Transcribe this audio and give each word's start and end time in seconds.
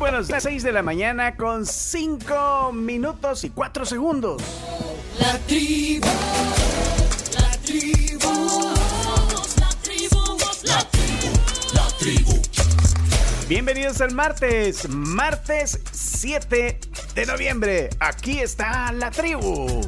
buenos 0.00 0.28
días, 0.28 0.44
6 0.44 0.62
de 0.62 0.72
la 0.72 0.82
mañana 0.82 1.36
con 1.36 1.66
5 1.66 2.72
minutos 2.72 3.44
y 3.44 3.50
4 3.50 3.84
segundos. 3.84 4.42
La 5.20 5.38
tribu, 5.40 6.08
la 7.38 7.50
tribu, 7.62 8.72
la 9.60 9.68
tribu, 9.82 10.20
la 10.64 10.78
tribu, 10.88 11.28
la 11.74 11.86
tribu. 11.98 12.42
Bienvenidos 13.46 14.00
al 14.00 14.14
martes, 14.14 14.88
martes 14.88 15.78
7 15.92 16.80
de 17.14 17.26
noviembre. 17.26 17.90
Aquí 18.00 18.38
está 18.40 18.90
la 18.92 19.10
tribu. 19.10 19.82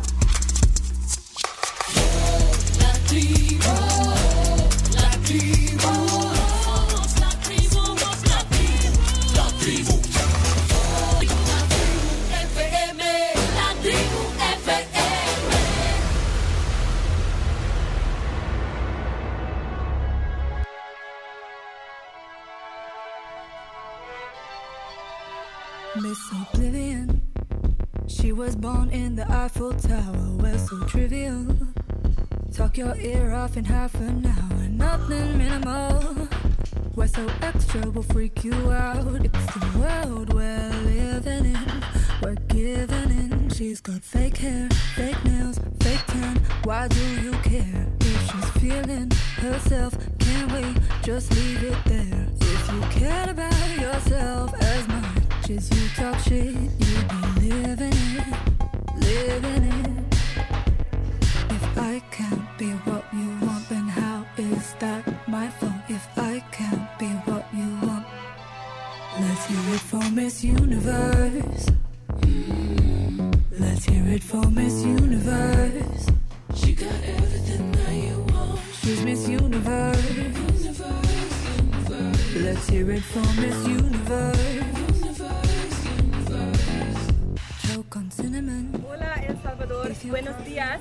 La 2.79 2.93
tribu, 3.09 3.65
la 4.95 5.11
tribu, 5.25 5.62
was 28.53 28.61
born 28.61 28.91
in 28.91 29.15
the 29.15 29.31
Eiffel 29.31 29.73
Tower. 29.75 30.29
Well, 30.37 30.59
so 30.59 30.85
trivial. 30.85 31.47
Talk 32.53 32.77
your 32.77 32.95
ear 32.97 33.33
off 33.33 33.57
in 33.57 33.65
half 33.65 33.95
an 33.95 34.27
hour. 34.27 34.69
Nothing 34.69 35.39
minimal. 35.39 36.03
Why 36.95 37.07
so 37.07 37.27
extra 37.41 37.89
we'll 37.91 38.03
freak 38.03 38.45
you 38.45 38.55
out? 38.71 39.07
It's 39.25 39.55
the 39.55 39.79
world 39.79 40.35
we're 40.35 40.71
living 40.85 41.47
in. 41.55 41.85
We're 42.23 42.35
giving 42.49 43.11
in. 43.23 43.49
She's 43.51 43.81
got 43.81 44.03
fake 44.03 44.37
hair, 44.39 44.69
fake 44.97 45.25
nails, 45.25 45.59
fake 45.81 46.05
tan. 46.09 46.37
Why 46.65 46.89
do 46.89 47.05
you 47.23 47.33
care? 47.51 47.87
If 48.01 48.31
she's 48.31 48.51
feeling 48.63 49.11
herself, 49.37 49.97
can't 50.19 50.53
wait, 50.53 50.77
just 51.03 51.33
leave 51.35 51.63
it 51.65 51.85
there. 51.87 52.27
If 52.41 52.73
you 52.73 52.81
cared 53.01 53.31
about 53.31 53.81
yourself 53.81 54.53
as 54.61 54.89
much 54.89 55.12
as 55.51 55.71
you 55.71 55.89
talk 55.97 56.19
shit, 56.21 56.55
you'd 56.55 57.09
be 57.41 57.51
living 57.51 57.93
it, 57.93 58.27
living 58.97 59.65
it. 59.65 60.15
If 61.51 61.79
I 61.79 62.01
can't 62.11 62.59
be 62.59 62.71
what 62.87 63.05
you 63.13 63.29
want, 63.45 63.69
then 63.69 63.89
how 63.89 64.25
is 64.37 64.75
that 64.79 65.03
my 65.29 65.49
fault? 65.49 65.73
If 65.89 66.07
I 66.17 66.41
can't 66.53 66.87
be 66.99 67.07
what 67.27 67.45
you 67.55 67.69
want, 67.87 68.07
let's 69.21 69.47
hear 69.47 69.75
it 69.75 69.81
for 69.81 70.11
Miss 70.11 70.45
Universe. 70.45 71.67
Let's 73.59 73.85
hear 73.85 74.07
it 74.09 74.23
for 74.23 74.47
Miss 74.51 74.85
Universe. 74.85 76.07
She 76.55 76.73
got 76.73 76.95
everything 77.05 77.73
that 77.73 77.95
you 77.95 78.19
want. 78.33 78.61
She's 78.81 79.05
Miss 79.05 79.29
Universe. 79.29 80.43
Let's 82.37 82.69
hear 82.69 82.91
it 82.91 83.03
for 83.03 83.41
Miss 83.41 83.67
Universe. 83.67 84.72
Hola 88.03 89.15
El 89.29 89.41
Salvador, 89.43 89.93
buenos 90.11 90.45
días. 90.45 90.81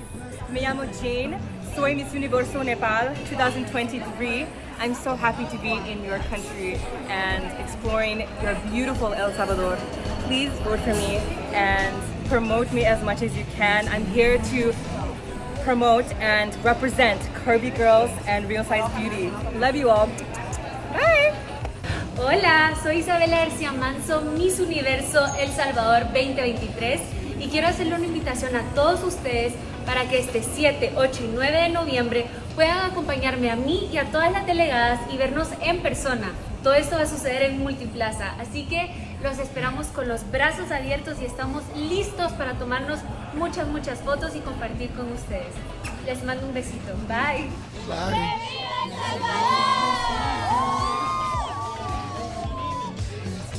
Me 0.50 0.60
llamo 0.60 0.82
Jane. 1.00 1.38
Soy 1.76 1.94
Miss 1.94 2.12
Universo 2.14 2.64
Nepal 2.64 3.14
2023. 3.30 4.46
I'm 4.80 4.92
so 4.92 5.14
happy 5.14 5.44
to 5.46 5.62
be 5.62 5.70
in 5.70 6.02
your 6.04 6.18
country 6.30 6.80
and 7.08 7.44
exploring 7.60 8.26
your 8.42 8.56
beautiful 8.72 9.14
El 9.14 9.32
Salvador. 9.34 9.76
Please 10.26 10.50
vote 10.64 10.80
for 10.80 10.94
me 10.94 11.18
and 11.52 11.94
promote 12.28 12.72
me 12.72 12.84
as 12.84 13.00
much 13.04 13.22
as 13.22 13.36
you 13.36 13.44
can. 13.54 13.86
I'm 13.86 14.04
here 14.06 14.38
to 14.50 14.74
promote 15.62 16.06
and 16.14 16.52
represent 16.64 17.20
curvy 17.44 17.70
girls 17.76 18.10
and 18.26 18.48
real 18.48 18.64
size 18.64 18.90
beauty. 19.00 19.30
Love 19.58 19.76
you 19.76 19.90
all. 19.90 20.08
Bye. 20.92 21.51
Hola, 22.18 22.74
soy 22.82 22.98
Isabela 22.98 23.38
García 23.38 23.72
Manso, 23.72 24.20
Miss 24.20 24.60
Universo 24.60 25.24
El 25.38 25.50
Salvador 25.50 26.04
2023 26.12 27.00
y 27.40 27.48
quiero 27.48 27.68
hacerle 27.68 27.94
una 27.94 28.04
invitación 28.04 28.54
a 28.54 28.62
todos 28.74 29.02
ustedes 29.02 29.54
para 29.86 30.06
que 30.08 30.18
este 30.18 30.42
7, 30.42 30.92
8 30.94 31.20
y 31.24 31.30
9 31.34 31.62
de 31.62 31.68
noviembre 31.70 32.26
puedan 32.54 32.90
acompañarme 32.90 33.50
a 33.50 33.56
mí 33.56 33.88
y 33.90 33.96
a 33.96 34.04
todas 34.10 34.30
las 34.30 34.46
delegadas 34.46 35.00
y 35.10 35.16
vernos 35.16 35.48
en 35.62 35.80
persona. 35.80 36.32
Todo 36.62 36.74
esto 36.74 36.96
va 36.96 37.02
a 37.02 37.06
suceder 37.06 37.44
en 37.44 37.58
Multiplaza, 37.60 38.34
así 38.38 38.64
que 38.64 38.90
los 39.22 39.38
esperamos 39.38 39.86
con 39.86 40.06
los 40.06 40.30
brazos 40.30 40.70
abiertos 40.70 41.16
y 41.22 41.24
estamos 41.24 41.62
listos 41.76 42.32
para 42.32 42.54
tomarnos 42.54 43.00
muchas, 43.34 43.66
muchas 43.68 44.00
fotos 44.00 44.36
y 44.36 44.40
compartir 44.40 44.90
con 44.90 45.10
ustedes. 45.12 45.54
Les 46.04 46.22
mando 46.24 46.46
un 46.46 46.52
besito. 46.52 46.92
Bye. 47.08 47.48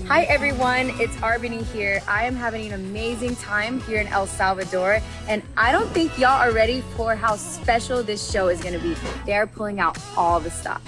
Hi 0.07 0.23
everyone, 0.23 0.89
it's 0.99 1.15
Arbany 1.17 1.63
here. 1.71 2.01
I 2.09 2.25
am 2.25 2.35
having 2.35 2.67
an 2.67 2.73
amazing 2.73 3.37
time 3.37 3.79
here 3.81 4.01
in 4.01 4.07
El 4.07 4.27
Salvador, 4.27 4.99
and 5.29 5.41
I 5.55 5.71
don't 5.71 5.89
think 5.91 6.19
y'all 6.19 6.41
are 6.41 6.51
ready 6.51 6.81
for 6.97 7.15
how 7.15 7.37
special 7.37 8.03
this 8.03 8.29
show 8.29 8.49
is 8.49 8.61
gonna 8.61 8.79
be. 8.79 8.95
They 9.25 9.33
are 9.33 9.47
pulling 9.47 9.79
out 9.79 9.97
all 10.17 10.41
the 10.41 10.51
stops. 10.51 10.83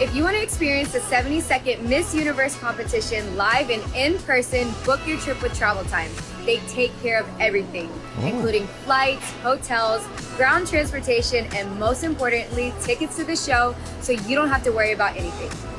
If 0.00 0.14
you 0.14 0.24
want 0.24 0.36
to 0.36 0.42
experience 0.42 0.92
the 0.92 1.00
70 1.00 1.40
second 1.40 1.88
Miss 1.88 2.14
Universe 2.14 2.56
competition 2.58 3.36
live 3.36 3.70
and 3.70 3.82
in 3.94 4.18
person, 4.18 4.74
book 4.84 5.00
your 5.06 5.18
trip 5.18 5.40
with 5.40 5.56
Travel 5.56 5.84
Time. 5.84 6.10
They 6.44 6.58
take 6.68 6.90
care 7.02 7.20
of 7.20 7.28
everything, 7.40 7.88
oh. 8.18 8.26
including 8.26 8.66
flights, 8.84 9.30
hotels, 9.42 10.04
ground 10.36 10.66
transportation, 10.66 11.46
and 11.54 11.78
most 11.78 12.02
importantly, 12.02 12.74
tickets 12.82 13.16
to 13.16 13.24
the 13.24 13.36
show 13.36 13.74
so 14.00 14.12
you 14.12 14.34
don't 14.34 14.48
have 14.48 14.64
to 14.64 14.70
worry 14.72 14.92
about 14.92 15.16
anything. 15.16 15.75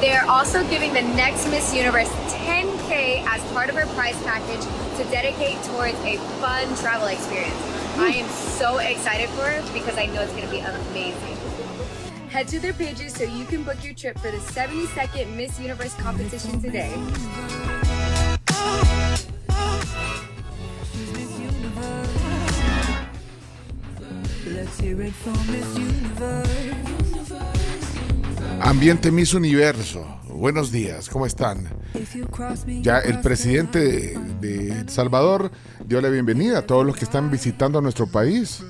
They 0.00 0.12
are 0.12 0.26
also 0.26 0.62
giving 0.68 0.92
the 0.92 1.02
next 1.02 1.48
Miss 1.48 1.74
Universe 1.74 2.08
10K 2.30 3.24
as 3.26 3.42
part 3.52 3.70
of 3.70 3.76
her 3.76 3.86
prize 3.94 4.20
package 4.22 4.64
to 4.98 5.04
dedicate 5.10 5.62
towards 5.64 5.98
a 6.04 6.18
fun 6.40 6.74
travel 6.76 7.08
experience. 7.08 7.54
I 7.96 8.08
am 8.08 8.28
so 8.28 8.78
excited 8.78 9.28
for 9.30 9.48
it 9.48 9.64
because 9.72 9.96
I 9.96 10.06
know 10.06 10.22
it's 10.22 10.32
going 10.32 10.44
to 10.44 10.50
be 10.50 10.58
amazing. 10.58 11.36
Head 12.28 12.48
to 12.48 12.58
their 12.58 12.72
pages 12.72 13.14
so 13.14 13.22
you 13.24 13.44
can 13.44 13.62
book 13.62 13.82
your 13.84 13.94
trip 13.94 14.18
for 14.18 14.30
the 14.30 14.38
72nd 14.38 15.36
Miss 15.36 15.60
Universe 15.60 15.94
competition 15.94 16.60
today. 16.60 16.92
Let's 24.46 24.80
hear 24.80 25.00
it 25.02 25.12
for 25.12 25.30
Miss 25.50 25.78
Universe. 25.78 26.93
Ambiente 28.60 29.10
Miss 29.10 29.34
Universo. 29.34 30.06
Buenos 30.28 30.72
días, 30.72 31.08
¿cómo 31.08 31.26
están? 31.26 31.68
Ya 32.82 32.98
el 32.98 33.20
presidente 33.20 34.18
de, 34.40 34.80
El 34.80 34.88
Salvador 34.88 35.50
dio 35.86 36.00
la 36.00 36.08
bienvenida 36.08 36.58
a 36.58 36.62
todos 36.62 36.84
los 36.84 36.96
que 36.96 37.04
están 37.04 37.30
visitando 37.30 37.80
nuestro 37.80 38.06
país. 38.06 38.62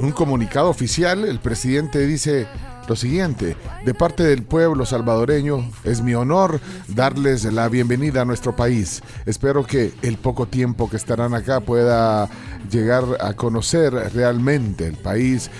Un 0.00 0.12
comunicado 0.12 0.68
oficial, 0.68 1.24
el 1.24 1.38
presidente 1.40 2.06
dice 2.06 2.46
lo 2.88 2.96
siguiente, 2.96 3.56
de 3.84 3.94
parte 3.94 4.22
del 4.22 4.42
pueblo 4.42 4.86
salvadoreño, 4.86 5.70
es 5.84 6.00
mi 6.00 6.14
honor 6.14 6.58
darles 6.88 7.44
la 7.44 7.68
bienvenida 7.68 8.22
a 8.22 8.24
nuestro 8.24 8.56
país. 8.56 9.02
Espero 9.26 9.66
que 9.66 9.92
el 10.00 10.16
poco 10.16 10.46
tiempo 10.46 10.88
que 10.88 10.96
estarán 10.96 11.34
acá 11.34 11.60
pueda 11.60 12.30
llegar 12.70 13.04
a 13.20 13.34
conocer 13.34 13.92
realmente 14.14 14.86
el 14.86 14.96
país. 14.96 15.50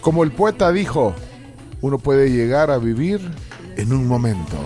Como 0.00 0.24
el 0.24 0.32
poeta 0.32 0.72
dijo, 0.72 1.14
uno 1.84 1.98
puede 1.98 2.30
llegar 2.30 2.70
a 2.70 2.78
vivir 2.78 3.20
en 3.76 3.92
un 3.92 4.08
momento. 4.08 4.56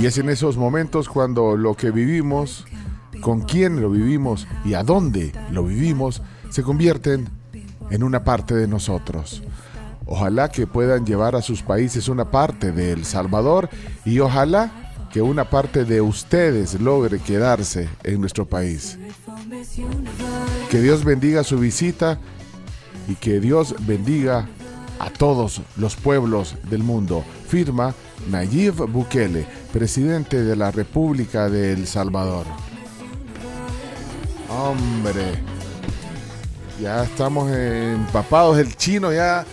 Y 0.00 0.06
es 0.06 0.16
en 0.16 0.30
esos 0.30 0.56
momentos 0.56 1.10
cuando 1.10 1.58
lo 1.58 1.74
que 1.74 1.90
vivimos, 1.90 2.64
con 3.20 3.42
quién 3.42 3.82
lo 3.82 3.90
vivimos 3.90 4.46
y 4.64 4.72
a 4.72 4.82
dónde 4.82 5.34
lo 5.50 5.64
vivimos, 5.64 6.22
se 6.48 6.62
convierten 6.62 7.28
en 7.90 8.02
una 8.02 8.24
parte 8.24 8.54
de 8.54 8.66
nosotros. 8.66 9.42
Ojalá 10.06 10.48
que 10.48 10.66
puedan 10.66 11.04
llevar 11.04 11.36
a 11.36 11.42
sus 11.42 11.60
países 11.60 12.08
una 12.08 12.30
parte 12.30 12.72
de 12.72 12.92
El 12.92 13.04
Salvador 13.04 13.68
y 14.06 14.20
ojalá 14.20 14.72
que 15.12 15.20
una 15.20 15.50
parte 15.50 15.84
de 15.84 16.00
ustedes 16.00 16.80
logre 16.80 17.18
quedarse 17.18 17.90
en 18.04 18.22
nuestro 18.22 18.46
país. 18.46 18.98
Que 20.70 20.80
Dios 20.80 21.04
bendiga 21.04 21.44
su 21.44 21.58
visita 21.58 22.18
y 23.06 23.16
que 23.16 23.38
Dios 23.38 23.74
bendiga 23.80 24.48
a 25.02 25.10
todos 25.10 25.60
los 25.76 25.96
pueblos 25.96 26.54
del 26.70 26.82
mundo. 26.82 27.22
Firma 27.48 27.94
Nayib 28.30 28.86
Bukele, 28.86 29.46
presidente 29.72 30.42
de 30.42 30.56
la 30.56 30.70
República 30.70 31.50
de 31.50 31.72
El 31.72 31.86
Salvador. 31.86 32.46
Hombre, 34.48 35.42
ya 36.80 37.04
estamos 37.04 37.50
empapados. 37.50 38.58
El 38.58 38.76
chino 38.76 39.12
ya 39.12 39.44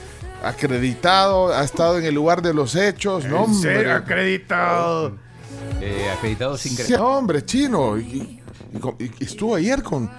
acreditado, 0.44 1.54
ha 1.54 1.64
estado 1.64 1.98
en 1.98 2.06
el 2.06 2.16
lugar 2.16 2.42
de 2.42 2.54
los 2.54 2.76
hechos, 2.76 3.26
¿no? 3.26 3.44
Hombre? 3.44 3.92
Acreditado. 3.92 5.14
Eh, 5.82 6.10
acreditado 6.16 6.58
sin 6.58 6.74
Sí, 6.76 6.84
creer. 6.84 7.00
hombre, 7.02 7.44
chino. 7.46 7.98
Y, 7.98 8.42
y 8.74 8.78
con- 8.80 8.96
y 9.00 9.24
estuvo 9.24 9.56
ayer 9.56 9.82
con, 9.82 10.10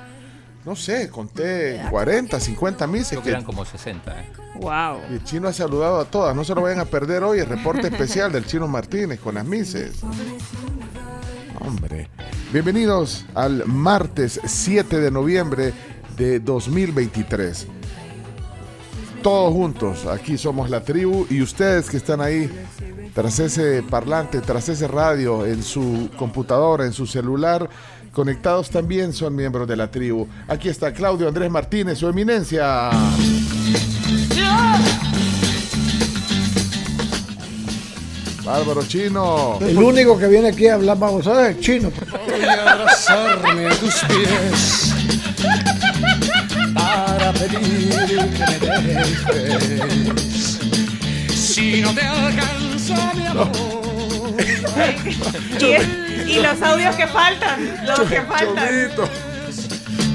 no 0.65 0.77
sé, 0.77 1.09
conté 1.09 1.81
40, 1.91 2.39
50 2.39 2.87
misas. 2.87 3.09
Creo 3.11 3.21
que 3.23 3.25
que- 3.27 3.31
eran 3.31 3.45
como 3.45 3.65
60. 3.65 4.21
¿eh? 4.21 4.27
Wow. 4.61 4.99
y 5.11 5.15
el 5.15 5.25
chino 5.25 5.49
ha 5.49 5.53
saludado 5.53 6.01
a 6.01 6.05
todas. 6.05 6.37
No 6.37 6.45
se 6.45 6.55
lo 6.55 6.63
vayan 6.63 6.81
a 6.81 6.85
perder 6.85 7.23
hoy 7.25 7.39
el 7.39 7.47
reporte 7.47 7.87
especial 7.89 8.31
del 8.33 8.45
chino 8.47 8.69
Martínez 8.69 9.19
con 9.21 9.35
las 9.37 9.45
mises. 9.47 10.01
Hombre. 11.61 12.09
Bienvenidos 12.53 13.25
al 13.35 13.65
martes 13.67 14.41
7 14.45 14.99
de 15.01 15.11
noviembre 15.11 15.73
de 16.17 16.41
2023. 16.41 17.67
Todos 19.23 19.53
juntos, 19.53 20.07
aquí 20.07 20.39
somos 20.39 20.71
la 20.71 20.83
tribu 20.83 21.27
y 21.29 21.43
ustedes 21.43 21.91
que 21.91 21.99
están 21.99 22.21
ahí 22.23 22.51
tras 23.15 23.39
ese 23.39 23.83
parlante, 23.83 24.41
tras 24.41 24.69
ese 24.71 24.89
radio, 24.89 25.45
en 25.45 25.63
su 25.63 26.09
computadora, 26.17 26.87
en 26.87 26.93
su 26.95 27.07
celular, 27.07 27.69
conectados 28.13 28.71
también 28.71 29.13
son 29.13 29.35
miembros 29.37 29.69
de 29.69 29.77
la 29.77 29.91
tribu. 29.91 30.27
Aquí 30.49 30.69
está 30.69 30.93
Claudio 30.93 31.29
Andrés 31.29 31.51
Martínez, 31.51 31.99
su 31.99 32.09
eminencia. 32.09 32.91
Bárbaro 38.45 38.83
Chino. 38.85 39.59
El 39.61 39.79
único 39.79 40.19
que 40.19 40.27
viene 40.27 40.49
aquí 40.49 40.67
a 40.67 40.75
hablar 40.75 40.99
babosada 40.99 41.49
es 41.49 41.57
el 41.57 41.63
chino. 41.63 41.93
Voy 42.27 42.43
a 42.43 42.73
abrazarme 42.73 43.67
a 43.67 43.71
tus 43.71 43.95
pies 44.05 44.93
para 46.75 47.33
pedir 47.33 47.91
que 48.33 48.45
me 48.59 48.85
dejes. 48.89 50.59
Si 51.33 51.81
no 51.81 51.95
te 51.95 52.03
alcanza 52.03 53.13
mi 53.15 53.27
amor. 53.27 53.80
Y, 56.27 56.41
los 56.41 56.63
audios 56.63 56.95
que 56.97 57.07
faltan, 57.07 57.87
los 57.87 58.01
que 58.01 58.21
faltan. 58.23 58.91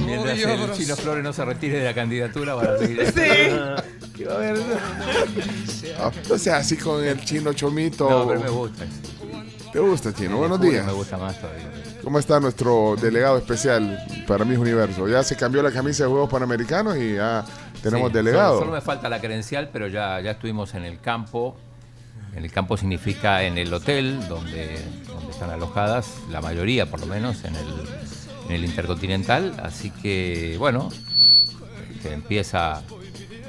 Mientras 0.06 0.40
el 0.40 0.72
chino 0.74 0.96
Flores 0.96 1.24
no 1.24 1.34
se 1.34 1.44
retire 1.46 1.80
de 1.80 1.86
la 1.86 1.94
candidatura 1.94 2.56
para 2.56 2.78
seguir. 2.78 3.06
Sí. 3.14 3.52
Ah, 6.00 6.12
O 6.30 6.38
sea, 6.38 6.58
así 6.58 6.78
con 6.78 7.04
el 7.04 7.20
chino 7.26 7.54
Chomito. 7.54 8.10
No, 8.10 8.28
pero 8.28 8.40
me 8.40 8.50
gusta. 8.50 8.86
¿Te 9.74 9.80
gusta, 9.80 10.14
chino? 10.14 10.38
Buenos 10.38 10.62
días. 10.62 10.86
Me 10.86 10.94
gusta 10.94 11.18
más 11.18 11.40
todavía. 11.40 11.70
¿Cómo 12.02 12.20
está 12.20 12.40
nuestro 12.40 12.96
delegado 13.02 13.38
especial 13.38 14.00
para 14.28 14.46
Mis 14.46 14.58
Universo? 14.58 15.08
Ya 15.08 15.24
se 15.24 15.36
cambió 15.36 15.62
la 15.62 15.72
camisa 15.72 16.04
de 16.04 16.10
Juegos 16.10 16.30
Panamericanos 16.30 16.96
y 16.98 17.16
ya 17.16 17.44
tenemos 17.82 18.10
Sí, 18.12 18.18
delegado. 18.18 18.54
Solo, 18.54 18.68
solo 18.68 18.72
me 18.74 18.82
falta 18.82 19.10
la 19.10 19.20
credencial, 19.20 19.70
pero 19.74 19.88
ya, 19.88 20.22
ya 20.22 20.32
estuvimos 20.32 20.74
en 20.76 20.86
el 20.86 21.02
campo. 21.02 21.58
En 22.36 22.44
el 22.44 22.52
campo 22.52 22.78
significa 22.78 23.44
en 23.44 23.58
el 23.58 23.74
hotel 23.74 24.28
donde, 24.28 24.80
donde 25.08 25.32
están 25.32 25.50
alojadas, 25.50 26.08
la 26.30 26.42
mayoría 26.42 26.86
por 26.86 27.00
lo 27.00 27.06
menos, 27.06 27.44
en 27.46 27.56
el, 27.56 27.68
en 28.48 28.52
el 28.52 28.66
Intercontinental. 28.66 29.54
Así 29.64 29.90
que, 29.90 30.56
bueno, 30.60 30.92
que 32.02 32.14
empieza 32.14 32.84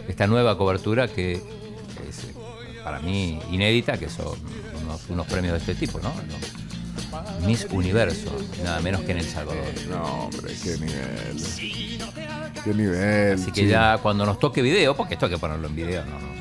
esta 0.08 0.26
nueva 0.26 0.56
cobertura 0.56 1.08
que 1.08 1.32
es 1.32 2.26
para 2.84 3.00
mí 3.00 3.40
inédita, 3.50 3.98
que 3.98 4.08
son 4.08 4.38
unos, 4.84 5.08
unos 5.08 5.26
premios 5.26 5.52
de 5.54 5.58
este 5.58 5.74
tipo, 5.74 5.98
¿no? 6.00 6.12
Miss 7.44 7.66
Universo, 7.70 8.30
nada 8.62 8.80
menos 8.80 9.00
que 9.02 9.12
en 9.12 9.18
El 9.18 9.24
Salvador. 9.24 9.64
No, 9.88 10.26
hombre, 10.26 10.54
qué 10.62 10.76
nivel. 10.78 11.36
Qué 12.62 12.74
nivel. 12.74 13.34
Así 13.34 13.50
que 13.52 13.66
ya 13.66 13.98
cuando 13.98 14.24
nos 14.24 14.38
toque 14.38 14.62
video, 14.62 14.96
porque 14.96 15.14
esto 15.14 15.26
hay 15.26 15.32
que 15.32 15.38
ponerlo 15.38 15.66
en 15.66 15.74
video, 15.74 16.04
no, 16.04 16.35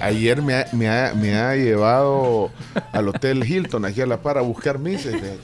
Ayer 0.00 0.40
me 0.42 0.54
ha, 0.54 0.66
me, 0.72 0.88
ha, 0.88 1.12
me 1.14 1.34
ha 1.36 1.54
llevado 1.56 2.50
al 2.92 3.08
Hotel 3.08 3.44
Hilton 3.44 3.84
aquí 3.84 4.00
a 4.00 4.06
La 4.06 4.20
Par 4.20 4.38
a 4.38 4.40
buscar 4.40 4.78
mises. 4.78 5.12
de- 5.20 5.38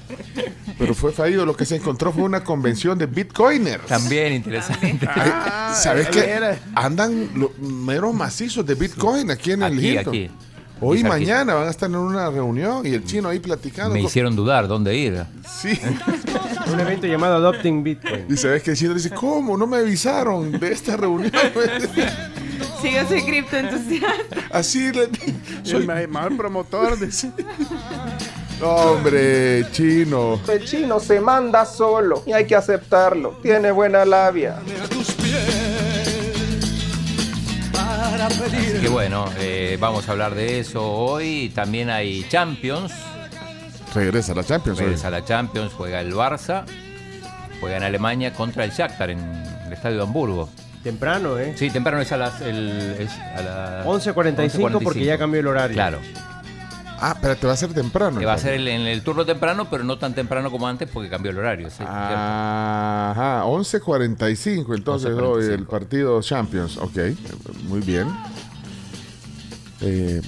Pero 0.78 0.94
fue 0.94 1.12
fallido. 1.12 1.44
Lo 1.46 1.56
que 1.56 1.64
se 1.64 1.76
encontró 1.76 2.12
fue 2.12 2.22
una 2.24 2.42
convención 2.42 2.98
de 2.98 3.06
bitcoiners. 3.06 3.86
También 3.86 4.32
interesante. 4.32 4.98
Ay, 5.14 5.30
¿Sabes 5.74 6.08
qué? 6.08 6.30
era. 6.30 6.58
Andan 6.74 7.28
los 7.34 7.56
meros 7.58 8.14
macizos 8.14 8.64
de 8.66 8.74
Bitcoin 8.74 9.30
aquí 9.30 9.52
en 9.52 9.62
el 9.62 9.78
Hilton. 9.82 10.08
aquí. 10.14 10.30
Hoy 10.80 11.00
y 11.00 11.04
mañana 11.04 11.54
van 11.54 11.68
a 11.68 11.70
estar 11.70 11.88
en 11.88 11.96
una 11.96 12.28
reunión 12.30 12.84
y 12.84 12.92
el 12.94 13.04
chino 13.04 13.28
ahí 13.28 13.38
platicando. 13.38 13.94
Me 13.94 14.00
hicieron 14.02 14.34
dudar 14.34 14.66
dónde 14.66 14.94
ir. 14.96 15.22
Sí. 15.60 15.78
Un 16.72 16.80
evento 16.80 17.06
llamado 17.06 17.36
Adopting 17.36 17.82
Bitcoin. 17.84 18.26
Y 18.28 18.36
sabes 18.36 18.62
que 18.62 18.72
el 18.72 18.76
chino 18.76 18.92
dice, 18.94 19.10
¿cómo? 19.10 19.56
No 19.56 19.66
me 19.66 19.76
avisaron 19.78 20.50
de 20.52 20.72
esta 20.72 20.96
reunión. 20.96 21.30
Sí, 22.80 22.92
yo 22.92 23.08
soy 23.08 23.22
cripto 23.22 23.56
entusiasta. 23.56 24.36
Así 24.52 24.92
le 24.92 25.06
Soy 25.06 25.34
soy 25.62 25.82
el 25.82 26.08
mejor 26.08 26.36
promotor 26.36 26.98
de 26.98 27.10
hombre, 28.62 29.66
chino. 29.72 30.40
El 30.48 30.64
chino 30.64 31.00
se 31.00 31.20
manda 31.20 31.64
solo 31.64 32.22
y 32.26 32.32
hay 32.32 32.46
que 32.46 32.54
aceptarlo. 32.54 33.38
Tiene 33.42 33.70
buena 33.70 34.04
labia. 34.04 34.56
a 34.56 34.88
tus 34.88 35.12
pies 35.12 36.34
para 37.72 38.28
pedir 38.28 38.76
Así 38.76 38.80
que 38.80 38.88
bueno, 38.88 39.26
eh, 39.38 39.76
vamos 39.80 40.08
a 40.08 40.12
hablar 40.12 40.34
de 40.34 40.60
eso 40.60 40.82
hoy. 40.82 41.52
También 41.54 41.90
hay 41.90 42.26
Champions. 42.28 42.92
Regresa 43.94 44.32
a 44.32 44.36
la 44.36 44.44
Champions. 44.44 44.78
Regresa 44.78 45.10
la 45.10 45.24
Champions, 45.24 45.72
juega 45.72 46.00
el 46.00 46.12
Barça. 46.12 46.64
Juega 47.60 47.76
en 47.76 47.82
Alemania 47.84 48.32
contra 48.34 48.64
el 48.64 48.72
Shakhtar 48.72 49.10
en 49.10 49.20
el 49.66 49.72
estadio 49.72 49.98
de 49.98 50.02
Hamburgo. 50.02 50.48
Temprano, 50.84 51.38
¿eh? 51.38 51.54
Sí, 51.56 51.70
temprano 51.70 52.00
es 52.02 52.12
a 52.12 52.16
las, 52.18 52.40
el, 52.42 52.96
es 53.00 53.10
a 53.18 53.42
las 53.42 53.86
11.45 53.86 54.80
porque 54.84 55.04
ya 55.04 55.18
cambió 55.18 55.40
el 55.40 55.46
horario. 55.48 55.74
Claro, 55.74 55.98
Ah, 57.06 57.16
pero 57.20 57.36
te 57.36 57.46
va 57.46 57.52
a 57.54 57.56
ser 57.56 57.74
temprano. 57.74 58.18
que 58.20 58.24
va 58.24 58.34
a 58.34 58.38
ser 58.38 58.54
el- 58.54 58.68
en 58.68 58.82
el 58.82 59.02
turno 59.02 59.26
temprano, 59.26 59.68
pero 59.68 59.82
no 59.84 59.98
tan 59.98 60.14
temprano 60.14 60.50
como 60.50 60.66
antes 60.68 60.88
porque 60.90 61.10
cambió 61.10 61.32
el 61.32 61.38
horario. 61.38 61.68
sí. 61.68 61.82
Ajá, 61.86 63.44
11.45 63.44 64.74
entonces 64.74 65.10
11:45. 65.10 65.22
hoy 65.28 65.44
el 65.52 65.66
partido 65.66 66.22
Champions. 66.22 66.76
Ok, 66.78 66.96
muy 67.68 67.80
bien. 67.80 68.08
Eh, 69.80 70.22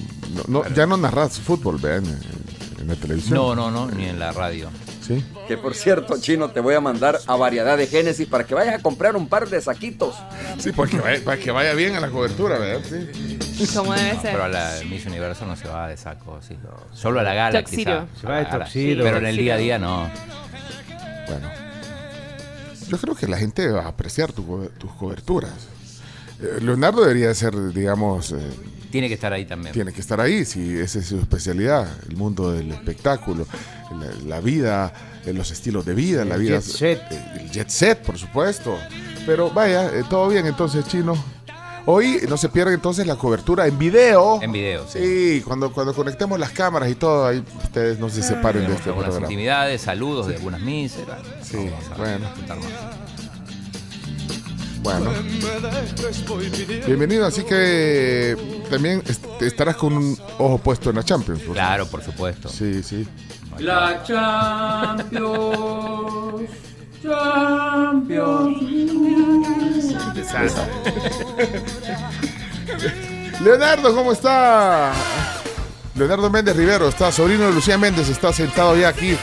no, 0.47 0.61
no, 0.63 0.69
ya 0.69 0.85
no 0.85 0.97
narras 0.97 1.39
fútbol, 1.39 1.77
vean, 1.81 2.05
en, 2.05 2.19
en 2.81 2.87
la 2.87 2.95
televisión. 2.95 3.35
No, 3.35 3.55
no, 3.55 3.71
no, 3.71 3.87
ni 3.89 4.05
en 4.05 4.19
la 4.19 4.31
radio. 4.31 4.69
Sí. 5.07 5.23
Que 5.47 5.57
por 5.57 5.73
cierto, 5.73 6.17
chino, 6.19 6.49
te 6.51 6.59
voy 6.59 6.75
a 6.75 6.81
mandar 6.81 7.17
a 7.27 7.35
variedad 7.37 7.77
de 7.77 7.87
Génesis 7.87 8.27
para 8.27 8.45
que 8.45 8.53
vayas 8.53 8.75
a 8.75 8.79
comprar 8.81 9.15
un 9.15 9.27
par 9.29 9.47
de 9.47 9.61
saquitos. 9.61 10.15
Sí, 10.59 10.71
para 10.73 10.89
que 10.89 10.99
vaya, 10.99 11.23
para 11.23 11.37
que 11.37 11.51
vaya 11.51 11.73
bien 11.73 11.95
a 11.95 11.99
la 12.01 12.09
cobertura, 12.09 12.57
¿verdad? 12.59 12.81
Sí. 12.87 13.67
Como 13.73 13.93
debe 13.93 14.13
No, 14.15 14.21
ser. 14.21 14.31
pero 14.31 14.43
a 14.43 14.49
la 14.49 14.73
Miss 14.89 15.05
Universo 15.05 15.45
no 15.45 15.55
se 15.55 15.67
va 15.67 15.87
de 15.87 15.95
saco, 15.97 16.39
sí. 16.45 16.57
Solo 16.93 17.21
a 17.21 17.23
la 17.23 17.33
gala, 17.33 17.63
quizá. 17.63 18.05
Se 18.19 18.27
va 18.27 18.39
de 18.39 18.45
tuxedo. 18.45 19.03
Pero 19.03 19.17
en 19.17 19.25
el 19.25 19.37
día 19.37 19.53
a 19.55 19.57
día 19.57 19.79
no. 19.79 20.09
Bueno. 21.27 21.49
Yo 22.87 22.97
creo 22.97 23.15
que 23.15 23.27
la 23.27 23.37
gente 23.37 23.67
va 23.69 23.83
a 23.83 23.87
apreciar 23.89 24.31
tu 24.31 24.69
tus 24.77 24.91
coberturas. 24.93 25.51
Eh, 26.41 26.59
Leonardo 26.61 27.01
debería 27.01 27.33
ser, 27.33 27.53
digamos, 27.73 28.31
eh, 28.31 28.37
Tiene 28.91 29.07
que 29.07 29.13
estar 29.15 29.33
ahí 29.33 29.45
también. 29.45 29.73
tiene 29.73 29.91
que 29.93 30.01
estar 30.01 30.19
ahí, 30.21 30.45
si 30.45 30.77
esa 30.77 30.99
es 30.99 31.07
su 31.07 31.19
especialidad, 31.19 31.87
el 32.09 32.15
mundo 32.15 32.51
del 32.51 32.71
espectáculo, 32.71 33.45
la, 33.91 34.35
la 34.35 34.39
vida, 34.41 34.93
eh, 35.25 35.33
los 35.33 35.51
estilos 35.51 35.85
de 35.85 35.93
vida, 35.93 36.23
la 36.25 36.35
El 36.35 36.41
vida, 36.41 36.59
jet 36.59 36.63
set. 36.63 37.01
eh, 37.11 37.21
el 37.41 37.51
jet 37.51 37.69
set, 37.69 38.01
por 38.01 38.17
supuesto. 38.17 38.77
Pero 39.25 39.51
vaya, 39.51 39.87
eh, 39.93 40.03
todo 40.09 40.29
bien 40.29 40.45
entonces, 40.47 40.85
chino. 40.87 41.15
Hoy 41.89 42.19
no 42.27 42.35
se 42.35 42.49
pierda 42.49 42.73
entonces 42.73 43.07
la 43.07 43.15
cobertura 43.15 43.65
en 43.65 43.77
video. 43.79 44.41
En 44.41 44.51
video, 44.51 44.85
sí. 44.89 44.99
Sí, 44.99 45.41
cuando, 45.45 45.71
cuando 45.71 45.93
conectemos 45.93 46.37
las 46.37 46.51
cámaras 46.51 46.89
y 46.89 46.95
todo, 46.95 47.25
ahí 47.27 47.41
ustedes 47.63 47.97
no 47.97 48.09
se 48.09 48.21
separen 48.21 48.67
de 48.67 48.73
este 48.73 48.89
algunas 48.89 49.09
programa. 49.11 49.25
intimidades, 49.31 49.81
saludos 49.81 50.27
de 50.27 50.35
algunas 50.35 50.59
misas. 50.59 51.03
Sí, 51.43 51.69
bueno. 51.97 52.27
Bueno, 54.81 55.11
bienvenido, 56.85 57.25
así 57.25 57.43
que 57.43 58.37
también 58.69 59.03
est- 59.07 59.25
estarás 59.41 59.75
con 59.75 59.93
un 59.93 60.17
ojo 60.37 60.57
puesto 60.59 60.89
en 60.91 60.95
la 60.97 61.03
Champions. 61.03 61.41
¿no? 61.47 61.53
Claro, 61.53 61.87
por 61.87 62.01
supuesto. 62.03 62.47
Sí, 62.49 62.81
sí. 62.83 63.05
La 63.59 64.01
Champions. 64.05 65.17
Champions. 67.03 68.57
Leonardo, 73.43 73.93
¿cómo 73.95 74.11
está? 74.13 74.93
Leonardo 75.95 76.29
Méndez 76.29 76.55
Rivero, 76.55 76.87
está 76.89 77.11
sobrino 77.11 77.45
de 77.47 77.53
Lucía 77.53 77.77
Méndez, 77.77 78.07
está 78.09 78.31
sentado 78.31 78.77
ya 78.77 78.89
aquí 78.89 79.17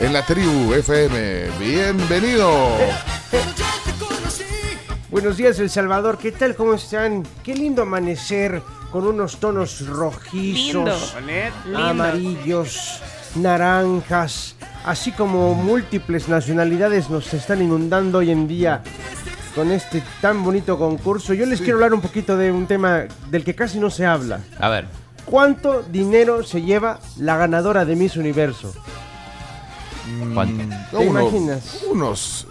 en 0.00 0.12
la 0.12 0.24
tribu 0.24 0.72
FM. 0.74 1.50
Bienvenido. 1.58 2.76
Buenos 5.14 5.36
días, 5.36 5.60
El 5.60 5.70
Salvador. 5.70 6.18
¿Qué 6.18 6.32
tal? 6.32 6.56
¿Cómo 6.56 6.74
están? 6.74 7.22
Qué 7.44 7.54
lindo 7.54 7.82
amanecer 7.82 8.60
con 8.90 9.06
unos 9.06 9.36
tonos 9.36 9.86
rojizos, 9.86 11.14
Lindo. 11.64 11.78
amarillos, 11.78 13.00
naranjas, 13.36 14.56
así 14.84 15.12
como 15.12 15.54
múltiples 15.54 16.28
nacionalidades 16.28 17.10
nos 17.10 17.32
están 17.32 17.62
inundando 17.62 18.18
hoy 18.18 18.32
en 18.32 18.48
día 18.48 18.82
con 19.54 19.70
este 19.70 20.02
tan 20.20 20.42
bonito 20.42 20.76
concurso. 20.76 21.32
Yo 21.32 21.46
les 21.46 21.60
quiero 21.60 21.74
hablar 21.76 21.94
un 21.94 22.00
poquito 22.00 22.36
de 22.36 22.50
un 22.50 22.66
tema 22.66 23.04
del 23.30 23.44
que 23.44 23.54
casi 23.54 23.78
no 23.78 23.90
se 23.90 24.04
habla. 24.06 24.40
A 24.58 24.68
ver. 24.68 24.86
¿Cuánto 25.26 25.82
dinero 25.84 26.42
se 26.42 26.60
lleva 26.62 26.98
la 27.18 27.36
ganadora 27.36 27.84
de 27.84 27.94
Miss 27.94 28.16
Universo? 28.16 28.74
¿Cuánto? 30.34 30.64
¿Te 30.90 30.96
Uno- 30.96 31.20
imaginas? 31.20 31.84
Unos 31.88 32.48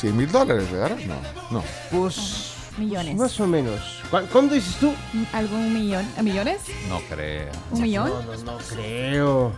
100 0.00 0.16
mil 0.16 0.30
dólares, 0.30 0.70
¿verdad? 0.70 0.96
No, 1.06 1.58
no. 1.58 1.64
Pues 1.90 2.54
Millones. 2.78 3.16
más 3.16 3.38
o 3.40 3.46
menos. 3.46 3.80
¿Cu- 4.10 4.26
¿Cuándo 4.32 4.54
dices 4.54 4.76
tú? 4.76 4.92
¿Algún 5.32 5.72
millón? 5.74 6.06
¿A 6.16 6.22
millones? 6.22 6.60
No 6.88 7.00
creo. 7.10 7.50
¿Un 7.72 7.82
millón? 7.82 8.10
No 8.44 8.58
creo. 8.58 9.52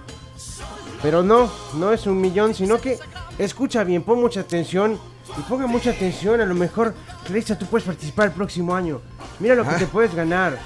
Pero 1.03 1.23
no, 1.23 1.51
no 1.75 1.93
es 1.93 2.07
un 2.07 2.21
millón, 2.21 2.55
sino 2.55 2.81
que 2.81 2.99
escucha 3.39 3.85
bien, 3.85 4.03
pon 4.03 4.21
mucha 4.21 4.41
atención 4.41 4.99
y 5.39 5.41
ponga 5.43 5.67
mucha 5.67 5.91
atención. 5.91 6.41
A 6.41 6.47
lo 6.47 6.55
mejor, 6.55 6.95
Clarissa, 7.27 7.59
tú 7.59 7.67
puedes 7.67 7.87
participar 7.87 8.29
el 8.29 8.33
próximo 8.33 8.75
año. 8.75 9.01
Mira 9.39 9.55
lo 9.55 9.65
que 9.65 9.71
Ah. 9.71 9.79
te 9.79 9.87
puedes 9.87 10.15
ganar. 10.15 10.59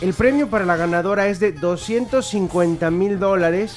El 0.00 0.14
premio 0.14 0.48
para 0.50 0.64
la 0.64 0.76
ganadora 0.76 1.28
es 1.28 1.38
de 1.38 1.52
250 1.52 2.90
mil 2.90 3.18
dólares, 3.20 3.76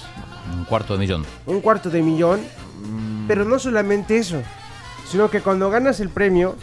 Un 0.57 0.63
cuarto 0.65 0.93
de 0.93 0.99
millón. 0.99 1.25
un 1.45 1.61
cuarto 1.61 1.89
de 1.89 2.01
millón. 2.01 2.41
Pero 3.27 3.43
no 3.45 3.57
solamente 3.59 4.17
eso, 4.17 4.41
sino 5.05 5.29
que 5.29 5.41
cuando 5.41 5.69
ganas 5.69 6.00
el 6.00 6.09
premio, 6.09 6.55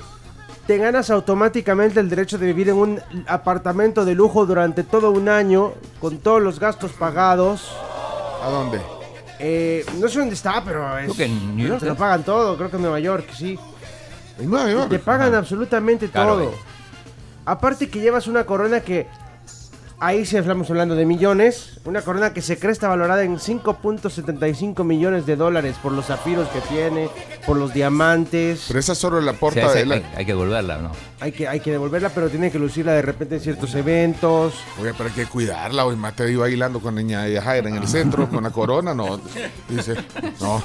te 0.67 0.79
ganas 0.79 1.11
automáticamente 1.11 2.01
el 2.01 2.09
derecho 2.09 2.39
de 2.39 2.47
vivir 2.47 2.69
en 2.69 2.77
un 2.77 3.01
apartamento 3.27 4.05
de 4.05 4.15
lujo 4.15 4.47
durante 4.47 4.85
todo 4.85 5.11
un 5.11 5.29
año, 5.29 5.73
con 6.01 6.19
todos 6.19 6.41
los 6.43 6.61
gastos 6.61 6.93
pagados. 6.93 7.73
¿A 8.45 8.49
dónde? 8.51 8.81
Eh, 9.39 9.85
no 9.99 10.09
sé 10.09 10.21
dónde 10.21 10.35
está, 10.35 10.63
pero 10.65 10.99
es, 10.99 11.05
Creo 11.05 11.17
que 11.17 11.25
en 11.25 11.57
New 11.57 11.67
York, 11.69 11.81
te 11.81 11.87
lo 11.87 11.97
pagan 11.97 12.23
todo, 12.23 12.57
creo 12.57 12.71
que 12.71 12.77
en 12.77 12.83
Nueva 12.83 13.01
York, 13.01 13.27
sí. 13.37 13.59
En 14.39 14.51
Nueva 14.51 14.71
York. 14.71 14.89
Te 14.89 14.99
pagan 15.01 15.35
absolutamente 15.35 16.09
Claro, 16.09 16.35
todo. 16.35 16.43
eh. 16.45 16.55
Aparte 17.45 17.89
que 17.91 17.99
llevas 18.01 18.29
una 18.29 18.45
corona 18.45 18.81
que 18.81 19.09
ahí 20.05 20.27
sí 20.27 20.37
estamos 20.37 20.69
hablando 20.69 20.95
de 20.97 21.07
millones, 21.07 21.79
una 21.85 22.03
corona 22.03 22.33
que 22.33 22.43
se 22.43 22.59
cree 22.59 22.73
está 22.73 22.89
valorada 22.89 23.23
en 23.23 23.39
5.75 23.39 24.85
millones 24.85 25.27
de 25.27 25.37
dólares 25.37 25.77
por 25.83 25.93
los 25.93 26.07
zafiros 26.07 26.49
que 26.49 26.61
tiene, 26.63 27.09
por 27.47 27.57
los 27.57 27.73
diamantes. 27.73 28.65
Pero 28.67 28.81
esa 28.81 28.95
solo 28.95 29.21
la 29.21 29.33
porta 29.35 29.61
esa 29.61 29.73
de 29.73 29.79
hay, 29.81 29.87
la... 29.87 29.95
hay- 29.95 30.05
hay 30.17 30.25
que 30.27 30.33
devolverla, 30.33 30.79
¿no? 30.79 30.91
Hay 31.21 31.31
que, 31.31 31.47
hay 31.47 31.61
que 31.61 31.71
devolverla, 31.71 32.09
pero 32.09 32.29
tiene 32.29 32.51
que 32.51 32.59
lucirla 32.59 32.93
de 32.95 33.03
repente 33.03 33.37
en 33.37 33.41
ciertos 33.41 33.73
eventos. 33.77 34.55
Oye, 34.81 34.93
pero 34.93 35.09
hay 35.09 35.15
que 35.15 35.27
cuidarla. 35.27 35.87
Hoy 35.87 35.95
más 35.95 36.17
te 36.17 36.29
iba 36.31 36.41
bailando 36.43 36.81
con 36.81 36.97
niña 36.97 37.29
Yajaira 37.29 37.69
en 37.69 37.77
el 37.77 37.87
centro, 37.87 38.29
con 38.29 38.43
la 38.43 38.51
corona, 38.51 38.93
no. 38.93 39.21
Dice, 39.69 39.95
no. 40.41 40.61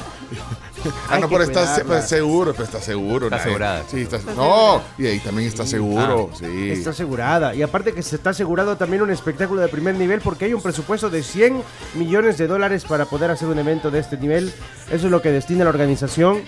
Ah, 1.10 1.16
Hay 1.16 1.22
no, 1.22 1.30
pero 1.30 1.44
está 1.44 1.76
se- 1.76 1.82
cuidarla. 1.84 2.06
seguro, 2.08 2.52
pero 2.54 2.64
está 2.66 2.82
seguro. 2.82 3.26
Está 3.28 3.38
asegurada. 3.38 3.84
Sí, 3.90 4.02
está 4.02 4.20
No, 4.36 4.82
y 4.98 5.06
ahí 5.08 5.20
también 5.20 5.48
está 5.48 5.66
seguro, 5.66 6.30
sí. 6.38 6.72
Está 6.72 6.90
asegurada. 6.92 7.56
Y 7.56 7.62
aparte 7.62 7.94
que 7.94 8.04
se 8.04 8.16
está 8.18 8.32
asegurado 8.32 8.76
también 8.78 9.02
un 9.02 9.12
espectáculo 9.12 9.62
de 9.62 9.68
primer 9.68 9.96
nivel 9.96 10.22
porque 10.22 10.46
hay 10.46 10.54
un 10.54 10.62
presupuesto 10.62 11.10
de 11.10 11.24
100 11.24 11.62
millones 11.96 12.38
de 12.38 12.48
dólares 12.48 12.86
para 12.86 13.06
poder 13.06 13.32
hacer 13.32 13.48
un 13.48 13.60
evento 13.60 13.92
de 13.92 14.00
este 14.00 14.18
nivel. 14.18 14.54
Eso 14.92 15.06
es 15.06 15.12
lo 15.12 15.22
que 15.22 15.32
destina 15.32 15.64
la 15.64 15.70
organización 15.70 16.42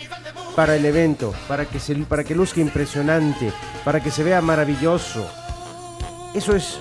para 0.55 0.75
el 0.75 0.85
evento, 0.85 1.33
para 1.47 1.65
que, 1.65 1.79
se, 1.79 1.95
para 1.95 2.23
que 2.23 2.35
luzca 2.35 2.59
impresionante, 2.59 3.51
para 3.85 4.01
que 4.01 4.11
se 4.11 4.23
vea 4.23 4.41
maravilloso. 4.41 5.25
Eso 6.33 6.55
es 6.55 6.77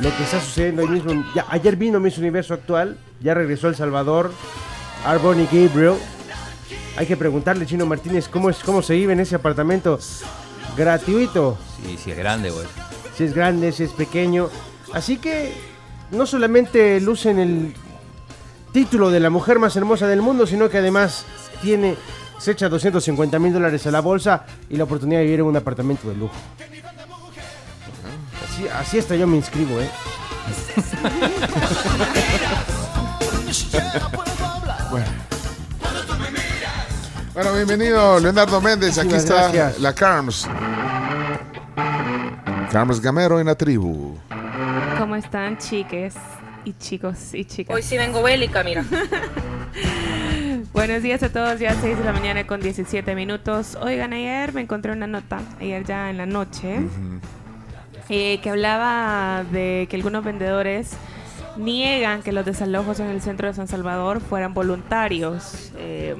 lo 0.00 0.14
que 0.16 0.22
está 0.24 0.40
sucediendo 0.40 0.82
ahí 0.82 0.88
mismo. 0.88 1.24
Ya, 1.34 1.46
ayer 1.50 1.76
vino 1.76 2.00
Miss 2.00 2.18
Universo 2.18 2.54
actual, 2.54 2.98
ya 3.20 3.32
regresó 3.34 3.68
El 3.68 3.76
Salvador, 3.76 4.32
Arboni 5.04 5.44
Gabriel. 5.50 5.94
Hay 6.96 7.06
que 7.06 7.16
preguntarle, 7.16 7.66
Chino 7.66 7.86
Martínez, 7.86 8.28
cómo, 8.28 8.50
es, 8.50 8.58
cómo 8.58 8.82
se 8.82 8.94
vive 8.94 9.12
en 9.12 9.20
ese 9.20 9.36
apartamento 9.36 9.98
gratuito 10.76 11.56
Si, 11.82 11.96
si 11.96 12.10
es 12.10 12.16
grande, 12.18 12.50
güey. 12.50 12.66
si 13.16 13.24
es 13.24 13.34
grande, 13.34 13.72
si 13.72 13.84
es 13.84 13.90
pequeño. 13.92 14.48
Así 14.92 15.18
que 15.18 15.52
no 16.10 16.26
solamente 16.26 17.00
lucen 17.00 17.38
el 17.38 17.74
título 18.72 19.10
de 19.10 19.20
la 19.20 19.30
mujer 19.30 19.58
más 19.58 19.74
hermosa 19.76 20.06
del 20.06 20.22
mundo, 20.22 20.46
sino 20.46 20.68
que 20.68 20.78
además 20.78 21.24
tiene, 21.62 21.96
se 22.38 22.52
echa 22.52 22.68
250 22.68 23.38
mil 23.38 23.52
dólares 23.52 23.86
a 23.86 23.90
la 23.90 24.00
bolsa 24.00 24.44
y 24.68 24.76
la 24.76 24.84
oportunidad 24.84 25.20
de 25.20 25.24
vivir 25.24 25.40
en 25.40 25.46
un 25.46 25.56
apartamento 25.56 26.08
de 26.08 26.16
lujo. 26.16 26.34
Así, 28.44 28.68
así 28.68 28.98
hasta 28.98 29.16
yo 29.16 29.26
me 29.26 29.36
inscribo, 29.36 29.80
¿eh? 29.80 29.88
Bueno. 34.90 35.35
Bueno, 37.36 37.52
bienvenido 37.52 38.18
Leonardo 38.18 38.62
Méndez. 38.62 38.96
Aquí 38.96 39.14
está 39.14 39.52
gracias. 39.52 39.78
la 39.78 39.94
Carms. 39.94 40.48
Carms 42.72 42.98
Gamero 42.98 43.38
en 43.38 43.44
la 43.44 43.54
tribu. 43.54 44.16
¿Cómo 44.96 45.16
están, 45.16 45.58
chiques 45.58 46.14
y 46.64 46.72
chicos 46.72 47.34
y 47.34 47.44
chicas? 47.44 47.76
Hoy 47.76 47.82
sí 47.82 47.98
vengo 47.98 48.22
bélica, 48.22 48.64
mira. 48.64 48.86
Buenos 50.72 51.02
días 51.02 51.22
a 51.24 51.28
todos, 51.28 51.60
ya 51.60 51.78
6 51.78 51.98
de 51.98 52.04
la 52.04 52.14
mañana 52.14 52.46
con 52.46 52.62
17 52.62 53.14
minutos. 53.14 53.76
Oigan, 53.82 54.14
ayer 54.14 54.54
me 54.54 54.62
encontré 54.62 54.92
una 54.92 55.06
nota, 55.06 55.38
ayer 55.60 55.84
ya 55.84 56.08
en 56.08 56.16
la 56.16 56.24
noche, 56.24 56.80
eh, 58.08 58.40
que 58.40 58.48
hablaba 58.48 59.44
de 59.52 59.86
que 59.90 59.96
algunos 59.96 60.24
vendedores 60.24 60.92
niegan 61.58 62.22
que 62.22 62.32
los 62.32 62.44
desalojos 62.44 63.00
en 63.00 63.08
el 63.08 63.20
centro 63.20 63.48
de 63.48 63.54
San 63.54 63.68
Salvador 63.68 64.20
fueran 64.20 64.54
voluntarios. 64.54 65.72
Eh, 65.78 66.16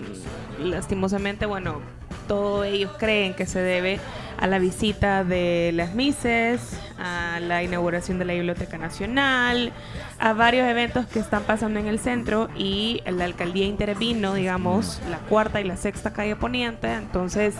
lastimosamente, 0.62 1.46
bueno, 1.46 1.80
todos 2.26 2.66
ellos 2.66 2.92
creen 2.98 3.34
que 3.34 3.46
se 3.46 3.60
debe 3.60 4.00
a 4.38 4.46
la 4.46 4.58
visita 4.58 5.24
de 5.24 5.70
las 5.74 5.94
Mises, 5.94 6.78
a 6.98 7.40
la 7.40 7.62
inauguración 7.62 8.18
de 8.18 8.24
la 8.24 8.34
Biblioteca 8.34 8.78
Nacional, 8.78 9.72
a 10.18 10.32
varios 10.32 10.68
eventos 10.68 11.06
que 11.06 11.18
están 11.18 11.44
pasando 11.44 11.80
en 11.80 11.86
el 11.86 11.98
centro 11.98 12.48
y 12.56 13.02
la 13.06 13.24
alcaldía 13.24 13.66
intervino, 13.66 14.34
digamos, 14.34 15.00
la 15.10 15.18
cuarta 15.18 15.60
y 15.60 15.64
la 15.64 15.76
sexta 15.76 16.12
calle 16.12 16.36
poniente, 16.36 16.92
entonces 16.92 17.54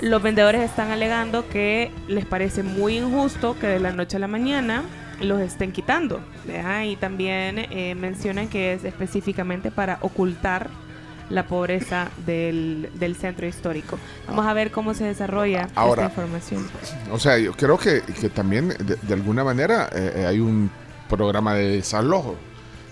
los 0.00 0.22
vendedores 0.22 0.62
están 0.62 0.90
alegando 0.90 1.48
que 1.48 1.92
les 2.08 2.26
parece 2.26 2.62
muy 2.62 2.98
injusto 2.98 3.56
que 3.58 3.68
de 3.68 3.78
la 3.78 3.92
noche 3.92 4.16
a 4.16 4.20
la 4.20 4.26
mañana 4.26 4.82
los 5.22 5.40
estén 5.40 5.72
quitando. 5.72 6.20
¿verdad? 6.44 6.84
Y 6.84 6.96
también 6.96 7.58
eh, 7.58 7.94
mencionan 7.94 8.48
que 8.48 8.74
es 8.74 8.84
específicamente 8.84 9.70
para 9.70 9.98
ocultar 10.02 10.70
la 11.32 11.46
pobreza 11.46 12.10
del, 12.26 12.90
del 12.94 13.16
centro 13.16 13.46
histórico. 13.46 13.98
Vamos 14.28 14.46
a 14.46 14.52
ver 14.52 14.70
cómo 14.70 14.94
se 14.94 15.04
desarrolla 15.04 15.68
Ahora, 15.74 16.06
esta 16.06 16.12
información. 16.12 16.66
O 17.10 17.18
sea, 17.18 17.38
yo 17.38 17.52
creo 17.54 17.78
que, 17.78 18.02
que 18.02 18.28
también 18.28 18.68
de, 18.68 18.96
de 19.00 19.14
alguna 19.14 19.42
manera 19.42 19.88
eh, 19.92 20.12
eh, 20.16 20.26
hay 20.26 20.40
un 20.40 20.70
programa 21.08 21.54
de 21.54 21.76
desalojo. 21.76 22.36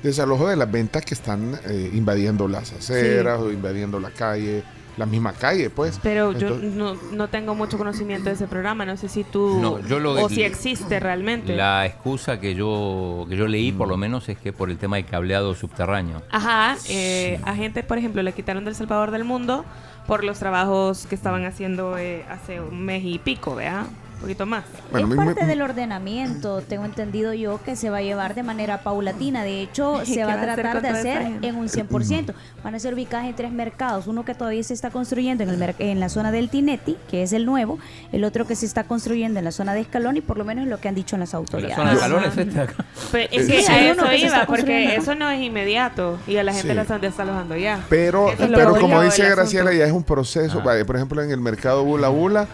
Desalojo 0.02 0.48
de 0.48 0.56
las 0.56 0.70
ventas 0.70 1.04
que 1.04 1.12
están 1.12 1.58
eh, 1.66 1.90
invadiendo 1.92 2.48
las 2.48 2.72
aceras 2.72 3.38
o 3.40 3.52
invadiendo 3.52 4.00
la 4.00 4.10
calle, 4.10 4.64
la 5.00 5.06
misma 5.06 5.32
calle, 5.32 5.68
pues. 5.70 5.98
Pero 6.02 6.32
yo 6.32 6.56
no, 6.56 6.94
no 7.12 7.28
tengo 7.28 7.54
mucho 7.56 7.76
conocimiento 7.78 8.28
de 8.28 8.34
ese 8.36 8.46
programa, 8.46 8.84
no 8.86 8.96
sé 8.96 9.08
si 9.08 9.24
tú 9.24 9.58
No, 9.60 9.80
yo 9.80 9.98
lo- 9.98 10.12
o 10.22 10.28
si 10.28 10.42
existe 10.42 11.00
realmente. 11.00 11.56
La 11.56 11.84
excusa 11.86 12.38
que 12.38 12.54
yo, 12.54 13.26
que 13.28 13.36
yo 13.36 13.48
leí, 13.48 13.72
por 13.72 13.88
lo 13.88 13.96
menos, 13.96 14.28
es 14.28 14.38
que 14.38 14.52
por 14.52 14.70
el 14.70 14.78
tema 14.78 14.96
del 14.96 15.06
cableado 15.06 15.54
subterráneo. 15.54 16.22
Ajá, 16.30 16.76
eh, 16.88 17.40
a 17.44 17.54
gente, 17.56 17.82
por 17.82 17.98
ejemplo, 17.98 18.22
le 18.22 18.32
quitaron 18.32 18.64
del 18.64 18.74
Salvador 18.76 19.10
del 19.10 19.24
Mundo 19.24 19.64
por 20.06 20.22
los 20.24 20.38
trabajos 20.38 21.06
que 21.06 21.14
estaban 21.14 21.44
haciendo 21.44 21.96
eh, 21.98 22.24
hace 22.28 22.60
un 22.60 22.84
mes 22.84 23.02
y 23.04 23.18
pico, 23.18 23.54
¿vea? 23.56 23.86
Un 24.20 24.24
poquito 24.24 24.44
más. 24.44 24.64
Bueno, 24.90 25.08
es 25.08 25.16
parte 25.16 25.40
me- 25.42 25.46
del 25.46 25.62
ordenamiento, 25.62 26.60
tengo 26.60 26.84
entendido 26.84 27.32
yo, 27.32 27.58
que 27.64 27.74
se 27.74 27.88
va 27.88 27.98
a 27.98 28.02
llevar 28.02 28.34
de 28.34 28.42
manera 28.42 28.82
paulatina. 28.82 29.42
De 29.44 29.62
hecho, 29.62 30.02
¿Y 30.02 30.06
se 30.14 30.24
va 30.24 30.32
a 30.32 30.34
hacer 30.42 30.54
tratar 30.56 30.82
de 30.82 30.88
hacer 30.88 31.22
en 31.40 31.56
un 31.56 31.68
100%. 31.68 32.34
Van 32.62 32.74
a 32.74 32.78
ser 32.78 32.92
ubicadas 32.92 33.26
en 33.26 33.34
tres 33.34 33.50
mercados. 33.50 34.06
Uno 34.06 34.24
que 34.26 34.34
todavía 34.34 34.62
se 34.62 34.74
está 34.74 34.90
construyendo 34.90 35.42
en, 35.44 35.50
el 35.62 35.74
en 35.78 36.00
la 36.00 36.10
zona 36.10 36.30
del 36.32 36.50
Tineti, 36.50 36.98
que 37.10 37.22
es 37.22 37.32
el 37.32 37.46
nuevo. 37.46 37.78
El 38.12 38.24
otro 38.24 38.46
que 38.46 38.56
se 38.56 38.66
está 38.66 38.84
construyendo 38.84 39.38
en 39.38 39.44
la 39.46 39.52
zona 39.52 39.72
de 39.72 39.80
Escalón 39.80 40.18
y 40.18 40.20
por 40.20 40.36
lo 40.36 40.44
menos 40.44 40.64
es 40.64 40.70
lo 40.70 40.78
que 40.80 40.88
han 40.88 40.94
dicho 40.94 41.16
en 41.16 41.20
las 41.20 41.32
La 41.32 41.38
autoridades. 41.38 41.76
zona 41.76 41.92
de 41.94 41.98
Calón 41.98 42.24
es 42.24 42.36
esta 42.36 42.62
acá. 42.64 42.84
Pero 43.12 43.28
es 43.32 43.46
que 43.46 43.62
sí. 43.62 43.72
a 43.72 43.90
eso 43.90 44.04
que 44.04 44.18
iba, 44.18 44.44
porque 44.46 44.96
eso 44.96 45.14
no 45.14 45.30
es 45.30 45.40
inmediato 45.40 46.18
y 46.26 46.36
a 46.36 46.44
la 46.44 46.52
gente 46.52 46.68
Sí. 46.68 46.74
la 46.74 46.82
están 46.82 47.00
desalojando 47.00 47.56
ya. 47.56 47.80
Pero, 47.88 48.30
Eso 48.32 48.46
pero 48.54 48.76
como 48.78 49.00
dice 49.00 49.22
asunto. 49.22 49.36
Graciela, 49.40 49.72
ya 49.72 49.86
es 49.86 49.92
un 49.92 50.04
proceso. 50.04 50.60
Ah. 50.62 50.84
Por 50.86 50.96
ejemplo, 50.96 51.22
en 51.22 51.30
el 51.30 51.40
mercado 51.40 51.84
Bula 51.84 52.08
Bula, 52.10 52.46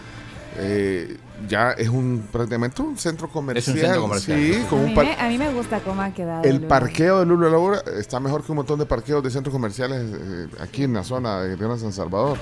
eh, 0.59 1.17
ya 1.47 1.71
es 1.71 1.89
un 1.89 2.27
prácticamente 2.31 2.81
un 2.81 2.97
centro 2.97 3.29
comercial. 3.29 3.77
centro 3.77 4.01
comercial. 4.01 4.39
Sí, 4.39 4.65
con 4.69 4.79
A 4.79 4.83
mí, 4.85 4.93
me, 4.95 5.13
a 5.19 5.27
mí 5.27 5.37
me 5.37 5.53
gusta 5.53 5.79
cómo 5.81 6.01
ha 6.01 6.09
quedado. 6.11 6.43
El 6.43 6.55
Lula. 6.57 6.67
parqueo 6.67 7.19
de 7.19 7.25
Lula 7.25 7.57
Bula 7.57 7.83
está 7.99 8.19
mejor 8.19 8.43
que 8.43 8.51
un 8.51 8.57
montón 8.57 8.79
de 8.79 8.85
parqueos 8.85 9.23
de 9.23 9.29
centros 9.29 9.53
comerciales 9.53 10.01
eh, 10.13 10.47
aquí 10.59 10.83
en 10.83 10.93
la 10.93 11.03
zona 11.03 11.41
de 11.41 11.55
Gran 11.55 11.77
San 11.79 11.93
Salvador. 11.93 12.37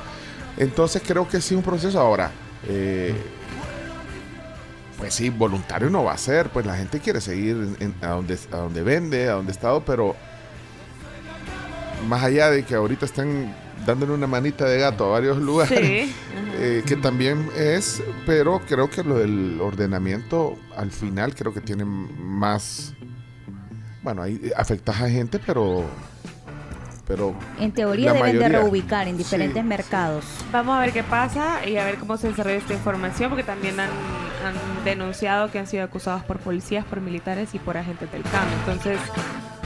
Entonces 0.58 1.02
creo 1.06 1.28
que 1.28 1.42
sí 1.42 1.56
un 1.56 1.62
proceso. 1.64 2.00
Ahora, 2.00 2.32
eh, 2.68 3.14
pues 4.98 5.14
sí, 5.14 5.30
voluntario 5.30 5.90
no 5.90 6.04
va 6.06 6.14
a 6.14 6.18
ser. 6.18 6.50
Pues 6.50 6.66
la 6.66 6.76
gente 6.78 7.00
quiere 7.00 7.20
seguir 7.20 7.56
en- 7.58 7.78
en- 7.80 7.96
a, 8.02 8.12
donde, 8.12 8.40
a 8.52 8.58
donde 8.58 8.82
vende, 8.82 9.28
a 9.28 9.34
donde 9.34 9.52
ha 9.52 9.56
estado, 9.56 9.84
pero 9.84 10.16
más 12.08 12.24
allá 12.24 12.50
de 12.50 12.64
que 12.64 12.76
ahorita 12.76 13.06
estén 13.06 13.54
dándole 13.86 14.14
una 14.14 14.28
manita 14.28 14.66
de 14.66 14.80
gato 14.80 15.06
a 15.06 15.10
varios 15.10 15.38
lugares, 15.38 15.80
Sí. 15.80 16.14
eh, 16.58 16.84
que 16.86 16.96
también 16.96 17.50
es, 17.58 18.02
pero 18.26 18.60
creo 18.68 18.90
que 18.90 19.04
lo 19.04 19.18
del 19.18 19.60
ordenamiento 19.62 20.56
al 20.76 20.92
final 20.92 21.36
creo 21.36 21.54
que 21.54 21.62
tiene 21.62 21.86
más, 21.86 22.94
bueno, 24.02 24.22
ahí 24.24 24.52
afectas 24.58 25.02
a 25.02 25.10
gente, 25.10 25.40
pero, 25.46 25.84
pero 27.08 27.36
En 27.60 27.72
teoría 27.72 28.14
deben 28.14 28.40
de 28.40 28.50
reubicar 28.50 29.08
en 29.08 29.18
diferentes 29.18 29.64
mercados. 29.64 30.26
Vamos 30.52 30.76
a 30.78 30.80
ver 30.82 30.92
qué 30.92 31.04
pasa 31.04 31.66
y 31.68 31.78
a 31.78 31.86
ver 31.86 31.98
cómo 31.98 32.18
se 32.18 32.30
desarrolla 32.30 32.58
esta 32.58 32.74
información, 32.74 33.30
porque 33.30 33.44
también 33.44 33.80
han, 33.80 33.90
han 33.90 34.84
denunciado 34.84 35.52
que 35.52 35.60
han 35.60 35.68
sido 35.68 35.84
acusados 35.84 36.24
por 36.24 36.40
policías, 36.40 36.84
por 36.86 37.02
militares 37.02 37.54
y 37.54 37.60
por 37.60 37.78
agentes 37.78 38.12
del 38.12 38.24
CAM. 38.24 38.48
Entonces, 38.60 38.98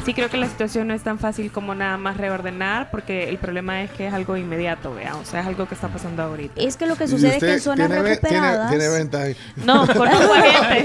sí 0.09 0.15
creo 0.15 0.27
que 0.29 0.37
la 0.37 0.47
situación 0.47 0.87
no 0.87 0.95
es 0.95 1.03
tan 1.03 1.19
fácil 1.19 1.51
como 1.51 1.75
nada 1.75 1.95
más 1.97 2.17
reordenar, 2.17 2.89
porque 2.89 3.29
el 3.29 3.37
problema 3.37 3.83
es 3.83 3.91
que 3.91 4.07
es 4.07 4.13
algo 4.13 4.35
inmediato, 4.37 4.91
vea, 4.95 5.15
o 5.15 5.23
sea, 5.23 5.41
es 5.41 5.45
algo 5.47 5.67
que 5.67 5.75
está 5.75 5.87
pasando 5.87 6.23
ahorita. 6.23 6.59
Es 6.59 6.77
que 6.77 6.87
lo 6.87 6.95
que 6.95 7.03
¿Y 7.03 7.07
sucede 7.09 7.35
es 7.37 7.43
que 7.43 7.53
en 7.53 7.59
zonas 7.61 7.87
tiene, 7.89 8.01
tiene- 8.01 8.15
recuperadas... 8.15 8.69
tiene 8.71 8.87
venta 8.89 9.21
ahí? 9.21 9.35
No, 9.57 9.85
conozco 9.95 10.33
a 10.33 10.41
gente. 10.41 10.83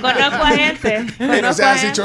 Conozco 0.00 0.44
a 0.44 0.50
gente. 0.50 1.06
no 1.20 1.26
Conozco 1.28 1.52
sea 1.52 1.72
a 1.72 1.76
gente. 1.76 2.02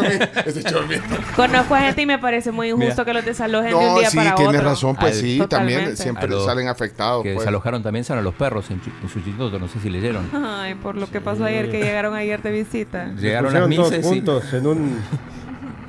Conozco 1.35 1.73
a 1.75 1.79
gente 1.79 2.01
y 2.03 2.05
me 2.05 2.19
parece 2.19 2.51
muy 2.51 2.67
injusto 2.69 2.89
Mira. 2.91 3.05
que 3.05 3.13
los 3.13 3.25
desalojen 3.25 3.69
de 3.69 3.75
un 3.75 3.83
No, 3.83 3.97
día 3.97 4.09
sí, 4.11 4.17
para 4.17 4.35
tienes 4.35 4.55
otro. 4.57 4.69
razón, 4.69 4.95
pues 4.97 5.15
Al- 5.15 5.21
sí, 5.21 5.37
Totalmente. 5.39 5.79
también 5.79 5.97
siempre 5.97 6.35
A 6.35 6.45
salen 6.45 6.67
afectados. 6.67 7.23
Que 7.23 7.33
pues. 7.33 7.39
desalojaron 7.43 7.81
también 7.81 8.05
son 8.05 8.19
a 8.19 8.21
los 8.21 8.35
perros 8.35 8.69
en, 8.69 8.79
en 9.01 9.09
sustituto, 9.09 9.57
no 9.57 9.67
sé 9.67 9.79
si 9.79 9.89
leyeron. 9.89 10.29
Ay, 10.31 10.75
por 10.75 10.95
lo 10.95 11.09
que 11.09 11.21
pasó 11.21 11.45
ayer 11.45 11.71
que 11.71 11.79
llegaron 11.81 12.13
ayer 12.13 12.39
de 12.43 12.51
visita. 12.51 13.07
Llegaron 13.19 13.51
todos 13.51 13.67
mises 13.67 13.99
y, 13.99 14.03
juntos 14.03 14.53
en 14.53 14.67
un... 14.67 15.01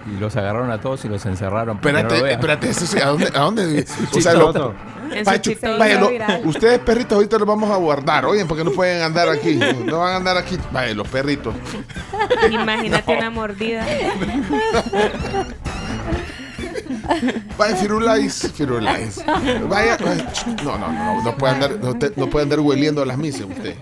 y 0.06 0.18
los 0.20 0.36
agarraron 0.36 0.70
a 0.70 0.80
todos 0.80 1.04
y 1.04 1.08
los 1.08 1.24
encerraron. 1.26 1.78
no 1.82 1.88
Espérate, 1.88 2.32
espérate, 2.32 2.70
eso 2.70 2.86
sí, 2.86 2.98
¿a 3.00 3.06
dónde? 3.06 3.26
¿A 3.34 3.40
dónde? 3.40 3.62
o 4.12 4.20
sea, 4.20 4.32
chistoso. 4.32 4.58
lo- 4.58 4.74
En 5.12 5.18
su 5.18 5.24
Pacho, 5.24 5.50
chiste 5.50 5.76
vaya, 5.78 6.00
lo- 6.00 6.08
viral. 6.10 6.42
ustedes 6.44 6.78
perritos 6.80 7.12
ahorita 7.16 7.38
los 7.38 7.46
vamos 7.46 7.70
a 7.70 7.76
guardar, 7.76 8.24
oye, 8.26 8.44
porque 8.44 8.64
no 8.64 8.72
pueden 8.72 9.02
andar 9.02 9.28
aquí, 9.28 9.54
no 9.84 9.98
van 10.00 10.12
a 10.12 10.16
andar 10.16 10.36
aquí, 10.36 10.58
vaya, 10.72 10.94
los 10.94 11.06
perritos. 11.08 11.54
Imagínate 12.50 13.16
una 13.16 13.30
mordida. 13.30 13.86
Vaya, 17.56 17.76
Firulais, 17.76 18.50
Firulais. 18.54 19.24
Vaya, 19.68 19.96
vaya, 19.96 20.32
ch- 20.32 20.62
no, 20.64 20.76
no, 20.76 20.92
no, 20.92 21.22
no 21.22 21.36
puede 21.36 21.54
andar, 21.54 21.78
no, 21.80 21.94
te- 21.96 22.12
no 22.16 22.26
puede 22.28 22.42
andar 22.44 22.60
hueliendo 22.60 23.00
a 23.02 23.06
las 23.06 23.16
misas 23.16 23.42
usted. 23.42 23.70
¿eh? 23.70 23.76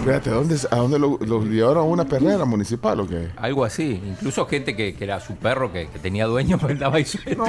Espérate, 0.00 0.30
¿a 0.30 0.32
dónde, 0.32 0.56
¿a 0.70 0.76
dónde 0.76 0.98
lo, 0.98 1.18
lo 1.18 1.42
llevaron 1.44 1.78
a 1.78 1.82
una 1.82 2.04
perrera 2.06 2.44
municipal 2.46 3.00
o 3.00 3.06
qué? 3.06 3.28
Algo 3.36 3.64
así. 3.66 4.00
Incluso 4.04 4.46
gente 4.46 4.74
que, 4.74 4.94
que 4.94 5.04
era 5.04 5.20
su 5.20 5.34
perro, 5.36 5.70
que, 5.72 5.88
que 5.88 5.98
tenía 5.98 6.24
dueño, 6.26 6.58
pues 6.60 6.72
andaba 6.72 6.96
ahí 6.96 7.04
suelto. 7.04 7.44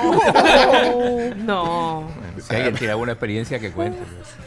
No. 1.38 2.08
Si 2.42 2.56
alguien 2.56 2.74
tiene 2.76 2.92
alguna 2.92 3.12
experiencia 3.12 3.60
que 3.60 3.72
cuente. 3.72 4.00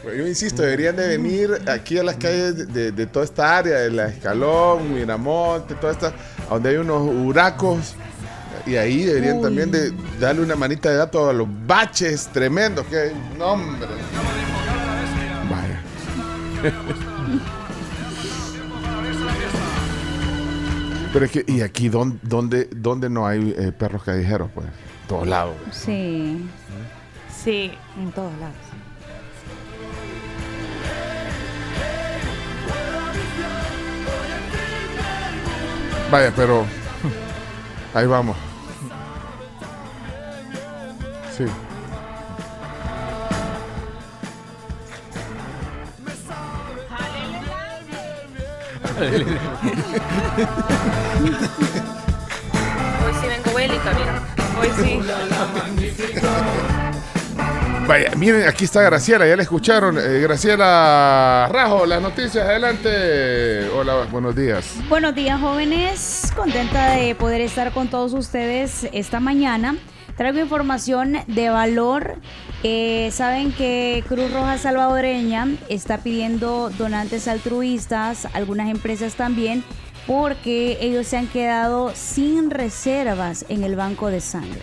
Pues 0.03 0.17
Yo 0.17 0.27
insisto, 0.27 0.61
deberían 0.63 0.97
de 0.97 1.07
venir 1.07 1.49
aquí 1.67 1.97
a 1.97 2.03
las 2.03 2.17
calles 2.17 2.57
de, 2.57 2.65
de- 2.65 2.91
de 2.91 3.05
toda 3.07 3.23
esta 3.23 3.57
área, 3.57 3.77
de 3.79 3.89
la 3.91 4.07
Escalón, 4.07 4.93
Miramonte, 4.93 5.75
toda 5.75 5.93
esta, 5.93 6.07
a 6.49 6.53
donde 6.55 6.69
hay 6.71 6.75
unos 6.77 7.01
huracos. 7.07 7.95
Y 8.65 8.75
ahí 8.75 9.03
deberían 9.03 9.41
también 9.41 9.71
de 9.71 9.93
darle 10.19 10.41
una 10.41 10.55
manita 10.55 10.89
de 10.89 10.97
gato 10.97 11.29
a 11.29 11.33
los 11.33 11.47
baches 11.65 12.27
tremendos 12.33 12.85
que 12.87 12.97
hay. 12.97 13.11
No, 13.39 13.53
hombre. 13.53 13.87
Vaya. 15.49 15.81
Pero 21.15 21.27
es 21.27 21.31
que, 21.31 21.45
¿y 21.47 21.61
aquí 21.61 21.87
dónde, 21.87 22.17
dónde, 22.23 22.69
dónde 22.75 23.09
no 23.09 23.25
hay 23.25 23.55
eh, 23.57 23.71
perros 23.71 24.03
callejeros? 24.03 24.51
Pues, 24.53 24.67
todos 25.07 25.25
lados. 25.25 25.55
Sí, 25.71 26.45
Sí. 27.33 27.71
En 27.97 28.11
todos 28.11 28.33
lados. 28.37 28.53
Vaya, 36.11 36.33
pero 36.35 36.65
ahí 37.93 38.07
vamos. 38.07 38.35
Sí. 41.37 41.45
Hoy 53.05 53.13
sí 53.21 53.27
vengo 53.27 53.53
bélica, 53.55 53.91
mira. 53.93 54.21
Hoy 54.59 54.69
sí. 54.77 54.99
Vaya, 57.87 58.11
miren, 58.15 58.47
aquí 58.47 58.65
está 58.65 58.81
Graciela, 58.81 59.27
ya 59.27 59.35
la 59.35 59.43
escucharon. 59.43 59.97
Eh, 59.99 60.19
Graciela 60.21 61.47
Rajo, 61.51 61.85
las 61.85 62.01
noticias, 62.01 62.37
adelante. 62.47 63.69
Hola, 63.69 64.07
buenos 64.11 64.35
días. 64.35 64.75
Buenos 64.89 65.13
días 65.13 65.39
jóvenes, 65.39 66.31
contenta 66.35 66.91
de 66.91 67.13
poder 67.13 67.41
estar 67.41 67.71
con 67.73 67.87
todos 67.87 68.13
ustedes 68.13 68.87
esta 68.91 69.19
mañana. 69.19 69.75
Traigo 70.17 70.39
información 70.39 71.17
de 71.27 71.49
valor. 71.49 72.15
Eh, 72.63 73.09
Saben 73.11 73.51
que 73.51 74.03
Cruz 74.07 74.31
Roja 74.31 74.57
Salvadoreña 74.57 75.47
está 75.67 75.97
pidiendo 75.97 76.69
donantes 76.77 77.27
altruistas, 77.27 78.25
algunas 78.33 78.69
empresas 78.69 79.15
también, 79.15 79.63
porque 80.07 80.77
ellos 80.79 81.07
se 81.07 81.17
han 81.17 81.27
quedado 81.27 81.91
sin 81.95 82.49
reservas 82.49 83.45
en 83.49 83.63
el 83.63 83.75
banco 83.75 84.07
de 84.07 84.21
sangre. 84.21 84.61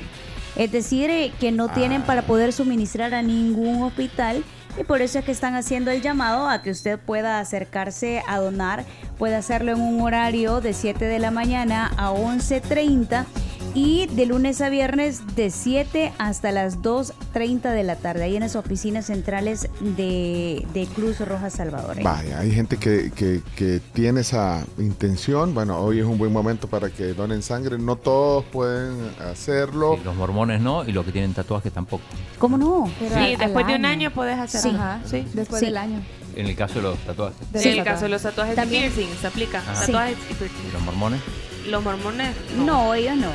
Es 0.57 0.73
decir, 0.73 1.11
eh, 1.11 1.33
que 1.39 1.53
no 1.53 1.69
tienen 1.69 2.03
para 2.03 2.23
poder 2.23 2.53
suministrar 2.53 3.13
a 3.15 3.23
ningún 3.23 3.83
hospital 3.83 4.45
y 4.79 4.85
por 4.85 5.03
eso 5.03 5.19
es 5.19 5.25
que 5.25 5.33
están 5.33 5.55
haciendo 5.55 5.91
el 5.91 6.01
llamado 6.01 6.49
a 6.49 6.63
que 6.63 6.71
usted 6.71 6.99
pueda 6.99 7.41
acercarse 7.41 8.23
a 8.27 8.39
donar. 8.39 8.85
Puede 9.19 9.35
hacerlo 9.35 9.73
en 9.73 9.81
un 9.81 10.01
horario 10.01 10.63
de 10.63 10.73
7 10.73 11.05
de 11.05 11.19
la 11.19 11.31
mañana 11.31 11.93
a 11.99 12.11
11.30 12.11 13.27
y 13.75 14.07
de 14.09 14.27
lunes 14.27 14.61
a 14.61 14.69
viernes 14.69 15.23
de 15.35 15.51
7 15.51 16.13
hasta 16.19 16.53
las 16.53 16.81
2.30 16.83 17.73
de 17.73 17.83
la 17.83 17.97
tarde, 17.97 18.25
ahí 18.25 18.35
en 18.37 18.41
las 18.43 18.55
oficinas 18.57 19.07
centrales 19.07 19.69
de, 19.81 20.67
de 20.75 20.87
Cruz 20.87 21.21
Roja 21.21 21.49
Salvador. 21.51 22.03
Vaya, 22.03 22.39
hay 22.41 22.51
gente 22.53 22.77
que, 22.77 23.11
que- 23.15 23.41
que 23.57 23.81
tiene 23.93 24.21
esa 24.21 24.65
intención. 24.79 25.55
Bueno, 25.55 25.79
hoy 25.79 26.01
es 26.01 26.05
un 26.05 26.19
buen 26.19 26.33
momento 26.33 26.69
para 26.69 26.91
que 26.91 27.15
donen 27.15 27.43
sangre. 27.43 27.79
No 27.79 27.97
todos 27.97 28.45
pueden 28.45 28.95
hacerlo. 29.31 29.97
Sí, 29.99 30.05
los 30.05 30.15
mormones 30.17 30.61
no 30.61 30.85
y 30.85 30.93
los 30.93 31.05
que 31.07 31.13
tienen 31.13 31.33
tatuajes 31.33 31.73
tampoco. 31.73 32.03
¿Cómo 32.39 32.59
no? 32.59 32.91
Pero 32.99 33.15
Sí, 33.15 33.21
al- 33.35 33.39
después 33.39 33.65
al 33.65 33.73
de 33.73 33.79
un 33.79 33.85
año 33.87 34.11
puedes 34.11 34.39
hacer. 34.39 34.61
Sí. 34.61 34.69
Ajá, 34.71 35.01
sí. 35.05 35.27
Después 35.33 35.61
Sí. 35.61 35.67
del 35.67 35.77
año. 35.79 36.01
En 36.37 36.47
el 36.47 36.57
caso 36.57 36.75
de 36.77 36.83
los 36.83 36.99
tatuajes. 36.99 37.37
Sí, 37.55 37.69
en 37.71 37.79
el 37.79 37.85
caso 37.85 38.03
de 38.05 38.09
los 38.11 38.23
tatuajes 38.23 38.55
También. 38.57 38.85
de 38.85 38.91
piercing 38.91 39.15
se 39.21 39.27
aplica. 39.27 39.59
Ajá. 39.59 39.81
Tatuajes 39.87 40.17
y 40.31 40.69
¿Y 40.69 40.73
los 40.73 40.83
mormones? 40.83 41.21
Los 41.69 41.83
mormones. 41.83 42.35
No, 42.57 42.95
ellos 42.95 43.17
no. 43.17 43.29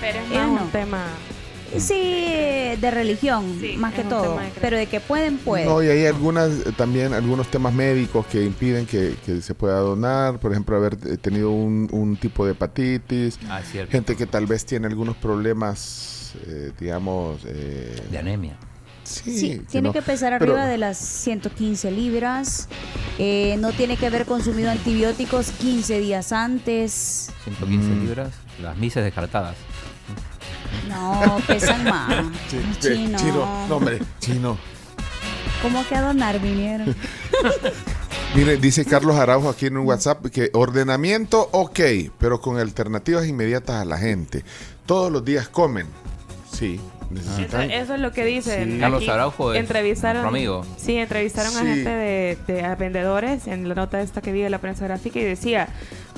Pero 0.00 0.18
es 0.20 0.30
Ellos 0.30 0.46
no. 0.48 0.62
un 0.62 0.70
tema. 0.70 1.04
Sí, 1.78 1.94
de 2.80 2.90
religión, 2.90 3.58
Sí, 3.60 3.76
más 3.76 3.94
que 3.94 4.02
todo. 4.02 4.38
de. 4.40 4.50
Pero 4.60 4.76
de 4.76 4.86
que 4.86 4.98
pueden, 4.98 5.38
pueden. 5.38 5.68
No, 5.68 5.80
y 5.82 5.86
hay 5.88 6.04
algunas, 6.06 6.50
eh, 6.66 6.72
también 6.76 7.12
algunos 7.14 7.46
temas 7.48 7.72
médicos 7.72 8.26
que 8.26 8.42
impiden 8.44 8.86
que, 8.86 9.14
que 9.24 9.40
se 9.40 9.54
pueda 9.54 9.78
donar. 9.78 10.40
Por 10.40 10.50
ejemplo, 10.50 10.76
haber 10.76 10.94
eh, 11.06 11.16
tenido 11.16 11.52
un, 11.52 11.88
un 11.92 12.16
tipo 12.16 12.44
de 12.44 12.52
hepatitis. 12.52 13.38
Ah, 13.48 13.60
cierto. 13.62 13.92
Gente 13.92 14.16
que 14.16 14.26
tal 14.26 14.46
vez 14.46 14.66
tiene 14.66 14.88
algunos 14.88 15.16
problemas, 15.16 16.32
eh, 16.48 16.72
digamos... 16.80 17.42
eh, 17.46 17.94
De 18.10 18.18
anemia. 18.18 18.56
Sí, 19.10 19.62
tiene 19.70 19.88
no- 19.88 19.92
que 19.92 20.02
pesar 20.02 20.38
pero- 20.38 20.52
arriba 20.54 20.66
de 20.68 20.78
las 20.78 20.98
115 20.98 21.90
libras. 21.90 22.68
eh, 23.18 23.56
no 23.58 23.72
tiene 23.72 23.96
que 23.98 24.06
haber 24.06 24.24
consumido 24.24 24.70
antibióticos 24.70 25.50
15 25.50 26.00
días 26.00 26.32
antes. 26.32 27.30
115 27.44 27.88
Mm. 27.90 28.04
libras. 28.06 28.32
Las 28.62 28.76
mises 28.78 29.04
descartadas. 29.04 29.56
No, 30.88 31.38
pesan 31.46 31.84
más. 31.84 32.24
Chino. 32.80 33.18
chino, 33.18 33.66
no, 33.68 33.76
hombre, 33.76 34.00
chino. 34.20 34.56
¿Cómo 35.62 35.86
que 35.86 35.94
a 35.96 36.00
donar 36.02 36.40
vinieron? 36.40 36.94
Mire, 38.34 38.56
dice 38.56 38.84
Carlos 38.84 39.16
Araujo 39.16 39.48
aquí 39.50 39.66
en 39.66 39.76
un 39.76 39.86
WhatsApp 39.86 40.26
que 40.26 40.50
ordenamiento 40.54 41.48
ok, 41.52 41.80
pero 42.18 42.40
con 42.40 42.58
alternativas 42.58 43.26
inmediatas 43.26 43.82
a 43.82 43.84
la 43.84 43.98
gente. 43.98 44.44
Todos 44.86 45.10
los 45.12 45.24
días 45.24 45.48
comen. 45.48 45.86
Sí, 46.50 46.80
necesitan. 47.10 47.70
eso 47.70 47.94
es 47.94 48.00
lo 48.00 48.12
que 48.12 48.24
dicen. 48.24 48.72
Sí. 48.74 48.78
Carlos 48.80 49.08
Araujo 49.08 49.52
es 49.52 49.60
entrevistaron, 49.60 50.22
nuestro 50.22 50.36
amigo. 50.38 50.66
Sí, 50.76 50.96
entrevistaron 50.96 51.56
a 51.56 51.60
gente 51.60 51.90
de, 51.90 52.38
de- 52.46 52.62
a 52.64 52.74
vendedores 52.76 53.46
en 53.46 53.68
la 53.68 53.74
nota 53.74 54.00
esta 54.00 54.20
que 54.20 54.32
vi 54.32 54.40
de 54.42 54.50
la 54.50 54.58
prensa 54.58 54.84
gráfica 54.86 55.18
y 55.18 55.24
decía, 55.24 55.68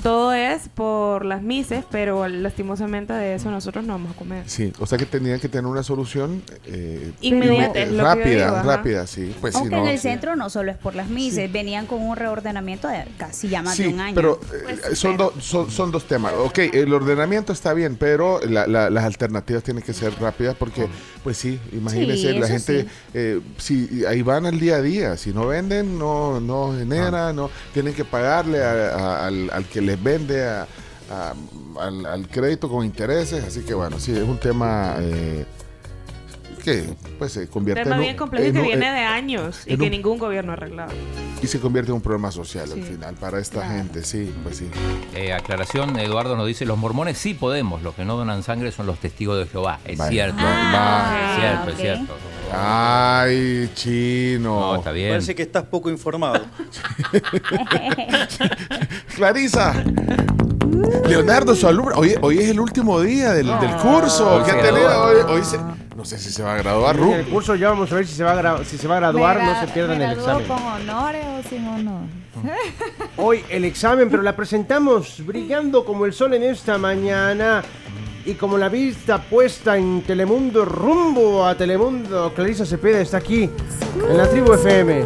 todo 0.03 0.33
es 0.33 0.67
por 0.69 1.23
las 1.25 1.41
mises, 1.41 1.85
pero 1.89 2.27
lastimosamente 2.27 3.13
de 3.13 3.35
eso 3.35 3.49
nosotros 3.49 3.85
no 3.85 3.93
vamos 3.93 4.11
a 4.11 4.15
comer. 4.15 4.43
Sí, 4.47 4.73
o 4.79 4.85
sea 4.85 4.97
que 4.97 5.05
tenían 5.05 5.39
que 5.39 5.47
tener 5.47 5.65
una 5.65 5.81
solución 5.81 6.43
eh, 6.65 7.11
Inmediata, 7.21 7.79
eh, 7.79 7.91
rápida, 7.97 8.45
digo, 8.51 8.63
rápida, 8.63 9.07
sí. 9.07 9.33
Pues 9.39 9.55
Aunque 9.55 9.75
no, 9.75 9.83
en 9.83 9.87
el 9.87 9.97
sí. 9.97 10.03
centro 10.09 10.35
no 10.35 10.49
solo 10.49 10.71
es 10.71 10.77
por 10.77 10.93
las 10.95 11.07
mises, 11.07 11.49
venían 11.51 11.85
con 11.85 12.01
un 12.01 12.15
reordenamiento 12.17 12.87
de 12.89 13.05
casi 13.17 13.47
ya 13.47 13.61
más 13.61 13.75
Sí, 13.77 13.83
de 13.83 13.89
un 13.93 13.99
año. 14.01 14.15
pero 14.15 14.39
eh, 14.91 14.95
son, 14.95 15.15
do- 15.15 15.33
son, 15.39 15.71
son 15.71 15.91
dos 15.91 16.05
temas. 16.05 16.33
Ok, 16.37 16.59
el 16.73 16.93
ordenamiento 16.93 17.53
está 17.53 17.73
bien, 17.73 17.95
pero 17.95 18.41
la- 18.45 18.67
la- 18.67 18.89
las 18.89 19.05
alternativas 19.05 19.63
tienen 19.63 19.83
que 19.83 19.93
ser 19.93 20.13
rápidas 20.19 20.55
porque, 20.59 20.87
pues 21.23 21.37
sí, 21.37 21.59
imagínense, 21.71 22.33
Sí, 22.33 22.39
la 22.39 22.47
gente, 22.47 22.81
sí. 22.83 22.87
eh, 23.13 23.39
si 23.57 24.03
ahí 24.05 24.21
van 24.21 24.45
al 24.45 24.59
día 24.59 24.75
a 24.75 24.81
día, 24.81 25.15
si 25.15 25.31
no 25.33 25.47
venden, 25.47 25.97
no, 25.97 26.41
no 26.41 26.73
generan, 26.77 27.35
no 27.37 27.49
tienen 27.73 27.93
que 27.93 28.03
pagarle 28.03 28.61
a- 28.61 28.89
a- 28.95 29.27
al, 29.27 29.49
al 29.49 29.63
que 29.65 29.92
vende 29.95 30.45
a- 30.47 30.67
a- 31.09 31.33
al, 31.79 32.05
al 32.05 32.27
crédito 32.27 32.69
con 32.69 32.85
intereses, 32.85 33.43
así 33.43 33.61
que 33.61 33.73
bueno, 33.73 33.99
sí, 33.99 34.11
es 34.11 34.23
un 34.23 34.39
tema 34.39 34.95
eh, 34.99 35.45
que 36.63 36.85
pues 37.19 37.33
se 37.33 37.47
convierte 37.47 37.83
tema 37.83 37.95
en 37.95 37.99
un- 37.99 38.05
bien 38.05 38.17
complejo 38.17 38.45
en 38.45 38.53
que 38.53 38.61
viene 38.61 38.87
en- 38.87 38.95
de 38.95 39.01
años 39.01 39.61
y 39.65 39.77
que 39.77 39.83
un- 39.83 39.91
ningún 39.91 40.17
gobierno 40.17 40.51
ha 40.51 40.55
arreglado. 40.55 40.91
y 41.41 41.47
se 41.47 41.59
convierte 41.59 41.91
en 41.91 41.95
un 41.95 42.01
problema 42.01 42.31
social 42.31 42.71
al 42.71 42.81
final 42.81 43.15
para 43.15 43.39
esta 43.39 43.67
gente, 43.67 44.01
sí, 44.03 44.33
pues 44.43 44.57
sí. 44.57 44.69
Eh, 45.13 45.33
aclaración, 45.33 45.99
Eduardo 45.99 46.37
nos 46.37 46.47
dice, 46.47 46.65
los 46.65 46.77
mormones 46.77 47.17
sí 47.17 47.33
podemos, 47.33 47.81
los 47.83 47.93
que 47.95 48.05
no 48.05 48.15
donan 48.15 48.43
sangre 48.43 48.71
son 48.71 48.85
los 48.85 48.97
testigos 48.99 49.37
de 49.37 49.45
Jehová. 49.47 49.79
Es 49.83 49.99
cierto. 50.07 50.41
va- 50.41 51.33
es 51.33 51.39
cierto, 51.41 51.69
es 51.71 51.77
cierto. 51.77 52.13
Ay, 52.55 53.69
chino. 53.73 54.59
No, 54.59 54.75
está 54.75 54.91
bien. 54.91 55.09
Parece 55.09 55.33
que 55.35 55.41
estás 55.41 55.63
poco 55.63 55.89
informado. 55.89 56.45
Clarisa. 59.15 59.83
Leonardo, 61.07 61.55
su 61.55 61.67
alumno. 61.67 61.95
Hoy, 61.95 62.15
hoy 62.21 62.39
es 62.39 62.49
el 62.49 62.59
último 62.59 62.99
día 63.01 63.31
del, 63.33 63.47
del 63.59 63.75
curso. 63.77 64.35
Hoy 64.35 64.43
¿Qué 64.43 64.53
tenido? 64.53 65.03
Hoy, 65.03 65.15
hoy 65.37 65.43
se- 65.43 65.59
no 65.95 66.05
sé 66.05 66.17
si 66.17 66.31
se 66.31 66.41
va 66.43 66.55
a 66.55 66.57
graduar, 66.57 66.97
Ru. 66.97 67.13
En 67.13 67.19
el 67.19 67.25
curso 67.27 67.55
ya 67.55 67.69
vamos 67.69 67.91
a 67.91 67.95
ver 67.95 68.07
si 68.07 68.15
se 68.15 68.23
va 68.23 68.31
a, 68.33 68.41
gra- 68.41 68.63
si 68.65 68.77
se 68.77 68.87
va 68.87 68.95
a 68.97 68.99
graduar, 68.99 69.37
Me 69.39 69.45
no 69.45 69.51
gra- 69.53 69.59
se 69.61 69.67
pierdan 69.67 69.97
me 69.99 70.05
el 70.05 70.15
graduó 70.15 70.39
examen. 70.39 70.47
con 70.47 70.81
honores 70.81 71.25
o 71.45 71.49
sin 71.49 71.67
honor? 71.67 72.01
Hoy 73.17 73.43
el 73.49 73.65
examen, 73.65 74.09
pero 74.09 74.23
la 74.23 74.35
presentamos 74.35 75.23
brillando 75.25 75.85
como 75.85 76.05
el 76.05 76.13
sol 76.13 76.33
en 76.33 76.43
esta 76.43 76.77
mañana. 76.77 77.61
Y 78.25 78.35
como 78.35 78.57
la 78.57 78.69
vista 78.69 79.17
puesta 79.21 79.77
en 79.77 80.01
Telemundo, 80.01 80.63
rumbo 80.63 81.45
a 81.45 81.55
Telemundo, 81.55 82.31
Clarisa 82.33 82.65
Cepeda 82.65 83.01
está 83.01 83.17
aquí, 83.17 83.49
en 84.09 84.17
la 84.17 84.29
tribu 84.29 84.53
FM. 84.53 85.05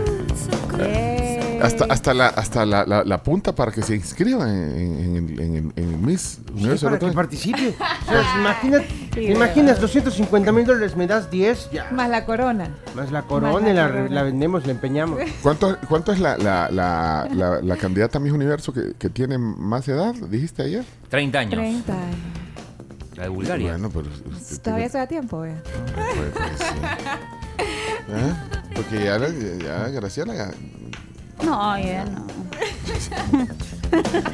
Hasta, 1.62 1.86
hasta, 1.86 2.14
la, 2.14 2.28
hasta 2.28 2.66
la, 2.66 2.86
la- 2.86 3.04
la 3.04 3.24
punta 3.24 3.54
para 3.54 3.72
que 3.72 3.82
se 3.82 3.96
inscriban 3.96 4.50
en, 4.50 4.78
en, 4.80 5.16
en, 5.16 5.40
en- 5.56 5.74
en 5.76 5.90
el 5.90 5.98
Miss 5.98 6.40
Universo 6.54 6.86
para 6.88 7.00
que 7.00 7.08
participe. 7.12 7.70
O 7.70 8.10
sea, 8.12 8.40
imagina- 8.40 8.82
Sí, 9.14 9.22
imaginas 9.32 9.82
250 9.82 10.52
mil 10.52 10.66
dólares, 10.66 10.96
me 10.96 11.08
das 11.08 11.32
10, 11.32 11.72
ya. 11.72 11.90
Más 11.92 12.10
la 12.10 12.26
corona. 12.26 12.70
Más 12.96 13.12
la 13.12 13.24
corona, 13.24 13.54
Más 13.54 13.64
la 13.64 13.70
y 13.70 13.74
la, 13.74 13.88
corona. 13.88 14.10
la 14.10 14.24
vendemos, 14.24 14.66
la 14.66 14.72
empeñamos. 14.74 15.20
¿Cuánto, 15.42 15.76
cuánto 15.90 16.12
es 16.12 16.20
la, 16.20 16.38
la, 16.38 16.70
la, 16.70 17.28
la, 17.34 17.62
la 17.62 17.78
candidata 17.78 18.20
a 18.20 18.22
Miss 18.22 18.32
Universo 18.34 18.72
que, 18.74 18.94
que 19.00 19.10
tiene 19.10 19.38
más 19.40 19.88
edad? 19.88 20.14
¿Dijiste 20.14 20.62
ayer? 20.64 20.86
30 21.10 21.40
años. 21.40 21.52
30 21.54 21.94
años. 21.94 22.16
La 23.16 23.24
de 23.24 23.30
Bulgaria. 23.30 23.72
Bueno, 23.72 23.90
pero 23.90 24.06
usted 24.32 24.62
Todavía 24.62 24.90
se 24.90 25.00
da 25.00 25.08
tiempo, 25.08 25.40
vea. 25.40 25.64
Pues, 25.96 26.60
sí. 26.60 27.66
¿Eh? 28.10 28.34
Porque 28.76 29.04
ya, 29.04 29.18
la- 29.18 29.30
ya 29.30 29.90
Graciela 29.90 30.36
ya... 30.36 30.52
No, 31.44 31.78
ya 31.80 32.06
no. 32.06 32.28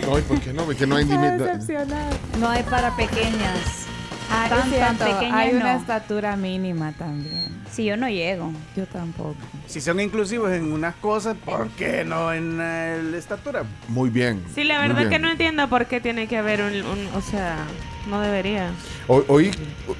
No, 0.07 0.17
¿y 0.17 0.21
por 0.23 0.39
qué 0.41 0.51
no? 0.53 0.63
Porque 0.63 0.87
no 0.87 0.95
hay 0.95 1.03
Está 1.03 1.15
límite. 1.21 1.43
decepcionada. 1.43 2.09
No 2.39 2.49
hay 2.49 2.63
para 2.63 2.95
pequeñas. 2.95 3.85
Ah, 4.31 4.47
Tan, 4.49 4.73
es 4.73 4.79
tan 4.79 4.97
pequeñas 4.97 5.31
hay 5.37 5.53
una 5.53 5.73
no. 5.73 5.79
estatura 5.79 6.35
mínima 6.35 6.91
también. 6.93 7.61
Si 7.71 7.85
yo 7.85 7.95
no 7.97 8.09
llego. 8.09 8.51
Yo 8.75 8.85
tampoco. 8.87 9.35
Si 9.67 9.79
son 9.79 9.99
inclusivos 9.99 10.51
en 10.51 10.71
unas 10.73 10.95
cosas, 10.95 11.35
¿por 11.45 11.67
qué 11.69 12.03
no 12.03 12.33
en 12.33 12.57
eh, 12.59 12.99
la 13.11 13.17
estatura? 13.17 13.63
Muy 13.89 14.09
bien. 14.09 14.43
Sí, 14.55 14.63
la 14.63 14.79
verdad 14.79 14.97
bien. 14.99 15.09
que 15.09 15.19
no 15.19 15.29
entiendo 15.31 15.69
por 15.69 15.85
qué 15.85 16.01
tiene 16.01 16.27
que 16.27 16.37
haber 16.37 16.61
un, 16.61 16.73
un- 16.73 17.07
o 17.15 17.21
sea, 17.21 17.57
no 18.09 18.21
debería. 18.21 18.71
Hoy, 19.07 19.23
hoy, 19.27 19.51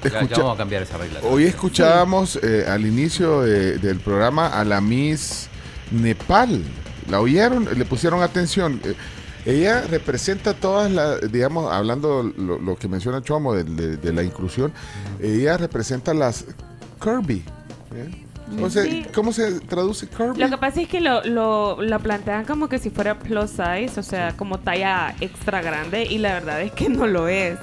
Ya, 0.02 0.10
ya 0.10 0.18
escucha- 0.20 0.38
vamos 0.40 0.54
a 0.54 0.58
cambiar 0.58 0.82
esa 0.82 0.98
regla. 0.98 1.20
hoy 1.22 1.44
escuchábamos 1.44 2.38
eh, 2.42 2.64
al 2.68 2.84
inicio 2.86 3.42
de- 3.42 3.78
del 3.78 4.00
programa 4.00 4.48
a 4.48 4.64
la 4.64 4.80
Miss 4.80 5.48
Nepal. 5.92 6.62
¿La 7.08 7.20
oyeron? 7.20 7.68
¿Le 7.76 7.84
pusieron 7.84 8.22
atención? 8.22 8.80
Eh, 8.84 8.94
ella 9.46 9.82
representa 9.82 10.54
todas 10.54 10.90
las, 10.90 11.30
digamos, 11.30 11.70
hablando 11.70 12.22
lo, 12.36 12.58
lo 12.58 12.76
que 12.76 12.88
menciona 12.88 13.20
Chomo 13.22 13.52
de, 13.52 13.64
de- 13.64 13.96
de 13.98 14.12
la 14.12 14.22
inclusión, 14.22 14.72
ella 15.20 15.56
representa 15.58 16.14
las 16.14 16.46
Kirby. 17.02 17.42
¿eh? 17.94 18.24
O 18.62 18.70
sea, 18.70 18.82
Sí. 18.84 19.04
¿Cómo 19.14 19.32
se 19.32 19.60
traduce 19.60 20.06
Kirby? 20.06 20.38
Lo 20.38 20.48
que 20.50 20.56
pasa 20.58 20.80
es 20.80 20.88
que 20.88 21.00
lo, 21.00 21.22
lo, 21.24 21.80
lo 21.82 21.98
plantean 22.00 22.44
como 22.46 22.68
que 22.68 22.78
si 22.78 22.88
fuera 22.90 23.18
plus 23.18 23.50
size, 23.50 23.92
o 23.98 24.02
sea, 24.02 24.34
como 24.36 24.58
talla 24.60 25.14
extra 25.20 25.60
grande, 25.62 26.04
y 26.04 26.18
la 26.18 26.32
verdad 26.34 26.62
es 26.62 26.72
que 26.72 26.88
no 26.88 27.06
lo 27.06 27.28
es. 27.28 27.58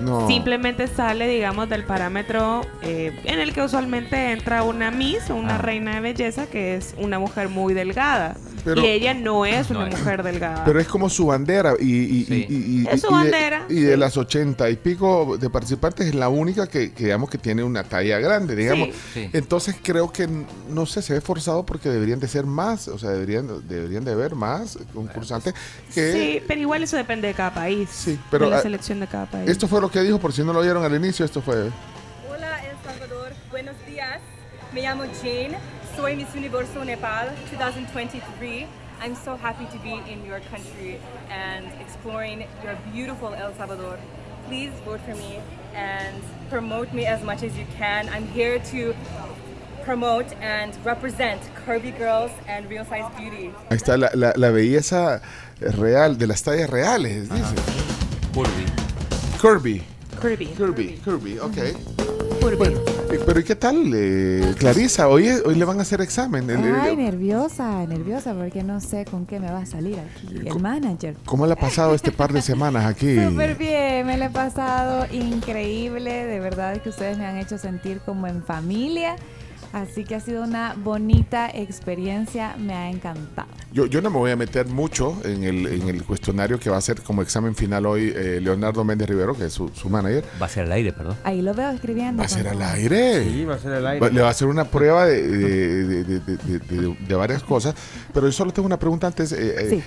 No. 0.00 0.26
Simplemente 0.28 0.86
sale, 0.88 1.26
digamos, 1.28 1.68
del 1.68 1.84
parámetro 1.84 2.62
eh, 2.82 3.18
en 3.24 3.38
el 3.40 3.52
que 3.52 3.62
usualmente 3.62 4.32
entra 4.32 4.62
una 4.62 4.90
Miss 4.90 5.30
o 5.30 5.34
una 5.34 5.54
Ah. 5.56 5.58
reina 5.58 5.94
de 5.94 6.00
belleza, 6.00 6.46
que 6.46 6.76
es 6.76 6.94
una 6.98 7.18
mujer 7.18 7.48
muy 7.48 7.72
delgada. 7.74 8.36
Pero- 8.64 8.82
y 8.82 8.86
ella 8.86 9.14
no 9.14 9.46
es 9.46 9.70
una 9.70 9.80
No 9.80 9.86
es. 9.86 9.98
mujer 9.98 10.22
delgada. 10.24 10.64
Pero 10.64 10.80
es 10.80 10.88
como 10.88 11.08
su 11.08 11.26
bandera 11.26 11.74
y, 11.78 11.84
y- 11.84 12.24
Sí. 12.24 12.46
y- 12.48 12.54
y- 12.54 12.82
y- 12.82 12.86
Es 12.88 13.00
su 13.00 13.06
y 13.06 13.10
de- 13.10 13.14
bandera, 13.14 13.66
y 13.68 13.80
de 13.80 13.96
las 13.96 14.16
ochenta 14.16 14.68
y 14.68 14.76
pico 14.76 15.36
de 15.38 15.48
participantes 15.48 16.08
es 16.08 16.14
la 16.16 16.28
única 16.28 16.66
que, 16.66 16.92
que 16.92 17.04
digamos 17.04 17.30
que 17.30 17.38
tiene 17.38 17.62
una 17.62 17.84
talla 17.84 18.18
grande, 18.18 18.56
digamos. 18.56 18.88
Sí. 19.14 19.30
Entonces 19.32 19.76
creo 19.82 20.12
que 20.12 20.28
no 20.68 20.84
sé, 20.84 21.00
se 21.00 21.12
ve 21.14 21.20
forzado 21.20 21.64
porque 21.64 21.88
deberían 21.88 22.18
de 22.18 22.26
ser 22.28 22.44
más, 22.44 22.88
o 22.88 22.98
sea, 22.98 23.10
deberían 23.10 23.46
deberían 23.68 24.04
de 24.04 24.12
haber 24.12 24.34
más 24.34 24.76
concursantes 24.92 25.54
que 25.94 26.12
Sí, 26.12 26.42
pero 26.48 26.60
igual 26.60 26.82
eso 26.82 26.96
depende 26.96 27.28
de 27.28 27.34
cada 27.34 27.54
país. 27.54 27.88
Sí, 27.90 28.18
pero, 28.32 28.46
de 28.46 28.50
la 28.50 28.62
selección 28.62 28.98
de 28.98 29.06
cada 29.06 29.26
país. 29.26 29.48
esto 29.48 29.68
fue 29.68 29.80
lo 29.86 29.92
que 29.92 30.00
dijo 30.02 30.18
por 30.18 30.32
si 30.32 30.42
no 30.42 30.52
lo 30.52 30.58
oyeron 30.60 30.84
al 30.84 30.94
inicio, 30.96 31.24
esto 31.24 31.40
fue 31.40 31.70
Hola 32.28 32.58
El 32.64 32.76
Salvador, 32.84 33.32
buenos 33.52 33.76
días. 33.86 34.18
Me 34.74 34.82
llamo 34.82 35.04
Jane. 35.22 35.56
Soy 35.94 36.16
Miss 36.16 36.26
Universo 36.34 36.84
Nepal 36.84 37.28
2023. 37.52 38.66
I'm 39.00 39.14
so 39.14 39.36
happy 39.36 39.64
to 39.66 39.78
be 39.84 39.92
in 40.10 40.24
your 40.26 40.40
country 40.50 40.98
and 41.30 41.66
exploring 41.80 42.40
your 42.64 42.74
beautiful 42.92 43.32
El 43.34 43.54
Salvador. 43.56 43.96
Please 44.48 44.72
vote 44.84 44.98
for 45.06 45.14
me 45.14 45.38
and 45.76 46.16
promote 46.50 46.92
me 46.92 47.06
as 47.06 47.22
much 47.22 47.44
as 47.44 47.56
you 47.56 47.64
can. 47.78 48.08
I'm 48.08 48.26
here 48.34 48.58
to 48.72 48.92
promote 49.84 50.26
and 50.42 50.72
represent 50.84 51.40
Kirby 51.64 51.92
Girls 51.92 52.32
and 52.48 52.68
Real 52.68 52.84
Size 52.84 53.06
Beauty. 53.16 53.52
ahí 53.70 53.76
está 53.76 53.96
la, 53.96 54.10
la- 54.14 54.32
la 54.34 54.50
belleza 54.50 55.22
real 55.60 56.18
de 56.18 56.26
las 56.26 56.42
tallas 56.42 56.68
reales, 56.70 57.28
dice. 57.30 57.54
Kirby. 58.34 58.85
Kirby. 59.40 59.82
Kirby. 60.20 60.46
Kirby, 60.56 61.00
Kirby, 61.04 61.38
ok. 61.38 61.52
Kirby. 61.54 62.56
Bueno, 62.56 62.78
eh, 63.10 63.20
pero 63.26 63.40
¿y 63.40 63.44
qué 63.44 63.56
tal, 63.56 63.90
eh, 63.92 64.54
Clarisa? 64.58 65.08
Hoy, 65.08 65.28
hoy 65.44 65.56
le 65.56 65.64
van 65.64 65.78
a 65.78 65.82
hacer 65.82 66.00
examen. 66.00 66.48
El- 66.48 66.64
el- 66.64 66.74
Ay, 66.76 66.96
nerviosa, 66.96 67.84
nerviosa, 67.86 68.34
porque 68.34 68.62
no 68.62 68.80
sé 68.80 69.04
con 69.04 69.26
qué 69.26 69.40
me 69.40 69.50
va 69.50 69.60
a 69.60 69.66
salir 69.66 69.98
aquí 69.98 70.28
el 70.46 70.60
manager. 70.60 71.16
¿Cómo 71.24 71.44
le 71.46 71.54
ha 71.54 71.56
pasado 71.56 71.94
este 71.94 72.12
par 72.12 72.32
de 72.32 72.40
semanas 72.42 72.86
aquí? 72.86 73.16
Súper 73.22 73.56
bien, 73.56 74.06
me 74.06 74.16
lo 74.16 74.26
he 74.26 74.30
pasado 74.30 75.06
increíble, 75.12 76.24
de 76.26 76.38
verdad 76.40 76.80
que 76.80 76.88
ustedes 76.90 77.18
me 77.18 77.26
han 77.26 77.36
hecho 77.36 77.58
sentir 77.58 78.00
como 78.06 78.26
en 78.28 78.44
familia, 78.44 79.16
así 79.76 80.04
que 80.04 80.14
ha 80.14 80.20
sido 80.20 80.42
una 80.42 80.74
bonita 80.74 81.50
experiencia, 81.50 82.56
me 82.58 82.72
ha 82.74 82.90
encantado. 82.90 83.48
Yo, 83.72 83.84
yo 83.86 84.00
no 84.00 84.10
me 84.10 84.16
voy 84.18 84.30
a 84.30 84.36
meter 84.36 84.66
mucho 84.66 85.20
en 85.24 85.44
el, 85.44 85.66
en 85.66 85.88
el 85.88 86.02
cuestionario 86.02 86.58
que 86.58 86.70
va 86.70 86.76
a 86.76 86.78
hacer 86.78 87.02
como 87.02 87.20
examen 87.20 87.54
final 87.54 87.84
hoy 87.84 88.12
eh, 88.16 88.40
Leonardo 88.40 88.84
Méndez 88.84 89.08
Rivero, 89.08 89.36
que 89.36 89.44
es 89.46 89.52
su, 89.52 89.68
su 89.68 89.90
manager. 89.90 90.24
Va 90.40 90.46
a 90.46 90.48
ser 90.48 90.64
al 90.64 90.72
aire, 90.72 90.92
perdón. 90.92 91.16
Ahí 91.24 91.42
lo 91.42 91.52
veo 91.52 91.70
escribiendo. 91.70 92.20
¿Va 92.20 92.26
a 92.26 92.28
ser 92.28 92.48
al 92.48 92.62
aire? 92.62 93.24
Sí, 93.24 93.44
va 93.44 93.56
a 93.56 93.58
ser 93.58 93.72
al 93.74 93.84
Va- 93.84 93.90
aire. 93.90 94.10
Le 94.12 94.20
va 94.22 94.28
a 94.28 94.30
hacer 94.30 94.48
una 94.48 94.64
prueba 94.64 95.04
de, 95.06 95.22
de- 95.28 95.84
de- 95.84 96.04
de- 96.04 96.20
de- 96.20 96.36
de- 96.38 96.58
de- 96.58 96.96
de 97.06 97.14
varias 97.14 97.42
cosas, 97.42 97.74
pero 98.14 98.26
yo 98.26 98.32
solo 98.32 98.52
tengo 98.52 98.66
una 98.66 98.78
pregunta 98.78 99.06
antes. 99.06 99.32
eh, 99.32 99.76
eh, 99.76 99.82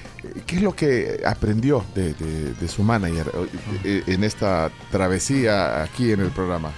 ¿Qué 0.45 0.58
es 0.58 0.62
lo 0.62 0.75
que 0.75 1.21
aprendió 1.25 1.84
de, 1.95 2.13
de- 2.13 2.54
de 2.54 2.67
su 2.67 2.84
manager 2.84 3.32
eh, 3.84 4.04
en 4.06 4.23
esta 4.23 4.69
travesía 4.91 5.82
aquí 5.82 6.12
en 6.12 6.19
el 6.19 6.30
programa? 6.30 6.69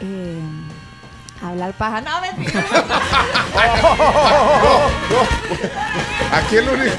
Eh, 0.00 0.38
hablar 1.42 1.72
paja, 1.74 2.00
no, 2.00 2.20
mentira. 2.20 2.64
Aquí 6.32 6.56
el 6.56 6.68
único... 6.68 6.94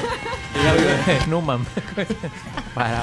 Numan. 1.28 1.64
Para 2.74 3.02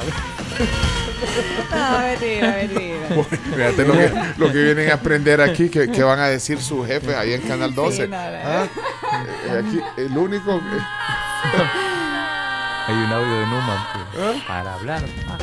No, 1.72 2.00
mentira, 2.00 2.52
mentira. 2.52 3.08
Fíjate 3.56 3.86
lo 3.86 3.94
que, 3.94 4.12
lo 4.38 4.52
que 4.52 4.64
vienen 4.64 4.92
a 4.92 4.96
aprender 4.96 5.42
aquí, 5.42 5.70
que, 5.70 5.90
que 5.90 6.04
van 6.04 6.20
a 6.20 6.28
decir 6.28 6.62
sus 6.62 6.86
jefes 6.86 7.16
ahí 7.16 7.34
en 7.34 7.42
Canal 7.42 7.74
12. 7.74 8.08
no, 8.08 8.18
no. 8.18 8.22
Ah, 8.44 8.68
eh, 9.48 9.64
Aquí 9.66 9.82
el 9.98 10.16
único... 10.18 10.60
Hay 12.88 12.96
un 12.96 13.12
audio 13.12 13.40
de 13.40 13.46
Numan 13.48 13.78
pues, 14.14 14.44
para 14.44 14.74
hablar. 14.76 15.04
Ah. 15.28 15.38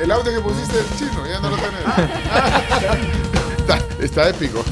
El 0.00 0.10
audio 0.10 0.32
que 0.32 0.40
pusiste 0.40 0.76
del 0.76 0.86
chino, 0.98 1.24
ya 1.26 1.38
no 1.38 1.50
lo 1.50 1.56
tenés. 1.56 1.82
está, 3.66 3.78
está 4.04 4.28
épico. 4.30 4.62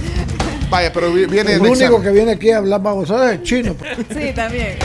Vaya, 0.70 0.92
pero 0.92 1.12
vi- 1.12 1.26
viene 1.26 1.52
El 1.54 1.60
único 1.60 1.74
examen. 1.74 2.02
que 2.02 2.10
viene 2.10 2.32
aquí 2.32 2.50
a 2.50 2.58
hablar 2.58 2.80
babosadas 2.82 3.34
es 3.34 3.42
chino. 3.42 3.74
Sí, 4.14 4.32
también. 4.34 4.78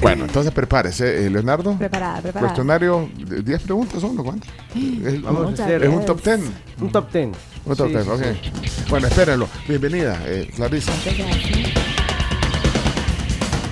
Bueno, 0.00 0.24
entonces 0.24 0.52
prepárese, 0.52 1.26
eh, 1.26 1.30
Leonardo. 1.30 1.76
Preparada, 1.76 2.20
preparada. 2.20 2.40
Cuestionario, 2.48 3.08
de 3.16 3.42
10 3.42 3.62
preguntas 3.62 4.00
son, 4.00 4.14
¿no? 4.14 4.22
¿Cuántas? 4.22 4.48
Es, 5.04 5.22
Vamos 5.22 5.42
a 5.46 5.50
Muchas 5.50 5.60
hacer 5.66 5.82
es 5.82 5.88
un 5.88 6.04
top 6.04 6.22
10. 6.22 6.40
un 6.80 6.92
top 6.92 7.12
10. 7.12 7.28
Un 7.64 7.76
top 7.76 7.86
Sí, 7.88 7.92
10, 7.92 8.04
sí, 8.04 8.10
ok. 8.10 8.20
sí. 8.22 8.84
Bueno, 8.88 9.06
espérenlo. 9.08 9.48
Bienvenida, 9.66 10.20
eh, 10.26 10.48
Clarisa. 10.54 10.92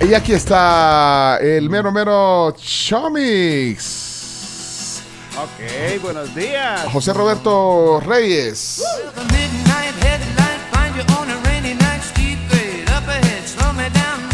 Y 0.00 0.12
aquí 0.14 0.33
está 0.33 1.38
el 1.40 1.70
mero 1.70 1.92
mero 1.92 2.55
Chomix. 2.59 4.13
Ok, 5.37 6.01
buenos 6.03 6.35
días. 6.35 6.85
José 6.92 7.12
Roberto 7.12 8.01
Reyes. 8.01 8.83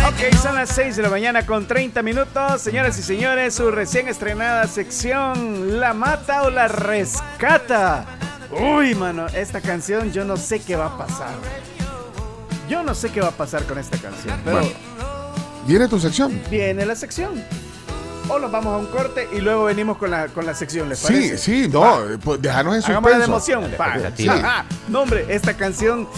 Ok, 0.07 0.35
son 0.43 0.57
las 0.57 0.71
6 0.71 0.97
de 0.97 1.03
la 1.03 1.09
mañana 1.11 1.47
con 1.47 1.67
30 1.67 2.03
minutos. 2.03 2.61
Señoras 2.61 2.99
y 2.99 3.03
señores, 3.03 3.55
su 3.55 3.71
recién 3.71 4.09
estrenada 4.09 4.67
sección 4.67 5.79
La 5.81 5.95
Mata 5.95 6.43
o 6.43 6.51
la 6.51 6.69
Rescata. 6.69 8.05
Uy, 8.51 8.95
mano, 8.95 9.27
esta 9.29 9.61
canción 9.61 10.13
yo 10.13 10.25
no 10.25 10.37
sé 10.37 10.61
qué 10.61 10.77
va 10.77 10.87
a 10.87 10.99
pasar. 10.99 11.31
Yo 12.69 12.83
no 12.83 12.95
sé 12.95 13.11
qué 13.11 13.21
va 13.21 13.29
a 13.29 13.33
pasar 13.33 13.65
con 13.65 13.79
esta 13.79 13.99
canción, 13.99 14.39
pero 14.45 14.59
Bueno. 14.61 14.71
Viene 15.67 15.89
tu 15.89 16.01
sección. 16.01 16.41
viene 16.51 16.85
la 16.87 16.95
sección. 16.97 17.43
O 18.31 18.38
nos 18.38 18.51
vamos 18.53 18.73
a 18.75 18.77
un 18.79 18.87
corte 18.87 19.29
y 19.33 19.40
luego 19.40 19.64
venimos 19.64 19.99
con 19.99 20.11
la, 20.11 20.29
con 20.29 20.47
la 20.47 20.55
sección, 20.55 20.88
¿les 20.88 21.01
Sí, 21.01 21.07
parece? 21.12 21.38
sí, 21.38 21.69
no, 21.69 22.09
eh, 22.09 22.19
pues 22.23 22.40
déjanos 22.40 22.77
en 22.77 22.85
Hagámosla 22.85 23.19
de 23.19 23.25
suspenso. 23.27 23.53
emoción. 23.61 23.77
pa. 23.77 23.97
Sí. 24.16 24.29
Ajá. 24.29 24.64
No, 24.88 25.03
hombre, 25.03 25.27
esta 25.29 25.55
canción 25.55 26.09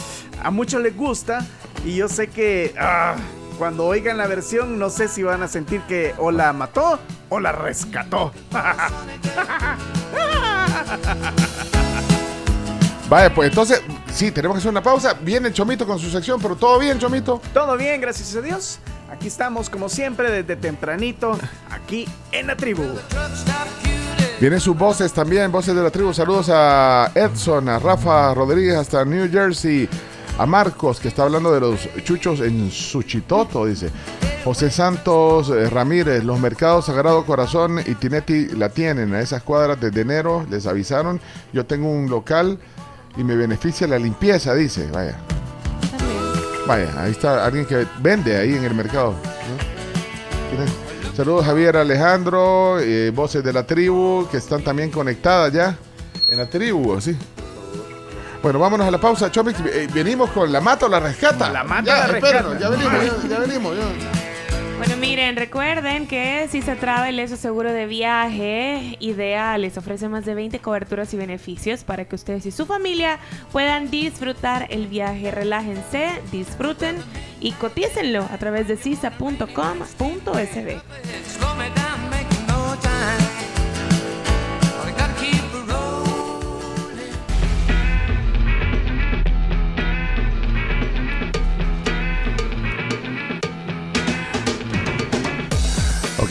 a 0.43 0.51
muchos 0.51 0.83
les 0.83 0.95
gusta 0.97 1.47
y 1.85 1.97
yo 1.97 2.09
sé 2.09 2.29
que 2.29 2.75
ah, 2.79 3.15
cuando 3.59 3.87
oigan 3.87 4.19
la 4.19 4.27
versión 4.27 4.79
no 4.79 4.91
sé 4.91 5.09
si 5.09 5.23
van 5.23 5.43
a 5.43 5.49
sentir 5.49 5.81
que 5.83 6.15
o 6.19 6.31
la 6.31 6.53
mató 6.53 6.99
o 7.31 7.41
la 7.41 7.53
rescató. 7.53 8.33
Vaya, 13.09 13.35
pues 13.35 13.51
entonces, 13.51 13.83
sí, 14.13 14.31
tenemos 14.31 14.57
que 14.57 14.61
hacer 14.61 14.71
una 14.71 14.83
pausa. 14.83 15.13
Viene 15.21 15.49
el 15.49 15.55
Chomito 15.55 15.87
con 15.87 15.99
su 15.99 16.09
sección, 16.11 16.41
pero 16.41 16.57
todo 16.57 16.79
bien, 16.79 16.99
Chomito. 16.99 17.43
Todo 17.53 17.77
bien, 17.77 18.01
gracias 18.01 18.35
a 18.37 18.41
Dios. 18.41 18.79
Aquí 19.23 19.29
estamos 19.29 19.71
como 19.71 19.89
siempre 19.89 20.33
desde 20.33 20.57
tempranito, 20.57 21.39
aquí 21.71 22.09
en 22.33 22.49
la 22.49 22.57
tribu. 22.57 22.83
Vienen 24.41 24.59
sus 24.59 24.77
voces 24.77 25.13
también, 25.13 25.53
voces 25.53 25.77
de 25.77 25.81
la 25.81 25.91
tribu. 25.91 26.13
Saludos 26.13 26.51
a 26.53 27.13
Edson, 27.15 27.69
a 27.69 27.79
Rafa 27.79 28.35
Rodríguez 28.35 28.75
hasta 28.75 29.05
New 29.05 29.31
Jersey, 29.31 29.89
a 30.39 30.45
Marcos, 30.45 30.99
que 30.99 31.07
está 31.07 31.23
hablando 31.23 31.53
de 31.53 31.61
los 31.61 31.89
chuchos 32.03 32.41
en 32.41 32.69
Suchitoto, 32.69 33.67
dice. 33.67 33.91
José 34.43 34.73
Santos 34.73 35.51
eh, 35.51 35.71
Ramírez, 35.71 36.25
los 36.25 36.41
mercados 36.41 36.87
Sagrado 36.87 37.25
Corazón 37.25 37.79
y 37.79 37.95
Tinetti 37.95 38.49
la 38.57 38.71
tienen. 38.71 39.15
A 39.15 39.21
esas 39.21 39.45
cuadras 39.45 39.81
desde 39.81 40.01
enero 40.01 40.45
les 40.51 40.67
avisaron. 40.67 41.21
Yo 41.53 41.65
tengo 41.65 41.89
un 41.89 42.11
local 42.11 42.59
y 43.17 43.23
me 43.23 43.37
beneficia 43.37 43.87
la 43.87 44.01
limpieza, 44.01 44.53
dice. 44.53 44.89
Vaya. 44.93 45.17
Vaya, 46.67 46.89
ahí 46.97 47.11
está 47.13 47.45
alguien 47.45 47.67
que 47.67 47.87
vende 48.01 48.37
ahí 48.37 48.55
en 48.55 48.65
el 48.65 48.75
mercado. 48.75 49.15
Saludos 51.17 51.45
Javier 51.45 51.77
Alejandro, 51.77 52.79
eh, 52.81 53.11
voces 53.11 53.43
de 53.45 53.53
la 53.53 53.67
tribu 53.67 54.27
que 54.31 54.39
están 54.39 54.63
también 54.63 54.91
conectadas 54.91 55.53
ya 55.53 55.77
en 56.29 56.39
la 56.39 56.47
tribu, 56.47 56.99
sí. 57.01 57.17
Bueno, 58.43 58.59
vámonos 58.59 58.87
a 58.87 58.91
la 58.91 58.99
pausa, 58.99 59.31
Chomix. 59.31 59.61
Eh, 59.61 59.89
venimos 59.93 60.31
con 60.31 60.51
la 60.51 60.61
mata 60.61 60.87
o 60.87 60.89
la 60.89 60.99
rescata. 60.99 61.49
La 61.51 61.63
mata 61.63 61.85
Ya, 61.85 61.99
la 61.99 62.07
rescata. 62.09 62.59
ya 62.59 62.69
venimos, 62.71 62.93
ya, 62.93 63.29
ya 63.29 63.39
venimos. 63.41 63.77
ya. 63.77 64.22
Bueno, 64.85 64.97
miren, 64.97 65.37
recuerden 65.37 66.09
que 66.09 66.49
si 66.51 66.61
se 66.61 66.75
Travel 66.75 67.21
es 67.21 67.31
su 67.31 67.37
seguro 67.37 67.73
de 67.73 67.87
viaje 67.87 68.97
ideal. 68.99 69.63
Les 69.63 69.79
ofrece 69.79 70.09
más 70.09 70.25
de 70.25 70.35
20 70.35 70.59
coberturas 70.59 71.15
y 71.15 71.17
beneficios 71.17 71.85
para 71.85 72.05
que 72.05 72.17
ustedes 72.17 72.47
y 72.47 72.51
su 72.51 72.67
familia 72.67 73.21
puedan 73.53 73.93
disfrutar 73.93 74.67
el 74.71 74.89
viaje. 74.89 75.31
Relájense, 75.31 76.09
disfruten 76.33 76.97
y 77.39 77.53
cotícenlo 77.53 78.25
a 78.25 78.39
través 78.39 78.67
de 78.67 78.77
cisa.com.sb. 78.77 79.47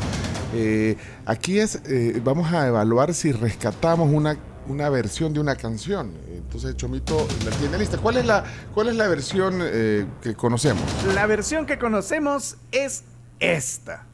eh, 0.54 0.96
aquí 1.26 1.58
es, 1.58 1.80
eh, 1.86 2.20
vamos 2.24 2.52
a 2.52 2.66
evaluar 2.66 3.14
si 3.14 3.32
rescatamos 3.32 4.10
una, 4.12 4.36
una 4.66 4.88
versión 4.88 5.32
de 5.32 5.40
una 5.40 5.56
canción. 5.56 6.12
Entonces, 6.28 6.76
Chomito 6.76 7.26
la 7.44 7.50
tiene 7.56 7.78
lista. 7.78 7.98
¿Cuál 7.98 8.18
es 8.18 8.26
la, 8.26 8.44
cuál 8.74 8.88
es 8.88 8.96
la 8.96 9.08
versión 9.08 9.60
eh, 9.62 10.06
que 10.22 10.34
conocemos? 10.34 10.82
La 11.14 11.26
versión 11.26 11.66
que 11.66 11.78
conocemos 11.78 12.56
es 12.72 13.04
esta. 13.40 14.04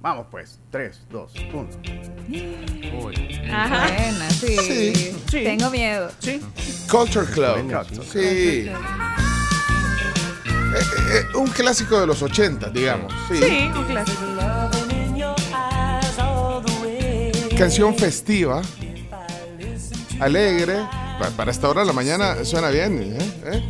Vamos 0.00 0.26
pues, 0.30 0.58
3, 0.70 1.00
2, 1.10 1.32
1. 1.54 1.68
Ajá. 3.50 3.86
Buena, 3.86 4.30
sí. 4.30 4.56
Sí, 4.58 5.16
sí. 5.30 5.44
Tengo 5.44 5.70
miedo. 5.70 6.10
Sí. 6.18 6.42
Culture 6.90 7.24
Club. 7.24 7.62
Culture 7.62 8.04
Sí. 8.04 8.68
Eh, 10.74 10.80
eh, 11.10 11.36
un 11.36 11.46
clásico 11.46 11.98
de 12.00 12.06
los 12.06 12.20
80, 12.20 12.68
digamos. 12.70 13.12
Sí. 13.28 13.38
Sí, 13.38 13.70
un 13.74 13.84
clásico. 13.84 14.73
Canción 17.58 17.94
festiva, 17.96 18.62
alegre. 20.20 20.76
Pa- 21.18 21.30
Para 21.36 21.50
esta 21.52 21.68
hora 21.68 21.80
de 21.82 21.86
la 21.86 21.92
mañana 21.92 22.44
suena 22.44 22.70
bien. 22.70 23.16
¿eh? 23.16 23.32
¿Eh? 23.44 23.62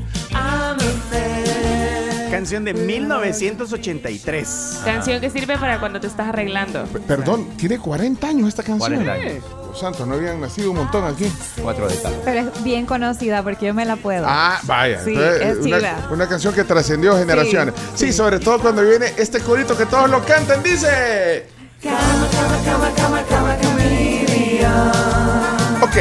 Canción 2.31 2.65
de 2.65 2.73
1983. 2.75 4.81
Canción 4.85 5.21
que 5.21 5.29
sirve 5.31 5.57
para 5.59 5.79
cuando 5.79 6.01
te 6.01 6.07
estás 6.07 6.29
arreglando. 6.29 6.85
P- 6.87 7.01
Perdón, 7.01 7.49
tiene 7.57 7.79
40 7.79 8.27
años 8.27 8.49
esta 8.49 8.63
canción. 8.63 9.05
40 9.05 9.13
años. 9.13 9.45
santo, 9.79 10.07
no 10.07 10.15
habían 10.15 10.41
nacido 10.41 10.71
un 10.71 10.79
montón 10.79 11.05
aquí. 11.05 11.31
Cuatro 11.63 11.87
décadas. 11.87 12.17
Pero 12.25 12.41
es 12.51 12.65
bien 12.65 12.87
conocida 12.87 13.43
porque 13.43 13.67
yo 13.67 13.75
me 13.75 13.85
la 13.85 13.97
puedo. 13.97 14.25
Ah, 14.27 14.59
vaya. 14.65 15.05
Sí, 15.05 15.11
entonces, 15.11 15.43
es 15.43 15.59
una, 15.67 15.77
chida. 15.79 16.09
una 16.11 16.27
canción 16.29 16.55
que 16.55 16.65
trascendió 16.65 17.17
generaciones. 17.19 17.75
Sí, 17.95 18.11
sobre 18.13 18.39
todo 18.41 18.59
cuando 18.61 18.83
viene 18.83 19.13
este 19.19 19.41
corito 19.41 19.77
que 19.77 19.85
todos 19.87 20.09
lo 20.11 20.25
cantan, 20.25 20.63
dice. 20.63 21.53
Ok. 25.83 25.97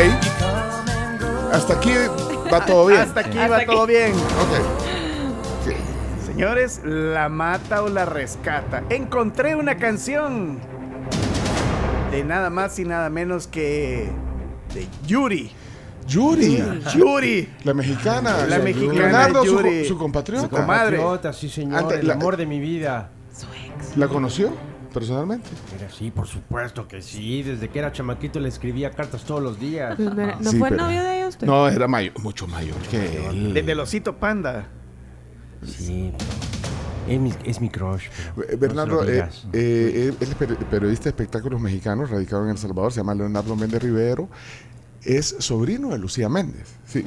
Hasta 1.53 1.73
aquí 1.75 1.91
va 2.51 2.65
todo 2.65 2.87
bien. 2.87 3.01
Hasta 3.01 3.19
aquí 3.19 3.37
va 3.37 3.65
todo 3.65 3.85
bien. 3.85 4.13
Ok. 4.13 5.75
Señores, 6.25 6.81
la 6.83 7.29
mata 7.29 7.83
o 7.83 7.89
la 7.89 8.05
rescata. 8.05 8.83
Encontré 8.89 9.55
una 9.55 9.77
canción 9.77 10.57
de 12.11 12.23
nada 12.23 12.49
más 12.49 12.79
y 12.79 12.85
nada 12.85 13.09
menos 13.09 13.47
que 13.47 14.09
de 14.73 14.87
Yuri. 15.05 15.51
Yuri. 16.07 16.63
Yuri. 16.95 17.49
La 17.63 17.73
mexicana. 17.73 18.45
La 18.47 18.59
mexicana 18.59 18.93
Leonardo, 18.99 19.43
su, 19.45 19.51
Yuri. 19.51 19.85
su 19.85 19.97
compatriota. 19.97 20.43
Su 20.43 20.49
comadre. 20.49 20.97
Compatriota, 20.97 21.33
sí, 21.33 21.49
señor. 21.49 21.79
Ante- 21.79 21.99
el 21.99 22.07
la- 22.07 22.13
amor 22.15 22.35
de 22.37 22.45
mi 22.45 22.59
vida. 22.59 23.09
¿La 23.95 24.07
conoció 24.07 24.51
personalmente? 24.93 25.49
Era 25.77 25.89
sí, 25.91 26.11
por 26.11 26.27
supuesto 26.27 26.87
que 26.87 27.01
sí. 27.01 27.43
Desde 27.43 27.67
que 27.69 27.79
era 27.79 27.91
chamaquito 27.91 28.39
le 28.39 28.47
escribía 28.49 28.91
cartas 28.91 29.23
todos 29.23 29.41
los 29.43 29.59
días. 29.59 29.95
Pues 29.97 30.13
mira, 30.13 30.37
¿No 30.39 30.51
Sí, 30.51 30.57
fue 30.59 30.69
pero- 30.69 30.83
novio 30.83 31.03
de 31.03 31.17
ellos? 31.19 31.37
No, 31.41 31.67
era 31.67 31.87
mayor, 31.87 32.17
mucho 32.21 32.47
mayor 32.47 32.77
que 32.89 33.27
él. 33.27 33.53
De, 33.53 33.63
del 33.63 33.79
osito 33.79 34.15
panda. 34.17 34.67
Sí. 35.65 36.13
Es 37.07 37.19
mi, 37.19 37.33
es 37.43 37.59
mi 37.59 37.69
crush. 37.69 38.05
pero 38.35 38.49
Eh, 38.49 38.55
Bernardo, 38.55 38.95
no 38.95 38.99
se 39.01 39.05
lo 39.05 39.11
eh, 39.11 39.13
digas. 39.15 39.45
eh, 39.51 40.13
él 40.21 40.27
es 40.29 40.37
peri- 40.37 40.55
periodista 40.55 41.03
de 41.05 41.09
espectáculos 41.09 41.59
mexicanos, 41.59 42.09
radicado 42.09 42.43
en 42.45 42.51
El 42.51 42.57
Salvador, 42.57 42.93
se 42.93 43.01
llama 43.01 43.13
Leonardo 43.13 43.55
Méndez 43.57 43.83
Rivero, 43.83 44.29
es 45.03 45.35
sobrino 45.39 45.89
de 45.89 45.97
Lucía 45.97 46.29
Méndez. 46.29 46.75
Sí. 46.85 47.03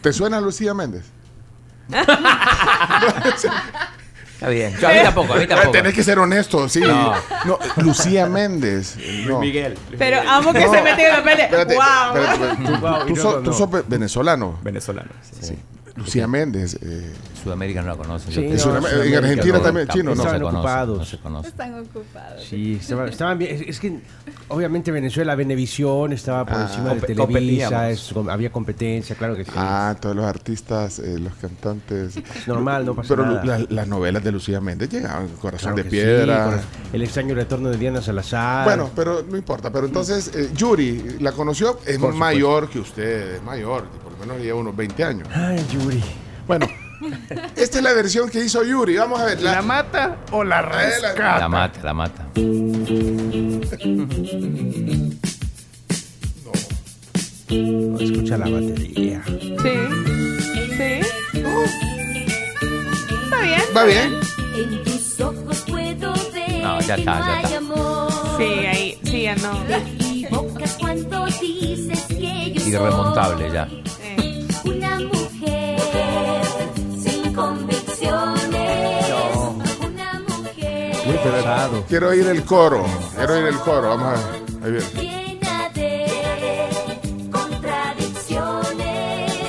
¿Te 0.00 0.12
suena 0.12 0.40
Lucía 0.40 0.74
Méndez? 0.74 1.06
Está 4.40 4.48
bien. 4.48 4.74
Yo, 4.80 4.88
a 4.88 4.92
mí 4.92 4.98
tampoco, 5.02 5.34
a 5.34 5.36
mí 5.36 5.46
tampoco. 5.48 5.70
Tenés 5.70 5.92
que 5.92 6.02
ser 6.02 6.18
honesto, 6.18 6.66
sí. 6.70 6.80
No. 6.80 7.12
No, 7.44 7.58
Lucía 7.76 8.24
Méndez. 8.26 8.96
No. 9.26 9.38
Miguel. 9.38 9.76
Pero 9.98 10.18
amo 10.26 10.50
que 10.54 10.64
No. 10.64 10.72
se 10.72 10.80
metió 10.82 11.06
en 11.08 11.12
la 11.12 11.22
pelea. 11.22 11.44
Espérate, 11.44 11.74
¡Wow! 11.74 11.84
espérate, 12.16 12.32
espérate, 12.32 12.64
tú- 12.64 12.80
Wow, 12.80 13.06
tú 13.06 13.14
no, 13.16 13.32
tú 13.42 13.52
sos 13.52 13.70
ve- 13.70 13.84
venezolano. 13.86 14.58
Venezolano. 14.62 15.10
Sí. 15.42 15.58
Lucía 15.96 16.26
Méndez. 16.26 16.78
eh, 16.80 17.12
Sudamérica 17.42 17.82
no 17.82 17.88
la 17.88 17.96
conocen. 17.96 18.32
Sí, 18.32 18.40
no, 18.66 18.76
en 18.78 19.14
Argentina 19.14 19.58
No, 19.58 19.60
también, 19.60 19.88
chino, 19.88 20.10
no. 20.10 20.16
se 20.16 20.22
Estaban 20.22 20.40
conoce, 20.42 20.56
ocupados. 20.58 20.98
No 20.98 21.04
se 21.04 21.18
conoce. 21.18 21.48
Están 21.48 21.74
ocupados. 21.80 22.44
Sí, 22.44 22.78
estaba- 22.80 23.08
estaban 23.08 23.38
bien. 23.38 23.64
Es, 23.66 23.80
que 23.80 23.98
obviamente 24.48 24.90
Venezuela, 24.90 25.34
Venevisión 25.34 26.12
estaba 26.12 26.44
por 26.44 26.56
Ah. 26.56 26.62
encima 26.68 26.94
de 26.94 27.00
Televisa, 27.00 27.90
es- 27.90 28.12
había 28.28 28.50
competencia, 28.52 29.16
claro 29.16 29.34
que 29.36 29.44
sí. 29.44 29.50
Ah, 29.56 29.96
todos 30.00 30.14
los 30.16 30.24
artistas, 30.24 30.98
eh, 30.98 31.18
los 31.18 31.34
cantantes. 31.34 32.16
Es 32.16 32.48
normal, 32.48 32.84
no 32.86 32.94
pasa 32.94 33.08
Pero 33.08 33.26
nada. 33.26 33.44
la- 33.44 33.66
las 33.68 33.88
novelas 33.88 34.22
de 34.22 34.32
Lucía 34.32 34.60
Méndez 34.60 34.90
llegaban, 34.90 35.28
Corazón 35.40 35.74
Claro 35.74 35.84
de 35.84 35.90
Piedra. 35.90 36.58
sí, 36.60 36.66
el 36.92 37.02
extraño 37.02 37.34
retorno 37.34 37.70
de 37.70 37.76
Diana 37.78 38.02
Salazar. 38.02 38.64
Bueno, 38.64 38.90
pero 38.94 39.22
no 39.28 39.36
importa. 39.36 39.70
Pero 39.72 39.86
entonces, 39.86 40.30
eh, 40.34 40.50
Yuri, 40.54 41.16
¿la 41.20 41.32
conoció? 41.32 41.78
Es 41.86 41.98
Por 41.98 42.14
mayor 42.14 42.68
que 42.68 42.78
usted, 42.80 43.36
es 43.36 43.42
mayor, 43.42 43.84
por 44.02 44.12
lo 44.12 44.18
menos 44.18 44.42
lleva 44.42 44.58
unos 44.58 44.76
20 44.76 45.04
años. 45.04 45.28
Ay, 45.32 45.64
Yuri. 45.72 46.02
Bueno, 46.46 46.66
esta 47.56 47.78
es 47.78 47.82
la 47.82 47.92
versión 47.92 48.28
que 48.28 48.44
hizo 48.44 48.62
Yuri. 48.64 48.96
Vamos 48.96 49.20
a 49.20 49.24
ver. 49.26 49.40
¿La 49.42 49.52
La, 49.56 49.62
mata 49.62 50.16
o 50.32 50.44
la 50.44 50.62
rescata? 50.62 51.38
La 51.38 51.48
mata, 51.48 51.80
la 51.82 51.94
mata. 51.94 52.26
Escucha 57.50 58.38
la 58.38 58.48
batería. 58.48 59.22
Sí. 59.26 59.74
Sí. 60.76 61.00
Está 63.24 63.40
bien. 63.42 63.62
¿Va 63.76 63.84
bien? 63.84 64.20
En 64.56 64.84
tus 64.84 65.20
ojos 65.20 65.64
puedo 65.66 66.12
ver 66.32 66.62
No, 66.62 66.80
ya 66.80 66.94
está, 66.94 67.18
no 67.18 67.26
ya 67.26 67.40
está. 67.40 67.58
Sí, 68.38 68.44
ahí. 68.66 68.98
Sí, 69.04 69.22
ya 69.22 69.34
no. 69.36 69.50
Te 69.64 69.76
equivocas 69.76 70.76
cuando 70.78 71.26
dices 71.40 72.00
que 72.08 72.52
yo 72.52 72.66
Irremontable 72.68 73.50
ya. 73.52 73.68
Eh, 74.02 74.46
pesado. 81.22 81.84
Quiero 81.88 82.08
oír 82.08 82.26
el 82.28 82.44
coro. 82.44 82.84
Quiero 83.16 83.34
oír 83.34 83.46
el 83.46 83.58
coro. 83.60 83.88
Vamos 83.90 84.06
a 84.06 84.12
ver. 84.12 84.20
Ahí 84.64 84.72
viene. 84.72 85.10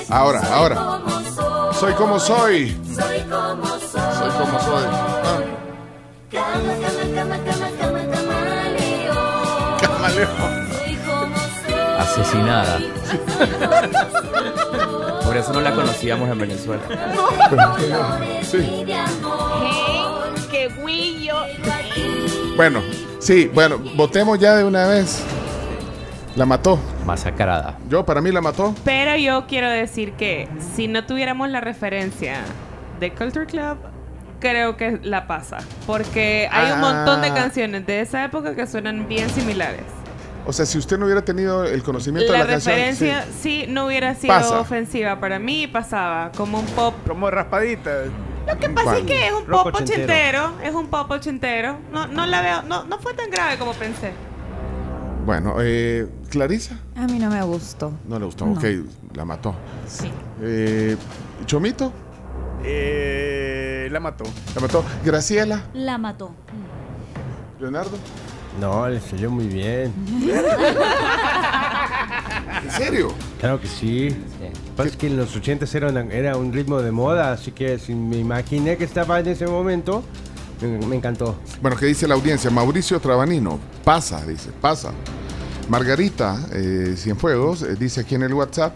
Ahora, 0.09 0.41
Soy 0.41 0.51
ahora. 0.53 0.75
como 0.75 1.09
soy. 1.21 1.73
Soy 1.73 1.93
como 1.93 2.19
soy. 2.19 2.77
Soy 2.93 3.19
como 3.29 3.65
soy. 3.65 4.01
Soy 4.17 4.29
como 4.37 4.59
soy. 4.59 4.85
Ah, 4.91 5.39
Cama, 6.31 6.73
cama, 6.81 7.03
cama, 7.15 7.37
cama, 7.45 7.67
cama, 7.79 8.01
camaleón. 8.11 9.79
camaleón. 9.79 10.69
Soy 10.73 10.95
como 11.05 11.37
soy. 11.37 11.73
Asesinada. 11.99 12.75
Por 15.23 15.37
eso 15.37 15.53
no 15.53 15.61
la 15.61 15.73
conocíamos 15.73 16.29
en 16.29 16.39
Venezuela. 16.39 16.83
Sí. 18.43 18.83
¡Qué 20.51 20.69
guillo! 20.85 21.35
Bueno, 22.57 22.81
sí, 23.19 23.49
bueno, 23.53 23.79
votemos 23.95 24.37
ya 24.39 24.55
de 24.55 24.63
una 24.65 24.85
vez. 24.87 25.23
La 26.35 26.45
mató. 26.45 26.79
Masacrada. 27.05 27.77
Yo, 27.89 28.05
para 28.05 28.21
mí 28.21 28.31
la 28.31 28.41
mató. 28.41 28.73
Pero 28.85 29.15
yo 29.17 29.47
quiero 29.47 29.69
decir 29.69 30.13
que 30.13 30.47
si 30.75 30.87
no 30.87 31.05
tuviéramos 31.05 31.49
la 31.49 31.59
referencia 31.61 32.39
de 32.99 33.11
Culture 33.13 33.45
Club, 33.45 33.77
creo 34.39 34.77
que 34.77 34.99
la 35.03 35.27
pasa. 35.27 35.57
Porque 35.87 36.47
hay 36.51 36.71
un 36.73 36.79
montón 36.81 37.21
de 37.21 37.27
Ah. 37.29 37.33
canciones 37.33 37.85
de 37.85 38.01
esa 38.01 38.23
época 38.23 38.55
que 38.55 38.65
suenan 38.67 39.07
bien 39.07 39.29
similares. 39.29 39.83
O 40.45 40.53
sea, 40.53 40.65
si 40.65 40.77
usted 40.77 40.97
no 40.97 41.05
hubiera 41.05 41.21
tenido 41.23 41.65
el 41.65 41.83
conocimiento 41.83 42.31
La 42.31 42.39
de 42.39 42.43
la 42.45 42.49
canción. 42.53 42.75
referencia 42.75 43.23
sí. 43.25 43.63
sí. 43.63 43.65
no 43.69 43.85
hubiera 43.85 44.15
sido 44.15 44.33
Pasa. 44.33 44.59
ofensiva 44.59 45.19
para 45.19 45.37
mí, 45.37 45.67
pasaba 45.67 46.31
como 46.35 46.59
un 46.59 46.65
pop. 46.67 46.95
Como 47.07 47.29
raspadita. 47.29 47.91
Lo 48.47 48.57
que 48.59 48.69
pasa 48.69 48.97
es 48.97 49.05
que 49.05 49.27
es 49.27 49.33
un 49.33 49.45
pop 49.45 49.67
ochentero. 49.73 50.53
es 50.63 50.73
un 50.73 50.87
pop 50.87 51.09
ochentero. 51.11 51.77
No, 51.91 52.07
no 52.07 52.25
la 52.25 52.41
veo, 52.41 52.61
no, 52.63 52.83
no 52.85 52.99
fue 52.99 53.13
tan 53.13 53.29
grave 53.29 53.57
como 53.57 53.73
pensé. 53.73 54.13
Bueno, 55.25 55.55
eh, 55.59 56.07
Clarisa. 56.29 56.79
A 56.95 57.05
mí 57.05 57.19
no 57.19 57.29
me 57.29 57.41
gustó. 57.43 57.91
No 58.07 58.17
le 58.17 58.25
gustó. 58.25 58.45
No. 58.45 58.53
Ok, 58.53 58.63
la 59.13 59.23
mató. 59.23 59.53
Sí. 59.87 60.11
Eh, 60.41 60.97
Chomito. 61.45 61.93
Eh, 62.63 63.87
la 63.91 63.99
mató. 63.99 64.23
La 64.55 64.61
mató. 64.61 64.83
Graciela. 65.05 65.63
La 65.73 65.97
mató. 65.97 66.31
Leonardo. 67.59 67.97
No, 68.59 68.89
le 68.89 68.99
salió 68.99 69.29
muy 69.29 69.47
bien. 69.47 69.93
¿En 72.63 72.71
serio? 72.71 73.13
Claro 73.39 73.61
que 73.61 73.67
sí. 73.67 74.15
Pasa 74.75 74.89
es 74.89 74.95
que 74.97 75.07
en 75.07 75.17
los 75.17 75.35
80 75.35 75.65
era, 75.77 75.89
una- 75.89 76.01
era 76.13 76.37
un 76.37 76.53
ritmo 76.53 76.81
de 76.81 76.91
moda, 76.91 77.31
así 77.33 77.51
que 77.51 77.77
si 77.77 77.93
me 77.93 78.17
imaginé 78.17 78.77
que 78.77 78.83
estaba 78.85 79.19
en 79.19 79.27
ese 79.27 79.45
momento, 79.47 80.03
me, 80.61 80.77
me 80.87 80.95
encantó. 80.95 81.35
Bueno, 81.61 81.75
¿qué 81.77 81.85
dice 81.87 82.07
la 82.07 82.15
audiencia? 82.15 82.49
Mauricio 82.49 82.99
Trabanino. 82.99 83.59
Pasa, 83.83 84.25
dice. 84.25 84.49
Pasa. 84.61 84.91
Margarita 85.69 86.39
eh, 86.53 86.95
Cienfuegos 86.97 87.61
eh, 87.63 87.75
dice 87.79 88.01
aquí 88.01 88.15
en 88.15 88.23
el 88.23 88.33
WhatsApp. 88.33 88.73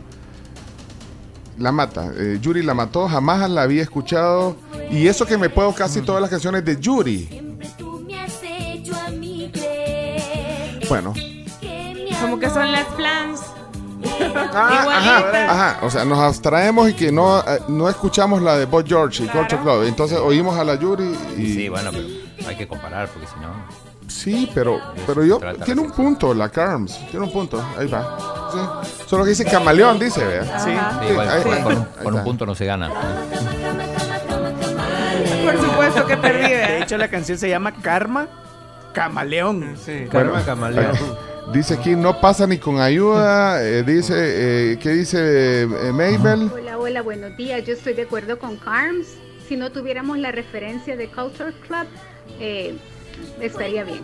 La 1.58 1.72
mata. 1.72 2.12
Eh, 2.18 2.38
Yuri 2.42 2.62
la 2.64 2.74
mató. 2.74 3.08
Jamás 3.08 3.50
la 3.50 3.62
había 3.64 3.82
escuchado. 3.82 4.58
Y 4.92 5.08
eso 5.08 5.26
que 5.26 5.38
me 5.38 5.50
puedo 5.50 5.74
casi 5.74 6.02
todas 6.02 6.22
las 6.22 6.30
canciones 6.30 6.64
de 6.66 6.80
Yuri. 6.80 7.28
Siempre 7.28 7.70
tú 7.78 8.04
me 8.06 8.20
has 8.20 8.34
hecho 8.44 8.94
a 8.96 9.10
mí 9.10 9.50
creer 9.54 10.86
Bueno. 10.90 11.14
que 11.14 11.94
mi 11.96 12.16
Como 12.20 12.40
que 12.40 12.50
son 12.50 12.72
las 12.72 12.86
plans. 12.96 13.40
Ah, 14.54 14.86
ajá, 14.90 15.52
ajá. 15.52 15.80
O 15.86 15.90
sea, 15.90 16.06
nos 16.06 16.20
abstraemos 16.20 16.90
y 16.90 16.94
que 16.94 17.12
no, 17.12 17.40
eh, 17.40 17.60
no 17.68 17.90
escuchamos 17.90 18.42
la 18.42 18.58
de 18.58 18.66
Bob 18.66 18.86
George 18.88 19.24
y 19.24 19.28
Claro. 19.28 19.40
Culture 19.42 19.62
Club. 19.62 19.84
Entonces 19.88 20.18
oímos 20.20 20.58
a 20.58 20.64
la 20.64 20.76
Yuri 20.76 21.16
y. 21.38 21.54
Sí, 21.54 21.70
bueno, 21.70 21.92
pero 21.92 22.50
hay 22.50 22.56
que 22.56 22.68
comparar 22.68 23.08
porque 23.10 23.28
si 23.28 23.34
no. 23.40 23.86
Sí, 24.08 24.50
pero, 24.54 24.80
pero 25.08 25.24
yo. 25.26 25.38
Trata 25.40 25.66
Tiene 25.66 25.82
un 25.82 25.92
punto 25.92 26.34
la 26.34 26.50
Carms. 26.50 27.00
Tiene 27.10 27.26
un 27.26 27.32
punto. 27.32 27.64
Ahí 27.78 27.88
va. 27.88 28.18
Sí. 28.54 28.60
Solo 29.08 29.24
que 29.24 29.32
dice 29.32 29.46
camaleón, 29.46 30.00
dice, 30.00 30.24
vea. 30.26 30.60
Sí. 30.60 30.70
Sí, 31.02 31.12
igual, 31.12 31.30
ahí- 31.30 31.44
con, 31.44 31.54
un, 31.54 31.58
ahí 31.80 31.86
con 31.98 32.08
un 32.08 32.14
está. 32.14 32.24
punto 32.24 32.46
no 32.46 32.56
se 32.56 32.66
gana. 32.66 32.90
Por 35.44 35.62
supuesto 35.62 36.06
que 36.08 36.18
perdí. 36.18 36.42
De 36.50 36.56
¿verdad? 36.58 36.78
hecho, 36.78 36.98
la 36.98 37.08
canción 37.10 37.38
se 37.38 37.50
llama 37.50 37.74
Karma 37.82 38.28
Camaleón. 38.94 39.76
Bueno, 39.86 40.10
Karma 40.12 40.42
Camaleón. 40.46 40.96
Dice 41.54 41.76
aquí, 41.76 41.96
no 41.96 42.20
pasa 42.20 42.48
ni 42.48 42.58
con 42.58 42.80
ayuda. 42.80 43.64
eh, 43.64 43.84
dice, 43.84 44.14
eh, 44.74 44.80
¿qué 44.80 44.90
dice 44.92 45.62
eh, 45.64 45.68
Mabel? 45.94 46.50
Hola, 46.54 46.78
hola, 46.78 47.02
buenos 47.02 47.38
días. 47.38 47.64
Yo 47.66 47.74
estoy 47.74 47.94
de 47.94 48.04
acuerdo 48.04 48.40
con 48.40 48.58
Carms. 48.58 49.08
Si 49.48 49.56
no 49.56 49.72
tuviéramos 49.72 50.18
la 50.18 50.32
referencia 50.32 50.98
de 50.98 51.08
Culture 51.08 51.54
Club, 51.68 51.86
eh, 52.40 52.76
estaría 53.40 53.84
bien. 53.84 54.02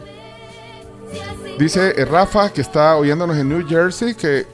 Dice 1.57 1.93
eh, 1.97 2.05
Rafa, 2.05 2.53
que 2.53 2.61
está 2.61 2.95
oyéndonos 2.95 3.35
en 3.37 3.49
New 3.49 3.67
Jersey, 3.67 4.13
que 4.13 4.45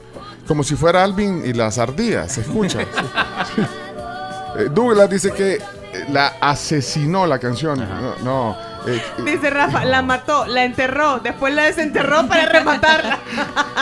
como 0.46 0.64
si 0.64 0.74
fuera 0.74 1.04
Alvin 1.04 1.42
y 1.44 1.52
las 1.52 1.76
ardillas, 1.78 2.32
se 2.32 2.40
escucha. 2.40 2.80
Douglas 4.74 5.10
dice 5.10 5.30
que 5.32 5.60
la 6.10 6.28
asesinó 6.40 7.26
la 7.26 7.38
canción. 7.38 7.78
No, 7.78 8.16
no, 8.24 8.56
eh, 8.96 9.02
Dice 9.24 9.50
Rafa, 9.50 9.84
la 9.84 10.02
mató, 10.02 10.46
la 10.46 10.64
enterró, 10.64 11.18
después 11.20 11.54
la 11.54 11.64
desenterró 11.64 12.26
para 12.26 12.46
rematarla. 12.46 13.18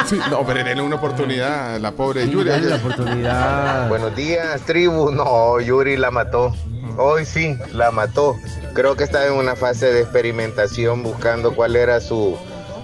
sí, 0.07 0.19
no, 0.31 0.45
pero 0.47 0.65
denle 0.65 0.83
una 0.83 0.97
oportunidad 0.97 1.79
la 1.81 1.93
pobre 1.93 2.29
Yuri. 2.29 2.51
La 2.61 2.77
oportunidad. 2.77 3.89
Buenos 3.89 4.15
días, 4.17 4.61
tribu. 4.63 5.11
No, 5.11 5.61
Yuri 5.61 5.97
la 5.97 6.11
mató. 6.11 6.55
Hoy 6.99 7.25
sí, 7.25 7.57
la 7.73 7.91
mató. 7.91 8.37
Creo 8.75 8.97
que 8.97 9.05
estaba 9.05 9.27
en 9.27 9.35
una 9.35 9.55
fase 9.57 9.93
de 9.93 10.01
experimentación 10.03 11.03
buscando 11.03 11.55
cuál 11.55 11.77
era 11.77 12.01
su, 12.01 12.37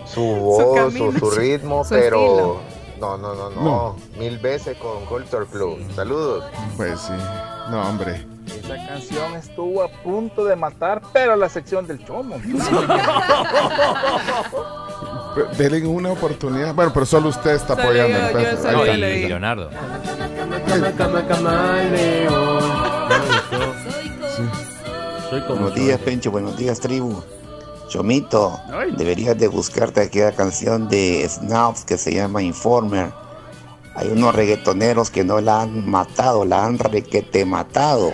su 0.06 0.22
voz, 0.22 0.62
su, 0.64 0.74
camino, 0.74 1.12
su 1.12 1.18
su- 1.18 1.30
ritmo, 1.38 1.84
su 1.84 1.90
pero 1.94 2.16
estilo. 2.20 2.60
no, 3.00 3.16
no, 3.18 3.34
no, 3.34 3.50
no, 3.50 3.62
No. 3.62 3.96
Mil 4.18 4.38
veces 4.38 4.76
con 4.78 5.04
Culture 5.06 5.46
Club. 5.46 5.78
Saludos. 5.94 6.44
Pues 6.76 7.00
sí. 7.00 7.12
No, 7.70 7.82
hombre. 7.88 8.26
Esa 8.46 8.76
canción 8.86 9.34
estuvo 9.34 9.82
a 9.82 9.88
punto 9.88 10.44
de 10.44 10.56
matar, 10.56 11.00
pero 11.12 11.36
la 11.36 11.48
sección 11.48 11.86
del 11.86 12.04
chomo. 12.04 12.36
Denle 15.56 15.86
una 15.86 16.12
oportunidad. 16.12 16.74
Bueno, 16.74 16.92
pero 16.92 17.06
solo 17.06 17.28
usted 17.30 17.52
está 17.52 17.72
apoyando. 17.74 18.18
yo- 18.18 18.32
yo 18.32 18.38
ahí 18.38 18.56
solo 18.56 18.84
está. 18.84 18.96
Y 18.96 19.28
Leonardo. 19.28 19.70
Soy 25.30 25.40
como 25.42 25.60
Buenos 25.62 25.74
días, 25.74 25.98
Pencho. 26.00 26.30
Buenos 26.30 26.56
días, 26.56 26.80
tribu. 26.80 27.22
Chomito, 27.88 28.58
deberías 28.96 29.36
de 29.38 29.48
buscarte 29.48 30.00
aquella 30.00 30.32
canción 30.32 30.88
de 30.88 31.26
Snaps 31.28 31.84
que 31.84 31.98
se 31.98 32.12
llama 32.14 32.42
Informer. 32.42 33.12
Hay 33.94 34.08
unos 34.08 34.34
reggaetoneros 34.34 35.10
que 35.10 35.24
no 35.24 35.40
la 35.40 35.62
han 35.62 35.88
matado, 35.88 36.44
la 36.44 36.64
han 36.64 36.78
requete 36.78 37.44
matado. 37.44 38.12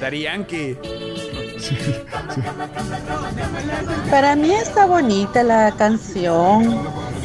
Para 4.10 4.36
mí 4.36 4.52
está 4.52 4.86
bonita 4.86 5.42
la 5.42 5.72
canción, 5.76 6.80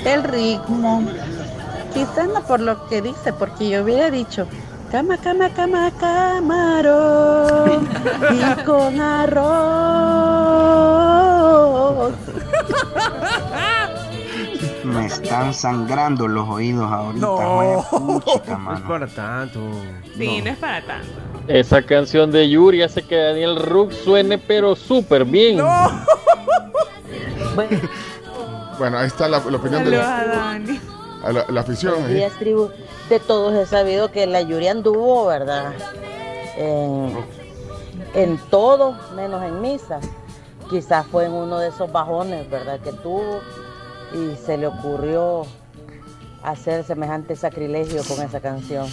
el 0.06 0.24
ritmo. 0.24 1.04
Quizás 1.94 2.28
no 2.28 2.42
por 2.44 2.60
lo 2.60 2.88
que 2.88 3.02
dice, 3.02 3.34
porque 3.34 3.70
yo 3.70 3.84
hubiera 3.84 4.10
dicho 4.10 4.48
cama, 4.92 5.18
cama, 5.18 5.50
cama, 5.50 5.92
camarón 6.00 7.88
y 8.32 8.64
con 8.64 9.02
arroz. 9.02 9.44
Me 14.94 15.06
están 15.08 15.54
sangrando 15.54 16.28
los 16.28 16.48
oídos 16.48 16.92
ahorita. 16.92 17.26
No. 17.26 17.86
puchica, 17.90 18.58
No 18.58 18.74
es 18.76 18.82
para 18.82 19.08
tanto. 19.08 19.60
Sí, 20.18 20.42
no. 20.42 20.52
es 20.52 20.58
para 20.58 20.86
tanto. 20.86 21.08
Esa 21.48 21.82
canción 21.82 22.32
de 22.32 22.50
Yuri 22.50 22.84
hace 22.84 23.02
que 23.02 23.16
Daniel 23.16 23.58
Rook 23.58 23.92
suene 23.92 24.38
pero 24.38 24.76
súper 24.76 25.26
bien. 25.26 25.60
Bueno, 28.80 28.98
ahí 28.98 29.08
está 29.08 29.28
la, 29.28 29.40
la 29.40 29.58
opinión 29.58 29.84
de 29.84 29.92
la, 29.92 30.52
a 31.24 31.32
la, 31.32 31.46
la 31.48 31.62
afición. 31.62 31.94
Tribu. 32.40 32.70
De 33.08 33.20
todos 33.20 33.54
he 33.54 33.66
sabido 33.68 34.12
que 34.12 34.26
la 34.26 34.42
Yuri 34.42 34.68
anduvo, 34.68 35.28
¿verdad? 35.28 35.74
En, 36.58 37.16
en 38.16 38.38
todo, 38.50 38.98
menos 39.16 39.44
en 39.44 39.62
misa. 39.62 40.00
Quizás 40.70 41.06
fue 41.08 41.26
en 41.26 41.34
uno 41.34 41.60
de 41.60 41.68
esos 41.70 41.92
bajones, 41.92 42.50
¿verdad? 42.50 42.80
Que 42.80 42.92
tuvo 42.94 43.42
y 44.14 44.36
se 44.46 44.58
le 44.58 44.68
ocurrió 44.68 45.44
hacer 46.44 46.84
semejante 46.84 47.36
sacrilegio 47.36 48.04
con 48.04 48.22
esa 48.22 48.40
canción. 48.42 48.88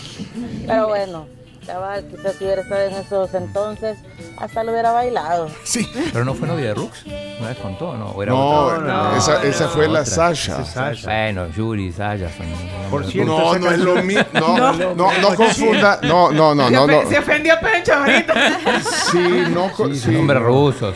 Pero 0.66 0.88
bueno, 0.88 1.26
cabal, 1.66 2.06
quizás 2.08 2.36
si 2.36 2.44
hubiera 2.44 2.62
estado 2.62 2.82
en 2.82 2.94
esos 2.94 3.34
entonces, 3.34 3.98
hasta 4.38 4.62
lo 4.64 4.70
hubiera 4.72 4.92
bailado. 4.92 5.48
Sí. 5.64 5.88
Pero 6.12 6.24
no 6.24 6.34
fue 6.34 6.46
novia 6.48 6.66
de 6.66 6.74
Rux. 6.74 7.04
Una 7.06 7.48
vez 7.48 7.58
contó, 7.58 7.94
¿no? 7.96 8.06
¿O 8.10 8.22
era 8.22 8.32
No, 8.32 8.48
otra? 8.66 8.78
no, 8.78 9.16
esa- 9.16 9.42
esa 9.42 9.68
fue 9.68 9.88
la 9.88 10.04
Sasha. 10.04 10.64
Bueno, 11.04 11.48
Yuri, 11.48 11.92
Sasha 11.92 12.30
son. 12.36 12.46
Por 12.90 13.04
cierto, 13.04 13.36
No, 13.36 13.58
no 13.58 13.70
es 13.70 13.78
lo 13.78 13.96
mismo. 14.02 14.24
No, 14.32 14.72
no, 14.94 15.20
no, 15.20 15.34
confunda. 15.34 15.98
No, 16.02 16.30
no, 16.30 16.54
no, 16.54 16.70
no, 16.70 16.86
no. 16.86 17.08
Se 17.08 17.18
ofendió 17.18 17.54
Pencho 17.60 17.94
ahorita. 17.94 18.34
Sí, 19.10 19.18
no. 19.52 19.72
co- 19.72 19.92
sí, 19.94 20.10
nombres 20.12 20.40
no. 20.40 20.46
rusos. 20.46 20.94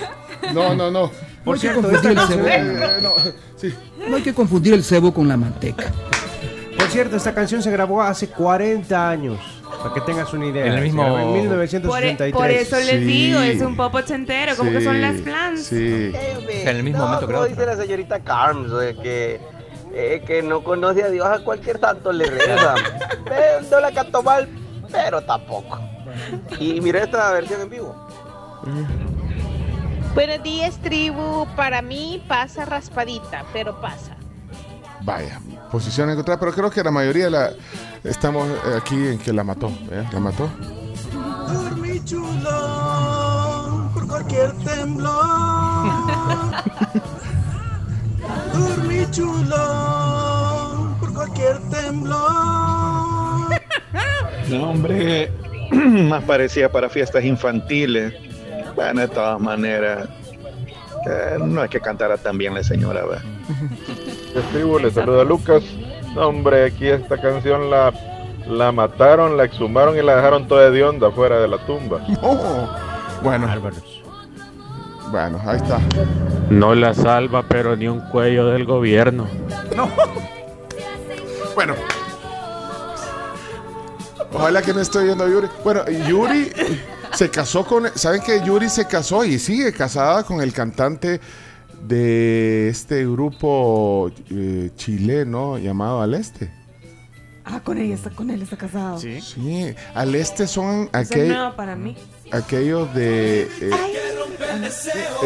No, 0.52 0.74
no, 0.74 0.90
no. 0.90 1.10
Por 1.44 1.54
hay 1.56 1.60
que 1.60 1.68
cierto, 1.68 1.82
confundir 1.82 2.10
el 2.18 2.26
cebo. 2.26 2.46
Eh, 2.48 2.98
no, 3.02 3.10
sí. 3.56 3.74
No 4.08 4.16
hay 4.16 4.22
que 4.22 4.34
confundir 4.34 4.74
el 4.74 4.84
cebo 4.84 5.12
con 5.12 5.28
la 5.28 5.36
manteca. 5.36 5.84
Por 6.78 6.88
cierto, 6.88 7.16
esta 7.16 7.34
canción 7.34 7.62
se 7.62 7.70
grabó 7.70 8.02
hace 8.02 8.28
40 8.28 9.08
años. 9.10 9.38
Para 9.82 9.92
que 9.94 10.00
tengas 10.02 10.32
una 10.32 10.46
idea. 10.46 10.66
En 10.66 10.72
el 10.74 10.82
mismo- 10.82 11.04
En 11.04 11.24
Por, 11.26 11.32
1963. 11.42 12.32
por 12.32 12.50
eso 12.50 12.76
les 12.76 12.88
Sí. 12.90 12.96
digo, 13.04 13.40
es 13.40 13.60
un 13.60 13.76
pop 13.76 13.94
ochentero, 13.94 14.56
como 14.56 14.70
que 14.70 14.80
son 14.82 15.00
las 15.00 15.20
plans. 15.20 15.64
Sí. 15.64 16.12
En 16.14 16.68
el 16.68 16.82
mismo 16.82 17.00
no, 17.00 17.06
momento 17.08 17.26
otra. 17.26 17.44
dice 17.46 17.66
la 17.66 17.76
señorita 17.76 18.20
Carms, 18.20 18.70
eh, 18.82 18.96
que, 19.02 19.40
eh, 19.92 20.22
que 20.26 20.42
no 20.42 20.64
conoce 20.64 21.02
a 21.02 21.10
Dios 21.10 21.26
a 21.26 21.40
cualquier 21.40 21.78
santo 21.78 22.12
le 22.12 22.24
reza. 22.26 22.74
Pero 23.24 23.60
no 23.70 23.80
la 23.80 23.92
cantó 23.92 24.22
mal, 24.22 24.48
pero 24.90 25.20
tampoco. 25.22 25.78
Y 26.58 26.80
mira 26.80 27.02
esta 27.02 27.30
versión 27.32 27.60
en 27.60 27.68
vivo. 27.70 27.94
Buenos 30.14 30.44
días, 30.44 30.78
tribu. 30.78 31.44
Para 31.56 31.82
mí 31.82 32.22
pasa 32.28 32.64
raspadita, 32.64 33.44
pero 33.52 33.80
pasa. 33.80 34.16
Vaya, 35.00 35.40
posición 35.72 36.08
encontrada, 36.08 36.38
pero 36.38 36.52
creo 36.52 36.70
que 36.70 36.84
la 36.84 36.92
mayoría 36.92 37.28
la 37.28 37.50
estamos 38.04 38.48
eh, 38.48 38.78
aquí 38.78 38.94
en 38.94 39.18
que 39.18 39.32
la 39.32 39.42
mató. 39.42 39.72
¿eh? 39.90 40.04
La 40.12 40.20
mató. 40.20 40.48
Dormí 41.52 42.02
chulo 42.04 43.90
por 43.92 44.06
cualquier 44.06 44.52
temblor. 44.58 45.12
Dormí 48.52 49.10
chulo 49.10 50.96
por 51.00 51.12
cualquier 51.12 51.58
temblor. 51.70 52.20
No, 54.48 54.70
hombre, 54.70 55.32
más 55.72 56.22
parecía 56.22 56.70
para 56.70 56.88
fiestas 56.88 57.24
infantiles. 57.24 58.14
Bueno, 58.74 59.00
de 59.02 59.08
todas 59.08 59.40
maneras, 59.40 60.08
eh, 61.06 61.36
no 61.40 61.62
es 61.62 61.70
que 61.70 61.80
cantara 61.80 62.16
tan 62.16 62.38
bien 62.38 62.54
la 62.54 62.62
señora, 62.62 63.04
¿verdad? 63.04 63.22
tribu, 64.52 64.78
le 64.78 64.90
saluda 64.90 65.24
Lucas. 65.24 65.62
No, 66.14 66.28
hombre, 66.28 66.66
aquí 66.66 66.88
esta 66.88 67.20
canción 67.20 67.70
la, 67.70 67.92
la 68.48 68.72
mataron, 68.72 69.36
la 69.36 69.44
exhumaron 69.44 69.96
y 69.96 70.02
la 70.02 70.16
dejaron 70.16 70.46
toda 70.48 70.70
de 70.70 70.84
onda 70.84 71.10
fuera 71.10 71.40
de 71.40 71.48
la 71.48 71.58
tumba. 71.58 72.00
Bueno. 73.22 73.48
Bueno, 75.10 75.40
ahí 75.46 75.56
está. 75.56 75.80
No 76.50 76.74
la 76.74 76.92
salva, 76.92 77.42
pero 77.48 77.74
ni 77.74 77.88
un 77.88 78.00
cuello 78.10 78.48
del 78.48 78.66
gobierno. 78.66 79.26
Bueno. 81.54 81.74
Ojalá 84.30 84.60
que 84.60 84.74
no 84.74 84.80
esté 84.80 85.04
viendo 85.04 85.24
a 85.24 85.28
Yuri. 85.28 85.48
Bueno, 85.62 85.84
Yuri 86.06 86.52
se 87.16 87.30
casó 87.30 87.64
con. 87.66 87.86
¿Saben 87.96 88.20
que 88.22 88.40
Yuri 88.44 88.68
se 88.68 88.86
casó 88.86 89.24
y 89.24 89.38
sigue 89.38 89.72
casada 89.72 90.22
con 90.24 90.40
el 90.40 90.52
cantante 90.52 91.20
de 91.86 92.68
este 92.68 93.04
grupo 93.06 94.10
eh, 94.30 94.70
chileno 94.76 95.58
llamado 95.58 96.00
Al 96.02 96.14
Este? 96.14 96.50
Ah, 97.44 97.60
con 97.62 97.76
ella 97.78 97.94
está, 97.94 98.10
con 98.10 98.30
él 98.30 98.40
está 98.42 98.56
casado. 98.56 98.98
Sí. 98.98 99.20
Sí, 99.20 99.74
Al 99.94 100.14
Este 100.14 100.46
son 100.46 100.88
Eso 100.92 100.98
es 101.00 101.10
aquel- 101.10 101.28
nuevo 101.28 101.54
para 101.56 101.76
mí. 101.76 101.96
aquellos 102.32 102.92
de. 102.94 103.42
eh, 103.60 103.70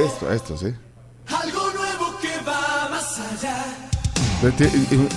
esto, 0.05 0.33
esto, 0.33 0.57
sí. 0.59 0.67
Algo 1.29 1.61
nuevo 1.73 2.19
que 2.21 2.29
va 2.47 2.89
más 2.91 3.19
allá. 3.21 3.65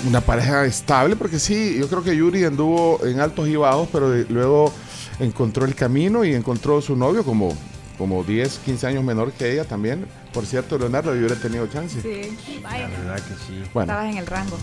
Una 0.08 0.20
pareja 0.22 0.66
estable, 0.66 1.16
porque 1.16 1.40
sí, 1.40 1.78
yo 1.80 1.88
creo 1.88 2.04
que 2.04 2.16
Yuri 2.16 2.44
anduvo 2.44 3.00
en 3.06 3.20
altos 3.20 3.48
y 3.48 3.56
bajos, 3.56 3.88
pero 3.92 4.10
luego 4.30 4.74
encontró 5.22 5.66
el 5.66 5.76
camino 5.76 6.26
y 6.26 6.34
encontró 6.34 6.82
su 6.82 6.96
novio 6.96 7.24
como, 7.24 7.56
como 7.98 8.24
10, 8.24 8.60
15 8.66 8.88
años 8.88 9.04
menor 9.04 9.32
que 9.32 9.54
ella 9.54 9.66
también. 9.66 10.08
Por 10.34 10.46
cierto, 10.46 10.78
Leonardo, 10.78 11.14
yo 11.14 11.20
hubiera 11.20 11.36
tenido 11.36 11.68
chance. 11.68 12.02
Sí, 12.02 12.60
La 12.62 12.70
vaya. 12.70 12.88
verdad 12.88 13.16
que 13.18 13.34
sí. 13.36 13.64
Bueno. 13.74 13.94
Estabas 13.94 14.12
en 14.12 14.18
el 14.18 14.26
rango. 14.28 14.58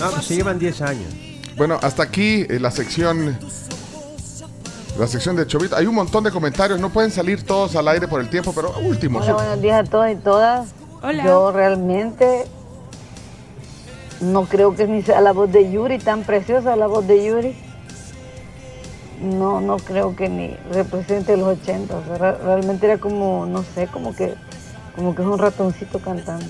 No, 0.00 0.10
pues 0.10 0.24
se 0.24 0.34
llevan 0.36 0.58
10 0.58 0.80
años. 0.82 1.14
Bueno, 1.56 1.78
hasta 1.82 2.02
aquí 2.02 2.46
eh, 2.48 2.58
la 2.58 2.70
sección. 2.70 3.38
La 4.98 5.06
sección 5.06 5.36
de 5.36 5.46
Chovito. 5.46 5.76
Hay 5.76 5.86
un 5.86 5.94
montón 5.94 6.24
de 6.24 6.30
comentarios, 6.30 6.78
no 6.80 6.90
pueden 6.90 7.10
salir 7.10 7.42
todos 7.44 7.76
al 7.76 7.88
aire 7.88 8.08
por 8.08 8.20
el 8.20 8.28
tiempo, 8.28 8.52
pero 8.54 8.74
últimos. 8.80 9.24
Hola, 9.24 9.34
buenos 9.34 9.62
días 9.62 9.86
a 9.86 9.90
todos 9.90 10.10
y 10.10 10.16
todas. 10.16 10.68
Yo 11.24 11.50
realmente 11.50 12.44
no 14.20 14.44
creo 14.44 14.74
que 14.74 14.86
ni 14.86 15.02
sea 15.02 15.20
la 15.20 15.32
voz 15.32 15.50
de 15.50 15.70
Yuri, 15.70 15.98
tan 15.98 16.22
preciosa 16.24 16.76
la 16.76 16.86
voz 16.86 17.06
de 17.06 17.24
Yuri. 17.24 17.56
No, 19.22 19.60
no 19.60 19.76
creo 19.76 20.16
que 20.16 20.28
ni 20.28 20.56
represente 20.72 21.36
los 21.36 21.58
80. 21.60 21.96
o 21.96 22.04
sea, 22.04 22.32
realmente 22.32 22.86
era 22.86 22.98
como, 22.98 23.46
no 23.46 23.64
sé, 23.74 23.86
como 23.86 24.14
que, 24.16 24.34
como 24.96 25.14
que 25.14 25.22
es 25.22 25.28
un 25.28 25.38
ratoncito 25.38 25.98
cantando. 26.00 26.46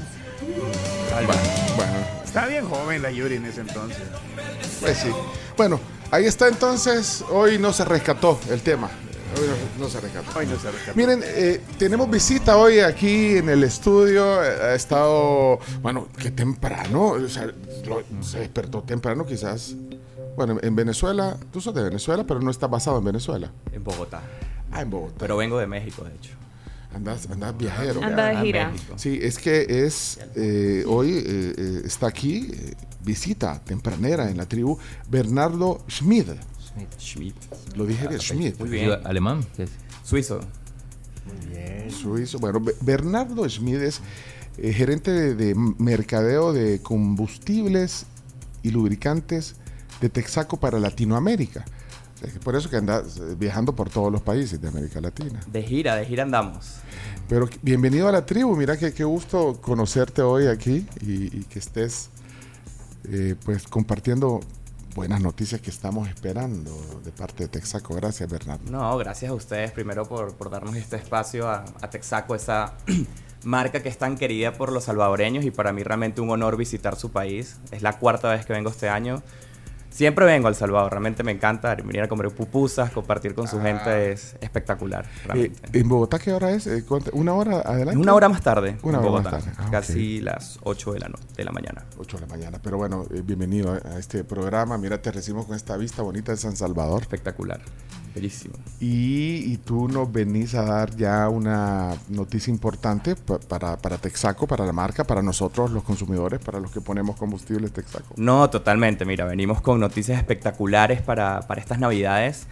Bueno, 1.76 1.92
Estaba 2.24 2.46
bien 2.46 2.66
joven 2.68 3.02
la 3.02 3.10
Yuri 3.10 3.36
en 3.36 3.46
ese 3.46 3.60
entonces. 3.60 4.02
pues 4.80 4.96
sí. 4.98 5.10
Bueno, 5.56 5.78
ahí 6.10 6.24
está 6.24 6.48
entonces. 6.48 7.22
Hoy 7.30 7.58
no 7.58 7.72
se 7.72 7.84
rescató 7.84 8.40
el 8.50 8.62
tema. 8.62 8.88
Hoy 9.38 9.46
no, 9.78 9.84
no 9.84 9.90
se 9.90 10.00
rescató. 10.00 10.38
Hoy 10.38 10.46
no 10.46 10.58
se 10.58 10.70
rescató. 10.70 10.96
Miren, 10.96 11.20
eh, 11.24 11.60
tenemos 11.78 12.10
visita 12.10 12.56
hoy 12.56 12.80
aquí 12.80 13.36
en 13.36 13.48
el 13.50 13.62
estudio. 13.64 14.40
Ha 14.40 14.74
estado, 14.74 15.58
bueno, 15.82 16.08
que 16.18 16.30
temprano. 16.30 17.08
O 17.10 17.28
sea, 17.28 17.46
lo- 17.84 18.02
se 18.22 18.38
despertó 18.40 18.82
temprano 18.82 19.26
quizás. 19.26 19.74
Bueno, 20.36 20.58
en 20.62 20.74
Venezuela, 20.74 21.36
tú 21.52 21.60
sos 21.60 21.74
de 21.74 21.82
Venezuela, 21.82 22.24
pero 22.26 22.40
no 22.40 22.50
estás 22.50 22.70
basado 22.70 22.98
en 22.98 23.04
Venezuela. 23.04 23.50
En 23.72 23.84
Bogotá. 23.84 24.22
Ah, 24.70 24.80
en 24.82 24.90
Bogotá. 24.90 25.16
Pero 25.18 25.36
vengo 25.36 25.58
de 25.58 25.66
México, 25.66 26.04
de 26.04 26.14
hecho. 26.14 26.30
Andas, 26.94 27.28
andas 27.30 27.56
viajero. 27.56 28.02
Anda 28.02 28.26
de 28.28 28.36
gira. 28.38 28.70
México. 28.70 28.94
Sí, 28.96 29.18
es 29.22 29.38
que 29.38 29.84
es 29.86 30.20
eh, 30.36 30.84
hoy 30.86 31.10
eh, 31.12 31.54
eh, 31.56 31.82
está 31.84 32.06
aquí 32.06 32.50
eh, 32.52 32.74
visita 33.02 33.62
tempranera 33.64 34.30
en 34.30 34.36
la 34.36 34.46
tribu 34.46 34.78
Bernardo 35.08 35.82
Schmid. 35.88 36.28
Schmidt. 36.98 37.34
Lo 37.76 37.84
dije 37.86 38.08
bien, 38.08 38.20
Schmid. 38.20 38.54
Muy 38.58 38.68
bien. 38.68 38.90
¿Alemán? 39.04 39.44
¿Qué 39.56 39.64
es? 39.64 39.70
Suizo. 40.04 40.40
Suizo. 41.90 42.38
Bueno, 42.38 42.60
Be- 42.60 42.74
Bernardo 42.80 43.48
Schmid 43.48 43.76
es 43.82 44.00
eh, 44.58 44.72
gerente 44.72 45.10
de, 45.10 45.34
de 45.34 45.54
mercadeo 45.54 46.52
de 46.52 46.80
combustibles 46.82 48.06
y 48.62 48.70
lubricantes 48.70 49.56
de 50.02 50.10
Texaco 50.10 50.58
para 50.58 50.78
Latinoamérica. 50.80 51.64
Es 52.22 52.32
Por 52.40 52.56
eso 52.56 52.68
que 52.68 52.76
andas 52.76 53.16
eh, 53.16 53.36
viajando 53.38 53.74
por 53.74 53.88
todos 53.88 54.12
los 54.12 54.20
países 54.20 54.60
de 54.60 54.68
América 54.68 55.00
Latina. 55.00 55.40
De 55.46 55.62
gira, 55.62 55.96
de 55.96 56.04
gira 56.04 56.24
andamos. 56.24 56.74
Pero 57.28 57.48
bienvenido 57.62 58.08
a 58.08 58.12
la 58.12 58.26
tribu, 58.26 58.54
mira 58.56 58.76
que 58.76 58.92
qué 58.92 59.04
gusto 59.04 59.60
conocerte 59.60 60.22
hoy 60.22 60.48
aquí 60.48 60.86
y, 61.00 61.38
y 61.38 61.44
que 61.44 61.60
estés 61.60 62.10
eh, 63.08 63.36
pues 63.44 63.66
compartiendo 63.66 64.40
buenas 64.94 65.20
noticias 65.20 65.60
que 65.60 65.70
estamos 65.70 66.08
esperando 66.08 66.70
de 67.04 67.12
parte 67.12 67.44
de 67.44 67.48
Texaco. 67.48 67.94
Gracias, 67.94 68.28
Bernardo. 68.28 68.70
No, 68.70 68.96
gracias 68.98 69.30
a 69.30 69.34
ustedes 69.34 69.70
primero 69.70 70.04
por, 70.04 70.34
por 70.34 70.50
darnos 70.50 70.74
este 70.74 70.96
espacio 70.96 71.48
a, 71.48 71.64
a 71.80 71.90
Texaco, 71.90 72.34
esa 72.34 72.74
marca 73.44 73.82
que 73.82 73.88
es 73.88 73.98
tan 73.98 74.16
querida 74.16 74.52
por 74.52 74.72
los 74.72 74.84
salvadoreños 74.84 75.44
y 75.44 75.52
para 75.52 75.72
mí 75.72 75.82
realmente 75.84 76.20
un 76.20 76.30
honor 76.30 76.56
visitar 76.56 76.96
su 76.96 77.12
país. 77.12 77.58
Es 77.70 77.82
la 77.82 77.98
cuarta 77.98 78.30
vez 78.30 78.44
que 78.44 78.52
vengo 78.52 78.70
este 78.70 78.88
año. 78.88 79.22
Siempre 79.92 80.24
vengo 80.24 80.48
al 80.48 80.54
Salvador, 80.54 80.90
realmente 80.90 81.22
me 81.22 81.32
encanta 81.32 81.74
venir 81.74 82.00
a 82.02 82.08
comer 82.08 82.30
pupusas, 82.30 82.90
compartir 82.90 83.34
con 83.34 83.46
su 83.46 83.58
Ah. 83.58 83.62
gente 83.62 84.12
es 84.12 84.36
espectacular. 84.40 85.04
Eh, 85.04 85.08
realmente. 85.26 85.78
¿En 85.78 85.88
Bogotá 85.88 86.18
qué 86.18 86.32
hora 86.32 86.50
es? 86.50 86.66
Eh, 86.66 86.82
¿cuánto- 86.88 87.10
¿Una 87.12 87.34
hora 87.34 87.60
adelante? 87.60 88.00
Una 88.00 88.14
hora 88.14 88.28
más 88.30 88.40
tarde. 88.40 88.78
Una 88.82 88.98
en 88.98 89.04
hora 89.04 89.10
Bogotá, 89.10 89.30
más 89.32 89.44
tarde. 89.44 89.56
Ah. 89.58 89.68
Casi 89.70 90.20
las 90.22 90.58
8 90.62 90.92
de 90.94 91.00
la, 91.00 91.08
no- 91.08 91.18
de 91.36 91.44
la 91.44 91.52
mañana. 91.52 91.84
8 91.98 92.16
de 92.16 92.22
la 92.22 92.26
mañana. 92.26 92.58
Pero 92.62 92.78
bueno, 92.78 93.04
eh, 93.12 93.20
bienvenido 93.22 93.70
a, 93.72 93.88
a 93.94 93.98
este 93.98 94.24
programa. 94.24 94.78
Mira, 94.78 95.02
te 95.02 95.12
recibimos 95.12 95.44
con 95.46 95.56
esta 95.56 95.76
vista 95.76 96.00
bonita 96.02 96.32
de 96.32 96.38
San 96.38 96.56
Salvador. 96.56 97.02
Espectacular. 97.02 97.60
Bellísimo. 98.14 98.54
Y, 98.78 99.52
y 99.52 99.56
tú 99.64 99.88
nos 99.88 100.12
venís 100.12 100.54
a 100.54 100.62
dar 100.62 100.94
ya 100.96 101.28
una 101.30 101.94
noticia 102.08 102.50
importante 102.50 103.16
pa- 103.16 103.38
para, 103.38 103.78
para 103.78 103.96
Texaco, 103.98 104.46
para 104.46 104.66
la 104.66 104.72
marca, 104.72 105.04
para 105.04 105.22
nosotros 105.22 105.70
los 105.70 105.82
consumidores, 105.82 106.38
para 106.40 106.60
los 106.60 106.70
que 106.70 106.80
ponemos 106.82 107.16
combustibles 107.16 107.72
Texaco. 107.72 108.14
No, 108.16 108.50
totalmente. 108.50 109.04
Mira, 109.06 109.24
venimos 109.24 109.62
con 109.62 109.80
noticias 109.80 110.18
espectaculares 110.18 111.00
para, 111.00 111.40
para 111.42 111.60
estas 111.60 111.78
navidades. 111.78 112.46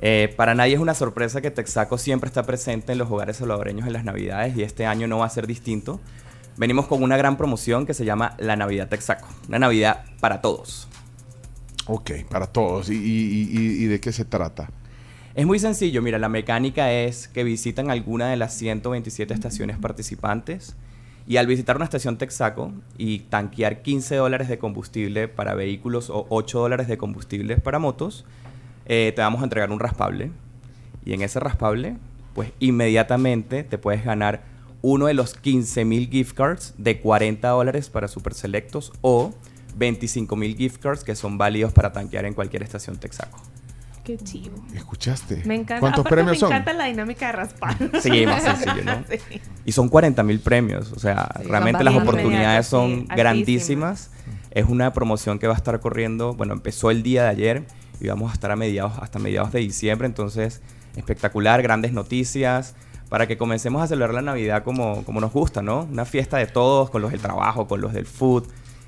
Eh, 0.00 0.34
para 0.36 0.54
nadie 0.56 0.74
es 0.74 0.80
una 0.80 0.94
sorpresa 0.94 1.40
que 1.40 1.52
Texaco 1.52 1.96
siempre 1.96 2.26
está 2.26 2.42
presente 2.42 2.92
en 2.92 2.98
los 2.98 3.08
hogares 3.10 3.36
salvadoreños 3.36 3.86
en 3.86 3.92
las 3.92 4.04
navidades 4.04 4.56
y 4.56 4.62
este 4.64 4.84
año 4.86 5.06
no 5.06 5.18
va 5.18 5.26
a 5.26 5.30
ser 5.30 5.46
distinto. 5.46 6.00
Venimos 6.56 6.86
con 6.86 7.02
una 7.02 7.16
gran 7.16 7.36
promoción 7.36 7.86
que 7.86 7.94
se 7.94 8.04
llama 8.04 8.34
La 8.38 8.56
Navidad 8.56 8.88
Texaco. 8.88 9.28
Una 9.48 9.60
Navidad 9.60 10.04
para 10.20 10.40
todos. 10.40 10.88
Ok, 11.86 12.10
para 12.28 12.46
todos. 12.46 12.90
¿Y, 12.90 12.94
y- 12.94 13.48
y- 13.52 13.84
y 13.84 13.86
de 13.86 14.00
qué 14.00 14.10
se 14.12 14.24
trata? 14.24 14.70
Es 15.34 15.46
muy 15.46 15.58
sencillo, 15.58 16.00
mira, 16.00 16.20
la 16.20 16.28
mecánica 16.28 16.92
es 16.92 17.26
que 17.26 17.42
visitan 17.42 17.90
alguna 17.90 18.28
de 18.28 18.36
las 18.36 18.54
127 18.54 19.34
estaciones 19.34 19.76
participantes 19.78 20.76
y 21.26 21.38
al 21.38 21.48
visitar 21.48 21.74
una 21.74 21.86
estación 21.86 22.18
Texaco 22.18 22.72
y 22.98 23.18
tanquear 23.18 23.82
15 23.82 24.14
dólares 24.14 24.48
de 24.48 24.58
combustible 24.58 25.26
para 25.26 25.54
vehículos 25.54 26.08
o 26.08 26.24
8 26.28 26.60
dólares 26.60 26.86
de 26.86 26.98
combustible 26.98 27.56
para 27.56 27.80
motos, 27.80 28.24
eh, 28.86 29.12
te 29.16 29.22
vamos 29.22 29.40
a 29.40 29.44
entregar 29.44 29.72
un 29.72 29.80
raspable 29.80 30.30
y 31.04 31.14
en 31.14 31.22
ese 31.22 31.40
raspable, 31.40 31.96
pues 32.32 32.52
inmediatamente 32.60 33.64
te 33.64 33.76
puedes 33.76 34.04
ganar 34.04 34.44
uno 34.82 35.06
de 35.06 35.14
los 35.14 35.34
15 35.34 35.84
mil 35.84 36.08
gift 36.10 36.36
cards 36.36 36.74
de 36.78 37.00
40 37.00 37.48
dólares 37.48 37.90
para 37.90 38.06
super 38.06 38.34
selectos 38.34 38.92
o 39.00 39.34
25 39.76 40.36
mil 40.36 40.56
gift 40.56 40.80
cards 40.80 41.02
que 41.02 41.16
son 41.16 41.38
válidos 41.38 41.72
para 41.72 41.92
tanquear 41.92 42.24
en 42.24 42.34
cualquier 42.34 42.62
estación 42.62 42.98
Texaco. 42.98 43.40
Qué 44.04 44.18
chivo. 44.18 44.56
¿Escuchaste? 44.74 45.42
Me 45.46 45.54
encanta. 45.54 45.80
¿Cuántos 45.80 46.00
Aparte, 46.00 46.14
premios 46.16 46.36
me 46.36 46.40
son? 46.40 46.52
encanta 46.52 46.72
la 46.74 46.84
dinámica 46.84 47.26
de 47.26 47.32
raspar. 47.32 47.76
Sí, 48.02 48.26
más 48.26 48.42
sencillo, 48.42 48.84
¿no? 48.84 49.04
Sí. 49.08 49.40
Y 49.64 49.72
son 49.72 49.88
40 49.88 50.22
mil 50.22 50.40
premios, 50.40 50.92
o 50.92 50.98
sea, 50.98 51.28
Sí, 51.40 51.48
realmente 51.48 51.82
las 51.82 51.94
oportunidades 51.94 52.66
son 52.66 53.06
grandísimas. 53.06 54.10
Es 54.50 54.66
una 54.68 54.92
promoción 54.92 55.38
que 55.38 55.46
va 55.46 55.54
a 55.54 55.56
estar 55.56 55.80
corriendo, 55.80 56.34
bueno, 56.34 56.52
empezó 56.52 56.90
el 56.90 57.02
día 57.02 57.24
de 57.24 57.28
ayer 57.30 57.64
y 58.00 58.06
vamos 58.08 58.30
a 58.30 58.34
estar 58.34 58.50
a 58.50 58.56
mediados, 58.56 58.92
hasta 59.00 59.18
mediados 59.18 59.50
de 59.52 59.60
diciembre, 59.60 60.06
entonces 60.06 60.60
espectacular, 60.96 61.60
grandes 61.62 61.92
noticias 61.92 62.74
para 63.08 63.26
que 63.26 63.36
comencemos 63.36 63.82
a 63.82 63.86
celebrar 63.86 64.14
la 64.14 64.22
Navidad 64.22 64.64
como, 64.64 65.04
como 65.04 65.20
nos 65.20 65.32
gusta, 65.32 65.62
¿no? 65.62 65.88
Una 65.90 66.04
fiesta 66.04 66.36
de 66.36 66.46
todos, 66.46 66.90
con 66.90 67.02
los 67.02 67.10
del 67.10 67.20
trabajo, 67.20 67.66
con 67.66 67.80
los 67.80 67.92
del 67.92 68.06
food, 68.06 68.44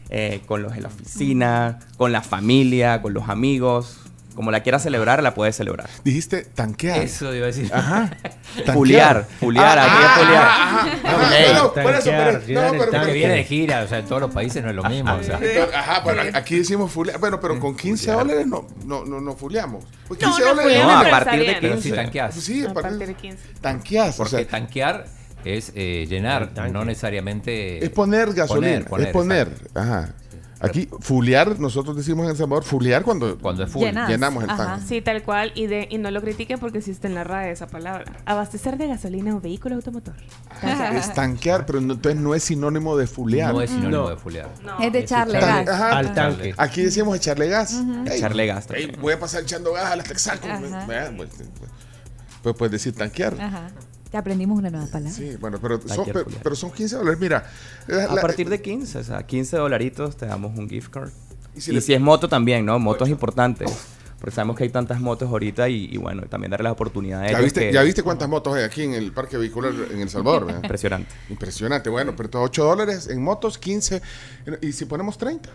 eh, 0.09 0.41
con 0.47 0.63
los 0.63 0.73
de 0.75 0.81
la 0.83 0.89
oficina, 0.89 1.79
con 1.97 2.13
la 2.13 2.23
familia, 2.23 3.03
con 3.03 3.13
los 3.15 3.29
amigos. 3.29 4.01
Como 4.37 4.51
la 4.53 4.61
quieras 4.63 4.83
celebrar, 4.85 5.23
la 5.23 5.35
puedes 5.35 5.57
celebrar. 5.57 5.89
Dijiste 6.05 6.43
tanquear. 6.55 6.99
Eso 7.03 7.35
iba 7.35 7.45
a 7.45 7.47
decir. 7.49 7.69
Ajá. 7.75 8.11
Fulear, 8.73 9.27
fulear, 9.41 9.79
aquí 9.79 9.97
es 10.05 10.11
fulear. 10.25 10.45
Ah, 10.49 10.87
Ey, 11.37 11.55
no, 11.55 11.73
por 11.73 11.95
eso, 11.95 12.11
pero- 12.11 12.33
tanquear, 12.39 12.73
no, 12.75 12.85
pero- 12.91 13.13
viene 13.13 13.35
de 13.35 13.45
gira, 13.45 13.83
o 13.83 13.89
sea, 13.89 13.99
en 13.99 14.07
todos 14.07 14.21
los 14.21 14.31
países 14.33 14.63
no 14.63 14.71
es 14.71 14.77
lo 14.77 14.85
mismo. 14.85 15.13
o 15.15 15.23
sea. 15.23 15.41
Ajá, 15.75 16.01
bueno, 16.01 16.23
aquí 16.35 16.59
decimos 16.59 16.93
fulear. 16.93 17.19
Bueno, 17.19 17.41
pero 17.41 17.59
con 17.59 17.75
15 17.77 18.13
dólares 18.13 18.47
no, 18.47 18.67
no, 18.85 19.05
no, 19.05 19.21
no 19.21 19.35
fuleamos. 19.35 19.85
Pues 20.07 20.21
No, 20.21 20.27
15 20.29 20.43
no 20.43 20.49
dólares. 20.55 20.79
No, 20.85 20.99
a 20.99 21.11
partir 21.11 21.39
de 21.41 21.61
bien. 21.61 21.73
15 21.73 21.93
tanqueas. 21.93 22.35
Sí, 22.35 22.65
a 22.65 22.71
A 22.71 22.75
partir 22.75 23.07
de 23.07 23.15
15. 23.15 23.39
tanqueas. 23.61 24.15
o 24.15 24.19
Porque 24.19 24.37
sea, 24.37 24.47
tanquear 24.49 25.07
es 25.45 25.73
eh, 25.75 26.07
llenar, 26.09 26.51
no 26.73 26.85
necesariamente. 26.85 27.83
es 27.85 27.91
poner 27.91 28.33
gasolina. 28.35 28.85
poner, 28.85 29.07
es 29.09 29.13
poner. 29.13 29.49
exacto. 29.49 29.81
Ajá. 29.81 30.13
Aquí, 30.61 30.89
fulear, 31.01 31.61
nosotros 31.61 31.97
decimos 31.97 32.25
en 32.25 32.31
El 32.31 32.37
Salvador, 32.37 32.65
fulear 32.65 33.03
cuando, 33.03 33.39
Cuando 33.39 33.65
es 33.65 33.71
full. 33.71 33.83
Llenas. 33.83 34.09
llenamos 34.09 34.43
el 34.45 34.51
Ajá. 34.51 34.67
tanque. 34.67 34.87
Sí, 34.87 35.01
tal 35.03 35.23
cual. 35.23 35.53
Y, 35.55 35.67
de, 35.67 35.87
y 35.91 35.99
no 35.99 36.11
lo 36.11 36.21
critiquen 36.23 36.59
porque 36.59 36.79
existe 36.79 37.07
en 37.07 37.15
la 37.15 37.25
RAE 37.25 37.51
esa 37.53 37.67
palabra. 37.67 38.05
Abastecer 38.25 38.79
de 38.79 38.87
gasolina 38.89 39.35
un 39.35 39.43
vehículo 39.43 39.75
automotor. 39.75 40.15
Es 40.95 41.13
tanquear, 41.13 41.67
pero 41.67 41.81
no- 41.81 41.95
entonces 41.95 42.21
no 42.21 42.35
es 42.35 42.43
sinónimo 42.43 42.97
de 42.97 43.07
fulear. 43.07 43.53
No 43.53 43.61
es 43.61 43.71
sinónimo 43.71 44.05
No. 44.05 44.09
de 44.09 44.17
fulear. 44.17 44.49
No. 44.65 44.79
Es 44.81 44.93
de 44.93 44.99
echarle 45.01 45.39
gas. 45.41 45.69
ajá, 45.69 45.99
Al 45.99 46.15
tanque. 46.15 46.55
Aquí 46.57 46.83
decimos 46.83 47.17
echarle 47.17 47.49
gas. 47.49 47.75
Echarle 48.11 48.47
gas 48.47 48.67
voy 49.01 49.13
a 49.13 49.21
pasar 49.21 49.43
echando 49.43 49.73
gas 49.73 49.91
a 49.93 49.97
las 49.97 50.07
Texaco. 50.09 50.47
Ajá. 50.49 50.87
Vea, 50.87 51.13
Pues, 51.17 51.31
pues 52.43 52.57
puedes 52.57 52.73
decir 52.73 52.95
tanquear. 52.95 53.35
Ajá. 53.41 53.69
Ya 54.17 54.21
aprendimos 54.21 54.57
una 54.59 54.71
nueva 54.71 54.87
palabra. 54.87 55.13
Sí, 55.13 55.37
bueno, 55.39 55.59
pero 55.61 55.79
son, 55.87 56.07
pero, 56.07 56.25
pero 56.43 56.57
son 56.57 56.71
15 56.73 56.97
dólares. 56.97 57.21
Mira, 57.21 57.45
la- 57.87 58.05
A 58.05 58.15
la- 58.15 58.23
partir 58.23 58.49
de 58.49 58.63
15, 58.63 58.97
o 58.99 59.05
sea, 59.05 59.23
15 59.27 59.59
dolaritos 59.59 60.17
te 60.17 60.25
damos 60.25 60.59
un 60.59 60.71
gift 60.71 60.89
card. 60.91 61.11
Y 61.55 61.59
Y 61.59 61.61
si 61.61 61.79
si, 61.83 61.91
le- 61.91 61.97
es 61.97 62.01
moto 62.01 62.27
también, 62.27 62.65
¿no? 62.65 62.79
Motos 62.79 63.11
importantes. 63.11 63.71
Porque 64.19 64.35
sabemos 64.35 64.57
que 64.57 64.65
hay 64.65 64.71
tantas 64.71 65.03
motos 65.03 65.29
ahorita 65.29 65.69
y, 65.69 65.91
y 65.93 65.99
bueno, 65.99 66.23
también 66.23 66.51
darle 66.51 66.65
las 66.65 66.73
oportunidades. 66.73 67.31
¿Ya 67.31 67.39
viste, 67.41 67.71
¿Ya 67.71 67.83
viste 67.83 68.03
cuántas 68.03 68.27
motos 68.31 68.55
hay 68.55 68.63
aquí 68.65 68.85
en 68.85 68.95
el 68.95 69.13
parque 69.13 69.37
vehicular 69.37 69.75
en 69.93 70.01
El 70.01 70.09
Salvador? 70.09 70.47
verdad? 70.47 70.63
Impresionante. 70.63 71.15
Impresionante. 71.29 71.91
Bueno, 71.91 72.13
pero 72.17 72.25
estos 72.29 72.41
8 72.43 72.65
dólares 72.65 73.09
en 73.09 73.23
motos, 73.23 73.59
15. 73.59 74.01
¿Y 74.63 74.73
si 74.73 74.87
ponemos 74.87 75.19
30? 75.19 75.51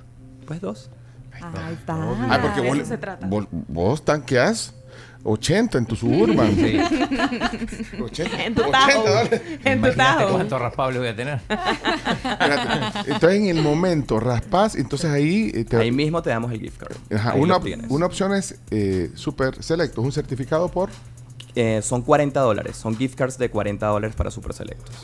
Pues 0.46 0.62
dos. 0.62 0.92
Ahí 1.34 1.74
está. 1.74 1.96
Ah, 1.96 2.40
porque 2.44 2.62
de 2.62 2.68
vos, 2.68 2.78
eso 2.78 2.86
se 2.88 2.98
trata. 3.00 3.26
vos, 3.26 3.48
vos 3.52 4.06
tanqueás 4.06 4.76
80 5.24 5.78
en 5.78 5.86
tu 5.86 5.96
Suburban. 5.96 6.56
Sí. 6.56 6.78
80, 8.02 8.44
En 8.44 8.56
tu 8.56 8.62
80 8.62 8.72
tajo. 8.72 9.04
dólares. 9.08 9.42
En 9.64 9.82
tu 9.82 9.88
Imagínate 9.88 9.96
tajo. 10.24 10.32
cuántos 10.34 10.62
raspables 10.62 11.00
voy 11.00 11.08
a 11.10 11.16
tener. 11.16 11.40
Espérate. 11.50 13.12
Entonces 13.12 13.40
en 13.40 13.46
el 13.58 13.62
momento 13.62 14.20
raspas, 14.20 14.76
entonces 14.76 15.12
ahí 15.12 15.52
eh, 15.54 15.66
te- 15.66 15.78
Ahí 15.78 15.92
mismo 15.92 16.22
te 16.22 16.30
damos 16.30 16.52
el 16.52 16.60
gift 16.60 16.78
card. 16.78 16.96
Ajá, 17.14 17.34
una, 17.36 17.60
una 17.90 18.06
opción 18.06 18.34
es 18.34 18.56
eh, 18.72 19.12
super 19.16 19.62
selecto, 19.64 20.02
un 20.02 20.12
certificado 20.12 20.70
por 20.70 20.90
Eh, 21.56 21.82
son 21.84 22.02
40 22.02 22.40
dólares. 22.40 22.78
Son 22.78 22.96
gift 22.98 23.16
cards 23.16 23.38
de 23.38 23.50
40 23.50 23.86
dólares 23.88 24.16
para 24.16 24.32
super 24.32 24.54
selectos. 24.54 24.96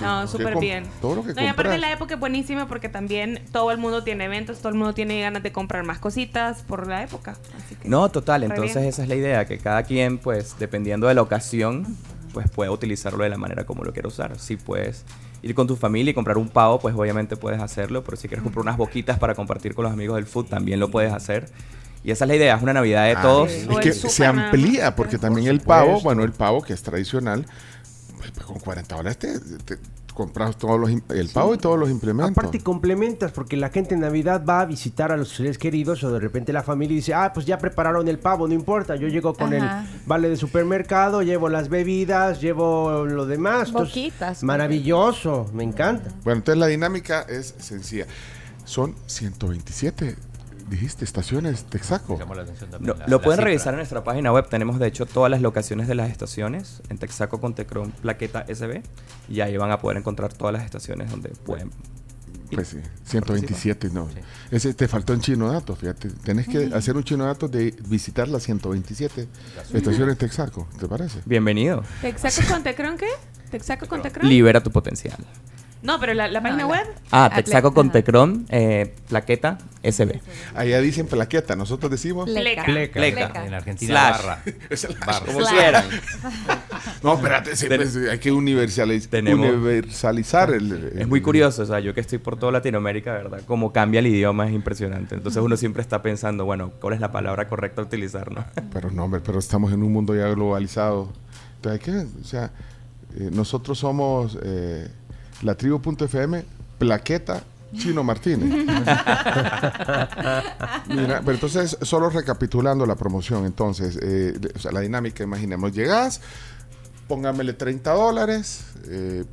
No, 0.00 0.26
súper 0.26 0.58
bien. 0.58 0.84
todo 1.00 1.16
lo 1.16 1.24
que 1.24 1.34
No, 1.34 1.42
y 1.42 1.46
aparte 1.46 1.78
la 1.78 1.92
época 1.92 2.14
es 2.14 2.20
buenísima 2.20 2.66
porque 2.68 2.88
también 2.88 3.42
todo 3.52 3.70
el 3.70 3.78
mundo 3.78 4.04
tiene 4.04 4.24
eventos, 4.24 4.58
todo 4.58 4.68
el 4.70 4.74
mundo 4.74 4.94
tiene 4.94 5.20
ganas 5.20 5.42
de 5.42 5.52
comprar 5.52 5.84
más 5.84 5.98
cositas 5.98 6.62
por 6.62 6.86
la 6.86 7.02
época. 7.02 7.36
Así 7.56 7.74
que- 7.74 7.88
No, 7.88 8.08
total. 8.08 8.44
Entonces 8.44 8.76
bien. 8.76 8.88
esa 8.88 9.02
es 9.02 9.08
la 9.08 9.14
idea, 9.14 9.46
que 9.46 9.58
cada 9.58 9.82
quien, 9.82 10.18
pues, 10.18 10.56
dependiendo 10.58 11.06
de 11.06 11.14
la 11.14 11.22
ocasión, 11.22 11.86
pues 12.32 12.48
pueda 12.50 12.70
utilizarlo 12.70 13.24
de 13.24 13.30
la 13.30 13.38
manera 13.38 13.64
como 13.64 13.84
lo 13.84 13.92
quiera 13.92 14.08
usar. 14.08 14.38
Si 14.38 14.56
puedes 14.56 15.04
ir 15.42 15.54
con 15.54 15.66
tu 15.66 15.76
familia 15.76 16.10
y 16.10 16.14
comprar 16.14 16.36
un 16.38 16.48
pavo, 16.48 16.78
pues 16.78 16.94
obviamente 16.94 17.36
puedes 17.36 17.60
hacerlo. 17.60 18.04
Pero 18.04 18.16
si 18.16 18.28
quieres 18.28 18.42
comprar 18.42 18.62
unas 18.62 18.76
boquitas 18.76 19.18
para 19.18 19.34
compartir 19.34 19.74
con 19.74 19.84
los 19.84 19.92
amigos 19.92 20.16
del 20.16 20.26
food, 20.26 20.46
también 20.46 20.78
lo 20.80 20.90
puedes 20.90 21.12
hacer. 21.12 21.48
Y 22.04 22.12
esa 22.12 22.24
es 22.24 22.28
la 22.28 22.36
idea, 22.36 22.54
es 22.56 22.62
una 22.62 22.72
Navidad 22.72 23.04
de 23.06 23.12
Ah, 23.16 23.22
todos. 23.22 23.50
Es 23.50 23.66
que 23.80 23.92
se 23.92 24.24
amplía, 24.24 24.94
porque 24.94 25.18
también 25.18 25.48
el 25.48 25.60
pavo, 25.60 26.00
bueno, 26.00 26.22
el 26.22 26.32
pavo 26.32 26.62
que 26.62 26.72
es 26.72 26.82
tradicional, 26.82 27.44
con 28.46 28.58
40 28.58 28.96
dólares 28.96 29.18
te, 29.18 29.38
te 29.40 29.78
compras 30.18 30.56
todos 30.56 30.80
los, 30.80 30.90
el 30.90 31.28
pavo 31.28 31.54
y 31.54 31.58
todos 31.58 31.78
los 31.78 31.88
implementos. 31.90 32.32
Aparte 32.32 32.58
complementas 32.58 33.30
porque 33.30 33.56
la 33.56 33.68
gente 33.68 33.94
en 33.94 34.00
Navidad 34.00 34.44
va 34.44 34.62
a 34.62 34.64
visitar 34.64 35.12
a 35.12 35.16
los 35.16 35.28
seres 35.28 35.58
queridos 35.58 36.02
o 36.02 36.10
de 36.10 36.18
repente 36.18 36.52
la 36.52 36.64
familia 36.64 36.96
dice, 36.96 37.14
ah, 37.14 37.30
pues 37.32 37.46
ya 37.46 37.56
prepararon 37.56 38.08
el 38.08 38.18
pavo, 38.18 38.48
no 38.48 38.54
importa, 38.54 38.96
yo 38.96 39.06
llego 39.06 39.32
con 39.34 39.54
Ajá. 39.54 39.82
el 39.82 40.00
vale 40.06 40.28
de 40.28 40.36
supermercado, 40.36 41.22
llevo 41.22 41.48
las 41.48 41.68
bebidas, 41.68 42.40
llevo 42.40 43.04
lo 43.04 43.26
demás. 43.26 43.68
Entonces, 43.68 43.94
Boquitas. 43.94 44.42
Maravilloso, 44.42 45.48
me 45.52 45.62
encanta. 45.62 46.10
Bueno, 46.24 46.38
entonces 46.38 46.58
la 46.58 46.66
dinámica 46.66 47.22
es 47.22 47.54
sencilla. 47.58 48.08
Son 48.64 48.96
127, 49.06 50.16
dijiste, 50.68 51.04
estaciones 51.04 51.64
Texaco. 51.64 52.18
Llamó 52.18 52.34
la 52.34 52.42
atención 52.42 52.70
No, 52.70 52.76
también 52.78 52.98
la- 52.98 53.06
lo 53.06 53.16
la 53.18 53.22
pueden 53.22 53.38
cifra. 53.38 53.44
revisar 53.44 53.74
en 53.74 53.78
nuestra 53.78 54.04
página 54.04 54.32
web. 54.32 54.48
Tenemos, 54.48 54.78
de 54.78 54.86
hecho, 54.86 55.06
todas 55.06 55.30
las 55.30 55.40
locaciones 55.40 55.88
de 55.88 55.94
las 55.94 56.10
estaciones 56.10 56.82
en 56.88 56.98
Texaco 56.98 57.40
con 57.40 57.54
Tecron 57.54 57.90
Plaqueta 57.92 58.44
SB. 58.48 58.82
Y 59.28 59.40
ahí 59.40 59.56
van 59.56 59.70
a 59.70 59.78
poder 59.80 59.98
encontrar 59.98 60.32
todas 60.32 60.52
las 60.52 60.64
estaciones 60.64 61.10
donde 61.10 61.30
pueden. 61.30 61.70
Pues 62.50 62.68
sí, 62.68 62.78
127, 63.04 63.90
no. 63.92 64.08
Ese 64.50 64.72
te 64.72 64.88
faltó 64.88 65.12
en 65.12 65.20
chino 65.20 65.52
datos, 65.52 65.78
fíjate. 65.78 66.08
Tenés 66.08 66.48
que 66.48 66.70
hacer 66.74 66.96
un 66.96 67.04
chino 67.04 67.26
datos 67.26 67.50
de 67.50 67.74
visitar 67.88 68.26
las 68.26 68.42
127 68.44 69.28
estaciones 69.74 70.16
Texaco, 70.16 70.66
¿te 70.78 70.88
parece? 70.88 71.20
Bienvenido. 71.26 71.82
¿Texaco 72.00 72.48
con 72.48 72.62
Tecron 72.62 72.96
qué? 72.96 73.08
¿Texaco 73.50 73.86
con 73.86 74.00
Tecron? 74.00 74.26
Libera 74.28 74.62
tu 74.62 74.70
potencial. 74.70 75.18
No, 75.82 76.00
pero 76.00 76.12
la, 76.14 76.26
la 76.28 76.42
página 76.42 76.62
No, 76.64 76.68
la- 76.70 76.78
web. 76.82 76.86
Ah, 77.12 77.30
Texaco 77.34 77.72
con 77.72 77.92
Tecron, 77.92 78.46
eh, 78.50 78.94
Plaqueta 79.08 79.58
SB. 79.82 80.20
Allá 80.56 80.80
dicen 80.80 81.06
plaqueta, 81.06 81.54
nosotros 81.54 81.90
decimos... 81.90 82.28
Pleca. 82.28 82.64
Pleca. 82.64 82.92
Pleca. 82.94 83.46
En 83.46 83.54
Argentina, 83.54 83.92
Slash. 83.92 84.26
barra. 84.26 84.42
Slash. 84.76 84.98
Barra. 85.06 85.26
Como 85.32 85.46
quieran. 85.46 85.84
No, 87.02 87.14
espérate, 87.14 87.54
siempre 87.54 87.86
hay 88.10 88.18
que 88.18 88.32
universaliz- 88.32 89.08
Tenemos- 89.08 89.48
universalizar 89.48 90.50
el, 90.50 90.72
el- 90.72 90.98
Es 91.02 91.06
muy 91.08 91.20
curioso, 91.20 91.62
o 91.62 91.66
sea, 91.66 91.78
yo 91.78 91.94
que 91.94 92.00
estoy 92.00 92.18
por 92.18 92.36
toda 92.38 92.50
Latinoamérica, 92.50 93.12
¿verdad? 93.12 93.40
Como 93.46 93.72
cambia 93.72 94.00
el 94.00 94.08
idioma 94.08 94.48
es 94.48 94.52
impresionante. 94.54 95.14
Entonces 95.14 95.40
uno 95.40 95.56
siempre 95.56 95.80
está 95.82 96.02
pensando, 96.02 96.44
bueno, 96.44 96.72
¿cuál 96.80 96.94
es 96.94 97.00
la 97.00 97.12
palabra 97.12 97.46
correcta 97.48 97.82
a 97.82 97.84
utilizar, 97.84 98.32
no? 98.32 98.44
Pero 98.72 98.90
no, 98.90 99.04
hombre, 99.04 99.20
pero 99.24 99.38
estamos 99.38 99.72
en 99.72 99.82
un 99.84 99.92
mundo 99.92 100.14
ya 100.16 100.26
globalizado. 100.28 101.12
Entonces 101.56 101.80
hay 101.80 101.84
que, 101.92 102.20
o 102.20 102.24
sea, 102.24 102.50
eh, 103.16 103.30
nosotros 103.32 103.78
somos 103.78 104.36
eh, 104.42 104.88
la 105.42 105.54
tribu.fm, 105.54 106.44
plaqueta 106.78 107.42
Chino 107.76 108.02
Martínez. 108.02 108.48
Mira, 110.88 111.20
pero 111.20 111.32
entonces, 111.32 111.76
solo 111.82 112.08
recapitulando 112.10 112.86
la 112.86 112.94
promoción, 112.94 113.44
entonces, 113.44 113.98
eh, 114.02 114.38
o 114.54 114.58
sea, 114.58 114.72
la 114.72 114.80
dinámica, 114.80 115.22
imaginemos, 115.22 115.72
llegas, 115.72 116.20
póngamele 117.06 117.52
30 117.52 117.92
dólares. 117.92 118.64
eh, 118.86 119.24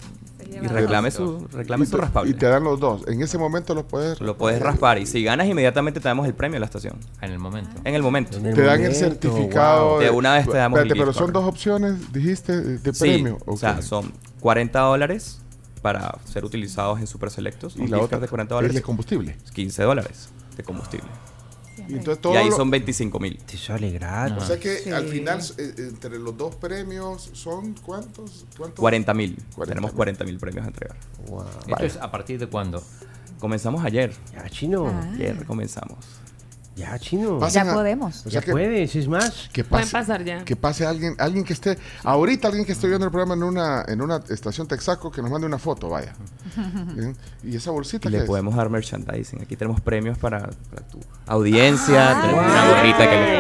Y 0.48 0.60
reclame 0.68 1.12
su, 1.12 1.48
reclame 1.52 1.84
y 1.86 1.88
su 1.88 1.96
te- 1.96 2.02
raspable. 2.02 2.30
Y 2.32 2.34
te 2.34 2.46
dan 2.46 2.64
los 2.64 2.80
dos. 2.80 3.08
En 3.08 3.22
ese 3.22 3.38
momento 3.38 3.74
los 3.74 3.86
puedes... 3.86 4.20
Lo 4.22 4.38
puedes 4.38 4.62
raspar 4.62 4.98
y 5.00 5.06
si 5.08 5.24
ganas 5.24 5.48
inmediatamente 5.48 6.00
te 6.00 6.08
damos 6.08 6.28
el 6.28 6.34
premio 6.34 6.58
a 6.58 6.60
la 6.60 6.66
estación. 6.68 6.98
En 7.22 7.32
el 7.32 7.40
momento. 7.40 7.72
En 7.84 7.96
el 7.96 8.02
momento. 8.04 8.38
Te 8.40 8.62
dan 8.62 8.84
el 8.84 8.94
certificado. 8.96 10.00
De 10.00 10.10
una 10.12 10.34
vez 10.34 10.48
te 10.48 10.58
damos 10.58 10.80
el 10.80 10.88
Espérate, 10.88 11.00
pero 11.02 11.12
gift 11.14 11.20
son 11.24 11.34
dos 11.34 11.46
opciones, 11.46 12.14
dijiste, 12.14 12.62
de 12.62 12.94
Sí, 12.94 13.00
premio. 13.00 13.38
o 13.46 13.58
sea, 13.58 13.82
son 13.82 14.12
40 14.42 14.80
dólares 14.82 15.40
para 15.86 16.18
ser 16.26 16.44
utilizados 16.44 17.00
en 17.00 17.06
Super 17.06 17.30
Selectos. 17.30 17.76
Y 17.76 17.86
la 17.86 18.00
otra 18.00 18.18
de 18.18 18.28
40 18.28 18.56
es 18.56 18.58
dólares. 18.58 18.76
de 18.76 18.82
combustible. 18.82 19.38
15 19.54 19.84
dólares 19.84 20.30
de 20.58 20.64
combustible. 20.64 21.08
Y, 21.78 21.94
entonces 21.94 22.18
Y 22.18 22.22
todo 22.22 22.38
ahí 22.40 22.50
lo- 22.50 22.56
son 22.56 22.72
25 22.72 23.20
mil. 23.20 23.38
Te 23.46 23.56
sale 23.56 23.92
gratis. 23.92 24.42
O 24.42 24.48
sea 24.48 24.60
que 24.60 24.78
Sí. 24.80 24.90
al 24.90 25.06
final, 25.06 25.40
eh, 25.60 25.74
entre 25.78 26.18
los 26.18 26.36
dos 26.36 26.56
premios, 26.56 27.30
¿son 27.34 27.76
cuántos? 27.86 28.46
¿Cuántos? 28.58 28.80
40 28.80 29.14
mil. 29.14 29.36
40.000. 29.56 29.68
Tenemos 29.68 29.92
40 29.94 30.24
mil 30.24 30.40
premios 30.40 30.66
a 30.66 30.70
entregar. 30.70 30.98
¿Esto 31.68 31.84
es 31.86 31.98
a 31.98 32.10
partir 32.10 32.40
de 32.40 32.48
cuándo? 32.48 32.82
Comenzamos 33.40 33.86
ayer. 33.86 34.12
Ya, 34.34 34.50
chino. 34.50 34.88
Ah. 34.88 35.12
Ayer 35.14 35.46
comenzamos. 35.46 36.00
Ya, 36.76 37.00
chino. 37.00 37.40
Pasen 37.40 37.64
Ya 37.66 37.72
a- 37.72 37.74
podemos. 37.74 38.18
O 38.26 38.30
sea 38.30 38.32
Ya 38.32 38.42
que, 38.42 38.52
puedes, 38.52 38.94
es 38.98 39.08
más. 39.08 39.50
que 39.54 39.64
Pueden 39.64 39.90
pasar 39.90 40.26
ya. 40.26 40.44
que 40.44 40.58
pase 40.58 40.86
alguien, 40.86 41.16
alguien 41.20 41.46
que 41.46 41.54
esté, 41.54 41.78
ahorita 42.04 42.50
alguien 42.50 42.66
que 42.66 42.74
esté 42.74 42.88
viendo 42.88 43.06
el 43.06 43.12
programa 43.12 43.34
en 43.36 43.44
una, 43.44 43.86
en 43.88 44.02
una 44.02 44.22
estación 44.30 44.68
Texaco, 44.68 45.10
que 45.10 45.22
nos 45.22 45.32
mande 45.32 45.48
una 45.48 45.58
foto, 45.58 45.88
vaya. 45.90 46.14
Bien. 46.96 47.16
Y 47.44 47.56
esa 47.56 47.72
bolsita 47.72 48.10
Y 48.10 48.12
que 48.12 48.18
le 48.18 48.24
es? 48.24 48.26
podemos 48.26 48.56
dar 48.58 48.70
merchandising. 48.70 49.42
Aquí 49.44 49.56
tenemos 49.56 49.80
premios 49.80 50.18
para, 50.18 50.40
para 50.70 50.86
tu 50.90 51.00
audiencia. 51.28 52.18
tenemos 52.22 52.46
una 52.46 52.68
gorrita 52.68 53.10
que 53.10 53.16
le 53.16 53.38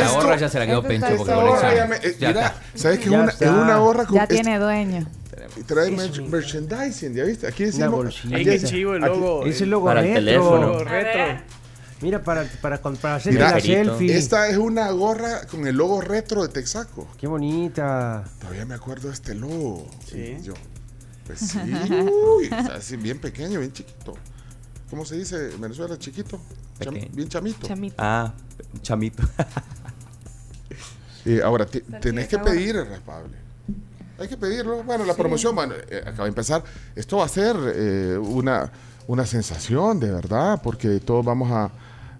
La 0.00 0.10
gorra 0.14 0.36
ya 0.36 0.48
se 0.48 0.58
la 0.58 0.66
quedó 0.66 0.82
Pencho 0.82 1.06
porque 1.18 1.32
ya 1.76 1.86
me- 1.86 1.96
eh, 1.96 2.16
Ya 2.18 2.28
mira, 2.28 2.46
está. 2.46 2.62
¿sabes 2.74 2.98
que 3.00 3.04
es 3.04 3.10
una, 3.10 3.30
es 3.30 3.40
una 3.42 3.76
gorra 3.78 4.06
con 4.06 4.16
Ya 4.16 4.22
es- 4.22 4.28
tiene 4.30 4.58
dueño. 4.58 5.06
y 5.58 5.62
trae 5.62 5.90
merch- 5.90 6.26
merchandising, 6.26 7.14
¿ya 7.14 7.24
viste? 7.24 7.46
Aquí 7.46 7.64
decimos, 7.64 7.90
bolsita. 7.90 8.34
aquí- 8.36 8.48
Ey, 8.48 8.58
qué 8.60 8.66
chivo 8.66 8.94
el 8.94 9.04
aquí- 9.04 9.12
logo. 9.14 9.44
Es 9.46 9.60
el 9.60 9.70
logo 9.70 9.86
Para 9.86 10.00
el 10.00 10.06
retro. 10.06 10.24
teléfono. 10.24 10.78
Retro. 10.84 11.44
Mira, 12.00 12.22
para, 12.22 12.44
para, 12.60 12.80
para 12.82 13.14
hacer 13.16 13.32
Mira, 13.32 13.52
la 13.52 13.60
selfie. 13.60 14.16
Esta 14.16 14.48
es 14.48 14.58
una 14.58 14.90
gorra 14.90 15.46
con 15.46 15.66
el 15.66 15.76
logo 15.76 16.00
retro 16.00 16.42
de 16.42 16.48
Texaco. 16.48 17.08
Qué 17.18 17.26
bonita. 17.26 18.24
Todavía 18.40 18.66
me 18.66 18.74
acuerdo 18.74 19.08
de 19.08 19.14
este 19.14 19.34
logo. 19.34 19.86
Sí. 20.06 20.36
Yo, 20.42 20.52
pues 21.26 21.38
sí, 21.38 21.58
uy, 21.58 22.44
está 22.44 22.74
así 22.76 22.96
bien 22.96 23.18
pequeño, 23.20 23.60
bien 23.60 23.72
chiquito. 23.72 24.14
¿Cómo 24.90 25.04
se 25.06 25.16
dice 25.16 25.52
en 25.54 25.60
Venezuela? 25.60 25.98
Chiquito. 25.98 26.38
Cham- 26.80 27.08
bien 27.12 27.28
chamito. 27.28 27.66
Chamito. 27.66 27.94
Ah, 27.98 28.32
chamito. 28.82 29.22
Eh, 31.24 31.40
ahora, 31.42 31.64
te- 31.64 31.80
tenés 31.80 32.28
que 32.28 32.38
pedir 32.38 32.76
el 32.76 32.86
raspable. 32.86 33.36
Hay 34.18 34.28
que 34.28 34.36
pedirlo. 34.36 34.82
Bueno, 34.84 35.04
la 35.04 35.14
promoción, 35.14 35.54
bueno, 35.54 35.74
eh, 35.88 36.02
acaba 36.06 36.24
de 36.24 36.28
empezar. 36.28 36.62
Esto 36.94 37.16
va 37.16 37.24
a 37.24 37.28
ser 37.28 37.56
eh, 37.74 38.18
una, 38.18 38.70
una 39.06 39.24
sensación, 39.24 39.98
de 39.98 40.10
verdad, 40.10 40.60
porque 40.62 41.00
todos 41.00 41.24
vamos 41.24 41.50
a. 41.50 41.70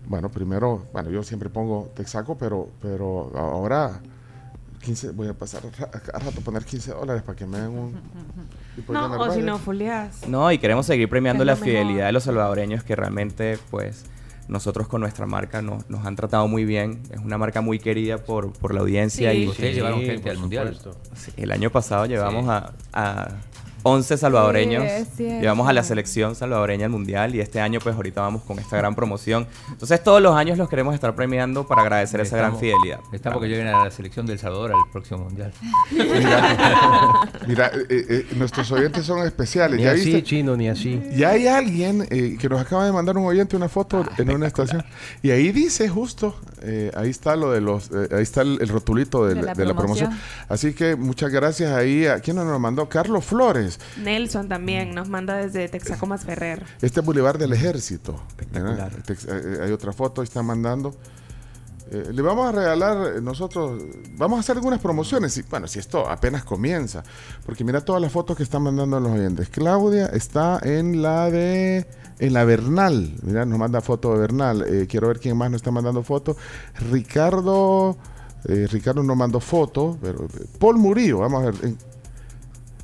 Bueno, 0.06 0.30
primero, 0.30 0.86
bueno, 0.92 1.10
yo 1.10 1.22
siempre 1.22 1.48
pongo 1.48 1.90
Texaco, 1.96 2.36
pero, 2.36 2.68
pero 2.80 3.32
ahora 3.34 4.00
15, 4.82 5.12
voy 5.12 5.28
a 5.28 5.34
pasar 5.34 5.62
a, 5.66 5.70
ra- 5.80 5.90
a 6.12 6.18
rato 6.18 6.40
a 6.40 6.44
poner 6.44 6.64
15 6.64 6.90
dólares 6.92 7.22
para 7.22 7.36
que 7.36 7.46
me 7.46 7.58
den 7.58 7.70
un. 7.70 7.92
de 7.94 8.92
No, 8.92 9.18
o 9.20 9.30
si 9.32 9.40
no, 9.40 9.58
folias. 9.58 10.28
No, 10.28 10.52
y 10.52 10.58
queremos 10.58 10.84
seguir 10.84 11.08
premiando 11.08 11.44
la 11.44 11.54
mejor. 11.54 11.68
fidelidad 11.68 12.06
de 12.06 12.12
los 12.12 12.24
salvadoreños 12.24 12.84
que 12.84 12.94
realmente, 12.94 13.58
pues, 13.70 14.04
nosotros 14.46 14.86
con 14.86 15.00
nuestra 15.00 15.24
marca 15.24 15.62
nos, 15.62 15.88
nos 15.88 16.04
han 16.04 16.16
tratado 16.16 16.46
muy 16.48 16.66
bien. 16.66 17.00
Es 17.10 17.18
una 17.20 17.38
marca 17.38 17.62
muy 17.62 17.78
querida 17.78 18.18
por, 18.18 18.52
por 18.52 18.74
la 18.74 18.80
audiencia 18.80 19.30
Sí. 19.32 19.38
y 19.44 19.48
Ustedes 19.48 19.74
llevaron 19.74 20.02
gente 20.02 20.28
al 20.28 20.36
mundial. 20.38 20.78
sí, 21.14 21.32
el 21.38 21.50
año 21.50 21.70
pasado 21.70 22.04
llevamos 22.04 22.46
a, 22.50 22.74
a 22.92 23.28
11 23.84 24.16
salvadoreños. 24.16 24.84
Sí, 25.16 25.24
llevamos 25.24 25.68
a 25.68 25.72
la 25.72 25.82
selección 25.84 26.34
salvadoreña 26.34 26.86
al 26.86 26.90
mundial 26.90 27.34
y 27.34 27.40
este 27.40 27.60
año, 27.60 27.78
pues, 27.82 27.94
ahorita 27.94 28.20
vamos 28.22 28.42
con 28.42 28.58
esta 28.58 28.76
gran 28.76 28.94
promoción. 28.94 29.46
Entonces, 29.70 30.02
todos 30.02 30.20
los 30.20 30.34
años 30.34 30.58
los 30.58 30.68
queremos 30.68 30.94
estar 30.94 31.14
premiando 31.14 31.66
para 31.66 31.82
agradecer 31.82 32.20
esa 32.20 32.36
gran 32.36 32.54
Estamos- 32.54 32.60
fidelidad. 32.60 33.00
Estamos 33.12 33.40
que 33.42 33.48
lleguen 33.48 33.68
a 33.68 33.84
la 33.84 33.90
selección 33.90 34.26
del 34.26 34.38
Salvador 34.38 34.72
al 34.72 34.90
próximo 34.90 35.20
mundial. 35.24 35.52
Mira, 35.92 37.28
mira, 37.46 37.70
eh, 37.88 38.06
eh, 38.08 38.26
nuestros 38.36 38.70
oyentes 38.72 39.04
son 39.06 39.24
especiales. 39.26 39.78
Ni 39.78 39.84
¿Ya 39.84 39.92
así, 39.92 40.06
viste? 40.06 40.22
chino, 40.22 40.56
ni 40.56 40.68
así. 40.68 41.02
Ya 41.14 41.30
hay 41.30 41.46
alguien 41.46 42.06
eh, 42.10 42.36
que 42.40 42.48
nos 42.48 42.60
acaba 42.60 42.84
de 42.86 42.92
mandar 42.92 43.16
un 43.18 43.26
oyente 43.26 43.56
una 43.56 43.68
foto 43.68 44.04
en 44.18 44.30
una 44.30 44.46
estación 44.46 44.84
y 45.22 45.30
ahí 45.30 45.52
dice 45.52 45.88
justo, 45.88 46.34
eh, 46.62 46.90
ahí 46.96 47.10
está 47.10 47.36
lo 47.36 47.50
de 47.52 47.60
los, 47.60 47.90
eh, 47.90 48.08
ahí 48.12 48.22
está 48.22 48.42
el, 48.42 48.58
el 48.60 48.68
rotulito 48.68 49.26
De 49.26 49.34
de, 49.34 49.64
la 49.64 49.74
promoción. 49.74 50.10
Así 50.48 50.72
que 50.72 50.96
muchas 50.96 51.30
gracias 51.30 51.72
ahí 51.72 52.06
a 52.06 52.20
quién 52.20 52.36
nos 52.36 52.46
lo 52.46 52.58
mandó, 52.58 52.88
Carlos 52.88 53.24
Flores, 53.24 53.73
Nelson 54.02 54.48
también 54.48 54.94
nos 54.94 55.08
manda 55.08 55.36
desde 55.36 55.68
Texaco 55.68 56.06
Más 56.06 56.24
Ferrer. 56.24 56.62
este 56.82 57.00
Boulevard 57.00 57.38
del 57.38 57.52
Ejército. 57.52 58.20
Tex- 59.06 59.26
eh, 59.28 59.58
hay 59.64 59.72
otra 59.72 59.92
foto, 59.92 60.20
ahí 60.20 60.24
está 60.26 60.42
mandando. 60.42 60.94
Eh, 61.90 62.08
le 62.12 62.22
vamos 62.22 62.48
a 62.48 62.52
regalar 62.52 63.16
eh, 63.16 63.20
nosotros, 63.20 63.82
vamos 64.16 64.38
a 64.38 64.40
hacer 64.40 64.56
algunas 64.56 64.80
promociones. 64.80 65.36
Y, 65.36 65.42
bueno, 65.42 65.66
si 65.68 65.78
esto 65.78 66.08
apenas 66.08 66.42
comienza, 66.42 67.02
porque 67.44 67.62
mira 67.62 67.82
todas 67.82 68.00
las 68.00 68.10
fotos 68.10 68.36
que 68.38 68.42
están 68.42 68.62
mandando 68.62 68.98
los 69.00 69.12
oyentes. 69.12 69.50
Claudia 69.50 70.06
está 70.06 70.58
en 70.62 71.02
la 71.02 71.30
de, 71.30 71.86
en 72.20 72.32
la 72.32 72.44
Bernal. 72.44 73.14
Mira, 73.22 73.44
nos 73.44 73.58
manda 73.58 73.82
foto 73.82 74.14
de 74.14 74.18
Bernal. 74.20 74.64
Eh, 74.66 74.86
quiero 74.88 75.08
ver 75.08 75.20
quién 75.20 75.36
más 75.36 75.50
nos 75.50 75.58
está 75.58 75.70
mandando 75.70 76.02
foto. 76.02 76.36
Ricardo, 76.90 77.98
eh, 78.48 78.66
Ricardo 78.70 79.02
nos 79.02 79.16
mandó 79.16 79.38
foto. 79.40 79.98
Pero, 80.00 80.24
eh, 80.24 80.46
Paul 80.58 80.78
Murillo, 80.78 81.18
vamos 81.18 81.42
a 81.42 81.50
ver. 81.50 81.74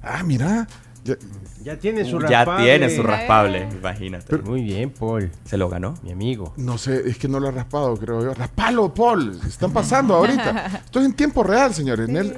Ah, 0.03 0.23
mira. 0.23 0.67
ya- 1.05 1.17
Ya 1.63 1.77
tiene 1.79 2.05
su 2.05 2.19
Ya 2.21 2.45
raspable. 2.45 2.65
tiene 2.65 2.97
su 2.97 3.03
raspable, 3.03 3.69
imagínate. 3.71 4.39
Muy 4.39 4.63
bien, 4.63 4.91
Paul. 4.91 5.31
Se 5.45 5.59
lo 5.59 5.69
ganó. 5.69 5.95
Mi 6.03 6.11
amigo. 6.13 6.55
No 6.57 6.79
sé, 6.79 7.03
es 7.07 7.19
que 7.19 7.29
no 7.29 7.39
lo 7.39 7.49
ha 7.49 7.51
raspado, 7.51 7.95
creo 7.99 8.23
yo. 8.23 8.33
¡Raspalo, 8.35 8.95
Paul! 8.95 9.39
Están 9.47 9.71
pasando 9.73 10.15
ahorita. 10.15 10.81
Esto 10.87 11.01
es 11.01 11.07
en 11.07 11.13
tiempo 11.13 11.43
real, 11.43 11.75
señores. 11.75 12.09
Nel- 12.09 12.35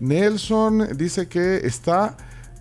Nelson 0.00 0.88
dice 0.96 1.28
que 1.28 1.58
está 1.64 2.16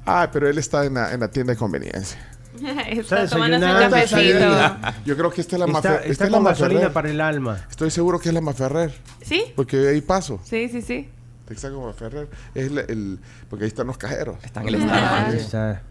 Ah, 0.06 0.30
pero 0.32 0.48
él 0.48 0.58
está 0.58 0.86
en 0.86 0.94
la, 0.94 1.12
en 1.14 1.20
la 1.20 1.30
tienda 1.30 1.52
de 1.54 1.58
conveniencia. 1.60 2.18
Está 2.88 3.22
desayunando, 3.22 3.68
cafecito. 3.90 4.78
Yo 5.06 5.16
creo 5.18 5.30
que 5.32 5.42
esta 5.42 5.58
es 5.58 5.60
la 5.60 5.66
está 5.68 5.96
esta 5.98 6.26
es 6.26 6.32
la 6.32 6.40
gasolina 6.40 6.74
Maferrer. 6.80 6.94
para 6.94 7.10
el 7.12 7.22
alma. 7.22 7.60
Estoy 7.70 7.92
seguro 7.92 8.18
que 8.20 8.30
es 8.30 8.34
la 8.34 8.42
Maferrer. 8.42 8.94
¿Sí? 9.22 9.44
Porque 9.56 9.90
ahí 9.90 10.02
paso. 10.02 10.40
Sí, 10.44 10.70
sí, 10.70 10.82
sí. 10.82 11.10
Texaco 11.48 11.82
Maferrer. 11.82 12.28
Es 12.54 12.68
el, 12.68 12.78
el- 12.80 13.20
porque 13.50 13.66
ahí 13.66 13.70
están 13.70 13.88
los 13.88 13.98
cajeros. 13.98 14.38
Están 14.43 14.68
en 14.68 14.76
el 14.76 14.82
Star 14.82 15.02
Mart. 15.02 15.34
Está, 15.34 15.82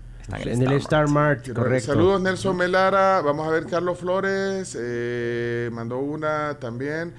en 0.42 0.62
el 0.62 0.72
Star 0.74 1.08
Mart, 1.08 1.52
correcto. 1.54 1.92
Saludos 1.92 2.20
Nelson 2.20 2.56
Melara. 2.56 3.20
Vamos 3.22 3.46
a 3.46 3.50
ver 3.50 3.66
Carlos 3.66 3.98
Flores. 3.98 4.76
eh, 4.78 5.70
mandó 5.72 5.98
una 5.98 6.58
también. 6.60 7.14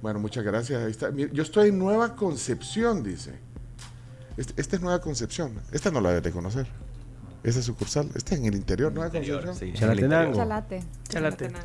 Bueno, 0.00 0.18
muchas 0.18 0.42
gracias. 0.44 0.82
Ahí 0.82 0.90
está. 0.90 1.10
Yo 1.10 1.42
estoy 1.42 1.68
en 1.68 1.78
Nueva 1.78 2.16
Concepción, 2.16 3.02
dice. 3.02 3.38
Este- 4.36 4.60
Esta 4.60 4.76
es 4.76 4.82
Nueva 4.82 5.00
Concepción. 5.00 5.60
Esta 5.72 5.90
no 5.90 6.00
la 6.00 6.08
debes 6.08 6.24
de 6.24 6.30
conocer. 6.32 6.66
Esa 7.44 7.58
es 7.58 7.64
sucursal. 7.64 8.08
Esta 8.14 8.34
es 8.34 8.40
en 8.40 8.46
el 8.46 8.54
interior, 8.54 8.92
Nueva 8.92 9.10
Concepción. 9.10 9.74
Chalatenango. 9.74 10.36
Chalate. 10.36 10.80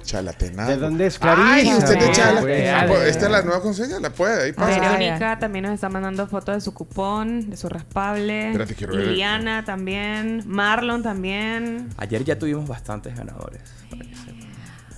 Chalatenango. 0.03 0.71
¿De 0.71 0.77
dónde 0.77 1.05
es 1.05 1.19
Ay, 1.21 1.35
Clarisa? 1.65 1.77
usted 1.77 1.97
es 1.97 2.05
de 2.07 2.11
Chala. 2.13 2.41
pues, 2.41 3.07
Esta 3.09 3.25
es 3.25 3.31
la 3.31 3.41
Nueva 3.43 3.61
Concepción. 3.61 4.01
La 4.01 4.09
puede. 4.09 4.43
Ahí 4.45 4.53
pasa. 4.53 4.79
Verónica 4.79 5.37
también 5.37 5.65
nos 5.65 5.73
está 5.75 5.87
mandando 5.89 6.25
fotos 6.27 6.55
de 6.55 6.61
su 6.61 6.73
cupón, 6.73 7.49
de 7.51 7.57
su 7.57 7.69
raspable. 7.69 8.47
Espérate, 8.47 8.73
quiero 8.73 8.95
ver. 8.95 9.05
Liliana 9.07 9.65
también. 9.65 10.43
Marlon 10.47 11.03
también. 11.03 11.89
Ayer 11.97 12.23
ya 12.23 12.39
tuvimos 12.39 12.67
bastantes 12.67 13.15
ganadores. 13.15 13.61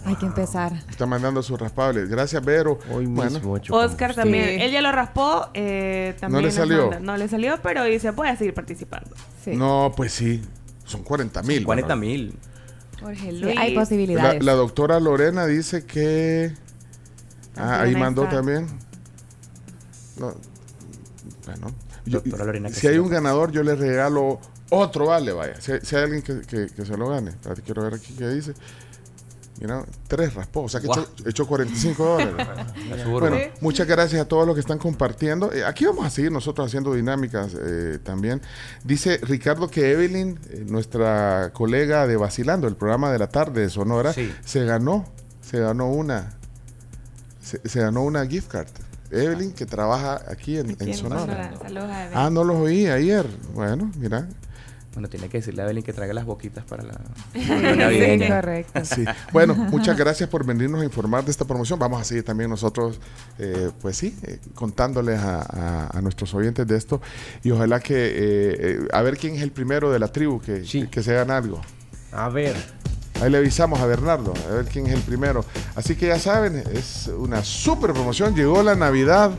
Hay 0.06 0.16
que 0.16 0.26
empezar. 0.28 0.72
Está 0.90 1.06
mandando 1.06 1.44
sus 1.44 1.60
raspables. 1.60 2.08
Gracias, 2.10 2.44
Vero. 2.44 2.80
bueno. 2.90 3.60
Oscar 3.72 4.16
también. 4.16 4.46
Sí. 4.46 4.62
Él 4.62 4.72
ya 4.72 4.82
lo 4.82 4.94
raspó. 4.94 5.50
eh, 5.54 6.16
también 6.22 6.44
le 6.44 6.48
nos 6.48 6.56
salió. 6.56 6.82
manda- 6.90 7.00
No 7.02 7.18
le 7.18 7.28
salió, 7.28 7.60
pero 7.62 7.84
dice, 7.84 8.14
puede 8.14 8.36
seguir 8.38 8.54
participando. 8.54 9.12
No, 9.48 9.92
pues 9.96 10.14
sí. 10.14 10.42
Son 10.90 11.04
40 11.04 11.44
mil. 11.44 11.64
40 11.66 11.96
mil. 11.96 12.38
Jorge 13.00 13.32
Sí, 13.32 13.44
hay 13.58 13.74
La, 13.74 13.80
posibilidades. 13.82 14.44
la 14.44 14.54
doctora 14.54 15.00
Lorena 15.00 15.46
dice 15.46 15.86
que. 15.86 16.54
Ah, 17.56 17.82
ahí 17.82 17.96
mandó 17.96 18.24
está. 18.24 18.38
también. 18.38 18.68
No, 20.18 20.34
bueno. 21.46 21.74
yo- 22.06 22.20
Doctora 22.22 22.46
Lorena, 22.46 22.70
si 22.70 22.88
hay 22.88 22.98
un 22.98 23.10
ganador, 23.10 23.52
yo 23.52 23.64
le 23.64 23.76
regalo 23.76 24.40
otro 24.70 25.06
vale, 25.08 25.32
vaya. 25.32 25.60
Si, 25.62 25.72
hay- 25.74 25.80
si 25.82 25.96
hay 25.96 26.04
alguien 26.04 26.22
que, 26.22 26.42
que- 26.42 26.68
que 26.68 26.86
se 26.86 26.98
lo 26.98 27.08
gane. 27.10 27.34
Quiero 27.66 27.84
ver 27.84 27.94
aquí 27.96 28.14
qué 28.18 28.28
dice. 28.30 28.54
Mira, 29.60 29.84
tres 30.07 30.34
raspó, 30.36 30.62
o 30.62 30.70
sea 30.70 30.80
que 30.80 30.88
Guau. 30.88 31.01
echó, 31.18 31.30
echó 31.30 31.47
45 31.47 32.03
dólares. 32.03 32.47
Bueno, 33.10 33.38
muchas 33.62 33.86
gracias 33.88 34.22
a 34.22 34.26
todos 34.28 34.45
los 34.47 34.55
que 34.55 34.62
están 34.62 34.78
compartiendo. 34.78 35.51
Eh, 35.51 35.66
aquí 35.66 35.86
vamos 35.86 36.05
a 36.05 36.10
seguir 36.10 36.32
nosotros 36.32 36.68
haciendo 36.68 36.93
dinámicas 36.93 37.55
eh, 37.60 37.99
también. 38.01 38.41
Dice 38.84 39.18
Ricardo 39.22 39.70
que 39.70 39.91
Evelyn, 39.91 40.39
eh, 40.51 40.66
nuestra 40.68 41.51
colega 41.53 42.07
de 42.07 42.16
Vacilando, 42.16 42.68
el 42.68 42.76
programa 42.78 43.12
de 43.12 43.20
la 43.20 43.28
tarde 43.28 43.62
de 43.62 43.70
Sonora, 43.70 44.14
Sí. 44.14 44.34
se 44.45 44.64
ganó, 44.64 45.05
se 45.41 45.60
ganó 45.60 45.88
una, 45.91 46.34
se, 47.41 47.68
se 47.68 47.82
ganó 47.82 48.03
una 48.03 48.26
gift 48.26 48.47
card. 48.49 48.68
Evelyn, 49.12 49.51
que 49.53 49.66
trabaja 49.66 50.22
aquí 50.30 50.57
en, 50.57 50.70
Aquí 50.72 50.84
en 50.84 50.89
en 50.89 50.93
Sonora. 50.95 51.22
Sonora. 51.22 51.51
Saludos 51.62 51.89
a 51.89 52.01
Evelyn. 52.05 52.18
Ah, 52.18 52.30
no 52.30 52.43
los 52.43 52.57
oí 52.57 52.86
ayer. 52.88 53.26
Bueno, 53.55 53.91
mira. 53.97 54.28
Bueno, 54.94 55.08
tiene 55.08 55.30
que 55.30 55.38
decirle 55.38 55.62
a 55.62 55.66
Evelyn 55.66 55.84
que 55.84 55.94
traiga 55.94 56.14
las 56.14 56.26
boquitas 56.26 56.64
para 56.70 56.84
la 56.84 56.94
Sí, 57.34 57.42
navideña. 57.78 58.28
correcto. 58.28 58.84
Sí. 58.86 59.06
Bueno, 59.32 59.54
muchas 59.72 59.96
gracias 59.98 60.28
por 60.30 60.46
venirnos 60.46 60.82
a 60.82 60.84
informar 60.84 61.24
de 61.24 61.32
esta 61.32 61.46
promoción. 61.46 61.78
Vamos 61.80 62.02
a 62.02 62.04
seguir 62.04 62.24
también 62.24 62.50
nosotros, 62.50 63.00
eh, 63.38 63.70
pues 63.82 63.98
sí, 63.98 64.18
eh, 64.24 64.40
contándoles 64.56 65.20
a, 65.20 65.42
a- 65.42 65.98
a 65.98 66.02
nuestros 66.02 66.34
oyentes 66.34 66.66
de 66.68 66.76
esto. 66.76 67.02
Y 67.44 67.52
ojalá 67.52 67.80
que, 67.80 67.94
eh, 67.96 68.12
eh, 68.18 68.88
a 68.92 69.02
ver 69.04 69.18
quién 69.18 69.36
es 69.36 69.42
el 69.44 69.52
primero 69.52 69.92
de 69.92 70.00
la 70.00 70.08
tribu 70.10 70.42
que, 70.42 70.64
que 70.90 71.04
se 71.04 71.14
gana 71.14 71.38
algo. 71.38 71.62
A 72.12 72.30
ver. 72.30 72.56
Ahí 73.22 73.30
le 73.30 73.38
avisamos 73.38 73.80
a 73.82 73.86
Bernardo, 73.86 74.34
a 74.50 74.54
ver 74.54 74.66
quién 74.66 74.88
es 74.88 74.94
el 74.94 75.02
primero. 75.02 75.44
Así 75.76 75.96
que 75.96 76.08
ya 76.08 76.18
saben, 76.18 76.64
es 76.74 77.10
una 77.16 77.44
super 77.44 77.92
promoción. 77.94 78.34
Llegó 78.34 78.64
la 78.64 78.76
Navidad 78.76 79.32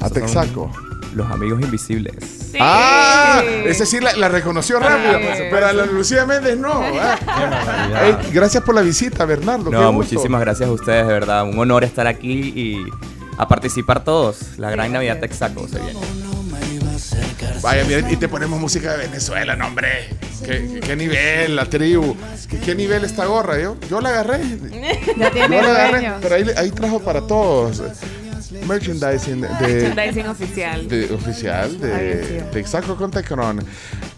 a 0.00 0.08
Texaco. 0.10 0.70
Los 1.14 1.30
amigos 1.30 1.60
invisibles. 1.62 2.35
Ah, 2.60 3.42
ese 3.64 3.86
sí 3.86 4.00
la, 4.00 4.14
la 4.16 4.28
reconoció 4.28 4.78
rápido, 4.78 5.18
Sí. 5.36 5.42
pero 5.50 5.66
a 5.66 5.72
la 5.72 5.86
Lucía 5.86 6.24
Méndez 6.26 6.56
no. 6.58 6.82
Ey, 6.84 8.16
gracias 8.32 8.62
por 8.62 8.74
la 8.74 8.82
visita, 8.82 9.24
Bernardo. 9.24 9.64
qué 9.70 9.76
No, 9.76 9.92
gusto. 9.92 10.14
muchísimas 10.14 10.40
gracias 10.40 10.68
a 10.68 10.72
ustedes, 10.72 11.06
de 11.06 11.12
verdad. 11.12 11.44
Un 11.44 11.58
honor 11.58 11.84
estar 11.84 12.06
aquí 12.06 12.52
y 12.54 12.84
a 13.38 13.46
participar 13.48 14.04
todos. 14.04 14.58
La 14.58 14.70
gran 14.70 14.92
Navidad 14.92 15.18
Texaco 15.20 15.68
se 15.68 15.78
viene. 15.80 15.98
Vaya, 17.62 17.84
mira, 17.84 18.10
y 18.10 18.16
te 18.16 18.28
ponemos 18.28 18.60
música 18.60 18.92
de 18.96 19.06
Venezuela, 19.06 19.56
no, 19.56 19.66
hombre. 19.66 20.08
¿Qué, 20.44 20.68
qué- 20.74 20.80
qué 20.80 20.96
nivel, 20.96 21.56
la 21.56 21.64
tribu? 21.66 22.16
¿Qué, 22.48 22.58
qué 22.58 22.74
nivel 22.74 23.04
esta 23.04 23.24
gorra? 23.26 23.58
Yo, 23.58 23.76
yo 23.90 24.00
la 24.00 24.10
agarré. 24.10 24.40
Ya 25.16 25.30
tiene 25.30 25.56
Yo 25.56 25.62
la 25.62 25.68
agarré, 25.70 26.12
pero 26.22 26.34
ahí, 26.36 26.44
ahí 26.56 26.70
trajo 26.70 27.00
para 27.00 27.20
todos. 27.22 27.82
Merchandising 28.66 29.40
de, 29.42 29.48
Merchandising 29.48 30.26
oficial. 30.28 30.88
de- 30.88 31.12
oficial 31.12 31.80
de 31.80 31.92
Ay, 31.94 32.44
Texaco 32.52 32.96
con 32.96 33.10
Tecron. 33.10 33.64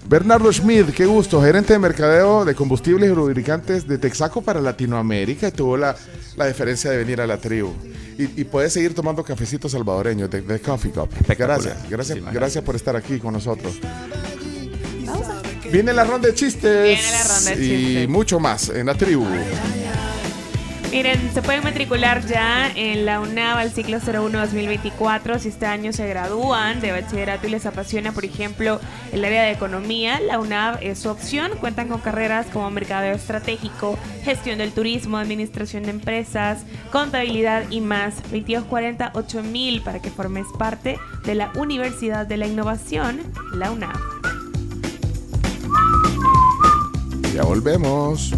Bernardo 0.08 0.50
Schmidt, 0.52 0.90
qué 0.94 1.04
gusto, 1.06 1.42
gerente 1.42 1.74
de 1.74 1.78
mercadeo 1.78 2.44
de 2.44 2.54
combustibles 2.54 3.10
y 3.10 3.14
lubricantes 3.14 3.86
de 3.86 3.98
Texaco 3.98 4.40
para 4.42 4.60
Latinoamérica 4.60 5.48
y 5.48 5.52
tuvo 5.52 5.76
la, 5.76 5.94
la 6.36 6.46
deferencia 6.46 6.90
de 6.90 6.96
venir 6.96 7.20
a 7.20 7.26
la 7.26 7.36
tribu. 7.36 7.74
Y, 8.18 8.40
y 8.40 8.44
puede 8.44 8.70
seguir 8.70 8.94
tomando 8.94 9.22
cafecitos 9.22 9.72
salvadoreños 9.72 10.30
de, 10.30 10.40
de 10.40 10.60
Coffee 10.60 10.90
Cup. 10.90 11.10
Gracias, 11.38 11.76
gracias, 11.90 12.18
gracias 12.32 12.64
por 12.64 12.74
estar 12.74 12.96
aquí 12.96 13.18
con 13.18 13.34
nosotros. 13.34 13.74
Viene 15.70 15.92
la 15.92 16.04
ronda 16.04 16.28
de 16.28 16.34
chistes. 16.34 16.82
Viene 16.82 17.02
la 17.12 17.22
ronda 17.24 17.50
de 17.50 17.64
Y 17.64 17.68
chistes. 17.86 18.08
mucho 18.08 18.40
más 18.40 18.70
en 18.70 18.86
la 18.86 18.94
tribu. 18.94 19.26
Miren, 20.90 21.32
se 21.34 21.42
pueden 21.42 21.62
matricular 21.64 22.26
ya 22.26 22.72
en 22.74 23.04
la 23.04 23.20
UNAV 23.20 23.58
al 23.58 23.70
ciclo 23.70 23.98
01-2024 23.98 25.38
si 25.38 25.48
este 25.48 25.66
año 25.66 25.92
se 25.92 26.08
gradúan 26.08 26.80
de 26.80 26.92
bachillerato 26.92 27.46
y 27.46 27.50
les 27.50 27.66
apasiona, 27.66 28.12
por 28.12 28.24
ejemplo, 28.24 28.80
el 29.12 29.22
área 29.22 29.42
de 29.42 29.50
economía. 29.50 30.18
La 30.18 30.38
UNAV 30.38 30.78
es 30.80 31.00
su 31.00 31.10
opción. 31.10 31.50
Cuentan 31.60 31.88
con 31.88 32.00
carreras 32.00 32.46
como 32.46 32.70
mercadeo 32.70 33.14
estratégico, 33.14 33.98
gestión 34.22 34.58
del 34.58 34.72
turismo, 34.72 35.18
administración 35.18 35.82
de 35.82 35.90
empresas, 35.90 36.64
contabilidad 36.90 37.64
y 37.70 37.82
más. 37.82 38.16
2240 38.22 39.12
mil 39.42 39.82
para 39.82 40.00
que 40.00 40.10
formes 40.10 40.46
parte 40.58 40.98
de 41.24 41.34
la 41.34 41.52
Universidad 41.56 42.26
de 42.26 42.38
la 42.38 42.46
Innovación, 42.46 43.20
la 43.52 43.70
UNAV. 43.70 43.98
Ya 47.34 47.42
volvemos. 47.44 48.32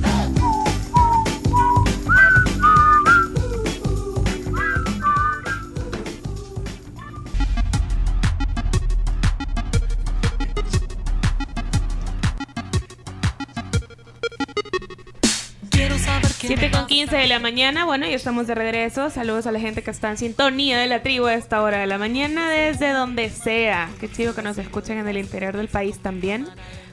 7 16.50 16.72
con 16.72 16.88
15 16.88 17.16
de 17.16 17.28
la 17.28 17.38
mañana, 17.38 17.84
bueno, 17.84 18.08
ya 18.08 18.16
estamos 18.16 18.48
de 18.48 18.56
regreso. 18.56 19.08
Saludos 19.08 19.46
a 19.46 19.52
la 19.52 19.60
gente 19.60 19.84
que 19.84 19.92
está 19.92 20.10
en 20.10 20.16
sintonía 20.16 20.80
de 20.80 20.88
la 20.88 21.00
tribu 21.00 21.26
a 21.26 21.34
esta 21.34 21.62
hora 21.62 21.78
de 21.78 21.86
la 21.86 21.96
mañana, 21.96 22.50
desde 22.50 22.90
donde 22.90 23.30
sea. 23.30 23.88
Qué 24.00 24.10
chido 24.10 24.34
que 24.34 24.42
nos 24.42 24.58
escuchen 24.58 24.98
en 24.98 25.06
el 25.06 25.16
interior 25.16 25.56
del 25.56 25.68
país 25.68 26.00
también. 26.00 26.48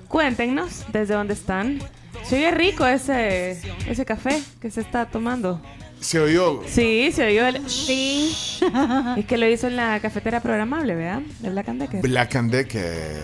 Cuéntenos 0.10 0.86
desde 0.93 1.16
dónde 1.16 1.34
están. 1.34 1.80
Se 2.24 2.36
oye 2.36 2.51
rico 2.51 2.86
ese, 2.86 3.60
ese 3.89 4.05
café 4.05 4.43
que 4.62 4.70
se 4.70 4.82
está 4.82 5.08
tomando. 5.08 5.60
Se 6.01 6.20
oyó. 6.20 6.62
Sí, 6.68 7.12
se 7.12 7.26
oyó 7.26 7.47
el... 7.47 7.68
Sí. 7.68 8.36
es 9.18 9.26
que 9.26 9.38
lo 9.39 9.47
hizo 9.47 9.66
en 9.66 9.76
la 9.76 9.99
cafetera 9.99 10.39
programable, 10.39 10.93
¿verdad? 10.93 11.24
De 11.39 11.49
Black 11.49 11.70
and 11.70 11.82
Decker. 11.82 12.01
Black 12.03 12.36
and 12.36 12.51
Decker. 12.51 13.24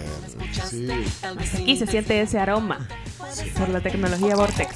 Sí. 0.67 0.87
Aquí 1.61 1.77
se 1.77 1.85
siente 1.85 2.19
ese 2.19 2.39
aroma 2.39 2.87
por 3.57 3.69
la 3.69 3.79
tecnología 3.81 4.35
Vortex. 4.35 4.69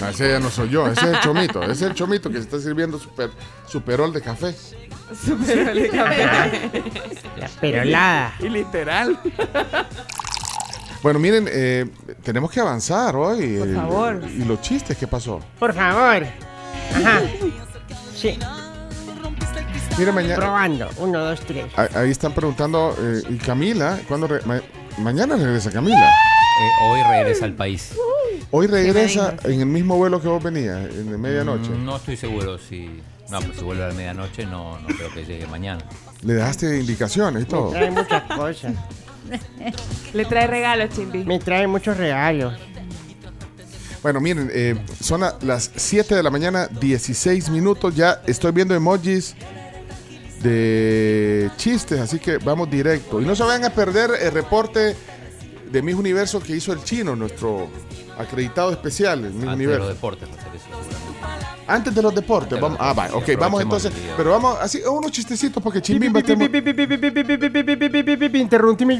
No, 0.00 0.08
ese 0.08 0.30
ya 0.30 0.38
no 0.40 0.50
soy 0.50 0.68
yo, 0.70 0.86
ese 0.86 1.00
es 1.00 1.06
el 1.14 1.20
chomito. 1.20 1.62
Ese 1.62 1.72
es 1.72 1.82
el 1.82 1.94
chomito 1.94 2.28
que 2.30 2.36
se 2.36 2.42
está 2.44 2.60
sirviendo 2.60 2.98
super, 2.98 3.30
superol 3.66 4.12
de 4.12 4.20
café. 4.22 4.54
Superol 5.24 5.74
de 5.74 5.88
café. 5.88 6.82
La 7.38 7.48
perolada. 7.60 8.34
Y 8.40 8.48
literal. 8.48 9.18
Bueno, 11.02 11.18
miren, 11.18 11.48
eh, 11.50 11.86
tenemos 12.22 12.50
que 12.50 12.60
avanzar 12.60 13.14
hoy. 13.16 13.56
Por 13.58 13.68
El- 13.68 13.74
favor. 13.76 14.22
¿Y 14.28 14.44
los 14.44 14.60
chistes 14.60 14.96
qué 14.96 15.06
pasó? 15.06 15.40
Por 15.58 15.72
favor. 15.72 16.26
Ajá. 16.94 17.20
Sí. 18.16 18.38
Mira, 19.96 20.12
mañana. 20.12 20.36
Probando. 20.36 20.88
Uno, 20.98 21.20
dos, 21.20 21.40
tres. 21.40 21.66
Ahí 21.76 21.88
ahí 21.94 22.10
están 22.10 22.32
preguntando, 22.32 22.94
eh, 23.00 23.22
¿y 23.30 23.36
Camila? 23.36 23.98
¿Cuándo 24.08 24.26
re- 24.28 24.42
ma- 24.44 24.60
mañana 24.98 25.36
regresa 25.36 25.70
Camila? 25.70 26.10
Eh, 26.60 26.70
hoy 26.84 27.00
regresa 27.02 27.44
al 27.44 27.54
país. 27.54 27.92
Hoy 28.50 28.66
regresa 28.66 29.36
en 29.44 29.60
el 29.60 29.66
mismo 29.66 29.96
vuelo 29.96 30.20
que 30.20 30.28
vos 30.28 30.42
venías, 30.42 30.88
en 30.94 31.20
medianoche. 31.20 31.70
Mm, 31.70 31.84
No 31.84 31.96
estoy 31.96 32.16
seguro 32.16 32.58
si. 32.58 33.00
No, 33.30 33.40
pues 33.40 33.58
si 33.58 33.62
vuelve 33.64 33.84
a 33.84 33.88
la 33.88 33.94
medianoche, 33.94 34.46
no, 34.46 34.78
no 34.80 34.86
creo 34.88 35.12
que 35.12 35.24
llegue 35.24 35.46
mañana. 35.46 35.84
Le 36.22 36.34
dejaste 36.34 36.78
indicaciones 36.80 37.42
y 37.42 37.46
todo. 37.46 37.74
Hay 37.76 37.90
muchas 37.90 38.22
cosas. 38.24 38.72
Le 40.14 40.24
trae 40.24 40.46
regalos, 40.46 40.88
Chimbi. 40.96 41.24
Me 41.24 41.38
trae 41.38 41.66
muchos 41.66 41.96
regalos. 41.98 42.54
Bueno, 44.02 44.20
miren, 44.20 44.48
eh, 44.52 44.76
son 45.02 45.22
a- 45.24 45.34
las 45.42 45.70
7 45.76 46.14
de 46.14 46.22
la 46.22 46.30
mañana, 46.30 46.68
16 46.80 47.50
minutos. 47.50 47.94
Ya 47.94 48.22
estoy 48.26 48.52
viendo 48.52 48.74
emojis 48.74 49.34
de 50.42 51.50
chistes, 51.56 52.00
así 52.00 52.18
que 52.18 52.38
vamos 52.38 52.70
directo. 52.70 53.20
Y 53.20 53.26
no 53.26 53.34
se 53.36 53.42
vayan 53.42 53.64
a 53.64 53.70
perder 53.74 54.10
el 54.22 54.32
reporte 54.32 54.96
de 55.70 55.82
Mis 55.82 55.94
Universo 55.94 56.40
que 56.40 56.54
hizo 56.56 56.72
el 56.72 56.82
chino, 56.84 57.14
nuestro 57.16 57.68
acreditado 58.18 58.70
especial 58.72 59.24
en 59.24 59.26
Mis 59.26 59.34
Antes 59.34 59.48
de 59.48 59.54
Universo. 59.54 59.78
los 59.84 59.88
deportes, 59.94 60.28
que. 60.28 60.36
Antes 61.66 61.94
de 61.94 62.02
los 62.02 62.14
deportes, 62.14 62.50
de 62.56 62.60
vamos. 62.60 62.78
los 62.78 62.86
Ah, 62.88 62.92
va, 62.94 63.08
ok, 63.12 63.28
vamos 63.38 63.60
entonces. 63.62 63.92
Pero 64.16 64.30
vamos, 64.30 64.56
así, 64.60 64.80
unos 64.90 65.12
chistecitos 65.12 65.62
porque 65.62 65.82
Chimbimba 65.82 66.20
Interrumpimos, 66.20 66.60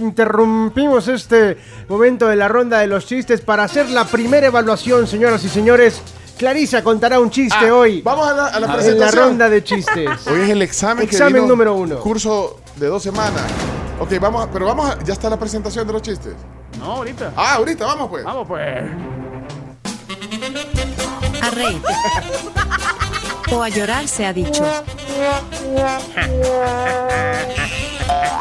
interrumpimos 0.01 1.09
este 1.09 1.57
momento 1.89 2.27
de 2.29 2.37
la 2.37 2.49
ronda 2.49 2.79
de 2.81 2.87
los 2.87 3.07
chistes 3.07 3.41
para 3.41 3.65
hacer 3.65 3.89
la 3.91 4.05
primera 4.05 4.47
evaluación, 4.49 5.07
señoras 5.07 5.43
y 5.45 5.49
señores. 5.49 6.03
Clarisa 6.37 6.85
contará 6.85 7.19
un 7.19 7.31
chiste 7.31 7.67
Ah, 7.69 7.75
hoy. 7.75 8.01
Vamos 8.03 8.29
a 8.29 8.33
la, 8.33 8.47
a 8.47 8.61
la 8.61 8.67
En 8.67 8.71
la 8.71 8.75
presentación. 8.75 9.25
ronda 9.25 9.49
de 9.49 9.65
chistes. 9.65 10.09
Hoy 10.29 10.41
es 10.43 10.51
el 10.51 10.63
examen. 10.63 11.09
que 11.09 11.17
Examen 11.17 11.35
vino, 11.35 11.49
número 11.49 11.75
uno. 11.75 11.99
Curso 11.99 12.61
de 12.77 12.87
dos 12.87 13.03
semanas. 13.03 13.43
Ok, 13.99 14.13
vamos, 14.21 14.47
a- 14.47 14.51
pero 14.51 14.67
vamos, 14.67 14.89
a- 14.89 15.03
ya 15.03 15.15
está 15.15 15.29
la 15.29 15.37
presentación 15.39 15.85
de 15.87 15.93
los 15.93 16.03
chistes. 16.03 16.35
No, 16.79 16.93
ahorita. 16.93 17.33
Ah, 17.37 17.55
ahorita, 17.55 17.85
vamos 17.85 18.09
pues. 18.09 18.25
Vamos 18.25 18.47
pues. 18.47 18.85
A 21.43 21.51
reír. 21.51 21.83
O 23.51 23.63
a 23.63 23.69
llorar 23.69 24.07
se 24.09 24.27
ha 24.27 24.33
dicho. 24.33 24.65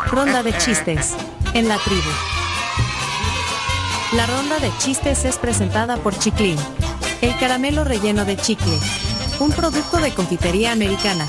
Ronda 0.07 0.43
de 0.43 0.57
chistes. 0.57 1.15
En 1.53 1.67
la 1.67 1.77
tribu. 1.77 2.09
La 4.13 4.25
ronda 4.25 4.59
de 4.59 4.71
chistes 4.77 5.25
es 5.25 5.37
presentada 5.37 5.97
por 5.97 6.17
Chiclin. 6.17 6.57
El 7.21 7.37
caramelo 7.39 7.83
relleno 7.83 8.25
de 8.25 8.37
chicle. 8.37 8.77
Un 9.39 9.51
producto 9.51 9.97
de 9.97 10.13
confitería 10.13 10.71
americana. 10.71 11.25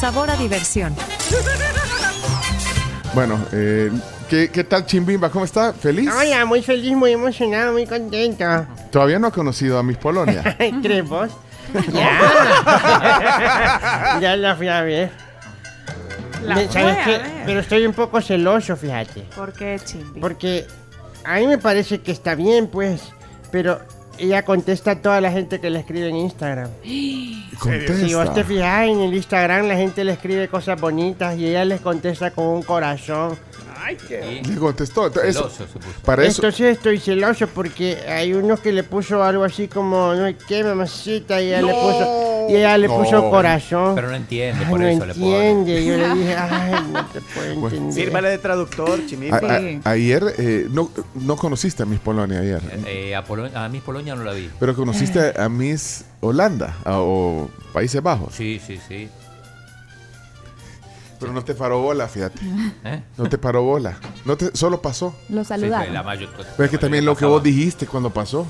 Sabor 0.00 0.30
a 0.30 0.36
diversión. 0.36 0.94
Bueno, 3.14 3.38
eh, 3.52 3.90
¿qué, 4.32 4.48
qué 4.48 4.64
tal 4.64 4.86
Chimbimba? 4.86 5.28
¿Cómo 5.28 5.44
está? 5.44 5.74
¿Feliz? 5.74 6.08
Hola, 6.10 6.46
muy 6.46 6.62
feliz, 6.62 6.96
muy 6.96 7.12
emocionado, 7.12 7.72
muy 7.72 7.86
contento. 7.86 8.66
Todavía 8.90 9.18
no 9.18 9.26
ha 9.26 9.30
conocido 9.30 9.78
a 9.78 9.82
Miss 9.82 9.98
Polonia. 9.98 10.56
¿Crees 10.82 11.06
vos? 11.06 11.28
Ya. 11.92 14.18
ya 14.20 14.36
la 14.36 14.54
fui 14.56 14.68
a 14.68 14.80
ver. 14.82 15.10
La 16.44 16.54
Me- 16.56 16.68
¿Sabes 16.68 16.98
a 16.98 17.04
qué? 17.04 17.10
ver. 17.18 17.22
Pero 17.46 17.60
estoy 17.60 17.86
un 17.86 17.92
poco 17.92 18.20
celoso, 18.22 18.74
fíjate. 18.76 19.22
¿Por 19.36 19.52
qué, 19.52 19.78
Chimbi? 19.84 20.18
Porque 20.20 20.66
a 21.24 21.36
mí 21.36 21.46
me 21.46 21.58
parece 21.58 22.00
que 22.00 22.10
está 22.12 22.34
bien, 22.34 22.68
pues. 22.68 23.12
Pero 23.50 23.80
ella 24.18 24.44
contesta 24.44 24.92
a 24.92 24.96
toda 24.96 25.20
la 25.20 25.30
gente 25.30 25.60
que 25.60 25.68
le 25.70 25.78
escribe 25.80 26.08
en 26.08 26.16
Instagram. 26.16 26.70
Contesta. 27.58 28.06
Si 28.06 28.14
vos 28.14 28.32
te 28.34 28.44
fijas 28.44 28.88
en 28.88 29.00
el 29.00 29.14
Instagram, 29.14 29.66
la 29.68 29.76
gente 29.76 30.04
le 30.04 30.12
escribe 30.12 30.48
cosas 30.48 30.80
bonitas 30.80 31.36
y 31.38 31.46
ella 31.48 31.64
les 31.64 31.80
contesta 31.80 32.30
con 32.32 32.46
un 32.46 32.62
corazón. 32.62 33.38
Ay, 33.84 33.96
qué. 34.08 34.42
Le 34.46 34.56
contestó. 34.56 35.06
Eso- 35.08 35.48
Celoso 35.48 35.66
se 35.66 35.78
puso. 35.78 36.00
para 36.04 36.22
eso. 36.24 36.40
Entonces 36.42 36.76
estoy 36.76 36.98
celoso 37.00 37.46
porque 37.48 37.98
hay 38.08 38.32
uno 38.32 38.56
que 38.56 38.72
le 38.72 38.84
puso 38.84 39.22
algo 39.22 39.44
así 39.44 39.68
como, 39.68 40.14
no 40.14 40.26
sé 40.26 40.36
qué, 40.46 40.62
mamacita, 40.64 41.40
y 41.42 41.48
ella 41.48 41.62
le 41.62 41.72
puso, 41.72 42.46
y 42.48 42.56
ella 42.56 42.78
le 42.78 42.88
No. 42.88 42.96
puso 42.98 43.30
corazón. 43.30 43.94
Pero 43.94 44.08
no 44.10 44.14
entiende, 44.16 44.64
Ay, 44.64 44.70
por 44.70 44.80
no 44.80 44.86
eso 44.86 45.06
le 45.06 45.14
pone. 45.14 45.50
entiende. 45.50 45.84
Yo 45.86 45.96
le 45.96 46.14
dije, 46.14 46.34
ay, 46.38 46.72
no 46.92 47.06
te 47.06 47.20
puedo 47.20 47.52
entender. 47.52 47.92
Sírvale 47.92 48.28
de 48.30 48.38
traductor, 48.38 49.06
Chimimba. 49.06 49.38
A- 49.38 49.88
a- 49.88 49.92
ayer 49.92 50.22
eh, 50.38 50.66
no, 50.70 50.90
no 51.14 51.36
conociste 51.36 51.82
a 51.82 51.86
Miss 51.86 52.00
Polonia 52.00 52.38
ayer. 52.40 52.60
Eh, 52.86 53.14
a, 53.16 53.24
Polo- 53.24 53.50
a 53.54 53.68
Miss 53.68 53.82
Polonia 53.82 54.14
no 54.14 54.22
la 54.24 54.32
vi. 54.32 54.48
Pero 54.60 54.74
conociste 54.76 55.32
a 55.38 55.48
Miss 55.48 56.04
Holanda 56.20 56.76
a- 56.84 57.00
o 57.00 57.50
Países 57.72 58.02
Bajos. 58.02 58.34
Sí, 58.34 58.60
sí, 58.64 58.78
sí. 58.88 59.08
Pero 61.22 61.32
no 61.32 61.42
te 61.44 61.54
paró 61.54 61.80
bola, 61.80 62.08
fíjate. 62.08 62.40
¿Eh? 62.84 63.02
No 63.16 63.28
te 63.28 63.38
paró 63.38 63.62
bola. 63.62 63.96
No 64.24 64.36
te, 64.36 64.54
solo 64.56 64.82
pasó. 64.82 65.14
Lo 65.28 65.42
Sí, 65.44 65.48
saludaron. 65.48 65.94
la 65.94 66.02
mayo- 66.02 66.28
Pero 66.56 66.64
es 66.64 66.70
que 66.70 66.78
también 66.78 67.04
lo 67.04 67.16
que 67.16 67.24
vos 67.24 67.42
dijiste 67.42 67.86
cuando 67.86 68.10
pasó. 68.10 68.46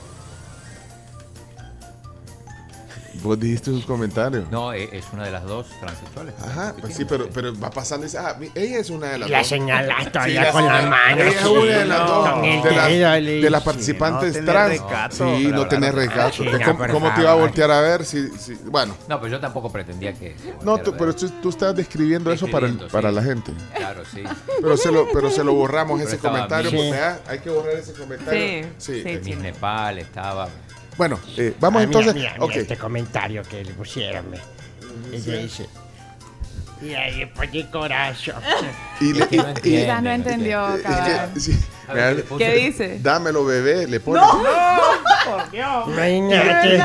Vos 3.22 3.38
dijiste 3.38 3.70
sus 3.70 3.84
comentarios. 3.84 4.50
No, 4.50 4.72
eh, 4.72 4.88
es 4.92 5.04
una 5.12 5.24
de 5.24 5.30
las 5.30 5.44
dos 5.44 5.66
transexuales. 5.80 6.34
Ajá, 6.40 6.74
pues 6.80 6.94
sí, 6.96 7.04
pero, 7.04 7.28
pero 7.32 7.58
va 7.58 7.70
pasando 7.70 8.04
y 8.04 8.08
dice, 8.08 8.18
ah, 8.18 8.36
ella 8.54 8.78
es 8.78 8.90
una 8.90 9.08
de 9.10 9.18
las 9.18 9.30
La 9.30 9.38
dos. 9.38 9.46
señalaste 9.46 10.20
Sí, 10.24 10.32
la 10.32 10.50
con 10.52 10.66
la 10.66 10.82
mano, 10.82 11.22
Ella 11.22 11.30
es 11.40 11.44
una 11.44 11.78
de 11.78 11.84
las 11.84 11.98
no, 12.00 12.06
dos. 12.08 12.42
de, 12.42 12.70
las- 12.74 13.24
de 13.24 13.50
participantes 13.64 14.28
No 14.28 14.32
tener 14.40 14.44
trans. 14.52 14.70
recato. 14.80 15.14
sí, 15.16 15.46
no 15.46 15.64
no. 15.92 15.96
recato. 15.96 16.92
¿Cómo, 16.92 17.14
te 17.14 17.20
iba 17.20 17.30
a 17.30 17.34
voltear 17.34 17.70
a 17.70 17.80
ver? 17.80 18.04
Si, 18.04 18.28
si- 18.38 18.54
bueno, 18.64 18.96
No, 19.08 19.20
pero 19.20 19.32
yo 19.32 19.40
tampoco 19.40 19.70
pretendía 19.70 20.12
que. 20.14 20.34
no, 20.62 20.78
tú- 20.78 20.94
pero 20.98 21.14
tú, 21.14 21.28
tú 21.40 21.48
estás 21.50 21.74
describiendo 21.76 22.32
eso 22.32 22.48
para, 22.48 22.66
el- 22.66 22.76
para 22.90 23.12
la 23.12 23.22
gente. 23.22 23.52
Claro, 23.76 24.02
sí. 24.04 24.22
Pero 24.60 24.76
se 24.76 24.90
lo, 24.90 25.06
pero 25.12 25.30
se 25.30 25.44
lo 25.44 25.54
borramos 25.54 25.98
Pero 25.98 26.08
ese 26.08 26.18
comentario. 26.18 26.70
Porque, 26.70 26.94
ah, 26.94 27.20
hay 27.28 27.38
que 27.38 27.50
borrar 27.50 27.74
ese 27.74 27.92
comentario. 27.92 28.66
Sí, 28.78 29.02
sí. 29.04 29.20
Miss 29.24 29.38
Nepal 29.38 29.98
estaba. 29.98 30.48
Bueno, 30.97 31.18
eh, 31.36 31.55
vamos 31.59 31.80
Ah, 31.80 31.84
entonces. 31.84 32.14
mira, 32.14 32.32
mira 32.34 32.45
ok. 32.45 32.57
este 32.57 32.76
comentario 32.76 33.43
que 33.43 33.64
le 33.64 33.72
pusieron. 33.72 34.30
ve. 34.30 34.38
Ella 35.12 35.36
dice. 35.43 35.66
Y 36.82 36.95
ahí 36.95 37.16
le 37.18 37.26
pone 37.28 37.70
corazón. 37.70 38.34
Y 39.01 39.12
le- 39.12 39.26
que 39.28 39.36
no 39.36 39.43
y- 39.45 39.47
entiende, 39.51 39.82
Quizás 39.84 40.03
no 40.03 40.11
entendió, 40.11 40.74
es 40.76 40.82
cabrón. 40.82 41.30
que, 41.34 41.40
sí, 41.40 41.59
A 41.88 41.93
ver, 41.95 42.09
¿qué 42.11 42.14
le 42.16 42.22
puso? 42.24 42.38
¿Qué 42.38 42.55
dice? 42.57 42.99
Dámelo, 43.03 43.45
bebé, 43.45 43.86
le 43.86 44.01
pone. 44.01 44.20
Imagínate. 45.53 46.80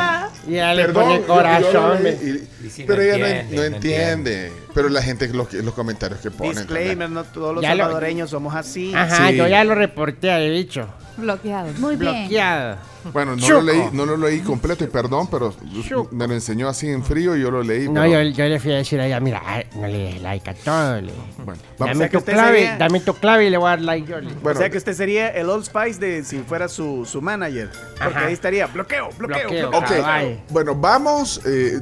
Y 0.47 0.53
ella 0.55 0.73
le 0.73 0.85
Perdón, 0.85 1.03
pone 1.03 1.21
corazón. 1.21 1.99
y- 2.05 2.65
Y 2.67 2.69
sí, 2.69 2.83
pero 2.85 2.97
no 3.01 3.03
ella 3.03 3.17
no, 3.17 3.25
entiende, 3.25 3.55
no 3.55 3.61
no 3.69 3.75
entiende. 3.75 4.53
Pero 4.73 4.89
la 4.89 5.01
gente, 5.01 5.27
los, 5.29 5.51
los 5.53 5.73
comentarios 5.73 6.19
que 6.21 6.31
ponen. 6.31 6.55
Disclaimer, 6.55 7.09
no 7.09 7.23
todos 7.23 7.55
los 7.55 7.61
Ya 7.63 7.73
lo- 7.75 7.83
salvadoreños 7.85 8.29
somos 8.29 8.55
así. 8.55 8.93
Ajá, 8.95 9.29
Sí. 9.29 9.35
yo 9.37 9.47
ya 9.47 9.63
lo 9.63 9.75
reporté 9.75 10.31
al 10.31 10.49
bicho. 10.51 10.87
Bloqueado. 11.17 11.69
Muy 11.79 11.95
bien. 11.95 12.11
Bloqueado. 12.27 12.77
Bueno, 13.13 13.35
no 13.35 13.41
Chuco. 13.41 13.53
lo, 13.53 13.61
leí, 13.61 13.83
no 13.93 14.05
lo 14.05 14.17
leí 14.17 14.39
completo 14.41 14.83
y 14.83 14.87
perdón, 14.87 15.27
pero 15.31 15.53
Chuco. 15.87 16.09
me 16.13 16.27
lo 16.27 16.33
enseñó 16.33 16.67
así 16.67 16.89
en 16.89 17.03
frío 17.03 17.35
y 17.37 17.41
yo 17.41 17.49
lo 17.51 17.63
leí. 17.63 17.87
No, 17.89 18.05
yo, 18.05 18.21
yo 18.21 18.45
le 18.45 18.59
fui 18.59 18.71
a 18.73 18.77
decir 18.77 18.99
a 18.99 19.05
ella, 19.07 19.19
mira, 19.19 19.41
no 19.75 19.87
le 19.87 19.97
des 19.97 20.21
like 20.21 20.49
a 20.49 20.53
todo. 20.53 21.01
Le. 21.01 21.13
Bueno, 21.45 21.61
O 21.79 21.85
Dame 21.85 21.95
sea 21.95 22.09
que 22.09 22.17
tu 22.17 22.23
clave, 22.25 22.57
sería- 22.59 22.77
dame 22.77 22.99
tu 22.99 23.13
clave 23.13 23.47
y 23.47 23.49
le 23.49 23.57
voy 23.57 23.67
a 23.67 23.69
dar 23.71 23.81
like 23.81 24.07
yo. 24.11 24.19
le. 24.19 24.33
bueno, 24.35 24.59
o 24.59 24.61
sea 24.61 24.69
que 24.69 24.77
usted 24.77 24.93
sería 24.93 25.29
el 25.29 25.49
Old 25.49 25.65
Spice 25.65 25.99
de 25.99 26.23
si 26.23 26.39
fuera 26.39 26.67
su, 26.67 27.05
su 27.05 27.21
manager. 27.21 27.69
Porque 27.97 28.17
Ajá. 28.17 28.25
ahí 28.27 28.33
estaría 28.33 28.67
bloqueo, 28.67 29.09
bloqueo, 29.17 29.49
Bloqueo. 29.71 30.37
bueno, 30.49 30.75
vamos. 30.75 31.41
eh, 31.45 31.79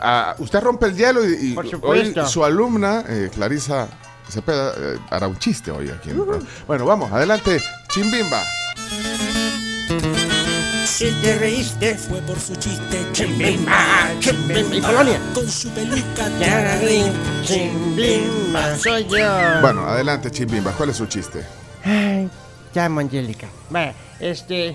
a- 0.00 0.34
usted 0.38 0.60
rompe 0.60 0.86
el 0.86 0.96
hielo 0.96 1.24
y, 1.24 1.56
hoy 1.82 2.12
su 2.26 2.44
alumna, 2.44 3.04
eh, 3.08 3.30
Clarisa 3.32 3.88
Cepeda, 4.28 4.72
eh, 4.76 4.98
hará 5.10 5.28
un 5.28 5.38
chiste 5.38 5.70
hoy 5.70 5.88
aquí. 5.90 6.10
en 6.10 6.16
el 6.16 6.22
programa. 6.24 6.46
Bueno, 6.66 6.84
vamos, 6.86 7.12
adelante, 7.12 7.60
Chimbimba. 7.88 8.42
Si 10.96 11.12
te 11.20 11.38
reíste 11.38 11.94
fue 11.94 12.22
por 12.22 12.40
su 12.40 12.56
chiste 12.56 13.06
Chimbimba, 13.12 14.08
chimbimba. 14.18 14.76
¿Y 14.76 14.80
Polonia? 14.80 15.20
Con 15.34 15.46
su 15.46 15.68
peluca 15.68 16.24
hará 16.42 16.78
reír. 16.78 17.12
Chimbimba, 17.42 18.74
soy 18.78 19.04
yo. 19.04 19.60
Bueno, 19.60 19.86
adelante, 19.86 20.30
Chimbimba. 20.30 20.72
¿Cuál 20.72 20.88
es 20.88 20.96
su 20.96 21.04
chiste? 21.04 21.44
Ay, 21.84 22.30
llamo 22.74 23.00
Angélica. 23.00 23.46
Bueno, 23.68 23.92
este. 24.20 24.74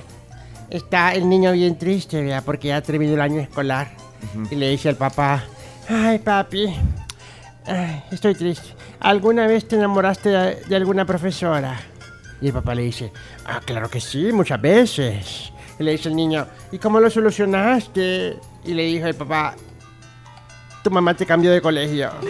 Está 0.69 1.15
el 1.15 1.27
niño 1.27 1.53
bien 1.53 1.75
triste, 1.79 2.21
vea, 2.21 2.41
porque 2.41 2.67
ya 2.67 2.77
ha 2.77 2.81
terminado 2.83 3.15
el 3.15 3.21
año 3.21 3.41
escolar. 3.41 3.89
Y 4.51 4.55
le 4.55 4.69
dice 4.69 4.89
al 4.89 4.97
papá: 4.97 5.43
Ay, 5.89 6.19
papi, 6.19 6.67
ay, 7.65 8.03
estoy 8.11 8.35
triste. 8.35 8.75
¿Alguna 8.99 9.47
vez 9.47 9.67
te 9.67 9.75
enamoraste 9.75 10.29
de, 10.29 10.55
de 10.67 10.75
alguna 10.75 11.03
profesora? 11.03 11.81
Y 12.39 12.45
el 12.49 12.53
papá 12.53 12.75
le 12.75 12.83
dice: 12.83 13.11
Ah, 13.43 13.59
claro 13.65 13.89
que 13.89 13.99
sí, 13.99 14.31
muchas 14.31 14.61
veces. 14.61 15.51
Y 15.79 15.83
le 15.83 15.91
dice 15.91 16.09
el 16.09 16.15
niño: 16.15 16.47
¿Y 16.71 16.77
cómo 16.77 16.99
lo 16.99 17.09
solucionaste? 17.09 18.37
Y 18.65 18.73
le 18.73 18.83
dijo 18.83 19.07
el 19.07 19.15
papá: 19.15 19.55
Tu 20.83 20.91
mamá 20.91 21.13
te 21.15 21.25
cambió 21.25 21.51
de 21.51 21.61
colegio. 21.61 22.11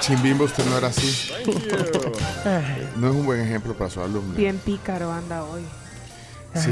Chimbimba, 0.00 0.44
usted 0.44 0.64
no 0.66 0.76
era 0.78 0.88
así. 0.88 1.32
No 2.96 3.08
es 3.08 3.14
un 3.14 3.24
buen 3.24 3.40
ejemplo 3.40 3.74
para 3.74 3.88
su 3.90 4.00
alumna. 4.00 4.34
Bien 4.36 4.58
pícaro 4.58 5.10
anda 5.10 5.44
hoy. 5.44 5.64
Sí. 6.54 6.70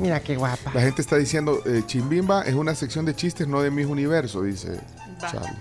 Mira 0.00 0.20
qué 0.20 0.36
guapa. 0.36 0.70
La 0.72 0.80
gente 0.80 1.02
está 1.02 1.16
diciendo, 1.16 1.60
eh, 1.66 1.82
Chimbimba 1.84 2.42
es 2.42 2.54
una 2.54 2.74
sección 2.74 3.04
de 3.04 3.14
chistes, 3.14 3.46
no 3.46 3.60
de 3.60 3.70
mis 3.70 3.86
universo, 3.86 4.42
dice 4.42 4.80
Charlie. 5.20 5.58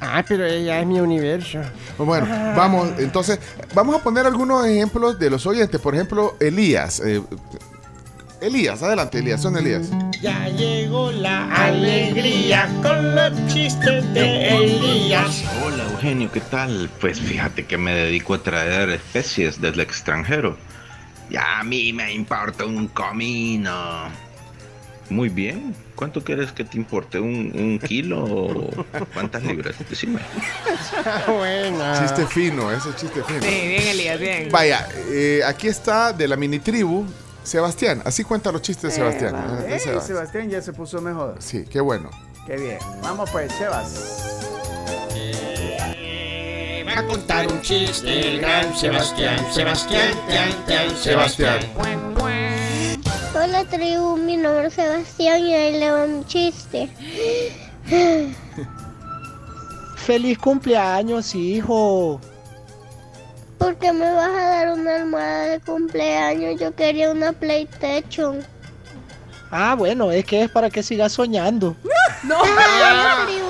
Ah, 0.00 0.24
pero 0.26 0.44
ella 0.46 0.80
es 0.80 0.86
mi 0.86 0.98
universo. 1.00 1.60
Pues 1.96 2.06
Bueno, 2.06 2.26
vamos, 2.56 2.88
entonces, 2.98 3.38
vamos 3.74 3.94
a 3.96 4.02
poner 4.02 4.24
algunos 4.26 4.64
ejemplos 4.66 5.18
de 5.18 5.28
los 5.30 5.44
oyentes. 5.46 5.80
Por 5.80 5.94
ejemplo, 5.94 6.36
Elías. 6.40 7.00
eh, 7.04 7.22
Elías, 8.40 8.82
adelante, 8.82 9.18
Elías, 9.18 9.42
son 9.42 9.56
Elías. 9.58 9.90
Ya 10.22 10.48
llegó 10.48 11.12
la 11.12 11.44
alegría 11.66 12.66
con 12.82 13.14
los 13.14 13.32
chistes 13.52 14.14
de 14.14 14.48
Elías. 14.56 15.44
Hola 15.62 15.84
Eugenio, 15.92 16.30
¿qué 16.32 16.40
tal? 16.40 16.88
Pues 17.00 17.20
fíjate 17.20 17.66
que 17.66 17.76
me 17.76 17.92
dedico 17.94 18.32
a 18.34 18.42
traer 18.42 18.88
especies 18.90 19.60
del 19.60 19.78
extranjero. 19.80 20.56
Ya 21.28 21.60
a 21.60 21.64
mí 21.64 21.92
me 21.92 22.14
importa 22.14 22.64
un 22.64 22.88
comino. 22.88 24.08
Muy 25.10 25.28
bien. 25.28 25.74
¿Cuánto 25.96 26.22
quieres 26.22 26.52
que 26.52 26.64
te 26.64 26.78
importe? 26.78 27.18
¿Un, 27.18 27.52
un 27.54 27.78
kilo 27.80 28.24
o 28.24 28.70
cuántas 29.12 29.42
libras? 29.42 29.74
Decime. 29.88 30.20
Buena. 31.26 32.00
Chiste 32.00 32.26
fino, 32.26 32.70
ese 32.72 32.88
chiste 32.94 33.22
fino. 33.24 33.42
Sí, 33.42 33.68
bien, 33.68 33.82
Elías, 33.88 34.20
bien. 34.20 34.48
Vaya, 34.50 34.88
eh, 35.10 35.42
aquí 35.44 35.66
está 35.68 36.12
de 36.12 36.28
la 36.28 36.36
mini 36.36 36.60
tribu 36.60 37.04
Sebastián. 37.42 38.02
Así 38.04 38.22
cuenta 38.22 38.52
los 38.52 38.62
chistes 38.62 38.90
de 38.90 38.96
Sebastián. 38.96 39.34
Ah, 39.34 39.62
de 39.62 39.74
Ey, 39.74 39.80
Sebas. 39.80 40.06
Sebastián 40.06 40.48
ya 40.48 40.62
se 40.62 40.72
puso 40.72 41.00
mejor. 41.00 41.34
Sí, 41.40 41.64
qué 41.68 41.80
bueno. 41.80 42.08
Qué 42.46 42.56
bien. 42.56 42.78
Vamos 43.02 43.28
pues, 43.30 43.52
Sebas. 43.52 44.36
Va 46.86 46.98
a 47.00 47.06
contar 47.06 47.46
un 47.48 47.60
chiste 47.60 48.28
el 48.34 48.40
gran 48.40 48.76
Sebastián. 48.76 49.38
Sebastián, 49.52 50.12
Tian, 50.28 50.66
Tian, 50.66 50.96
Sebastián. 50.96 51.60
Hola 53.34 53.64
tribu, 53.64 54.16
mi 54.16 54.36
nombre 54.36 54.66
es 54.66 54.74
Sebastián 54.74 55.40
y 55.40 55.54
ahí 55.54 55.78
le 55.78 55.90
va 55.90 56.04
un 56.04 56.26
chiste. 56.26 56.88
Feliz 59.96 60.38
cumpleaños, 60.38 61.34
hijo. 61.34 62.20
¿Por 63.58 63.76
qué 63.76 63.92
me 63.92 64.10
vas 64.12 64.28
a 64.30 64.48
dar 64.48 64.72
una 64.72 64.96
almohada 64.96 65.44
de 65.44 65.60
cumpleaños? 65.60 66.58
Yo 66.60 66.74
quería 66.74 67.10
una 67.12 67.32
PlayStation. 67.32 68.44
Ah, 69.50 69.74
bueno, 69.76 70.10
es 70.10 70.24
que 70.24 70.42
es 70.44 70.50
para 70.50 70.70
que 70.70 70.82
sigas 70.82 71.12
soñando. 71.12 71.76
No, 72.22 72.36
Ah. 72.44 73.24
tribu. 73.26 73.46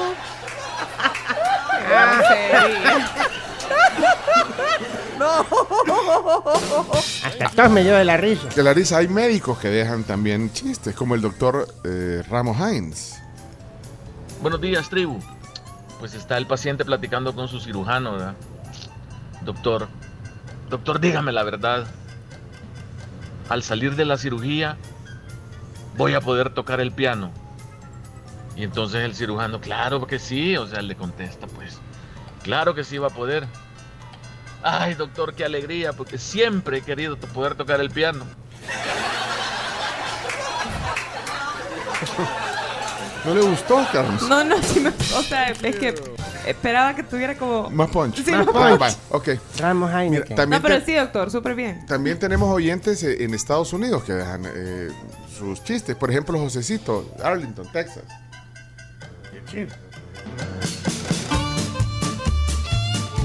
Hasta 7.25 7.49
todos 7.55 7.71
me 7.71 7.83
dio 7.83 7.95
de 7.95 8.05
la 8.05 8.17
risa. 8.17 8.49
De 8.49 8.63
la 8.63 8.73
risa 8.73 8.99
hay 8.99 9.09
médicos 9.09 9.59
que 9.59 9.69
dejan 9.69 10.05
también 10.05 10.53
chistes, 10.53 10.95
como 10.95 11.15
el 11.15 11.21
doctor 11.21 11.67
eh, 11.85 12.23
Ramos 12.29 12.57
Hines. 12.59 13.21
Buenos 14.43 14.61
días, 14.61 14.89
tribu. 14.89 15.19
Pues 15.99 16.15
está 16.15 16.39
el 16.39 16.47
paciente 16.47 16.85
platicando 16.85 17.35
con 17.35 17.49
su 17.49 17.61
cirujano, 17.61 18.13
¿verdad? 18.13 18.35
Doctor, 19.43 19.89
doctor, 20.69 21.01
dígame 21.01 21.33
la 21.33 21.43
verdad. 21.43 21.87
Al 23.49 23.63
salir 23.63 23.97
de 23.97 24.05
la 24.05 24.17
cirugía, 24.17 24.77
voy 25.97 26.15
a 26.15 26.21
poder 26.21 26.55
tocar 26.55 26.81
el 26.81 26.93
piano. 26.93 27.31
Y 28.57 28.65
entonces 28.65 29.05
el 29.05 29.15
cirujano, 29.15 29.61
claro 29.61 30.07
que 30.07 30.19
sí, 30.19 30.57
o 30.57 30.67
sea, 30.67 30.83
le 30.83 30.97
contesta, 30.97 31.47
pues, 31.47 31.79
claro 32.43 32.75
que 32.75 32.85
sí 32.85 32.99
va 32.99 33.09
a 33.09 33.11
poder. 33.11 33.47
Ay, 34.63 34.95
doctor, 34.95 35.35
qué 35.35 35.45
alegría, 35.45 35.93
porque 35.93 36.19
siempre 36.19 36.79
he 36.79 36.83
querido 36.83 37.17
poder 37.17 37.55
tocar 37.55 37.81
el 37.81 37.91
piano. 37.91 38.25
¿No 43.25 43.35
le 43.35 43.41
gustó, 43.43 43.87
Carlos? 43.93 44.23
No, 44.23 44.43
no, 44.45 44.63
sí 44.63 44.81
me, 44.81 44.89
o 44.89 45.23
sea, 45.23 45.49
es 45.51 45.77
que 45.77 45.95
esperaba 46.47 46.95
que 46.95 47.03
tuviera 47.03 47.37
como... 47.37 47.69
Más 47.69 47.91
punch. 47.91 48.25
Sí, 48.25 48.31
Más 48.31 48.47
punch. 48.47 48.79
punch. 48.79 48.97
Ok. 49.11 49.29
Ramos 49.59 49.91
Mira, 49.91 50.03
Heineken. 50.03 50.37
también, 50.37 50.63
No, 50.63 50.67
pero 50.67 50.81
te- 50.81 50.87
sí, 50.87 50.95
doctor, 50.95 51.31
súper 51.31 51.55
bien. 51.55 51.85
también 51.87 52.19
tenemos 52.19 52.49
oyentes 52.49 53.03
eh, 53.03 53.23
en 53.23 53.35
Estados 53.35 53.75
Unidos 53.75 54.05
que 54.05 54.15
dejan 54.15 54.45
eh, 54.47 54.89
sus 55.39 55.63
chistes. 55.63 55.97
Por 55.97 56.11
ejemplo, 56.11 56.39
Josecito, 56.39 57.15
Arlington, 57.23 57.71
Texas. 57.73 58.05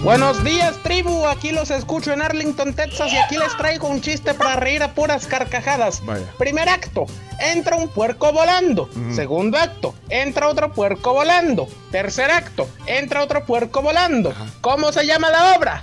Buenos 0.06 0.44
días, 0.44 0.78
tribu. 0.84 1.26
Aquí 1.26 1.52
los 1.52 1.72
escucho 1.72 2.14
en 2.14 2.22
Arlington, 2.22 2.76
Texas, 2.76 3.12
y 3.12 3.18
aquí 3.18 3.38
les 3.38 3.58
traigo 3.58 3.88
un 3.88 4.02
chiste 4.02 4.36
para 4.36 4.56
reír 4.56 4.84
a 4.84 4.94
puras 4.94 5.26
carcajadas. 5.26 6.06
Vaya. 6.06 6.32
Primer 6.38 6.70
acto, 6.70 7.08
entra 7.40 7.76
un 7.76 7.90
puerco 7.90 8.32
volando. 8.32 8.88
Segundo 9.12 9.58
acto, 9.58 9.96
entra 10.10 10.48
otro 10.48 10.72
puerco 10.72 11.14
volando. 11.14 11.68
Tercer 11.90 12.30
acto, 12.30 12.70
entra 12.86 13.24
otro 13.24 13.48
puerco 13.48 13.82
volando. 13.82 14.32
¿Cómo 14.62 14.92
se 14.92 15.08
llama 15.08 15.32
la 15.32 15.56
obra? 15.56 15.82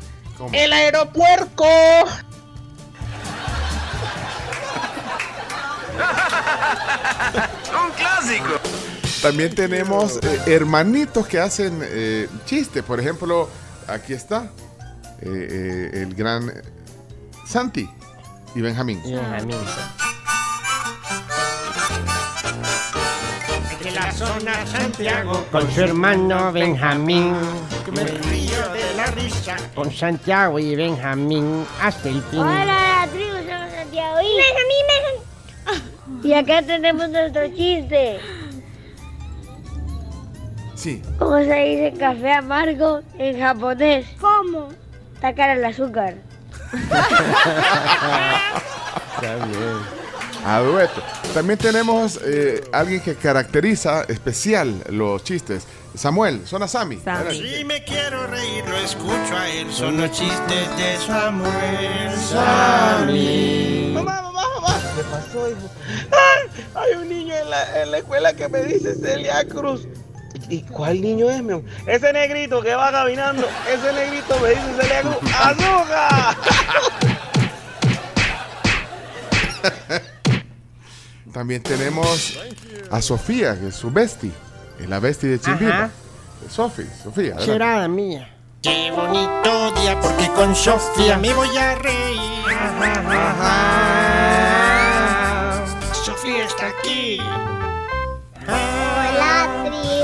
El 0.52 0.72
aeropuerco. 0.72 1.66
Un 7.74 7.90
clásico. 7.96 8.60
También 9.20 9.52
tenemos 9.52 10.18
eh, 10.22 10.42
hermanitos 10.46 11.26
que 11.26 11.40
hacen 11.40 11.80
eh, 11.82 12.28
chistes. 12.44 12.84
Por 12.84 13.00
ejemplo, 13.00 13.48
aquí 13.88 14.12
está 14.12 14.50
eh, 15.20 15.28
eh, 15.28 16.02
el 16.02 16.14
gran 16.14 16.52
Santi 17.46 17.88
y 18.54 18.60
Benjamín. 18.60 19.02
De 23.82 23.90
la 23.90 24.12
zona 24.12 24.66
Santiago. 24.66 25.44
Con 25.50 25.70
su 25.72 25.80
hermano 25.80 26.52
Benjamín. 26.52 27.34
Que 27.84 27.92
me 27.92 28.04
río 28.04 28.68
de 28.72 28.94
la 28.96 29.06
risa. 29.06 29.56
Con 29.74 29.92
Santiago 29.92 30.58
y 30.58 30.76
Benjamín 30.76 31.66
hasta 31.80 32.08
el 32.08 32.22
fin. 32.22 32.40
Hola, 32.40 33.08
tribu, 33.12 33.36
somos 33.36 33.72
Santiago 33.72 34.20
y 34.20 34.36
Benjamín, 34.36 34.86
Benjamín. 34.88 36.22
Y 36.24 36.34
acá 36.34 36.62
tenemos 36.62 37.08
nuestro 37.08 37.48
chiste. 37.48 38.20
Sí. 40.82 41.00
¿Cómo 41.16 41.38
se 41.38 41.54
dice 41.54 41.94
café 41.96 42.32
amargo 42.32 43.02
en 43.16 43.38
japonés? 43.38 44.04
¿Cómo? 44.20 44.68
Tacar 45.20 45.56
el 45.56 45.64
azúcar. 45.64 46.16
Está 46.72 47.06
bien. 49.46 50.02
A 50.44 50.58
dueto. 50.58 51.00
También 51.34 51.56
tenemos 51.60 52.18
eh, 52.24 52.64
alguien 52.72 53.00
que 53.00 53.14
caracteriza 53.14 54.02
especial 54.08 54.82
los 54.88 55.22
chistes. 55.22 55.68
Samuel, 55.94 56.44
son 56.48 56.64
a 56.64 56.68
Sammy. 56.68 56.98
Si 57.30 57.64
me 57.64 57.84
quiero 57.84 58.26
reír, 58.26 58.68
lo 58.68 58.76
escucho 58.78 59.36
a 59.36 59.48
él. 59.50 59.72
Son 59.72 60.00
los 60.00 60.10
chistes 60.10 60.76
de 60.76 60.96
Samuel 61.06 62.10
Sammy. 62.28 63.92
Mamá, 63.94 64.20
mamá, 64.20 64.42
mamá. 64.56 64.74
¿Qué 64.96 65.04
pasó, 65.04 65.48
hijo? 65.48 65.70
Ay, 66.10 66.48
hay 66.74 66.94
un 67.00 67.08
niño 67.08 67.36
en 67.36 67.50
la, 67.50 67.82
en 67.82 67.92
la 67.92 67.98
escuela 67.98 68.34
que 68.34 68.48
me 68.48 68.64
dice 68.64 68.96
Celia 68.96 69.46
Cruz. 69.46 69.86
¿Y 70.52 70.60
cuál 70.64 71.00
niño 71.00 71.30
es, 71.30 71.42
mi 71.42 71.54
amor? 71.54 71.64
Ese 71.86 72.12
negrito 72.12 72.60
que 72.60 72.74
va 72.74 72.92
caminando. 72.92 73.48
Ese 73.66 73.90
negrito 73.94 74.38
me 74.40 74.50
dice 74.50 74.82
Celia 74.82 75.00
Cruz. 75.00 75.16
¡Azúcar! 75.40 76.36
También 81.32 81.62
tenemos 81.62 82.38
a 82.90 83.00
Sofía, 83.00 83.58
que 83.58 83.68
es 83.68 83.76
su 83.76 83.90
bestie. 83.90 84.30
Es 84.78 84.86
la 84.90 85.00
bestie 85.00 85.30
de. 85.30 85.40
Ajá. 85.50 85.90
Sofi, 86.50 86.82
Sofía. 87.02 87.34
adelante. 87.34 87.46
Cherada 87.46 87.88
mía. 87.88 88.36
Qué 88.60 88.90
bonito 88.90 89.72
día 89.80 89.98
porque 90.02 90.28
con 90.34 90.54
Sofía 90.54 91.16
me 91.16 91.32
voy 91.32 91.56
a 91.56 91.76
reír. 91.76 92.20
Sofía 96.04 96.44
está 96.44 96.68
aquí. 96.68 97.18
Hola, 98.46 99.48
tribu, 99.64 100.01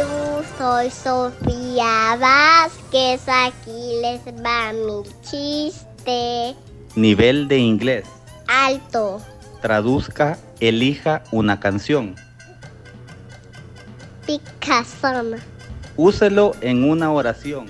soy 0.68 0.90
Sofía 0.90 2.16
Vázquez. 2.20 3.22
Aquí 3.26 4.00
les 4.02 4.20
va 4.44 4.72
mi 4.74 5.02
chiste. 5.22 6.54
Nivel 6.94 7.48
de 7.48 7.56
inglés. 7.56 8.04
Alto. 8.46 9.22
Traduzca, 9.62 10.38
elija 10.60 11.22
una 11.32 11.58
canción. 11.58 12.16
Picazón. 14.26 15.36
Úselo 15.96 16.52
en 16.60 16.84
una 16.84 17.12
oración. 17.12 17.66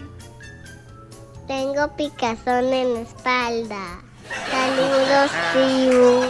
Tengo 1.46 1.94
picazón 1.96 2.72
en 2.72 2.94
la 2.94 3.00
espalda. 3.02 4.02
Saludos, 4.50 5.30
tribu. 5.52 6.22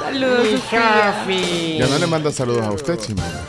Saludos, 0.00 0.60
Sofía. 0.62 1.78
Ya 1.78 1.86
no 1.86 1.98
le 1.98 2.06
manda 2.08 2.32
saludos 2.32 2.66
a 2.66 2.72
usted, 2.72 2.98
Chimita. 2.98 3.40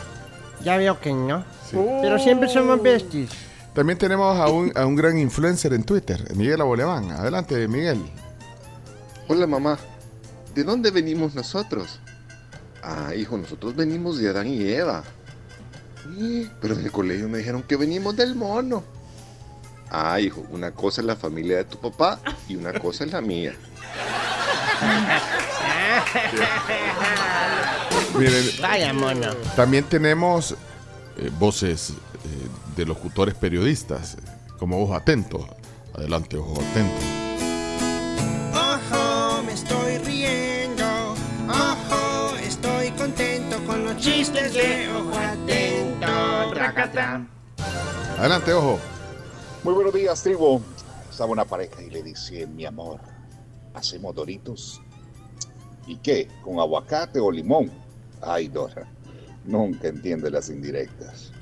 Ya 0.62 0.76
veo 0.76 1.00
que 1.00 1.12
no. 1.12 1.57
Pero 1.72 2.18
siempre 2.18 2.48
somos 2.48 2.82
besties. 2.82 3.30
También 3.74 3.98
tenemos 3.98 4.36
a 4.38 4.48
un, 4.48 4.72
a 4.76 4.86
un 4.86 4.96
gran 4.96 5.18
influencer 5.18 5.72
en 5.72 5.84
Twitter, 5.84 6.34
Miguel 6.34 6.60
Aboleván. 6.60 7.10
Adelante, 7.12 7.68
Miguel. 7.68 8.00
Hola 9.28 9.46
mamá, 9.46 9.78
¿de 10.54 10.64
dónde 10.64 10.90
venimos 10.90 11.34
nosotros? 11.34 12.00
Ah, 12.82 13.14
hijo, 13.14 13.36
nosotros 13.36 13.76
venimos 13.76 14.18
de 14.18 14.30
Adán 14.30 14.46
y 14.48 14.62
Eva. 14.68 15.04
"Sí, 16.04 16.50
Pero 16.60 16.74
en 16.74 16.84
el 16.84 16.90
colegio 16.92 17.28
me 17.28 17.38
dijeron 17.38 17.62
que 17.62 17.76
venimos 17.76 18.16
del 18.16 18.34
mono. 18.34 18.82
Ah, 19.90 20.18
hijo, 20.20 20.44
una 20.50 20.72
cosa 20.72 21.00
es 21.02 21.06
la 21.06 21.16
familia 21.16 21.58
de 21.58 21.64
tu 21.64 21.78
papá 21.78 22.18
y 22.48 22.56
una 22.56 22.72
cosa 22.78 23.04
es 23.04 23.12
la 23.12 23.20
mía. 23.20 23.54
Miren, 28.18 28.44
Vaya 28.60 28.92
mono. 28.92 29.32
también 29.56 29.84
tenemos 29.84 30.54
eh, 31.18 31.30
voces 31.38 31.90
eh, 31.90 32.48
de 32.76 32.86
locutores 32.86 33.34
periodistas, 33.34 34.16
como 34.58 34.82
Ojo 34.82 34.94
Atento. 34.94 35.46
Adelante, 35.94 36.36
Ojo 36.36 36.60
Atento. 36.60 36.94
Ojo, 38.54 39.42
me 39.42 39.52
estoy 39.52 39.98
riendo. 39.98 40.84
Ojo, 41.48 42.36
estoy 42.36 42.90
contento 42.92 43.56
con 43.66 43.84
los 43.84 43.96
chistes 43.96 44.54
de 44.54 44.88
ojo 44.92 45.18
atento. 45.18 46.06
Tracata. 46.54 47.26
Adelante, 48.18 48.52
Ojo. 48.52 48.78
Muy 49.64 49.74
buenos 49.74 49.92
días, 49.92 50.22
tribu. 50.22 50.62
Estaba 51.10 51.32
una 51.32 51.44
pareja 51.44 51.82
y 51.82 51.90
le 51.90 52.02
dice, 52.02 52.46
mi 52.46 52.64
amor, 52.64 53.00
¿hacemos 53.74 54.14
doritos? 54.14 54.80
¿Y 55.86 55.96
qué? 55.96 56.28
¿Con 56.44 56.60
aguacate 56.60 57.18
o 57.18 57.30
limón? 57.30 57.72
Ay, 58.20 58.48
Dora, 58.48 58.86
nunca 59.48 59.88
entiende 59.88 60.30
las 60.30 60.50
indirectas. 60.50 61.32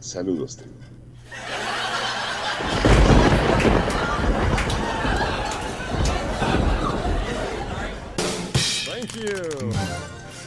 Saludos, 0.00 0.56
tribu. 0.56 0.74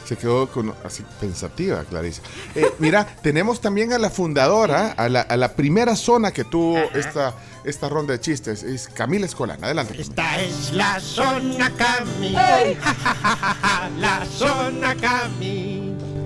Se 0.04 0.16
quedó 0.16 0.48
con, 0.48 0.74
así 0.84 1.04
pensativa, 1.20 1.84
Clarisa. 1.84 2.22
Eh, 2.54 2.66
mira, 2.78 3.06
tenemos 3.22 3.60
también 3.60 3.92
a 3.92 3.98
la 3.98 4.08
fundadora, 4.08 4.92
a 4.92 5.08
la, 5.08 5.20
a 5.20 5.36
la 5.36 5.52
primera 5.52 5.96
zona 5.96 6.32
que 6.32 6.44
tuvo 6.44 6.78
esta, 6.94 7.34
esta 7.64 7.90
ronda 7.90 8.14
de 8.14 8.20
chistes, 8.20 8.62
es 8.62 8.88
Camila 8.88 9.26
Escolán. 9.26 9.62
Adelante. 9.62 9.92
Camila. 9.92 10.08
Esta 10.08 10.40
es 10.40 10.72
la 10.72 11.00
zona 11.00 11.70
Cami. 11.76 12.32
Ja, 12.32 12.58
ja, 12.58 12.94
ja, 12.94 12.94
ja, 13.14 13.54
ja, 13.60 13.90
La 13.98 14.24
zona 14.24 14.94
Cami. 14.94 16.17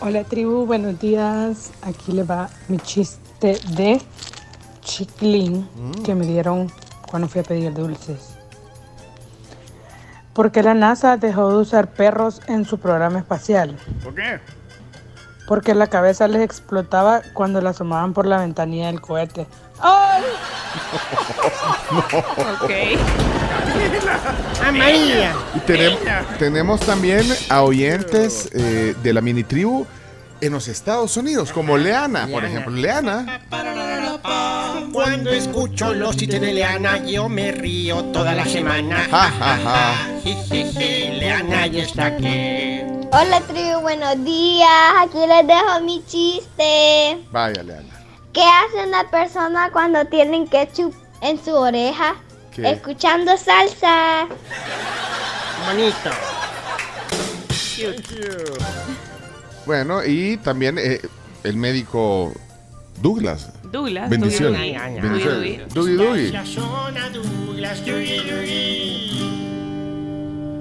Hola 0.00 0.22
tribu, 0.22 0.66
buenos 0.66 1.00
días. 1.00 1.72
Aquí 1.82 2.12
le 2.12 2.22
va 2.22 2.48
mi 2.68 2.78
chiste 2.78 3.58
de 3.76 4.00
chiclín 4.80 5.68
que 6.04 6.14
me 6.14 6.24
dieron 6.26 6.70
cuando 7.10 7.28
fui 7.28 7.40
a 7.40 7.44
pedir 7.44 7.74
dulces. 7.74 8.36
¿Por 10.32 10.52
qué 10.52 10.62
la 10.62 10.74
NASA 10.74 11.16
dejó 11.16 11.50
de 11.50 11.56
usar 11.56 11.92
perros 11.92 12.40
en 12.46 12.64
su 12.64 12.78
programa 12.78 13.18
espacial? 13.18 13.76
¿Por 14.04 14.14
qué? 14.14 14.38
Porque 15.48 15.74
la 15.74 15.86
cabeza 15.86 16.28
les 16.28 16.42
explotaba 16.42 17.22
cuando 17.32 17.60
la 17.60 17.70
asomaban 17.70 18.12
por 18.12 18.26
la 18.26 18.38
ventanilla 18.38 18.86
del 18.86 19.00
cohete. 19.00 19.46
¡Ay! 19.80 20.22
Amarilla. 24.66 25.34
Y 25.54 25.58
tenem- 25.60 25.98
tenemos 26.38 26.80
también 26.80 27.24
a 27.48 27.62
oyentes 27.62 28.48
eh, 28.52 28.94
de 29.02 29.12
la 29.12 29.20
mini 29.20 29.44
tribu 29.44 29.86
en 30.40 30.52
los 30.52 30.68
Estados 30.68 31.16
Unidos, 31.16 31.52
como 31.52 31.76
Leana, 31.78 32.26
por 32.30 32.44
ejemplo. 32.44 32.72
Leana. 32.72 33.40
Cuando 34.92 35.30
escucho 35.30 35.92
los 35.94 36.16
chistes 36.16 36.40
de 36.40 36.52
Leana, 36.54 36.98
yo 37.04 37.28
me 37.28 37.52
río 37.52 38.04
toda 38.06 38.34
la 38.34 38.44
semana. 38.44 39.06
Ja, 39.10 39.30
ja, 39.38 39.58
ja. 39.62 39.94
Jijiji, 40.22 41.18
Leana 41.18 41.66
ya 41.66 41.82
está 41.82 42.06
aquí. 42.06 42.80
Hola 43.12 43.40
tribu, 43.46 43.80
buenos 43.80 44.22
días. 44.24 44.68
Aquí 45.02 45.18
les 45.18 45.46
dejo 45.46 45.80
mi 45.82 46.02
chiste. 46.06 47.18
Vaya, 47.30 47.62
Leana. 47.62 48.05
¿Qué 48.36 48.42
hace 48.42 48.86
una 48.86 49.10
persona 49.10 49.70
cuando 49.72 50.04
tienen 50.04 50.46
ketchup 50.46 50.94
en 51.22 51.42
su 51.42 51.54
oreja? 51.54 52.16
¿Qué? 52.54 52.70
Escuchando 52.70 53.34
salsa. 53.38 54.28
Bonito. 55.66 56.10
Bueno, 59.64 60.04
y 60.04 60.36
también 60.36 60.76
eh, 60.76 61.00
el 61.44 61.56
médico 61.56 62.34
Douglas. 63.00 63.52
Douglas. 63.72 64.10
Bendiciones. 64.10 65.00
Bendiciones. 65.00 65.72
Dougie. 65.72 66.32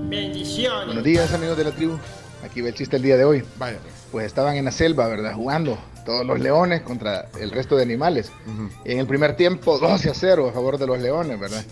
Bendiciones. 0.07 0.85
Buenos 0.85 1.03
días 1.03 1.33
amigos 1.33 1.57
de 1.57 1.63
la 1.65 1.71
tribu, 1.71 1.99
aquí 2.41 2.61
va 2.61 2.69
el 2.69 2.73
chiste 2.73 2.95
el 2.95 3.01
día 3.01 3.17
de 3.17 3.25
hoy. 3.25 3.43
Vaya. 3.57 3.79
Pues 4.13 4.27
estaban 4.27 4.55
en 4.55 4.63
la 4.63 4.71
selva, 4.71 5.09
¿verdad? 5.09 5.33
Jugando 5.33 5.77
todos 6.05 6.25
los 6.25 6.39
leones 6.39 6.81
contra 6.81 7.25
el 7.39 7.51
resto 7.51 7.75
de 7.75 7.83
animales. 7.83 8.31
Y 8.85 8.91
en 8.93 8.99
el 8.99 9.07
primer 9.07 9.35
tiempo 9.35 9.77
12 9.79 10.09
a 10.09 10.13
0 10.13 10.47
a 10.49 10.53
favor 10.53 10.77
de 10.77 10.87
los 10.87 10.99
leones, 10.99 11.39
¿verdad? 11.39 11.63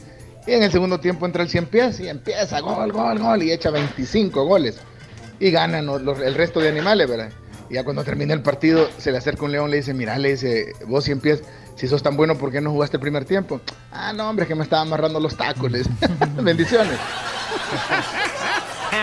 Y 0.46 0.52
en 0.52 0.64
el 0.64 0.72
segundo 0.72 1.00
tiempo 1.00 1.26
entra 1.26 1.44
el 1.44 1.50
100 1.50 1.66
pies 1.68 2.00
y 2.02 2.10
empieza 2.10 2.60
gol, 2.60 2.92
gol, 2.92 3.18
gol 3.20 3.44
y 3.44 3.52
echa 3.52 3.70
25 3.70 4.44
goles. 4.46 4.78
Y 5.40 5.52
ganan 5.52 5.86
los- 5.86 6.02
los- 6.02 6.20
el 6.20 6.36
resto 6.36 6.60
de 6.60 6.70
animales, 6.70 7.08
¿verdad? 7.10 7.30
Y 7.70 7.76
ya 7.76 7.84
cuando 7.86 8.04
termina 8.04 8.34
el 8.34 8.42
partido 8.42 8.90
se 8.98 9.12
le 9.12 9.18
acerca 9.20 9.46
un 9.46 9.52
león, 9.54 9.72
le 9.72 9.78
dice, 9.78 9.94
mira, 9.94 10.18
le 10.18 10.32
dice, 10.32 10.74
vos 10.86 11.06
100 11.06 11.22
pies, 11.22 11.44
si 11.76 11.88
sos 11.88 12.04
tan 12.04 12.18
bueno, 12.18 12.38
¿por 12.38 12.52
qué 12.52 12.60
no 12.62 12.72
jugaste 12.72 12.98
el 12.98 13.02
primer 13.02 13.24
tiempo? 13.26 13.62
Ah, 13.92 14.12
no, 14.14 14.30
hombre, 14.30 14.44
es 14.44 14.50
que 14.50 14.56
me 14.56 14.64
estaba 14.64 14.82
amarrando 14.82 15.20
los 15.20 15.36
tacos. 15.38 15.72
Bendiciones. 16.42 16.98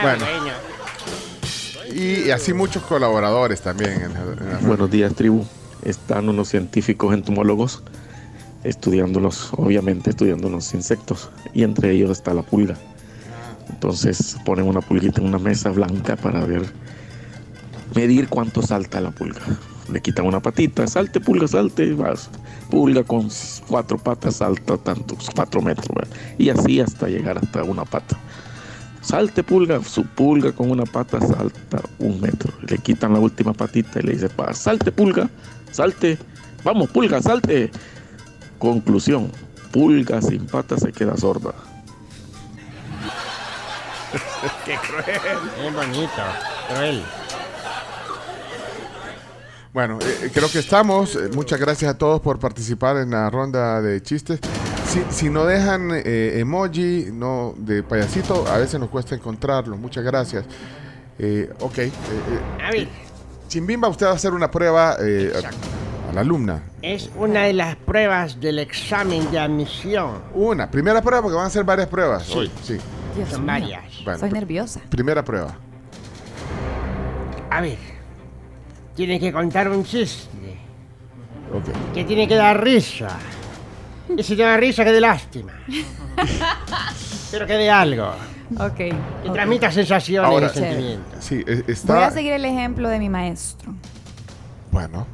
Bueno. 0.02 0.24
Y 1.94 2.30
así 2.30 2.52
muchos 2.52 2.82
colaboradores 2.84 3.60
también. 3.62 3.92
en 4.02 4.14
la- 4.14 4.20
en 4.22 4.50
la- 4.52 4.58
Buenos 4.66 4.90
días, 4.90 5.14
tribu. 5.14 5.44
Están 5.84 6.28
unos 6.28 6.48
científicos 6.48 7.14
entomólogos 7.14 7.82
estudiándolos, 8.64 9.50
obviamente 9.56 10.10
estudiando 10.10 10.50
los 10.50 10.74
insectos, 10.74 11.30
y 11.54 11.62
entre 11.62 11.92
ellos 11.92 12.10
está 12.10 12.34
la 12.34 12.42
pulga. 12.42 12.76
Entonces 13.70 14.36
ponen 14.44 14.66
una 14.66 14.80
pulguita 14.82 15.20
en 15.20 15.28
una 15.28 15.38
mesa 15.38 15.70
blanca 15.70 16.16
para 16.16 16.44
ver, 16.44 16.62
medir 17.94 18.28
cuánto 18.28 18.60
salta 18.62 19.00
la 19.00 19.10
pulga. 19.10 19.40
Le 19.90 20.00
quitan 20.02 20.26
una 20.26 20.40
patita, 20.40 20.86
salte 20.86 21.18
pulga, 21.20 21.48
salte, 21.48 21.92
vas. 21.94 22.28
Pulga 22.70 23.02
con 23.02 23.28
cuatro 23.66 23.96
patas 23.98 24.36
salta 24.36 24.76
tantos, 24.76 25.28
cuatro 25.34 25.62
metros, 25.62 25.88
y 26.38 26.50
así 26.50 26.80
hasta 26.80 27.08
llegar 27.08 27.38
hasta 27.38 27.64
una 27.64 27.84
pata. 27.84 28.16
Salte 29.02 29.42
pulga, 29.42 29.82
su 29.82 30.04
pulga 30.04 30.52
con 30.52 30.70
una 30.70 30.84
pata 30.84 31.18
salta 31.20 31.80
un 31.98 32.20
metro. 32.20 32.52
Le 32.66 32.76
quitan 32.78 33.14
la 33.14 33.18
última 33.18 33.54
patita 33.54 33.98
y 34.00 34.02
le 34.02 34.12
dice, 34.12 34.28
"Pa, 34.28 34.52
salte 34.52 34.92
pulga, 34.92 35.28
salte, 35.72 36.18
vamos 36.64 36.90
pulga, 36.90 37.22
salte. 37.22 37.70
Conclusión, 38.58 39.32
pulga 39.72 40.20
sin 40.20 40.46
pata 40.46 40.76
se 40.76 40.92
queda 40.92 41.16
sorda. 41.16 41.54
Qué 44.64 44.76
cruel. 44.76 45.66
Es 45.66 45.74
bonito, 45.74 46.22
cruel. 46.68 47.02
Bueno, 49.72 49.98
eh, 50.02 50.30
creo 50.34 50.50
que 50.50 50.58
estamos. 50.58 51.14
Eh, 51.16 51.30
Muchas 51.34 51.60
gracias 51.60 51.94
a 51.94 51.98
todos 51.98 52.20
por 52.20 52.38
participar 52.38 52.96
en 52.96 53.10
la 53.10 53.30
ronda 53.30 53.80
de 53.80 54.02
chistes. 54.02 54.40
Si, 54.90 55.04
si 55.10 55.30
no 55.30 55.44
dejan 55.46 55.90
eh, 55.94 56.40
emoji 56.40 57.10
no 57.12 57.54
de 57.56 57.82
payasito, 57.84 58.44
a 58.48 58.58
veces 58.58 58.80
nos 58.80 58.88
cuesta 58.88 59.14
encontrarlo. 59.14 59.76
Muchas 59.76 60.02
gracias. 60.02 60.44
Eh, 61.18 61.48
ok. 61.60 61.78
eh, 61.78 61.86
eh, 61.86 62.64
A 62.66 62.70
ver. 62.72 62.88
Chimbimba, 63.46 63.88
usted 63.88 64.06
va 64.06 64.10
a 64.10 64.14
hacer 64.14 64.32
una 64.32 64.50
prueba 64.50 64.96
eh, 65.00 65.32
a, 66.06 66.10
a 66.10 66.12
la 66.12 66.20
alumna. 66.22 66.62
Es 66.82 67.08
una 67.16 67.42
de 67.44 67.52
las 67.52 67.76
pruebas 67.76 68.40
del 68.40 68.58
examen 68.58 69.30
de 69.30 69.38
admisión. 69.38 70.22
Una, 70.34 70.68
primera 70.68 71.00
prueba, 71.02 71.22
porque 71.22 71.36
van 71.36 71.44
a 71.44 71.48
hacer 71.48 71.62
varias 71.64 71.88
pruebas 71.88 72.24
Sí. 72.24 72.38
hoy. 72.38 72.50
Sí. 72.62 72.78
Dios 73.16 73.28
Son 73.28 73.40
mío. 73.44 73.46
varias. 73.52 73.84
Bueno, 74.04 74.18
Soy 74.18 74.30
nerviosa. 74.32 74.80
Primera 74.88 75.24
prueba. 75.24 75.56
A 77.50 77.60
ver. 77.60 77.78
Tiene 78.96 79.20
que 79.20 79.32
contar 79.32 79.68
un 79.68 79.84
chiste. 79.84 80.28
Ok. 81.52 81.92
Que 81.94 82.04
tiene 82.04 82.26
que 82.26 82.34
dar 82.36 82.62
risa. 82.62 83.08
Y 84.16 84.22
si 84.22 84.36
te 84.36 84.42
da 84.42 84.56
risa, 84.56 84.84
que 84.84 84.92
de 84.92 85.00
lástima. 85.00 85.52
Pero 87.30 87.46
que 87.46 87.54
de 87.54 87.70
algo. 87.70 88.12
Ok. 88.58 88.74
Que 88.76 88.92
ok. 89.26 89.32
transmita 89.32 89.70
sensaciones 89.70 90.28
Ahora, 90.30 90.50
y 90.52 90.58
sentimientos. 90.58 91.24
Sí, 91.24 91.44
eh, 91.46 91.62
Voy 91.62 91.64
a 91.68 91.72
está. 91.72 92.10
seguir 92.10 92.32
el 92.32 92.44
ejemplo 92.44 92.88
de 92.88 92.98
mi 92.98 93.08
maestro. 93.08 93.74
Bueno. 94.70 95.06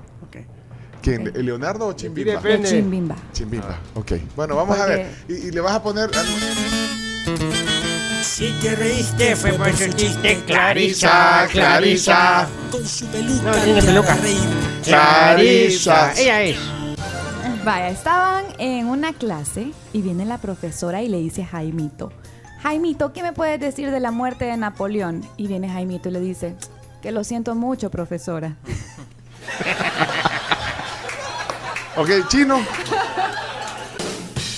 ¿Quién? 1.02 1.32
¿Leonardo 1.36 1.86
o 1.86 1.93
Chimbimba? 1.93 2.32
Depende. 2.32 2.68
Chimbimba. 2.68 3.14
Chimbimba. 3.32 3.78
Ok. 3.94 4.12
Bueno, 4.35 4.56
vamos 4.56 4.77
a 4.77 4.86
ver. 4.86 5.06
Y, 5.28 5.35
y 5.35 5.51
le 5.52 5.60
vas 5.60 5.74
a 5.74 5.82
poner. 5.82 6.10
Si 8.23 8.51
te 8.60 8.74
reíste 8.74 9.36
fue 9.36 9.52
por 9.52 9.73
su 9.73 9.93
chiste, 9.93 10.43
Clarisa, 10.47 11.47
Clarisa. 11.52 12.48
Con 12.73 12.85
su 12.85 13.06
peluca. 13.06 13.43
No, 13.52 13.56
tiene 13.62 13.82
peluca. 13.82 14.18
Clarisa. 14.85 16.12
Ella 16.20 16.43
es. 16.43 16.56
Vaya, 17.66 17.88
estaban 17.88 18.44
en 18.59 18.86
una 18.86 19.12
clase 19.12 19.72
y 19.93 20.01
viene 20.01 20.24
la 20.24 20.38
profesora 20.38 21.02
y 21.02 21.09
le 21.09 21.18
dice 21.18 21.43
a 21.43 21.47
Jaimito, 21.47 22.12
Jaimito, 22.62 23.12
¿qué 23.12 23.24
me 23.24 23.32
puedes 23.32 23.59
decir 23.59 23.90
de 23.90 23.98
la 23.98 24.12
muerte 24.12 24.44
de 24.44 24.56
Napoleón? 24.56 25.28
Y 25.36 25.48
viene 25.48 25.68
Jaimito 25.68 26.09
y 26.09 26.12
le 26.12 26.20
dice, 26.20 26.55
que 27.02 27.10
lo 27.10 27.24
siento 27.24 27.56
mucho, 27.56 27.90
profesora. 27.90 28.55
Ok, 31.98 32.10
chino. 32.28 32.60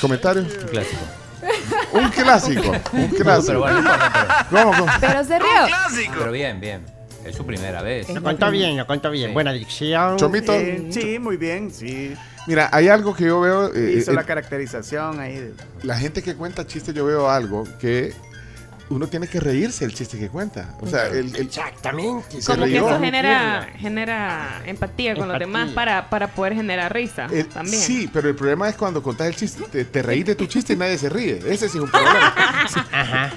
Comentarios. 0.01 0.53
Clásico. 0.71 1.03
Un 1.93 2.09
clásico, 2.09 2.73
un 2.93 3.09
clásico. 3.11 3.47
Pero 3.47 3.61
bueno, 3.61 3.81
no 3.81 3.91
importa, 3.93 4.47
¿Cómo, 4.51 4.73
cómo? 4.73 4.93
Pero 5.01 5.25
se 5.25 5.39
rió. 5.39 5.49
pero, 5.95 6.19
pero 6.19 6.33
bien, 6.33 6.61
bien. 6.61 6.85
Es 7.25 7.37
su 7.37 7.47
primera 7.47 7.81
vez. 7.81 8.09
Lo 8.09 8.21
contó 8.23 8.51
bien, 8.51 8.77
lo 8.77 8.87
contó 8.89 9.13
bien. 9.13 9.33
Buena 9.33 9.53
dicción. 9.53 10.17
Chomito. 10.17 10.53
Eh, 10.53 10.89
sí, 10.91 11.21
muy 11.21 11.37
bien, 11.37 11.71
sí. 11.71 12.17
Mira, 12.49 12.69
hay 12.73 12.89
algo 12.89 13.15
que 13.15 13.25
yo 13.27 13.41
veo. 13.41 13.73
eh, 13.75 13.95
Hizo 13.99 14.11
eh, 14.11 14.15
la 14.15 14.25
caracterización 14.25 15.21
ahí. 15.21 15.37
de- 15.39 15.55
la 15.83 15.97
gente 15.97 16.23
que 16.23 16.35
cuenta 16.35 16.67
chistes, 16.67 16.95
yo 16.95 17.05
veo 17.05 17.29
algo 17.31 17.65
que 17.79 18.13
uno 18.89 19.07
tiene 19.07 19.29
que 19.29 19.39
reírse 19.39 19.85
el 19.85 19.93
chiste 19.93 20.19
que 20.19 20.31
cuenta. 20.31 20.75
O 20.81 20.87
sea, 20.87 21.09
el, 21.09 21.37
el- 21.37 21.37
Exactamente. 21.37 22.39
Como 22.47 22.65
que 22.65 22.77
eso 22.79 22.99
genera, 22.99 23.69
genera 23.77 24.63
empatía 24.65 25.15
con 25.15 25.29
los 25.29 25.39
demás 25.39 25.71
para, 25.73 26.09
para 26.09 26.29
poder 26.29 26.55
generar 26.55 26.91
risa 26.95 27.27
El- 27.31 27.47
también. 27.49 27.83
Sí, 27.83 28.09
pero 28.11 28.31
el 28.31 28.35
problema 28.35 28.67
es 28.67 28.77
cuando 28.77 29.03
contás 29.03 29.27
el 29.27 29.37
chiste, 29.37 29.65
te, 29.71 29.85
te 29.85 30.03
reís 30.03 30.25
de 30.25 30.35
tu 30.35 30.47
chiste 30.47 30.73
y 30.73 30.77
nadie 30.77 30.97
se 30.97 31.11
ríe. 31.11 31.39
Ese 31.47 31.69
sí 31.69 31.77
es 31.77 31.85
un 31.85 31.91
problema. 31.91 32.35
Ajá. 32.93 33.31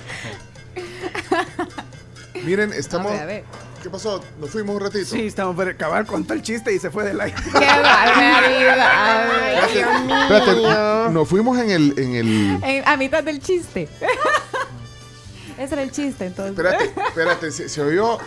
Miren, 2.46 2.72
estamos. 2.74 3.12
A 3.12 3.16
ver, 3.16 3.22
a 3.22 3.26
ver. 3.26 3.44
¿Qué 3.82 3.90
pasó? 3.90 4.24
Nos 4.40 4.50
fuimos 4.52 4.76
un 4.76 4.82
ratito. 4.82 5.06
Sí, 5.06 5.26
estamos 5.28 5.56
por 5.56 5.68
acabar 5.68 6.06
contó 6.06 6.34
el 6.34 6.42
chiste 6.42 6.74
y 6.74 6.80
se 6.80 6.92
fue 6.92 7.04
del 7.04 7.20
aire. 7.20 7.36
¡Qué 7.52 7.60
barbaridad! 7.60 9.64
Espérate, 9.66 10.22
espérate, 10.22 11.12
nos 11.12 11.28
fuimos 11.28 11.58
en 11.60 11.72
el, 11.72 11.94
en 11.98 12.16
el. 12.16 12.60
En- 12.64 12.88
a 12.88 12.96
mitad 12.98 13.24
del 13.24 13.40
chiste. 13.40 13.90
Ese 15.58 15.74
era 15.74 15.84
el 15.84 15.92
chiste, 15.92 16.26
entonces. 16.28 16.58
Espérate, 16.58 16.94
espérate, 17.08 17.52
se, 17.52 17.70
se 17.70 17.82
oyó. 17.82 18.18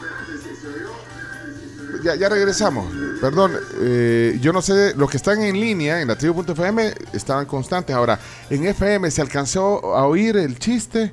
Ya, 2.03 2.17
ya 2.17 2.29
regresamos. 2.29 2.87
Perdón, 3.21 3.53
eh, 3.81 4.37
yo 4.41 4.53
no 4.53 4.61
sé, 4.61 4.95
los 4.97 5.09
que 5.11 5.17
están 5.17 5.43
en 5.43 5.59
línea 5.59 6.01
en 6.03 6.09
la 6.09 6.19
tribu.fm 6.19 6.93
estaban 7.13 7.47
constantes. 7.47 7.95
Ahora, 7.97 8.19
en 8.51 8.67
FM 8.67 9.11
se 9.11 9.23
alcanzó 9.23 9.95
a 9.97 10.07
oír 10.07 10.37
el 10.37 10.59
chiste 10.59 11.13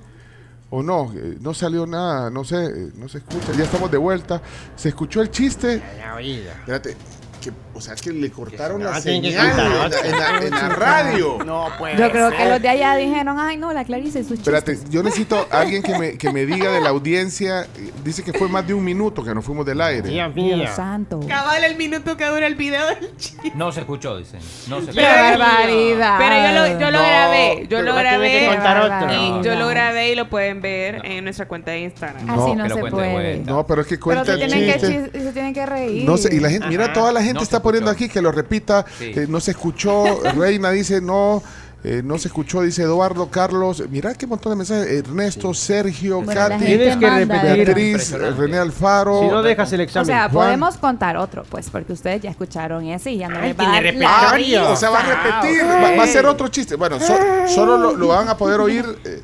o 0.72 0.82
no, 0.82 1.14
Eh, 1.16 1.38
no 1.40 1.54
salió 1.54 1.86
nada, 1.86 2.30
no 2.32 2.44
sé, 2.44 2.66
eh, 2.66 2.92
no 2.96 3.08
se 3.08 3.20
escucha. 3.20 3.52
Ya 3.58 3.66
estamos 3.66 3.92
de 3.92 3.98
vuelta. 3.98 4.42
Se 4.76 4.90
escuchó 4.90 5.22
el 5.22 5.30
chiste. 5.30 5.82
La 6.00 6.16
oída. 6.16 6.54
Espérate, 6.60 6.98
que, 7.42 7.52
o 7.74 7.82
sea, 7.82 7.96
que 7.96 8.12
le 8.12 8.32
cortaron 8.32 8.82
la 8.84 8.92
no, 8.94 9.02
señal 9.02 9.50
en 9.50 9.58
la, 9.58 9.86
otra. 9.86 10.00
en 10.06 10.18
la- 10.18 10.38
en 10.46 10.52
la 10.52 10.70
radio. 10.70 11.38
No, 11.46 11.68
pues. 11.78 11.98
Yo 12.00 12.10
creo 12.12 12.30
que 12.32 12.48
los 12.48 12.62
de 12.62 12.70
allá 12.70 12.96
dijeron, 12.96 13.38
ay, 13.40 13.58
no, 13.58 13.74
la 13.74 13.84
Clarice 13.84 14.20
y 14.20 14.24
su 14.24 14.36
chiste. 14.38 14.50
Espérate, 14.56 14.80
yo 14.90 15.04
necesito 15.04 15.48
a 15.52 15.60
alguien 15.62 15.82
que 15.84 15.98
me, 15.98 16.18
que 16.18 16.32
me 16.32 16.46
diga 16.46 16.72
de 16.72 16.80
la 16.80 16.90
audiencia. 16.90 17.64
eh, 17.64 17.92
Dice 18.04 18.24
que 18.24 18.32
fue 18.34 18.48
más 18.48 18.66
de 18.66 18.74
un 18.74 18.84
minuto 18.84 19.24
que 19.24 19.34
nos 19.36 19.44
fuimos 19.44 19.66
del 19.66 19.82
aire. 19.82 20.08
Dios 20.10 20.34
mío. 20.34 20.56
Dios 20.56 20.70
santo. 20.76 21.20
Cabal 21.28 21.64
el 21.64 21.76
minuto 21.76 22.16
que 22.16 22.26
dura 22.28 22.48
el 22.48 22.56
video 22.56 22.86
del 22.88 23.16
chiste. 23.18 23.52
No 23.56 23.72
se 23.72 23.82
escuchó, 23.82 24.18
dicen. 24.18 24.40
No 24.70 24.80
se 24.82 24.92
¡Qué 24.92 25.02
escuchó. 25.02 25.40
barbaridad! 25.40 26.18
Pero 26.20 26.36
yo 26.36 26.52
lo, 26.54 26.80
yo 26.80 26.92
lo 26.92 27.00
No, 27.00 27.08
grabé, 27.08 27.68
yo 27.70 27.82
lo 27.82 27.96
grabé. 27.96 28.48
contar 28.48 28.82
otro. 28.82 29.14
y 29.14 29.44
yo 29.44 29.56
lo 29.56 29.68
grabé 29.68 30.12
y 30.12 30.16
lo 30.16 30.30
pueden 30.30 30.62
ver 30.62 31.02
en 31.06 31.24
nuestra 31.24 31.48
cuenta 31.48 31.72
de 31.72 31.82
Instagram. 31.82 32.30
Así 32.30 32.56
no, 32.56 32.70
se 32.70 32.82
puede. 32.92 33.38
No, 33.40 33.66
pero 33.66 33.82
es 33.82 33.88
que 33.88 34.00
cuenta 34.00 34.34
el 34.34 34.52
chiste. 34.52 35.12
Que 35.54 35.66
reír. 35.66 36.06
No 36.06 36.18
sé, 36.18 36.34
y 36.36 36.40
la 36.40 36.50
gente, 36.50 36.68
mira, 36.68 36.92
toda 36.94 37.12
la 37.12 37.22
gente 37.22 37.36
No 37.36 37.42
está 37.44 37.62
poniendo 37.62 37.90
escuchó. 37.92 38.06
aquí 38.06 38.14
que 38.14 38.22
lo 38.22 38.32
repita. 38.32 38.86
Sí. 38.98 39.12
eh, 39.16 39.26
no 39.30 39.40
se 39.40 39.52
escuchó. 39.52 40.22
Reina 40.36 40.72
dice 40.72 41.02
no. 41.02 41.42
eh, 41.84 42.02
no 42.04 42.18
se 42.20 42.28
escuchó, 42.28 42.62
dice 42.62 42.84
Eduardo, 42.84 43.30
Carlos. 43.32 43.84
Mira 43.90 44.14
qué 44.14 44.28
montón 44.28 44.52
de 44.52 44.56
mensajes. 44.58 44.88
Ernesto, 44.88 45.52
Sergio, 45.54 46.22
Bueno, 46.22 46.40
Katy, 46.40 46.64
Tienes 46.66 46.98
que 46.98 47.10
repetir. 47.10 47.66
Beatriz. 47.66 48.12
René 48.38 48.58
Alfaro. 48.60 49.20
Si 49.22 49.28
no 49.28 49.42
dejas 49.42 49.74
el 49.74 49.80
O 49.80 49.84
examen. 49.84 50.06
sea, 50.06 50.30
Juan. 50.30 50.46
podemos 50.48 50.78
contar 50.78 51.18
otro, 51.18 51.44
pues, 51.50 51.70
porque 51.72 51.94
ustedes 51.94 52.22
ya 52.22 52.30
escucharon 52.30 52.86
ese 52.86 53.12
y 53.12 53.18
ya 53.18 53.30
no 53.30 53.40
Ay, 53.40 53.50
les 53.50 53.58
va 53.58 54.30
a 54.30 54.34
risa. 54.36 54.70
O 54.70 54.76
sea, 54.76 54.90
va 54.92 55.00
a 55.00 55.04
repetir, 55.42 55.64
va, 55.64 55.96
va 55.98 56.04
a 56.04 56.08
ser 56.08 56.26
otro 56.28 56.48
chiste. 56.50 56.76
Bueno, 56.76 57.00
so- 57.00 57.18
solo 57.48 57.78
lo, 57.78 57.96
lo 57.96 58.08
van 58.10 58.30
a 58.30 58.38
poder 58.38 58.60
oír. 58.60 58.86
eh, 59.04 59.22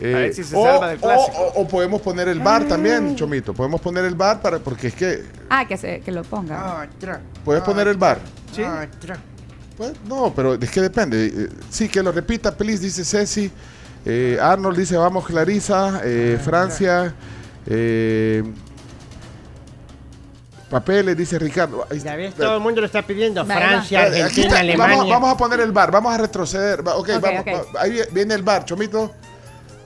eh, 0.00 0.14
A 0.14 0.18
ver 0.18 0.34
si 0.34 0.44
se 0.44 0.54
o, 0.56 0.62
salva 0.64 0.88
del 0.88 0.98
o- 0.98 1.00
clásico. 1.00 1.36
o- 1.38 1.60
o 1.62 1.68
podemos 1.68 2.00
poner 2.02 2.28
el 2.28 2.40
bar 2.40 2.64
también, 2.68 3.16
Chomito. 3.16 3.54
Podemos 3.54 3.80
poner 3.80 4.04
el 4.04 4.14
bar 4.14 4.40
para 4.40 4.58
porque 4.58 4.88
es 4.88 4.94
que 4.94 5.24
Ah, 5.48 5.66
que, 5.66 5.76
se, 5.76 6.00
que 6.00 6.12
lo 6.12 6.22
pongan. 6.22 6.88
Otra. 6.96 7.20
puedes 7.44 7.62
poner 7.62 7.88
el 7.88 7.96
bar. 7.96 8.18
Sí. 8.54 8.62
Otra. 8.62 9.16
Pues, 9.76 9.92
no, 10.08 10.32
pero 10.34 10.54
es 10.54 10.70
que 10.70 10.80
depende. 10.80 11.26
Eh, 11.26 11.48
Sí, 11.70 11.88
que 11.88 12.02
lo 12.02 12.10
repita, 12.12 12.54
please, 12.56 12.82
dice 12.82 13.04
Ceci. 13.04 13.50
Eh, 14.04 14.38
Arnold 14.40 14.78
dice, 14.78 14.96
vamos, 14.96 15.26
Clarisa. 15.26 16.00
Eh, 16.04 16.38
Francia. 16.42 17.12
Eh, 17.66 18.42
papeles, 20.70 21.16
dice 21.16 21.38
Ricardo. 21.38 21.86
Ya 22.02 22.16
ves, 22.16 22.34
todo 22.34 22.54
el 22.56 22.60
mundo 22.60 22.80
lo 22.80 22.86
está 22.86 23.02
pidiendo. 23.02 23.44
Francia, 23.44 24.02
aquí 24.02 24.20
Argentina, 24.20 24.46
está. 24.48 24.60
Alemania. 24.60 24.96
Vamos, 24.96 25.10
vamos 25.10 25.30
a 25.32 25.36
poner 25.36 25.60
el 25.60 25.72
bar, 25.72 25.90
vamos 25.90 26.12
a 26.14 26.18
retroceder. 26.18 26.80
Ok, 26.80 27.10
vamos, 27.20 27.44
ahí 27.78 28.00
viene 28.12 28.34
el 28.34 28.42
bar, 28.42 28.64
Chomito. 28.64 29.12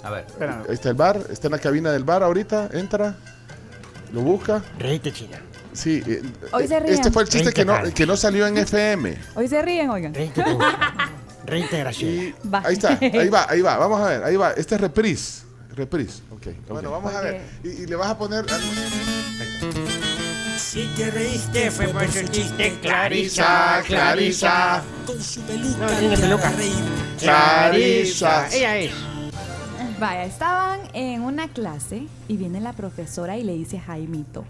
A 0.02 0.10
ver. 0.10 0.24
Espérame. 0.26 0.64
Ahí 0.68 0.74
está 0.74 0.88
el 0.88 0.94
bar, 0.94 1.20
está 1.30 1.48
en 1.48 1.52
la 1.52 1.58
cabina 1.58 1.92
del 1.92 2.04
bar 2.04 2.22
ahorita, 2.22 2.70
entra, 2.72 3.14
lo 4.12 4.20
busca. 4.22 4.62
Reíte, 4.78 5.12
China. 5.12 5.38
Sí, 5.72 6.02
eh, 6.06 6.22
Hoy 6.52 6.66
se 6.66 6.76
eh, 6.76 6.80
ríen. 6.80 6.94
este 6.94 7.10
fue 7.10 7.22
el 7.22 7.28
chiste 7.28 7.52
que 7.52 7.64
no, 7.64 7.74
que 7.94 8.06
no 8.06 8.16
salió 8.16 8.46
en 8.46 8.58
FM. 8.58 9.16
Hoy 9.36 9.48
se 9.48 9.62
ríen, 9.62 9.90
oigan. 9.90 10.12
Reíte, 10.14 10.42
tú. 10.42 10.58
Va. 12.52 12.62
Ahí 12.64 12.74
está, 12.74 12.98
ahí 13.00 13.28
va, 13.28 13.46
ahí 13.48 13.60
va, 13.60 13.76
vamos 13.76 14.00
a 14.00 14.08
ver, 14.08 14.24
ahí 14.24 14.36
va, 14.36 14.52
este 14.52 14.74
es 14.76 14.80
reprise. 14.80 15.42
Reprise, 15.74 16.22
ok. 16.30 16.48
Bueno, 16.68 16.90
vamos 16.90 17.14
a 17.14 17.20
ver. 17.20 17.42
Y, 17.62 17.68
y 17.68 17.86
le 17.86 17.96
vas 17.96 18.08
a 18.08 18.18
poner. 18.18 18.44
Si 20.56 20.84
te 20.96 21.10
reíste 21.10 21.70
fue 21.70 21.88
por 21.88 22.06
su 22.10 22.26
chiste, 22.28 22.78
Clarisa, 22.82 23.82
Clarisa. 23.86 24.82
Con 25.06 25.20
su 25.20 25.40
peluca. 25.42 25.78
No, 25.78 25.98
tiene 25.98 26.16
te 26.16 26.22
peluca. 26.22 26.52
Clarisa. 27.18 28.48
Ella 28.52 28.76
es. 28.78 28.92
Vaya, 30.00 30.24
estaban 30.24 30.80
en 30.94 31.20
una 31.22 31.46
clase 31.48 32.06
y 32.26 32.36
viene 32.36 32.60
la 32.60 32.72
profesora 32.72 33.36
y 33.36 33.44
le 33.44 33.52
dice 33.52 33.78
a 33.78 33.82
Jaimito, 33.82 34.44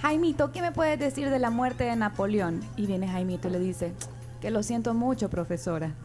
Jaimito, 0.00 0.50
¿qué 0.50 0.62
me 0.62 0.72
puedes 0.72 0.98
decir 0.98 1.28
de 1.30 1.38
la 1.38 1.50
muerte 1.50 1.84
de 1.84 1.94
Napoleón? 1.94 2.60
Y 2.76 2.86
viene 2.86 3.06
Jaimito 3.08 3.48
y 3.48 3.50
le 3.52 3.58
dice, 3.58 3.92
que 4.40 4.50
lo 4.50 4.62
siento 4.62 4.94
mucho, 4.94 5.28
profesora. 5.30 5.90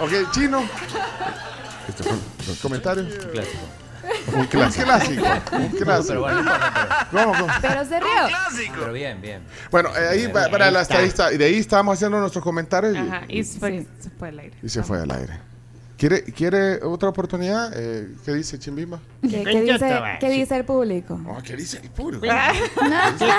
Ok, 0.00 0.12
chino. 0.30 0.62
Este 1.88 2.04
fue 2.04 2.12
el 2.52 2.58
comentario. 2.60 3.02
Un 3.02 3.10
clásico. 3.10 3.58
Un 4.38 4.46
clásico. 4.46 4.84
Un 4.84 4.86
clásico. 4.86 5.24
Un 5.56 5.70
Pero 5.72 5.84
clásico. 5.84 6.20
bueno, 6.20 6.42
no. 6.42 7.46
Pero 7.60 7.84
se 7.84 7.98
rió. 7.98 8.08
pero, 8.26 8.74
pero 8.78 8.92
bien, 8.92 9.20
bien. 9.20 9.42
Bueno, 9.72 9.88
eh, 9.96 10.08
ahí 10.08 10.28
pa- 10.28 10.48
para 10.50 10.70
la 10.70 10.82
estadista. 10.82 11.32
Y 11.32 11.36
de 11.36 11.46
ahí 11.46 11.56
estábamos 11.58 11.94
haciendo 11.94 12.20
nuestros 12.20 12.44
comentarios 12.44 12.94
y- 12.94 12.98
Ajá, 12.98 13.22
y 13.28 13.42
se 13.42 13.58
fue, 13.58 13.80
Sí. 13.80 13.88
se 13.98 14.10
fue 14.10 14.28
al 14.28 14.38
aire. 14.38 14.56
y 14.62 14.68
se 14.68 14.82
fue 14.84 15.00
al 15.00 15.10
aire. 15.10 15.32
¿Quiere, 15.98 16.22
¿Quiere 16.22 16.80
otra 16.84 17.08
oportunidad? 17.08 17.72
Eh, 17.74 18.08
¿Qué 18.24 18.32
dice 18.32 18.56
Chimbimba? 18.56 19.00
¿Qué, 19.20 19.42
qué 19.42 19.62
dice, 19.62 19.74
otro, 19.74 20.04
qué 20.20 20.30
dice 20.30 20.56
el 20.56 20.64
público? 20.64 21.20
Oh, 21.26 21.38
¿Qué 21.42 21.56
dice 21.56 21.80
el 21.82 21.90
público? 21.90 22.22
Que 22.22 22.28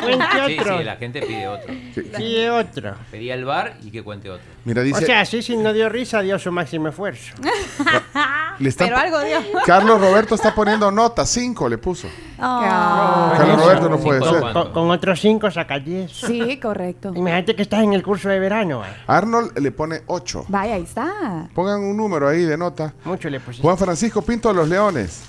cuente 0.03 0.25
Sí, 0.47 0.59
otro. 0.59 0.77
sí, 0.77 0.83
la 0.83 0.95
gente 0.97 1.21
pide 1.21 1.47
otro. 1.47 1.73
Pide 2.17 2.49
otro. 2.49 2.95
Pedía 3.11 3.35
el 3.35 3.45
bar 3.45 3.77
y 3.81 3.91
que 3.91 4.03
cuente 4.03 4.29
otro. 4.29 4.45
Mira, 4.65 4.81
O 4.81 4.83
dice. 4.83 5.05
sea, 5.05 5.23
sí, 5.23 5.41
si 5.41 5.55
no 5.55 5.71
dio 5.71 5.87
risa, 5.87 6.19
dio 6.19 6.37
su 6.37 6.51
máximo 6.51 6.89
esfuerzo. 6.89 7.33
le 8.59 8.67
está- 8.67 8.83
Pero 8.83 8.97
algo 8.97 9.21
dio. 9.21 9.37
Carlos 9.65 10.01
Roberto 10.01 10.35
está 10.35 10.53
poniendo 10.53 10.91
nota, 10.91 11.25
5 11.25 11.69
le 11.69 11.77
puso. 11.77 12.09
Ah. 12.37 13.35
Carlos. 13.37 13.57
Roberto 13.63 13.89
no 13.89 13.99
puede 13.99 14.21
ser. 14.21 14.41
Con, 14.51 14.73
con 14.73 14.91
otros 14.91 15.19
cinco 15.21 15.49
sacas 15.49 15.83
10. 15.85 16.11
Sí, 16.11 16.57
correcto. 16.59 17.13
Imagínate 17.15 17.55
que 17.55 17.61
estás 17.61 17.83
en 17.83 17.93
el 17.93 18.03
curso 18.03 18.27
de 18.27 18.39
verano. 18.39 18.83
eh. 18.83 18.89
Arnold 19.07 19.57
le 19.59 19.71
pone 19.71 20.01
8. 20.07 20.45
Vaya, 20.49 20.75
ahí 20.75 20.83
está. 20.83 21.47
Pongan 21.55 21.79
un 21.81 21.95
número 21.95 22.27
ahí 22.27 22.48
de 22.49 22.57
nota. 22.57 22.93
Mucho 23.05 23.29
le 23.29 23.39
pusiste. 23.39 23.61
Juan 23.61 23.77
Francisco 23.77 24.21
Pinto 24.21 24.49
de 24.49 24.55
los 24.55 24.67
Leones. 24.67 25.21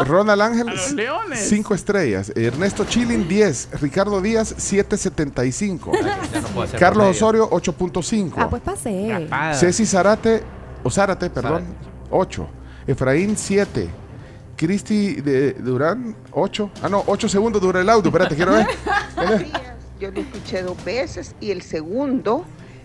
Ronald 0.00 0.42
Ángel, 0.42 0.66
los 0.66 0.92
Leones. 0.92 1.48
5 1.48 1.74
estrellas. 1.74 2.32
Ernesto 2.34 2.84
Chilin, 2.84 3.28
10. 3.28 3.80
Ricardo 3.80 4.20
Díaz, 4.20 4.54
7.75. 4.56 5.92
Ya 6.02 6.16
no 6.40 6.78
Carlos. 6.78 7.16
Osorio, 7.16 7.48
8.5. 7.50 8.32
Ah, 8.36 8.50
pues 8.50 8.62
pasé. 8.62 9.28
Ceci 9.54 9.86
Zarate, 9.86 10.42
o 10.82 10.90
Zárate, 10.90 11.30
perdón, 11.30 11.64
8. 12.10 12.48
Efraín, 12.86 13.36
7. 13.36 13.88
Cristi 14.56 15.14
de 15.14 15.52
Durán, 15.54 16.16
8. 16.32 16.70
Ah, 16.82 16.88
no, 16.88 17.04
8 17.06 17.28
segundos 17.28 17.60
dura 17.60 17.80
el 17.80 17.88
audio. 17.88 18.08
Espérate, 18.08 18.34
quiero 18.34 18.52
ver. 18.52 18.66
Yo 20.00 20.10
lo 20.10 20.20
escuché 20.20 20.62
dos 20.62 20.82
veces 20.84 21.34
y 21.40 21.50
el 21.50 21.62
segundo 21.62 22.44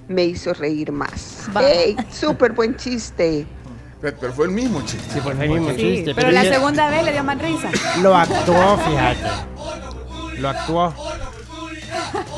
me 0.09 0.25
hizo 0.25 0.53
reír 0.53 0.91
más. 0.91 1.47
¡Ey! 1.61 1.95
¡Súper 2.11 2.51
buen 2.51 2.75
chiste! 2.75 3.45
Pero, 4.01 4.17
pero 4.19 4.33
fue 4.33 4.45
el 4.47 4.51
mismo 4.51 4.81
chiste. 4.81 5.13
Sí, 5.13 5.19
por 5.21 5.31
El 5.41 5.49
mismo 5.49 5.69
Sí, 5.71 5.77
chiste. 5.77 6.15
pero 6.15 6.31
la 6.31 6.41
ella 6.41 6.53
segunda 6.55 6.89
vez 6.89 7.03
le 7.03 7.11
dio 7.13 7.23
más 7.23 7.41
risa. 7.41 7.69
Lo 8.01 8.15
actuó, 8.15 8.77
fíjate. 8.77 10.41
Lo 10.41 10.49
actuó. 10.49 10.93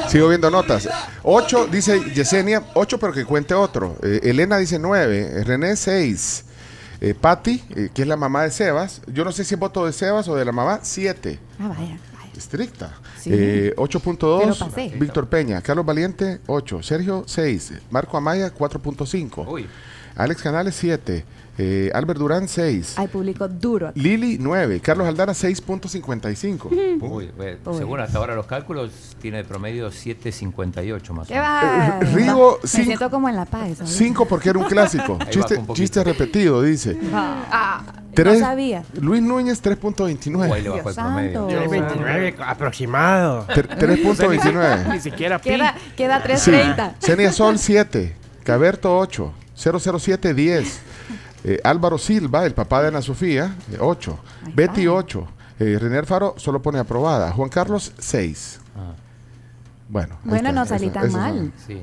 Sigo 0.07 0.27
viendo 0.30 0.49
notas. 0.49 0.89
8, 1.23 1.68
dice 1.72 2.02
Yesenia, 2.14 2.64
8, 2.73 2.98
pero 2.99 3.14
que 3.14 3.26
cuente 3.26 3.53
otro. 3.53 3.95
Eh, 4.03 4.19
Elena 4.23 4.57
dice 4.57 4.80
9. 4.80 5.43
René, 5.43 5.76
6. 5.76 6.45
Eh, 6.99 7.14
Patti, 7.14 7.64
eh, 7.76 7.89
que 7.93 8.02
es 8.03 8.07
la 8.07 8.18
mamá 8.18 8.43
de 8.43 8.52
Sebas. 8.52 9.02
Yo 9.07 9.23
no 9.23 9.31
sé 9.31 9.43
si 9.43 9.53
es 9.53 9.60
voto 9.60 9.85
de 9.85 9.93
Sebas 9.93 10.27
o 10.27 10.35
de 10.35 10.45
la 10.45 10.52
mamá, 10.52 10.80
7. 10.81 11.39
Ah, 11.60 11.68
vaya. 11.69 11.98
Estricta. 12.39 12.93
Sí. 13.19 13.29
Eh, 13.33 13.73
Pero 13.75 13.83
8.2, 13.87 14.57
pasé. 14.59 14.91
Víctor 14.95 15.27
Peña. 15.27 15.61
Carlos 15.61 15.85
Valiente, 15.85 16.39
8. 16.47 16.81
Sergio, 16.83 17.23
6. 17.25 17.73
Marco 17.89 18.17
Amaya, 18.17 18.53
4.5. 18.53 19.47
Uy. 19.47 19.67
Alex 20.15 20.41
Canales, 20.41 20.75
7. 20.75 21.25
Eh, 21.63 21.91
Albert 21.93 22.19
Durán, 22.19 22.47
6. 22.47 22.97
Hay 22.97 23.07
público 23.07 23.47
duro. 23.47 23.89
aquí. 23.89 23.99
Lili, 24.01 24.38
9. 24.39 24.79
Carlos 24.79 25.07
Aldana, 25.07 25.33
6.55. 25.33 26.67
Uy, 26.71 27.29
Uy. 27.38 27.57
según 27.77 27.99
hasta 27.99 28.17
ahora 28.17 28.33
los 28.33 28.47
cálculos, 28.47 28.89
tiene 29.21 29.38
de 29.38 29.43
promedio 29.43 29.91
7.58 29.91 31.13
más 31.13 31.27
o 31.27 31.27
¿Qué 31.27 31.35
menos. 31.35 31.47
va? 31.47 31.99
Eh, 32.01 32.05
Rigo, 32.15 32.59
Me 32.63 32.67
cinco- 32.67 32.85
siento 32.85 33.09
como 33.11 33.29
en 33.29 33.35
La 33.35 33.45
Paz. 33.45 33.77
¿sabes? 33.77 33.91
5 33.93 34.25
porque 34.27 34.49
era 34.49 34.57
un 34.57 34.65
clásico. 34.65 35.19
chiste, 35.29 35.57
un 35.57 35.67
chiste 35.75 36.03
repetido, 36.03 36.63
dice. 36.63 36.97
Ah, 37.13 37.83
Tres- 38.15 38.39
no 38.39 38.45
sabía. 38.47 38.83
Luis 38.99 39.21
Núñez, 39.21 39.61
Uy, 39.63 39.69
ahí 39.69 39.75
3.29. 39.75 40.31
le 40.31 40.38
bajó 40.39 40.55
el 40.55 40.63
Dios 40.63 40.95
promedio. 40.95 41.33
santo. 41.41 41.49
Yo 41.51 41.59
hay 41.59 41.67
29 41.67 42.35
aproximado. 42.43 43.45
Tre- 43.49 43.77
3.29. 43.77 44.88
Ni 44.93 44.99
siquiera 44.99 45.38
pi. 45.39 45.49
Queda, 45.51 45.75
queda 45.95 46.38
Sí. 46.38 46.49
3.30. 46.51 46.93
Senia 46.97 47.31
Sol 47.31 47.59
7, 47.59 48.15
Caberto 48.43 48.97
8, 48.97 49.31
007 49.55 50.33
10, 50.33 50.79
eh, 51.43 51.59
Álvaro 51.63 51.97
Silva, 51.97 52.45
el 52.45 52.53
papá 52.53 52.81
de 52.81 52.89
Ana 52.89 53.01
Sofía, 53.01 53.55
8, 53.80 54.19
Ahí 54.45 54.53
Betty 54.55 54.81
está. 54.81 54.93
8, 54.93 55.27
eh, 55.59 55.77
René 55.80 55.97
Alfaro 55.99 56.35
solo 56.38 56.61
pone 56.61 56.80
aprobada, 56.80 57.31
Juan 57.31 57.49
Carlos 57.49 57.91
6. 57.97 58.59
Ah, 58.76 58.93
Bueno, 59.89 60.18
Bueno, 60.23 60.38
está, 60.49 60.51
no 60.53 60.63
esa- 60.63 60.77
salí 60.77 60.89
tan 60.89 61.11
mal. 61.11 61.51
sí. 61.68 61.81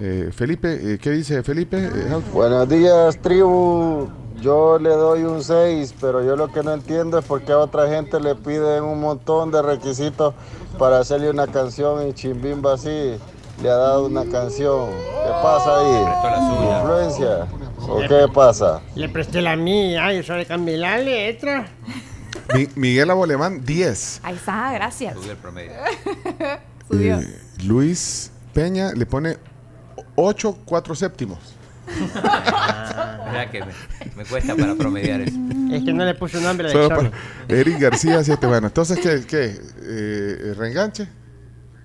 Eh, 0.00 0.30
Felipe, 0.32 0.94
eh, 0.94 0.98
¿qué 0.98 1.10
dice 1.10 1.42
Felipe? 1.42 1.76
Eh. 1.78 2.20
Buenos 2.32 2.68
días, 2.68 3.18
tribu. 3.20 4.08
Yo 4.40 4.78
le 4.78 4.90
doy 4.90 5.24
un 5.24 5.42
6, 5.42 5.92
pero 6.00 6.22
yo 6.24 6.36
lo 6.36 6.52
que 6.52 6.62
no 6.62 6.72
entiendo 6.72 7.18
es 7.18 7.24
por 7.24 7.42
qué 7.42 7.50
a 7.50 7.58
otra 7.58 7.88
gente 7.88 8.20
le 8.20 8.36
piden 8.36 8.84
un 8.84 9.00
montón 9.00 9.50
de 9.50 9.60
requisitos 9.62 10.34
para 10.78 11.00
hacerle 11.00 11.30
una 11.30 11.48
canción 11.48 12.06
y 12.06 12.12
Chimbimba 12.12 12.74
así 12.74 13.16
le 13.60 13.68
ha 13.70 13.74
dado 13.74 14.06
una 14.06 14.24
canción. 14.26 14.90
¿Qué 14.90 15.30
pasa 15.42 15.80
ahí? 15.80 16.78
¿Influencia? 16.80 17.48
¿O 17.80 18.00
qué 18.00 18.26
pasa? 18.32 18.80
Le 18.94 19.08
presté 19.08 19.40
la 19.40 19.56
mía, 19.56 20.12
yo 20.12 20.22
solo 20.22 20.38
le 20.38 20.46
cambié 20.46 20.76
la 20.76 20.98
letra. 20.98 21.66
Mi- 22.54 22.68
Miguel 22.76 23.10
Abolemán 23.10 23.64
10, 23.64 24.20
Ahí 24.22 24.34
está, 24.34 24.72
gracias. 24.72 25.14
Subió 25.14 25.32
el 25.32 25.36
promedio. 25.38 25.72
Subió. 26.90 27.18
Eh, 27.20 27.40
Luis 27.64 28.30
Peña 28.52 28.92
le 28.94 29.06
pone 29.06 29.36
8, 30.16 30.58
4 30.64 30.94
séptimos. 30.94 31.38
Verdad 32.14 33.50
que 33.50 33.60
me, 33.60 33.72
me 34.16 34.24
cuesta 34.24 34.54
para 34.56 34.74
promediar 34.74 35.20
eso. 35.22 35.36
Es 35.72 35.84
que 35.84 35.92
no 35.92 36.04
le 36.04 36.14
puso 36.14 36.40
nombre 36.40 36.70
al 36.70 37.12
Eric 37.48 37.78
García 37.78 38.22
7, 38.22 38.46
bueno, 38.46 38.66
entonces 38.68 38.98
¿qué? 38.98 39.24
qué? 39.26 39.58
Eh, 39.82 40.54
¿Reenganche? 40.56 41.08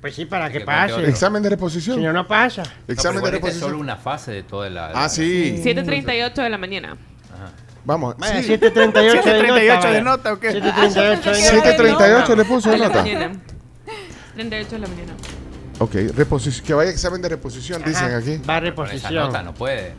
Pues 0.04 0.16
sí, 0.16 0.26
para 0.26 0.52
que 0.52 0.60
Que 0.60 0.66
pase. 0.66 1.08
¿Examen 1.08 1.42
de 1.42 1.48
Si 1.48 1.56
reposición? 1.56 2.04
no, 2.04 2.12
no 2.12 2.28
pasa. 2.28 2.62
Examen 2.90 3.22
No, 3.24 3.30
de 3.30 3.38
esta 3.38 3.48
es 3.48 3.54
solo 3.54 3.68
reposición. 3.68 3.76
una 3.80 3.96
fase 3.96 4.32
de 4.34 4.44
toda 4.44 4.70
la. 4.70 4.92
Ah, 4.94 5.08
sí. 5.08 5.62
7.38 5.64 6.34
de 6.44 6.50
la 6.50 6.58
mañana. 6.58 6.98
Ajá. 7.34 7.52
Vamos. 7.86 8.18
Vaya, 8.18 8.42
sí. 8.42 8.48
738 8.50 9.16
de 9.16 9.24
738 9.24 9.82
de 9.88 9.88
vaya. 9.94 10.02
nota 10.04 10.34
o 10.34 10.40
qué? 10.42 10.52
738 10.52 11.00
de 11.08 11.16
nota. 11.16 11.34
738 11.36 12.36
le 12.36 12.44
puso 12.44 12.70
de 12.72 12.78
nota. 12.80 13.02
mañana. 13.02 13.32
38 14.36 14.70
de 14.72 14.80
la 14.80 14.88
mañana. 14.90 15.14
Ok, 15.80 15.96
reposición, 16.18 16.66
que 16.68 16.74
vaya 16.74 16.92
examen 16.92 17.22
de 17.22 17.30
reposición, 17.30 17.82
dicen 17.86 18.14
aquí. 18.14 18.42
Va 18.48 18.58
a 18.58 18.60
Con 18.60 18.68
esa 18.68 19.00
reposición. 19.00 19.14
nota 19.16 19.42
no 19.42 19.54
puede. 19.54 19.94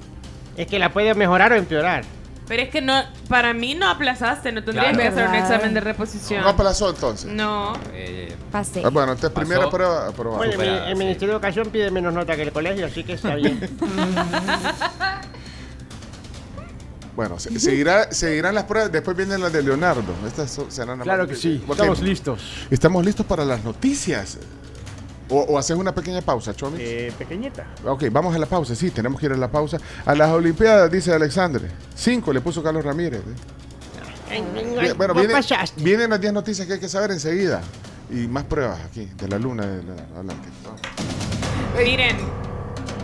Es 0.58 0.66
que 0.66 0.78
la 0.78 0.92
puede 0.92 1.14
mejorar 1.14 1.50
o 1.52 1.56
empeorar. 1.56 2.04
Pero 2.46 2.62
es 2.62 2.68
que 2.68 2.82
no, 2.82 2.92
para 3.28 3.54
mí 3.54 3.74
no 3.74 3.88
aplazaste, 3.88 4.52
no 4.52 4.62
tendrías 4.62 4.92
Claro. 4.94 4.98
que 5.14 5.20
hacer 5.20 5.28
un 5.28 5.34
examen 5.34 5.72
de 5.74 5.80
reposición. 5.80 6.42
No 6.42 6.50
aplazó 6.50 6.90
entonces. 6.90 7.32
No. 7.32 7.72
Eh, 7.94 8.34
Pasé. 8.52 8.82
Ah, 8.84 8.90
bueno, 8.90 9.12
entonces 9.12 9.30
Pasó. 9.30 9.46
primera 9.48 9.70
prueba 9.70 10.08
aprobada. 10.08 10.36
Bueno, 10.38 10.52
Superada, 10.52 10.78
el, 10.84 10.90
el 10.90 10.96
sí. 10.96 10.98
Ministerio 10.98 11.28
de 11.28 11.36
Educación 11.36 11.68
pide 11.70 11.90
menos 11.90 12.12
nota 12.12 12.36
que 12.36 12.42
el 12.42 12.52
colegio, 12.52 12.84
así 12.86 13.02
que 13.02 13.14
está 13.14 13.34
bien. 13.36 13.58
Bueno, 17.16 17.38
se- 17.38 17.60
seguirá, 17.60 18.10
seguirán 18.12 18.56
las 18.56 18.64
pruebas, 18.64 18.90
después 18.90 19.16
vienen 19.16 19.40
las 19.40 19.52
de 19.52 19.62
Leonardo. 19.62 20.02
Estas 20.26 20.58
serán 20.68 20.98
las 20.98 21.04
claro 21.04 21.22
más- 21.22 21.28
que 21.30 21.36
sí, 21.36 21.64
estamos 21.70 22.00
listos. 22.02 22.42
Estamos 22.70 23.04
listos 23.04 23.24
para 23.24 23.44
las 23.44 23.62
noticias. 23.62 24.38
O, 25.30 25.40
o 25.40 25.58
haces 25.58 25.76
una 25.76 25.94
pequeña 25.94 26.20
pausa, 26.20 26.54
Chomi. 26.54 26.76
Eh, 26.80 27.12
pequeñita. 27.18 27.66
Ok, 27.86 28.04
vamos 28.12 28.34
a 28.34 28.38
la 28.38 28.46
pausa, 28.46 28.74
sí, 28.74 28.90
tenemos 28.90 29.18
que 29.18 29.26
ir 29.26 29.32
a 29.32 29.36
la 29.36 29.48
pausa. 29.50 29.78
A 30.04 30.14
las 30.14 30.30
Olimpiadas, 30.30 30.90
dice 30.90 31.12
Alexandre. 31.12 31.68
Cinco 31.94 32.32
le 32.32 32.40
puso 32.40 32.62
Carlos 32.62 32.84
Ramírez. 32.84 33.20
¿eh? 33.20 34.42
Bien, 34.80 34.96
Bueno, 34.96 35.14
viene- 35.14 35.34
vienen 35.76 36.10
las 36.10 36.20
10 36.20 36.32
noticias 36.32 36.66
que 36.66 36.74
hay 36.74 36.80
que 36.80 36.88
saber 36.88 37.10
enseguida. 37.12 37.60
Y 38.10 38.26
más 38.28 38.44
pruebas 38.44 38.78
aquí, 38.80 39.06
de 39.16 39.28
la 39.28 39.38
luna. 39.38 39.64
De 39.66 39.82
la- 39.82 39.92
adelante. 40.14 40.48
Miren, 41.78 42.16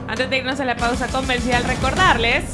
antes 0.08 0.28
de 0.30 0.36
irnos 0.38 0.60
a 0.60 0.64
la 0.64 0.76
pausa 0.76 1.08
comercial, 1.08 1.64
recordarles 1.64 2.44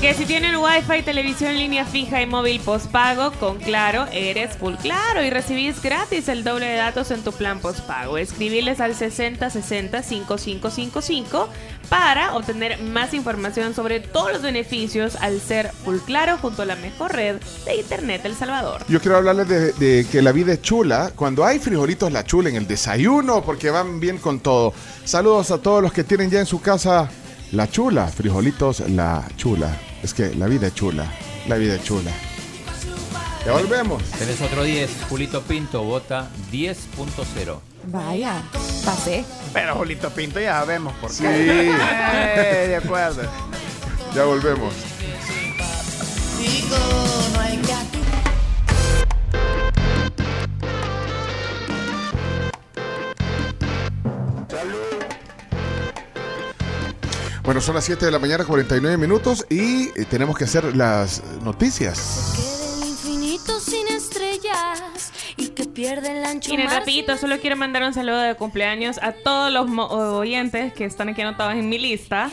que 0.00 0.14
si 0.14 0.24
tienen 0.24 0.56
Wi-Fi, 0.56 1.02
televisión, 1.02 1.58
línea 1.58 1.84
fija 1.84 2.22
y 2.22 2.26
móvil 2.26 2.58
postpago, 2.60 3.32
con 3.32 3.58
Claro, 3.58 4.06
eres 4.12 4.56
full 4.56 4.76
Claro 4.76 5.22
y 5.22 5.28
recibís 5.28 5.82
gratis 5.82 6.28
el 6.28 6.42
doble 6.42 6.64
de 6.64 6.76
datos 6.76 7.10
en 7.10 7.22
tu 7.22 7.32
plan 7.32 7.60
postpago. 7.60 8.16
Escribirles 8.16 8.80
al 8.80 8.94
6060-5555 8.94 11.48
para 11.90 12.34
obtener 12.34 12.80
más 12.80 13.12
información 13.12 13.74
sobre 13.74 14.00
todos 14.00 14.32
los 14.32 14.40
beneficios 14.40 15.16
al 15.16 15.38
ser 15.38 15.70
full 15.84 15.98
Claro 16.06 16.38
junto 16.38 16.62
a 16.62 16.64
la 16.64 16.76
mejor 16.76 17.12
red 17.12 17.36
de 17.66 17.76
Internet 17.76 18.22
El 18.24 18.34
Salvador. 18.34 18.86
Yo 18.88 19.00
quiero 19.00 19.18
hablarles 19.18 19.48
de, 19.48 19.72
de 19.72 20.06
que 20.10 20.22
la 20.22 20.32
vida 20.32 20.54
es 20.54 20.62
chula. 20.62 21.12
Cuando 21.14 21.44
hay 21.44 21.58
frijolitos 21.58 22.10
la 22.10 22.24
chula 22.24 22.48
en 22.48 22.56
el 22.56 22.66
desayuno, 22.66 23.44
porque 23.44 23.68
van 23.68 24.00
bien 24.00 24.16
con 24.16 24.40
todo. 24.40 24.72
Saludos 25.04 25.50
a 25.50 25.58
todos 25.58 25.82
los 25.82 25.92
que 25.92 26.04
tienen 26.04 26.30
ya 26.30 26.40
en 26.40 26.46
su 26.46 26.62
casa 26.62 27.10
la 27.52 27.70
chula. 27.70 28.08
Frijolitos 28.08 28.80
la 28.88 29.28
chula. 29.36 29.76
Es 30.02 30.14
que 30.14 30.34
la 30.34 30.46
vida 30.46 30.68
es 30.68 30.74
chula. 30.74 31.06
La 31.46 31.56
vida 31.56 31.76
es 31.76 31.84
chula. 31.84 32.10
Ya 33.44 33.52
volvemos. 33.52 34.02
tenés 34.18 34.40
otro 34.40 34.62
10. 34.64 34.90
Julito 35.08 35.42
Pinto 35.42 35.82
vota 35.82 36.28
10.0. 36.52 37.58
Vaya, 37.84 38.42
pasé. 38.84 39.24
Pero 39.52 39.76
Julito 39.76 40.10
Pinto 40.10 40.38
ya 40.40 40.60
sabemos 40.60 40.92
por 41.00 41.10
qué. 41.10 41.16
Sí. 41.16 41.22
Eh, 42.32 42.66
de 42.68 42.76
acuerdo. 42.76 43.22
Ya 44.14 44.24
volvemos. 44.24 44.74
Bueno, 57.50 57.60
son 57.62 57.74
las 57.74 57.84
7 57.84 58.06
de 58.06 58.12
la 58.12 58.20
mañana, 58.20 58.44
49 58.44 58.96
minutos 58.96 59.44
y 59.50 59.88
eh, 60.00 60.04
tenemos 60.08 60.38
que 60.38 60.44
hacer 60.44 60.76
las 60.76 61.20
noticias. 61.42 62.32
Queda 62.36 62.76
el 62.84 62.88
infinito 62.90 63.58
sin 63.58 63.88
estrellas 63.88 65.10
y 65.36 65.48
que 65.48 65.64
pierde 65.64 66.16
el 66.16 66.24
ancho 66.24 66.48
Miren, 66.52 66.70
rapidito, 66.70 67.16
solo 67.16 67.40
quiero 67.40 67.56
mandar 67.56 67.82
un 67.82 67.92
saludo 67.92 68.20
de 68.20 68.36
cumpleaños 68.36 68.98
a 69.02 69.10
todos 69.10 69.52
los 69.52 69.66
mo- 69.66 69.86
oyentes 69.88 70.72
que 70.74 70.84
están 70.84 71.08
aquí 71.08 71.22
anotados 71.22 71.54
en 71.54 71.68
mi 71.68 71.80
lista. 71.80 72.30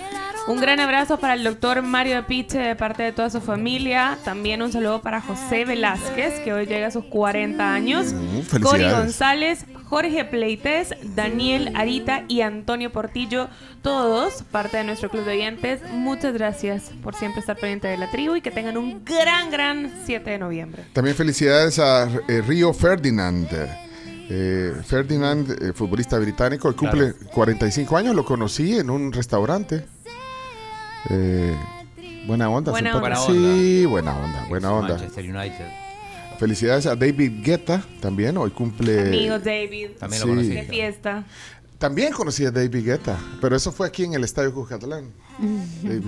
Un 0.47 0.61
gran 0.61 0.79
abrazo 0.79 1.17
para 1.17 1.33
el 1.33 1.43
doctor 1.43 1.81
Mario 1.81 2.27
Piche 2.27 2.59
de 2.59 2.75
parte 2.75 3.01
de 3.01 3.11
toda 3.11 3.31
su 3.31 3.41
familia. 3.41 4.19
También 4.23 4.61
un 4.61 4.71
saludo 4.71 5.01
para 5.01 5.19
José 5.19 5.65
Velázquez, 5.65 6.41
que 6.41 6.53
hoy 6.53 6.67
llega 6.67 6.87
a 6.87 6.91
sus 6.91 7.05
40 7.05 7.73
años. 7.73 8.13
Mm, 8.13 8.61
Cori. 8.61 8.87
González, 8.87 9.65
Jorge 9.89 10.25
Pleites, 10.25 10.95
Daniel 11.15 11.71
Arita 11.75 12.25
y 12.27 12.41
Antonio 12.41 12.91
Portillo, 12.91 13.47
todos 13.81 14.43
parte 14.43 14.77
de 14.77 14.83
nuestro 14.83 15.09
club 15.09 15.23
de 15.23 15.31
oyentes. 15.31 15.81
Muchas 15.91 16.33
gracias 16.33 16.91
por 17.01 17.15
siempre 17.15 17.39
estar 17.39 17.55
pendiente 17.55 17.87
de 17.87 17.97
la 17.97 18.11
tribu 18.11 18.35
y 18.35 18.41
que 18.41 18.51
tengan 18.51 18.75
un 18.75 19.05
gran, 19.05 19.49
gran 19.49 19.91
7 20.05 20.29
de 20.29 20.37
noviembre. 20.37 20.83
También 20.91 21.15
felicidades 21.15 21.79
a 21.79 22.09
eh, 22.27 22.41
Río 22.45 22.73
Ferdinand. 22.73 23.47
Eh, 24.29 24.73
Ferdinand, 24.85 25.49
eh, 25.51 25.71
futbolista 25.73 26.19
británico, 26.19 26.75
cumple 26.75 27.13
45 27.33 27.95
años, 27.95 28.13
lo 28.13 28.25
conocí 28.25 28.77
en 28.77 28.89
un 28.89 29.13
restaurante. 29.13 29.85
Eh, 31.09 31.55
buena 32.25 32.49
onda, 32.49 32.71
Buena 32.71 32.97
onda. 32.97 33.15
Sí, 33.15 33.85
buena 33.85 34.17
onda, 34.17 34.45
buena 34.49 34.71
onda. 34.71 34.95
Manchester 34.95 35.23
United. 35.23 35.86
Felicidades 36.39 36.85
a 36.85 36.95
David 36.95 37.43
Guetta 37.43 37.83
también, 37.99 38.37
hoy 38.37 38.51
cumple. 38.51 38.99
Amigo 39.01 39.39
David. 39.39 39.89
También 39.99 40.21
Sí. 40.21 40.27
lo 40.27 40.33
conocí. 40.35 40.49
De 40.53 40.63
fiesta. 40.63 41.23
También 41.79 42.11
conocí 42.13 42.45
a 42.45 42.51
David 42.51 42.85
Guetta, 42.85 43.17
pero 43.41 43.55
eso 43.55 43.71
fue 43.71 43.87
aquí 43.87 44.03
en 44.03 44.13
el 44.13 44.23
Estadio 44.23 44.53
Cuscatlán. 44.53 45.11
David. 45.83 46.03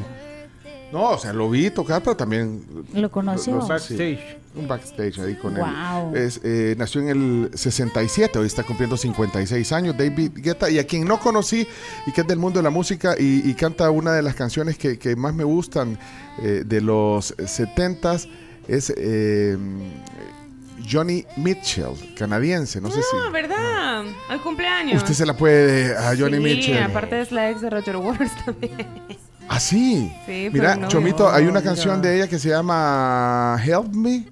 No, 0.91 1.11
o 1.11 1.19
sea, 1.19 1.33
lo 1.33 1.47
vi 1.51 1.69
tocar, 1.69 2.01
pero 2.01 2.17
también... 2.17 2.63
¿Lo 2.95 3.11
conoció? 3.11 3.53
lo- 3.53 3.59
lo- 3.61 3.67
Backstage. 3.67 4.17
sí, 4.17 4.19
un 4.55 4.67
backstage 4.67 5.19
ahí 5.19 5.35
con 5.35 5.53
Wow. 5.53 6.15
él. 6.15 6.17
Es, 6.23 6.41
eh, 6.43 6.73
nació 6.79 7.01
en 7.01 7.09
el 7.09 7.51
67, 7.53 8.39
hoy 8.39 8.47
está 8.47 8.63
cumpliendo 8.63 8.97
56 8.97 9.71
años, 9.71 9.95
David 9.95 10.31
Guetta, 10.37 10.67
y 10.67 10.79
a 10.79 10.87
quien 10.87 11.05
no 11.05 11.19
conocí 11.19 11.67
y 12.07 12.11
que 12.11 12.21
es 12.21 12.27
del 12.27 12.39
mundo 12.39 12.57
de 12.57 12.63
la 12.63 12.71
música 12.71 13.13
y, 13.19 13.47
y 13.47 13.53
canta 13.53 13.91
una 13.91 14.13
de 14.13 14.23
las 14.23 14.33
canciones 14.33 14.79
que, 14.79 14.97
que 14.97 15.15
más 15.15 15.35
me 15.35 15.43
gustan 15.43 15.99
eh, 16.41 16.63
de 16.65 16.81
los 16.81 17.37
70s, 17.37 18.27
es... 18.69 18.93
eh, 18.95 19.57
Johnny 20.89 21.25
Mitchell, 21.35 21.91
canadiense, 22.17 22.79
no 22.81 22.89
sé 22.89 23.01
si... 23.01 23.15
No, 23.15 23.31
¿verdad? 23.31 24.05
Al 24.29 24.41
cumpleaños. 24.41 25.03
Usted 25.03 25.13
se 25.13 25.25
la 25.25 25.35
puede 25.35 25.95
a 25.95 26.15
Johnny 26.17 26.37
sí, 26.37 26.43
Mitchell. 26.43 26.83
aparte 26.83 27.21
es 27.21 27.31
la 27.31 27.51
ex 27.51 27.61
de 27.61 27.69
Roger 27.69 27.97
Waters 27.97 28.31
también. 28.45 28.87
Ah, 29.47 29.59
sí. 29.59 30.11
Sí, 30.25 30.49
Mira, 30.51 30.75
no. 30.75 30.87
Chomito, 30.87 31.29
hay 31.29 31.45
una 31.45 31.61
canción 31.61 32.01
de 32.01 32.15
ella 32.15 32.27
que 32.27 32.39
se 32.39 32.49
llama 32.49 33.61
Help 33.63 33.93
Me. 33.93 34.25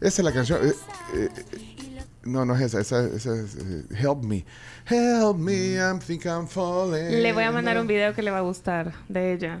Esa 0.00 0.20
es 0.20 0.24
la 0.24 0.32
canción. 0.32 0.60
eh, 0.68 0.72
eh, 1.14 1.28
no, 2.24 2.44
no 2.44 2.54
es 2.54 2.60
esa. 2.62 2.80
Esa, 2.80 3.06
esa 3.06 3.34
es 3.40 3.56
eh, 3.56 3.84
Help 3.98 4.22
Me. 4.24 4.44
Help 4.86 5.38
Me, 5.38 5.74
I 5.76 5.98
think 6.06 6.26
I'm 6.26 6.46
falling. 6.46 7.22
Le 7.22 7.32
voy 7.32 7.44
a 7.44 7.50
mandar 7.50 7.78
un 7.80 7.86
video 7.86 8.14
que 8.14 8.22
le 8.22 8.30
va 8.30 8.38
a 8.38 8.42
gustar 8.42 8.92
de 9.08 9.32
ella. 9.32 9.58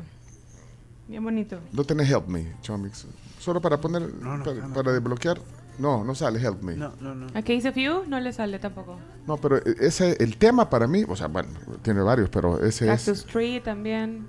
Bien 1.08 1.24
bonito. 1.24 1.58
No 1.72 1.84
tenés 1.84 2.08
Help 2.10 2.28
Me, 2.28 2.52
Chomix. 2.60 3.06
Solo 3.44 3.60
para 3.60 3.78
poner, 3.78 4.10
para, 4.42 4.68
para 4.68 4.92
desbloquear. 4.92 5.38
No, 5.78 6.02
no 6.02 6.14
sale 6.14 6.40
Help 6.40 6.62
Me. 6.62 6.76
No, 6.76 6.94
no, 6.98 7.14
no. 7.14 7.26
¿A 7.34 7.42
qué 7.42 7.52
dice 7.52 7.72
Few? 7.72 8.04
No 8.06 8.18
le 8.18 8.32
sale 8.32 8.58
tampoco. 8.58 8.98
No, 9.26 9.36
pero 9.36 9.58
eh, 9.58 9.76
ese, 9.80 10.16
el 10.18 10.38
tema 10.38 10.70
para 10.70 10.86
mí, 10.86 11.04
o 11.06 11.14
sea, 11.14 11.26
bueno, 11.26 11.50
tiene 11.82 12.00
varios, 12.00 12.30
pero 12.30 12.64
ese 12.64 12.90
es. 12.90 13.04
Cactus 13.04 13.26
Tree 13.26 13.60
también. 13.60 14.26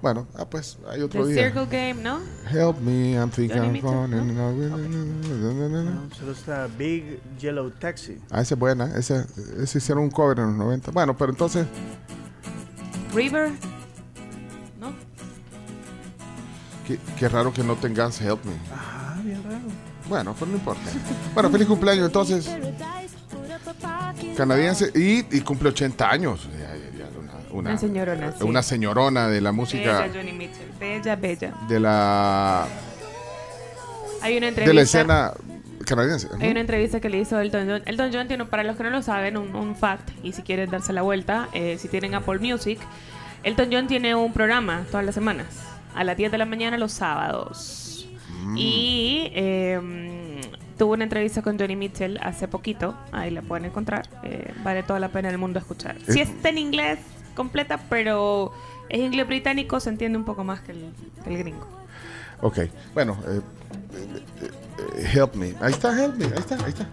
Bueno, 0.00 0.26
ah, 0.36 0.46
pues 0.48 0.78
hay 0.88 1.00
The 1.00 1.04
otro 1.04 1.26
día. 1.26 1.52
Circle 1.52 1.66
Game, 1.66 2.02
¿no? 2.02 2.18
Help 2.50 2.78
me, 2.80 3.12
I'm 3.12 3.30
thinking 3.30 3.58
I'm 3.58 3.78
falling. 3.82 4.34
No, 4.34 6.08
solo 6.16 6.32
está 6.32 6.66
Big 6.78 7.20
Yellow 7.38 7.70
Taxi. 7.72 8.16
Ah, 8.30 8.40
esa 8.40 8.54
es 8.54 8.58
buena. 8.58 8.96
Esa, 8.96 9.26
ese 9.62 9.76
hicieron 9.76 10.04
un 10.04 10.10
cover 10.10 10.38
en 10.38 10.46
los 10.46 10.56
90. 10.56 10.92
Bueno, 10.92 11.14
pero 11.14 11.32
entonces, 11.32 11.66
River. 13.14 13.50
¿No? 14.80 14.94
Qué, 16.96 16.98
qué 17.18 17.28
raro 17.28 17.52
que 17.52 17.62
no 17.62 17.76
tengas 17.76 18.20
Help 18.20 18.44
Me. 18.44 18.52
Ah, 18.74 19.16
bien 19.22 19.42
raro. 19.44 19.58
Bueno, 20.08 20.34
pues 20.38 20.50
no 20.50 20.56
importa. 20.56 20.82
Bueno, 21.34 21.50
feliz 21.50 21.66
cumpleaños 21.68 22.06
entonces. 22.06 22.50
Canadiense 24.36 24.90
y, 24.94 25.24
y 25.36 25.40
cumple 25.40 25.68
80 25.70 26.10
años. 26.10 26.48
Ya, 26.58 26.74
ya, 26.76 26.98
ya, 26.98 27.18
una, 27.18 27.32
una, 27.50 27.70
Una 27.70 27.78
señorona, 27.78 28.32
sí. 28.36 28.44
una 28.44 28.62
señorona 28.62 29.28
de 29.28 29.40
la 29.40 29.52
música, 29.52 30.00
Bella 30.00 30.12
Johnny 30.14 30.32
Mitchell. 30.32 30.68
Bella, 30.78 31.16
bella. 31.16 31.54
de 31.68 31.80
la, 31.80 32.66
Hay 34.22 34.36
una 34.36 34.46
de 34.46 34.48
entrevista. 34.48 34.74
la 34.74 34.80
escena 34.82 35.32
canadiense. 35.86 36.28
Hay 36.40 36.50
una 36.50 36.60
entrevista 36.60 37.00
que 37.00 37.08
le 37.08 37.18
hizo 37.18 37.38
Elton 37.40 37.68
John. 37.68 37.82
Elton 37.86 38.10
John 38.12 38.28
tiene, 38.28 38.44
para 38.46 38.62
los 38.64 38.76
que 38.76 38.82
no 38.82 38.90
lo 38.90 39.02
saben, 39.02 39.36
un, 39.36 39.54
un 39.54 39.76
fact, 39.76 40.10
y 40.22 40.32
si 40.32 40.42
quieren 40.42 40.70
darse 40.70 40.92
la 40.92 41.02
vuelta, 41.02 41.48
eh, 41.52 41.76
si 41.78 41.88
tienen 41.88 42.14
Apple 42.14 42.38
Music, 42.38 42.78
Elton 43.42 43.68
John 43.72 43.86
tiene 43.86 44.14
un 44.14 44.32
programa 44.32 44.84
todas 44.90 45.04
las 45.04 45.14
semanas, 45.14 45.46
a 45.94 46.04
las 46.04 46.16
10 46.16 46.30
de 46.32 46.38
la 46.38 46.46
mañana 46.46 46.76
los 46.78 46.92
sábados. 46.92 48.08
Y 48.56 49.30
eh, 49.34 50.40
tuvo 50.78 50.94
una 50.94 51.04
entrevista 51.04 51.42
con 51.42 51.58
Johnny 51.58 51.76
Mitchell 51.76 52.18
hace 52.22 52.48
poquito, 52.48 52.94
ahí 53.12 53.30
la 53.30 53.42
pueden 53.42 53.66
encontrar, 53.66 54.08
eh, 54.24 54.52
vale 54.64 54.82
toda 54.82 54.98
la 54.98 55.08
pena 55.10 55.28
del 55.28 55.38
mundo 55.38 55.58
escuchar. 55.58 55.96
Si 56.08 56.18
Eh. 56.18 56.22
está 56.22 56.48
en 56.48 56.58
inglés 56.58 56.98
completa, 57.36 57.78
pero 57.90 58.52
es 58.88 58.98
inglés 59.00 59.26
británico, 59.26 59.78
se 59.78 59.90
entiende 59.90 60.18
un 60.18 60.24
poco 60.24 60.42
más 60.42 60.60
que 60.62 60.72
el, 60.72 60.90
que 61.22 61.30
el 61.30 61.38
gringo. 61.38 61.66
Ok, 62.40 62.58
bueno, 62.94 63.18
eh, 63.28 63.40
eh, 63.94 64.50
eh, 64.96 65.10
Help 65.14 65.34
Me. 65.34 65.54
Ahí 65.60 65.72
está, 65.72 65.92
Help 66.02 66.16
Me. 66.16 66.24
Ahí 66.24 66.32
está, 66.38 66.54
ahí 66.64 66.70
está. 66.70 66.86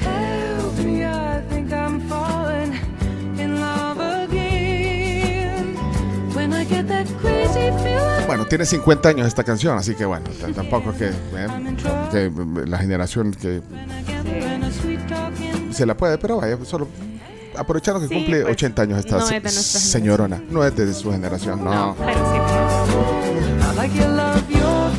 Help 0.00 0.84
me, 0.84 1.02
I 1.02 1.40
think 1.48 1.70
I'm 1.72 2.00
falling 2.08 2.33
Bueno, 8.26 8.46
tiene 8.46 8.64
50 8.64 9.08
años 9.08 9.26
esta 9.26 9.44
canción, 9.44 9.76
así 9.76 9.94
que 9.94 10.04
bueno, 10.04 10.26
tampoco 10.54 10.90
es 10.90 10.96
que, 10.96 11.08
eh, 11.08 11.76
que 12.10 12.32
la 12.66 12.78
generación 12.78 13.32
que 13.32 13.62
se 15.70 15.86
la 15.86 15.96
puede, 15.96 16.18
pero 16.18 16.38
vaya, 16.38 16.58
solo 16.64 16.88
aprovechando 17.56 18.00
que 18.00 18.08
Sí, 18.08 18.14
cumple 18.14 18.42
pues, 18.42 18.52
80 18.54 18.82
años 18.82 18.98
esta 18.98 19.18
no 19.18 19.28
es 19.28 19.54
señorona. 19.54 20.42
No 20.50 20.64
es 20.64 20.74
de 20.76 20.92
su 20.92 21.10
generación, 21.10 21.64
no. 21.64 21.94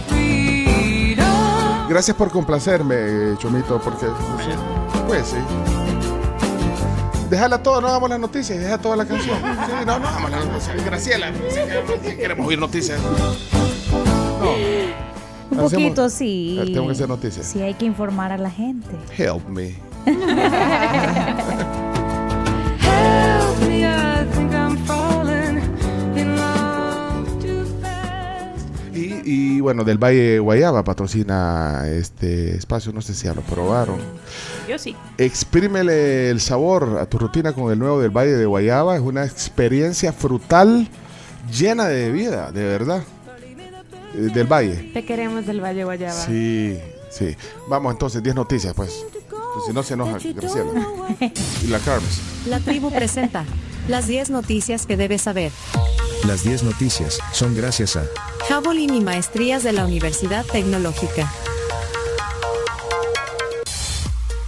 Freedom. 0.07 1.89
Gracias 1.89 2.15
por 2.15 2.29
complacerme, 2.31 3.37
Chomito, 3.39 3.79
porque 3.81 4.05
pues 5.07 5.27
sí. 5.27 5.84
Déjala 7.29 7.61
todo, 7.63 7.81
no 7.81 7.87
hagamos 7.87 8.09
las 8.09 8.19
noticias, 8.19 8.59
deja 8.59 8.77
toda 8.77 8.95
la 8.95 9.05
canción. 9.05 9.37
Sí, 9.37 9.85
no, 9.85 9.99
no 9.99 10.07
hagamos 10.07 10.31
las 10.31 10.45
noticias. 10.45 10.85
Graciela, 10.85 11.31
queremos 12.17 12.47
oír 12.47 12.59
noticias. 12.59 12.99
Un 15.51 15.59
Hacemos- 15.59 15.71
poquito 15.71 16.09
sí. 16.09 16.59
Tengo 16.73 16.85
que 16.87 16.91
hacer 16.93 17.07
noticias. 17.09 17.45
Sí, 17.45 17.61
hay 17.61 17.73
que 17.73 17.85
informar 17.85 18.31
a 18.31 18.37
la 18.37 18.49
gente. 18.51 18.89
Help 19.17 19.47
me. 19.47 19.75
Help 22.85 23.67
me, 23.67 23.85
I 23.85 24.25
think 24.33 24.53
I'm 24.53 24.77
falling 24.85 25.04
Y, 29.25 29.59
bueno, 29.59 29.83
del 29.83 29.97
Valle 29.97 30.37
Guayaba 30.37 30.83
patrocina 30.83 31.83
este 31.87 32.55
espacio, 32.55 32.93
no 32.93 33.01
sé 33.01 33.15
si 33.15 33.25
ya 33.25 33.33
lo 33.33 33.41
probaron. 33.41 33.97
Yo 34.69 34.77
sí. 34.77 34.95
Exprímele 35.17 36.29
el 36.29 36.39
sabor 36.39 36.99
a 37.01 37.07
tu 37.07 37.17
rutina 37.17 37.51
con 37.51 37.71
el 37.71 37.79
nuevo 37.79 37.99
del 37.99 38.11
Valle 38.11 38.33
de 38.33 38.45
Guayaba. 38.45 38.95
Es 38.95 39.01
una 39.01 39.25
experiencia 39.25 40.13
frutal 40.13 40.87
llena 41.51 41.85
de 41.87 42.11
vida, 42.11 42.51
de 42.51 42.63
verdad. 42.65 43.03
Eh, 44.13 44.29
Del 44.33 44.45
Valle. 44.45 44.91
Te 44.93 45.03
queremos 45.03 45.45
del 45.47 45.59
Valle 45.59 45.83
Guayaba. 45.83 46.13
Sí, 46.13 46.77
sí. 47.09 47.35
Vamos 47.67 47.93
entonces, 47.93 48.21
10 48.21 48.35
noticias, 48.35 48.73
pues. 48.75 49.05
Pues 49.29 49.65
Si 49.67 49.73
no 49.73 49.81
se 49.81 49.95
enoja, 49.95 50.17
Graciela. 50.35 50.71
Y 51.63 51.67
la 51.67 51.79
Carmes. 51.79 52.21
La 52.47 52.59
tribu 52.59 52.91
presenta 52.91 53.43
las 53.87 54.07
10 54.07 54.29
noticias 54.29 54.85
que 54.85 54.97
debes 54.97 55.23
saber. 55.23 55.51
Las 56.27 56.43
10 56.43 56.63
noticias 56.63 57.19
son 57.33 57.55
gracias 57.55 57.95
a 57.95 58.03
Javelin 58.49 58.95
y 58.95 59.01
maestrías 59.01 59.61
de 59.61 59.73
la 59.73 59.85
Universidad 59.85 60.43
Tecnológica. 60.43 61.31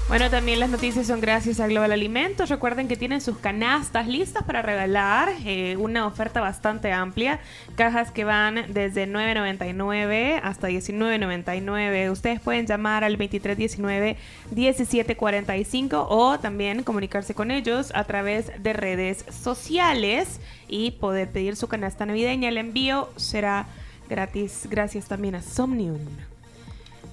Bueno, 0.08 0.32
también 0.32 0.60
las 0.60 0.72
noticias 0.72 1.06
son 1.06 1.22
gracias 1.22 1.60
a 1.60 1.68
Global 1.68 1.91
Alimentos. 1.91 2.49
Recuerden 2.49 2.88
que 2.88 2.95
tienen 2.95 3.22
sus 3.22 3.38
canastas 3.38 4.08
listas 4.08 4.41
para 4.44 4.64
regalar. 4.64 5.30
eh, 5.45 5.78
una 5.78 6.08
oferta 6.08 6.41
bastante 6.41 6.91
amplia. 6.91 7.40
Cajas 7.76 8.12
que 8.12 8.24
van 8.24 8.66
desde 8.70 9.08
9.99 9.08 10.40
hasta 10.41 10.70
19.99. 10.70 12.10
Ustedes 12.10 12.40
pueden 12.40 12.66
llamar 12.66 13.04
al 13.04 13.20
2319-1745 13.20 16.08
o 16.10 16.40
también 16.40 16.82
comunicarse 16.82 17.36
con 17.36 17.52
ellos 17.52 17.91
a 17.94 18.06
través 18.06 18.52
de 18.64 18.74
redes 18.74 19.26
sociales 19.30 20.40
y 20.68 20.91
poder 20.91 21.30
pedir 21.30 21.56
su 21.56 21.68
canasta 21.68 22.06
navideña. 22.06 22.49
El 22.49 22.57
envío 22.57 23.10
será 23.15 23.68
gratis 24.10 24.68
gracias 24.69 25.06
también 25.06 25.35
a 25.35 25.41
Somnium. 25.41 25.99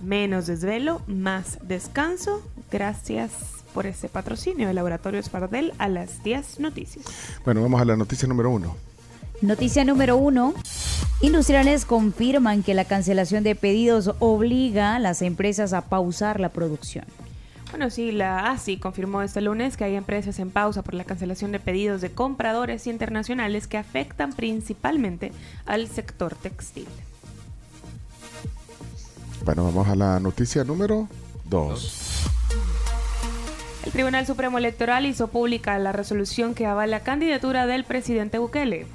Menos 0.02 0.46
desvelo, 0.46 1.02
más 1.06 1.58
descanso. 1.62 2.42
Gracias 2.70 3.32
por 3.72 3.86
ese 3.86 4.08
patrocinio 4.08 4.68
de 4.68 4.74
Laboratorio 4.74 5.18
Espardel 5.18 5.72
a 5.78 5.88
las 5.88 6.22
10 6.22 6.60
noticias. 6.60 7.04
Bueno, 7.44 7.62
vamos 7.62 7.80
a 7.80 7.84
la 7.84 7.96
noticia 7.96 8.28
número 8.28 8.50
uno. 8.50 8.76
Noticia 9.40 9.84
número 9.84 10.16
uno. 10.16 10.54
Industriales 11.20 11.84
confirman 11.84 12.62
que 12.62 12.74
la 12.74 12.84
cancelación 12.84 13.44
de 13.44 13.54
pedidos 13.54 14.12
obliga 14.20 14.96
a 14.96 14.98
las 14.98 15.22
empresas 15.22 15.72
a 15.72 15.82
pausar 15.82 16.38
la 16.38 16.50
producción. 16.50 17.04
Bueno, 17.70 17.90
sí, 17.90 18.12
la 18.12 18.50
ASI 18.50 18.76
confirmó 18.76 19.22
este 19.22 19.40
lunes 19.40 19.76
que 19.76 19.84
hay 19.84 19.96
empresas 19.96 20.38
en 20.38 20.50
pausa 20.50 20.82
por 20.82 20.94
la 20.94 21.04
cancelación 21.04 21.50
de 21.52 21.58
pedidos 21.58 22.00
de 22.00 22.12
compradores 22.12 22.86
internacionales 22.86 23.66
que 23.66 23.78
afectan 23.78 24.32
principalmente 24.32 25.32
al 25.66 25.88
sector 25.88 26.34
textil. 26.34 26.86
Bueno, 29.44 29.64
vamos 29.64 29.88
a 29.88 29.94
la 29.94 30.20
noticia 30.20 30.64
número 30.64 31.08
dos. 31.44 32.24
El 33.84 33.92
Tribunal 33.92 34.24
Supremo 34.24 34.56
Electoral 34.56 35.04
hizo 35.04 35.28
pública 35.28 35.78
la 35.78 35.92
resolución 35.92 36.54
que 36.54 36.64
avala 36.64 36.98
la 36.98 37.00
candidatura 37.00 37.66
del 37.66 37.84
presidente 37.84 38.38
Bukele. 38.38 38.86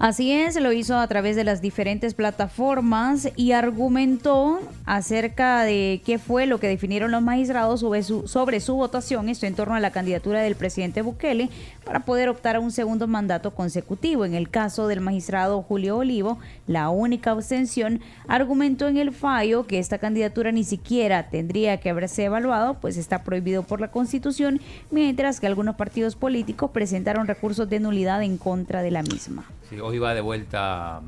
Así 0.00 0.32
es, 0.32 0.58
lo 0.58 0.72
hizo 0.72 0.96
a 0.96 1.06
través 1.08 1.36
de 1.36 1.44
las 1.44 1.60
diferentes 1.60 2.14
plataformas 2.14 3.28
y 3.36 3.52
argumentó 3.52 4.58
acerca 4.86 5.62
de 5.64 6.00
qué 6.06 6.18
fue 6.18 6.46
lo 6.46 6.58
que 6.58 6.68
definieron 6.68 7.10
los 7.10 7.20
magistrados 7.20 7.80
sobre 7.80 8.60
su, 8.60 8.74
votación, 8.74 9.28
esto 9.28 9.44
en 9.44 9.54
torno 9.54 9.74
a 9.74 9.80
la 9.80 9.90
candidatura 9.90 10.40
del 10.40 10.54
presidente 10.54 11.02
Bukele 11.02 11.50
para 11.84 12.06
poder 12.06 12.30
optar 12.30 12.56
a 12.56 12.60
un 12.60 12.70
segundo 12.70 13.08
mandato 13.08 13.50
consecutivo. 13.50 14.24
En 14.24 14.32
el 14.32 14.48
caso 14.48 14.88
del 14.88 15.02
magistrado 15.02 15.60
Julio 15.60 15.98
Olivo, 15.98 16.38
la 16.66 16.88
única 16.88 17.32
abstención 17.32 18.00
argumentó 18.26 18.88
en 18.88 18.96
el 18.96 19.12
fallo 19.12 19.66
que 19.66 19.78
esta 19.78 19.98
candidatura 19.98 20.50
ni 20.50 20.64
siquiera 20.64 21.28
tendría 21.28 21.78
que 21.78 21.90
haberse 21.90 22.24
evaluado, 22.24 22.80
pues 22.80 22.96
está 22.96 23.22
prohibido 23.22 23.64
por 23.64 23.82
la 23.82 23.90
Constitución, 23.90 24.62
mientras 24.90 25.40
que 25.40 25.46
algunos 25.46 25.76
partidos 25.76 26.16
políticos 26.16 26.70
presentaron 26.70 27.26
recursos 27.26 27.68
de 27.68 27.80
nulidad 27.80 28.22
en 28.22 28.38
contra 28.38 28.80
de 28.80 28.92
la 28.92 29.02
misma. 29.02 29.44
Sí, 29.70 29.78
hoy 29.80 29.98
va 29.98 30.14
de 30.14 30.20
vuelta 30.20 31.00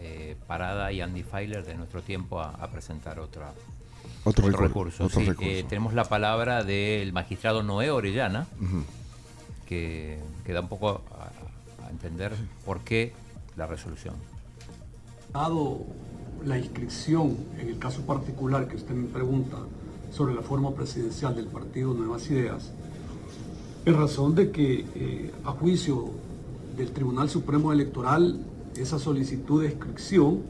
eh, 0.00 0.36
Parada 0.46 0.90
y 0.92 1.00
Andy 1.00 1.22
Feiler 1.22 1.64
de 1.64 1.74
nuestro 1.74 2.00
tiempo 2.02 2.40
a, 2.40 2.50
a 2.52 2.70
presentar 2.70 3.20
otra, 3.20 3.52
Otro, 4.24 4.46
Otro 4.46 4.58
recur- 4.58 4.68
recurso. 4.68 5.04
otro 5.04 5.20
sí. 5.20 5.26
recurso. 5.26 5.50
Eh, 5.50 5.64
tenemos 5.68 5.92
la 5.94 6.04
palabra 6.04 6.64
del 6.64 7.12
magistrado 7.12 7.62
Noé 7.62 7.90
Orellana, 7.90 8.46
que, 9.66 10.18
que 10.44 10.52
da 10.52 10.60
un 10.62 10.68
poco 10.68 11.02
a, 11.12 11.86
a 11.86 11.90
entender 11.90 12.32
por 12.64 12.80
qué 12.80 13.12
la 13.56 13.66
resolución. 13.66 14.14
Dado 15.32 15.80
la 16.46 16.58
inscripción, 16.58 17.36
en 17.58 17.68
el 17.68 17.78
caso 17.78 18.02
particular 18.06 18.68
que 18.68 18.76
usted 18.76 18.94
me 18.94 19.08
pregunta, 19.08 19.58
sobre 20.12 20.34
la 20.34 20.40
forma 20.40 20.70
presidencial 20.72 21.36
del 21.36 21.46
partido 21.48 21.92
Nuevas 21.92 22.30
Ideas, 22.30 22.72
en 23.84 23.94
razón 23.94 24.34
de 24.34 24.50
que 24.50 24.86
eh, 24.94 25.32
a 25.44 25.50
juicio 25.52 26.10
del 26.78 26.92
Tribunal 26.92 27.28
Supremo 27.28 27.72
Electoral, 27.72 28.38
esa 28.76 29.00
solicitud 29.00 29.62
de 29.62 29.70
inscripción 29.70 30.42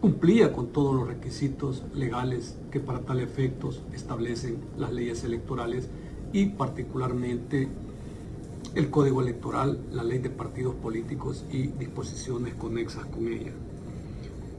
cumplía 0.00 0.52
con 0.52 0.66
todos 0.66 0.96
los 0.96 1.06
requisitos 1.06 1.84
legales 1.94 2.56
que 2.72 2.80
para 2.80 2.98
tal 3.00 3.20
efectos 3.20 3.80
establecen 3.94 4.58
las 4.76 4.92
leyes 4.92 5.22
electorales 5.22 5.88
y 6.32 6.46
particularmente 6.46 7.68
el 8.74 8.90
Código 8.90 9.22
Electoral, 9.22 9.78
la 9.92 10.02
Ley 10.02 10.18
de 10.18 10.28
Partidos 10.28 10.74
Políticos 10.74 11.44
y 11.52 11.68
disposiciones 11.68 12.54
conexas 12.54 13.06
con 13.06 13.28
ella. 13.28 13.52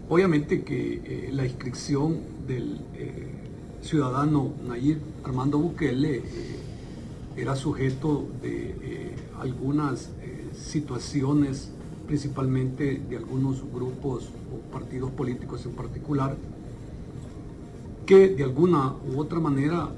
Obviamente 0.07 0.63
que 0.63 1.01
eh, 1.03 1.29
la 1.33 1.45
inscripción 1.45 2.19
del 2.47 2.79
eh, 2.95 3.27
ciudadano 3.81 4.53
Nayib 4.65 4.99
Armando 5.25 5.59
Bukele 5.59 6.17
eh, 6.19 6.23
era 7.35 7.57
sujeto 7.57 8.25
de 8.41 9.13
algunas 9.41 10.09
situaciones, 10.65 11.71
principalmente 12.07 13.01
de 13.09 13.17
algunos 13.17 13.63
grupos 13.71 14.29
o 14.53 14.71
partidos 14.71 15.11
políticos 15.11 15.65
en 15.65 15.73
particular, 15.73 16.35
que 18.05 18.29
de 18.29 18.43
alguna 18.43 18.93
u 19.07 19.19
otra 19.19 19.39
manera 19.39 19.89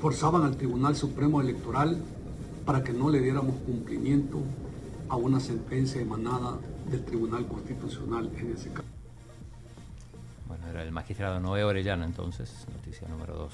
forzaban 0.00 0.42
al 0.42 0.56
Tribunal 0.56 0.94
Supremo 0.94 1.40
Electoral 1.40 1.98
para 2.64 2.82
que 2.82 2.92
no 2.92 3.10
le 3.10 3.20
diéramos 3.20 3.56
cumplimiento 3.64 4.38
a 5.08 5.16
una 5.16 5.40
sentencia 5.40 6.00
emanada 6.00 6.58
del 6.90 7.04
Tribunal 7.04 7.46
Constitucional 7.46 8.30
en 8.38 8.52
ese 8.52 8.70
caso. 8.70 8.88
Bueno, 10.46 10.66
era 10.68 10.82
el 10.82 10.92
magistrado 10.92 11.40
Noé 11.40 11.64
Orellana 11.64 12.04
entonces, 12.04 12.66
noticia 12.72 13.08
número 13.08 13.34
2. 13.34 13.52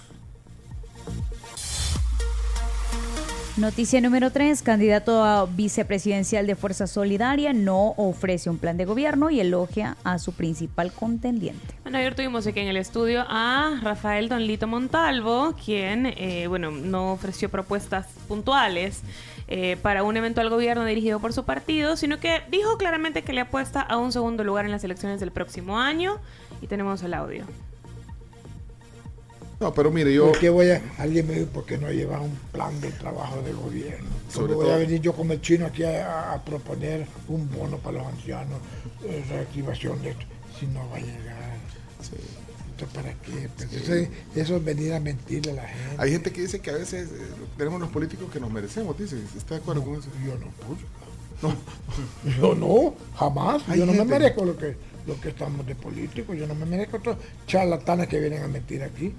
Noticia 3.59 4.01
número 4.01 4.31
3. 4.31 4.63
Candidato 4.63 5.23
a 5.23 5.45
vicepresidencial 5.45 6.47
de 6.47 6.57
Fuerza 6.57 6.87
Solidaria 6.87 7.53
no 7.53 7.93
ofrece 7.99 8.49
un 8.49 8.57
plan 8.57 8.79
de 8.79 8.87
gobierno 8.87 9.29
y 9.29 9.41
elogia 9.41 9.99
a 10.05 10.19
su 10.19 10.33
principal 10.33 10.91
contendiente. 10.91 11.75
Bueno, 11.83 11.99
ayer 11.99 12.15
tuvimos 12.15 12.47
aquí 12.47 12.61
en 12.61 12.69
el 12.69 12.79
estudio 12.79 13.27
a 13.29 13.79
Rafael 13.83 14.31
Don 14.31 14.47
Lito 14.47 14.67
Montalvo, 14.67 15.55
quien, 15.63 16.07
eh, 16.07 16.47
bueno, 16.49 16.71
no 16.71 17.13
ofreció 17.13 17.51
propuestas 17.51 18.07
puntuales 18.27 19.03
eh, 19.49 19.77
para 19.83 20.03
un 20.03 20.17
eventual 20.17 20.49
gobierno 20.49 20.87
dirigido 20.87 21.21
por 21.21 21.35
su 21.35 21.45
partido, 21.45 21.99
sino 21.99 22.19
que 22.19 22.41
dijo 22.51 22.79
claramente 22.79 23.21
que 23.21 23.35
le 23.35 23.43
apuesta 23.43 23.83
a 23.83 23.99
un 23.99 24.13
segundo 24.13 24.45
lugar 24.45 24.65
en 24.65 24.71
las 24.71 24.83
elecciones 24.83 25.21
del 25.21 25.31
próximo 25.31 25.79
año. 25.79 26.17
Y 26.63 26.69
tenemos 26.69 27.03
el 27.03 27.13
audio. 27.13 27.45
No, 29.63 29.73
pero 29.73 29.91
mire, 29.93 30.13
yo... 30.13 30.27
¿Por 30.31 30.39
qué 30.41 30.51
voy 30.51 30.71
a, 30.71 30.83
alguien 30.99 31.27
me 31.29 31.35
dijo, 31.35 31.47
¿por 31.47 31.65
qué 31.65 31.79
no 31.79 31.89
lleva 31.91 32.21
un 32.21 32.33
plan 32.51 32.81
de 32.81 32.91
trabajo 32.91 33.41
de 33.43 33.53
gobierno? 33.53 34.09
Sobre 34.29 34.55
¿Cómo 34.55 34.65
voy 34.65 34.67
a 34.71 34.73
todo- 34.77 34.81
venir 34.87 35.01
yo 35.01 35.13
como 35.13 35.33
el 35.33 35.41
chino 35.41 35.67
aquí 35.67 35.85
a, 35.85 36.33
a 36.33 36.45
proponer 36.45 37.07
un 37.29 37.49
bono 37.51 37.79
para 37.79 37.99
los 37.99 38.07
ancianos, 38.09 38.59
eh, 39.05 39.25
reactivación 39.29 40.03
de 40.03 40.11
esto? 40.11 40.25
Si 40.59 40.67
no 40.67 40.81
va 40.91 40.97
a 40.97 41.01
llegar. 41.01 41.53
¿Esto 42.71 42.87
para 42.93 43.13
qué? 43.15 43.49
Pues 43.57 43.73
eso, 43.73 44.11
eso 44.35 44.57
es 44.57 44.65
venir 44.65 44.93
a 44.95 44.99
mentirle 45.01 45.53
a 45.53 45.55
la 45.55 45.63
gente. 45.69 45.95
Hay 45.99 46.11
gente 46.11 46.33
que 46.33 46.41
dice 46.41 46.59
que 46.61 46.71
a 46.71 46.75
veces 46.75 47.09
eh, 47.13 47.17
tenemos 47.57 47.81
los 47.81 47.91
políticos 47.91 48.29
que 48.33 48.41
nos 48.41 48.51
merecemos, 48.51 48.99
dice. 48.99 49.17
¿Está 49.37 49.55
de 49.55 49.61
acuerdo 49.61 49.85
con 49.85 49.95
eso? 49.95 50.09
Yo 50.27 50.35
no, 50.39 50.47
pues. 50.67 50.81
Yo 52.39 52.55
no, 52.55 52.95
jamás. 53.17 53.63
Hay 53.69 53.79
yo 53.81 53.87
no 53.87 53.93
gente- 53.93 54.05
me 54.07 54.19
merezco 54.19 54.45
lo 54.45 54.57
que, 54.57 54.77
lo 55.07 55.21
que 55.21 55.31
estamos 55.31 55.67
de 55.67 55.75
políticos. 55.75 56.37
Yo 56.37 56.47
no 56.47 56.55
me 56.55 56.65
merezco 56.67 56.97
estos 56.99 57.17
charlatanes 57.47 58.09
que 58.09 58.19
vienen 58.21 58.43
a 58.43 58.49
mentir 58.49 58.83
aquí. 58.83 59.13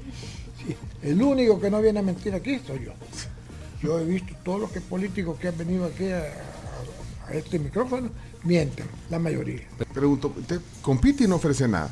Sí, 0.66 0.76
el 1.02 1.22
único 1.22 1.60
que 1.60 1.70
no 1.70 1.82
viene 1.82 2.00
a 2.00 2.04
mentir 2.04 2.34
aquí 2.36 2.60
soy 2.66 2.86
yo. 2.86 2.94
Yo 3.82 4.00
he 4.00 4.06
visto 4.06 4.34
todos 4.44 4.62
los 4.62 4.72
que 4.72 4.80
políticos 4.82 5.38
que 5.40 5.50
han 5.50 5.58
venido 5.58 5.86
aquí 5.86 6.10
a, 6.10 6.20
a- 6.20 7.30
a 7.30 7.34
este 7.34 7.58
micrófono, 7.60 8.10
mienten, 8.44 8.86
la 9.10 9.18
mayoría. 9.20 9.62
Pregunto, 9.94 10.34
¿usted 10.38 10.60
compite 10.82 11.24
y 11.24 11.28
no 11.28 11.36
ofrece 11.36 11.68
nada? 11.68 11.90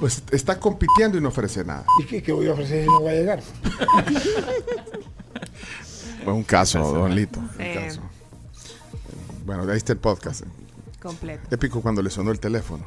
Pues 0.00 0.22
está 0.30 0.58
compitiendo 0.58 1.16
y 1.18 1.20
no 1.20 1.28
ofrece 1.28 1.64
nada. 1.64 1.84
¿Y 2.02 2.04
qué, 2.06 2.22
qué 2.22 2.32
voy 2.32 2.46
a 2.48 2.52
ofrecer 2.52 2.82
si 2.84 2.86
no 2.90 3.00
voy 3.00 3.10
a 3.10 3.14
llegar? 3.14 3.42
Fue 6.24 6.32
un 6.32 6.42
caso, 6.44 6.80
don 6.80 7.14
Lito. 7.14 7.38
un 7.40 7.48
Sí. 7.50 7.74
caso. 7.74 8.00
Bueno, 9.44 9.70
ahí 9.70 9.76
está 9.76 9.92
el 9.92 9.98
podcast. 9.98 10.42
Completo. 11.04 11.54
Épico 11.54 11.82
cuando 11.82 12.00
le 12.00 12.08
sonó 12.08 12.30
el 12.30 12.40
teléfono 12.40 12.82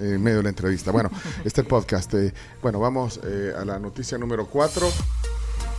eh, 0.00 0.14
en 0.14 0.22
medio 0.22 0.38
de 0.38 0.44
la 0.44 0.48
entrevista. 0.48 0.90
Bueno, 0.90 1.10
este 1.44 1.62
podcast. 1.62 2.14
eh, 2.14 2.32
bueno, 2.62 2.80
vamos 2.80 3.20
eh, 3.22 3.52
a 3.54 3.66
la 3.66 3.78
noticia 3.78 4.16
número 4.16 4.46
4. 4.46 4.88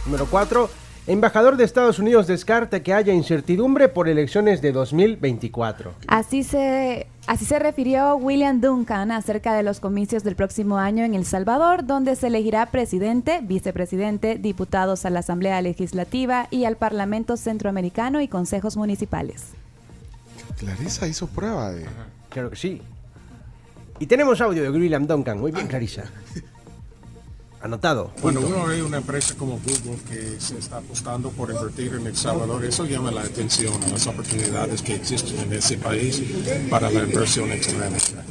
Número 0.06 0.28
4. 0.30 0.70
Embajador 1.08 1.58
de 1.58 1.64
Estados 1.64 1.98
Unidos 1.98 2.28
descarta 2.28 2.84
que 2.84 2.94
haya 2.94 3.12
incertidumbre 3.12 3.90
por 3.90 4.08
elecciones 4.08 4.62
de 4.62 4.72
2024. 4.72 5.94
Así 6.08 6.44
se, 6.44 7.08
así 7.26 7.46
se 7.46 7.58
refirió 7.58 8.16
William 8.18 8.62
Duncan 8.62 9.12
acerca 9.12 9.56
de 9.56 9.64
los 9.64 9.80
comicios 9.80 10.24
del 10.24 10.36
próximo 10.36 10.78
año 10.78 11.04
en 11.04 11.16
El 11.16 11.26
Salvador, 11.26 11.88
donde 11.88 12.16
se 12.16 12.28
elegirá 12.28 12.68
presidente, 12.68 13.40
vicepresidente, 13.42 14.36
diputados 14.36 15.04
a 15.06 15.10
la 15.10 15.22
Asamblea 15.22 15.60
Legislativa 15.64 16.48
y 16.52 16.66
al 16.66 16.78
Parlamento 16.78 17.36
Centroamericano 17.36 18.22
y 18.22 18.28
consejos 18.28 18.78
municipales. 18.78 19.56
Clarisa 20.62 21.08
hizo 21.08 21.26
prueba 21.26 21.72
de. 21.72 21.88
Claro 22.30 22.52
que 22.52 22.56
sí. 22.56 22.82
Y 24.00 24.06
tenemos 24.06 24.40
audio 24.42 24.62
de 24.62 24.70
William 24.70 25.08
Duncan. 25.08 25.40
Muy 25.40 25.52
bien, 25.52 25.68
Clarisa. 25.68 26.04
Anotado. 27.62 28.12
Cuando 28.22 28.42
Punto. 28.42 28.56
uno 28.56 28.68
ve 28.68 28.84
una 28.84 28.98
empresa 28.98 29.36
como 29.36 29.60
Google 29.60 30.00
que 30.08 30.40
se 30.40 30.58
está 30.60 30.78
apostando 30.78 31.30
por 31.32 31.52
invertir 31.52 31.94
en 31.94 32.08
El 32.08 32.16
Salvador, 32.16 32.64
eso 32.64 32.86
llama 32.86 33.12
la 33.12 33.22
atención 33.22 33.74
a 33.84 33.88
las 33.90 34.06
oportunidades 34.08 34.82
que 34.82 34.96
existen 34.96 35.40
en 35.40 35.54
ese 35.54 35.78
país 35.78 36.22
para 36.70 36.90
la 36.90 37.04
inversión 37.04 37.52
extranjera. 37.52 38.24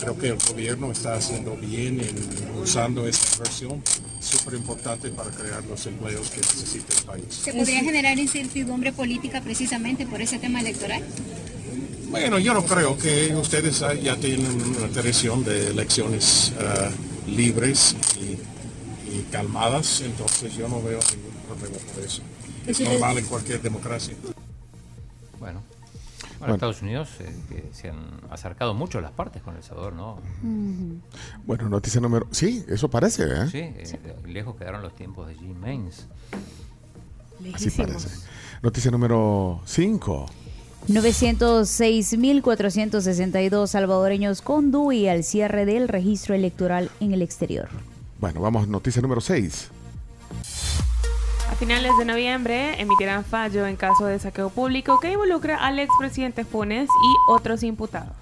Creo 0.00 0.16
que 0.18 0.28
el 0.28 0.38
gobierno 0.48 0.92
está 0.92 1.14
haciendo 1.14 1.56
bien 1.56 2.00
en 2.00 2.58
usando 2.62 3.06
esa 3.06 3.34
inversión, 3.36 3.82
súper 4.20 4.54
importante 4.54 5.10
para 5.10 5.30
crear 5.30 5.64
los 5.64 5.84
empleos 5.86 6.30
que 6.30 6.38
necesita 6.40 6.94
el 6.98 7.04
país. 7.04 7.24
¿Se 7.30 7.52
podría 7.52 7.80
generar 7.80 8.18
incertidumbre 8.18 8.92
política 8.92 9.40
precisamente 9.40 10.06
por 10.06 10.20
ese 10.22 10.38
tema 10.38 10.60
electoral? 10.60 11.02
Bueno, 12.10 12.38
yo 12.38 12.54
no 12.54 12.64
creo 12.64 12.96
que 12.96 13.34
ustedes 13.34 13.80
ya 14.02 14.16
tienen 14.16 14.46
una 14.76 14.88
tradición 14.88 15.42
de 15.44 15.68
elecciones 15.68 16.52
ah, 16.60 16.88
libres 17.26 17.96
y, 18.20 19.14
y 19.16 19.22
calmadas, 19.32 20.00
entonces 20.02 20.54
yo 20.56 20.68
no 20.68 20.80
veo 20.82 21.00
ningún 21.10 21.34
problema 21.48 21.76
por 21.92 22.04
eso. 22.04 22.22
Es 22.66 22.80
Eso 22.80 22.82
es- 22.84 22.88
normal 22.90 23.18
en 23.18 23.24
cualquier 23.24 23.60
democracia. 23.60 24.14
Bueno. 25.40 25.62
Bueno. 26.44 26.58
Bueno, 26.58 26.72
Estados 26.72 26.82
Unidos 26.82 27.08
eh, 27.20 27.34
que 27.48 27.70
se 27.72 27.88
han 27.88 28.20
acercado 28.30 28.74
mucho 28.74 29.00
las 29.00 29.12
partes 29.12 29.40
con 29.42 29.56
El 29.56 29.62
Salvador, 29.62 29.94
¿no? 29.94 30.18
Bueno, 31.46 31.70
noticia 31.70 32.02
número. 32.02 32.26
Sí, 32.32 32.66
eso 32.68 32.90
parece, 32.90 33.24
¿eh? 33.24 33.48
Sí, 33.50 33.60
eh, 33.60 33.98
lejos 34.26 34.54
quedaron 34.56 34.82
los 34.82 34.94
tiempos 34.94 35.26
de 35.26 35.36
Jim 35.36 35.58
Mains. 35.58 36.06
Así 37.54 37.70
parece. 37.70 38.10
Noticia 38.62 38.90
número 38.90 39.62
5. 39.64 40.26
906.462 40.88 43.66
salvadoreños 43.66 44.42
con 44.42 44.70
DUI 44.70 45.08
al 45.08 45.24
cierre 45.24 45.64
del 45.64 45.88
registro 45.88 46.34
electoral 46.34 46.90
en 47.00 47.14
el 47.14 47.22
exterior. 47.22 47.70
Bueno, 48.20 48.42
vamos, 48.42 48.68
noticia 48.68 49.00
número 49.00 49.22
6. 49.22 49.70
A 51.50 51.56
finales 51.56 51.92
de 51.98 52.04
noviembre 52.04 52.80
emitirán 52.80 53.24
fallo 53.24 53.66
en 53.66 53.76
caso 53.76 54.06
de 54.06 54.18
saqueo 54.18 54.50
público 54.50 54.98
que 55.00 55.12
involucra 55.12 55.56
al 55.64 55.78
expresidente 55.78 56.44
Funes 56.44 56.88
y 56.88 57.30
otros 57.30 57.62
imputados. 57.62 58.12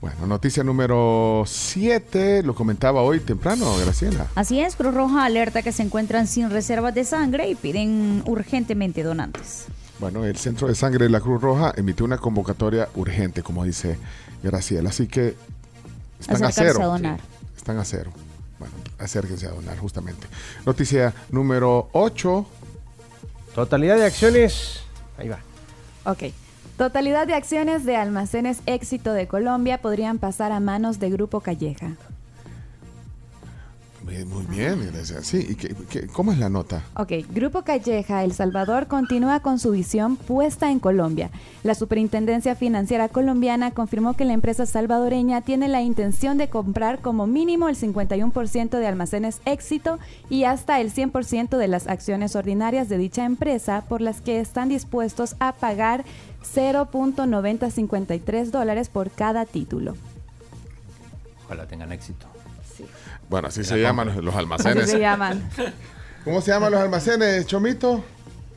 Bueno, 0.00 0.26
noticia 0.26 0.62
número 0.62 1.42
7. 1.44 2.42
Lo 2.44 2.54
comentaba 2.54 3.02
hoy 3.02 3.20
temprano, 3.20 3.76
Graciela. 3.78 4.28
Así 4.36 4.60
es, 4.60 4.76
Cruz 4.76 4.94
Roja 4.94 5.24
alerta 5.24 5.62
que 5.62 5.72
se 5.72 5.82
encuentran 5.82 6.26
sin 6.28 6.50
reservas 6.50 6.94
de 6.94 7.04
sangre 7.04 7.48
y 7.50 7.56
piden 7.56 8.22
urgentemente 8.26 9.02
donantes. 9.02 9.66
Bueno, 9.98 10.24
el 10.24 10.36
Centro 10.36 10.68
de 10.68 10.76
Sangre 10.76 11.06
de 11.06 11.10
la 11.10 11.20
Cruz 11.20 11.42
Roja 11.42 11.72
emitió 11.76 12.06
una 12.06 12.18
convocatoria 12.18 12.88
urgente, 12.94 13.42
como 13.42 13.64
dice 13.64 13.98
Graciela. 14.42 14.90
Así 14.90 15.08
que 15.08 15.34
están 16.20 16.44
a 16.44 16.52
cero. 16.52 16.80
a 16.80 16.86
donar. 16.86 17.20
Están 17.56 17.78
a 17.78 17.84
cero. 17.84 18.12
Bueno, 18.60 18.74
acérquense 18.98 19.46
a 19.46 19.50
donar, 19.50 19.76
justamente. 19.78 20.26
Noticia 20.64 21.12
número 21.30 21.88
8. 21.92 22.46
Totalidad 23.58 23.96
de 23.96 24.04
acciones. 24.04 24.84
Ahí 25.18 25.28
va. 25.28 25.40
Ok. 26.04 26.32
Totalidad 26.76 27.26
de 27.26 27.34
acciones 27.34 27.84
de 27.84 27.96
almacenes 27.96 28.60
éxito 28.66 29.12
de 29.12 29.26
Colombia 29.26 29.78
podrían 29.78 30.18
pasar 30.18 30.52
a 30.52 30.60
manos 30.60 31.00
de 31.00 31.10
Grupo 31.10 31.40
Calleja. 31.40 31.96
Muy, 34.08 34.24
muy 34.24 34.44
bien, 34.46 34.88
gracias. 34.90 35.26
Sí, 35.26 35.46
¿y 35.50 35.54
qué- 35.54 35.74
qué- 35.90 36.06
cómo 36.06 36.32
es 36.32 36.38
la 36.38 36.48
nota? 36.48 36.82
Ok, 36.96 37.12
Grupo 37.30 37.62
Calleja 37.62 38.24
El 38.24 38.32
Salvador 38.32 38.86
continúa 38.86 39.40
con 39.40 39.58
su 39.58 39.72
visión 39.72 40.16
puesta 40.16 40.70
en 40.70 40.78
Colombia. 40.78 41.30
La 41.62 41.74
Superintendencia 41.74 42.54
Financiera 42.54 43.08
Colombiana 43.10 43.70
confirmó 43.72 44.14
que 44.14 44.24
la 44.24 44.32
empresa 44.32 44.64
salvadoreña 44.64 45.42
tiene 45.42 45.68
la 45.68 45.82
intención 45.82 46.38
de 46.38 46.48
comprar 46.48 47.00
como 47.00 47.26
mínimo 47.26 47.68
el 47.68 47.76
51% 47.76 48.78
de 48.78 48.86
almacenes 48.86 49.42
éxito 49.44 49.98
y 50.30 50.44
hasta 50.44 50.80
el 50.80 50.90
100% 50.90 51.58
de 51.58 51.68
las 51.68 51.86
acciones 51.86 52.34
ordinarias 52.34 52.88
de 52.88 52.96
dicha 52.96 53.26
empresa 53.26 53.84
por 53.90 54.00
las 54.00 54.22
que 54.22 54.40
están 54.40 54.70
dispuestos 54.70 55.36
a 55.38 55.52
pagar 55.52 56.04
0.9053 56.54 58.50
dólares 58.50 58.88
por 58.88 59.10
cada 59.10 59.44
título. 59.44 59.96
Ojalá 61.44 61.66
tengan 61.66 61.92
éxito. 61.92 62.26
Bueno, 63.28 63.48
así 63.48 63.62
se 63.62 63.70
compra. 63.70 63.82
llaman 63.88 64.24
los- 64.24 64.34
almacenes. 64.34 64.82
Así 64.84 64.92
se 64.92 65.00
llaman. 65.00 65.48
¿Cómo 66.24 66.40
se 66.40 66.50
llaman 66.50 66.72
los 66.72 66.80
almacenes, 66.80 67.46
Chomito? 67.46 68.04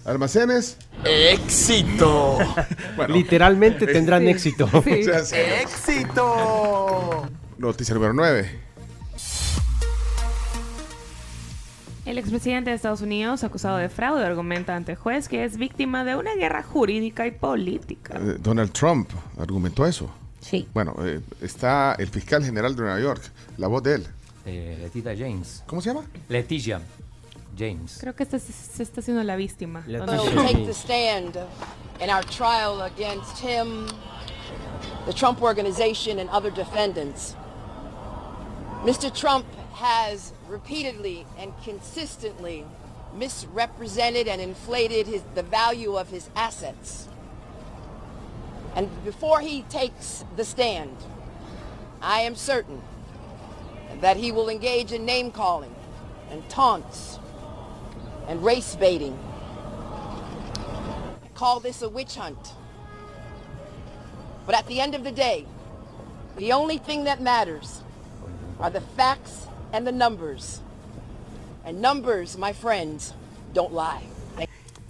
¿Almacenes? 0.05 0.77
¡Éxito! 1.05 2.37
Bueno. 2.95 3.15
Literalmente 3.15 3.85
tendrán 3.87 4.23
Sí. 4.23 4.29
éxito. 4.29 4.69
Sí. 4.83 5.35
¡Éxito! 5.61 7.29
Noticia 7.57 7.93
número 7.93 8.13
9. 8.13 8.59
El 12.05 12.17
expresidente 12.17 12.71
de 12.71 12.75
Estados 12.75 13.01
Unidos, 13.01 13.43
acusado 13.43 13.77
de 13.77 13.87
fraude, 13.87 14.25
argumenta 14.25 14.75
ante 14.75 14.95
juez 14.95 15.29
que 15.29 15.43
es 15.45 15.57
víctima 15.57 16.03
de 16.03 16.15
una 16.15 16.33
guerra 16.35 16.63
jurídica 16.63 17.27
y 17.27 17.31
política. 17.31 18.15
Eh, 18.17 18.37
Donald 18.39 18.71
Trump 18.71 19.09
argumentó 19.39 19.85
eso. 19.85 20.09
Sí. 20.41 20.67
Bueno, 20.73 20.95
eh, 21.05 21.19
está 21.41 21.93
el 21.99 22.07
fiscal 22.07 22.43
general 22.43 22.75
de 22.75 22.81
Nueva 22.81 22.99
York, 22.99 23.21
la 23.57 23.67
voz 23.67 23.83
de 23.83 23.95
él. 23.95 24.07
Eh, 24.45 24.77
Letitia 24.81 25.15
James. 25.15 25.63
¿Cómo 25.67 25.81
se 25.81 25.89
llama? 25.89 26.05
Letitia 26.29 26.81
James. 27.57 27.97
Creo 27.99 28.15
que 28.15 28.23
este 28.23 28.39
se, 28.39 28.51
se 28.51 28.83
está 28.83 29.01
haciendo 29.01 29.23
la 29.23 29.35
víctima. 29.35 29.83
will 29.87 30.43
take 30.43 30.65
the 30.65 30.73
stand 30.73 31.37
in 31.99 32.09
our 32.09 32.23
trial 32.23 32.81
against 32.81 33.37
him, 33.39 33.87
the 35.05 35.13
Trump 35.13 35.41
Organization, 35.41 36.19
and 36.19 36.29
other 36.29 36.49
defendants. 36.49 37.35
Mr. 38.83 39.13
Trump 39.13 39.45
has 39.73 40.33
repeatedly 40.47 41.25
and 41.37 41.53
consistently 41.63 42.65
misrepresented 43.15 44.27
and 44.27 44.41
inflated 44.41 45.05
his, 45.05 45.21
the 45.35 45.43
value 45.43 45.95
of 45.95 46.09
his 46.09 46.29
assets. 46.35 47.07
And 48.75 48.89
before 49.03 49.41
he 49.41 49.63
takes 49.63 50.23
the 50.35 50.45
stand, 50.45 50.95
I 52.01 52.21
am 52.21 52.35
certain 52.35 52.81
that 53.99 54.17
he 54.17 54.31
will 54.31 54.49
engage 54.49 54.91
in 54.91 55.05
name 55.05 55.31
calling 55.31 55.75
and 56.29 56.47
taunts 56.49 57.19
and 58.27 58.43
race 58.43 58.75
baiting. 58.75 59.17
Call 61.33 61.59
this 61.59 61.81
a 61.81 61.89
witch 61.89 62.15
hunt. 62.15 62.53
But 64.45 64.55
at 64.55 64.67
the 64.67 64.79
end 64.79 64.95
of 64.95 65.03
the 65.03 65.11
day, 65.11 65.45
the 66.37 66.53
only 66.53 66.77
thing 66.77 67.03
that 67.03 67.21
matters 67.21 67.81
are 68.59 68.69
the 68.69 68.81
facts 68.81 69.47
and 69.73 69.85
the 69.85 69.91
numbers. 69.91 70.61
And 71.65 71.81
numbers, 71.81 72.37
my 72.37 72.53
friends, 72.53 73.13
don't 73.53 73.73
lie. 73.73 74.03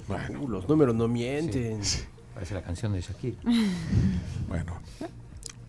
Uh, 0.09 0.17
los 0.47 0.65
números 0.65 0.93
no 0.95 1.07
mienten. 1.07 1.81
Parece 2.33 2.53
la 2.53 2.61
canción 2.61 2.93
de 2.93 3.01
Shakira. 3.01 3.37
Bueno. 4.47 4.81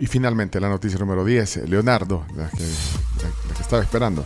Y 0.00 0.06
finalmente 0.06 0.58
la 0.58 0.68
noticia 0.68 0.98
número 0.98 1.24
10, 1.24 1.58
eh, 1.58 1.68
Leonardo, 1.68 2.26
la 2.34 2.50
que, 2.50 2.64
la- 3.22 3.54
que 3.54 3.62
estaba 3.62 3.82
esperando. 3.82 4.24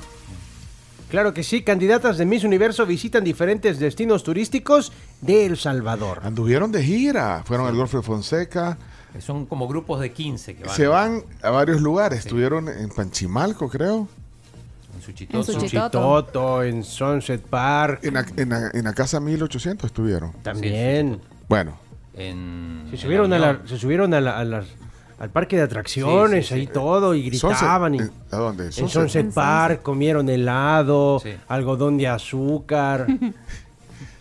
Claro 1.11 1.33
que 1.33 1.45
sí, 1.45 1.63
candidatas 1.63 2.19
de 2.19 2.27
Miss 2.27 2.43
Universo 2.43 2.85
visitan 2.85 3.23
diferentes 3.23 3.79
destinos 3.79 4.25
turísticos 4.25 4.93
de 5.21 5.47
El 5.47 5.57
Salvador. 5.57 6.21
Anduvieron 6.25 6.73
de 6.73 6.83
gira, 6.83 7.43
fueron 7.47 7.69
al 7.69 7.77
Golfo 7.77 7.99
de 7.99 8.03
Fonseca, 8.03 8.77
Son 9.21 9.47
como 9.47 9.69
grupos 9.69 10.01
de 10.01 10.13
15 10.13 10.57
que 10.57 10.65
van. 10.65 10.75
se 10.75 10.87
van 10.89 11.23
a 11.43 11.51
varios 11.51 11.81
lugares, 11.81 12.19
estuvieron 12.21 12.69
en 12.69 12.89
Panchimalco, 12.91 13.69
creo. 13.69 14.09
En 14.93 14.97
En 15.37 15.45
Suchitoto, 15.45 16.63
en 16.65 16.83
Sunset 16.83 17.41
Park. 17.43 18.01
En 18.03 18.15
la, 18.15 18.27
en 18.37 18.49
la- 18.49 18.71
en 18.75 18.85
la 18.85 18.93
casa 18.93 19.21
1800 19.21 19.87
estuvieron. 19.89 20.33
También. 20.43 21.21
Bueno, 21.49 21.79
En, 22.19 22.89
Se 22.91 22.97
subieron, 22.97 23.31
en 23.33 23.41
la- 23.43 23.61
se 23.67 23.77
subieron 23.79 24.13
a 24.15 24.21
la- 24.23 24.39
a 24.39 24.45
las- 24.45 24.67
al 25.19 25.31
parque 25.31 25.57
de 25.57 25.63
atracciones, 25.63 26.47
Sí, 26.47 26.49
sí, 26.49 26.55
ahí 26.61 26.67
sí. 26.67 26.73
todo, 26.73 27.15
y 27.15 27.23
gritaban. 27.23 27.95
y- 27.95 27.99
Sunset, 27.99 28.13
eh, 28.15 28.25
¿a 28.33 28.37
dónde? 28.37 28.65
En 28.67 28.89
Sunset. 28.89 29.33
Park, 29.33 29.83
comieron 29.83 30.29
helado, 30.29 31.23
algodón 31.49 31.97
de 31.99 32.09
azúcar. 32.09 33.07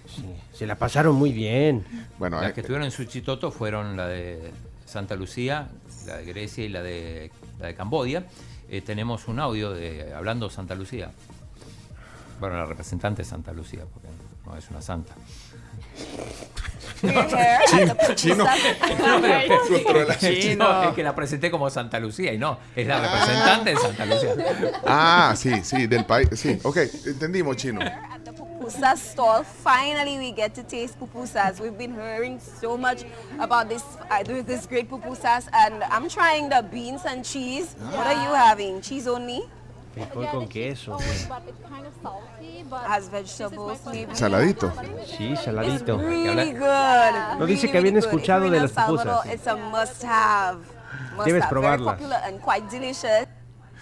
Sí, 0.07 0.23
se 0.53 0.65
la 0.65 0.75
pasaron 0.75 1.15
muy 1.15 1.33
bien. 1.33 1.83
Bueno, 2.17 2.39
Las 2.39 2.53
que 2.53 2.61
estuvieron 2.61 2.85
en 2.85 2.91
Suchitoto 2.91 3.51
fueron 3.51 3.97
la 3.97 4.07
de 4.07 4.51
Santa 4.85 5.15
Lucía, 5.15 5.67
la 6.07 6.17
de 6.17 6.25
Grecia 6.25 6.63
y 6.63 6.69
la 6.69 6.81
de, 6.81 7.31
la 7.59 7.67
de 7.67 7.75
Cambodia. 7.75 8.25
Eh, 8.69 8.79
tenemos 8.79 9.27
un 9.27 9.39
audio 9.41 9.71
de 9.73 10.13
hablando 10.13 10.49
Santa 10.49 10.73
Lucía. 10.75 11.11
Bueno, 12.39 12.55
la 12.55 12.65
representante 12.65 13.23
de 13.23 13.27
Santa 13.27 13.51
Lucía, 13.51 13.81
porque 13.93 14.07
no 14.45 14.55
es 14.55 14.69
una 14.69 14.81
santa. 14.81 15.13
Chino, 17.01 17.95
chino. 18.15 18.45
Chino, 20.17 20.83
es 20.83 20.95
que 20.95 21.03
la 21.03 21.13
presenté 21.13 21.51
como 21.51 21.69
Santa 21.69 21.99
Lucía 21.99 22.33
y 22.33 22.37
no, 22.37 22.57
es 22.75 22.87
la 22.87 22.99
representante 22.99 23.69
de 23.71 23.77
Santa 23.77 24.05
Lucía. 24.05 24.29
Ah, 24.85 25.33
sí, 25.35 25.63
sí, 25.63 25.87
del 25.87 26.05
país. 26.05 26.29
Sí, 26.33 26.59
ok, 26.63 26.77
entendimos, 27.05 27.57
chino. 27.57 27.81
pupusa 28.65 28.97
stall. 28.97 29.43
Finally, 29.43 30.17
we 30.17 30.31
get 30.31 30.53
to 30.55 30.63
taste 30.63 30.99
pupusas. 30.99 31.59
We've 31.59 31.77
been 31.77 31.93
hearing 31.93 32.39
so 32.39 32.77
much 32.77 33.03
about 33.39 33.69
this 33.69 33.83
uh, 34.09 34.23
this 34.23 34.65
great 34.65 34.89
pupusas, 34.89 35.47
and 35.53 35.83
I'm 35.83 36.09
trying 36.09 36.49
the 36.49 36.63
beans 36.71 37.05
and 37.05 37.23
cheese. 37.23 37.75
What 37.91 38.07
are 38.07 38.13
you 38.13 38.33
having? 38.33 38.81
Cheese 38.81 39.07
only? 39.07 39.43
Frijol 39.95 40.27
con 40.29 40.47
queso. 40.47 40.97
Has 42.87 43.09
vegetables, 43.09 43.79
maybe. 43.85 44.15
Saladito. 44.15 44.71
Sí, 45.17 45.35
saladito. 45.37 45.97
Really 45.97 46.51
good. 46.51 47.39
No 47.39 47.45
dice 47.45 47.71
que 47.71 47.77
habían 47.77 47.97
escuchado 47.97 48.49
de 48.49 48.59
las 48.59 48.71
pupusas. 48.71 49.25
It's 49.33 49.47
a 49.47 49.55
must-have. 49.55 50.57
Must 51.15 51.25
Debes 51.27 51.43
have. 51.43 51.49
probarlas. 51.49 51.97
Very 51.97 52.09
popular 52.09 52.21
and 52.25 52.41
quite 52.41 52.67
delicious. 52.69 53.27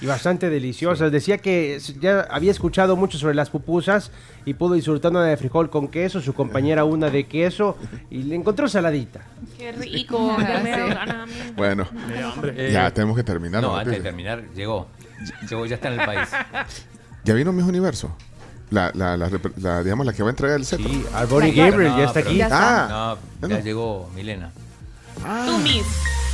Y 0.01 0.05
bastante 0.05 0.49
deliciosas. 0.49 1.11
Decía 1.11 1.37
que 1.37 1.79
ya 1.99 2.21
había 2.29 2.51
escuchado 2.51 2.95
mucho 2.95 3.17
sobre 3.17 3.35
las 3.35 3.49
pupusas 3.49 4.11
y 4.43 4.53
pudo 4.55 4.73
disfrutar 4.73 5.11
una 5.11 5.23
de 5.23 5.37
frijol 5.37 5.69
con 5.69 5.87
queso, 5.87 6.19
su 6.21 6.33
compañera 6.33 6.83
una 6.83 7.09
de 7.09 7.25
queso 7.25 7.77
y 8.09 8.23
le 8.23 8.35
encontró 8.35 8.67
saladita. 8.67 9.21
Qué 9.57 9.71
rico. 9.71 10.35
ganas. 10.37 11.29
Bueno, 11.55 11.87
Eh, 12.43 12.69
ya 12.73 12.91
tenemos 12.91 13.15
que 13.15 13.23
terminar. 13.23 13.61
No, 13.61 13.69
¿no? 13.71 13.77
antes 13.77 13.93
de 13.97 14.01
terminar, 14.01 14.43
llegó. 14.53 14.87
Llegó, 15.49 15.65
ya 15.65 15.75
está 15.75 15.91
en 15.93 15.99
el 15.99 16.05
país. 16.05 16.29
¿Ya 17.23 17.33
vino 17.33 17.51
Miss 17.53 17.65
Universo? 17.65 18.15
La, 18.69 18.91
la, 18.95 19.15
la, 19.17 19.29
la, 19.57 19.83
digamos, 19.83 20.05
la 20.05 20.13
que 20.13 20.23
va 20.23 20.29
a 20.29 20.31
entregar 20.31 20.57
el 20.57 20.65
cetro. 20.65 20.89
Sí, 20.89 21.05
Arboni 21.13 21.51
Gabriel 21.51 21.93
ya 21.95 22.05
está 22.05 22.19
aquí. 22.21 22.37
Ya 22.37 22.45
está. 22.45 23.11
Ah, 23.11 23.17
No, 23.41 23.47
ya 23.49 23.59
llegó 23.59 24.09
Milena. 24.15 24.51
Tú, 25.45 25.57
Miss. 25.59 25.85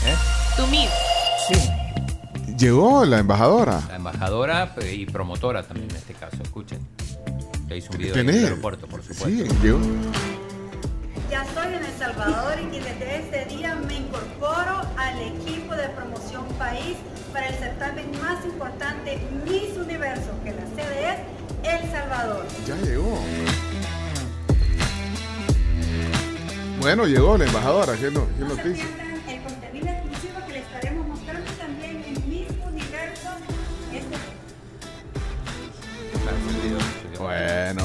¿Eh? 0.05 0.15
Tú, 0.55 0.65
Miss. 0.67 0.89
llegó 2.57 3.03
la 3.05 3.19
embajadora. 3.19 3.81
La 3.89 3.95
embajadora 3.97 4.73
eh, 4.81 4.93
y 4.95 5.05
promotora 5.05 5.63
también 5.63 5.89
en 5.89 5.97
este 5.97 6.13
caso, 6.13 6.37
escuchen. 6.41 6.79
Ya 7.67 7.75
hizo 7.75 7.91
un 7.91 7.97
video 7.97 8.13
¿Quién 8.13 8.29
en 8.29 8.35
el 8.35 8.43
aeropuerto, 8.45 8.87
por 8.87 9.01
supuesto. 9.03 9.25
Sí, 9.27 9.43
llegó. 9.61 9.79
Ya 11.29 11.43
estoy 11.43 11.75
en 11.75 11.85
El 11.85 11.93
Salvador 11.99 12.55
y 12.59 12.79
desde 12.79 13.17
este 13.17 13.45
día 13.55 13.75
me 13.75 13.97
incorporo 13.97 14.81
al 14.97 15.21
equipo 15.21 15.75
de 15.75 15.87
promoción 15.89 16.45
país 16.57 16.97
para 17.31 17.49
el 17.49 17.55
certamen 17.55 18.09
más 18.19 18.43
importante 18.43 19.19
Miss 19.45 19.77
Universo, 19.77 20.31
que 20.43 20.53
la 20.53 20.65
sede 20.75 21.11
es 21.11 21.81
El 21.83 21.91
Salvador. 21.91 22.47
Ya 22.65 22.75
llegó. 22.77 23.19
Bueno, 26.81 27.05
llegó 27.05 27.37
la 27.37 27.45
embajadora. 27.45 27.93
¿Qué, 27.95 28.09
no, 28.09 28.27
qué 28.35 28.45
noticia? 28.45 28.85
El 29.27 29.43
contenido 29.43 29.87
exclusivo 29.87 30.39
que 30.47 30.53
les 30.53 30.63
estaremos 30.63 31.07
mostrando 31.07 31.51
también 31.51 32.03
en 32.07 32.27
Miss 32.27 32.49
Universo. 32.65 33.29
Este 33.93 34.17
Bueno. 37.19 37.83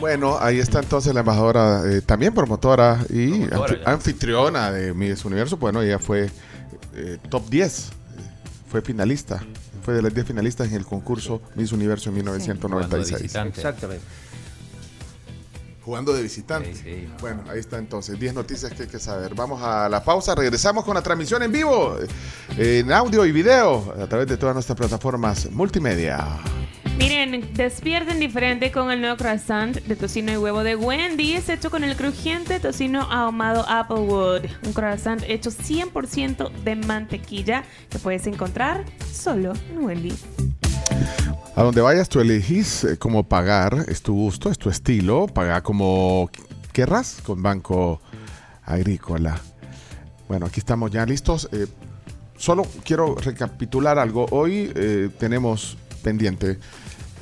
Bueno, 0.00 0.36
ahí 0.38 0.58
está 0.58 0.80
entonces 0.80 1.14
la 1.14 1.20
embajadora, 1.20 1.82
eh, 1.86 2.02
también 2.02 2.34
promotora 2.34 3.04
y 3.08 3.46
Promotora, 3.46 3.80
anfitriona 3.90 4.70
de 4.70 4.92
Miss 4.92 5.24
Universo. 5.24 5.56
Bueno, 5.56 5.82
ella 5.82 5.98
fue 5.98 6.30
eh, 6.94 7.18
top 7.30 7.48
10, 7.48 7.78
eh, 7.78 7.92
fue 8.68 8.82
finalista, 8.82 9.42
fue 9.82 9.94
de 9.94 10.02
las 10.02 10.12
10 10.12 10.26
finalistas 10.26 10.68
en 10.68 10.74
el 10.74 10.84
concurso 10.84 11.40
Miss 11.54 11.72
Universo 11.72 12.10
en 12.10 12.16
1996. 12.16 13.22
visitante. 13.22 13.60
Exactamente. 13.60 14.04
Jugando 15.86 16.12
de 16.12 16.22
visitante. 16.22 17.08
Bueno, 17.20 17.44
ahí 17.48 17.60
está 17.60 17.78
entonces. 17.78 18.18
10 18.18 18.34
noticias 18.34 18.72
que 18.72 18.82
hay 18.82 18.88
que 18.88 18.98
saber. 18.98 19.36
Vamos 19.36 19.62
a 19.62 19.88
la 19.88 20.02
pausa. 20.02 20.34
Regresamos 20.34 20.84
con 20.84 20.94
la 20.94 21.00
transmisión 21.00 21.44
en 21.44 21.52
vivo, 21.52 21.96
eh, 22.58 22.80
en 22.80 22.92
audio 22.92 23.24
y 23.24 23.30
video, 23.30 23.94
a 23.96 24.08
través 24.08 24.26
de 24.26 24.36
todas 24.36 24.52
nuestras 24.56 24.76
plataformas 24.76 25.48
multimedia. 25.52 26.40
Miren, 26.98 27.52
despierten 27.54 28.18
diferente 28.18 28.72
con 28.72 28.90
el 28.90 29.00
nuevo 29.00 29.16
croissant 29.16 29.76
de 29.76 29.96
tocino 29.96 30.32
y 30.32 30.36
huevo 30.38 30.64
de 30.64 30.76
Wendy's, 30.76 31.48
hecho 31.48 31.70
con 31.70 31.84
el 31.84 31.94
crujiente 31.94 32.58
tocino 32.58 33.02
ahumado 33.02 33.64
Applewood. 33.68 34.46
Un 34.64 34.72
croissant 34.72 35.22
hecho 35.28 35.50
100% 35.50 36.50
de 36.64 36.76
mantequilla 36.76 37.64
que 37.90 37.98
puedes 37.98 38.26
encontrar 38.26 38.84
solo 39.12 39.52
en 39.70 39.84
Wendy's. 39.84 40.24
A 41.54 41.62
donde 41.62 41.80
vayas, 41.80 42.08
tú 42.08 42.20
elegís 42.20 42.84
eh, 42.84 42.98
cómo 42.98 43.24
pagar, 43.24 43.84
es 43.88 44.02
tu 44.02 44.14
gusto, 44.14 44.50
es 44.50 44.58
tu 44.58 44.70
estilo, 44.70 45.26
paga 45.26 45.62
como 45.62 46.30
querrás 46.72 47.20
con 47.24 47.42
Banco 47.42 48.00
Agrícola. 48.64 49.38
Bueno, 50.28 50.46
aquí 50.46 50.60
estamos 50.60 50.90
ya 50.90 51.06
listos. 51.06 51.48
Eh, 51.52 51.66
solo 52.36 52.66
quiero 52.84 53.14
recapitular 53.14 53.98
algo. 53.98 54.26
Hoy 54.30 54.72
eh, 54.74 55.08
tenemos 55.18 55.78
pendiente 56.06 56.58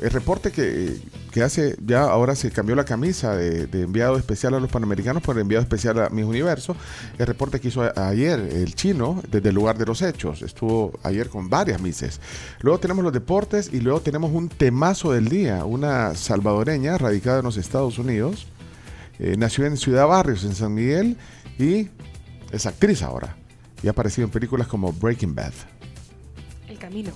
el 0.01 0.11
reporte 0.11 0.51
que, 0.51 0.99
que 1.31 1.43
hace, 1.43 1.77
ya 1.85 2.03
ahora 2.03 2.35
se 2.35 2.51
cambió 2.51 2.75
la 2.75 2.85
camisa 2.85 3.37
de, 3.37 3.63
enviado 3.83 4.17
especial 4.17 4.55
a 4.55 4.61
los 4.61 4.71
panamericanos 4.71 5.23
por 5.23 5.39
enviado 5.39 5.63
especial 5.63 5.99
a 6.01 6.11
Mis 6.11 6.25
Universo. 6.25 6.77
El 7.19 7.27
reporte 7.27 7.61
que 7.61 7.69
hizo 7.69 7.83
ayer 7.99 8.39
el 8.39 8.75
chino 8.75 9.23
desde 9.31 9.51
el 9.51 9.55
lugar 9.55 9.79
de 9.79 9.87
los 9.87 10.03
hechos. 10.03 10.43
Estuvo 10.43 10.99
ayer 11.05 11.29
con 11.29 11.49
varias 11.49 11.81
mises. 11.81 12.21
Luego 12.61 12.81
tenemos 12.81 13.05
los 13.05 13.13
deportes 13.13 13.71
y 13.73 13.81
luego 13.81 14.01
tenemos 14.01 14.33
un 14.33 14.49
temazo 14.49 15.13
del 15.13 15.29
día. 15.29 15.65
Una 15.65 16.15
salvadoreña 16.15 16.99
radicada 16.99 17.39
en 17.39 17.45
los 17.45 17.57
Estados 17.57 17.99
Unidos. 17.99 18.47
Eh, 19.19 19.37
nació 19.39 19.65
en 19.65 19.77
Ciudad 19.77 20.09
Barrios, 20.09 20.45
en 20.45 20.57
San 20.57 20.75
Miguel, 20.75 21.17
y 21.59 21.89
es 22.51 22.67
actriz 22.67 23.03
ahora. 23.03 23.37
Y 23.83 23.87
ha 23.87 23.93
aparecido 23.93 24.27
en 24.27 24.33
películas 24.33 24.67
como 24.67 24.93
Breaking 24.93 25.37
Bad. 25.37 25.53
El 26.69 26.79
camino. 26.79 27.13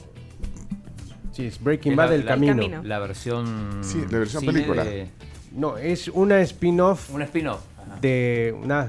Sí, 1.39 1.47
es 1.47 1.63
Breaking 1.63 1.95
Bad 1.95 2.11
del 2.11 2.25
camino. 2.25 2.83
La 2.83 2.99
versión. 2.99 3.79
Sí, 3.83 4.05
la 4.11 4.19
versión 4.19 4.41
cine 4.41 4.53
película. 4.55 4.83
de- 4.85 5.09
No, 5.53 5.77
es 5.79 6.09
una 6.09 6.41
spin-off. 6.41 7.11
Un 7.15 7.23
spin-off. 7.23 7.61
De 8.01 8.53
una 8.61 8.89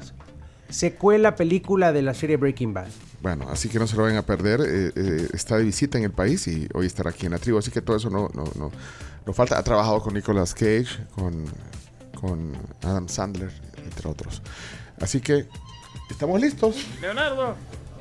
secuela 0.67 1.35
película 1.35 1.93
de 1.93 2.01
la 2.01 2.15
serie 2.15 2.37
Breaking 2.37 2.73
Bad. 2.73 2.87
Bueno, 3.21 3.47
así 3.49 3.69
que 3.69 3.77
no 3.77 3.85
se 3.85 3.95
lo 3.95 4.01
vayan 4.03 4.17
a 4.17 4.23
perder. 4.25 4.61
eh, 4.61 4.91
eh, 4.95 5.27
está 5.33 5.57
de 5.57 5.63
visita 5.63 5.99
en 5.99 6.05
el 6.05 6.11
país 6.11 6.47
y 6.47 6.67
hoy 6.73 6.87
estará 6.87 7.11
aquí 7.11 7.27
en 7.27 7.33
la 7.33 7.37
tribu. 7.37 7.59
Así 7.59 7.69
que 7.69 7.81
todo 7.81 7.97
eso 7.97 8.09
no, 8.09 8.29
no, 8.33 8.45
no, 8.57 8.71
no 9.27 9.33
falta. 9.33 9.59
Ha 9.59 9.63
trabajado 9.63 10.01
con 10.01 10.15
Nicolas 10.15 10.55
Cage, 10.55 11.05
con, 11.13 11.45
con 12.19 12.53
Adam 12.81 13.07
Sandler, 13.07 13.51
entre 13.83 14.09
otros. 14.09 14.41
Así 14.99 15.21
que 15.21 15.45
estamos 16.09 16.41
listos. 16.41 16.83
Leonardo. 16.99 17.55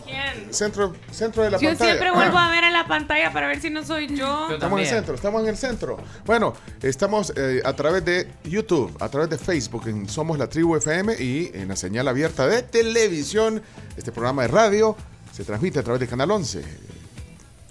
¿Quién? 0.09 0.55
Centro, 0.55 0.95
centro 1.11 1.43
de 1.43 1.51
la 1.51 1.59
Yo 1.59 1.69
pantalla. 1.69 1.91
siempre 1.91 2.11
vuelvo 2.13 2.39
a 2.39 2.51
ver 2.51 2.65
en 2.65 2.73
la 2.73 2.87
pantalla 2.89 3.33
para 3.33 3.47
ver 3.49 3.61
si 3.61 3.69
no 3.69 3.85
soy 3.85 4.09
yo. 4.17 4.51
Estamos 4.51 4.79
en 4.79 4.87
el 4.87 4.91
centro, 4.91 5.15
estamos 5.15 5.43
en 5.43 5.49
el 5.49 5.57
centro. 5.57 5.99
Bueno, 6.25 6.55
estamos 6.83 7.33
eh, 7.37 7.61
a 7.65 7.73
través 7.75 8.05
de 8.05 8.27
YouTube, 8.45 8.97
a 9.01 9.09
través 9.09 9.29
de 9.29 9.37
Facebook, 9.37 9.87
en 9.87 10.09
Somos 10.09 10.39
la 10.39 10.49
Tribu 10.49 10.77
FM 10.77 11.15
y 11.23 11.51
en 11.53 11.69
la 11.69 11.77
señal 11.77 12.09
abierta 12.09 12.47
de 12.47 12.63
televisión. 12.63 13.63
Este 13.97 14.11
programa 14.13 14.43
de 14.43 14.49
radio 14.49 14.97
se 15.33 15.45
transmite 15.45 15.79
a 15.79 15.83
través 15.83 16.01
de 16.01 16.09
Canal 16.09 16.31
11. 16.31 16.65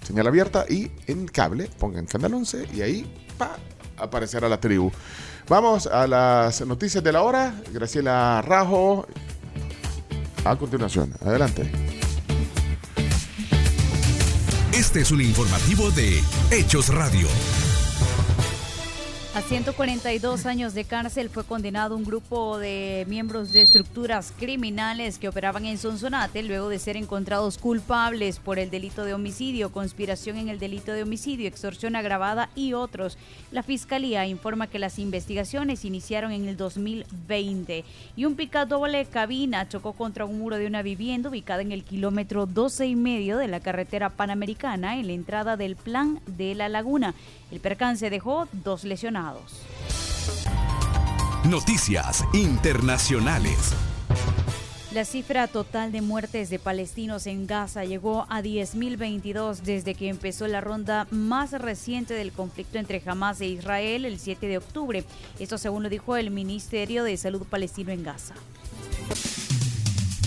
Señal 0.06 0.26
abierta 0.26 0.64
y 0.68 0.90
en 1.06 1.26
cable, 1.26 1.68
pongan 1.78 2.06
Canal 2.06 2.32
11 2.32 2.68
y 2.72 2.80
ahí 2.82 3.14
pa, 3.36 3.56
aparecerá 3.96 4.48
la 4.48 4.60
tribu. 4.60 4.90
Vamos 5.48 5.86
a 5.86 6.06
las 6.06 6.60
noticias 6.66 7.02
de 7.02 7.10
la 7.12 7.22
hora. 7.22 7.52
Graciela 7.72 8.40
Rajo. 8.42 9.06
A 10.44 10.56
continuación, 10.56 11.12
adelante. 11.26 11.70
Este 14.72 15.00
es 15.00 15.10
un 15.10 15.20
informativo 15.20 15.90
de 15.90 16.22
Hechos 16.50 16.88
Radio. 16.90 17.26
A 19.34 19.42
142 19.42 20.46
años 20.46 20.74
de 20.74 20.84
cárcel 20.84 21.28
fue 21.28 21.44
condenado 21.44 21.94
un 21.94 22.02
grupo 22.02 22.58
de 22.58 23.04
miembros 23.08 23.52
de 23.52 23.62
estructuras 23.62 24.32
criminales 24.36 25.18
que 25.18 25.28
operaban 25.28 25.66
en 25.66 25.76
Sonsonate 25.76 26.42
luego 26.42 26.70
de 26.70 26.78
ser 26.78 26.96
encontrados 26.96 27.58
culpables 27.58 28.38
por 28.40 28.58
el 28.58 28.70
delito 28.70 29.04
de 29.04 29.12
homicidio, 29.12 29.70
conspiración 29.70 30.38
en 30.38 30.48
el 30.48 30.58
delito 30.58 30.92
de 30.92 31.02
homicidio, 31.02 31.46
extorsión 31.46 31.94
agravada 31.94 32.48
y 32.56 32.72
otros. 32.72 33.18
La 33.52 33.62
fiscalía 33.62 34.26
informa 34.26 34.66
que 34.66 34.78
las 34.78 34.98
investigaciones 34.98 35.84
iniciaron 35.84 36.32
en 36.32 36.48
el 36.48 36.56
2020 36.56 37.84
y 38.16 38.24
un 38.24 38.34
pickup 38.34 38.66
doble 38.66 39.04
cabina 39.04 39.68
chocó 39.68 39.92
contra 39.92 40.24
un 40.24 40.38
muro 40.38 40.56
de 40.56 40.66
una 40.66 40.82
vivienda 40.82 41.28
ubicada 41.28 41.62
en 41.62 41.70
el 41.70 41.84
kilómetro 41.84 42.46
12 42.46 42.86
y 42.86 42.96
medio 42.96 43.36
de 43.36 43.46
la 43.46 43.60
carretera 43.60 44.08
panamericana 44.08 44.96
en 44.96 45.06
la 45.06 45.12
entrada 45.12 45.56
del 45.56 45.76
plan 45.76 46.18
de 46.26 46.54
la 46.54 46.68
laguna. 46.68 47.14
El 47.50 47.60
percance 47.60 48.10
dejó 48.10 48.48
dos 48.52 48.84
lesionados. 48.84 49.17
Noticias 51.44 52.24
internacionales. 52.32 53.74
La 54.92 55.04
cifra 55.04 55.48
total 55.48 55.90
de 55.90 56.02
muertes 56.02 56.50
de 56.50 56.60
palestinos 56.60 57.26
en 57.26 57.48
Gaza 57.48 57.84
llegó 57.84 58.26
a 58.28 58.42
10.022 58.42 59.62
desde 59.62 59.94
que 59.94 60.08
empezó 60.08 60.46
la 60.46 60.60
ronda 60.60 61.08
más 61.10 61.50
reciente 61.50 62.14
del 62.14 62.30
conflicto 62.30 62.78
entre 62.78 63.02
Hamas 63.04 63.40
e 63.40 63.46
Israel 63.46 64.04
el 64.04 64.20
7 64.20 64.46
de 64.46 64.58
octubre. 64.58 65.04
Esto 65.40 65.58
según 65.58 65.82
lo 65.82 65.88
dijo 65.88 66.16
el 66.16 66.30
Ministerio 66.30 67.02
de 67.02 67.16
Salud 67.16 67.42
palestino 67.42 67.90
en 67.90 68.04
Gaza. 68.04 68.34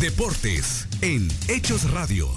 Deportes 0.01 0.87
en 1.01 1.29
Hechos 1.47 1.89
Radio. 1.91 2.27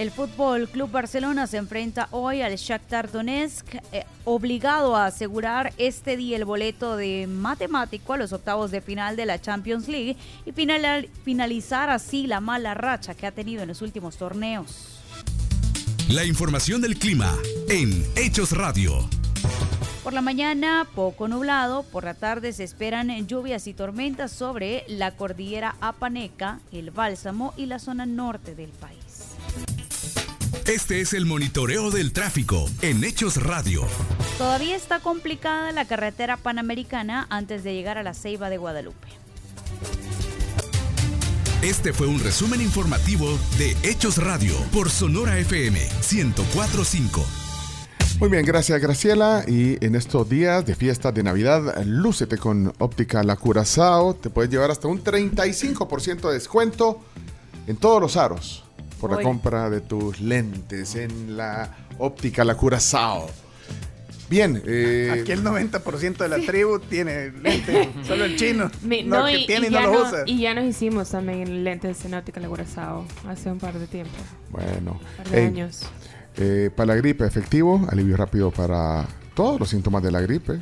El 0.00 0.10
Fútbol 0.10 0.66
Club 0.66 0.90
Barcelona 0.90 1.46
se 1.46 1.58
enfrenta 1.58 2.08
hoy 2.10 2.40
al 2.40 2.56
Shakhtar 2.56 3.12
Donetsk, 3.12 3.74
eh, 3.92 4.06
obligado 4.24 4.96
a 4.96 5.04
asegurar 5.04 5.74
este 5.76 6.16
día 6.16 6.38
el 6.38 6.46
boleto 6.46 6.96
de 6.96 7.26
matemático 7.26 8.14
a 8.14 8.16
los 8.16 8.32
octavos 8.32 8.70
de 8.70 8.80
final 8.80 9.14
de 9.14 9.26
la 9.26 9.38
Champions 9.38 9.88
League 9.88 10.16
y 10.46 10.52
final- 10.52 11.10
finalizar 11.22 11.90
así 11.90 12.26
la 12.26 12.40
mala 12.40 12.72
racha 12.72 13.14
que 13.14 13.26
ha 13.26 13.32
tenido 13.32 13.60
en 13.60 13.68
los 13.68 13.82
últimos 13.82 14.16
torneos. 14.16 15.02
La 16.08 16.24
información 16.24 16.80
del 16.80 16.96
clima 16.98 17.36
en 17.68 18.02
Hechos 18.16 18.52
Radio. 18.52 19.06
Por 20.02 20.14
la 20.14 20.22
mañana, 20.22 20.88
poco 20.94 21.28
nublado. 21.28 21.82
Por 21.82 22.04
la 22.04 22.14
tarde 22.14 22.54
se 22.54 22.64
esperan 22.64 23.10
lluvias 23.26 23.66
y 23.66 23.74
tormentas 23.74 24.32
sobre 24.32 24.84
la 24.88 25.10
cordillera 25.10 25.76
Apaneca, 25.82 26.60
el 26.72 26.90
Bálsamo 26.90 27.52
y 27.58 27.66
la 27.66 27.78
zona 27.78 28.06
norte 28.06 28.54
del 28.54 28.70
país. 28.70 28.99
Este 30.66 31.00
es 31.00 31.14
el 31.14 31.24
monitoreo 31.24 31.90
del 31.90 32.12
tráfico 32.12 32.68
en 32.82 33.02
Hechos 33.02 33.42
Radio. 33.42 33.82
Todavía 34.38 34.76
está 34.76 35.00
complicada 35.00 35.72
la 35.72 35.86
carretera 35.86 36.36
panamericana 36.36 37.26
antes 37.30 37.64
de 37.64 37.74
llegar 37.74 37.98
a 37.98 38.02
la 38.02 38.14
Ceiba 38.14 38.50
de 38.50 38.58
Guadalupe. 38.58 39.08
Este 41.62 41.92
fue 41.92 42.06
un 42.06 42.20
resumen 42.20 42.60
informativo 42.60 43.26
de 43.58 43.76
Hechos 43.82 44.18
Radio 44.18 44.54
por 44.72 44.90
Sonora 44.90 45.38
FM 45.38 45.80
1045. 46.12 47.24
Muy 48.20 48.28
bien, 48.28 48.44
gracias 48.44 48.80
Graciela. 48.80 49.44
Y 49.48 49.84
en 49.84 49.94
estos 49.94 50.28
días 50.28 50.64
de 50.66 50.74
fiesta 50.74 51.10
de 51.10 51.22
Navidad, 51.22 51.82
lúcete 51.84 52.36
con 52.36 52.72
Óptica 52.78 53.22
La 53.22 53.36
Curazao. 53.36 54.14
Te 54.14 54.30
puedes 54.30 54.50
llevar 54.50 54.70
hasta 54.70 54.88
un 54.88 55.02
35% 55.02 56.28
de 56.28 56.34
descuento 56.34 57.00
en 57.66 57.76
todos 57.76 58.00
los 58.00 58.16
aros 58.16 58.64
por 59.00 59.10
la 59.16 59.22
compra 59.22 59.70
de 59.70 59.80
tus 59.80 60.20
lentes 60.20 60.94
en 60.94 61.36
la 61.36 61.74
Óptica 61.98 62.44
La 62.44 62.54
Curazao. 62.56 63.28
Bien, 64.28 64.62
eh, 64.64 65.18
Aquí 65.22 65.32
el 65.32 65.42
90% 65.42 66.18
de 66.18 66.28
la 66.28 66.36
tribu 66.38 66.78
tiene 66.78 67.32
lente, 67.32 67.90
solo 68.06 68.24
el 68.26 68.36
chino. 68.36 68.70
Mi- 68.82 69.02
no, 69.02 69.20
no, 69.20 69.26
que 69.26 69.38
y, 69.40 69.46
tiene 69.46 69.66
y, 69.66 69.70
y 69.70 69.72
no 69.72 69.80
ya 69.80 69.86
no- 69.86 70.02
usa. 70.02 70.22
y 70.26 70.40
ya 70.40 70.54
nos 70.54 70.64
hicimos 70.66 71.10
también 71.10 71.64
lentes 71.64 72.04
en 72.04 72.14
óptica 72.14 72.40
Curazao 72.40 73.04
hace 73.28 73.50
un 73.50 73.58
par 73.58 73.76
de 73.76 73.86
tiempo. 73.88 74.12
Bueno, 74.50 75.00
par 75.16 75.28
de 75.30 75.46
años. 75.46 75.82
eh, 76.36 76.70
para 76.76 76.86
la 76.88 76.94
gripe 76.94 77.26
efectivo, 77.26 77.84
alivio 77.90 78.16
rápido 78.16 78.52
para 78.52 79.08
todos 79.34 79.58
los 79.58 79.68
síntomas 79.68 80.02
de 80.04 80.12
la 80.12 80.20
gripe. 80.20 80.60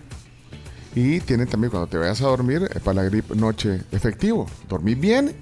Y 0.95 1.21
tiene 1.21 1.45
también 1.45 1.71
cuando 1.71 1.87
te 1.89 1.99
vayas 1.99 2.23
a 2.23 2.25
dormir, 2.27 2.63
eh, 2.75 2.81
para 2.81 3.03
la 3.03 3.09
gripe 3.09 3.37
noche 3.37 3.83
efectivo. 3.93 4.47
Dormís 4.67 4.99
bien 4.99 5.37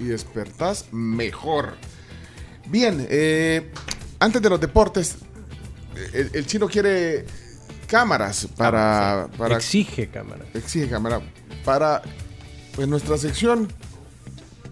y 0.00 0.04
despertás 0.04 0.86
mejor. 0.92 1.74
Bien, 2.68 3.06
eh, 3.08 3.70
antes 4.18 4.42
de 4.42 4.50
los 4.50 4.60
deportes, 4.60 5.16
eh, 5.96 6.10
el, 6.12 6.30
el 6.34 6.46
chino 6.46 6.68
quiere 6.68 7.24
cámaras 7.86 8.48
para, 8.56 9.28
para... 9.38 9.56
Exige 9.56 10.08
cámara. 10.08 10.44
Exige 10.54 10.88
cámara 10.88 11.20
para 11.64 12.02
pues, 12.74 12.88
nuestra 12.88 13.16
sección 13.18 13.68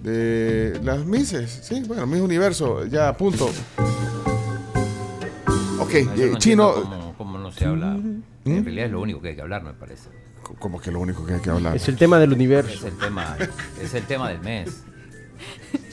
de 0.03 0.79
las 0.83 1.05
Mises. 1.05 1.61
Sí, 1.63 1.83
bueno, 1.87 2.07
Miss 2.07 2.21
Universo, 2.21 2.85
ya 2.87 3.09
a 3.09 3.17
punto. 3.17 3.47
Ok, 5.79 5.95
No, 6.07 6.13
eh, 6.15 6.31
no 6.33 6.39
chino... 6.39 6.75
Cómo, 6.75 7.15
cómo 7.17 7.39
no 7.39 7.53
se 7.53 7.65
habla. 7.65 7.97
En 8.45 8.65
realidad 8.65 8.87
es 8.87 8.93
lo 8.93 9.01
único 9.01 9.23
que 9.23 9.29
hay 9.29 9.37
que 9.37 9.43
hablar, 9.43 9.63
me 9.63 9.73
parece. 9.73 10.09
Como 10.59 10.79
que 10.81 10.91
lo 10.91 11.01
único 11.01 11.25
que 11.25 11.35
hay 11.35 11.41
que 11.41 11.51
hablar. 11.51 11.75
Es 11.75 11.89
el 11.89 11.97
tema 11.97 12.19
del 12.19 12.33
universo. 12.33 12.87
Es 12.87 12.93
el 12.93 12.99
tema, 12.99 13.37
es 13.81 13.95
el 13.95 14.05
tema 14.05 14.29
del 14.29 14.41
mes. 14.41 14.83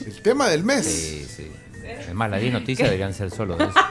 El 0.04 0.20
tema 0.22 0.48
del 0.48 0.62
mes. 0.62 0.84
Sí, 0.84 1.26
sí. 1.26 1.50
Es 1.84 2.14
más, 2.14 2.30
las 2.30 2.40
10 2.40 2.52
noticias 2.52 2.88
deberían 2.88 3.14
ser 3.14 3.30
solo 3.30 3.56
de 3.56 3.64
eso. 3.64 3.74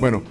Bueno, 0.00 0.22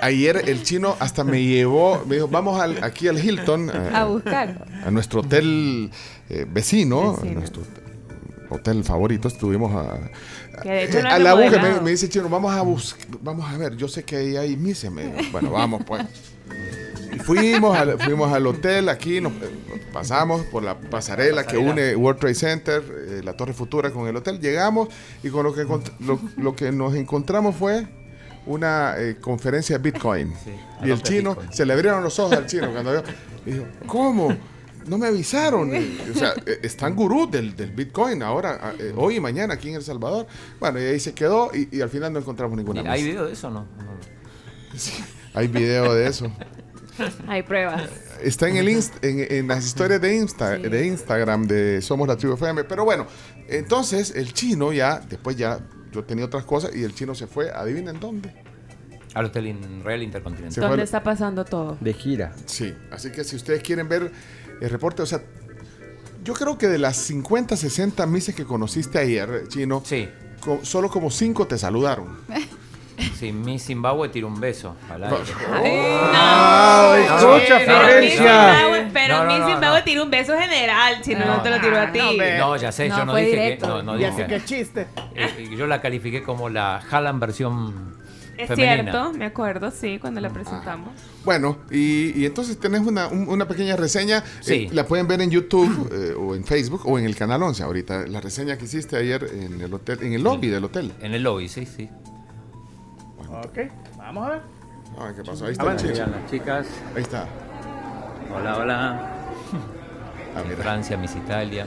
ayer 0.00 0.44
el 0.46 0.62
chino 0.62 0.96
hasta 0.98 1.22
me 1.22 1.42
llevó, 1.44 2.02
me 2.06 2.14
dijo, 2.16 2.28
vamos 2.28 2.58
al- 2.58 2.82
aquí 2.82 3.06
al 3.06 3.22
Hilton, 3.22 3.70
A 3.94 4.04
buscar. 4.06 4.66
a 4.82 4.90
nuestro 4.90 5.20
hotel 5.20 5.90
eh, 6.30 6.46
vecino, 6.50 7.10
a 7.10 7.12
Vecino. 7.20 7.40
nuestro 7.40 7.62
hotel 8.48 8.82
favorito, 8.84 9.28
estuvimos 9.28 9.74
a, 9.74 9.98
Que 10.62 10.70
de 10.70 10.84
hecho 10.84 10.98
eh, 11.00 11.02
no 11.02 11.08
a 11.10 11.16
es 11.18 11.22
la 11.22 11.34
búsqueda, 11.34 11.60
me, 11.74 11.80
me 11.82 11.90
dice 11.90 12.08
chino, 12.08 12.30
vamos 12.30 12.50
a 12.54 12.62
buscar, 12.62 13.06
vamos 13.20 13.44
a 13.52 13.58
ver, 13.58 13.76
yo 13.76 13.88
sé 13.88 14.04
que 14.04 14.16
ahí 14.16 14.36
hay 14.38 14.56
misa, 14.56 14.88
me 14.90 15.04
dijo. 15.04 15.32
bueno, 15.32 15.50
vamos 15.50 15.82
pues. 15.86 16.02
Fuimos 17.28 17.76
al, 17.76 17.98
fuimos 18.00 18.32
al 18.32 18.46
hotel 18.46 18.88
aquí, 18.88 19.20
nos 19.20 19.32
eh, 19.34 19.50
pasamos 19.92 20.46
por 20.46 20.62
la 20.62 20.80
pasarela 20.80 21.46
que 21.46 21.58
une 21.58 21.94
World 21.94 22.20
Trade 22.20 22.34
Center, 22.34 22.82
eh, 22.82 23.20
la 23.22 23.34
Torre 23.34 23.52
Futura 23.52 23.90
con 23.90 24.08
el 24.08 24.16
hotel, 24.16 24.40
llegamos 24.40 24.88
y 25.22 25.28
con 25.28 25.44
lo 25.44 25.52
que, 25.52 25.64
lo, 26.00 26.18
lo 26.38 26.56
que 26.56 26.72
nos 26.72 26.94
encontramos 26.94 27.54
fue 27.54 27.86
una 28.46 28.94
eh, 28.96 29.16
conferencia 29.20 29.76
de 29.78 29.90
Bitcoin. 29.90 30.32
Y 30.82 30.90
el 30.90 31.02
chino, 31.02 31.36
se 31.52 31.66
le 31.66 31.74
abrieron 31.74 32.02
los 32.02 32.18
ojos 32.18 32.32
al 32.32 32.46
chino 32.46 32.72
cuando 32.72 32.92
vio, 32.92 33.02
y 33.44 33.50
dijo, 33.52 33.66
¿cómo? 33.86 34.34
No 34.86 34.96
me 34.96 35.06
avisaron. 35.06 35.70
O 35.70 36.18
sea, 36.18 36.32
eh, 36.46 36.60
están 36.62 36.96
gurús 36.96 37.30
del, 37.30 37.54
del 37.54 37.72
Bitcoin 37.72 38.22
ahora, 38.22 38.72
eh, 38.78 38.94
hoy 38.96 39.16
y 39.16 39.20
mañana 39.20 39.52
aquí 39.54 39.68
en 39.68 39.74
El 39.74 39.82
Salvador. 39.82 40.26
Bueno, 40.58 40.80
y 40.80 40.84
ahí 40.84 40.98
se 40.98 41.12
quedó 41.12 41.50
y, 41.54 41.68
y 41.76 41.82
al 41.82 41.90
final 41.90 42.10
no 42.10 42.20
encontramos 42.20 42.56
ninguna 42.56 42.90
¿Hay 42.90 43.04
video 43.04 43.26
de 43.26 43.34
eso 43.34 43.48
o 43.48 43.50
no? 43.50 43.66
Hay 45.34 45.46
video 45.46 45.94
de 45.94 46.06
eso. 46.06 46.32
Hay 47.28 47.42
pruebas. 47.42 47.82
Está 48.22 48.48
en 48.48 48.56
el 48.56 48.68
inst- 48.68 48.92
en, 49.02 49.26
en 49.38 49.48
las 49.48 49.64
historias 49.64 50.00
de, 50.00 50.16
Insta, 50.16 50.56
de 50.58 50.86
Instagram 50.86 51.46
de 51.46 51.80
Somos 51.82 52.08
la 52.08 52.16
Tribu 52.16 52.34
FM. 52.34 52.64
Pero 52.64 52.84
bueno, 52.84 53.06
entonces 53.48 54.12
el 54.16 54.32
chino 54.32 54.72
ya, 54.72 55.00
después 55.00 55.36
ya, 55.36 55.60
yo 55.92 56.04
tenía 56.04 56.24
otras 56.24 56.44
cosas 56.44 56.74
y 56.74 56.82
el 56.82 56.94
chino 56.94 57.14
se 57.14 57.26
fue, 57.26 57.50
adivinen 57.50 58.00
dónde. 58.00 58.32
Al 59.14 59.26
Hotel 59.26 59.46
in- 59.46 59.82
Real 59.84 60.02
Intercontinental. 60.02 60.68
¿Dónde 60.68 60.84
está 60.84 61.02
pasando 61.02 61.44
todo? 61.44 61.76
De 61.80 61.92
gira. 61.94 62.32
Sí, 62.46 62.74
así 62.90 63.10
que 63.10 63.24
si 63.24 63.36
ustedes 63.36 63.62
quieren 63.62 63.88
ver 63.88 64.12
el 64.60 64.70
reporte, 64.70 65.02
o 65.02 65.06
sea, 65.06 65.22
yo 66.24 66.34
creo 66.34 66.58
que 66.58 66.66
de 66.68 66.78
las 66.78 66.96
50, 66.96 67.56
60 67.56 68.04
misas 68.06 68.34
que 68.34 68.44
conociste 68.44 68.98
ayer, 68.98 69.44
chino, 69.48 69.82
co- 70.40 70.60
solo 70.62 70.90
como 70.90 71.10
5 71.10 71.46
te 71.46 71.56
saludaron. 71.56 72.18
Sí, 73.18 73.32
mi 73.32 73.58
Zimbabue 73.58 74.08
tira 74.08 74.26
un 74.26 74.40
beso 74.40 74.74
al 74.90 75.04
aire. 75.04 75.16
Ah, 76.14 76.96
escucha, 76.98 77.60
Florencia. 77.60 78.90
Pero 78.92 79.18
No, 79.18 79.24
no, 79.24 79.32
mi 79.32 79.38
no, 79.38 79.48
Zimbabue 79.48 79.82
tiró 79.82 80.04
un 80.04 80.10
beso 80.10 80.36
general, 80.38 81.02
si 81.04 81.14
no, 81.14 81.24
no 81.26 81.42
te 81.42 81.50
lo 81.50 81.60
tiró 81.60 81.78
a 81.78 81.92
ti. 81.92 82.00
No, 82.38 82.56
ya 82.56 82.72
sé, 82.72 82.88
yo 82.88 83.04
no 83.04 83.14
dije 83.14 83.58
que. 83.58 83.66
No, 83.66 83.82
no 83.82 83.96
Ya 83.98 84.10
dije. 84.10 84.22
sé 84.22 84.26
qué 84.28 84.44
chiste. 84.44 84.86
Eh, 85.14 85.48
yo 85.56 85.66
la 85.66 85.80
califiqué 85.80 86.22
como 86.22 86.48
la 86.48 86.80
Hallam 86.90 87.20
versión 87.20 87.96
Es 88.36 88.48
femenina. 88.48 88.82
cierto, 88.92 89.12
me 89.12 89.26
acuerdo, 89.26 89.70
sí, 89.70 89.98
cuando 89.98 90.20
la 90.20 90.30
presentamos. 90.30 90.90
Bueno, 91.24 91.58
y, 91.70 92.18
y 92.20 92.26
entonces 92.26 92.58
tenés 92.58 92.80
una, 92.80 93.08
un- 93.08 93.28
una 93.28 93.46
pequeña 93.46 93.76
reseña. 93.76 94.24
Sí. 94.40 94.54
Eh, 94.54 94.68
la 94.72 94.86
pueden 94.86 95.06
ver 95.06 95.20
en 95.20 95.30
YouTube 95.30 95.90
eh, 95.92 96.14
o 96.18 96.34
en 96.34 96.44
Facebook 96.44 96.82
o 96.84 96.98
en 96.98 97.04
el 97.04 97.14
Canal 97.16 97.42
11 97.42 97.62
ahorita. 97.62 98.06
La 98.06 98.20
reseña 98.20 98.56
que 98.56 98.64
hiciste 98.64 98.96
ayer 98.96 99.28
en 99.34 99.60
el 99.60 99.72
hotel, 99.74 99.98
en 100.02 100.12
el 100.14 100.22
lobby 100.22 100.48
del 100.48 100.64
hotel. 100.64 100.92
En 101.00 101.14
el 101.14 101.22
lobby, 101.22 101.48
sí, 101.48 101.66
sí. 101.66 101.88
Ok, 103.32 103.58
vamos 103.96 104.26
a 104.26 104.30
ver. 104.30 104.40
Ah, 104.98 105.12
¿qué 105.14 105.22
pasó? 105.22 105.44
Ahí 105.46 105.52
está 105.52 105.64
Ah, 105.64 105.74
bueno. 105.74 106.06
las 106.16 106.30
chicas. 106.30 106.66
Ahí 106.96 107.02
está. 107.02 107.26
Hola, 108.34 108.56
hola. 108.56 109.00
Ah, 110.34 110.42
Mi 110.42 110.50
mira. 110.50 110.62
Francia, 110.62 110.96
Miss 110.96 111.14
Italia. 111.16 111.66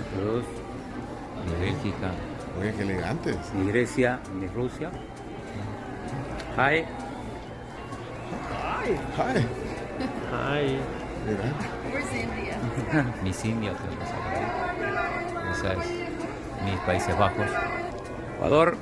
Mi 1.46 1.66
Bélgica. 1.66 2.12
Oye, 2.60 2.74
qué 2.74 2.82
elegantes. 2.84 3.38
Mi 3.54 3.68
Grecia, 3.72 4.20
mi 4.34 4.48
Rusia. 4.48 4.90
Hi. 6.58 6.84
Hi. 9.18 9.48
Ay. 10.34 10.80
Mira. 11.28 13.04
Mis 13.24 13.46
indios, 13.46 13.78
tenemos 13.78 14.10
aquí. 14.10 15.52
Esa 15.52 15.74
es 15.74 15.90
mis 16.66 16.80
Países 16.86 17.18
Bajos. 17.18 17.46
Ecuador. 18.36 18.76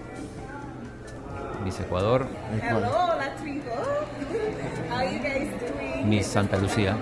Mis 1.63 1.79
Ecuador. 1.79 2.27
Hello, 2.61 3.15
la 3.17 3.35
tribu. 3.35 3.69
How 4.89 5.03
you 5.03 5.19
guys 5.19 5.49
doing? 5.59 6.09
Mis 6.09 6.25
Santa 6.25 6.57
Lucía. 6.57 6.95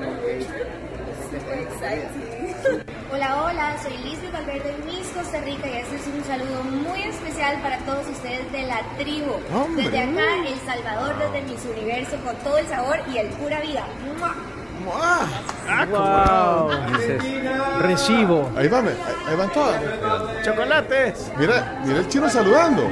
Hola, 3.11 3.43
hola, 3.43 3.75
soy 3.81 3.97
Lisbeth 3.99 4.33
Valverde 4.33 4.73
de 4.73 4.77
Miss 4.85 5.07
Costa 5.15 5.39
Rica 5.41 5.67
y 5.67 5.77
este 5.77 5.95
es 5.95 6.07
un 6.07 6.23
saludo 6.23 6.63
muy 6.63 7.03
especial 7.03 7.61
para 7.61 7.77
todos 7.79 8.07
ustedes 8.07 8.51
de 8.51 8.63
la 8.63 8.81
tribu. 8.97 9.33
¡Hombre! 9.55 9.83
Desde 9.83 9.99
acá, 9.99 10.35
El 10.45 10.59
Salvador, 10.65 11.15
desde 11.17 11.41
Miss 11.43 11.65
Universo, 11.65 12.17
con 12.25 12.35
todo 12.37 12.57
el 12.57 12.67
sabor 12.67 12.99
y 13.13 13.17
el 13.17 13.27
pura 13.29 13.61
vida. 13.61 13.85
¡Mua! 14.19 14.35
Wow. 15.89 16.69
Recibo. 17.81 18.51
Ahí 18.55 18.67
van, 18.67 18.87
ahí, 18.87 18.97
ahí 19.27 19.35
van 19.35 19.51
todas. 19.51 19.81
Chocolates. 20.43 21.31
Mira, 21.37 21.81
mira 21.85 21.99
el 21.99 22.07
chino 22.07 22.29
saludando. 22.29 22.87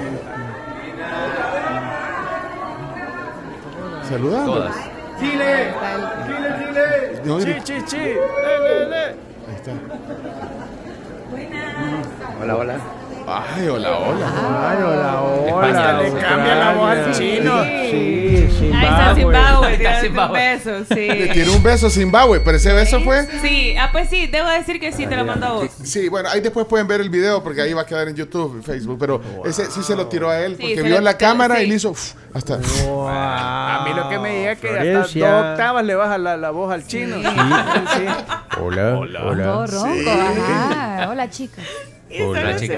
Saludando. 4.03 4.53
Todas. 4.53 4.75
Chile. 5.19 5.73
Chile, 6.27 6.49
Chile. 6.59 7.21
No, 7.25 7.37
Chi, 7.39 7.53
chi, 7.63 7.83
chi. 7.83 7.97
Le, 7.97 8.59
le, 8.59 8.89
le. 8.89 9.05
Ahí 9.05 9.55
está. 9.55 9.71
Hola, 12.41 12.55
hola. 12.55 13.04
Ay, 13.27 13.67
hola, 13.67 13.97
hola. 13.97 14.69
Ay, 14.69 14.77
hola, 14.83 15.21
hola. 15.21 15.47
España, 15.47 15.93
le 16.01 16.11
cambia 16.21 16.55
la 16.55 16.73
voz 16.73 16.89
al 16.89 17.11
chino. 17.13 17.63
Sí, 17.63 18.47
sí, 18.59 18.71
Ahí 18.73 18.85
está 18.85 19.15
Zimbabue, 19.15 19.67
Ahí 19.67 19.73
está 19.73 19.77
tirándote 19.77 19.95
un 19.95 20.01
Zimbabue. 20.05 20.39
beso, 20.39 20.85
sí. 20.93 21.07
Le 21.07 21.27
tiró 21.29 21.53
un 21.53 21.63
beso 21.63 21.87
a 21.87 21.89
Zimbabue, 21.89 22.39
pero 22.41 22.57
ese 22.57 22.73
beso 22.73 22.99
fue. 23.01 23.25
Sí, 23.41 23.75
ah, 23.79 23.89
pues 23.91 24.09
sí, 24.09 24.27
debo 24.27 24.47
decir 24.49 24.79
que 24.79 24.91
sí 24.91 25.07
te 25.07 25.15
lo 25.15 25.25
mando 25.25 25.45
a 25.47 25.51
vos. 25.53 25.69
Sí, 25.83 26.07
bueno, 26.07 26.29
ahí 26.29 26.41
después 26.41 26.67
pueden 26.67 26.87
ver 26.87 27.01
el 27.01 27.09
video 27.09 27.43
porque 27.43 27.61
ahí 27.61 27.73
va 27.73 27.81
a 27.81 27.85
quedar 27.85 28.07
en 28.07 28.15
YouTube 28.15 28.59
y 28.59 28.63
Facebook, 28.63 28.97
pero 28.99 29.19
ese 29.43 29.71
sí 29.71 29.81
se 29.81 29.95
lo 29.95 30.05
tiró 30.07 30.29
a 30.29 30.39
él 30.41 30.55
porque 30.59 30.75
se 30.75 30.81
vio 30.83 30.95
lo- 30.95 31.01
la 31.01 31.17
cámara 31.17 31.55
sí. 31.57 31.63
y 31.63 31.67
le 31.67 31.75
hizo 31.75 31.89
uf, 31.91 32.13
hasta. 32.35 32.55
A 32.55 33.83
mí 33.85 33.93
lo 33.95 34.09
que 34.09 34.19
me 34.19 34.35
diga 34.37 34.51
es 34.51 34.59
que 34.59 34.67
hasta 34.67 34.81
Florencia. 34.83 35.31
dos 35.31 35.51
octavas 35.51 35.85
le 35.85 35.95
baja 35.95 36.17
la, 36.17 36.37
la 36.37 36.51
voz 36.51 36.71
al 36.73 36.85
chino. 36.85 37.15
Sí. 37.25 37.25
sí. 37.97 38.05
Hola, 38.61 38.97
hola. 38.99 39.65
Ronco, 39.65 40.09
ajá. 40.09 41.09
Hola, 41.09 41.29
chicas. 41.29 41.65
Hola, 42.21 42.55
chica. 42.57 42.77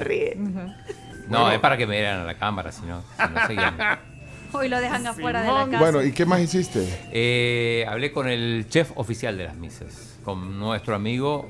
No, 1.28 1.52
es 1.52 1.60
para 1.60 1.76
que 1.78 1.86
me 1.86 1.98
vieran 1.98 2.22
a 2.22 2.24
la 2.24 2.36
cámara, 2.38 2.72
si 2.72 2.86
no, 2.86 3.02
si 3.02 3.34
no 3.34 3.48
seguían. 3.48 3.76
Hoy 4.54 4.70
lo 4.70 4.80
dejan 4.80 5.06
afuera 5.06 5.42
de 5.42 5.52
la 5.52 5.66
casa. 5.66 5.78
Bueno, 5.80 6.02
¿y 6.02 6.14
qué 6.14 6.26
más 6.26 6.40
hiciste? 6.40 6.88
Eh, 7.12 7.86
hablé 7.90 8.14
con 8.14 8.30
el 8.30 8.66
chef 8.70 8.92
oficial 8.96 9.38
de 9.38 9.44
las 9.44 9.56
misas, 9.56 10.18
con 10.24 10.58
nuestro 10.58 10.96
amigo 10.96 11.46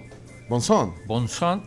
Bonzón. 0.50 0.96
Bonsant 1.06 1.64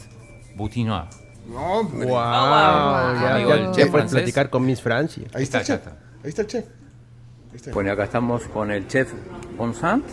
Boutinois. 0.57 1.05
No, 1.47 1.61
hombre. 1.81 2.07
Wow, 2.07 2.15
ya, 2.17 3.35
Amigo 3.37 3.51
ya, 3.51 3.57
ya 3.57 3.73
chef 3.73 3.75
puedes 3.75 3.91
francés. 3.91 4.13
platicar 4.13 4.51
con 4.51 4.67
Miss 4.67 4.83
Francia. 4.83 5.25
Ahí 5.33 5.45
está 5.45 5.59
el 5.59 5.63
Está, 5.63 5.77
chef. 5.79 5.87
está. 5.87 6.10
Ahí 6.23 6.29
está 6.31 6.43
el 6.43 6.49
chef. 6.49 6.65
Está. 7.55 7.73
Bueno, 7.73 7.93
acá 7.93 8.05
estamos 8.05 8.45
con 8.49 8.71
el 8.71 8.87
chef 8.87 9.13
Bonsant. 9.57 10.05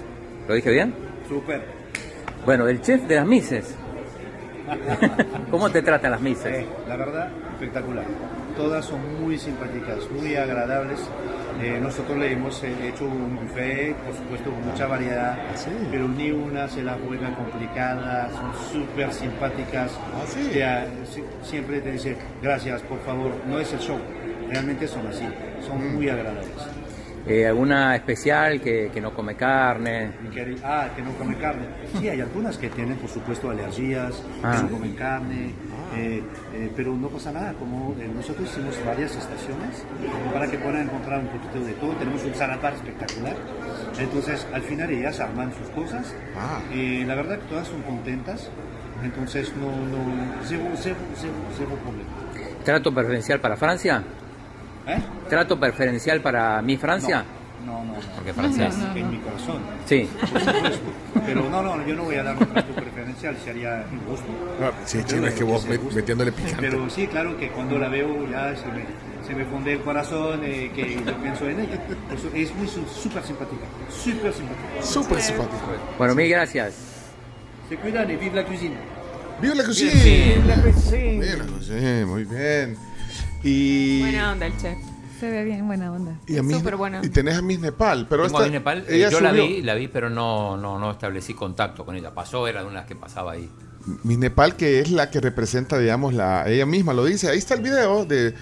¿Lo 0.48 0.56
dije 0.56 0.72
bien? 0.72 0.94
Súper. 1.28 1.62
Bueno, 2.46 2.68
el 2.68 2.82
chef 2.82 3.04
de 3.04 3.16
las 3.16 3.26
mises. 3.28 3.76
¿Cómo 5.52 5.70
te 5.70 5.82
tratan 5.82 6.12
las 6.12 6.22
mises? 6.22 6.46
Eh, 6.46 6.66
la 6.88 6.96
verdad, 6.98 7.30
espectacular. 7.54 8.06
Todas 8.56 8.86
son 8.86 9.22
muy 9.22 9.38
simpáticas, 9.38 10.10
muy 10.10 10.36
agradables. 10.36 11.00
Eh, 11.62 11.80
nosotros 11.82 12.18
le 12.18 12.32
hemos 12.34 12.64
eh, 12.64 12.74
hecho 12.88 13.06
un 13.06 13.36
buffet, 13.36 13.96
por 13.98 14.16
supuesto, 14.16 14.50
con 14.52 14.66
mucha 14.68 14.88
variedad, 14.88 15.38
pero 15.92 16.08
ni 16.08 16.32
una 16.32 16.68
se 16.68 16.84
la 16.84 16.98
juega 17.08 17.34
complicada, 17.36 18.30
son 18.32 18.54
súper 18.72 19.12
simpáticas. 19.14 19.92
Ah, 20.16 20.26
si- 21.06 21.24
siempre 21.48 21.82
te 21.82 21.92
dice, 21.92 22.16
gracias, 22.42 22.82
por 22.84 23.00
favor, 23.02 23.32
no 23.48 23.60
es 23.60 23.72
el 23.74 23.80
show, 23.80 23.98
realmente 24.50 24.88
son 24.88 25.06
así, 25.08 25.26
son 25.66 25.96
muy 25.96 26.10
agradables. 26.10 26.48
Eh, 27.30 27.46
¿Alguna 27.46 27.94
especial 27.98 28.62
que, 28.62 28.90
que 28.94 29.02
no 29.02 29.14
come 29.14 29.36
carne? 29.36 30.14
Ah, 30.64 30.88
que 30.96 31.02
no 31.02 31.12
come 31.18 31.36
carne. 31.36 31.66
Sí, 32.00 32.08
hay 32.08 32.22
algunas 32.22 32.58
que 32.58 32.70
tienen, 32.70 32.96
por 32.98 33.10
supuesto, 33.10 33.50
alergias, 33.50 34.24
Ah. 34.42 34.56
que 34.56 34.64
no 34.64 34.70
comen 34.70 34.94
carne, 34.94 35.52
eh, 35.94 36.24
eh, 36.54 36.72
pero 36.74 36.96
no 36.96 37.10
pasa 37.10 37.34
nada. 37.34 37.52
Como 37.60 37.94
eh, 38.00 38.10
nosotros 38.16 38.50
hicimos 38.50 38.78
varias 38.86 39.14
estaciones 39.14 39.84
para 40.32 40.48
que 40.48 40.58
puedan 40.58 40.84
encontrar 40.84 41.20
un 41.20 41.28
poquito 41.28 41.60
de 41.66 41.74
todo. 41.74 41.92
Tenemos 41.96 42.24
un 42.24 42.34
salad 42.34 42.62
bar 42.62 42.74
espectacular. 42.76 43.36
Entonces, 44.00 44.48
al 44.54 44.62
final 44.62 44.90
ellas 44.90 45.20
arman 45.20 45.52
sus 45.54 45.68
cosas. 45.72 46.16
Ah. 46.38 46.62
Y 46.74 47.04
la 47.04 47.16
verdad 47.16 47.40
que 47.40 47.46
todas 47.48 47.68
son 47.68 47.82
contentas. 47.82 48.50
Entonces, 49.04 49.52
no, 49.58 49.66
no, 49.68 49.98
cero, 50.46 50.62
cero, 50.78 50.96
cero, 51.16 51.34
cero 51.58 51.70
problema. 51.84 52.10
¿Trato 52.64 52.94
preferencial 52.94 53.42
para 53.42 53.58
Francia? 53.58 54.02
¿Eh? 54.88 54.98
¿Trato 55.30 55.60
preferencial 55.60 56.22
para 56.22 56.62
mi 56.62 56.78
Francia? 56.78 57.26
No, 57.66 57.84
no, 57.84 57.94
no. 57.94 57.94
Porque 58.16 58.34
francés. 58.34 58.74
En 58.96 59.12
mi 59.12 59.18
corazón. 59.18 59.62
Sí. 59.86 60.10
Por 60.20 60.30
supuesto. 60.42 60.80
Pero 61.26 61.50
no, 61.50 61.62
no, 61.62 61.86
yo 61.86 61.96
no 61.96 62.04
voy 62.04 62.16
a 62.16 62.24
dar 62.24 62.38
un 62.38 62.46
trato 62.46 62.74
preferencial, 62.74 63.36
sería 63.44 63.86
injusto. 63.92 64.28
No, 64.62 64.72
sí, 64.86 65.04
chino, 65.04 65.28
es 65.28 65.34
que 65.34 65.44
vos 65.44 65.68
met- 65.68 65.94
metiéndole 65.94 66.32
picante. 66.32 66.58
Pero 66.62 66.90
sí, 66.90 67.08
claro 67.08 67.36
que 67.38 67.50
cuando 67.50 67.78
la 67.78 67.90
veo 67.90 68.26
ya 68.30 68.56
se 68.56 68.68
me, 68.68 68.86
se 69.28 69.36
me 69.36 69.44
funde 69.46 69.74
el 69.74 69.82
corazón, 69.82 70.40
eh, 70.44 70.72
que 70.74 70.96
yo 71.06 71.18
pienso 71.18 71.50
en 71.50 71.60
ella. 71.60 71.78
Por 72.08 72.18
eso 72.18 72.30
es 72.34 72.56
muy 72.56 72.68
súper 72.68 73.24
simpática. 73.24 73.66
Súper 73.90 74.32
simpática. 74.34 74.82
Súper 74.84 75.22
simpática. 75.22 75.58
Bueno, 75.98 76.16
mil 76.16 76.30
gracias. 76.30 76.76
Se 77.68 77.76
cuidan 77.76 78.10
y 78.10 78.16
vive 78.16 78.36
la 78.36 78.46
cuisine. 78.46 78.76
¡Viva 79.42 79.54
la 79.56 79.64
cocina! 79.66 79.92
Viva 79.94 80.56
la 80.56 80.62
cocina! 80.72 81.00
Viva 81.22 81.44
la 81.44 81.46
cocina, 81.52 82.06
muy 82.08 82.24
bien. 82.24 82.78
Y, 83.48 84.02
Buena 84.02 84.32
onda 84.34 84.46
el 84.48 84.58
chef. 84.58 84.78
Se 85.20 85.32
ve 85.32 85.44
bien, 85.46 85.66
buena 85.66 85.92
onda. 85.92 86.12
y, 86.28 86.38
a 86.38 86.44
Miss- 86.44 86.58
Súper 86.58 86.76
buena. 86.76 87.02
y 87.04 87.10
tenés 87.10 87.38
a 87.38 87.42
Miss 87.42 87.60
Nepal, 87.60 88.06
pero 88.10 88.24
Tengo 88.26 88.38
esta, 88.38 88.40
a 88.40 88.44
Miss 88.44 88.52
Nepal, 88.52 88.80
eh, 88.88 88.98
ella 88.98 89.10
yo 89.10 89.20
la 89.22 89.32
subió- 89.32 89.48
vi, 89.48 89.62
la 89.64 89.74
vi, 89.74 89.88
pero 89.88 90.10
no, 90.10 90.58
no, 90.58 90.78
no 90.78 90.92
establecí 90.92 91.34
contacto 91.34 91.86
con 91.86 91.96
ella. 91.96 92.14
Pasó, 92.14 92.48
era 92.48 92.62
de 92.62 92.68
unas 92.68 92.86
que 92.86 92.96
pasaba 92.96 93.32
ahí. 93.32 93.50
Miss 94.04 94.18
Nepal, 94.18 94.56
que 94.58 94.80
es 94.82 94.92
la 94.92 95.10
que 95.10 95.22
representa, 95.22 95.80
digamos, 95.80 96.14
la, 96.14 96.48
ella 96.48 96.66
misma 96.66 96.94
lo 96.94 97.06
dice. 97.06 97.30
Ahí 97.30 97.38
está 97.38 97.54
el 97.56 97.62
video 97.62 98.06
de 98.06 98.34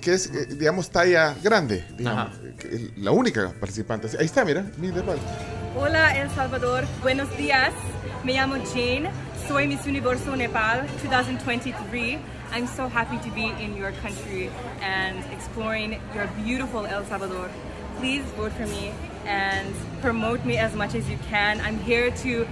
que 0.00 0.14
es, 0.14 0.26
eh, 0.34 0.46
digamos, 0.56 0.90
talla 0.90 1.34
grande, 1.44 1.84
digamos, 1.96 2.30
la 2.96 3.10
única 3.12 3.52
participante. 3.60 4.08
Ahí 4.18 4.24
está, 4.26 4.44
mira, 4.44 4.64
Miss 4.78 4.92
Nepal. 4.94 5.18
Hola 5.76 6.18
El 6.20 6.28
Salvador, 6.30 6.84
buenos 7.02 7.28
días. 7.36 7.70
Me 8.24 8.32
llamo 8.32 8.56
Jane. 8.74 9.10
Soy 9.46 9.68
Miss 9.68 9.84
Universo 9.86 10.34
Nepal 10.34 10.86
2023. 11.08 12.18
I'm 12.52 12.66
so 12.66 12.88
happy 12.88 13.18
to 13.18 13.30
be 13.34 13.46
in 13.62 13.76
your 13.76 13.92
country 14.02 14.50
and 14.82 15.24
exploring 15.32 16.00
your 16.14 16.26
beautiful 16.44 16.84
El 16.86 17.04
Salvador. 17.04 17.48
Please 17.98 18.24
vote 18.36 18.52
for 18.52 18.66
me 18.66 18.92
and 19.24 19.72
promote 20.00 20.44
me 20.44 20.56
as 20.56 20.74
much 20.74 20.94
as 20.94 21.08
you 21.08 21.18
can. 21.28 21.60
I'm 21.60 21.78
here 21.78 22.10
to 22.22 22.46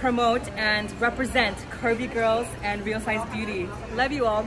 promote 0.00 0.42
and 0.56 0.90
represent 1.00 1.56
Curvy 1.80 2.12
Girls 2.12 2.46
and 2.62 2.84
Real 2.84 3.00
Size 3.00 3.24
Beauty. 3.32 3.68
Love 3.94 4.12
you 4.12 4.26
all. 4.26 4.44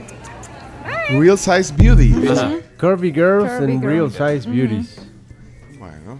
Real 1.10 1.36
Size 1.36 1.70
Beauty. 1.70 2.10
Curvy 2.10 3.12
Girls 3.14 3.48
Curvy 3.48 3.72
and 3.72 3.80
girl. 3.80 3.90
Real 3.90 4.10
Size 4.10 4.46
Ujú. 4.46 4.52
Beauties. 4.52 5.00
Bueno, 5.78 6.18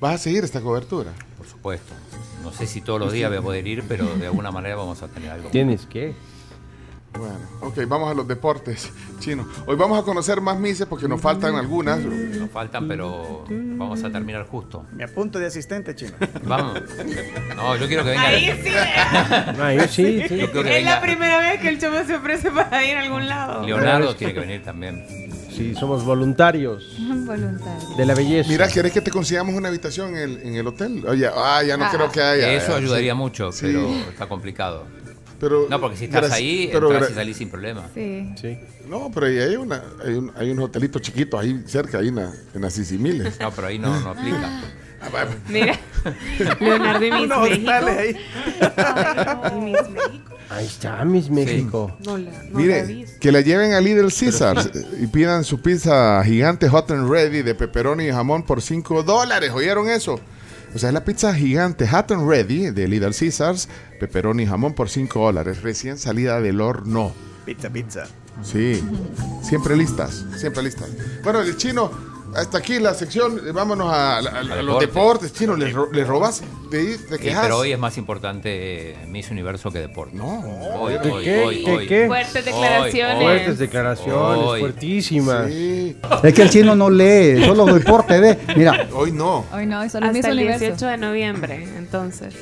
vas 0.00 0.14
a 0.14 0.18
seguir 0.18 0.44
esta 0.44 0.60
cobertura. 0.60 1.12
Por 1.38 1.46
supuesto. 1.46 1.94
No 2.42 2.52
sé 2.52 2.66
si 2.66 2.80
todos 2.80 3.00
los 3.00 3.12
días 3.12 3.30
voy 3.30 3.38
a 3.38 3.42
poder 3.42 3.66
ir, 3.66 3.84
pero 3.88 4.06
de 4.16 4.26
alguna 4.26 4.50
manera 4.50 4.76
vamos 4.76 5.02
a 5.02 5.08
tener 5.08 5.30
algo. 5.30 5.48
Tienes 5.50 5.86
que. 5.86 6.14
Bueno, 7.18 7.38
ok, 7.60 7.78
vamos 7.88 8.08
a 8.10 8.14
los 8.14 8.26
deportes 8.28 8.88
chinos. 9.18 9.46
Hoy 9.66 9.74
vamos 9.76 9.98
a 9.98 10.02
conocer 10.04 10.40
más 10.40 10.58
mises 10.58 10.86
porque 10.86 11.08
nos 11.08 11.20
faltan 11.20 11.56
algunas. 11.56 11.98
Nos 12.00 12.50
faltan, 12.50 12.86
pero 12.86 13.44
vamos 13.48 14.02
a 14.04 14.10
terminar 14.10 14.46
justo. 14.46 14.86
Me 14.92 15.04
apunto 15.04 15.38
de 15.38 15.46
asistente, 15.46 15.94
chino. 15.94 16.12
Vamos. 16.44 16.80
No, 17.56 17.76
yo 17.76 17.88
quiero 17.88 18.04
que 18.04 18.10
venga. 18.10 18.26
Ahí 18.28 18.46
sí. 18.62 18.70
Ah, 18.74 19.74
yo 19.74 19.82
sí, 19.88 20.22
sí. 20.28 20.36
Yo 20.38 20.50
creo 20.52 20.62
que 20.62 20.78
Es 20.78 20.84
la 20.84 21.00
primera 21.00 21.38
vez 21.38 21.60
que 21.60 21.68
el 21.68 21.78
chavo 21.80 21.96
se 22.06 22.14
ofrece 22.14 22.50
para 22.52 22.84
ir 22.84 22.96
a 22.96 23.02
algún 23.02 23.28
lado. 23.28 23.66
Leonardo 23.66 24.14
tiene 24.14 24.32
que 24.32 24.40
venir 24.40 24.62
también. 24.62 25.04
Sí, 25.50 25.74
somos 25.74 26.04
voluntarios 26.04 26.96
Voluntario. 27.26 27.96
de 27.96 28.06
la 28.06 28.14
belleza. 28.14 28.48
Mira, 28.48 28.68
¿querés 28.68 28.92
que 28.92 29.00
te 29.02 29.10
consigamos 29.10 29.54
una 29.54 29.68
habitación 29.68 30.10
en 30.16 30.22
el, 30.22 30.38
en 30.42 30.54
el 30.54 30.66
hotel? 30.66 31.04
Oye, 31.06 31.28
ah, 31.34 31.60
ya 31.66 31.76
no 31.76 31.84
Ah. 31.86 31.90
creo 31.92 32.10
que 32.10 32.22
haya. 32.22 32.52
Eso 32.54 32.74
ayudaría 32.76 33.12
sí. 33.12 33.18
mucho, 33.18 33.52
Sí. 33.52 33.66
pero 33.66 33.88
está 34.10 34.26
complicado. 34.26 34.86
Pero, 35.40 35.66
No, 35.70 35.80
porque 35.80 35.96
si 35.96 36.04
estás 36.04 36.20
gracias- 36.20 36.38
ahí, 36.38 36.68
pero 36.70 36.92
entras 36.92 37.10
y 37.10 37.14
salís 37.14 37.36
sin 37.38 37.48
problema. 37.48 37.88
Sí. 37.94 38.28
Sí. 38.40 38.58
No, 38.88 39.10
pero 39.12 39.26
ahí 39.26 39.38
hay, 39.38 39.56
una, 39.56 39.82
hay, 40.04 40.12
un- 40.14 40.30
hay 40.36 40.50
unos 40.50 40.66
hotelitos 40.66 41.00
chiquitos 41.02 41.40
ahí 41.40 41.62
cerca, 41.66 41.98
ahí 41.98 42.08
en, 42.08 42.16
la- 42.16 42.32
en 42.54 42.60
las 42.60 42.74
Sisimiles. 42.74 43.40
No, 43.40 43.50
pero 43.50 43.66
ahí 43.68 43.78
no, 43.78 43.98
no 44.00 44.10
aplica. 44.10 44.60
Mira, 45.48 45.78
Leonardo 46.60 47.04
y 47.06 47.10
Miss 47.10 47.22
Unos 47.24 47.48
México. 47.48 47.70
ahí. 47.72 48.16
Y 49.56 49.60
Miss 49.60 49.88
México. 49.90 50.36
Ahí 50.50 50.66
está, 50.66 51.04
Miss 51.04 51.30
México. 51.30 51.96
No 52.04 52.18
la, 52.18 52.30
no 52.30 52.38
la 52.42 52.50
Mire, 52.58 52.82
visto. 52.84 53.16
que 53.20 53.32
la 53.32 53.40
lleven 53.40 53.72
a 53.72 53.80
Little 53.80 54.08
Caesars 54.10 54.68
y 55.00 55.06
pidan 55.06 55.44
su 55.44 55.60
pizza 55.62 56.22
gigante 56.24 56.68
hot 56.68 56.90
and 56.90 57.08
ready 57.10 57.42
de 57.42 57.54
pepperoni 57.54 58.06
y 58.08 58.10
jamón 58.10 58.42
por 58.44 58.60
5 58.60 59.02
dólares. 59.04 59.52
¿Oyeron 59.54 59.88
eso? 59.88 60.20
O 60.74 60.78
sea, 60.78 60.90
es 60.90 60.94
la 60.94 61.04
pizza 61.04 61.34
gigante 61.34 61.88
hot 61.88 62.12
and 62.12 62.28
ready 62.28 62.70
de 62.70 62.86
Little 62.86 63.12
Caesars, 63.12 63.68
pepperoni 63.98 64.44
y 64.44 64.46
jamón 64.46 64.74
por 64.74 64.88
5 64.88 65.18
dólares, 65.18 65.62
recién 65.62 65.98
salida 65.98 66.40
del 66.40 66.60
horno. 66.60 67.12
Pizza, 67.44 67.70
pizza. 67.70 68.04
Sí, 68.42 68.82
siempre 69.42 69.76
listas, 69.76 70.24
siempre 70.36 70.62
listas. 70.62 70.88
Bueno, 71.24 71.40
el 71.40 71.56
chino, 71.56 71.90
hasta 72.34 72.58
aquí 72.58 72.78
la 72.78 72.94
sección, 72.94 73.38
eh, 73.46 73.52
vámonos 73.52 73.92
a, 73.92 74.16
a- 74.16 74.18
a 74.18 74.42
los 74.42 74.80
deporte. 74.80 74.86
deportes. 74.86 75.32
Chino, 75.32 75.56
¿le, 75.56 75.70
ro- 75.70 75.90
le 75.92 76.04
robas? 76.04 76.42
¿De, 76.70 76.96
de 76.96 76.98
Sí, 76.98 77.18
quejas? 77.24 77.42
pero 77.42 77.58
hoy 77.58 77.72
es 77.72 77.78
más 77.78 77.98
importante 77.98 78.96
Miss 79.08 79.30
Universo 79.30 79.70
que 79.70 79.80
deporte. 79.80 80.16
No. 80.16 80.40
Hoy, 80.80 80.94
¿Qué, 81.02 81.10
hoy, 81.10 81.24
qué, 81.24 81.44
hoy, 81.44 81.64
qué, 81.64 81.70
hoy. 81.72 81.86
qué? 81.88 82.06
Fuertes 82.06 82.44
declaraciones. 82.44 83.22
Fuertes 83.22 83.58
declaraciones, 83.58 84.44
Hoy. 84.44 84.60
fuertísimas. 84.60 85.46
Sí. 85.48 85.96
Es 86.22 86.34
que 86.34 86.42
el 86.42 86.50
chino 86.50 86.76
no 86.76 86.88
lee, 86.90 87.44
solo 87.44 87.64
deporte 87.66 88.20
ve. 88.20 88.38
Mira, 88.56 88.88
Hoy 88.92 89.12
no. 89.12 89.44
Hoy 89.52 89.66
no, 89.66 89.80
hoy 89.80 89.90
solo 89.90 90.06
Miss 90.08 90.16
Hasta 90.18 90.28
el 90.30 90.38
Universo. 90.38 90.60
18 90.64 90.86
de 90.86 90.96
noviembre, 90.98 91.68
entonces. 91.76 92.34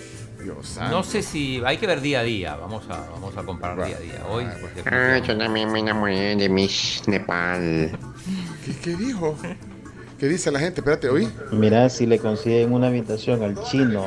Dios. 0.43 0.79
No 0.91 1.03
sé 1.03 1.23
si 1.23 1.61
hay 1.67 1.79
que 1.79 1.87
ver 1.87 2.01
día 2.01 2.21
a 2.21 2.23
día. 2.23 2.57
Vamos 2.57 2.85
a, 2.89 3.11
vamos 3.11 3.37
a 3.37 3.43
comparar 3.43 3.85
día 3.87 3.97
a 3.97 4.01
día. 4.01 4.23
Hoy, 4.31 4.45
Ah, 4.87 5.19
yo 5.19 5.37
también 5.37 5.71
me 5.73 5.81
enamoré 5.81 6.37
de 6.37 6.49
Miss 6.49 7.03
Nepal. 7.07 7.91
¿Qué, 8.65 8.73
qué 8.83 8.97
dijo? 8.97 9.37
¿Qué 10.19 10.27
dice 10.27 10.51
la 10.51 10.59
gente? 10.59 10.81
Espérate, 10.81 11.09
oí. 11.09 11.29
Mira, 11.53 11.89
si 11.89 12.07
le 12.07 12.19
consiguen 12.19 12.73
una 12.73 12.89
habitación 12.89 13.43
al 13.43 13.63
chino 13.65 14.05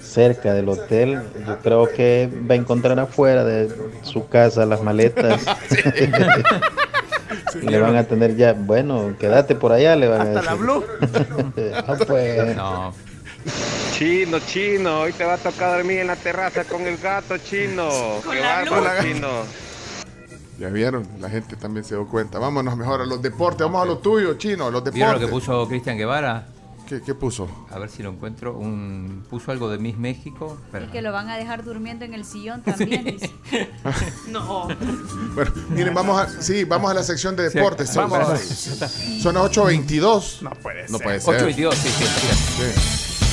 cerca 0.00 0.52
del 0.52 0.68
hotel, 0.68 1.20
yo 1.46 1.58
creo 1.60 1.88
que 1.90 2.28
va 2.48 2.54
a 2.54 2.58
encontrar 2.58 2.98
afuera 3.00 3.42
de 3.44 3.70
su 4.02 4.28
casa 4.28 4.66
las 4.66 4.82
maletas. 4.82 5.42
le 7.62 7.78
van 7.78 7.96
a 7.96 8.04
tener 8.04 8.36
ya, 8.36 8.52
bueno, 8.52 9.14
quédate 9.18 9.54
por 9.54 9.72
allá, 9.72 9.96
le 9.96 10.08
van 10.08 10.20
a 10.20 10.24
Hasta 10.24 10.40
decir. 10.40 10.50
la 10.50 10.54
blue. 10.56 10.84
Ah, 11.86 11.96
pues. 12.06 12.56
no. 12.56 12.94
Chino, 13.92 14.38
chino, 14.40 15.00
hoy 15.02 15.12
te 15.12 15.24
va 15.24 15.34
a 15.34 15.38
tocar 15.38 15.76
dormir 15.76 15.98
en 16.00 16.08
la 16.08 16.16
terraza 16.16 16.64
con 16.64 16.82
el 16.82 16.96
gato, 16.98 17.36
chino. 17.38 17.88
Con 18.24 18.34
Qué 18.34 18.40
la 18.40 18.64
bárbaro, 18.64 19.02
chino. 19.02 19.28
Ya 20.58 20.68
vieron, 20.68 21.06
la 21.20 21.28
gente 21.28 21.56
también 21.56 21.84
se 21.84 21.94
dio 21.94 22.06
cuenta. 22.06 22.38
Vámonos 22.38 22.76
mejor 22.76 23.00
a 23.00 23.06
los 23.06 23.20
deportes, 23.20 23.60
vamos 23.60 23.82
a 23.82 23.86
lo 23.86 23.98
tuyo, 23.98 24.34
chino, 24.34 24.70
los 24.70 24.84
¿Vieron 24.84 25.14
lo 25.14 25.18
deportes. 25.20 25.26
que 25.26 25.30
puso 25.32 25.68
Cristian 25.68 25.96
Guevara? 25.96 26.46
¿Qué, 26.88 27.00
qué 27.00 27.14
puso? 27.14 27.48
A 27.70 27.78
ver 27.78 27.88
si 27.88 28.02
lo 28.02 28.10
encuentro. 28.10 28.58
Un, 28.58 29.24
puso 29.30 29.50
algo 29.50 29.70
de 29.70 29.78
Miss 29.78 29.96
México. 29.96 30.58
Espera. 30.66 30.84
Y 30.84 30.88
que 30.88 31.00
lo 31.00 31.12
van 31.12 31.30
a 31.30 31.36
dejar 31.38 31.64
durmiendo 31.64 32.04
en 32.04 32.12
el 32.12 32.26
sillón 32.26 32.60
también. 32.64 33.04
dice. 33.06 33.30
No. 34.28 34.68
Bueno, 35.34 35.50
miren, 35.70 35.94
vamos 35.94 36.20
a, 36.20 36.42
sí, 36.42 36.64
vamos 36.64 36.90
a 36.90 36.94
la 36.94 37.02
sección 37.02 37.36
de 37.36 37.48
Sí, 37.50 37.56
deportes. 37.58 37.88
Son, 37.88 38.10
vamos. 38.10 38.38
son 38.38 39.34
las 39.34 39.50
8.22. 39.50 40.42
No 40.42 40.50
puede 40.50 40.82
No 40.90 40.98
ser. 40.98 41.04
puede 41.06 41.20
ser. 41.20 41.40
8.22, 41.42 41.72
sí, 41.74 41.88
sí, 41.88 42.04
sí. 42.04 43.23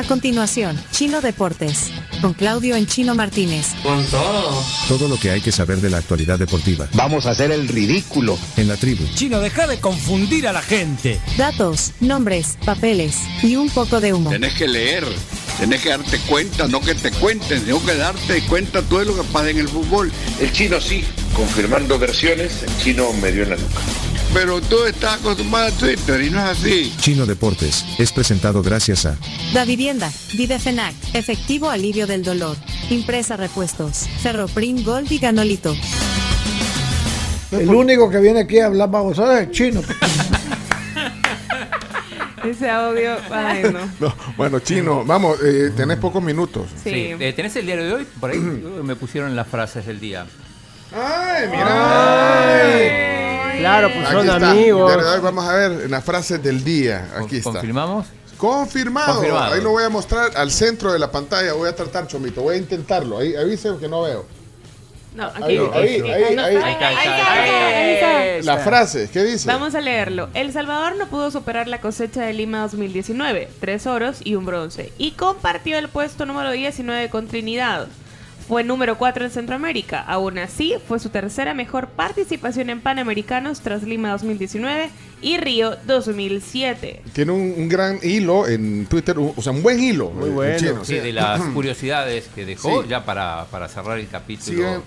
A 0.00 0.04
continuación, 0.04 0.82
Chino 0.92 1.20
Deportes. 1.20 1.90
Con 2.22 2.32
Claudio 2.32 2.74
en 2.74 2.86
Chino 2.86 3.14
Martínez. 3.14 3.66
Con 3.82 4.02
todo. 4.06 4.64
Todo 4.88 5.08
lo 5.08 5.20
que 5.20 5.30
hay 5.30 5.42
que 5.42 5.52
saber 5.52 5.82
de 5.82 5.90
la 5.90 5.98
actualidad 5.98 6.38
deportiva. 6.38 6.88
Vamos 6.94 7.26
a 7.26 7.32
hacer 7.32 7.50
el 7.50 7.68
ridículo. 7.68 8.38
En 8.56 8.66
la 8.66 8.78
tribu. 8.78 9.04
Chino, 9.14 9.40
deja 9.40 9.66
de 9.66 9.78
confundir 9.78 10.48
a 10.48 10.54
la 10.54 10.62
gente. 10.62 11.20
Datos, 11.36 11.92
nombres, 12.00 12.56
papeles 12.64 13.14
y 13.42 13.56
un 13.56 13.68
poco 13.68 14.00
de 14.00 14.14
humo. 14.14 14.30
Tenés 14.30 14.54
que 14.54 14.68
leer, 14.68 15.04
tenés 15.58 15.82
que 15.82 15.90
darte 15.90 16.18
cuenta, 16.20 16.66
no 16.66 16.80
que 16.80 16.94
te 16.94 17.10
cuenten, 17.10 17.62
tengo 17.66 17.84
que 17.84 17.94
darte 17.94 18.40
cuenta 18.46 18.80
todo 18.80 19.04
lo 19.04 19.14
que 19.14 19.24
pasa 19.24 19.50
en 19.50 19.58
el 19.58 19.68
fútbol. 19.68 20.10
El 20.40 20.50
chino 20.50 20.80
sí, 20.80 21.04
confirmando 21.34 21.98
versiones, 21.98 22.62
el 22.62 22.78
chino 22.78 23.12
me 23.20 23.32
dio 23.32 23.42
en 23.42 23.50
la 23.50 23.56
nuca. 23.56 23.80
Pero 24.32 24.60
tú 24.60 24.84
estás 24.84 25.18
acostumbrado 25.20 25.66
a 25.66 25.70
Twitter 25.72 26.22
y 26.22 26.30
no 26.30 26.38
es 26.38 26.44
así. 26.58 26.94
Chino 26.98 27.26
Deportes 27.26 27.84
es 27.98 28.12
presentado 28.12 28.62
gracias 28.62 29.04
a 29.04 29.16
Da 29.52 29.64
Vivienda, 29.64 30.10
Videfenac, 30.34 30.94
Efectivo 31.14 31.68
Alivio 31.68 32.06
del 32.06 32.22
Dolor, 32.22 32.56
Impresa 32.90 33.36
Repuestos, 33.36 34.06
Ferroprim 34.22 34.84
Gold 34.84 35.10
y 35.10 35.18
Ganolito. 35.18 35.74
El 37.50 37.68
único 37.70 38.08
que 38.08 38.18
viene 38.18 38.40
aquí 38.40 38.60
a 38.60 38.66
hablar 38.66 38.88
babosadas 38.90 39.40
es 39.40 39.48
el 39.48 39.52
chino. 39.52 39.82
Ese 42.44 42.70
audio, 42.70 43.16
ay 43.30 43.64
no. 43.64 43.80
No, 44.00 44.14
bueno, 44.36 44.60
chino, 44.60 45.04
vamos, 45.04 45.38
eh, 45.44 45.72
tenés 45.76 45.98
pocos 45.98 46.22
minutos. 46.22 46.66
Sí. 46.82 46.90
Sí. 46.90 47.14
Eh, 47.18 47.32
¿Tenés 47.34 47.54
el 47.56 47.66
diario 47.66 47.84
de 47.84 47.92
hoy? 47.94 48.06
Por 48.18 48.30
ahí 48.30 48.38
me 48.38 48.94
pusieron 48.96 49.34
las 49.36 49.46
frases 49.48 49.84
del 49.86 50.00
día. 50.00 50.24
¡Ay, 50.92 51.48
mira! 51.50 53.19
Claro, 53.60 53.88
pues 53.92 54.06
Aquí 54.06 54.16
son 54.16 54.28
está. 54.30 54.50
amigos. 54.50 55.22
Vamos 55.22 55.44
a 55.48 55.52
ver 55.54 55.72
en 55.82 55.90
las 55.90 56.04
frases 56.04 56.42
del 56.42 56.62
día. 56.64 57.08
Aquí 57.16 57.36
está. 57.38 57.50
¿Confirmamos? 57.52 58.06
Confirmado. 58.36 59.14
Confirmado. 59.14 59.54
Ahí 59.54 59.60
lo 59.62 59.70
voy 59.70 59.84
a 59.84 59.88
mostrar 59.88 60.30
al 60.36 60.50
centro 60.50 60.92
de 60.92 60.98
la 60.98 61.10
pantalla. 61.10 61.52
Voy 61.52 61.68
a 61.68 61.74
tratar, 61.76 62.06
Chomito. 62.06 62.42
Voy 62.42 62.54
a 62.56 62.58
intentarlo. 62.58 63.18
Ahí 63.18 63.36
avise 63.36 63.68
que 63.78 63.86
no 63.88 64.02
veo. 64.02 64.24
No, 65.14 65.26
aquí. 65.26 65.42
Ahí, 65.42 65.58
ahí, 65.74 66.00
Sí, 66.00 66.10
ahí, 66.10 66.36
no 66.36 66.42
ahí. 66.44 66.54
está. 66.56 66.66
Ahí 66.66 66.74
está, 66.74 66.88
ahí 66.88 66.96
Ahí 66.96 67.08
está, 67.08 67.18
está, 67.18 67.78
ahí 67.80 67.94
está. 67.94 68.18
ahí 68.36 68.42
La 68.42 68.56
frase, 68.58 69.10
¿qué 69.12 69.24
dice? 69.24 69.46
Vamos 69.48 69.74
a 69.74 69.80
leerlo. 69.80 70.28
El 70.34 70.52
Salvador 70.52 70.96
no 70.96 71.06
pudo 71.08 71.30
superar 71.32 71.66
la 71.66 71.80
cosecha 71.80 72.22
de 72.22 72.32
Lima 72.32 72.60
2019, 72.60 73.48
tres 73.60 73.86
oros 73.88 74.18
y 74.22 74.36
un 74.36 74.46
bronce, 74.46 74.92
y 74.98 75.10
compartió 75.12 75.76
el 75.78 75.88
puesto 75.88 76.26
número 76.26 76.52
19 76.52 77.10
con 77.10 77.26
Trinidad. 77.26 77.88
Fue 78.50 78.64
número 78.64 78.98
4 78.98 79.26
en 79.26 79.30
Centroamérica. 79.30 80.00
Aún 80.00 80.36
así, 80.38 80.74
fue 80.88 80.98
su 80.98 81.08
tercera 81.10 81.54
mejor 81.54 81.86
participación 81.86 82.68
en 82.68 82.80
Panamericanos 82.80 83.60
tras 83.60 83.84
Lima 83.84 84.10
2019 84.10 84.90
y 85.22 85.36
Río 85.36 85.76
2007. 85.86 87.00
Tiene 87.12 87.30
un, 87.30 87.54
un 87.56 87.68
gran 87.68 88.00
hilo 88.02 88.48
en 88.48 88.86
Twitter, 88.86 89.20
un- 89.20 89.32
o 89.36 89.40
sea, 89.40 89.52
un 89.52 89.62
buen 89.62 89.78
hilo. 89.80 90.10
Muy 90.10 90.30
eh, 90.30 90.32
bueno. 90.32 90.58
chino, 90.58 90.84
Sí, 90.84 90.96
de 90.96 91.12
las 91.12 91.40
curiosidades 91.54 92.26
que 92.34 92.44
dejó, 92.44 92.82
Sí. 92.82 92.88
ya 92.88 93.04
para, 93.04 93.46
para 93.52 93.68
cerrar 93.68 93.98
el 94.00 94.08
capítulo. 94.08 94.82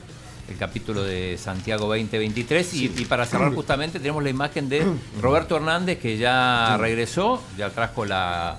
El 0.49 0.57
capítulo 0.57 1.01
de 1.03 1.37
Santiago 1.37 1.85
2023 1.87 2.73
y, 2.73 2.85
y 2.97 3.05
para 3.05 3.25
cerrar 3.25 3.53
justamente 3.55 3.97
tenemos 3.97 4.21
la 4.21 4.29
imagen 4.29 4.67
de 4.67 4.83
Roberto 5.21 5.55
Hernández 5.55 5.99
que 5.99 6.17
ya 6.17 6.75
regresó, 6.77 7.41
ya 7.57 7.69
trajo 7.69 8.03
la, 8.03 8.57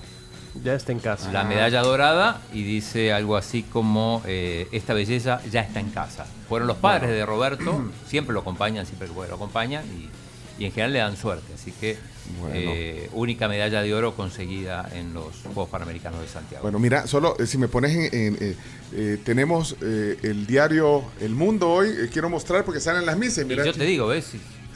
Ya 0.63 0.75
está 0.75 0.93
en 0.93 1.01
casa. 1.01 1.33
la 1.33 1.45
medalla 1.45 1.81
dorada 1.83 2.41
y 2.53 2.63
dice 2.63 3.13
algo 3.13 3.37
así 3.37 3.63
como 3.65 4.23
eh, 4.27 4.69
esta 4.73 4.95
belleza 4.95 5.41
ya 5.51 5.61
está 5.63 5.81
en 5.81 5.91
casa. 5.91 6.27
Fueron 6.49 6.69
los 6.69 6.77
padres 6.77 7.11
de 7.11 7.27
Roberto, 7.27 7.85
siempre 8.09 8.33
lo 8.35 8.41
acompañan, 8.41 8.87
siempre 8.87 9.09
que 9.09 9.15
puede 9.15 9.29
lo 9.31 9.35
acompañan 9.37 9.85
y, 9.87 10.63
y 10.63 10.67
en 10.67 10.71
general 10.73 10.93
le 10.93 10.99
dan 11.01 11.17
suerte. 11.17 11.53
Así 11.55 11.73
que 11.73 11.97
Bueno. 12.41 12.55
eh, 12.57 13.11
única 13.15 13.49
medalla 13.49 13.83
de 13.83 13.93
oro 13.95 14.15
conseguida 14.15 14.89
en 14.95 15.13
los 15.13 15.35
Juegos 15.43 15.69
Panamericanos 15.71 16.21
de 16.21 16.29
Santiago. 16.29 16.63
Bueno, 16.63 16.79
mira, 16.79 17.07
solo 17.09 17.37
eh, 17.41 17.47
si 17.47 17.59
me 17.59 17.67
pones 17.69 17.91
en... 17.93 18.15
en, 18.15 18.39
eh, 18.41 18.57
eh, 18.97 19.19
tenemos 19.25 19.75
eh, 19.83 20.19
el 20.23 20.47
diario 20.47 21.03
El 21.21 21.31
Mundo 21.35 21.69
hoy, 21.69 21.89
eh, 21.89 22.09
quiero 22.13 22.31
mostrar 22.31 22.65
porque 22.65 22.79
salen 22.81 23.05
las 23.05 23.19
misas. 23.19 23.45
Mira, 23.45 23.65
yo 23.65 23.73
te 23.73 23.85
digo, 23.85 24.07
¿ves? 24.07 24.27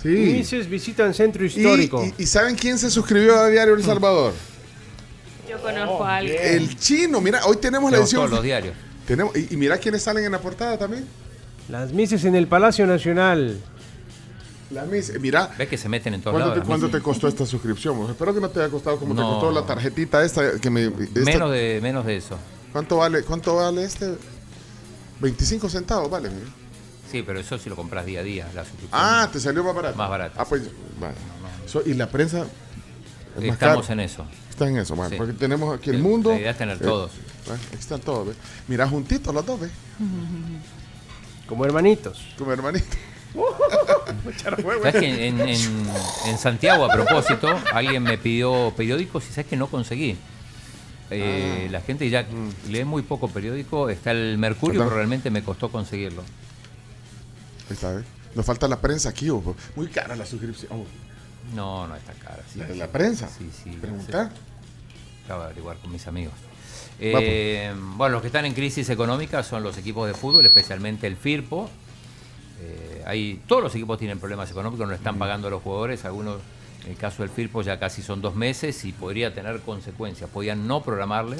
Sí. 0.02 0.08
Mises 0.08 0.68
visitan 0.68 1.14
centro 1.14 1.44
Y- 1.44 1.46
histórico. 1.46 2.04
Y, 2.18 2.22
y 2.24 2.26
saben 2.26 2.56
quién 2.56 2.78
se 2.78 2.90
suscribió 2.90 3.38
a 3.38 3.48
Diario 3.48 3.74
El 3.74 3.84
Salvador? 3.84 4.32
Yo 5.48 5.60
conozco 5.60 6.04
a 6.04 6.16
alguien. 6.16 6.36
El 6.42 6.78
chino, 6.78 7.20
mira, 7.20 7.44
hoy 7.46 7.56
tenemos 7.56 7.90
la 7.90 7.98
edición. 7.98 8.20
todos 8.22 8.30
los 8.32 8.42
diarios. 8.42 8.74
Tenemos, 9.06 9.34
y, 9.36 9.54
y 9.54 9.56
mira 9.56 9.78
quiénes 9.78 10.02
salen 10.02 10.24
en 10.24 10.32
la 10.32 10.40
portada 10.40 10.76
también. 10.78 11.06
Las 11.68 11.92
Mises 11.92 12.24
en 12.24 12.34
el 12.34 12.46
Palacio 12.46 12.86
Nacional. 12.86 13.58
Las 14.70 14.86
Mises, 14.86 15.18
mira. 15.20 15.50
¿Ves 15.56 15.68
que 15.68 15.78
se 15.78 15.88
meten 15.88 16.14
en 16.14 16.20
todos 16.20 16.34
¿Cuánto, 16.34 16.48
lados? 16.50 16.62
te, 16.62 16.66
cuánto 16.68 16.90
te 16.90 17.00
costó 17.02 17.28
esta 17.28 17.46
suscripción? 17.46 18.10
Espero 18.10 18.34
que 18.34 18.40
no 18.40 18.50
te 18.50 18.60
haya 18.60 18.68
costado 18.70 18.98
como 18.98 19.14
te 19.14 19.22
costó 19.22 19.50
la 19.50 19.62
tarjetita 19.64 20.22
esta 20.24 20.58
que 20.60 20.68
me. 20.70 20.88
de 20.90 21.04
esta- 21.04 21.20
Menos 21.20 21.50
de, 21.52 21.78
menos 21.82 22.04
de 22.04 22.16
eso. 22.16 22.36
¿Cuánto 22.72 22.98
vale? 22.98 23.22
¿Cuánto 23.22 23.56
vale 23.56 23.84
este? 23.84 24.14
25 25.20 25.68
centavos, 25.70 26.10
vale. 26.10 26.28
mira. 26.28 26.46
Sí, 27.10 27.22
pero 27.22 27.40
eso 27.40 27.56
si 27.56 27.70
lo 27.70 27.76
compras 27.76 28.04
día 28.04 28.20
a 28.20 28.22
día, 28.22 28.46
la 28.54 28.62
suscripción. 28.64 28.90
Ah, 28.92 29.28
te 29.32 29.40
salió 29.40 29.64
más 29.64 29.74
barato. 29.74 29.96
Más 29.96 30.10
barato. 30.10 30.34
Ah, 30.38 30.44
pues, 30.44 30.62
vale. 31.00 31.14
So- 31.66 31.82
y 31.86 31.94
la 31.94 32.08
prensa. 32.10 32.44
es 33.38 33.44
Estamos 33.44 33.88
en 33.88 34.00
eso. 34.00 34.26
Está 34.58 34.68
en 34.68 34.76
eso, 34.78 34.96
bueno, 34.96 35.10
Sí. 35.10 35.16
porque 35.16 35.32
tenemos 35.34 35.78
aquí 35.78 35.90
el 35.90 35.98
mundo. 35.98 36.30
la 36.32 36.38
idea 36.40 36.50
es 36.50 36.58
tener 36.58 36.76
Eh, 36.76 36.80
todos. 36.80 37.12
bueno, 37.46 37.62
aquí 37.68 37.76
están 37.78 38.00
todos, 38.00 38.26
¿ves? 38.28 38.36
Mira, 38.66 38.88
juntitos 38.88 39.32
los 39.32 39.46
dos, 39.46 39.60
¿ves? 39.60 39.70
Como 41.46 41.64
hermanitos. 41.64 42.20
Como 42.36 42.52
hermanito. 42.52 42.86
¿Sabes 44.42 44.94
que 44.96 45.28
en, 45.28 45.40
en- 45.40 45.88
en 46.26 46.38
Santiago, 46.38 46.84
a 46.84 46.92
propósito, 46.92 47.48
alguien 47.72 48.02
me 48.02 48.18
pidió 48.18 48.72
periódicos 48.76 49.24
y 49.28 49.32
sabes 49.32 49.46
que 49.46 49.56
no 49.56 49.68
conseguí? 49.68 50.16
Eh, 51.10 51.66
Ah. 51.68 51.70
La 51.72 51.80
gente 51.80 52.08
ya 52.10 52.22
Mm. 52.24 52.70
lee 52.72 52.84
muy 52.84 53.02
poco 53.02 53.28
periódico. 53.28 53.88
Está 53.90 54.10
el 54.10 54.38
Mercurio, 54.38 54.82
pero 54.82 54.94
realmente 54.96 55.30
me 55.30 55.42
costó 55.42 55.70
conseguirlo. 55.70 56.22
Ahí 57.68 57.74
está, 57.74 57.92
¿ves? 57.92 58.04
Nos 58.34 58.44
falta 58.44 58.66
la 58.68 58.80
prensa 58.80 59.08
aquí, 59.10 59.30
ojo. 59.30 59.54
Muy 59.76 59.86
cara 59.88 60.16
la 60.16 60.26
suscripción. 60.26 60.72
Oh, 60.72 60.84
No, 61.54 61.86
no 61.86 61.96
está 61.96 62.12
cara. 62.14 62.42
sí. 62.52 62.58
¿La 62.58 62.68
la 62.74 62.88
prensa? 62.88 63.28
Sí, 63.28 63.48
sí. 63.64 63.70
Preguntar. 63.80 64.30
Acabo 65.28 65.42
de 65.42 65.46
averiguar 65.48 65.76
con 65.76 65.92
mis 65.92 66.06
amigos. 66.06 66.32
Va, 66.32 67.18
Eh, 67.20 67.74
bueno, 67.96 68.14
los 68.14 68.22
que 68.22 68.28
están 68.28 68.46
en 68.46 68.54
crisis 68.54 68.88
económica 68.88 69.42
son 69.42 69.62
los 69.62 69.76
equipos 69.76 70.06
de 70.06 70.14
fútbol, 70.14 70.46
especialmente 70.46 71.06
el 71.06 71.16
Firpo. 71.16 71.68
Eh, 72.62 73.02
hay, 73.04 73.42
todos 73.46 73.62
los 73.62 73.74
equipos 73.74 73.98
tienen 73.98 74.18
problemas 74.20 74.50
económicos, 74.50 74.88
no 74.88 74.94
están 74.94 75.18
pagando 75.18 75.48
a 75.48 75.50
los 75.50 75.62
jugadores. 75.62 76.06
Algunos, 76.06 76.40
en 76.86 76.92
el 76.92 76.96
caso 76.96 77.22
del 77.22 77.28
Firpo, 77.28 77.60
ya 77.60 77.78
casi 77.78 78.00
son 78.00 78.22
dos 78.22 78.36
meses 78.36 78.86
y 78.86 78.92
podría 78.92 79.34
tener 79.34 79.60
consecuencias. 79.60 80.30
Podían 80.30 80.66
no 80.66 80.82
programarle. 80.82 81.36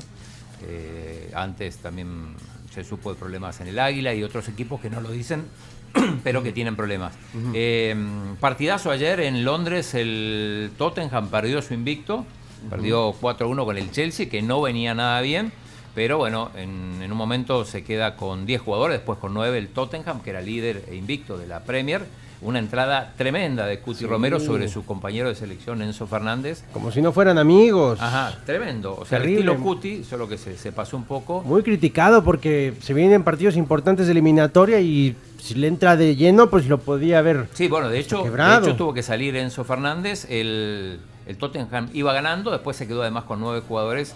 Eh, 0.66 1.30
antes 1.34 1.78
también 1.78 2.34
se 2.70 2.84
supo 2.84 3.14
de 3.14 3.18
problemas 3.18 3.58
en 3.62 3.68
el 3.68 3.78
Águila 3.78 4.12
y 4.12 4.22
otros 4.22 4.48
equipos 4.48 4.82
que 4.82 4.90
no 4.90 5.00
lo 5.00 5.10
dicen, 5.10 5.44
pero 6.22 6.42
que 6.42 6.52
tienen 6.52 6.76
problemas. 6.76 7.14
Eh, 7.54 7.96
partidazo 8.38 8.90
ayer 8.90 9.20
en 9.20 9.46
Londres, 9.46 9.94
el 9.94 10.72
Tottenham 10.76 11.30
perdió 11.30 11.62
su 11.62 11.72
invicto. 11.72 12.26
Perdió 12.70 13.12
4-1 13.14 13.64
con 13.64 13.76
el 13.78 13.90
Chelsea, 13.90 14.28
que 14.28 14.42
no 14.42 14.60
venía 14.62 14.94
nada 14.94 15.20
bien. 15.20 15.52
Pero 15.94 16.18
bueno, 16.18 16.50
en, 16.56 17.00
en 17.02 17.10
un 17.10 17.18
momento 17.18 17.64
se 17.64 17.82
queda 17.82 18.14
con 18.14 18.46
10 18.46 18.60
jugadores, 18.60 18.98
después 18.98 19.18
con 19.18 19.34
9 19.34 19.58
el 19.58 19.68
Tottenham, 19.68 20.20
que 20.20 20.30
era 20.30 20.40
líder 20.40 20.84
e 20.88 20.94
invicto 20.94 21.36
de 21.38 21.46
la 21.46 21.64
Premier. 21.64 22.02
Una 22.40 22.60
entrada 22.60 23.14
tremenda 23.16 23.66
de 23.66 23.80
Cuti 23.80 24.00
Sí. 24.00 24.06
Romero 24.06 24.38
sobre 24.38 24.68
su 24.68 24.84
compañero 24.84 25.28
de 25.28 25.34
selección 25.34 25.82
Enzo 25.82 26.06
Fernández. 26.06 26.62
Como 26.72 26.92
si 26.92 27.02
no 27.02 27.10
fueran 27.12 27.36
amigos. 27.36 27.98
Ajá, 28.00 28.38
tremendo. 28.46 28.94
O 28.96 29.04
sea, 29.04 29.18
Terrible. 29.18 29.40
el 29.42 29.48
estilo 29.48 29.64
Cuti, 29.64 30.04
solo 30.04 30.28
que 30.28 30.38
se, 30.38 30.56
se 30.56 30.70
pasó 30.70 30.96
un 30.96 31.02
poco. 31.02 31.42
Muy 31.42 31.64
criticado 31.64 32.22
porque 32.22 32.74
se 32.80 32.94
vienen 32.94 33.24
partidos 33.24 33.56
importantes 33.56 34.06
de 34.06 34.12
eliminatoria 34.12 34.78
y 34.80 35.16
si 35.42 35.54
le 35.54 35.66
entra 35.66 35.96
de 35.96 36.14
lleno, 36.14 36.48
pues 36.48 36.68
lo 36.68 36.78
podía 36.78 37.18
haber. 37.18 37.48
Sí, 37.54 37.66
bueno, 37.66 37.88
de 37.88 37.98
hecho, 37.98 38.22
de 38.22 38.58
hecho 38.58 38.76
tuvo 38.76 38.94
que 38.94 39.02
salir 39.02 39.34
Enzo 39.34 39.64
Fernández. 39.64 40.24
El, 40.30 41.00
el 41.28 41.36
Tottenham 41.36 41.88
iba 41.92 42.12
ganando, 42.12 42.50
después 42.50 42.76
se 42.76 42.86
quedó 42.88 43.02
además 43.02 43.24
con 43.24 43.38
nueve 43.38 43.62
jugadores. 43.66 44.14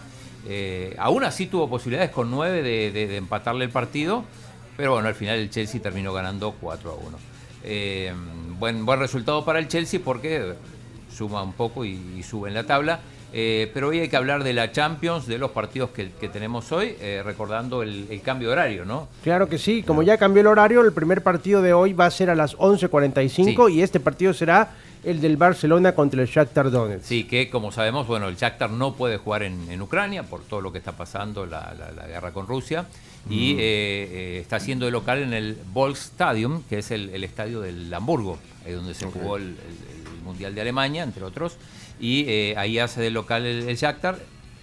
Eh, 0.49 0.97
aún 0.99 1.23
así 1.23 1.47
tuvo 1.47 1.69
posibilidades 1.71 2.11
con 2.11 2.31
nueve 2.31 2.63
de, 2.63 2.91
de- 2.91 3.07
de 3.07 3.17
empatarle 3.17 3.65
el 3.65 3.71
partido, 3.71 4.25
pero 4.77 4.95
bueno, 4.95 5.07
al 5.07 5.15
final 5.15 5.39
el 5.39 5.51
Chelsea 5.51 5.81
terminó 5.81 6.13
ganando 6.13 6.53
4 6.61 6.91
a 6.91 6.95
1. 6.95 7.19
Eh, 7.65 8.13
buen, 8.59 8.85
buen 8.85 8.99
resultado 8.99 9.45
para 9.45 9.61
el 9.61 9.69
Chelsea 9.69 10.01
porque 10.05 10.55
suma 11.17 11.43
un 11.43 11.53
poco 11.53 11.85
y, 11.85 11.91
y 12.19 12.23
sube 12.25 12.49
en 12.49 12.55
la 12.55 12.65
tabla. 12.65 12.99
Eh, 13.35 13.71
pero 13.73 13.89
hoy 13.89 14.01
hay 14.01 14.09
que 14.11 14.17
hablar 14.17 14.45
de 14.45 14.53
la 14.53 14.73
Champions, 14.73 15.27
de 15.27 15.39
los 15.39 15.53
partidos 15.53 15.89
que, 15.91 16.11
que 16.11 16.29
tenemos 16.29 16.71
hoy, 16.71 16.97
eh, 17.01 17.23
recordando 17.25 17.83
el, 17.83 18.07
el 18.11 18.21
cambio 18.21 18.49
de 18.49 18.53
horario, 18.53 18.85
¿no? 18.85 19.09
Claro 19.23 19.49
que 19.49 19.57
sí, 19.57 19.83
como 19.83 20.03
ya 20.03 20.19
cambió 20.19 20.43
el 20.43 20.49
horario, 20.49 20.83
el 20.83 20.93
primer 20.93 21.23
partido 21.23 21.63
de 21.63 21.73
hoy 21.73 21.95
va 21.95 22.05
a 22.07 22.11
ser 22.11 22.29
a 22.29 22.35
las 22.35 22.55
11.45 22.59 23.73
y 23.73 23.83
este 23.83 24.01
partido 24.01 24.35
será 24.35 24.73
el 25.05 25.21
del 25.21 25.37
Barcelona 25.37 25.95
contra 25.95 26.23
el 26.23 26.29
Shakhtar 26.29 26.71
Donetsk. 26.71 27.05
Sí, 27.05 27.25
que 27.25 27.51
como 27.51 27.73
sabemos, 27.73 28.07
bueno, 28.07 28.29
el 28.29 28.37
Shakhtar 28.37 28.71
no 28.71 28.95
puede 28.95 29.17
jugar 29.17 29.43
en, 29.43 29.71
en 29.71 29.83
Ucrania 29.83 30.23
por 30.23 30.43
todo 30.43 30.61
lo 30.61 30.71
que 30.73 30.79
está 30.79 30.93
pasando, 30.93 31.45
la, 31.47 31.75
la- 31.79 31.91
la 31.93 32.07
guerra 32.07 32.33
con 32.33 32.47
Rusia, 32.47 32.87
y 33.29 33.55
Mm. 33.55 33.59
eh, 33.59 33.61
eh, 33.61 34.39
está 34.41 34.59
siendo 34.61 34.85
de 34.87 34.93
local 34.93 35.19
en 35.23 35.33
el 35.33 35.57
Volksstadion, 35.73 36.63
que 36.65 36.79
es 36.79 36.91
el, 36.91 37.11
el 37.11 37.25
estadio 37.25 37.61
del 37.61 37.93
Hamburgo, 37.93 38.39
ahí 38.67 38.73
donde 38.73 38.95
se 38.95 39.07
jugó 39.07 39.37
el, 39.37 39.43
el- 39.43 39.57
el 40.17 40.23
Mundial 40.25 40.55
de 40.55 40.61
Alemania, 40.61 41.03
entre 41.03 41.25
otros, 41.25 41.57
y 42.01 42.25
eh, 42.29 42.55
ahí 42.57 42.79
hace 42.79 43.01
de 43.01 43.11
local 43.11 43.45
el, 43.47 43.69
el 43.69 43.77
Shakhtar. 43.77 44.19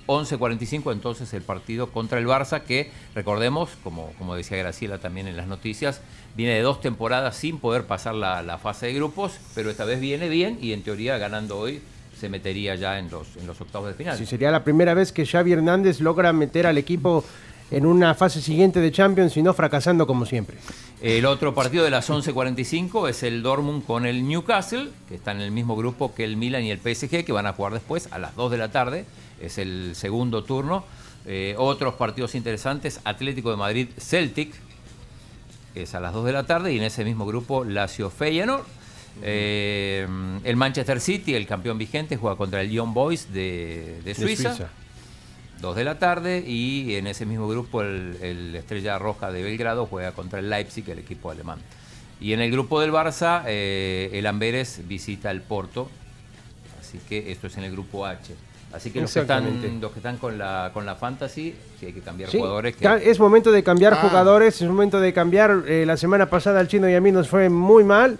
11.45 0.09 0.91
entonces 0.91 1.31
el 1.35 1.43
partido 1.43 1.91
contra 1.91 2.17
el 2.17 2.25
Barça, 2.25 2.63
que 2.63 2.89
recordemos, 3.13 3.69
como, 3.83 4.11
como 4.17 4.35
decía 4.35 4.57
Graciela 4.57 4.97
también 4.97 5.27
en 5.27 5.37
las 5.37 5.45
noticias, 5.45 6.01
viene 6.35 6.53
de 6.53 6.61
dos 6.61 6.81
temporadas 6.81 7.35
sin 7.35 7.59
poder 7.59 7.83
pasar 7.83 8.15
la, 8.15 8.41
la 8.41 8.57
fase 8.57 8.87
de 8.87 8.93
grupos, 8.95 9.33
pero 9.53 9.69
esta 9.69 9.85
vez 9.85 9.99
viene 9.99 10.27
bien 10.27 10.57
y 10.59 10.73
en 10.73 10.81
teoría 10.81 11.19
ganando 11.19 11.59
hoy 11.59 11.81
se 12.19 12.27
metería 12.27 12.73
ya 12.73 12.97
en 12.97 13.11
los, 13.11 13.37
en 13.37 13.45
los 13.45 13.61
octavos 13.61 13.87
de 13.87 13.93
final. 13.93 14.17
Sí, 14.17 14.25
sería 14.25 14.49
la 14.49 14.63
primera 14.63 14.95
vez 14.95 15.11
que 15.11 15.27
Xavi 15.27 15.53
Hernández 15.53 16.01
logra 16.01 16.33
meter 16.33 16.65
al 16.65 16.79
equipo 16.79 17.23
en 17.71 17.85
una 17.85 18.15
fase 18.15 18.41
siguiente 18.41 18.79
de 18.79 18.91
Champions 18.91 19.37
y 19.37 19.43
no 19.43 19.53
fracasando 19.53 20.07
como 20.07 20.25
siempre. 20.25 20.57
El 21.01 21.25
otro 21.25 21.53
partido 21.53 21.83
de 21.83 21.91
las 21.91 22.09
11.45 22.09 23.09
es 23.09 23.23
el 23.23 23.41
Dortmund 23.41 23.85
con 23.85 24.05
el 24.05 24.27
Newcastle, 24.27 24.89
que 25.07 25.15
está 25.15 25.31
en 25.31 25.41
el 25.41 25.51
mismo 25.51 25.75
grupo 25.75 26.13
que 26.13 26.23
el 26.23 26.35
Milan 26.35 26.63
y 26.63 26.71
el 26.71 26.79
PSG, 26.79 27.23
que 27.23 27.31
van 27.31 27.45
a 27.45 27.53
jugar 27.53 27.73
después 27.73 28.09
a 28.11 28.17
las 28.17 28.35
2 28.35 28.51
de 28.51 28.57
la 28.57 28.71
tarde. 28.71 29.05
Es 29.41 29.57
el 29.57 29.91
segundo 29.95 30.43
turno. 30.43 30.85
Eh, 31.25 31.55
otros 31.57 31.95
partidos 31.95 32.35
interesantes, 32.35 32.99
Atlético 33.03 33.51
de 33.51 33.57
Madrid 33.57 33.87
Celtic, 33.97 34.53
es 35.75 35.93
a 35.95 35.99
las 35.99 36.13
2 36.13 36.25
de 36.25 36.31
la 36.31 36.45
tarde, 36.45 36.73
y 36.73 36.77
en 36.77 36.83
ese 36.83 37.05
mismo 37.05 37.25
grupo 37.25 37.63
Lazio 37.63 38.09
Feyenoord. 38.09 38.65
Eh, 39.21 40.07
el 40.43 40.55
Manchester 40.55 40.99
City, 40.99 41.35
el 41.35 41.45
campeón 41.45 41.77
vigente, 41.77 42.17
juega 42.17 42.35
contra 42.37 42.61
el 42.61 42.69
Young 42.69 42.93
Boys 42.93 43.33
de, 43.33 44.01
de 44.03 44.15
Suiza. 44.15 44.69
2 45.61 45.75
de 45.75 45.83
la 45.83 45.99
tarde 45.99 46.43
y 46.47 46.95
en 46.95 47.07
ese 47.07 47.25
mismo 47.25 47.47
grupo 47.47 47.81
el, 47.81 48.17
el 48.21 48.55
Estrella 48.55 48.97
Roja 48.97 49.29
de 49.31 49.43
Belgrado 49.43 49.85
juega 49.85 50.13
contra 50.13 50.39
el 50.39 50.49
Leipzig, 50.49 50.89
el 50.89 50.99
equipo 50.99 51.31
alemán. 51.31 51.59
Y 52.21 52.33
en 52.33 52.41
el 52.41 52.51
grupo 52.51 52.81
del 52.81 52.91
Barça, 52.91 53.43
eh, 53.47 54.09
el 54.13 54.25
Amberes 54.25 54.81
visita 54.87 55.31
el 55.31 55.41
Porto, 55.41 55.89
así 56.79 56.99
que 57.07 57.31
esto 57.31 57.47
es 57.47 57.57
en 57.57 57.63
el 57.63 57.71
grupo 57.71 58.05
H. 58.05 58.33
Así 58.71 58.91
que 58.91 59.01
los 59.01 59.11
que 59.11 59.21
están, 59.21 59.79
los 59.81 59.91
que 59.91 59.97
están 59.99 60.17
con 60.17 60.37
la 60.37 60.69
con 60.73 60.85
la 60.85 60.95
fantasy, 60.95 61.55
sí 61.79 61.85
hay 61.87 61.93
que 61.93 62.01
cambiar 62.01 62.29
Sí, 62.29 62.37
jugadores. 62.37 62.75
Que, 62.75 63.09
es 63.09 63.19
momento 63.19 63.51
de 63.51 63.63
cambiar 63.63 63.93
Ah. 63.93 64.07
jugadores, 64.07 64.61
es 64.61 64.67
momento 64.67 64.99
de 64.99 65.11
cambiar. 65.11 65.63
eh, 65.67 65.85
la 65.87 65.97
semana 65.97 66.27
pasada 66.29 66.59
al 66.59 66.67
chino 66.67 66.87
y 66.89 66.93
a 66.93 67.01
mí 67.01 67.11
nos 67.11 67.27
fue 67.27 67.49
muy 67.49 67.83
mal. 67.83 68.17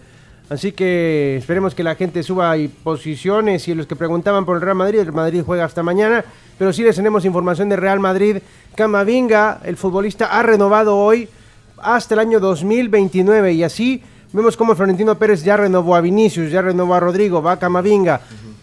Así 0.50 0.72
que 0.72 1.38
esperemos 1.38 1.76
que 1.76 1.84
la 1.84 1.94
gente 1.94 2.24
suba 2.24 2.50
ahí 2.50 2.68
posiciones 2.68 3.68
y 3.68 3.76
los 3.76 3.86
que 3.86 3.96
preguntaban 3.96 4.46
por 4.46 4.56
el 4.56 4.64
Real 4.64 4.76
Madrid, 4.76 5.00
el 5.02 5.12
Madrid 5.12 5.44
juega 5.46 5.64
hasta 5.66 5.84
mañana, 5.84 6.26
pero 6.58 6.74
sí 6.74 6.82
les 6.82 6.96
tenemos 6.96 7.24
información 7.26 7.70
de 7.70 7.76
Real 7.76 8.00
Madrid. 8.00 8.38
Camavinga, 8.74 9.60
el 9.64 9.78
futbolista, 9.78 10.26
ha 10.26 10.42
renovado 10.42 10.98
hoy 10.98 11.30
hasta 11.78 12.16
el 12.16 12.20
año 12.22 12.40
2029 12.40 13.54
y 13.54 13.64
así 13.64 14.02
vemos 14.34 14.58
como 14.58 14.74
Florentino 14.76 15.14
Pérez 15.20 15.44
ya 15.44 15.56
renovó 15.58 15.96
a 15.96 16.02
Vinicius, 16.02 16.52
ya 16.52 16.64
renovó 16.64 16.96
a 16.96 17.00
Rodrigo, 17.00 17.44
va 17.44 17.52
a 17.52 17.60
Camavinga. 17.60 18.20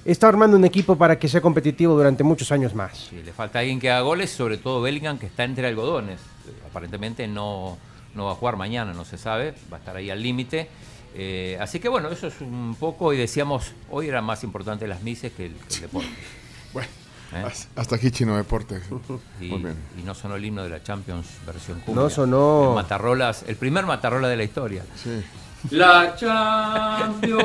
Está 0.07 0.29
armando 0.29 0.57
un 0.57 0.65
equipo 0.65 0.97
para 0.97 1.19
que 1.19 1.29
sea 1.29 1.41
competitivo 1.41 1.95
durante 1.97 2.23
muchos 2.23 2.53
años 2.53 2.75
más. 2.75 3.09
Sí, 3.11 3.23
le 3.25 3.33
falta 3.33 3.59
alguien 3.59 3.81
que 3.81 3.91
haga 3.91 4.03
goles, 4.03 4.31
sobre 4.31 4.57
todo 4.57 4.81
Bellingham, 4.81 5.19
que 5.19 5.27
está 5.27 5.45
entre 5.45 5.67
algodones. 5.67 6.21
Eh, 6.21 6.53
Aparentemente 6.71 7.27
no, 7.27 7.77
no 8.15 8.27
va 8.27 8.33
a 8.33 8.35
jugar 8.37 8.57
mañana, 8.57 8.93
no 8.93 9.05
se 9.05 9.19
sabe, 9.19 9.55
va 9.73 9.79
a 9.79 9.81
estar 9.81 9.97
ahí 9.97 10.11
al 10.11 10.23
límite. 10.23 10.69
Eh, 11.15 11.57
así 11.61 11.81
que 11.81 11.89
bueno, 11.89 12.11
eso 12.11 12.27
es 12.27 12.41
un 12.41 12.77
poco, 12.79 13.13
y 13.13 13.17
decíamos, 13.17 13.73
hoy 13.91 14.09
era 14.09 14.21
más 14.23 14.45
importante 14.45 14.87
las 14.87 15.03
mises 15.03 15.33
que 15.33 15.47
el, 15.47 15.55
que 15.55 15.75
el 15.75 15.81
deporte. 15.83 16.09
Bueno, 16.73 16.89
¿Eh? 17.49 17.53
hasta 17.75 17.97
aquí 17.97 18.11
Chino 18.11 18.37
Deporte. 18.37 18.81
Y, 19.41 19.49
Muy 19.49 19.59
bien. 19.61 19.77
y 19.99 20.03
no 20.03 20.15
sonó 20.15 20.37
el 20.37 20.45
himno 20.45 20.63
de 20.63 20.69
la 20.69 20.83
Champions 20.83 21.27
versión 21.47 21.81
cumbia. 21.81 22.03
No 22.05 22.11
sonó. 22.11 22.69
El, 22.69 22.75
Matarrolas, 22.75 23.45
el 23.49 23.57
primer 23.57 23.87
Matarrola 23.87 24.29
de 24.29 24.37
la 24.37 24.45
historia. 24.45 24.85
Sí. 25.03 25.23
La 25.71 26.15
Champions. 26.17 27.43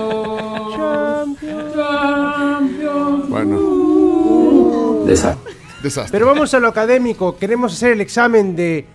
Champions. 1.75 3.29
Bueno. 3.29 5.05
Desastre. 5.05 5.53
Desastre. 5.81 6.11
Pero 6.11 6.25
vamos 6.27 6.53
a 6.53 6.59
lo 6.59 6.67
académico. 6.67 7.37
Queremos 7.37 7.73
hacer 7.73 7.93
el 7.93 8.01
examen 8.01 8.55
de, 8.55 8.63
de 8.63 8.85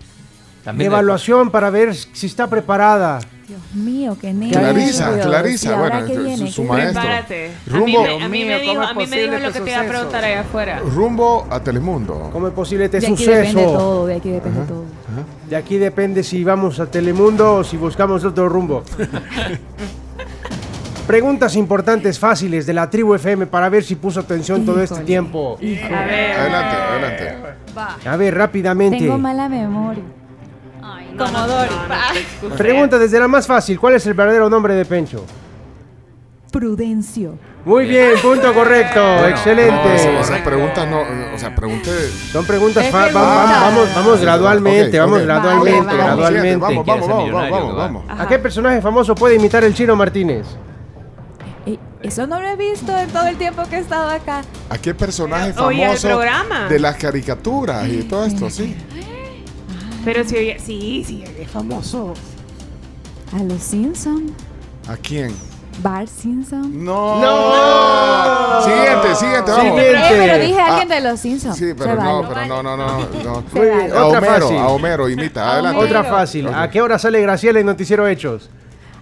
También 0.64 0.92
evaluación 0.92 1.50
para 1.50 1.70
ver 1.70 1.94
si 1.94 2.26
está 2.26 2.48
preparada. 2.48 3.18
Dios 3.48 3.60
mío, 3.74 4.16
qué 4.20 4.32
nervios. 4.32 4.58
Clarisa, 4.60 5.20
Clarisa, 5.20 5.68
¿Y 5.68 5.72
ahora 5.72 5.88
bueno, 6.00 6.06
qué 6.08 6.14
su- 6.16 6.22
viene? 6.24 6.50
su 6.50 6.62
¿Qué 6.62 6.68
maestro. 6.68 7.00
Prepárate. 7.02 7.50
Rumbo- 7.68 8.00
a 8.00 8.02
mí, 8.02 8.18
me- 8.18 8.24
a 8.24 8.28
mí 8.28 8.28
Dios 8.28 8.30
me 8.30 8.38
mío, 8.38 8.58
dijo, 8.58 8.74
¿cómo 8.74 8.82
es 8.82 8.90
a 8.90 8.94
mí 8.94 8.98
me 8.98 9.04
posible 9.06 9.22
dijo 9.22 9.38
lo 9.38 9.46
este 9.46 9.58
que 9.60 9.64
te 9.64 9.70
iba 9.70 9.78
a 9.78 9.82
suceso? 9.82 9.98
preguntar 9.98 10.24
allá 10.24 10.40
afuera. 10.40 10.78
Rumbo 10.80 11.46
a 11.48 11.60
Telemundo. 11.60 12.30
¿Cómo 12.32 12.48
es 12.48 12.54
posible 12.54 12.84
este 12.86 12.98
De 13.00 13.06
aquí 13.06 13.16
suceso? 13.16 13.30
depende 13.38 13.62
todo, 13.64 14.06
de 14.06 14.14
aquí 14.16 14.30
depende 14.30 14.60
todo. 14.66 14.84
De 15.48 15.56
aquí 15.56 15.78
depende 15.78 16.22
si 16.24 16.42
vamos 16.42 16.80
a 16.80 16.90
Telemundo 16.90 17.54
o 17.56 17.64
si 17.64 17.76
buscamos 17.76 18.24
otro 18.24 18.48
rumbo. 18.48 18.82
Preguntas 21.06 21.54
importantes, 21.54 22.18
fáciles 22.18 22.66
de 22.66 22.72
la 22.74 22.90
tribu 22.90 23.14
FM 23.14 23.46
para 23.46 23.68
ver 23.68 23.84
si 23.84 23.94
puso 23.94 24.18
atención 24.18 24.66
todo 24.66 24.82
este 24.82 24.94
Híjole. 24.96 25.06
tiempo. 25.06 25.56
Híjole. 25.60 25.94
A 25.96 26.04
ver. 26.04 26.32
Adelante, 26.32 26.76
adelante. 26.76 27.34
A 28.08 28.16
ver, 28.16 28.34
rápidamente. 28.34 28.98
Tengo 28.98 29.16
mala 29.16 29.48
memoria. 29.48 30.02
Comodoro. 31.16 31.72
Pregunta 32.56 32.98
desde 32.98 33.18
la 33.20 33.28
más 33.28 33.46
fácil. 33.46 33.78
¿Cuál 33.78 33.94
es 33.94 34.06
el 34.06 34.14
verdadero 34.14 34.48
nombre 34.50 34.74
de 34.74 34.84
Pencho? 34.84 35.24
Prudencio. 36.52 37.38
Muy 37.64 37.86
bien, 37.86 38.12
punto 38.22 38.54
correcto. 38.54 39.00
Bueno, 39.02 39.26
Excelente. 39.28 39.72
no, 39.72 39.92
esa- 39.92 40.20
esas 40.20 40.40
preguntas 40.42 40.88
no, 40.88 41.00
o 41.34 41.38
sea, 41.38 41.54
pregunté. 41.54 41.90
Son 42.32 42.46
preguntas, 42.46 42.84
Es 42.84 42.90
fa- 42.92 42.98
va- 42.98 43.04
pregunta. 43.08 43.30
va- 43.34 43.60
vamos, 43.62 43.88
vamos 43.94 44.20
gradualmente, 44.20 45.00
Ok, 45.00 45.06
vamos 45.06 45.22
gradualmente, 45.24 45.80
Vale, 45.80 45.86
vale. 45.98 46.04
gradualmente. 46.04 46.56
Vamos, 46.56 46.86
vamos, 46.86 46.86
ser 46.86 46.86
vamos, 46.86 47.08
vamos, 47.08 47.24
millonario, 47.26 47.56
vamos, 47.56 47.74
va. 47.74 47.78
vamos. 48.08 48.20
¿A 48.20 48.28
qué 48.28 48.38
personaje 48.38 48.80
famoso 48.80 49.14
puede 49.16 49.34
imitar 49.34 49.64
el 49.64 49.74
chino 49.74 49.96
Martínez? 49.96 50.46
Ey, 51.66 51.78
Eso 52.02 52.26
no 52.28 52.40
lo 52.40 52.46
he 52.48 52.56
visto 52.56 52.96
en 52.96 53.10
todo 53.10 53.26
el 53.26 53.36
tiempo 53.36 53.64
que 53.68 53.76
he 53.76 53.80
estado 53.80 54.08
acá. 54.08 54.42
¿A 54.70 54.78
qué 54.78 54.94
personaje 54.94 55.52
Oye, 55.60 55.82
el 55.82 55.88
famoso 55.88 56.08
programa. 56.08 56.68
de 56.68 56.78
las 56.78 56.96
caricaturas 56.96 57.88
y 57.88 58.04
todo 58.04 58.24
esto, 58.24 58.48
sí? 58.48 58.76
Pero 60.06 60.24
si 60.24 60.36
oye- 60.36 60.58
sí, 60.64 61.04
sí, 61.06 61.24
es 61.38 61.50
famoso. 61.50 62.14
A 63.38 63.42
los 63.42 63.60
Simpson. 63.60 64.32
¿A 64.88 64.96
quién? 64.96 65.34
Bart 65.82 66.06
Simpson. 66.08 66.84
No. 66.84 67.20
No. 67.20 68.62
Siguiente, 68.62 69.14
siguiente, 69.16 69.50
vamos. 69.50 69.64
Siguiente. 69.64 69.90
Eh, 69.92 70.16
pero 70.26 70.38
dije 70.46 70.60
Ah, 70.60 70.66
alguien 70.68 70.88
de 70.88 71.00
los 71.10 71.20
Simpsons. 71.20 71.56
Sí, 71.56 71.72
pero 71.76 71.90
Se 71.90 72.02
no, 72.02 72.22
vale. 72.22 72.34
pero 72.34 72.46
no, 72.46 72.62
no, 72.62 72.76
no, 72.76 72.86
no. 72.86 73.44
Muy 73.52 73.66
bien, 73.66 73.92
A 73.92 74.06
Homero, 74.06 74.26
fácil. 74.26 74.56
a 74.56 74.68
Homero, 74.68 75.08
imita, 75.08 75.52
adelante. 75.52 75.84
Otra 75.84 76.04
fácil. 76.04 76.48
¿A 76.54 76.70
qué 76.70 76.80
hora 76.80 76.98
sale 77.00 77.20
Graciela 77.20 77.58
en 77.58 77.66
Noticiero 77.66 78.06
Hechos? 78.06 78.48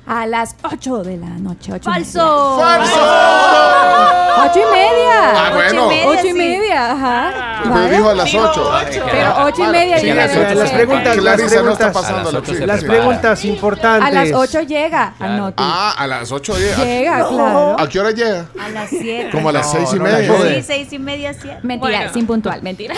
A 0.06 0.26
las 0.26 0.54
8 0.62 1.02
de 1.02 1.16
la 1.16 1.28
noche. 1.30 1.72
Ocho 1.72 1.88
y 1.90 1.92
¡Falso! 1.94 2.56
media. 2.58 4.44
¡Ocho 4.44 4.58
y 4.60 4.72
media! 4.72 5.30
Ah, 5.34 5.50
bueno. 5.54 5.88
Ocho 6.08 6.26
y 6.26 6.32
media, 6.34 6.92
ajá. 6.92 7.60
Pero 7.62 7.74
¿Vale? 7.74 7.96
dijo 7.96 8.08
a 8.10 8.14
las 8.14 8.30
Digo, 8.30 8.44
8. 8.50 8.72
Pero 9.10 9.44
ocho 9.44 9.64
y 9.64 9.66
media 9.68 9.98
Sí, 9.98 10.06
las 10.12 10.30
preguntas, 10.70 11.16
las 11.16 11.36
Clarisa 11.36 11.62
no 11.62 11.70
está 11.72 11.90
preguntas, 11.90 11.92
pasando 11.92 12.28
a 12.28 12.32
las 12.32 12.46
se 12.46 12.66
Las 12.66 12.84
preguntas 12.84 13.44
importantes. 13.46 14.06
A 14.08 14.10
las 14.12 14.32
8 14.34 14.60
llega. 14.62 15.14
Ah, 15.18 15.94
a 15.96 16.06
las 16.06 16.30
8 16.30 16.58
llega. 16.58 16.76
Llega, 16.84 17.28
claro. 17.28 17.76
¿A 17.80 17.88
qué 17.88 18.00
hora 18.00 18.10
llega? 18.10 18.44
A 18.62 18.68
las 18.68 18.90
7. 18.90 19.30
Como 19.32 19.48
a 19.48 19.52
las 19.52 19.70
6 19.72 19.88
y 19.94 19.96
no, 19.96 20.04
media. 20.04 20.36
Sí, 20.56 20.62
6 20.66 20.92
y 20.92 20.98
media, 20.98 21.32
7. 21.32 21.60
Mentira, 21.62 21.96
Bueno. 21.98 22.12
sin 22.12 22.26
puntual, 22.26 22.62
mentira. 22.62 22.94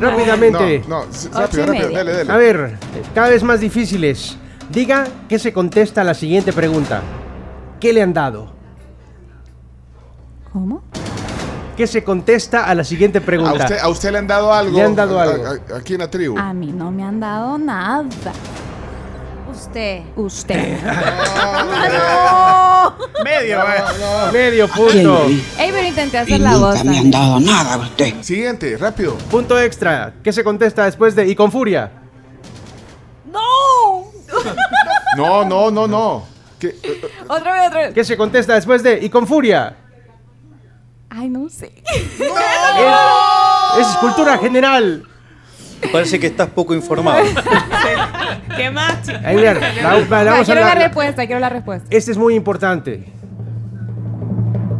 Rápidamente. 0.00 0.82
No, 0.86 1.04
no, 1.06 1.10
s- 1.10 1.28
Ocho 1.28 1.40
rápido, 1.40 1.66
rápido, 1.66 1.84
media. 1.88 1.98
dale, 1.98 2.12
dale. 2.12 2.32
A 2.32 2.36
ver, 2.36 2.78
cada 3.14 3.28
vez 3.30 3.42
más 3.42 3.60
difíciles. 3.60 4.36
Diga 4.72 5.06
qué 5.28 5.38
se 5.38 5.52
contesta 5.52 6.02
a 6.02 6.04
la 6.04 6.14
siguiente 6.14 6.52
pregunta. 6.52 7.02
¿Qué 7.80 7.92
le 7.92 8.02
han 8.02 8.12
dado? 8.12 8.52
¿Cómo? 10.52 10.82
¿Qué 11.76 11.86
se 11.86 12.04
contesta 12.04 12.66
a 12.66 12.74
la 12.74 12.84
siguiente 12.84 13.18
¿A 13.18 13.22
pregunta? 13.24 13.64
usted, 13.64 13.78
¿A 13.78 13.88
usted 13.88 14.12
le 14.12 14.18
han 14.18 14.26
dado 14.26 14.52
algo? 14.52 14.76
Le 14.76 14.82
han 14.84 14.94
dado 14.94 15.18
A- 15.18 15.22
algo. 15.24 15.44
a- 15.46 15.76
aquí 15.78 15.94
en 15.94 16.00
la 16.00 16.10
tribu. 16.10 16.38
A 16.38 16.52
mí 16.52 16.72
no 16.72 16.90
me 16.90 17.02
han 17.04 17.18
dado 17.20 17.56
nada. 17.58 18.04
Usted. 19.50 20.02
Usted. 20.16 20.78
Medio, 23.24 23.60
eh. 23.60 24.32
Medio 24.32 24.68
punto. 24.68 25.26
Ey, 25.58 25.70
pero 25.72 25.86
intenté 25.88 26.18
hacer 26.18 26.40
la 26.40 26.56
voz. 26.56 26.76
también. 26.76 27.10
dado 27.10 27.40
nada 27.40 27.74
a 27.74 27.78
usted. 27.78 28.20
Siguiente, 28.22 28.76
rápido. 28.76 29.14
Punto 29.30 29.58
extra. 29.58 30.12
¿Qué 30.22 30.32
se 30.32 30.44
contesta 30.44 30.84
después 30.84 31.14
de 31.16 31.26
y 31.28 31.34
con 31.34 31.50
furia? 31.50 31.90
No, 35.16 35.44
no, 35.44 35.70
no, 35.70 35.86
no. 35.86 36.24
¿Qué? 36.58 36.68
Eh, 36.68 36.76
eh, 36.82 37.00
Otra 37.28 37.52
vez, 37.54 37.68
otra 37.68 37.80
vez. 37.80 37.94
¿Qué 37.94 38.04
se 38.04 38.16
contesta 38.16 38.54
después 38.54 38.82
de 38.82 38.98
y 39.02 39.08
con 39.10 39.26
furia? 39.26 39.74
Ay, 41.08 41.28
no 41.28 41.48
sé. 41.48 41.72
Es 43.80 43.86
cultura 44.00 44.38
general. 44.38 45.04
Parece 45.92 46.20
que 46.20 46.26
estás 46.28 46.48
poco 46.50 46.74
informado. 46.74 47.24
¿Qué 48.56 48.70
más, 48.70 49.02
chicos? 49.02 49.20
Ahí, 49.24 49.36
mira, 49.36 49.54
la- 49.54 49.60
la- 49.60 50.22
la- 50.24 50.30
vamos 50.32 50.40
a 50.48 50.52
quiero 50.52 50.60
la- 50.60 50.68
la 50.68 50.74
la- 50.74 50.80
respuesta, 50.86 51.26
quiero 51.26 51.40
la 51.40 51.48
respuesta. 51.48 51.88
Este 51.90 52.10
es 52.12 52.18
muy 52.18 52.34
importante. 52.34 53.10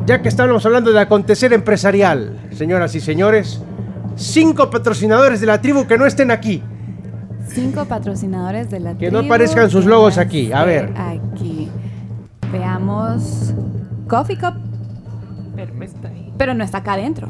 Ya 0.05 0.20
que 0.20 0.28
estamos 0.28 0.65
hablando 0.66 0.93
de 0.93 1.01
acontecer 1.01 1.52
empresarial, 1.52 2.39
señoras 2.57 2.94
y 2.94 3.01
señores, 3.01 3.61
cinco 4.16 4.69
patrocinadores 4.70 5.40
de 5.40 5.47
la 5.47 5.61
tribu 5.62 5.86
que 5.86 5.97
no 5.97 6.05
estén 6.05 6.31
aquí. 6.31 6.62
Cinco 7.52 7.85
patrocinadores 7.85 8.70
de 8.70 8.81
la 8.81 8.97
Que 8.97 9.10
no 9.10 9.20
aparezcan 9.20 9.68
sus 9.70 9.85
logos 9.86 10.18
aquí, 10.18 10.52
a 10.52 10.64
ver. 10.64 10.93
Aquí. 10.97 11.68
Veamos. 12.52 13.55
Coffee 14.09 14.36
Cup, 14.39 14.55
Pero 15.55 15.74
me 15.74 15.85
está 15.85 16.09
ahí. 16.09 16.32
pero 16.36 16.55
no 16.55 16.64
está 16.64 16.78
acá 16.78 16.94
adentro. 16.94 17.28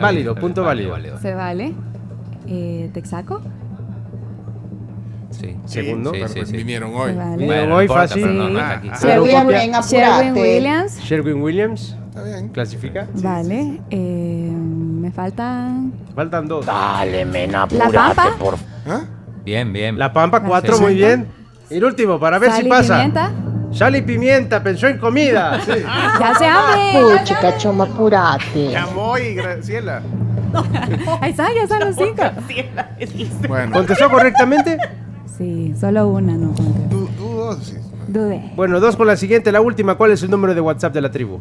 Válido, 0.00 0.34
punto 0.34 0.62
válido. 0.62 0.94
¿Se 1.20 1.34
vale? 1.34 1.74
Eh, 2.46 2.90
¿Texaco? 2.92 3.40
Sí. 5.30 5.56
Segundo. 5.64 6.12
Sí, 6.12 6.18
pero 6.22 6.32
sí, 6.32 6.46
sí. 6.46 6.56
vinieron 6.56 6.90
¿Se 6.92 6.96
hoy. 6.96 7.14
vale? 7.14 7.36
Vinieron 7.36 7.46
Bueno, 7.46 7.66
no 7.68 7.76
hoy 7.76 7.84
importa, 7.84 8.08
fácil. 8.08 8.38
no, 8.38 8.48
no 8.50 8.60
aquí. 8.60 8.88
Fotocopia. 8.88 9.80
Sherwin 9.82 10.32
Williams. 10.34 11.00
Sherwin 11.02 11.42
Williams. 11.42 11.96
Está 12.08 12.22
bien. 12.22 12.48
Clasifica. 12.50 13.06
Vale. 13.14 13.80
eh, 13.90 14.50
me 14.52 15.10
faltan. 15.10 15.92
Faltan 16.14 16.46
dos. 16.46 16.64
Dale, 16.64 17.24
men, 17.24 17.52
La 17.52 17.66
Pampa. 17.66 18.36
por 18.38 18.54
¿Ah? 18.86 19.02
Bien, 19.46 19.72
bien. 19.72 19.98
La 19.98 20.12
Pampa, 20.12 20.42
cuatro, 20.42 20.76
Sí. 20.76 20.82
muy 20.82 20.94
bien. 20.96 21.28
Y 21.70 21.76
el 21.76 21.84
último, 21.84 22.20
para 22.20 22.38
ver 22.38 22.50
Sal 22.50 22.60
si 22.60 22.66
y 22.66 22.68
pasa. 22.68 22.94
pimienta. 22.96 23.30
Sal 23.72 23.96
y 23.96 24.02
pimienta, 24.02 24.62
pensó 24.62 24.86
en 24.88 24.98
comida. 24.98 25.58
Sí. 25.64 25.72
Ya 26.20 26.34
se 26.34 26.46
hambre. 26.46 27.24
chica, 27.24 27.56
choma, 27.56 27.84
apurate. 27.84 28.70
Llamó 28.72 29.16
y 29.16 29.34
Graciela. 29.34 30.02
Ahí 31.20 31.30
está, 31.30 31.48
ya 31.54 31.62
están 31.62 31.80
los 31.80 31.94
cinco. 31.96 32.22
Bueno, 33.48 33.72
¿Contestó 33.72 34.10
correctamente? 34.10 34.78
Sí, 35.38 35.74
solo 35.78 36.08
una, 36.08 36.32
no 36.34 36.48
du- 36.90 37.08
dudo, 37.18 37.60
sí. 37.60 37.76
Dudé. 38.08 38.52
Bueno, 38.56 38.80
dos 38.80 38.96
con 38.96 39.06
la 39.06 39.16
siguiente. 39.16 39.50
La 39.52 39.60
última, 39.60 39.96
¿cuál 39.96 40.12
es 40.12 40.22
el 40.22 40.30
número 40.30 40.54
de 40.54 40.60
WhatsApp 40.60 40.92
de 40.94 41.00
la 41.02 41.10
tribu? 41.10 41.40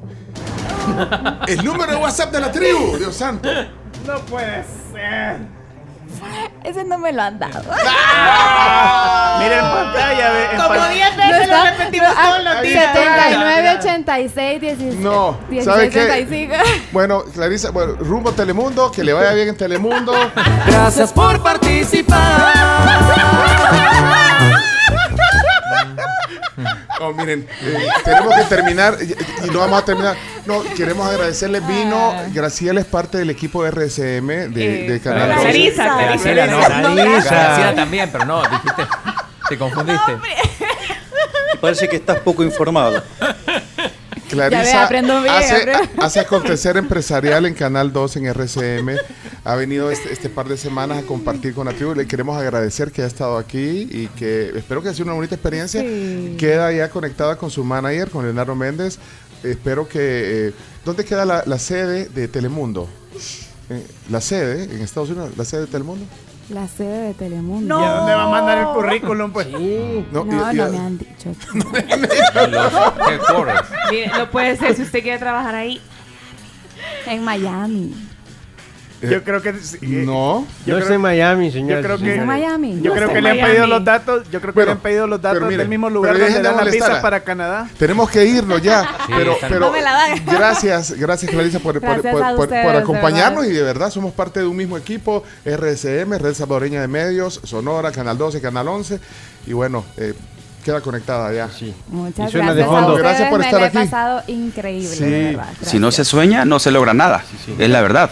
El 1.47 1.63
número 1.63 1.91
de 1.91 1.97
WhatsApp 1.97 2.31
de 2.31 2.39
la 2.41 2.51
tribu, 2.51 2.97
Dios 2.97 3.15
santo. 3.15 3.49
No 4.05 4.15
puede 4.29 4.63
ser. 4.91 5.37
Ese 6.65 6.83
no 6.83 6.97
me 6.97 7.11
lo 7.13 7.21
han 7.21 7.37
dado. 7.39 7.61
Mira 9.39 9.59
en 9.59 9.65
pantalla. 9.71 10.31
ve, 10.31 10.45
en 10.51 10.57
Como 10.57 10.69
pan- 10.69 10.91
10 10.93 11.17
veces 11.17 11.49
lo 11.49 11.63
repetimos 11.63 12.09
todos 12.15 12.43
los 12.43 12.61
días. 12.61 12.93
79, 12.93 13.75
86, 13.79 14.61
16, 14.61 14.95
No, 14.99 15.37
16, 15.49 15.65
¿sabe 15.65 15.89
qué? 15.89 16.05
35. 16.05 16.55
Bueno, 16.91 17.23
Clarisa, 17.33 17.71
bueno, 17.71 17.93
rumbo 17.99 18.29
a 18.29 18.33
Telemundo, 18.33 18.91
que 18.91 19.03
le 19.03 19.13
vaya 19.13 19.33
bien 19.33 19.49
en 19.49 19.57
Telemundo. 19.57 20.13
Gracias 20.67 21.11
por 21.13 21.41
participar. 21.43 22.55
No, 26.99 27.11
miren, 27.11 27.45
eh, 27.61 27.87
tenemos 28.05 28.33
que 28.35 28.43
terminar 28.45 28.97
y, 29.01 29.11
y 29.45 29.49
no 29.51 29.59
vamos 29.59 29.81
a 29.81 29.85
terminar. 29.85 30.15
No, 30.45 30.63
queremos 30.63 31.05
agradecerle. 31.05 31.59
Vino, 31.59 32.13
Graciela 32.33 32.79
es 32.79 32.85
parte 32.85 33.17
del 33.17 33.29
equipo 33.29 33.63
de 33.63 33.69
RCM 33.69 34.27
de, 34.53 34.85
Eh, 34.85 34.91
de 34.91 34.99
Canal 35.01 35.35
Clarisa, 35.41 35.83
12. 35.87 35.95
Clarisa. 35.97 36.31
Graciela 36.31 36.47
no. 36.47 36.95
Clarisa. 36.95 37.75
También, 37.75 38.09
pero 38.11 38.25
no, 38.25 38.41
dijiste. 38.43 38.87
Te 39.49 39.57
confundiste. 39.57 40.17
Parece 41.59 41.89
que 41.89 41.97
estás 41.97 42.19
poco 42.19 42.43
informado. 42.43 43.03
Clarisa 44.29 44.87
ve, 44.89 45.01
bien, 45.01 45.11
hace, 46.01 46.19
acontecer 46.19 46.77
empresarial 46.77 47.45
en 47.45 47.53
Canal 47.53 47.91
2 47.93 48.17
en 48.17 48.25
RCM. 48.27 48.95
Ha 49.43 49.55
venido 49.55 49.91
este, 49.91 50.11
este 50.11 50.29
par 50.29 50.47
de 50.47 50.57
semanas 50.57 50.99
a 50.99 51.01
compartir 51.03 51.53
con 51.53 51.67
la 51.67 51.73
tribu. 51.73 51.93
Le 51.93 52.07
queremos 52.07 52.37
agradecer 52.37 52.91
que 52.91 53.01
ha 53.01 53.05
estado 53.05 53.37
aquí 53.37 53.87
y 53.91 54.07
que 54.17 54.51
espero 54.55 54.81
que 54.81 54.89
ha 54.89 54.93
sido 54.93 55.05
una 55.05 55.13
bonita 55.13 55.35
experiencia. 55.35 55.81
Sí. 55.81 56.35
Queda 56.37 56.71
ya 56.71 56.89
conectada 56.89 57.37
con 57.37 57.49
su 57.51 57.63
manager, 57.63 58.09
con 58.09 58.25
Leonardo 58.25 58.55
Méndez. 58.55 58.97
Espero 59.43 59.87
que... 59.87 60.47
eh, 60.47 60.53
¿Dónde 60.83 61.03
queda 61.03 61.25
la, 61.25 61.43
la 61.45 61.57
sede 61.57 62.09
de 62.09 62.27
Telemundo? 62.27 62.87
Eh, 63.69 63.83
la 64.09 64.21
sede 64.21 64.65
en 64.65 64.81
Estados 64.81 65.09
Unidos, 65.09 65.31
la 65.35 65.45
sede 65.45 65.61
de 65.61 65.67
Telemundo. 65.67 66.05
La 66.49 66.67
sede 66.67 67.07
de 67.07 67.13
Telemundo. 67.15 67.79
¿Y 67.79 67.83
a 67.83 67.89
dónde 67.95 68.13
va 68.13 68.23
a 68.23 68.29
mandar 68.29 68.57
el 68.59 68.65
currículum? 68.67 69.31
Pues? 69.31 69.47
No, 69.49 69.59
No, 69.59 70.51
y- 70.51 70.55
y- 70.55 70.57
no 70.57 70.69
me 70.69 70.77
han 70.77 70.97
dicho. 70.99 71.31
Los 72.49 72.73
headquarters. 73.09 73.69
Mire, 73.89 74.07
no 74.15 74.29
puede 74.29 74.55
ser 74.55 74.75
si 74.75 74.83
usted 74.83 75.01
quiere 75.01 75.17
trabajar 75.17 75.55
ahí. 75.55 75.81
En 77.07 77.23
Miami. 77.23 77.95
Yo 79.11 79.23
creo 79.23 79.41
que. 79.41 79.53
sí, 79.53 79.77
eh, 79.81 80.03
No. 80.05 80.45
Yo 80.65 80.73
no 80.73 80.75
creo- 80.75 80.77
está 80.79 80.93
en 80.95 81.01
Miami, 81.01 81.47
Yo 81.47 81.53
señor. 81.53 81.81
creo 81.83 81.97
que. 81.97 82.15
En 82.15 82.25
Miami. 82.25 82.79
Yo 82.81 82.89
No 82.91 82.95
creo 82.95 83.07
que 83.13 83.21
le 83.21 83.29
han 83.29 83.35
Miami. 83.37 83.51
pedido 83.51 83.67
los 83.67 83.83
datos. 83.85 84.23
Yo 84.31 84.41
creo 84.41 84.53
que 84.53 84.59
Bueno, 84.59 84.65
le 84.67 84.71
han 84.73 84.79
pedido 84.79 85.07
los 85.07 85.21
datos 85.21 85.41
mire, 85.43 85.57
del 85.57 85.67
mismo 85.69 85.89
lugar 85.89 86.13
donde 86.13 86.27
de 86.27 86.33
dan 86.41 86.43
las 86.43 86.55
molestar. 86.65 86.89
visas 86.89 87.01
para 87.01 87.19
Canadá. 87.21 87.69
Tenemos 87.77 88.09
que 88.09 88.25
irnos 88.25 88.61
ya, 88.61 88.81
Sí, 89.07 89.13
pero, 89.15 89.37
pero 89.41 89.59
No 89.59 89.75
la 89.75 90.15
gracias, 90.25 90.91
gracias 90.93 91.31
Clarisa 91.31 91.59
por, 91.59 91.73
por- 91.73 91.81
Gracias 91.81 92.13
por- 92.13 92.21
por- 92.35 92.39
ustedes, 92.45 92.63
por 92.65 92.73
de 92.73 92.79
acompañarnos 92.79 93.41
verdad. 93.41 93.53
y 93.53 93.57
de 93.57 93.63
verdad 93.63 93.89
somos 93.89 94.13
parte 94.13 94.39
de 94.39 94.47
un 94.47 94.55
mismo 94.57 94.77
equipo, 94.77 95.23
RSM, 95.45 96.17
Red 96.17 96.33
Salvadoreña 96.33 96.81
de 96.81 96.87
Medios, 96.87 97.39
Sonora, 97.43 97.91
Canal 97.91 98.17
12, 98.17 98.41
Canal 98.41 98.67
11 98.67 98.99
y 99.47 99.53
bueno, 99.53 99.85
eh, 99.97 100.13
queda 100.63 100.81
conectada 100.81 101.31
ya. 101.31 101.47
Sí. 101.49 101.73
Muchas 101.89 102.33
gracias 102.33 102.55
de 102.55 102.65
fondo. 102.65 102.95
Gracias 102.95 103.29
por 103.29 103.39
me 103.39 103.45
estar 103.45 103.61
la 103.61 103.67
aquí. 103.67 103.77
pasado 103.77 104.23
increíble, 104.27 104.87
Sí. 104.95 105.03
de 105.03 105.23
verdad. 105.25 105.47
Si 105.61 105.77
no 105.79 105.91
se 105.91 106.03
sueña, 106.03 106.43
no 106.45 106.57
se 106.59 106.71
logra 106.71 106.93
nada. 106.93 107.23
Es 107.59 107.69
la 107.69 107.81
verdad. 107.81 108.09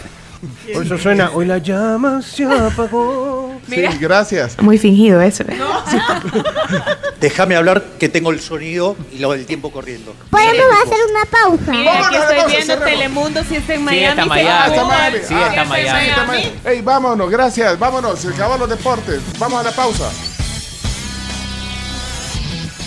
Por 0.72 0.84
eso 0.84 0.98
suena, 0.98 1.30
hoy 1.32 1.46
la 1.46 1.58
llama 1.58 2.22
se 2.22 2.44
apagó. 2.44 3.54
Sí, 3.68 3.82
gracias. 4.00 4.60
Muy 4.60 4.78
fingido 4.78 5.20
eso. 5.20 5.42
¿eh? 5.44 5.56
Déjame 7.20 7.56
hablar 7.56 7.82
que 7.98 8.08
tengo 8.08 8.30
el 8.30 8.40
sonido 8.40 8.96
y 9.12 9.18
lo 9.18 9.32
del 9.32 9.46
tiempo 9.46 9.70
corriendo. 9.70 10.14
¿Podemos 10.30 10.66
hacer 10.84 10.98
una 11.10 11.24
pausa? 11.30 11.72
Vámonos 11.72 12.06
aquí 12.06 12.16
estoy 12.16 12.36
pausa, 12.36 12.56
viendo. 12.56 12.78
Telemundo. 12.84 13.44
Si 13.48 13.56
está 13.56 13.74
en 13.74 13.80
Sí, 13.80 13.84
Miami, 13.84 14.04
está 14.06 14.22
se 14.22 14.28
Miami. 14.28 14.48
Ah, 14.50 14.66
está. 14.68 14.84
Miami. 14.84 15.18
Sí, 15.26 15.34
Ah, 15.34 15.46
está 15.48 15.62
sí, 15.64 15.68
Miami. 15.70 16.08
está 16.08 16.24
Miami. 16.24 16.52
Ey, 16.64 16.80
vámonos, 16.82 17.30
gracias, 17.30 17.78
vámonos, 17.78 18.18
se 18.18 18.28
acaban 18.28 18.58
los 18.60 18.68
deportes. 18.68 19.20
Vamos 19.38 19.60
a 19.60 19.62
la 19.62 19.72
pausa. 19.72 20.10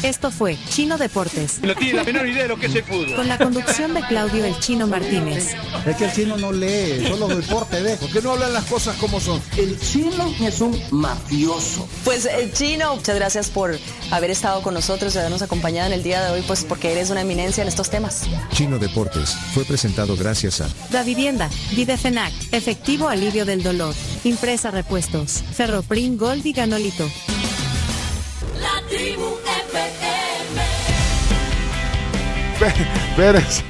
Esto 0.08 0.32
fue 0.32 0.58
Chino 0.70 0.98
Deportes, 0.98 1.60
No 1.62 1.76
tiene 1.76 1.96
la 1.96 2.04
menor 2.06 2.26
idea 2.28 2.44
de 2.44 2.48
lo 2.48 2.58
que 2.58 2.68
es 2.68 2.76
el 2.76 2.84
fútbol. 2.84 3.14
con 3.14 3.28
la 3.28 3.38
conducción 3.38 3.94
de 3.94 4.02
Claudio 4.08 4.46
El 4.46 4.58
Chino 4.62 4.88
Martínez. 4.88 5.54
Es 5.86 5.98
que 5.98 6.06
el 6.06 6.14
chino 6.14 6.38
no 6.38 6.54
lee, 6.54 7.06
solo 7.06 7.28
deporte 7.28 7.82
ve. 7.82 7.98
¿Por 7.98 8.10
qué 8.10 8.22
no 8.22 8.32
hablan 8.32 8.54
las 8.54 8.64
cosas 8.66 8.96
como 8.96 9.20
son? 9.20 9.42
El 9.58 9.78
chino 9.78 10.34
es 10.40 10.62
un 10.62 10.82
mafioso. 10.92 11.90
Pues 12.06 12.26
eh, 12.26 12.50
Chino, 12.54 12.96
muchas 12.96 13.18
gracias 13.18 13.50
por 13.50 13.78
haber 14.10 14.32
estado 14.32 14.62
con 14.62 14.74
nosotros 14.74 15.14
y 15.14 15.18
habernos 15.18 15.42
acompañado 15.42 15.88
en 15.88 15.94
el 15.94 16.04
día 16.04 16.24
de 16.24 16.32
hoy, 16.32 16.42
pues 16.48 16.64
porque 16.64 16.94
eres 16.94 17.10
una 17.10 17.20
eminencia 17.22 17.62
en 17.62 17.68
estos 17.68 17.90
temas. 17.90 18.24
Chino 18.54 18.80
Deportes 18.80 19.36
fue 19.54 19.66
presentado 19.66 20.16
gracias 20.16 20.62
a 20.62 20.70
Da 20.90 21.04
Vivienda, 21.04 21.50
Videfenac, 21.76 22.32
Efectivo 22.54 23.10
Alivio 23.10 23.44
del 23.44 23.62
Dolor, 23.62 23.94
Impresa 24.24 24.72
Repuestos, 24.72 25.44
Ferroprim 25.54 26.16
Gold 26.18 26.46
y 26.46 26.54
Ganolito. 26.54 27.10
La 28.62 28.82
tribu 28.90 29.38
Pérez, 33.16 33.62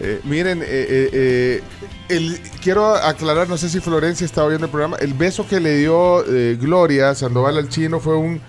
eh, 0.00 0.20
miren, 0.24 0.62
eh, 0.62 0.66
eh, 1.12 1.62
el- 2.08 2.40
quiero 2.62 2.94
aclarar, 2.94 3.48
no 3.48 3.56
sé 3.56 3.68
si 3.68 3.80
Florencia 3.80 4.24
estaba 4.24 4.48
viendo 4.48 4.66
el 4.66 4.70
programa, 4.70 4.96
el 4.98 5.14
beso 5.14 5.46
que 5.46 5.60
le 5.60 5.76
dio 5.76 6.24
Gloria 6.60 7.14
Sandoval 7.14 7.58
al 7.58 7.68
chino 7.68 8.00
fue 8.00 8.16
un... 8.16 8.40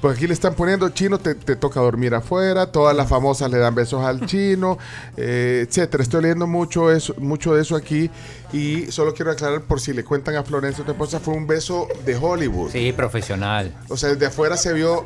Pues 0.00 0.16
aquí 0.16 0.26
le 0.26 0.32
están 0.34 0.54
poniendo, 0.54 0.88
chino, 0.88 1.18
te, 1.20 1.36
te 1.36 1.54
toca 1.54 1.78
dormir 1.78 2.12
afuera, 2.12 2.66
todas 2.66 2.96
las 2.96 3.08
famosas 3.08 3.48
le 3.52 3.58
dan 3.58 3.72
besos 3.76 4.04
al 4.04 4.26
chino, 4.26 4.76
etcétera. 5.16 6.02
Estoy 6.02 6.22
leyendo 6.22 6.48
mucho, 6.48 6.90
eso, 6.90 7.14
mucho 7.18 7.54
de 7.54 7.62
eso 7.62 7.76
aquí 7.76 8.10
y 8.52 8.90
solo 8.90 9.14
quiero 9.14 9.30
aclarar 9.30 9.60
por 9.62 9.80
si 9.80 9.92
le 9.92 10.02
cuentan 10.02 10.34
a 10.34 10.42
Florencia, 10.42 10.84
tu 10.84 10.90
esposa, 10.90 11.20
fue 11.20 11.34
un 11.34 11.46
beso 11.46 11.86
de 12.04 12.16
Hollywood. 12.16 12.72
Sí, 12.72 12.92
profesional. 12.92 13.72
O 13.88 13.96
sea, 13.96 14.08
desde 14.08 14.26
afuera 14.26 14.56
se 14.56 14.72
vio... 14.72 15.04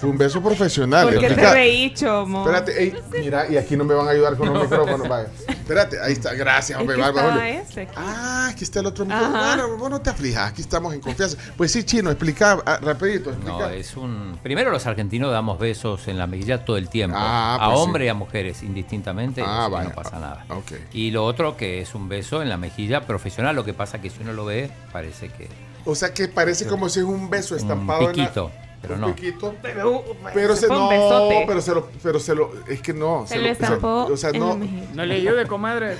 Fue 0.00 0.08
un 0.08 0.16
beso 0.16 0.42
profesional. 0.42 1.10
¿Por 1.10 1.18
qué 1.20 1.34
te 1.34 1.52
reí, 1.52 1.92
Chomo? 1.92 2.40
Espérate, 2.40 2.82
ey, 2.82 2.94
mira, 3.12 3.46
y 3.50 3.58
aquí 3.58 3.76
no 3.76 3.84
me 3.84 3.92
van 3.92 4.08
a 4.08 4.12
ayudar 4.12 4.34
con 4.34 4.50
los 4.50 4.62
micrófonos, 4.62 5.06
vaya. 5.06 5.28
Espérate, 5.46 6.00
ahí 6.00 6.14
está, 6.14 6.32
gracias, 6.32 6.70
Es 6.70 6.80
hombre, 6.80 6.96
que 6.96 7.02
bárbaro. 7.02 7.42
ese. 7.42 7.86
Ah, 7.94 8.48
aquí 8.50 8.64
está 8.64 8.80
el 8.80 8.86
otro 8.86 9.04
micrófono. 9.04 9.38
Bueno, 9.38 9.76
vos 9.76 9.90
no 9.90 10.00
te 10.00 10.08
aflijas, 10.08 10.50
aquí 10.50 10.62
estamos 10.62 10.94
en 10.94 11.00
confianza. 11.00 11.36
Pues 11.54 11.70
sí, 11.70 11.84
chino, 11.84 12.10
explica, 12.10 12.58
ah, 12.64 12.78
rapidito, 12.80 13.28
explica. 13.28 13.58
No, 13.58 13.68
es 13.68 13.94
un. 13.94 14.38
Primero, 14.42 14.70
los 14.70 14.86
argentinos 14.86 15.30
damos 15.32 15.58
besos 15.58 16.08
en 16.08 16.16
la 16.16 16.26
mejilla 16.26 16.64
todo 16.64 16.78
el 16.78 16.88
tiempo. 16.88 17.18
Ah, 17.20 17.56
a 17.56 17.66
pues 17.66 17.78
sí. 17.78 17.84
hombres 17.84 18.06
y 18.06 18.08
a 18.08 18.14
mujeres, 18.14 18.62
indistintamente. 18.62 19.42
Ah, 19.46 19.68
vaya. 19.70 19.90
no 19.90 19.94
pasa 19.94 20.18
nada. 20.18 20.46
Ok. 20.48 20.72
Y 20.94 21.10
lo 21.10 21.26
otro, 21.26 21.58
que 21.58 21.82
es 21.82 21.94
un 21.94 22.08
beso 22.08 22.40
en 22.40 22.48
la 22.48 22.56
mejilla 22.56 23.02
profesional. 23.02 23.54
Lo 23.54 23.64
que 23.64 23.74
pasa 23.74 24.00
que 24.00 24.08
si 24.08 24.22
uno 24.22 24.32
lo 24.32 24.46
ve, 24.46 24.70
parece 24.92 25.28
que. 25.28 25.48
O 25.84 25.94
sea 25.94 26.14
que 26.14 26.28
parece 26.28 26.66
como 26.66 26.88
si 26.88 27.00
es 27.00 27.04
un 27.04 27.28
beso 27.28 27.54
estampado 27.54 28.06
un 28.06 28.12
piquito, 28.12 28.50
en 28.54 28.60
la... 28.60 28.69
pero 28.80 28.94
un 28.94 29.00
no. 29.02 29.14
piquito. 29.14 29.54
Pero, 29.60 30.04
Pero 30.32 30.56
se, 30.56 30.66
fue 30.66 30.76
un 30.76 30.82
no, 30.84 30.88
besote. 30.88 31.44
pero 31.46 31.60
se 31.60 31.74
lo, 31.74 31.88
pero 32.02 32.20
se 32.20 32.34
lo, 32.34 32.52
es 32.66 32.80
que 32.80 32.92
no. 32.94 33.26
Se 33.26 33.36
lo 33.36 33.42
o 33.42 33.44
sea, 33.44 33.52
estampó 33.52 34.06
O 34.06 34.16
sea, 34.16 34.32
no. 34.32 34.58
No 34.94 35.04
le 35.04 35.14
ayude, 35.16 35.46
comadre. 35.46 35.96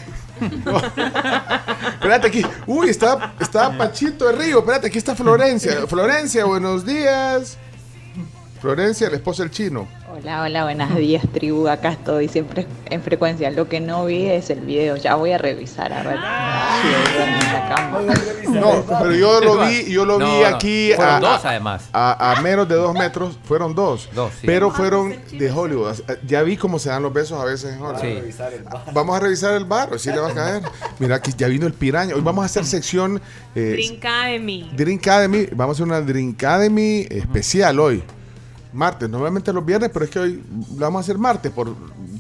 Espérate 1.95 2.27
aquí. 2.29 2.47
Uy, 2.67 2.89
está, 2.89 3.35
está 3.39 3.77
Pachito 3.77 4.27
de 4.27 4.33
Río. 4.33 4.61
Espérate, 4.61 4.87
aquí 4.87 4.99
está 4.99 5.15
Florencia. 5.15 5.87
Florencia, 5.87 6.45
buenos 6.47 6.87
días. 6.87 7.59
Florencia, 8.61 9.09
la 9.09 9.17
esposa 9.17 9.43
del 9.43 9.51
chino. 9.51 9.89
Hola, 10.13 10.43
hola, 10.43 10.65
buenos 10.65 10.95
días, 10.97 11.25
tribu. 11.33 11.67
Acá 11.69 11.93
estoy 11.93 12.29
siempre 12.29 12.67
en 12.91 13.01
frecuencia. 13.01 13.51
Lo 13.51 13.71
que 13.71 13.81
no 13.81 14.05
vi 14.05 14.27
es 14.27 14.51
el 14.51 14.61
video. 14.61 14.97
Ya 14.97 15.15
voy 15.15 15.33
a 15.33 15.39
revisar 15.39 15.91
a 15.95 16.03
ver. 16.03 16.17
en 16.17 17.53
la 17.55 17.75
cama. 17.75 18.01
No, 18.51 18.85
pero 18.87 19.15
yo 19.15 19.41
lo 19.41 19.65
vi, 19.67 19.91
yo 19.91 20.05
lo 20.05 20.19
vi 20.19 20.25
No, 20.25 20.45
aquí 20.47 20.93
fueron 20.95 21.15
a, 21.15 21.21
dos, 21.21 21.45
a- 21.45 21.49
además. 21.51 21.89
A, 21.95 22.33
a 22.39 22.41
menos 22.43 22.69
de 22.69 22.75
dos 22.75 22.93
metros, 22.93 23.39
fueron 23.45 23.75
dos. 23.75 24.11
Dos, 24.15 24.31
sí. 24.39 24.47
Pero 24.47 24.71
fueron 24.71 25.15
de 25.33 25.51
Hollywood. 25.51 25.95
Ya 26.27 26.43
vi 26.43 26.59
cómo 26.59 26.79
se 26.79 26.91
dan 26.91 27.03
los 27.03 27.15
besos 27.15 27.41
a 27.41 27.45
veces 27.47 27.73
en 27.75 27.81
Hollywood. 27.81 28.25
Sí. 28.31 28.35
Vamos 28.93 29.17
a 29.17 29.21
revisar 29.21 29.55
el 29.55 29.65
bar, 29.65 29.99
si 29.99 30.11
le 30.11 30.19
va 30.19 30.29
a 30.29 30.35
caer. 30.35 30.63
Mira, 30.99 31.17
aquí 31.17 31.33
ya 31.35 31.49
vino 31.49 31.67
el 31.67 31.73
piraña. 31.73 32.15
Hoy 32.15 32.21
vamos 32.21 32.43
a 32.43 32.47
hacer 32.47 32.67
sección 32.67 33.23
eh, 33.55 33.71
Drink 33.73 34.05
Academy. 34.05 34.71
Drink 34.77 35.01
Academy. 35.07 35.47
Vamos 35.53 35.77
a 35.77 35.83
hacer 35.83 35.87
una 35.87 36.03
Drink 36.03 36.35
Academy 36.45 37.07
especial 37.09 37.81
hoy. 37.81 38.03
Martes, 38.73 39.09
normalmente 39.09 39.53
los 39.53 39.65
viernes, 39.65 39.91
pero 39.93 40.05
es 40.05 40.11
que 40.11 40.19
hoy 40.19 40.45
lo 40.77 40.81
vamos 40.81 41.01
a 41.01 41.03
hacer 41.03 41.19
martes 41.19 41.51
por, 41.53 41.75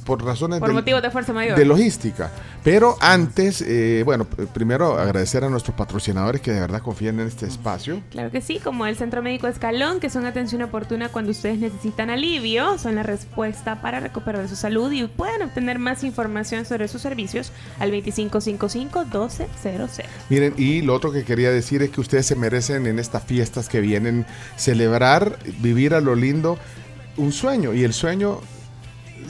por 0.04 0.24
razones 0.24 0.58
Por 0.58 0.68
del- 0.68 0.74
motivos 0.76 1.02
de 1.02 1.10
fuerza 1.10 1.32
mayor. 1.32 1.56
de 1.58 1.64
logística. 1.64 2.30
Pero 2.64 2.96
antes, 3.00 3.62
eh, 3.62 4.02
bueno, 4.04 4.26
primero 4.52 4.98
agradecer 4.98 5.44
a 5.44 5.48
nuestros 5.48 5.76
patrocinadores 5.76 6.40
que 6.40 6.52
de 6.52 6.60
verdad 6.60 6.82
confían 6.82 7.20
en 7.20 7.26
este 7.28 7.46
espacio. 7.46 8.02
Claro 8.10 8.30
que 8.30 8.40
sí, 8.40 8.58
como 8.58 8.86
el 8.86 8.96
Centro 8.96 9.22
Médico 9.22 9.46
Escalón, 9.46 10.00
que 10.00 10.10
son 10.10 10.26
atención 10.26 10.62
oportuna 10.62 11.08
cuando 11.08 11.30
ustedes 11.30 11.58
necesitan 11.58 12.10
alivio, 12.10 12.78
son 12.78 12.96
la 12.96 13.02
respuesta 13.02 13.80
para 13.80 14.00
recuperar 14.00 14.48
su 14.48 14.56
salud 14.56 14.90
y 14.92 15.06
pueden 15.06 15.42
obtener 15.42 15.78
más 15.78 16.04
información 16.04 16.64
sobre 16.66 16.88
sus 16.88 17.00
servicios 17.02 17.52
al 17.78 17.90
2555-1200. 17.92 20.04
Miren, 20.28 20.54
y 20.56 20.82
lo 20.82 20.94
otro 20.94 21.12
que 21.12 21.24
quería 21.24 21.50
decir 21.50 21.82
es 21.82 21.90
que 21.90 22.00
ustedes 22.00 22.26
se 22.26 22.36
merecen 22.36 22.86
en 22.86 22.98
estas 22.98 23.24
fiestas 23.24 23.68
que 23.68 23.80
vienen 23.80 24.26
celebrar, 24.56 25.38
vivir 25.60 25.94
a 25.94 26.00
lo 26.00 26.14
lindo, 26.14 26.58
un 27.16 27.32
sueño. 27.32 27.74
Y 27.74 27.84
el 27.84 27.92
sueño 27.92 28.40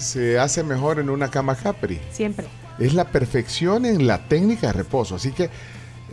se 0.00 0.38
hace 0.38 0.62
mejor 0.64 0.98
en 0.98 1.10
una 1.10 1.30
cama 1.30 1.54
Capri. 1.54 2.00
Siempre. 2.12 2.46
Es 2.78 2.94
la 2.94 3.04
perfección 3.04 3.84
en 3.84 4.06
la 4.06 4.18
técnica 4.26 4.68
de 4.68 4.72
reposo. 4.72 5.14
Así 5.16 5.32
que 5.32 5.50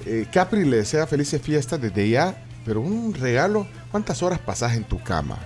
Eh, 0.06 0.28
Capri 0.32 0.64
le 0.64 0.78
desea 0.78 1.08
felices 1.08 1.42
fiestas 1.42 1.82
desde 1.82 2.08
ya, 2.08 2.44
pero 2.64 2.82
un 2.82 3.14
regalo, 3.16 3.66
¿cuántas 3.92 4.22
horas 4.22 4.38
pasas 4.40 4.76
en 4.76 4.84
tu 4.84 5.02
cama? 5.04 5.38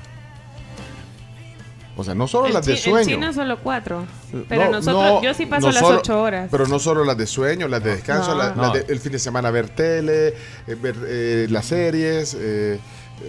O 1.98 2.04
sea, 2.04 2.16
no 2.16 2.28
solo 2.28 2.50
las 2.50 2.66
de 2.66 2.78
sueño. 2.78 3.06
chino 3.08 3.34
solo 3.34 3.60
cuatro. 3.62 4.06
Pero 4.48 4.66
No, 4.66 4.72
nosotros, 4.72 5.04
no, 5.04 5.22
yo 5.24 5.34
sí 5.34 5.46
paso 5.46 5.68
no 5.68 5.72
las 5.74 5.82
solo- 5.82 6.00
ocho 6.00 6.22
horas. 6.22 6.48
Pero 6.50 6.68
no 6.68 6.80
solo 6.80 7.04
las 7.04 7.18
de 7.18 7.28
sueño, 7.28 7.68
las 7.68 7.84
de 7.84 7.92
descanso, 7.96 8.36
las 8.36 8.74
de- 8.74 8.86
el 8.88 9.00
fin 9.00 9.12
de 9.14 9.20
semana 9.20 9.52
ver 9.52 9.70
tele, 9.70 10.30
eh, 10.30 10.76
ver 10.82 10.96
eh, 11.06 11.48
las 11.50 11.66
series, 11.66 12.36
eh, 12.40 12.80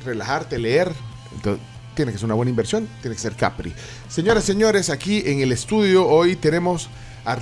relajarte, 0.05 0.59
leer. 0.59 0.93
Entonces, 1.34 1.64
tiene 1.94 2.12
que 2.12 2.19
ser 2.19 2.27
una 2.27 2.35
buena 2.35 2.51
inversión, 2.51 2.89
tiene 3.01 3.16
que 3.16 3.23
ser 3.23 3.35
Capri. 3.35 3.73
Señoras, 4.09 4.44
señores, 4.44 4.90
aquí 4.90 5.23
en 5.27 5.40
el 5.40 5.52
estudio 5.52 6.06
hoy 6.06 6.36
tenemos 6.36 6.89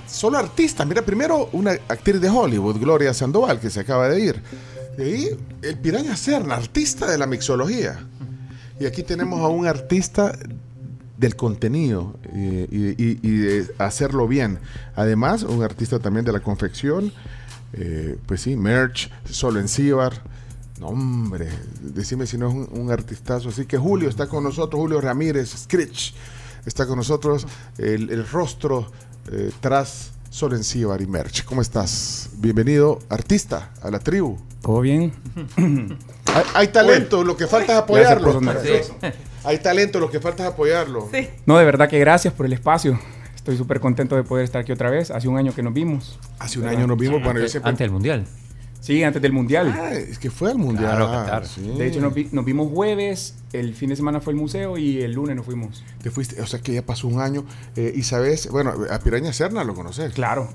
solo 0.07 0.39
artistas. 0.39 0.87
Mira, 0.87 1.03
primero 1.03 1.49
una 1.53 1.73
actriz 1.89 2.21
de 2.21 2.29
Hollywood, 2.29 2.79
Gloria 2.79 3.15
Sandoval, 3.15 3.61
que 3.61 3.71
se 3.71 3.81
acaba 3.81 4.09
de 4.09 4.21
ir. 4.21 4.43
Y 4.99 5.29
el 5.67 5.79
Piraña 5.79 6.17
Serna, 6.17 6.57
artista 6.57 7.11
de 7.11 7.17
la 7.17 7.27
mixología. 7.27 7.99
Y 8.79 8.87
aquí 8.87 9.03
tenemos 9.03 9.41
a 9.41 9.49
un 9.49 9.67
artista 9.67 10.39
del 11.17 11.37
contenido 11.37 12.15
eh, 12.35 12.67
y 12.71 13.37
de 13.37 13.67
hacerlo 13.79 14.27
bien. 14.27 14.59
Además, 14.95 15.43
un 15.43 15.63
artista 15.63 15.99
también 15.99 16.25
de 16.25 16.33
la 16.33 16.41
confección. 16.41 17.13
eh, 17.73 18.19
pues 18.27 18.43
sí, 18.43 18.57
merch, 18.57 19.11
solo 19.31 19.61
en 19.61 19.69
Cibar. 19.69 20.23
No, 20.81 20.87
hombre, 20.89 21.47
decime 21.83 22.27
si 22.27 22.39
no 22.39 22.49
es 22.49 22.55
un, 22.55 22.69
un 22.73 22.91
artistazo. 22.91 23.51
Así 23.51 23.67
que 23.67 23.77
Julio 23.77 24.09
está 24.09 24.27
con 24.29 24.43
nosotros, 24.43 24.81
Julio 24.81 24.99
Ramírez, 25.01 25.51
Scritch, 25.55 26.15
está 26.65 26.87
con 26.87 26.97
nosotros, 26.97 27.47
el, 27.77 28.09
el 28.11 28.27
rostro 28.27 28.91
eh, 29.31 29.51
tras 29.61 30.13
Solo 30.31 30.57
en 30.57 30.65
Cibar 30.65 31.03
y 31.03 31.07
merch. 31.07 31.45
¿Cómo 31.45 31.61
estás? 31.61 32.31
Bienvenido, 32.39 32.99
artista, 33.11 33.73
a 33.83 33.91
la 33.91 33.99
tribu. 33.99 34.39
¿Todo 34.63 34.81
bien? 34.81 35.13
Hay, 36.33 36.45
hay 36.55 36.69
talento, 36.69 37.25
lo 37.25 37.37
que 37.37 37.47
falta 37.49 37.73
es 37.73 37.79
apoyarlo. 37.81 38.41
Hay 39.43 39.59
talento, 39.59 39.99
lo 39.99 40.09
que 40.11 40.21
falta 40.21 40.45
es 40.45 40.51
apoyarlo. 40.51 41.09
No, 41.45 41.59
de 41.59 41.65
verdad 41.65 41.89
que 41.91 41.99
gracias 41.99 42.33
por 42.33 42.47
el 42.47 42.53
espacio. 42.53 42.99
Estoy 43.35 43.57
súper 43.57 43.81
contento 43.81 44.15
de 44.15 44.23
poder 44.23 44.45
estar 44.45 44.61
aquí 44.63 44.71
otra 44.71 44.91
vez. 44.91 45.11
Hace 45.11 45.27
un 45.27 45.37
año 45.37 45.53
que 45.53 45.63
nos 45.65 45.75
vimos. 45.75 46.21
Hace 46.39 46.61
un 46.61 46.69
año 46.69 46.87
nos 46.87 46.97
vimos, 46.97 47.21
bueno, 47.25 47.41
yo 47.41 47.49
siempre- 47.49 47.69
Antes 47.71 47.85
del 47.85 47.91
Mundial. 47.91 48.27
Sí, 48.81 49.03
antes 49.03 49.21
del 49.21 49.33
Mundial. 49.33 49.75
Ah, 49.79 49.93
es 49.93 50.19
que 50.19 50.31
fue 50.31 50.51
al 50.51 50.59
Mundial. 50.59 50.97
Claro, 50.97 51.07
Qatar. 51.11 51.47
sí. 51.47 51.61
De 51.77 51.87
hecho, 51.87 52.01
nos, 52.01 52.15
vi- 52.15 52.29
nos 52.33 52.45
vimos 52.45 52.73
jueves, 52.73 53.35
el 53.53 53.75
fin 53.75 53.91
de 53.91 53.97
semana 53.97 54.21
fue 54.21 54.33
el 54.33 54.39
museo 54.39 54.79
y 54.79 55.03
el 55.03 55.13
lunes 55.13 55.37
nos 55.37 55.45
fuimos. 55.45 55.85
Te 56.03 56.11
fuiste, 56.11 56.41
o 56.41 56.47
sea 56.47 56.61
que 56.61 56.73
ya 56.73 56.83
pasó 56.83 57.07
un 57.07 57.21
año. 57.21 57.45
eh, 57.77 57.93
y 57.95 58.03
sabes, 58.05 58.49
bueno, 58.51 58.73
a 58.91 58.99
Piraña 59.01 59.33
Serna 59.35 59.65
lo 59.65 59.75
conoces. 59.75 60.13
Claro. 60.15 60.49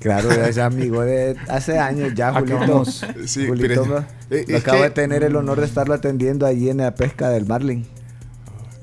Claro, 0.00 0.30
es 0.30 0.58
amigo 0.58 1.02
de 1.02 1.36
hace 1.48 1.78
años 1.78 2.12
ya, 2.14 2.32
Julito. 2.32 2.84
Sí, 3.26 3.46
Julito, 3.46 3.86
¿no? 3.86 4.04
eh, 4.30 4.44
Lo 4.48 4.58
acabo 4.58 4.78
que- 4.78 4.84
de 4.84 4.90
tener 4.90 5.22
el 5.24 5.36
honor 5.36 5.58
de 5.60 5.66
estarlo 5.66 5.94
atendiendo 5.94 6.46
allí 6.46 6.68
en 6.70 6.78
la 6.78 6.94
pesca 6.94 7.28
del 7.30 7.46
Marlin. 7.46 7.86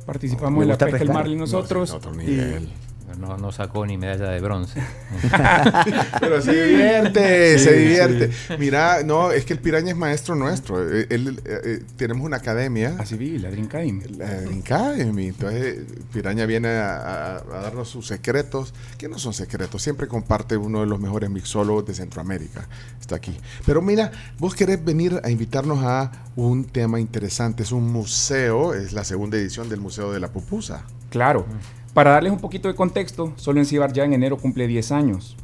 Participamos 0.06 0.62
en 0.64 0.70
la 0.70 0.78
pesca 0.78 0.98
del. 1.00 1.10
Marlin 1.14 1.38
nosotros. 1.40 1.92
No, 1.94 2.00
sí, 2.02 2.08
otro 2.08 2.22
y- 2.22 2.26
nivel. 2.26 2.70
No, 3.18 3.38
no 3.38 3.52
sacó 3.52 3.86
ni 3.86 3.98
medalla 3.98 4.30
de 4.30 4.40
bronce. 4.42 4.82
Pero 6.20 6.42
se 6.42 6.52
divierte, 6.66 7.58
Sí, 7.58 7.64
se 7.66 7.74
divierte. 7.74 8.32
sí. 8.32 8.54
Mira, 8.60 9.04
no, 9.04 9.32
es 9.32 9.46
que 9.46 9.54
el 9.54 9.60
Piraña 9.60 9.92
es 9.92 9.98
maestro 9.98 10.36
nuestro. 10.36 10.82
Eh, 10.92 11.08
él, 11.10 11.40
eh, 11.46 11.60
eh, 11.64 11.84
tenemos 11.96 12.26
una 12.26 12.38
academia. 12.38 12.96
Así 13.00 13.16
vi, 13.16 13.38
la 13.40 13.50
Dream 13.50 13.66
Academy. 13.68 14.04
La 14.18 14.42
Dream 14.42 14.60
Academy. 14.60 15.28
Entonces, 15.28 15.80
Piraña 16.12 16.46
viene 16.46 16.70
a, 16.70 16.96
a- 16.98 17.38
a 17.38 17.62
darnos 17.62 17.90
sus 17.90 18.08
secretos, 18.08 18.74
que 18.98 19.08
no 19.10 19.18
son 19.20 19.34
secretos. 19.34 19.82
Siempre 19.82 20.08
comparte 20.08 20.58
uno 20.58 20.82
de 20.82 20.86
los 20.88 21.00
mejores 21.00 21.30
mixólogos 21.30 21.86
de 21.86 21.94
Centroamérica. 21.94 22.68
Está 23.00 23.16
aquí. 23.16 23.38
Pero 23.66 23.82
mira, 23.82 24.12
vos 24.40 24.56
querés 24.56 24.84
venir 24.84 25.20
a 25.24 25.30
invitarnos 25.30 25.80
a 25.84 26.12
un 26.36 26.66
tema 26.66 27.00
interesante. 27.00 27.64
Es 27.64 27.72
un 27.72 27.92
museo, 27.92 28.74
es 28.74 28.94
la 28.94 29.04
segunda 29.04 29.38
edición 29.38 29.70
del 29.70 29.80
Museo 29.82 30.12
de 30.12 30.20
la 30.20 30.30
Pupusa. 30.30 30.84
Claro. 31.10 31.46
Para 31.94 32.10
darles 32.10 32.32
un 32.32 32.40
poquito 32.40 32.68
de 32.68 32.74
contexto, 32.74 33.34
solo 33.36 33.60
en 33.60 33.68
Cibar 33.68 33.94
ya 33.94 34.04
en 34.04 34.14
enero 34.14 34.38
cumple 34.38 34.66
10 34.66 34.92
años. 34.94 35.38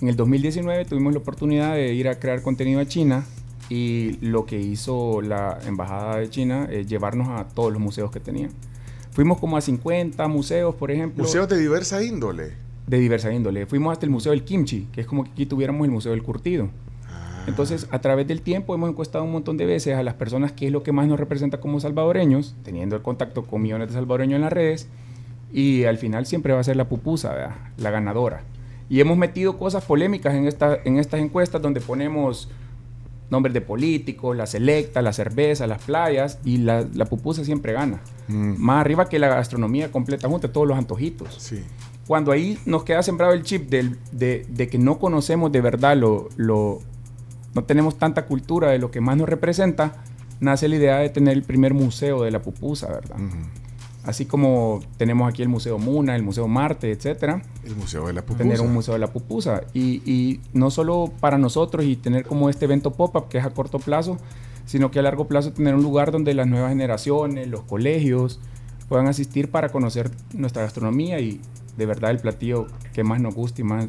En 0.00 0.08
el 0.08 0.16
2019 0.16 0.86
tuvimos 0.86 1.12
la 1.12 1.18
oportunidad 1.18 1.74
de 1.74 1.92
ir 1.92 2.08
a 2.08 2.18
crear 2.18 2.40
contenido 2.40 2.80
a 2.80 2.86
China 2.86 3.26
y 3.68 4.16
lo 4.22 4.46
que 4.46 4.58
hizo 4.58 5.20
la 5.20 5.58
Embajada 5.66 6.16
de 6.16 6.30
China 6.30 6.66
es 6.70 6.86
llevarnos 6.86 7.28
a 7.28 7.46
todos 7.46 7.70
los 7.70 7.80
museos 7.80 8.10
que 8.10 8.20
tenían. 8.20 8.52
Fuimos 9.10 9.38
como 9.38 9.58
a 9.58 9.60
50 9.60 10.26
museos, 10.28 10.74
por 10.74 10.90
ejemplo. 10.90 11.24
Museos 11.24 11.46
de 11.46 11.58
diversa 11.58 12.02
índole. 12.02 12.52
de 12.86 12.98
diversa 12.98 13.30
índole. 13.30 13.66
Fuimos 13.66 13.92
hasta 13.92 14.06
el 14.06 14.10
Museo 14.10 14.32
del 14.32 14.44
Kimchi, 14.44 14.88
que 14.92 15.02
es 15.02 15.06
como 15.06 15.24
que 15.24 15.30
aquí 15.32 15.44
tuviéramos 15.44 15.84
el 15.84 15.90
Museo 15.90 16.12
del 16.12 16.22
Curtido. 16.22 16.70
Entonces, 17.46 17.86
a 17.90 17.98
través 18.00 18.26
del 18.26 18.40
tiempo 18.40 18.74
hemos 18.74 18.88
encuestado 18.88 19.24
un 19.24 19.32
montón 19.32 19.58
de 19.58 19.66
veces 19.66 19.94
a 19.94 20.02
las 20.02 20.14
personas 20.14 20.52
qué 20.52 20.66
es 20.66 20.72
lo 20.72 20.82
que 20.82 20.92
más 20.92 21.06
nos 21.06 21.20
representa 21.20 21.60
como 21.60 21.80
salvadoreños, 21.80 22.54
teniendo 22.62 22.96
el 22.96 23.02
contacto 23.02 23.44
con 23.44 23.60
millones 23.60 23.88
de 23.88 23.94
salvadoreños 23.94 24.36
en 24.36 24.42
las 24.42 24.52
redes, 24.52 24.88
y 25.52 25.84
al 25.84 25.98
final 25.98 26.26
siempre 26.26 26.52
va 26.52 26.60
a 26.60 26.64
ser 26.64 26.76
la 26.76 26.88
pupusa, 26.88 27.32
¿verdad? 27.32 27.56
la 27.76 27.90
ganadora. 27.90 28.42
Y 28.88 29.00
hemos 29.00 29.16
metido 29.16 29.56
cosas 29.58 29.84
polémicas 29.84 30.34
en, 30.34 30.46
esta, 30.46 30.78
en 30.84 30.98
estas 30.98 31.20
encuestas 31.20 31.62
donde 31.62 31.80
ponemos 31.80 32.50
nombres 33.30 33.54
de 33.54 33.62
políticos, 33.62 34.36
la 34.36 34.46
selecta, 34.46 35.00
la 35.00 35.12
cerveza, 35.14 35.66
las 35.66 35.82
playas, 35.82 36.38
y 36.44 36.58
la, 36.58 36.84
la 36.92 37.06
pupusa 37.06 37.44
siempre 37.44 37.72
gana. 37.72 38.00
Mm. 38.28 38.56
Más 38.58 38.80
arriba 38.82 39.08
que 39.08 39.18
la 39.18 39.28
gastronomía 39.28 39.90
completa 39.90 40.28
junta, 40.28 40.52
todos 40.52 40.66
los 40.68 40.76
antojitos. 40.76 41.34
Sí. 41.38 41.62
Cuando 42.06 42.32
ahí 42.32 42.58
nos 42.66 42.84
queda 42.84 43.02
sembrado 43.02 43.32
el 43.32 43.42
chip 43.42 43.70
del- 43.70 43.96
de, 44.10 44.44
de 44.50 44.68
que 44.68 44.76
no 44.78 44.98
conocemos 44.98 45.50
de 45.50 45.60
verdad 45.62 45.96
lo, 45.96 46.28
lo- 46.36 46.80
no 47.54 47.64
tenemos 47.64 47.96
tanta 47.96 48.26
cultura 48.26 48.68
de 48.70 48.78
lo 48.78 48.90
que 48.90 49.00
más 49.00 49.16
nos 49.16 49.28
representa, 49.28 50.02
nace 50.40 50.68
la 50.68 50.76
idea 50.76 50.96
de 50.98 51.08
tener 51.08 51.32
el 51.34 51.42
primer 51.44 51.72
museo 51.72 52.22
de 52.24 52.30
la 52.30 52.42
pupusa, 52.42 52.88
¿verdad? 52.88 53.16
Así 54.04 54.26
como 54.26 54.80
tenemos 54.96 55.28
aquí 55.28 55.42
el 55.42 55.48
Museo 55.48 55.78
Muna, 55.78 56.16
el 56.16 56.22
Museo 56.22 56.48
Marte, 56.48 56.90
etcétera. 56.90 57.42
El 57.64 57.76
Museo 57.76 58.06
de 58.06 58.12
la 58.12 58.22
Pupusa. 58.22 58.38
Tener 58.38 58.60
un 58.60 58.72
museo 58.72 58.94
de 58.94 59.00
la 59.00 59.12
pupusa. 59.12 59.62
Y, 59.72 60.02
y 60.10 60.40
no 60.52 60.70
solo 60.70 61.12
para 61.20 61.38
nosotros 61.38 61.84
y 61.84 61.96
tener 61.96 62.24
como 62.24 62.50
este 62.50 62.64
evento 62.64 62.92
pop-up 62.92 63.28
que 63.28 63.38
es 63.38 63.44
a 63.44 63.50
corto 63.50 63.78
plazo, 63.78 64.18
sino 64.66 64.90
que 64.90 64.98
a 64.98 65.02
largo 65.02 65.28
plazo 65.28 65.52
tener 65.52 65.74
un 65.74 65.82
lugar 65.82 66.10
donde 66.10 66.34
las 66.34 66.48
nuevas 66.48 66.70
generaciones, 66.70 67.46
los 67.46 67.62
colegios, 67.62 68.40
puedan 68.88 69.06
asistir 69.06 69.50
para 69.50 69.70
conocer 69.70 70.10
nuestra 70.34 70.62
gastronomía 70.62 71.20
y 71.20 71.40
de 71.76 71.86
verdad 71.86 72.10
el 72.10 72.18
platillo 72.18 72.66
que 72.92 73.04
más 73.04 73.20
nos 73.20 73.34
gusta 73.34 73.60
y 73.60 73.64
más 73.64 73.86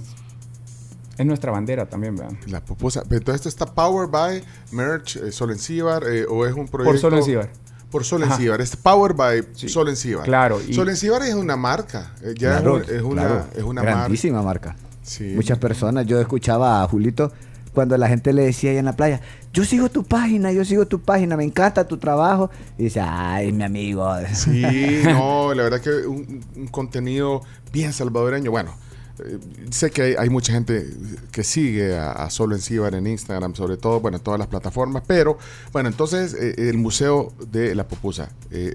es 1.17 1.25
nuestra 1.25 1.51
bandera 1.51 1.87
también, 1.87 2.15
¿verdad? 2.15 2.33
La 2.47 2.63
pupusa. 2.63 3.01
Entonces, 3.01 3.35
¿esto 3.35 3.49
está 3.49 3.65
powered 3.65 4.09
by 4.09 4.43
Merch, 4.71 5.17
eh, 5.17 5.29
eh, 5.29 6.25
o 6.29 6.45
es 6.45 6.53
un 6.53 6.67
proyecto? 6.67 6.99
Sol 6.99 7.13
en 7.13 7.23
Cibar. 7.23 7.49
Por 7.93 8.03
Sol 8.03 8.23
en 8.23 8.27
Ajá. 8.29 8.37
Cibar. 8.37 8.59
Es 8.59 8.75
powered 8.75 9.15
by 9.15 9.43
Sol 9.55 9.87
en 9.87 9.95
Cibar. 9.95 10.25
Claro, 10.25 10.59
y- 10.67 10.73
Sol 10.73 10.89
es 10.89 11.01
una 11.35 11.55
marca. 11.55 12.11
eh, 12.23 12.33
ya 12.37 12.57
Claro, 12.59 12.81
es, 12.81 12.89
un- 12.89 12.95
es 12.97 13.01
una, 13.03 13.21
claro. 13.21 13.45
es 13.55 13.63
una 13.63 13.81
marca. 13.83 13.97
grandísima 13.99 14.41
marca. 14.41 14.75
Sí. 15.03 15.31
Muchas 15.35 15.57
personas, 15.59 16.05
yo 16.07 16.19
escuchaba 16.19 16.81
a 16.83 16.87
Julito 16.87 17.31
cuando 17.73 17.95
la 17.97 18.07
gente 18.07 18.33
le 18.33 18.43
decía 18.45 18.71
ahí 18.71 18.77
en 18.77 18.85
la 18.85 18.95
playa, 18.95 19.21
yo 19.53 19.63
sigo 19.65 19.89
tu 19.89 20.03
página, 20.03 20.51
yo 20.51 20.63
sigo 20.65 20.85
tu 20.87 21.01
página, 21.01 21.35
me 21.37 21.43
encanta 21.43 21.87
tu 21.87 21.97
trabajo. 21.97 22.49
Y 22.77 22.83
dice, 22.85 22.99
ay, 23.01 23.51
mi 23.51 23.63
amigo. 23.63 24.11
Sí, 24.33 24.63
no, 25.05 25.53
la 25.53 25.63
verdad 25.63 25.79
que 25.81 25.89
un, 26.07 26.43
un 26.55 26.67
contenido 26.67 27.41
bien 27.71 27.93
salvadoreño. 27.93 28.49
Bueno, 28.51 28.73
eh, 29.19 29.39
sé 29.71 29.91
que 29.91 30.01
hay, 30.01 30.15
hay 30.17 30.29
mucha 30.29 30.53
gente 30.53 30.87
que 31.31 31.43
sigue 31.43 31.97
a, 31.97 32.11
a 32.11 32.29
Solo 32.29 32.55
en 32.55 32.61
Cibar 32.61 32.95
en 32.95 33.07
Instagram, 33.07 33.55
sobre 33.55 33.77
todo, 33.77 33.99
bueno, 33.99 34.17
en 34.17 34.23
todas 34.23 34.39
las 34.39 34.47
plataformas, 34.47 35.03
pero 35.05 35.37
bueno, 35.71 35.89
entonces 35.89 36.33
eh, 36.33 36.55
el 36.69 36.77
Museo 36.77 37.31
de 37.51 37.75
la 37.75 37.87
Pupusa. 37.87 38.29
eh, 38.51 38.73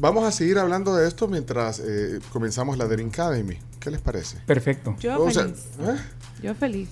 vamos 0.00 0.24
a 0.24 0.32
seguir 0.32 0.58
hablando 0.58 0.94
de 0.96 1.06
esto 1.06 1.28
mientras 1.28 1.78
eh, 1.84 2.18
comenzamos 2.32 2.78
la 2.78 2.86
Dream 2.86 3.10
Academy. 3.10 3.58
¿Qué 3.80 3.90
les 3.90 4.00
parece? 4.00 4.38
Perfecto. 4.46 4.96
Yo 4.98 5.22
O 5.22 5.30
sea, 5.30 5.44
feliz. 5.44 5.58
¿eh? 5.80 5.96
Yo 6.42 6.54
feliz. 6.54 6.88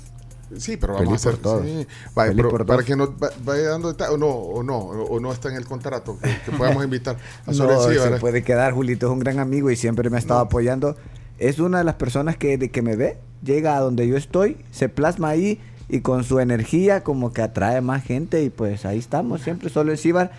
Sí, 0.59 0.77
pero 0.77 0.93
vamos 0.93 1.09
Feliz 1.09 1.27
a 1.27 1.29
hacer 1.31 1.41
por 1.41 1.43
todos. 1.43 1.63
sí. 1.67 1.87
Feliz 2.15 2.37
pero 2.37 2.51
por 2.51 2.67
para 2.67 2.77
todos. 2.77 2.85
que 2.85 2.95
nos 2.97 3.09
va- 3.11 3.31
vaya 3.43 3.71
dando 3.71 3.89
detalles, 3.89 4.15
o 4.15 4.19
no, 4.19 4.27
o 4.29 4.63
no, 4.63 4.79
o 4.79 5.19
no 5.19 5.33
está 5.33 5.49
en 5.49 5.57
el 5.57 5.65
contrato, 5.65 6.19
que, 6.23 6.29
que 6.45 6.53
podamos 6.57 6.85
invitar 6.85 7.17
a 7.47 7.55
Sol 7.55 7.71
en 7.71 7.77
No, 7.77 7.89
Cibar, 7.89 8.13
se 8.13 8.21
puede 8.21 8.45
quedar, 8.45 8.75
Julito 8.75 9.07
es 9.07 9.13
un 9.13 9.19
gran 9.21 9.39
amigo 9.39 9.71
y 9.71 9.77
siempre 9.77 10.11
me 10.11 10.17
ha 10.17 10.21
estado 10.21 10.41
apoyando. 10.41 10.95
Es 11.39 11.59
una 11.59 11.79
de 11.79 11.85
las 11.85 11.95
personas 11.97 12.37
que 12.37 12.59
de 12.59 12.71
que 12.71 12.83
me 12.83 12.97
ve, 12.97 13.19
llega 13.43 13.77
a 13.77 13.81
donde 13.81 14.07
yo 14.07 14.17
estoy, 14.17 14.57
se 14.71 14.89
plasma 14.89 15.29
ahí 15.29 15.61
y 15.89 16.01
con 16.01 16.25
su 16.25 16.41
energía 16.41 17.03
como 17.03 17.33
que 17.33 17.43
atrae 17.43 17.81
más 17.81 18.05
gente 18.05 18.43
y 18.43 18.51
pues 18.51 18.87
ahí 18.87 18.99
estamos, 18.99 19.43
siempre 19.43 19.69
solo 19.69 19.93
en 19.93 19.99
Cibar. 19.99 20.31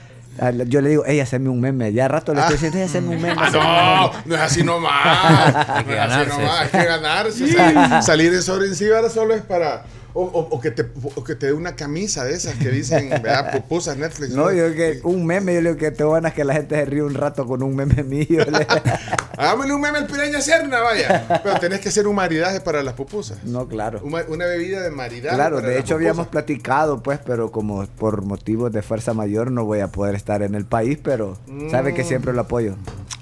Yo 0.68 0.82
le 0.82 0.90
digo, 0.90 1.06
ey, 1.06 1.20
haceme 1.20 1.50
un 1.50 1.62
meme. 1.62 1.94
Ya 1.94 2.08
rato 2.08 2.34
le 2.34 2.40
estoy 2.40 2.56
diciendo, 2.56 2.80
ey, 2.80 2.86
haceme 2.86 3.16
un 3.16 3.22
meme. 3.22 3.40
Ah, 3.40 3.50
no, 3.52 4.12
meme". 4.12 4.24
no 4.26 4.36
es 4.36 4.42
así 4.42 4.64
nomás. 4.64 5.56
Hay 5.70 5.86
que 5.86 5.96
No 5.96 5.96
es 5.96 6.12
así 6.12 6.26
ganarse 6.26 6.42
nomás, 6.42 6.62
hay 6.62 6.70
que 6.70 6.86
ganarse. 6.88 7.48
Sí. 7.48 7.56
Salir, 8.02 8.34
en 8.34 8.42
sobre 8.42 8.68
en 8.68 8.76
Cibar 8.76 9.08
solo 9.12 9.36
es 9.36 9.44
para 9.44 9.84
O, 10.16 10.24
o- 10.24 10.48
o 10.56 10.60
que 10.62 10.70
te, 10.72 10.86
o 11.16 11.24
que 11.24 11.36
te 11.36 11.48
dé 11.48 11.54
una 11.54 11.76
camisa 11.76 12.24
de 12.24 12.34
esas 12.36 12.56
que 12.56 12.70
dicen, 12.70 13.10
vea, 13.24 13.50
pupusas 13.52 13.98
Netflix. 13.98 14.32
No, 14.36 14.52
yo 14.52 14.74
que 14.74 15.00
un 15.04 15.26
meme, 15.26 15.54
yo 15.56 15.62
le 15.62 15.70
digo 15.70 15.80
que 15.80 15.90
te 15.92 16.04
van 16.04 16.26
a 16.28 16.32
que 16.32 16.44
la 16.44 16.54
gente 16.54 16.76
se 16.76 16.86
ríe 16.86 17.02
un 17.02 17.16
rato 17.16 17.46
con 17.48 17.64
un 17.64 17.76
meme 17.76 18.04
mío. 18.04 18.28
le- 18.46 18.68
Hagámosle 19.38 19.74
un 19.74 19.82
meme 19.82 19.98
al 19.98 20.06
piraña 20.08 20.40
Serna, 20.42 20.82
vaya. 20.82 21.42
Pero 21.44 21.60
tenés 21.60 21.80
que 21.80 21.90
hacer 21.90 22.08
un 22.08 22.16
maridaje 22.16 22.62
para 22.62 22.84
las 22.84 22.94
pupusas. 22.94 23.44
No, 23.44 23.68
claro. 23.68 24.02
Una, 24.04 24.24
una 24.28 24.46
bebida 24.46 24.82
de 24.82 24.92
maridaje. 24.92 25.36
Claro, 25.36 25.56
para 25.58 25.70
de 25.70 25.74
las 25.76 25.84
hecho 25.84 25.96
pupusas. 25.96 26.12
habíamos 26.12 26.28
platicado, 26.28 27.02
pues, 27.02 27.20
pero 27.26 27.52
como 27.52 27.84
por 27.88 28.22
motivos 28.22 28.72
de 28.72 28.84
fuerza 28.84 29.14
mayor 29.16 29.50
no 29.52 29.66
voy 29.66 29.80
a 29.80 29.88
poder 29.88 30.14
estar 30.14 30.44
en 30.44 30.54
el 30.54 30.66
país, 30.66 31.00
pero 31.04 31.38
sabe 31.72 31.94
que 31.96 32.04
Mm. 32.04 32.08
siempre 32.08 32.34
lo 32.34 32.42
apoyo. 32.42 32.76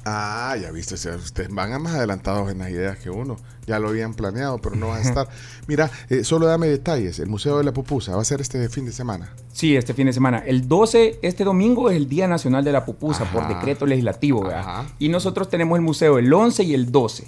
Ah, 0.04 0.58
ya 0.60 0.72
viste, 0.72 0.96
o 0.96 0.98
sea, 0.98 1.16
ustedes 1.16 1.50
van 1.54 1.72
a 1.74 1.80
más 1.80 1.94
adelantados 1.96 2.52
en 2.52 2.58
las 2.58 2.70
ideas 2.72 2.98
que 2.98 3.10
uno. 3.10 3.38
Ya 3.72 3.80
lo 3.80 3.88
habían 3.88 4.14
planeado, 4.14 4.58
pero 4.58 4.76
no 4.76 4.90
va 4.90 4.98
a 4.98 5.02
estar. 5.02 5.30
Mira, 5.66 5.90
eh, 6.10 6.26
solo 6.26 6.46
dame 6.46 6.68
detalles. 6.68 7.20
El 7.20 7.30
Museo 7.30 7.58
de 7.58 7.64
la 7.64 7.72
Pupusa 7.72 8.18
va 8.18 8.22
a 8.22 8.26
ser 8.26 8.42
este 8.42 8.68
fin 8.68 8.86
de 8.86 8.92
semana. 8.92 9.34
Sí, 9.54 9.78
este 9.78 9.94
fin 9.94 10.08
de 10.08 10.12
semana. 10.12 10.40
El 10.40 10.68
12, 10.68 11.20
este 11.22 11.46
domingo, 11.46 11.90
es 11.90 11.96
el 11.96 12.10
Día 12.10 12.28
Nacional 12.28 12.66
de 12.66 12.74
la 12.74 12.84
Pupusa 12.84 13.24
por 13.32 13.48
decreto 13.48 13.86
legislativo. 13.86 14.44
¿verdad? 14.44 14.84
Y 15.00 15.08
nosotros 15.08 15.50
tenemos 15.50 15.78
el 15.78 15.84
museo 15.84 16.20
el 16.20 16.34
11 16.34 16.64
y 16.66 16.74
el 16.74 16.92
12. 16.92 17.28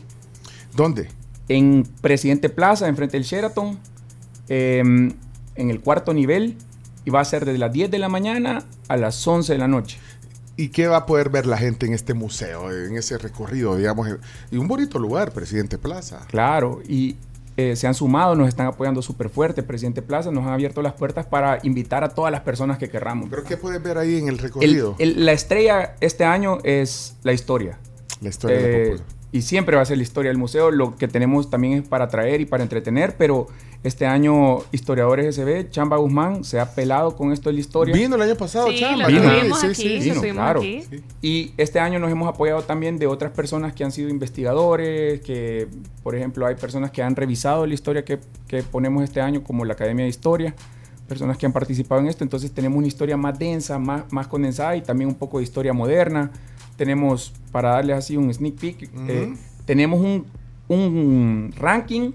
¿Dónde? 0.76 1.07
En 1.48 1.88
Presidente 2.02 2.49
Plaza, 2.49 2.90
enfrente 2.90 3.15
del 3.15 3.24
Sheraton, 3.24 3.80
em, 4.49 5.14
en 5.56 5.70
el 5.70 5.80
cuarto 5.80 6.14
nivel, 6.14 6.57
y 7.06 7.10
va 7.10 7.22
a 7.22 7.26
ser 7.26 7.45
desde 7.45 7.60
las 7.60 7.72
10 7.72 7.90
de 7.90 7.99
la 7.99 8.10
mañana 8.10 8.65
a 8.90 8.98
las 8.98 9.26
11 9.26 9.53
de 9.53 9.60
la 9.60 9.70
noche. 9.70 9.98
¿Y 10.56 10.70
qué 10.70 10.88
va 10.88 10.98
a 10.98 11.06
poder 11.06 11.30
ver 11.30 11.46
la 11.48 11.58
gente 11.58 11.86
en 11.88 11.94
este 11.94 12.14
museo, 12.14 12.72
en 12.72 12.96
ese 12.96 13.18
recorrido, 13.18 13.76
digamos? 13.76 14.08
Y 14.52 14.58
un 14.58 14.68
bonito 14.68 15.00
lugar, 15.00 15.32
Presidente 15.32 15.78
Plaza. 15.80 16.26
Claro, 16.30 16.82
y 16.88 17.16
eh, 17.58 17.76
se 17.76 17.88
han 17.88 17.94
sumado, 17.96 18.36
nos 18.36 18.48
están 18.50 18.68
apoyando 18.68 19.02
súper 19.02 19.30
fuerte. 19.30 19.64
Presidente 19.64 20.02
Plaza 20.04 20.32
nos 20.32 20.46
ha 20.46 20.54
abierto 20.54 20.82
las 20.84 20.94
puertas 20.94 21.26
para 21.26 21.60
invitar 21.64 22.04
a 22.04 22.10
todas 22.10 22.32
las 22.32 22.42
personas 22.42 22.78
que 22.78 22.90
querramos. 22.90 23.30
¿Pero 23.30 23.44
qué 23.44 23.58
puedes 23.58 23.82
ver 23.82 23.98
ahí 23.98 24.18
en 24.18 24.28
el 24.28 24.38
recorrido? 24.38 24.96
el- 25.00 25.26
la 25.26 25.32
estrella 25.34 25.96
este 26.02 26.24
año 26.24 26.60
es 26.64 27.16
la 27.24 27.34
historia. 27.34 27.80
La 28.22 28.30
historia 28.30 28.58
de 28.58 28.90
la 28.90 28.96
Eh. 28.96 29.00
Y 29.32 29.42
siempre 29.42 29.76
va 29.76 29.82
a 29.82 29.86
ser 29.86 29.98
la 29.98 30.04
historia 30.04 30.30
del 30.30 30.38
museo. 30.38 30.70
Lo 30.70 30.96
que 30.96 31.08
tenemos 31.08 31.50
también 31.50 31.74
es 31.82 31.88
para 31.88 32.06
atraer 32.06 32.40
y 32.42 32.46
para 32.46 32.62
entretener, 32.62 33.16
pero 33.18 33.48
este 33.84 34.05
año 34.05 34.60
Historiadores 34.72 35.35
SB, 35.35 35.69
Chamba 35.69 35.97
Guzmán, 35.97 36.43
se 36.45 36.60
ha 36.60 36.73
pelado 36.73 37.15
con 37.15 37.34
esto 37.34 37.49
de 37.49 37.53
la 37.55 37.60
historia. 37.60 37.93
Vino 37.93 38.15
el 38.15 38.22
año 38.22 38.35
pasado, 38.35 38.69
Sí, 38.69 38.80
Chamba. 38.80 39.07
Vino. 39.07 39.22
tuvimos 39.22 39.60
Sí, 39.60 39.68
aquí, 39.68 40.01
sí, 40.01 40.10
Vino, 40.11 40.22
claro. 40.34 40.61
aquí. 40.61 40.84
Y 41.22 41.51
este 41.57 41.80
año 41.80 41.99
nos 41.99 42.10
hemos 42.10 42.30
apoyado 42.30 42.61
también 42.61 42.97
de 42.97 43.07
otras 43.07 43.31
personas 43.34 43.73
que 43.73 43.84
han 43.84 43.91
sido 43.91 44.10
investigadores, 44.10 45.19
que 45.22 45.68
por 46.01 46.15
ejemplo 46.15 46.45
hay 46.45 46.55
personas 46.55 46.91
que 46.91 47.03
han 47.03 47.15
revisado 47.15 47.65
la 47.68 47.73
historia 47.73 48.05
que, 48.05 48.19
que 48.47 48.64
ponemos 48.64 49.03
este 49.03 49.19
año, 49.19 49.43
como 49.43 49.65
la 49.65 49.73
Academia 49.73 50.03
de 50.05 50.10
Historia, 50.10 50.55
personas 51.07 51.38
que 51.38 51.45
han 51.45 51.51
participado 51.51 51.99
en 51.99 52.07
esto, 52.07 52.23
entonces 52.23 52.51
tenemos 52.53 52.77
una 52.77 52.88
historia 52.88 53.18
más 53.18 53.38
densa, 53.38 53.77
más, 53.80 54.03
más 54.11 54.27
condensada 54.27 54.77
y 54.77 54.81
también 54.81 55.10
un 55.10 55.15
poco 55.15 55.39
de 55.39 55.43
historia 55.43 55.73
moderna. 55.73 56.31
Tenemos, 56.77 57.34
para 57.51 57.72
darles 57.72 57.97
así 57.97 58.15
un 58.18 58.34
sneak 58.34 58.55
peek, 58.55 58.89
eh, 59.10 59.34
tenemos 59.65 59.99
un, 59.99 60.26
un 60.69 61.53
ranking 61.57 62.11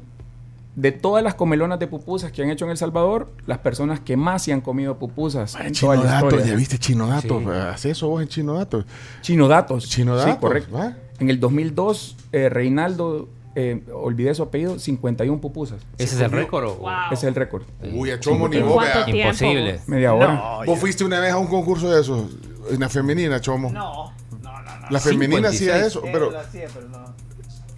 de 0.80 0.92
todas 0.92 1.24
las 1.24 1.34
comelonas 1.34 1.80
de 1.80 1.88
pupusas 1.88 2.30
que 2.30 2.40
han 2.42 2.50
hecho 2.50 2.64
en 2.64 2.70
El 2.70 2.76
Salvador, 2.76 3.32
las 3.46 3.59
personas 3.59 3.98
que 3.98 4.16
más 4.16 4.44
se 4.44 4.52
han 4.52 4.60
comido 4.60 4.96
pupusas 4.96 5.56
en 5.56 5.72
Chino 5.72 5.92
toda 5.92 6.05
la 6.05 6.10
Datos, 6.12 6.28
historia. 6.34 6.52
ya 6.52 6.56
viste 6.56 6.78
Chino 6.78 7.06
Datos. 7.09 7.42
Sí. 7.42 7.50
¿Haces 7.50 7.92
eso 7.92 8.09
vos 8.09 8.22
en 8.22 8.28
Chino 8.28 8.55
Datos? 8.55 8.84
Chino 9.22 9.48
Datos. 9.48 9.88
Chino 9.88 10.16
Sí, 10.20 10.26
Datos, 10.26 10.40
correcto. 10.40 10.76
¿va? 10.76 10.94
En 11.18 11.30
el 11.30 11.40
2002, 11.40 12.16
eh, 12.30 12.48
Reinaldo, 12.48 13.28
eh, 13.56 13.82
olvidé 13.92 14.32
su 14.36 14.44
apellido, 14.44 14.78
51 14.78 15.40
pupusas. 15.40 15.82
¿Ese 15.98 16.14
es 16.14 16.20
el 16.20 16.30
récord 16.30 16.64
o- 16.66 16.76
Wow. 16.76 16.90
Ese 17.06 17.14
es 17.14 17.24
el 17.24 17.34
récord. 17.34 17.64
Uy, 17.92 18.12
a 18.12 18.20
Chomo 18.20 18.46
ni 18.48 18.59
¿En 18.59 18.68
vos? 18.68 18.84
Imposible. 19.09 19.80
Media 19.88 20.14
hora. 20.14 20.60
¿Vos 20.64 20.78
fuiste 20.78 21.05
una 21.05 21.18
vez 21.18 21.32
a 21.32 21.38
un 21.38 21.48
concurso 21.48 21.90
de 21.90 22.00
esos? 22.00 22.24
En 22.70 22.78
la 22.78 22.88
femenina, 22.88 23.40
Chomo. 23.40 23.72
No, 23.72 24.12
no, 24.30 24.38
no, 24.62 24.62
no. 24.62 24.86
La 24.90 25.00
femenina 25.00 25.50
56. 25.50 25.70
hacía 25.72 25.86
eso, 25.86 26.02
pero, 26.02 26.26
Él 26.28 26.32
lo 26.34 26.38
hacía, 26.40 26.66
pero 26.72 26.88
no. 26.88 27.07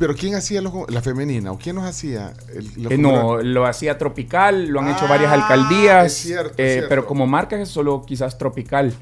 Pero 0.01 0.15
¿quién 0.17 0.35
hacía 0.35 0.61
los, 0.63 0.73
la 0.89 1.01
femenina? 1.03 1.53
¿O 1.53 1.59
quién 1.59 1.77
nos 1.77 1.85
hacía? 1.85 2.33
el- 2.53 2.83
los 2.83 2.93
Eh, 2.93 2.99
no, 2.99 3.41
lo 3.43 3.67
hacía 3.67 3.97
Tropical, 3.99 4.67
lo 4.67 4.81
han 4.81 4.89
hecho 4.89 5.07
varias 5.07 5.31
Ah, 5.31 5.35
alcaldías, 5.35 6.07
es 6.07 6.15
cierto, 6.19 6.55
eh, 6.57 6.67
es 6.67 6.73
cierto. 6.73 6.89
pero 6.89 7.07
como 7.07 7.27
marca 7.29 7.61
es 7.61 7.69
solo 7.69 8.03
quizás 8.05 8.37
Tropical. 8.39 8.93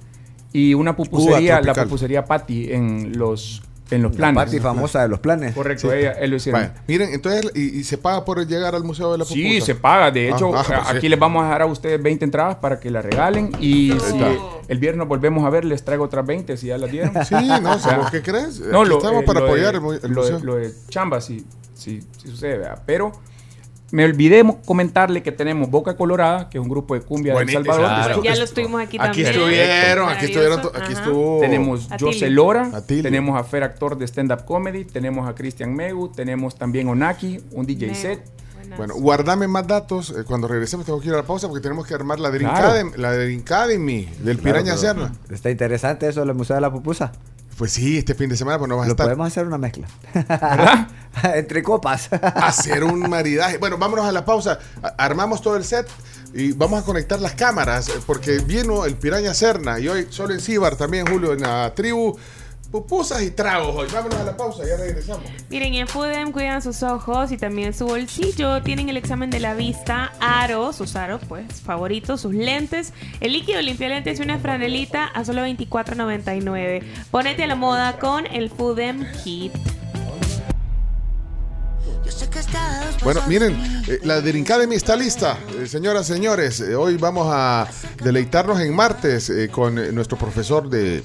Y 0.53 0.75
una 0.75 0.97
pupusería, 0.97 1.61
la 1.61 1.73
pupusería 1.75 2.25
Patty 2.25 2.73
en 2.73 3.17
los, 3.17 3.63
en 3.91 4.03
los 4.03 4.13
La 4.13 4.17
planes. 4.19 4.35
parte 4.37 4.61
famosa 4.61 5.03
de 5.03 5.09
los 5.09 5.21
planes. 5.21 5.55
Correcto, 5.55 5.91
Sí. 5.91 5.97
ella, 5.97 6.13
él 6.13 6.31
lo 6.31 6.37
hicieron. 6.37 6.73
Miren, 6.87 7.13
entonces, 7.13 7.51
y, 7.55 7.79
y 7.81 7.85
se 7.85 7.97
paga 7.99 8.25
por 8.25 8.47
llegar 8.47 8.75
al 8.75 8.85
Museo 8.85 9.13
de 9.13 9.19
la 9.19 9.25
Pupusa? 9.25 9.35
Sí, 9.41 9.61
se 9.61 9.75
paga. 9.75 10.11
De 10.11 10.29
hecho, 10.29 10.55
Ah, 10.55 10.61
ah, 10.61 10.65
pues 10.67 10.89
aquí 10.91 11.01
sí. 11.03 11.09
les 11.09 11.19
vamos 11.19 11.45
a 11.45 11.49
dar 11.49 11.63
a 11.63 11.67
ustedes 11.67 12.03
20 12.03 12.25
entradas 12.25 12.57
para 12.57 12.79
que 12.81 12.91
las 12.91 13.05
regalen. 13.05 13.51
Y 13.61 13.91
si 13.93 13.97
está. 13.97 14.31
el 14.69 14.79
viernes 14.79 15.09
volvemos 15.09 15.45
a 15.45 15.51
ver, 15.51 15.65
les 15.65 15.85
traigo 15.85 16.05
otras 16.05 16.27
20 16.27 16.57
si 16.57 16.67
ya 16.69 16.79
las 16.79 16.91
dieron. 16.91 17.13
Sí, 17.25 17.35
no, 17.63 17.79
¿sabes 17.79 18.11
qué 18.11 18.23
crees? 18.23 18.61
No, 18.61 18.81
Aquí 18.81 18.89
lo, 18.91 18.99
estamos 18.99 19.23
eh, 19.23 19.27
para 19.27 19.41
lo 19.41 19.47
de- 19.47 19.51
apoyar 19.53 19.75
el 19.75 19.81
mu- 19.81 19.93
el 19.93 20.01
lo 20.13 20.25
de- 20.25 20.33
museo. 20.33 20.39
lo 20.47 20.55
de 20.57 20.73
chamba, 20.89 21.21
sí, 21.21 21.47
sí, 21.75 22.01
sí 22.23 22.29
sucede, 22.29 22.59
¿verdad? 22.59 22.83
Pero 22.85 23.13
me 23.91 24.05
olvidé 24.05 24.45
comentarle 24.67 25.23
que 25.23 25.33
tenemos 25.33 25.71
Boca 25.71 25.97
Colorada, 25.97 26.49
que 26.51 26.59
es 26.59 26.63
un 26.63 26.69
grupo 26.69 26.95
de 26.95 27.01
cumbia 27.01 27.35
de 27.35 27.41
El 27.43 27.51
Salvador. 27.51 27.85
claro. 27.87 28.23
Ya 28.23 28.37
lo 28.37 28.45
estuvimos 28.45 28.81
aquí, 28.83 28.99
Aquí 29.01 29.23
también. 29.23 29.27
estuvieron, 29.29 30.09
aquí 30.11 30.25
estuvieron, 30.27 30.61
aquí 30.61 30.93
Ajá. 30.93 30.93
estuvo. 30.93 31.41
Tenemos. 31.41 31.89
José 31.99 32.31
Lora, 32.31 32.71
tenemos 32.87 33.39
a 33.41 33.45
Fer, 33.45 33.63
actor 33.63 33.97
de 33.97 34.07
stand-up 34.07 34.45
comedy, 34.45 34.85
tenemos 34.85 35.29
a 35.29 35.35
Cristian 35.35 35.75
Megu, 35.75 36.09
tenemos 36.09 36.57
también 36.57 36.89
Onaki, 36.89 37.41
un 37.53 37.67
DJ 37.67 37.87
Megu. 37.89 37.99
set. 37.99 38.21
Bueno, 38.77 38.95
guardame 38.97 39.49
más 39.49 39.67
datos. 39.67 40.11
eh, 40.11 40.25
cuando 40.27 40.47
regresemos 40.47 40.85
tengo 40.85 41.01
que 41.01 41.09
ir 41.09 41.15
a 41.15 41.17
la 41.17 41.23
pausa 41.23 41.49
porque 41.49 41.63
tenemos 41.63 41.87
que 41.87 41.95
armar 41.95 42.21
la 42.21 42.31
Drink, 42.31 42.51
Claro. 42.51 42.67
Academy, 42.69 42.91
la 42.97 43.13
Drink 43.15 43.41
Academy 43.51 44.05
del 44.19 44.39
Claro, 44.39 44.59
Piraña 44.59 44.77
Serna. 44.77 45.13
Está 45.31 45.51
interesante 45.51 46.07
eso 46.07 46.21
del 46.25 46.35
Museo 46.35 46.57
de 46.57 46.61
la 46.61 46.71
Pupusa. 46.71 47.13
Pues 47.59 47.73
sí, 47.73 47.99
este 47.99 48.15
fin 48.15 48.29
de 48.31 48.37
semana 48.37 48.57
pues 48.57 48.69
no 48.69 48.77
vas 48.77 48.87
a 48.87 48.91
estar. 48.93 49.07
podemos 49.07 49.27
hacer 49.27 49.45
una 49.45 49.59
mezcla. 49.59 49.89
Entre 51.35 51.61
copas. 51.61 52.09
hacer 52.37 52.85
un 52.85 53.11
maridaje. 53.11 53.59
Bueno, 53.59 53.77
vámonos 53.77 54.07
a 54.07 54.13
la 54.13 54.25
pausa. 54.25 54.61
Armamos 54.97 55.43
todo 55.43 55.57
el 55.57 55.65
set 55.65 55.89
y 56.33 56.53
vamos 56.53 56.81
a 56.81 56.85
conectar 56.85 57.21
las 57.21 57.33
cámaras 57.35 57.89
eh, 57.89 57.95
porque 58.07 58.39
vino 58.39 58.85
el 58.85 58.95
Piraña 58.95 59.35
Serna 59.35 59.81
y 59.81 59.89
hoy 59.89 60.07
solo 60.09 60.35
en 60.35 60.41
Cibar 60.41 60.77
también, 60.77 61.05
Julio, 61.09 61.33
en 61.33 61.41
la 61.41 61.75
tribu. 61.75 62.17
Pupusas 62.71 63.23
y 63.23 63.31
tragos 63.31 63.75
hoy. 63.75 63.89
Vámonos 63.91 64.19
a 64.21 64.25
la 64.25 64.37
pausa, 64.37 64.63
ya 64.67 64.77
regresamos. 64.77 65.25
Miren, 65.49 65.73
en 65.75 65.89
Foodem 65.89 66.33
cuidan 66.33 66.61
sus 66.61 66.83
ojos 66.83 67.33
y 67.33 67.39
también 67.39 67.73
su 67.73 67.87
bolsillo. 67.87 68.63
Tienen 68.63 68.91
el 68.91 68.99
examen 68.99 69.31
de 69.31 69.41
la 69.41 69.55
vista, 69.55 70.13
aros, 70.21 70.77
sus 70.77 70.95
aros, 70.95 71.23
pues, 71.27 71.63
favoritos, 71.63 72.21
sus 72.21 72.35
lentes, 72.35 72.93
el 73.21 73.33
líquido 73.33 73.63
limpia 73.63 73.89
lentes 73.89 74.21
y 74.21 74.23
una 74.23 74.39
franelita 74.39 75.07
a 75.07 75.25
solo 75.25 75.47
$24.99. 75.47 76.83
Ponete 77.11 77.45
a 77.45 77.47
la 77.47 77.55
moda 77.55 77.99
con 77.99 78.27
el 78.27 78.51
Foodem 78.51 79.07
Kit. 79.25 79.53
Bueno, 83.03 83.23
miren, 83.27 83.55
eh, 83.87 84.01
la 84.05 84.21
Drink 84.21 84.51
Academy 84.51 84.75
está 84.75 84.95
lista. 84.97 85.39
Eh, 85.59 85.67
señoras, 85.67 86.07
señores, 86.07 86.61
eh, 86.61 86.75
hoy 86.75 86.97
vamos 86.97 87.29
a 87.31 87.67
deleitarnos 88.03 88.61
en 88.61 88.75
martes 88.75 89.31
eh, 89.31 89.49
con 89.49 89.79
eh, 89.79 89.91
nuestro 89.93 90.19
profesor 90.19 90.69
de... 90.69 91.03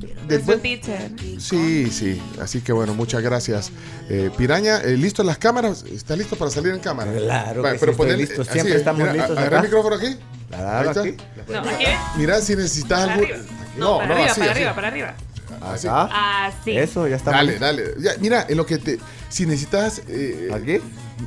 de- 0.00 0.34
Nuestro 0.36 0.58
teacher. 0.58 1.10
Sí, 1.38 1.90
sí. 1.90 2.20
Así 2.40 2.60
que 2.60 2.72
bueno, 2.72 2.94
muchas 2.94 3.22
gracias. 3.22 3.70
Eh, 4.08 4.30
Piraña, 4.36 4.78
eh, 4.80 4.96
¿listo 4.96 5.22
en 5.22 5.26
las 5.26 5.38
cámaras? 5.38 5.84
¿Está 5.84 6.16
listo 6.16 6.36
para 6.36 6.50
salir 6.50 6.72
en 6.72 6.80
cámara? 6.80 7.12
Claro 7.12 7.62
Va, 7.62 7.72
que 7.72 7.78
sí, 7.78 7.84
estoy 7.84 8.06
ponele- 8.06 8.16
listo. 8.18 8.42
así, 8.42 8.52
Siempre 8.52 8.76
estamos 8.76 9.00
mira, 9.00 9.12
listos 9.12 9.30
agarra 9.38 9.46
acá. 9.46 9.56
el 9.58 9.62
micrófono 9.64 9.96
aquí. 9.96 10.16
Claro, 10.48 10.90
aquí. 10.90 11.16
No, 11.52 11.58
aquí. 11.60 11.84
Mira, 12.16 12.40
si 12.40 12.56
necesitas 12.56 13.00
Para 13.00 13.12
algo. 13.14 13.24
arriba. 13.26 13.38
No, 13.76 13.98
para 13.98 14.14
arriba, 14.14 14.34
para 14.34 14.50
arriba, 14.50 14.74
para 14.74 14.88
arriba. 14.88 15.14
Así. 15.60 15.88
Así. 15.90 16.76
Eso, 16.78 17.06
ya 17.08 17.16
está. 17.16 17.32
Dale, 17.32 17.58
dale. 17.58 17.84
Ya, 17.98 18.12
mira, 18.20 18.46
en 18.48 18.56
lo 18.56 18.64
que 18.66 18.78
te. 18.78 18.98
Si 19.28 19.46
necesitas. 19.46 20.02
eh, 20.08 20.48
¿Aquí? 20.52 20.78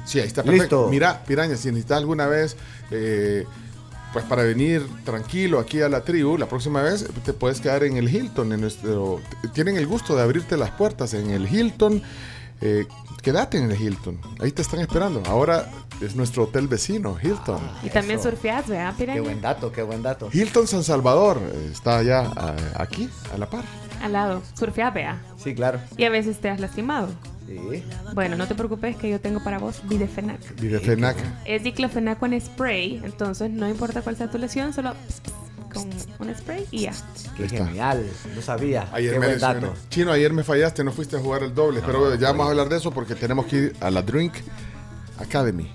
Sí, 0.05 0.19
ahí 0.19 0.27
está 0.27 0.41
perfecto. 0.43 0.77
Listo. 0.77 0.89
Mira, 0.89 1.23
Piraña, 1.23 1.55
si 1.55 1.67
necesitas 1.69 1.97
alguna 1.99 2.25
vez. 2.27 2.55
eh, 2.91 3.45
pues 4.13 4.23
para 4.25 4.43
venir 4.43 4.87
tranquilo 5.03 5.59
aquí 5.59 5.81
a 5.81 5.89
la 5.89 6.01
tribu, 6.01 6.37
la 6.37 6.45
próxima 6.45 6.81
vez 6.83 7.05
te 7.25 7.33
puedes 7.33 7.59
quedar 7.59 7.83
en 7.83 7.97
el 7.97 8.07
Hilton. 8.07 8.53
En 8.53 8.61
nuestro, 8.61 9.19
tienen 9.53 9.75
el 9.75 9.87
gusto 9.87 10.15
de 10.15 10.21
abrirte 10.21 10.55
las 10.55 10.71
puertas 10.71 11.13
en 11.15 11.31
el 11.31 11.51
Hilton. 11.51 12.01
eh, 12.61 12.85
quédate 13.21 13.57
en 13.57 13.71
el 13.71 13.81
Hilton. 13.81 14.19
Ahí 14.39 14.51
te 14.51 14.61
están 14.61 14.79
esperando. 14.81 15.23
Ahora 15.25 15.69
es 15.99 16.15
nuestro 16.15 16.43
hotel 16.43 16.67
vecino, 16.67 17.17
Hilton. 17.21 17.59
Y 17.81 17.89
también 17.89 18.21
surfeas, 18.21 18.67
¿verdad, 18.67 18.93
Qué 18.95 19.19
buen 19.19 19.41
dato, 19.41 19.71
qué 19.71 19.81
buen 19.81 20.03
dato. 20.03 20.29
Hilton 20.31 20.67
San 20.67 20.83
Salvador 20.83 21.39
eh, 21.41 21.69
está 21.71 21.97
allá 21.97 22.31
ah, 22.35 22.55
aquí, 22.75 23.09
a 23.33 23.37
la 23.37 23.49
par. 23.49 23.63
Al 24.01 24.13
lado. 24.13 24.43
Surfeas, 24.53 24.93
vea. 24.93 25.21
Sí, 25.37 25.55
claro. 25.55 25.79
Y 25.97 26.03
a 26.03 26.09
veces 26.09 26.39
te 26.39 26.49
has 26.49 26.59
lastimado. 26.59 27.07
Sí. 27.47 27.83
Bueno, 28.13 28.35
no 28.37 28.47
te 28.47 28.55
preocupes 28.55 28.95
que 28.95 29.09
yo 29.09 29.19
tengo 29.19 29.43
para 29.43 29.59
vos 29.59 29.81
Videfenac. 29.87 30.39
Videfenac. 30.59 31.17
Es 31.45 31.63
diclofenac 31.63 32.19
con 32.19 32.39
spray, 32.39 33.01
entonces 33.03 33.49
no 33.49 33.67
importa 33.69 34.01
cuál 34.01 34.15
sea 34.15 34.29
tu 34.31 34.37
lesión, 34.37 34.73
solo 34.73 34.93
pss, 35.07 35.21
pss, 35.73 36.07
con 36.17 36.27
un 36.29 36.35
spray 36.35 36.65
y 36.71 36.81
ya. 36.81 36.93
Qué 37.35 37.45
está. 37.45 37.65
genial. 37.65 38.05
No 38.35 38.41
sabía. 38.41 38.87
Ayer 38.93 39.13
qué 39.13 39.19
me 39.19 39.27
buen 39.27 39.39
dato. 39.39 39.73
Chino, 39.89 40.11
ayer 40.11 40.31
me 40.31 40.43
fallaste, 40.43 40.83
no 40.83 40.91
fuiste 40.91 41.17
a 41.17 41.19
jugar 41.19 41.43
el 41.43 41.53
doble, 41.53 41.81
pero 41.85 42.15
ya 42.15 42.27
vamos 42.31 42.47
a 42.47 42.49
hablar 42.51 42.69
de 42.69 42.77
eso 42.77 42.91
porque 42.91 43.15
tenemos 43.15 43.45
que 43.47 43.55
ir 43.57 43.75
a 43.81 43.91
la 43.91 44.01
Drink 44.01 44.33
Academy. 45.19 45.69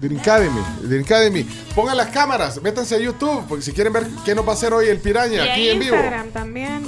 Drink 0.00 0.18
Academy, 0.20 0.60
Drink 0.82 1.06
Academy. 1.06 1.46
Pongan 1.76 1.96
las 1.96 2.08
cámaras, 2.08 2.60
métanse 2.60 2.96
a 2.96 2.98
YouTube, 2.98 3.44
porque 3.48 3.62
si 3.62 3.72
quieren 3.72 3.92
ver 3.92 4.04
qué 4.24 4.34
nos 4.34 4.44
va 4.44 4.50
a 4.50 4.54
hacer 4.54 4.72
hoy 4.72 4.88
el 4.88 4.98
Piraña 4.98 5.46
Y 5.46 5.48
aquí 5.48 5.68
en 5.68 5.78
vivo. 5.78 5.94
Instagram 5.94 6.30
también. 6.30 6.82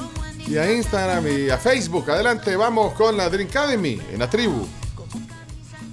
Y 0.47 0.59
a 0.59 0.71
Instagram 0.71 1.27
y 1.27 1.49
a 1.49 1.57
Facebook. 1.57 2.11
Adelante, 2.11 2.55
vamos 2.55 2.93
con 2.93 3.17
la 3.17 3.31
Drink 3.31 3.49
Academy 3.49 3.99
en 4.13 4.19
la 4.19 4.29
tribu. 4.29 4.67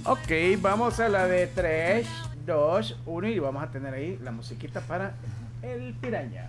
Ok, 0.04 0.60
vamos 0.60 1.00
a 1.00 1.08
la 1.08 1.26
de 1.26 1.46
3, 1.46 2.06
2, 2.44 2.98
1 3.06 3.28
y 3.28 3.38
vamos 3.38 3.62
a 3.62 3.70
tener 3.70 3.94
ahí 3.94 4.18
la 4.22 4.30
musiquita 4.30 4.82
para 4.82 5.14
el 5.62 5.94
piraña. 5.94 6.48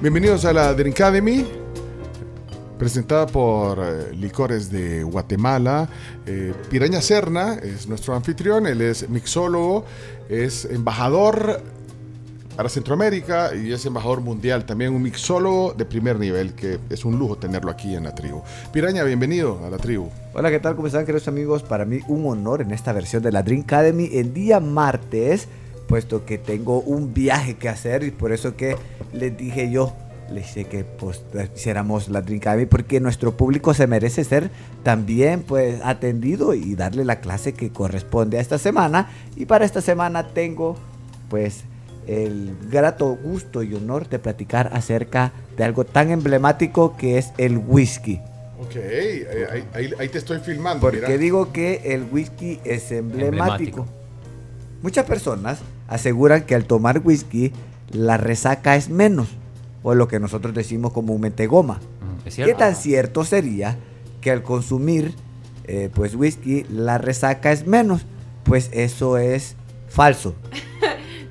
Bienvenidos 0.00 0.46
a 0.46 0.54
la 0.54 0.72
Drink 0.72 0.94
Academy, 0.94 1.46
presentada 2.78 3.26
por 3.26 3.80
eh, 3.80 4.14
Licores 4.14 4.70
de 4.70 5.02
Guatemala. 5.02 5.86
Eh, 6.24 6.54
Piraña 6.70 7.02
Serna 7.02 7.54
es 7.56 7.88
nuestro 7.88 8.14
anfitrión, 8.14 8.66
él 8.66 8.80
es 8.80 9.06
mixólogo, 9.10 9.84
es 10.30 10.64
embajador 10.64 11.60
para 12.58 12.68
Centroamérica 12.68 13.54
y 13.54 13.72
es 13.72 13.86
embajador 13.86 14.20
mundial, 14.20 14.64
también 14.64 14.92
un 14.92 15.00
mixólogo 15.00 15.74
de 15.74 15.84
primer 15.84 16.18
nivel, 16.18 16.54
que 16.54 16.80
es 16.90 17.04
un 17.04 17.16
lujo 17.16 17.36
tenerlo 17.36 17.70
aquí 17.70 17.94
en 17.94 18.02
la 18.02 18.12
tribu. 18.16 18.42
Piraña, 18.72 19.04
bienvenido 19.04 19.64
a 19.64 19.70
la 19.70 19.76
tribu. 19.76 20.10
Hola, 20.34 20.50
¿qué 20.50 20.58
tal? 20.58 20.74
¿Cómo 20.74 20.88
están, 20.88 21.06
queridos 21.06 21.28
amigos? 21.28 21.62
Para 21.62 21.84
mí 21.84 22.00
un 22.08 22.26
honor 22.26 22.60
en 22.60 22.72
esta 22.72 22.92
versión 22.92 23.22
de 23.22 23.30
la 23.30 23.44
Dream 23.44 23.62
Academy 23.62 24.10
el 24.12 24.34
día 24.34 24.58
martes, 24.58 25.46
puesto 25.86 26.26
que 26.26 26.36
tengo 26.36 26.80
un 26.80 27.14
viaje 27.14 27.54
que 27.54 27.68
hacer 27.68 28.02
y 28.02 28.10
por 28.10 28.32
eso 28.32 28.56
que 28.56 28.76
les 29.12 29.36
dije 29.36 29.70
yo, 29.70 29.94
les 30.28 30.52
dije 30.52 30.64
que 30.64 30.82
pues 30.82 31.22
hiciéramos 31.54 32.08
la 32.08 32.22
Dream 32.22 32.40
Academy 32.40 32.66
porque 32.66 32.98
nuestro 32.98 33.36
público 33.36 33.72
se 33.72 33.86
merece 33.86 34.24
ser 34.24 34.50
también 34.82 35.44
pues 35.44 35.80
atendido 35.84 36.54
y 36.54 36.74
darle 36.74 37.04
la 37.04 37.20
clase 37.20 37.54
que 37.54 37.70
corresponde 37.70 38.36
a 38.36 38.40
esta 38.40 38.58
semana 38.58 39.10
y 39.36 39.46
para 39.46 39.64
esta 39.64 39.80
semana 39.80 40.26
tengo 40.26 40.74
pues 41.28 41.62
el 42.08 42.56
grato 42.70 43.06
gusto 43.22 43.62
y 43.62 43.74
honor 43.74 44.08
de 44.08 44.18
platicar 44.18 44.70
acerca 44.72 45.32
de 45.56 45.64
algo 45.64 45.84
tan 45.84 46.10
emblemático 46.10 46.96
que 46.96 47.18
es 47.18 47.32
el 47.38 47.58
whisky. 47.58 48.20
Ok, 48.60 48.72
eh, 48.76 49.46
ahí, 49.52 49.64
ahí- 49.74 49.92
ahí 50.00 50.08
te 50.08 50.18
estoy 50.18 50.40
filmando. 50.40 50.80
Porque 50.80 51.00
mira. 51.02 51.16
digo 51.16 51.52
que 51.52 51.82
el 51.84 52.04
whisky 52.10 52.58
es 52.64 52.90
emblemático. 52.90 53.82
Emblemático. 53.82 53.86
Muchas 54.82 55.04
personas 55.04 55.58
aseguran 55.86 56.42
que 56.44 56.54
al 56.54 56.64
tomar 56.64 57.00
whisky 57.04 57.52
la 57.90 58.16
resaca 58.16 58.74
es 58.76 58.88
menos, 58.88 59.28
o 59.82 59.94
lo 59.94 60.08
que 60.08 60.18
nosotros 60.18 60.54
decimos 60.54 60.92
comúnmente 60.92 61.46
goma. 61.46 61.78
¿Es 62.24 62.36
¿Qué 62.36 62.54
tan 62.54 62.74
cierto 62.74 63.24
sería 63.24 63.76
que 64.20 64.30
al 64.30 64.42
consumir 64.42 65.14
eh, 65.64 65.90
pues 65.94 66.14
whisky 66.14 66.64
la 66.70 66.98
resaca 66.98 67.52
es 67.52 67.66
menos? 67.66 68.06
Pues 68.44 68.70
eso 68.72 69.18
es 69.18 69.54
falso. 69.88 70.34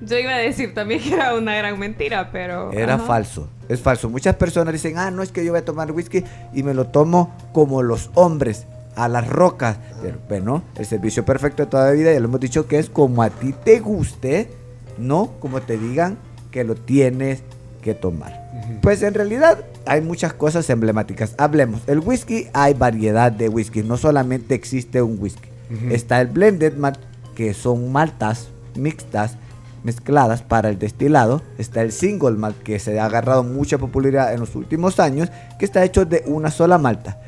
Yo 0.01 0.17
iba 0.17 0.33
a 0.33 0.37
decir 0.37 0.73
también 0.73 1.01
que 1.01 1.13
era 1.13 1.35
una 1.35 1.55
gran 1.55 1.79
mentira, 1.79 2.31
pero. 2.31 2.71
Era 2.71 2.95
ajá. 2.95 3.05
falso. 3.05 3.49
Es 3.67 3.81
falso. 3.81 4.09
Muchas 4.09 4.35
personas 4.35 4.73
dicen, 4.73 4.97
ah, 4.97 5.11
no 5.11 5.23
es 5.23 5.31
que 5.31 5.43
yo 5.43 5.51
voy 5.51 5.59
a 5.59 5.65
tomar 5.65 5.91
whisky 5.91 6.23
y 6.53 6.63
me 6.63 6.73
lo 6.73 6.87
tomo 6.87 7.35
como 7.53 7.83
los 7.83 8.09
hombres, 8.15 8.65
a 8.95 9.07
las 9.07 9.27
rocas. 9.27 9.77
Pero 10.01 10.17
bueno, 10.27 10.63
el 10.75 10.85
servicio 10.85 11.25
perfecto 11.25 11.63
de 11.63 11.69
toda 11.69 11.85
la 11.85 11.91
vida, 11.91 12.13
ya 12.13 12.19
lo 12.19 12.25
hemos 12.25 12.39
dicho 12.39 12.67
que 12.67 12.79
es 12.79 12.89
como 12.89 13.21
a 13.23 13.29
ti 13.29 13.53
te 13.63 13.79
guste, 13.79 14.49
no 14.97 15.33
como 15.39 15.61
te 15.61 15.77
digan 15.77 16.17
que 16.51 16.63
lo 16.63 16.75
tienes 16.75 17.43
que 17.81 17.93
tomar. 17.93 18.47
Pues 18.81 19.03
en 19.03 19.13
realidad 19.13 19.63
hay 19.85 20.01
muchas 20.01 20.33
cosas 20.33 20.69
emblemáticas. 20.69 21.35
Hablemos, 21.37 21.81
el 21.87 21.99
whisky, 21.99 22.47
hay 22.53 22.73
variedad 22.73 23.31
de 23.31 23.49
whisky, 23.49 23.83
no 23.83 23.97
solamente 23.97 24.55
existe 24.55 25.01
un 25.01 25.17
whisky. 25.19 25.49
Ujú. 25.73 25.93
Está 25.93 26.21
el 26.21 26.27
blended 26.27 26.75
malt, 26.75 26.99
que 27.35 27.53
son 27.53 27.91
maltas 27.91 28.47
mixtas 28.75 29.37
mezcladas 29.83 30.41
para 30.41 30.69
el 30.69 30.79
destilado. 30.79 31.41
Está 31.57 31.81
el 31.81 31.91
single 31.91 32.31
malt, 32.31 32.61
que 32.63 32.79
se 32.79 32.99
ha 32.99 33.05
agarrado 33.05 33.43
mucha 33.43 33.77
popularidad 33.77 34.33
en 34.33 34.39
los 34.39 34.55
últimos 34.55 34.99
años, 34.99 35.29
que 35.59 35.65
está 35.65 35.83
hecho 35.83 36.05
de 36.05 36.23
una 36.25 36.51
sola 36.51 36.77
malta. 36.77 37.19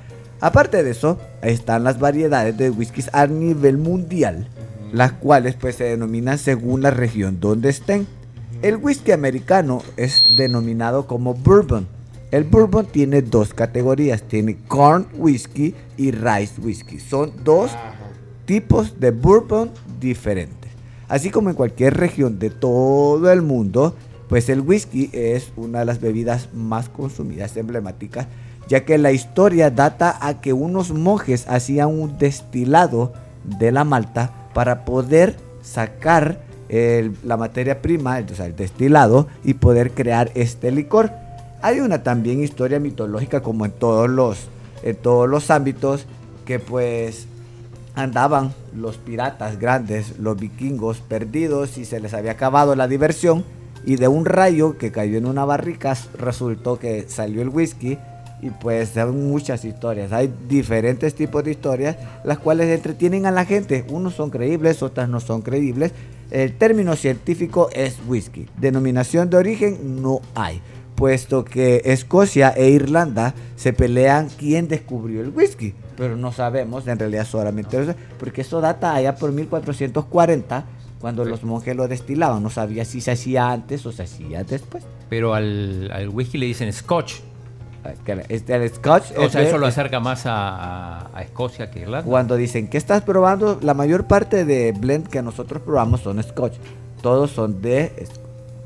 Aparte 0.42 0.84
de 0.84 0.92
eso, 0.92 1.18
están 1.42 1.84
las 1.84 2.00
variedades 2.00 2.58
de 2.58 2.70
whiskies 2.70 3.10
a 3.14 3.28
nivel 3.28 3.78
mundial, 3.78 4.48
las 4.94 5.12
cuales 5.14 5.56
pues 5.56 5.76
se 5.76 5.84
denominan 5.84 6.38
según 6.38 6.82
la 6.82 6.92
región 6.92 7.40
donde 7.40 7.70
estén. 7.70 8.08
El 8.62 8.78
whisky 8.78 9.12
americano 9.12 9.82
es 9.98 10.24
denominado 10.36 11.08
como 11.08 11.34
bourbon. 11.34 11.88
El 12.32 12.44
bourbon 12.44 12.86
tiene 12.86 13.22
dos 13.22 13.54
categorías, 13.54 14.22
tiene 14.24 14.58
corn 14.68 15.08
whisky 15.14 15.76
y 15.98 16.12
rice 16.12 16.62
whisky. 16.62 17.00
Son 17.00 17.32
dos 17.44 17.72
tipos 18.46 19.00
de 19.00 19.12
bourbon 19.12 19.72
diferentes. 20.00 20.59
Así 21.10 21.32
como 21.32 21.50
en 21.50 21.56
cualquier 21.56 21.98
región 21.98 22.40
de 22.40 22.52
todo 22.52 23.32
el 23.32 23.42
mundo, 23.42 23.96
pues 24.30 24.48
el 24.48 24.62
whisky 24.62 25.10
es 25.12 25.52
una 25.58 25.80
de 25.80 25.86
las 25.86 26.00
bebidas 26.00 26.50
más 26.54 26.88
consumidas, 26.88 27.58
emblemáticas, 27.58 28.28
ya 28.68 28.86
que 28.86 29.00
la 29.00 29.12
historia 29.12 29.72
data 29.72 30.16
a 30.22 30.40
que 30.40 30.54
unos 30.54 30.92
monjes 30.92 31.46
hacían 31.50 31.88
un 31.88 32.20
destilado 32.20 33.12
de 33.44 33.72
la 33.72 33.84
malta 33.84 34.32
para 34.54 34.86
poder 34.86 35.36
sacar 35.64 36.42
el- 36.70 37.16
la 37.24 37.38
materia 37.38 37.82
prima, 37.82 38.18
o 38.18 38.44
el 38.44 38.56
destilado, 38.56 39.28
y 39.44 39.56
poder 39.56 39.92
crear 39.92 40.30
este 40.36 40.70
licor. 40.72 41.12
Hay 41.64 41.80
una 41.80 42.04
también 42.04 42.44
historia 42.44 42.80
mitológica 42.80 43.42
como 43.42 43.66
en 43.66 43.72
todos 43.72 44.08
los, 44.08 44.38
en 44.84 44.96
todos 44.96 45.28
los 45.28 45.50
ámbitos, 45.50 46.06
que 46.46 46.60
pues 46.60 47.26
andaban 47.96 48.54
los 48.76 48.98
piratas 48.98 49.60
grandes, 49.60 50.20
los 50.20 50.38
vikingos 50.38 51.00
perdidos 51.00 51.78
y 51.78 51.86
se 51.86 52.00
les 52.00 52.14
había 52.14 52.32
acabado 52.32 52.76
la 52.76 52.88
diversión 52.88 53.44
y 53.86 53.96
de 53.96 54.08
un 54.08 54.26
rayo 54.26 54.78
que 54.78 54.92
cayó 54.92 55.18
en 55.18 55.26
una 55.26 55.46
barrica 55.46 55.96
resultó 56.18 56.78
que 56.78 57.06
salió 57.08 57.42
el 57.42 57.50
whisky 57.50 57.98
y 58.42 58.52
pues 58.52 58.90
son 58.90 59.30
muchas 59.30 59.66
historias, 59.66 60.14
hay 60.14 60.34
diferentes 60.48 61.14
tipos 61.14 61.44
de 61.44 61.52
historias 61.52 61.98
las 62.24 62.40
cuales 62.40 62.70
entretienen 62.70 63.26
a 63.26 63.32
la 63.32 63.46
gente, 63.46 63.86
unos 63.90 64.16
son 64.16 64.30
creíbles, 64.30 64.82
otras 64.82 65.10
no 65.10 65.20
son 65.20 65.42
creíbles. 65.42 65.92
El 66.32 66.58
término 66.58 66.96
científico 66.96 67.70
es 67.74 67.98
whisky, 68.08 68.48
denominación 68.58 69.30
de 69.30 69.38
origen 69.38 70.02
no 70.02 70.22
hay 70.36 70.62
puesto 71.00 71.46
que 71.46 71.82
Escocia 71.86 72.50
e 72.50 72.70
Irlanda 72.70 73.34
se 73.56 73.74
pelean 73.74 74.28
quién 74.38 74.68
descubrió 74.68 75.22
el 75.22 75.30
whisky, 75.30 75.74
pero 75.98 76.16
no 76.18 76.32
sabemos 76.32 76.86
en 76.88 77.00
realidad 77.00 77.26
solamente 77.26 77.82
eso, 77.82 77.96
porque 78.20 78.42
eso 78.42 78.60
data 78.62 78.94
allá 78.94 79.16
por 79.16 79.32
1440 79.32 80.66
cuando 81.00 81.24
los 81.24 81.44
monjes 81.44 81.76
lo 81.78 81.88
destilaban, 81.88 82.44
no 82.44 82.50
sabía 82.50 82.84
si 82.84 83.00
se 83.00 83.12
hacía 83.12 83.50
antes 83.52 83.86
o 83.86 83.92
se 83.94 84.04
hacía 84.04 84.44
después. 84.44 84.84
Pero 85.10 85.34
al, 85.34 85.90
al 85.94 86.10
whisky 86.10 86.38
le 86.38 86.46
dicen 86.48 86.72
scotch. 86.74 87.14
Este, 88.28 88.56
el 88.56 88.70
scotch 88.70 89.06
O 89.18 89.30
sea, 89.30 89.40
de- 89.42 89.48
eso 89.48 89.58
lo 89.58 89.66
acerca 89.66 90.02
más 90.02 90.26
a, 90.26 90.34
a- 91.06 91.10
a 91.18 91.22
Escocia 91.22 91.72
que 91.72 91.80
Irlanda. 91.80 92.06
Cuando 92.06 92.36
dicen 92.36 92.68
que 92.68 92.78
estás 92.78 93.02
probando, 93.04 93.58
la 93.62 93.74
mayor 93.74 94.06
parte 94.08 94.44
de 94.44 94.74
blend 94.74 95.08
que 95.08 95.22
nosotros 95.22 95.62
probamos 95.62 96.02
son 96.02 96.22
scotch. 96.22 96.56
Todos 97.02 97.32
son 97.32 97.62
de, 97.62 97.94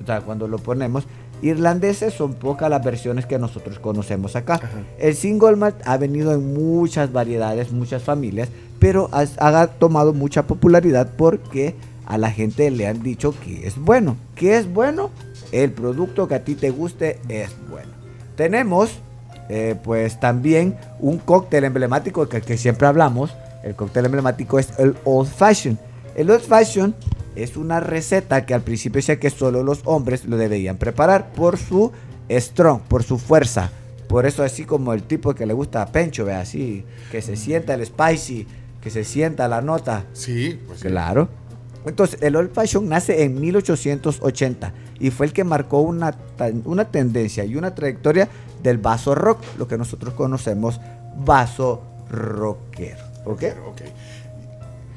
o 0.01 0.05
sea, 0.07 0.21
cuando 0.21 0.47
lo 0.47 0.57
ponemos, 0.57 1.03
irlandeses 1.43 2.13
son 2.13 2.33
pocas 2.33 2.69
las 2.69 2.83
versiones 2.83 3.25
que 3.25 3.37
nosotros 3.37 3.79
conocemos 3.79 4.35
acá. 4.35 4.59
El 4.97 5.15
single 5.15 5.55
malt 5.55 5.75
ha 5.85 5.97
venido 5.97 6.33
en 6.33 6.53
muchas 6.53 7.11
variedades, 7.11 7.71
muchas 7.71 8.01
familias, 8.01 8.49
pero 8.79 9.09
ha, 9.11 9.25
ha 9.37 9.67
tomado 9.67 10.13
mucha 10.13 10.47
popularidad 10.47 11.09
porque 11.17 11.75
a 12.05 12.17
la 12.17 12.31
gente 12.31 12.69
le 12.71 12.87
han 12.87 13.03
dicho 13.03 13.33
que 13.43 13.67
es 13.67 13.77
bueno. 13.77 14.17
¿Qué 14.35 14.57
es 14.57 14.71
bueno? 14.71 15.11
El 15.51 15.71
producto 15.71 16.27
que 16.27 16.35
a 16.35 16.43
ti 16.43 16.55
te 16.55 16.71
guste 16.71 17.19
es 17.29 17.49
bueno. 17.69 17.91
Tenemos 18.35 18.99
eh, 19.49 19.75
pues 19.83 20.19
también 20.19 20.77
un 20.99 21.17
cóctel 21.17 21.65
emblemático 21.65 22.27
que, 22.27 22.41
que 22.41 22.57
siempre 22.57 22.87
hablamos. 22.87 23.35
El 23.63 23.75
cóctel 23.75 24.05
emblemático 24.05 24.59
es 24.59 24.69
el 24.79 24.95
Old 25.03 25.29
Fashion. 25.29 25.77
El 26.15 26.29
Old 26.31 26.41
Fashion 26.41 26.95
es 27.35 27.57
una 27.57 27.79
receta 27.79 28.45
que 28.45 28.53
al 28.53 28.61
principio 28.61 28.99
decía 28.99 29.19
que 29.19 29.29
solo 29.29 29.63
los 29.63 29.81
hombres 29.85 30.25
lo 30.25 30.37
deberían 30.37 30.77
preparar 30.77 31.33
por 31.33 31.57
su 31.57 31.91
strong, 32.29 32.81
por 32.81 33.03
su 33.03 33.17
fuerza. 33.17 33.71
Por 34.07 34.25
eso 34.25 34.43
así 34.43 34.65
como 34.65 34.93
el 34.93 35.03
tipo 35.03 35.33
que 35.33 35.45
le 35.45 35.53
gusta 35.53 35.81
a 35.81 35.87
Pencho, 35.87 36.25
ve 36.25 36.33
así, 36.33 36.85
que 37.11 37.21
se 37.21 37.35
sienta 37.35 37.73
el 37.73 37.85
spicy, 37.85 38.45
que 38.81 38.89
se 38.89 39.03
sienta 39.03 39.47
la 39.47 39.61
nota. 39.61 40.05
Sí, 40.13 40.59
pues 40.67 40.81
sí. 40.81 40.87
Claro. 40.87 41.29
Entonces, 41.85 42.21
el 42.21 42.35
Old 42.35 42.53
Fashion 42.53 42.87
nace 42.87 43.23
en 43.23 43.39
1880 43.41 44.73
y 44.99 45.09
fue 45.09 45.25
el 45.25 45.33
que 45.33 45.43
marcó 45.43 45.81
una, 45.81 46.15
una 46.63 46.85
tendencia 46.85 47.43
y 47.43 47.55
una 47.55 47.75
trayectoria 47.75 48.29
del 48.61 48.77
vaso 48.77 49.15
rock, 49.15 49.39
lo 49.57 49.67
que 49.67 49.77
nosotros 49.77 50.13
conocemos 50.13 50.79
vaso 51.17 51.83
rockero. 52.09 53.03
¿Ok? 53.25 53.43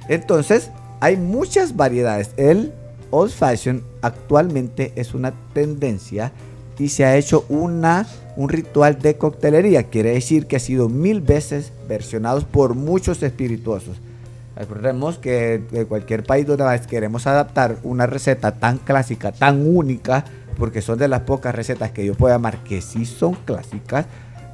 Entonces, 0.08 0.70
hay 1.00 1.16
muchas 1.16 1.76
variedades. 1.76 2.30
El 2.36 2.72
Old 3.10 3.30
Fashion 3.30 3.82
actualmente 4.02 4.92
es 4.96 5.14
una 5.14 5.32
tendencia 5.52 6.32
y 6.78 6.88
se 6.88 7.04
ha 7.04 7.16
hecho 7.16 7.44
una, 7.48 8.06
un 8.36 8.48
ritual 8.48 8.98
de 9.00 9.16
coctelería. 9.16 9.84
Quiere 9.84 10.12
decir 10.12 10.46
que 10.46 10.56
ha 10.56 10.60
sido 10.60 10.88
mil 10.88 11.20
veces 11.20 11.72
versionados 11.88 12.44
por 12.44 12.74
muchos 12.74 13.22
espirituosos. 13.22 13.96
Recordemos 14.56 15.18
que 15.18 15.62
de 15.70 15.84
cualquier 15.84 16.24
país 16.24 16.46
donde 16.46 16.80
queremos 16.88 17.26
adaptar 17.26 17.76
una 17.82 18.06
receta 18.06 18.52
tan 18.52 18.78
clásica, 18.78 19.32
tan 19.32 19.66
única, 19.66 20.24
porque 20.56 20.80
son 20.80 20.98
de 20.98 21.08
las 21.08 21.20
pocas 21.20 21.54
recetas 21.54 21.90
que 21.90 22.06
yo 22.06 22.14
puedo 22.14 22.34
llamar 22.34 22.64
que 22.64 22.80
sí 22.80 23.04
son 23.04 23.34
clásicas, 23.34 24.06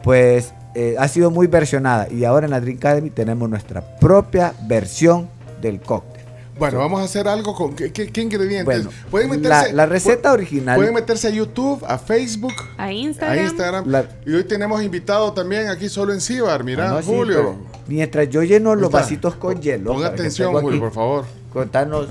pues 0.03 0.55
eh, 0.75 0.97
ha 0.99 1.07
sido 1.07 1.31
muy 1.31 1.47
versionada. 1.47 2.09
Y 2.11 2.25
ahora 2.25 2.47
en 2.47 2.51
la 2.51 2.61
Drink 2.61 2.79
Academy 2.79 3.11
tenemos 3.11 3.49
nuestra 3.49 3.97
propia 3.99 4.55
versión 4.67 5.29
del 5.61 5.81
cóctel. 5.81 6.12
Bueno, 6.59 6.79
vamos 6.79 7.01
a 7.01 7.05
hacer 7.05 7.27
algo 7.29 7.55
con. 7.55 7.75
¿Qué, 7.75 7.93
qué- 7.93 8.09
qué 8.13 8.21
ingredientes? 8.21 8.65
Bueno, 8.65 8.91
pueden 9.11 9.29
la- 9.31 9.37
meterse, 9.57 9.73
la 9.73 9.87
receta 9.87 10.31
pu- 10.31 10.35
original- 10.35 10.77
Pueden 10.77 10.95
meterse 10.95 11.29
a 11.29 11.31
YouTube, 11.31 11.83
a 11.89 11.99
Facebook, 11.99 12.53
A 12.77 12.93
Instagram. 12.93 13.39
a 13.39 13.43
Instagram. 13.43 13.85
La- 13.89 14.05
y 14.27 14.35
hoy 14.35 14.45
tenemos 14.45 14.83
invitado 14.83 15.33
también 15.33 15.69
aquí 15.69 15.89
solo 15.89 16.13
en 16.13 16.21
Cibar. 16.21 16.63
Mira, 16.63 16.91
Ah, 16.91 17.01
no, 17.01 17.03
Julio. 17.03 17.57
mientras 17.89 18.29
yo 18.29 18.43
lleno 18.43 18.75
los 18.75 18.85
está. 18.91 18.99
vasitos 18.99 19.35
con 19.37 19.61
hielo. 19.63 19.97
Que 19.99 20.05
atención, 20.05 20.53
Julio, 20.61 20.79
por 20.81 20.93
favor. 20.93 21.25
Contanos. 21.53 22.07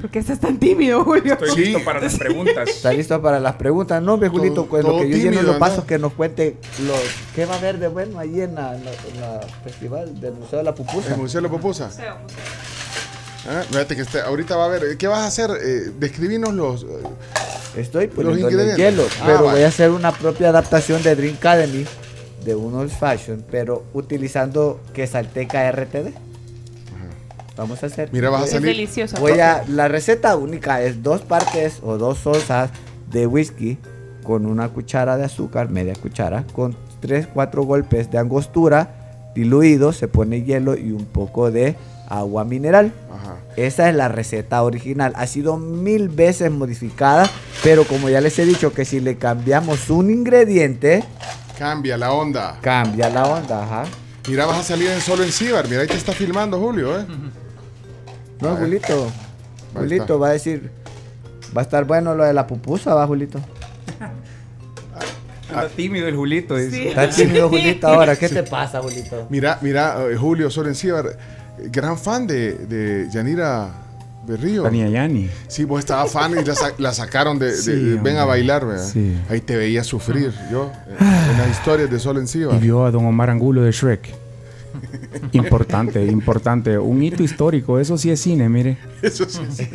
¿Por 0.00 0.10
qué 0.10 0.18
estás 0.18 0.38
tan 0.38 0.58
tímido, 0.58 1.02
Julio? 1.04 1.32
Estoy 1.34 1.56
listo 1.64 1.82
para 1.84 1.98
las 2.00 2.16
preguntas. 2.18 2.68
¿Está 2.68 2.92
listo 2.92 3.22
para 3.22 3.40
las 3.40 3.54
preguntas? 3.54 4.02
No, 4.02 4.14
hombre, 4.14 4.28
Julito, 4.28 4.54
Todo- 4.54 4.66
pues 4.66 4.84
lo 4.84 4.98
que 4.98 5.08
yo 5.08 5.16
lleno 5.16 5.22
tímido, 5.30 5.42
los 5.44 5.54
¿no? 5.54 5.58
vasos 5.58 5.84
que 5.84 5.98
nos 5.98 6.12
cuente 6.12 6.56
lo, 6.86 6.92
qué 7.34 7.46
va 7.46 7.54
a 7.54 7.58
haber 7.58 7.78
de 7.78 7.88
bueno 7.88 8.18
ahí 8.18 8.40
en 8.42 8.54
la 8.54 8.76
festival 9.64 10.20
del 10.20 10.34
Museo 10.34 10.58
de 10.58 10.64
la 10.64 10.74
Pupusa. 10.74 11.14
El 11.14 11.20
Museo 11.20 11.40
de 11.40 11.48
la 11.48 11.54
Pupusa. 11.54 11.90
Ah, 13.48 13.62
fíjate 13.68 13.96
que 13.96 14.02
este- 14.02 14.20
ahorita 14.20 14.56
va 14.56 14.66
a 14.66 14.68
ver. 14.68 14.96
¿Qué 14.96 15.06
vas 15.08 15.20
a 15.20 15.26
hacer? 15.26 15.50
Eh, 15.62 15.90
describinos 15.98 16.54
los. 16.54 16.84
eh, 16.84 16.86
Estoy 17.76 18.06
los 18.06 18.14
poniendo 18.14 18.48
el 18.48 18.54
ingredientes. 18.54 18.76
hielo, 18.76 19.04
Ah, 19.20 19.22
pero 19.26 19.38
vale. 19.44 19.50
voy 19.58 19.62
a 19.64 19.68
hacer 19.68 19.90
una 19.90 20.12
propia 20.12 20.50
adaptación 20.50 21.02
de 21.02 21.16
Drink 21.16 21.36
Academy 21.38 21.84
de 22.44 22.54
un 22.54 22.74
old 22.74 22.90
fashion, 22.90 23.44
pero 23.50 23.84
utilizando 23.94 24.80
quesalteca 24.92 25.66
RTD. 25.72 26.12
Vamos 27.56 27.82
a 27.82 27.86
hacer. 27.86 28.08
Mira, 28.12 28.30
vas 28.30 28.42
a 28.42 28.44
Es 28.46 28.50
salir. 28.52 28.68
delicioso. 28.68 29.16
Voy 29.20 29.38
a, 29.40 29.64
la 29.68 29.88
receta 29.88 30.36
única 30.36 30.82
es 30.82 31.02
dos 31.02 31.20
partes 31.22 31.80
o 31.82 31.98
dos 31.98 32.26
onzas 32.26 32.70
de 33.10 33.26
whisky 33.26 33.78
con 34.22 34.46
una 34.46 34.68
cuchara 34.70 35.16
de 35.16 35.24
azúcar, 35.24 35.68
media 35.68 35.94
cuchara, 35.94 36.44
con 36.54 36.76
tres, 37.00 37.26
cuatro 37.32 37.64
golpes 37.64 38.10
de 38.10 38.18
angostura 38.18 39.30
diluido, 39.34 39.92
se 39.92 40.08
pone 40.08 40.42
hielo 40.44 40.76
y 40.76 40.92
un 40.92 41.04
poco 41.06 41.50
de 41.50 41.74
agua 42.18 42.44
mineral. 42.44 42.92
Ajá. 43.14 43.36
Esa 43.56 43.88
es 43.88 43.94
la 43.94 44.08
receta 44.08 44.62
original. 44.62 45.12
Ha 45.16 45.26
sido 45.26 45.56
mil 45.58 46.08
veces 46.08 46.50
modificada, 46.50 47.28
pero 47.62 47.84
como 47.84 48.08
ya 48.08 48.20
les 48.20 48.38
he 48.38 48.44
dicho 48.44 48.72
que 48.72 48.84
si 48.84 49.00
le 49.00 49.16
cambiamos 49.16 49.90
un 49.90 50.10
ingrediente, 50.10 51.04
Cambia 51.58 51.96
la 51.96 52.12
onda. 52.12 52.58
cambia 52.60 53.08
la 53.10 53.26
onda. 53.26 53.62
Ajá. 53.64 53.84
Mira, 54.28 54.46
vas 54.46 54.58
a 54.58 54.62
salir 54.62 54.88
en 54.88 55.00
solo 55.00 55.22
en 55.24 55.30
Cibar. 55.32 55.68
Mira, 55.68 55.82
ahí 55.82 55.86
te 55.88 55.96
está 55.96 56.12
filmando 56.12 56.58
Julio, 56.58 56.98
¿eh? 56.98 57.04
No. 58.40 58.56
Julito. 58.56 59.10
Julito 59.74 60.18
va 60.18 60.28
a 60.28 60.32
decir, 60.32 60.70
va 61.56 61.60
a 61.62 61.64
estar 61.64 61.84
bueno 61.84 62.14
lo 62.14 62.24
de 62.24 62.32
la 62.32 62.46
pupusa, 62.46 62.94
va, 62.94 63.06
Julito. 63.06 63.38
Está 65.48 65.68
tímido 65.68 66.08
el 66.08 66.16
Julito. 66.16 66.56
dice. 66.56 66.88
Está 66.88 67.08
tímido 67.10 67.48
Julito 67.48 67.86
ahora. 67.88 68.16
¿Qué 68.16 68.28
te 68.28 68.42
pasa, 68.42 68.80
Julito? 68.80 69.26
Mira, 69.28 69.58
mira, 69.60 69.96
eh, 70.10 70.16
Julio 70.16 70.50
Sorencíbar, 70.50 71.16
gran 71.70 71.98
fan 71.98 72.26
de, 72.26 72.54
de 72.54 73.08
Yanira 73.10 73.68
Berrío. 74.26 74.62
Tania 74.62 74.88
Yani. 74.88 75.28
Sí, 75.48 75.64
vos 75.64 75.80
estabas 75.80 76.12
fan 76.12 76.32
y 76.38 76.44
la, 76.44 76.54
sa- 76.54 76.74
la 76.78 76.92
sacaron 76.94 77.38
de, 77.40 77.46
de- 77.46 77.56
Sí, 77.56 77.72
de- 77.72 77.96
ven 77.96 78.16
a 78.18 78.24
bailar, 78.24 78.64
¿verdad? 78.66 78.86
Sí. 78.86 79.16
Ahí 79.28 79.40
te 79.40 79.56
veía 79.56 79.82
sufrir, 79.82 80.32
yo, 80.50 80.70
eh, 80.88 80.96
en 81.32 81.38
las 81.38 81.50
historias 81.50 81.90
de 81.90 81.98
Sol 81.98 82.16
Y 82.16 82.20
Encíbar. 82.20 82.60
vio 82.60 82.84
a 82.84 82.90
don 82.92 83.04
Omar 83.04 83.30
Angulo 83.30 83.62
de 83.62 83.72
Shrek. 83.72 84.14
Importante, 85.32 86.04
importante. 86.04 86.78
Un 86.78 87.02
hito 87.02 87.22
histórico. 87.22 87.78
Eso 87.78 87.96
sí 87.96 88.10
es 88.10 88.20
cine, 88.20 88.48
mire. 88.48 88.78
Eso 89.00 89.24
sí, 89.28 89.40
sí. 89.50 89.68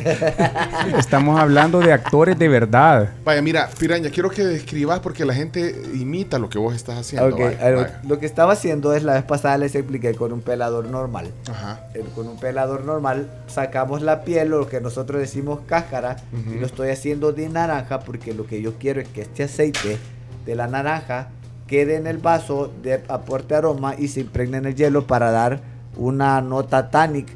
Estamos 0.98 1.38
hablando 1.40 1.80
de 1.80 1.92
actores 1.92 2.38
de 2.38 2.48
verdad. 2.48 3.10
Vaya, 3.24 3.42
mira, 3.42 3.68
Piraña, 3.78 4.10
quiero 4.10 4.30
que 4.30 4.44
describas 4.44 5.00
porque 5.00 5.24
la 5.24 5.34
gente 5.34 5.74
imita 5.94 6.38
lo 6.38 6.48
que 6.48 6.58
vos 6.58 6.74
estás 6.74 6.98
haciendo. 6.98 7.28
Ok, 7.28 7.40
vaya, 7.40 7.70
vaya. 7.74 8.00
Lo 8.06 8.18
que 8.18 8.26
estaba 8.26 8.52
haciendo 8.52 8.94
es 8.94 9.02
la 9.02 9.14
vez 9.14 9.24
pasada 9.24 9.58
les 9.58 9.74
expliqué 9.74 10.14
con 10.14 10.32
un 10.32 10.40
pelador 10.40 10.86
normal. 10.86 11.30
Ajá. 11.50 11.80
Con 12.14 12.28
un 12.28 12.38
pelador 12.38 12.84
normal 12.84 13.28
sacamos 13.46 14.02
la 14.02 14.22
piel, 14.22 14.48
lo 14.48 14.68
que 14.68 14.80
nosotros 14.80 15.20
decimos 15.20 15.60
cáscara, 15.66 16.16
y 16.50 16.58
lo 16.58 16.66
estoy 16.66 16.90
haciendo 16.90 17.32
de 17.32 17.48
naranja 17.48 18.00
porque 18.00 18.34
lo 18.34 18.46
que 18.46 18.62
yo 18.62 18.74
quiero 18.78 19.00
es 19.00 19.08
que 19.08 19.22
este 19.22 19.44
aceite 19.44 19.98
de 20.46 20.54
la 20.54 20.66
naranja 20.66 21.28
quede 21.68 21.94
en 21.94 22.08
el 22.08 22.18
vaso, 22.18 22.72
de 22.82 23.04
aporte 23.06 23.54
aroma 23.54 23.94
y 23.96 24.08
se 24.08 24.20
impregne 24.20 24.56
en 24.56 24.66
el 24.66 24.74
hielo 24.74 25.06
para 25.06 25.30
dar 25.30 25.62
una 25.96 26.40
nota 26.40 26.90
tannic 26.90 27.28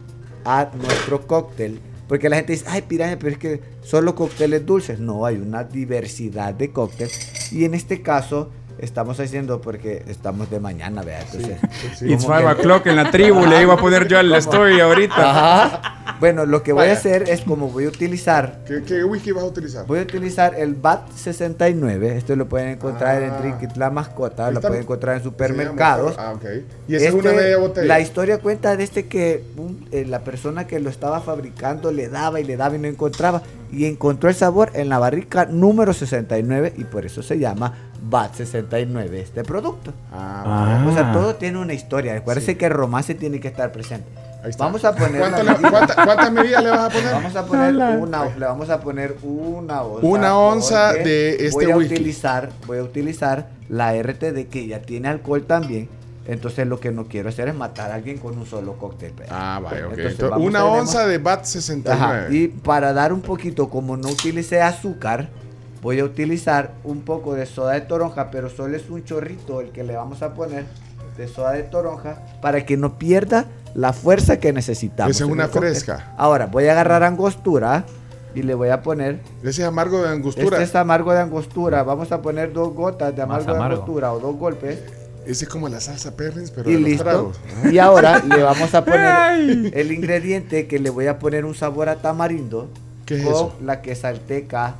a 0.44 0.70
nuestro 0.74 1.28
cóctel. 1.28 1.80
Porque 2.08 2.28
la 2.28 2.36
gente 2.36 2.52
dice, 2.52 2.66
ay, 2.68 2.82
piraña, 2.82 3.16
pero 3.18 3.30
es 3.30 3.38
que 3.38 3.60
solo 3.82 4.14
cócteles 4.14 4.66
dulces. 4.66 4.98
No, 4.98 5.24
hay 5.24 5.36
una 5.36 5.64
diversidad 5.64 6.52
de 6.52 6.72
cócteles. 6.72 7.52
Y 7.52 7.64
en 7.64 7.74
este 7.74 8.02
caso 8.02 8.50
estamos 8.82 9.18
haciendo 9.20 9.60
porque 9.60 10.02
estamos 10.08 10.50
de 10.50 10.60
mañana, 10.60 11.02
¿verdad? 11.02 11.24
Entonces, 11.32 12.02
It's 12.02 12.24
como 12.24 12.36
five 12.36 12.50
o'clock 12.52 12.86
en 12.86 12.96
la 12.96 13.10
tribu. 13.10 13.46
Le 13.46 13.62
iba 13.62 13.74
a 13.74 13.76
poner 13.78 14.06
yo 14.08 14.18
al 14.18 14.26
¿Cómo? 14.26 14.36
story 14.38 14.80
ahorita. 14.80 15.14
Ajá. 15.30 16.16
Bueno, 16.20 16.46
lo 16.46 16.62
que 16.62 16.72
voy 16.72 16.82
a 16.84 16.88
Vaya. 16.88 16.98
hacer 16.98 17.28
es 17.28 17.40
como 17.40 17.68
voy 17.68 17.84
a 17.86 17.88
utilizar, 17.88 18.60
¿Qué, 18.66 18.82
qué 18.84 19.02
whisky 19.02 19.32
vas 19.32 19.42
a 19.44 19.46
utilizar? 19.46 19.86
voy 19.86 19.98
a 20.00 20.02
utilizar 20.02 20.54
el 20.56 20.74
BAT 20.74 21.10
69. 21.16 22.16
Esto 22.16 22.36
lo 22.36 22.48
pueden 22.48 22.68
encontrar 22.68 23.22
Ah. 23.22 23.26
en 23.26 23.42
Drink 23.42 23.62
It 23.70 23.76
La 23.76 23.90
Mascota, 23.90 24.50
lo 24.50 24.60
pueden 24.60 24.82
encontrar 24.82 25.16
en 25.16 25.22
supermercados. 25.22 26.14
Ah, 26.18 26.32
ok. 26.34 26.44
Y 26.88 26.94
esa 26.96 27.08
es 27.08 27.14
una 27.14 27.30
Este, 27.30 27.42
media 27.42 27.56
botella. 27.58 27.86
La 27.86 28.00
historia 28.00 28.38
cuenta 28.38 28.76
de 28.76 28.84
este 28.84 29.06
que 29.06 29.42
un- 29.56 29.88
eh, 29.90 30.04
la 30.06 30.20
persona 30.20 30.66
que 30.66 30.78
lo 30.80 30.90
estaba 30.90 31.20
fabricando 31.20 31.90
le 31.90 32.08
daba 32.08 32.38
y 32.40 32.44
le 32.44 32.56
daba 32.56 32.76
y 32.76 32.78
no 32.78 32.88
encontraba. 32.88 33.42
Y 33.72 33.86
encontró 33.86 34.28
el 34.28 34.34
sabor 34.34 34.70
en 34.74 34.88
la 34.90 34.98
barrica 34.98 35.46
número 35.46 35.92
69 35.94 36.74
y 36.76 36.84
por 36.84 37.06
eso 37.06 37.22
se 37.22 37.38
llama 37.38 37.72
BAT 38.02 38.34
69 38.34 39.20
este 39.20 39.42
producto. 39.44 39.92
Ah, 40.12 40.84
O 40.86 40.92
sea, 40.92 41.10
Ah. 41.10 41.12
todo 41.14 41.34
tiene 41.36 41.58
una 41.58 41.72
historia. 41.72 42.14
Acuérdense 42.16 42.56
que 42.58 42.66
el 42.66 42.72
romance 42.72 43.14
tiene 43.14 43.40
que 43.40 43.48
estar 43.48 43.72
presente. 43.72 44.06
ahí 44.44 44.50
está. 44.50 44.64
Vamos 44.64 44.84
a 44.84 44.92
poner 44.92 45.20
¿Cuántas, 45.20 45.44
la 45.44 45.52
le- 45.56 45.70
cuántas- 45.70 45.94
cuántas 46.04 46.32
medidas 46.32 46.64
le 46.64 46.70
vas 46.70 46.80
a 46.80 46.88
poner? 46.90 47.12
Vamos 47.12 47.36
a 47.36 47.46
poner 47.46 47.74
una, 47.98 48.24
le 48.36 48.44
vamos 48.46 48.70
a 48.70 48.80
poner 48.80 49.16
una 49.22 49.82
onza. 49.82 50.06
Una 50.06 50.36
onza 50.36 50.92
de 50.94 51.46
este 51.46 51.50
voy 51.52 51.70
a 51.70 51.76
whisky. 51.76 51.94
utilizar, 51.94 52.50
voy 52.66 52.78
a 52.78 52.82
utilizar 52.82 53.46
la 53.68 53.94
RTD 53.94 54.48
que 54.48 54.66
ya 54.66 54.82
tiene 54.82 55.06
alcohol 55.08 55.44
también. 55.46 55.88
Entonces 56.26 56.66
lo 56.68 56.78
que 56.78 56.92
no 56.92 57.06
quiero 57.06 57.28
hacer 57.30 57.48
es 57.48 57.54
matar 57.54 57.90
a 57.90 57.94
alguien 57.94 58.18
con 58.18 58.38
un 58.38 58.46
solo 58.46 58.74
cóctel. 58.78 59.12
¿verdad? 59.12 59.34
Ah, 59.36 59.60
vaya, 59.62 59.78
ok. 59.86 59.92
Entonces, 59.92 60.12
Entonces, 60.12 60.30
vamos, 60.30 60.46
una 60.46 60.58
tenemos- 60.60 60.80
onza 60.80 61.06
de 61.06 61.18
BAT 61.18 61.44
69. 61.44 62.20
Ajá, 62.20 62.32
Y 62.32 62.48
para 62.48 62.92
dar 62.92 63.12
un 63.12 63.22
poquito, 63.22 63.68
como 63.68 63.96
no 63.96 64.08
utilicé 64.08 64.62
azúcar, 64.62 65.30
voy 65.82 65.98
a 65.98 66.04
utilizar 66.04 66.74
un 66.84 67.00
poco 67.00 67.34
de 67.34 67.44
soda 67.46 67.72
de 67.72 67.80
toronja, 67.80 68.30
pero 68.30 68.48
solo 68.50 68.76
es 68.76 68.88
un 68.88 69.02
chorrito 69.02 69.60
el 69.60 69.70
que 69.70 69.82
le 69.82 69.96
vamos 69.96 70.22
a 70.22 70.32
poner 70.34 70.64
de 71.16 71.26
soda 71.26 71.52
de 71.52 71.64
toronja 71.64 72.22
para 72.40 72.64
que 72.64 72.76
no 72.76 72.98
pierda 72.98 73.46
la 73.74 73.92
fuerza 73.92 74.38
que 74.38 74.52
necesitamos. 74.52 75.16
Esa 75.16 75.24
es 75.24 75.30
una 75.30 75.48
fresca. 75.48 76.14
Ahora 76.16 76.46
voy 76.46 76.68
a 76.68 76.72
agarrar 76.72 77.02
angostura 77.02 77.84
y 78.34 78.42
le 78.42 78.54
voy 78.54 78.68
a 78.68 78.80
poner. 78.80 79.20
Ese 79.42 79.62
es 79.62 79.68
amargo 79.68 80.02
de 80.02 80.08
angostura. 80.10 80.58
Este 80.58 80.62
es 80.62 80.74
amargo 80.76 81.12
de 81.12 81.20
angostura. 81.20 81.82
Vamos 81.82 82.12
a 82.12 82.22
poner 82.22 82.52
dos 82.52 82.72
gotas 82.72 83.14
de 83.16 83.22
amargo 83.22 83.46
de 83.50 83.56
amargo. 83.56 83.74
angostura 83.74 84.12
o 84.12 84.20
dos 84.20 84.36
golpes. 84.36 84.78
Ese 85.26 85.44
es 85.44 85.50
como 85.50 85.68
la 85.68 85.80
salsa 85.80 86.16
perrins, 86.16 86.50
pero 86.50 86.68
Y 86.70 86.74
de 86.74 86.80
los 86.80 86.88
listo. 86.88 87.04
tragos. 87.04 87.36
Y 87.70 87.78
ahora 87.78 88.18
le 88.20 88.42
vamos 88.42 88.74
a 88.74 88.84
poner 88.84 89.70
el 89.76 89.92
ingrediente 89.92 90.66
que 90.66 90.78
le 90.78 90.90
voy 90.90 91.06
a 91.06 91.18
poner 91.18 91.44
un 91.44 91.54
sabor 91.54 91.88
a 91.88 91.96
tamarindo 91.96 92.68
¿Qué 93.06 93.16
es 93.18 93.22
con 93.24 93.32
eso? 93.32 93.56
la 93.64 93.80
quesalteca 93.82 94.74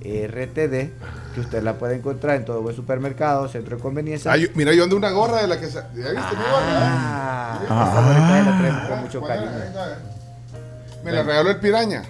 RTD, 0.00 0.90
que 1.34 1.40
usted 1.40 1.62
la 1.62 1.74
puede 1.74 1.96
encontrar 1.96 2.36
en 2.36 2.44
todo 2.44 2.62
buen 2.62 2.74
supermercado, 2.76 3.48
centro 3.48 3.76
de 3.76 3.82
conveniencia. 3.82 4.30
Ah, 4.32 4.36
yo- 4.36 4.48
mira, 4.54 4.72
yo 4.72 4.84
ando 4.84 4.96
una 4.96 5.10
gorra 5.10 5.42
de 5.42 5.48
la 5.48 5.58
que... 5.58 5.66
¿Ya 5.66 5.80
viste 5.90 6.04
mi 6.06 6.12
gorra? 6.12 6.70
Ah, 6.70 7.60
Ah. 7.68 8.42
la 8.46 8.58
traemos 8.58 8.88
con 8.88 9.00
mucho 9.00 9.20
cariño. 9.22 9.50
Me 11.04 11.12
la 11.12 11.22
regaló 11.22 11.50
el 11.50 11.56
piraña. 11.58 12.02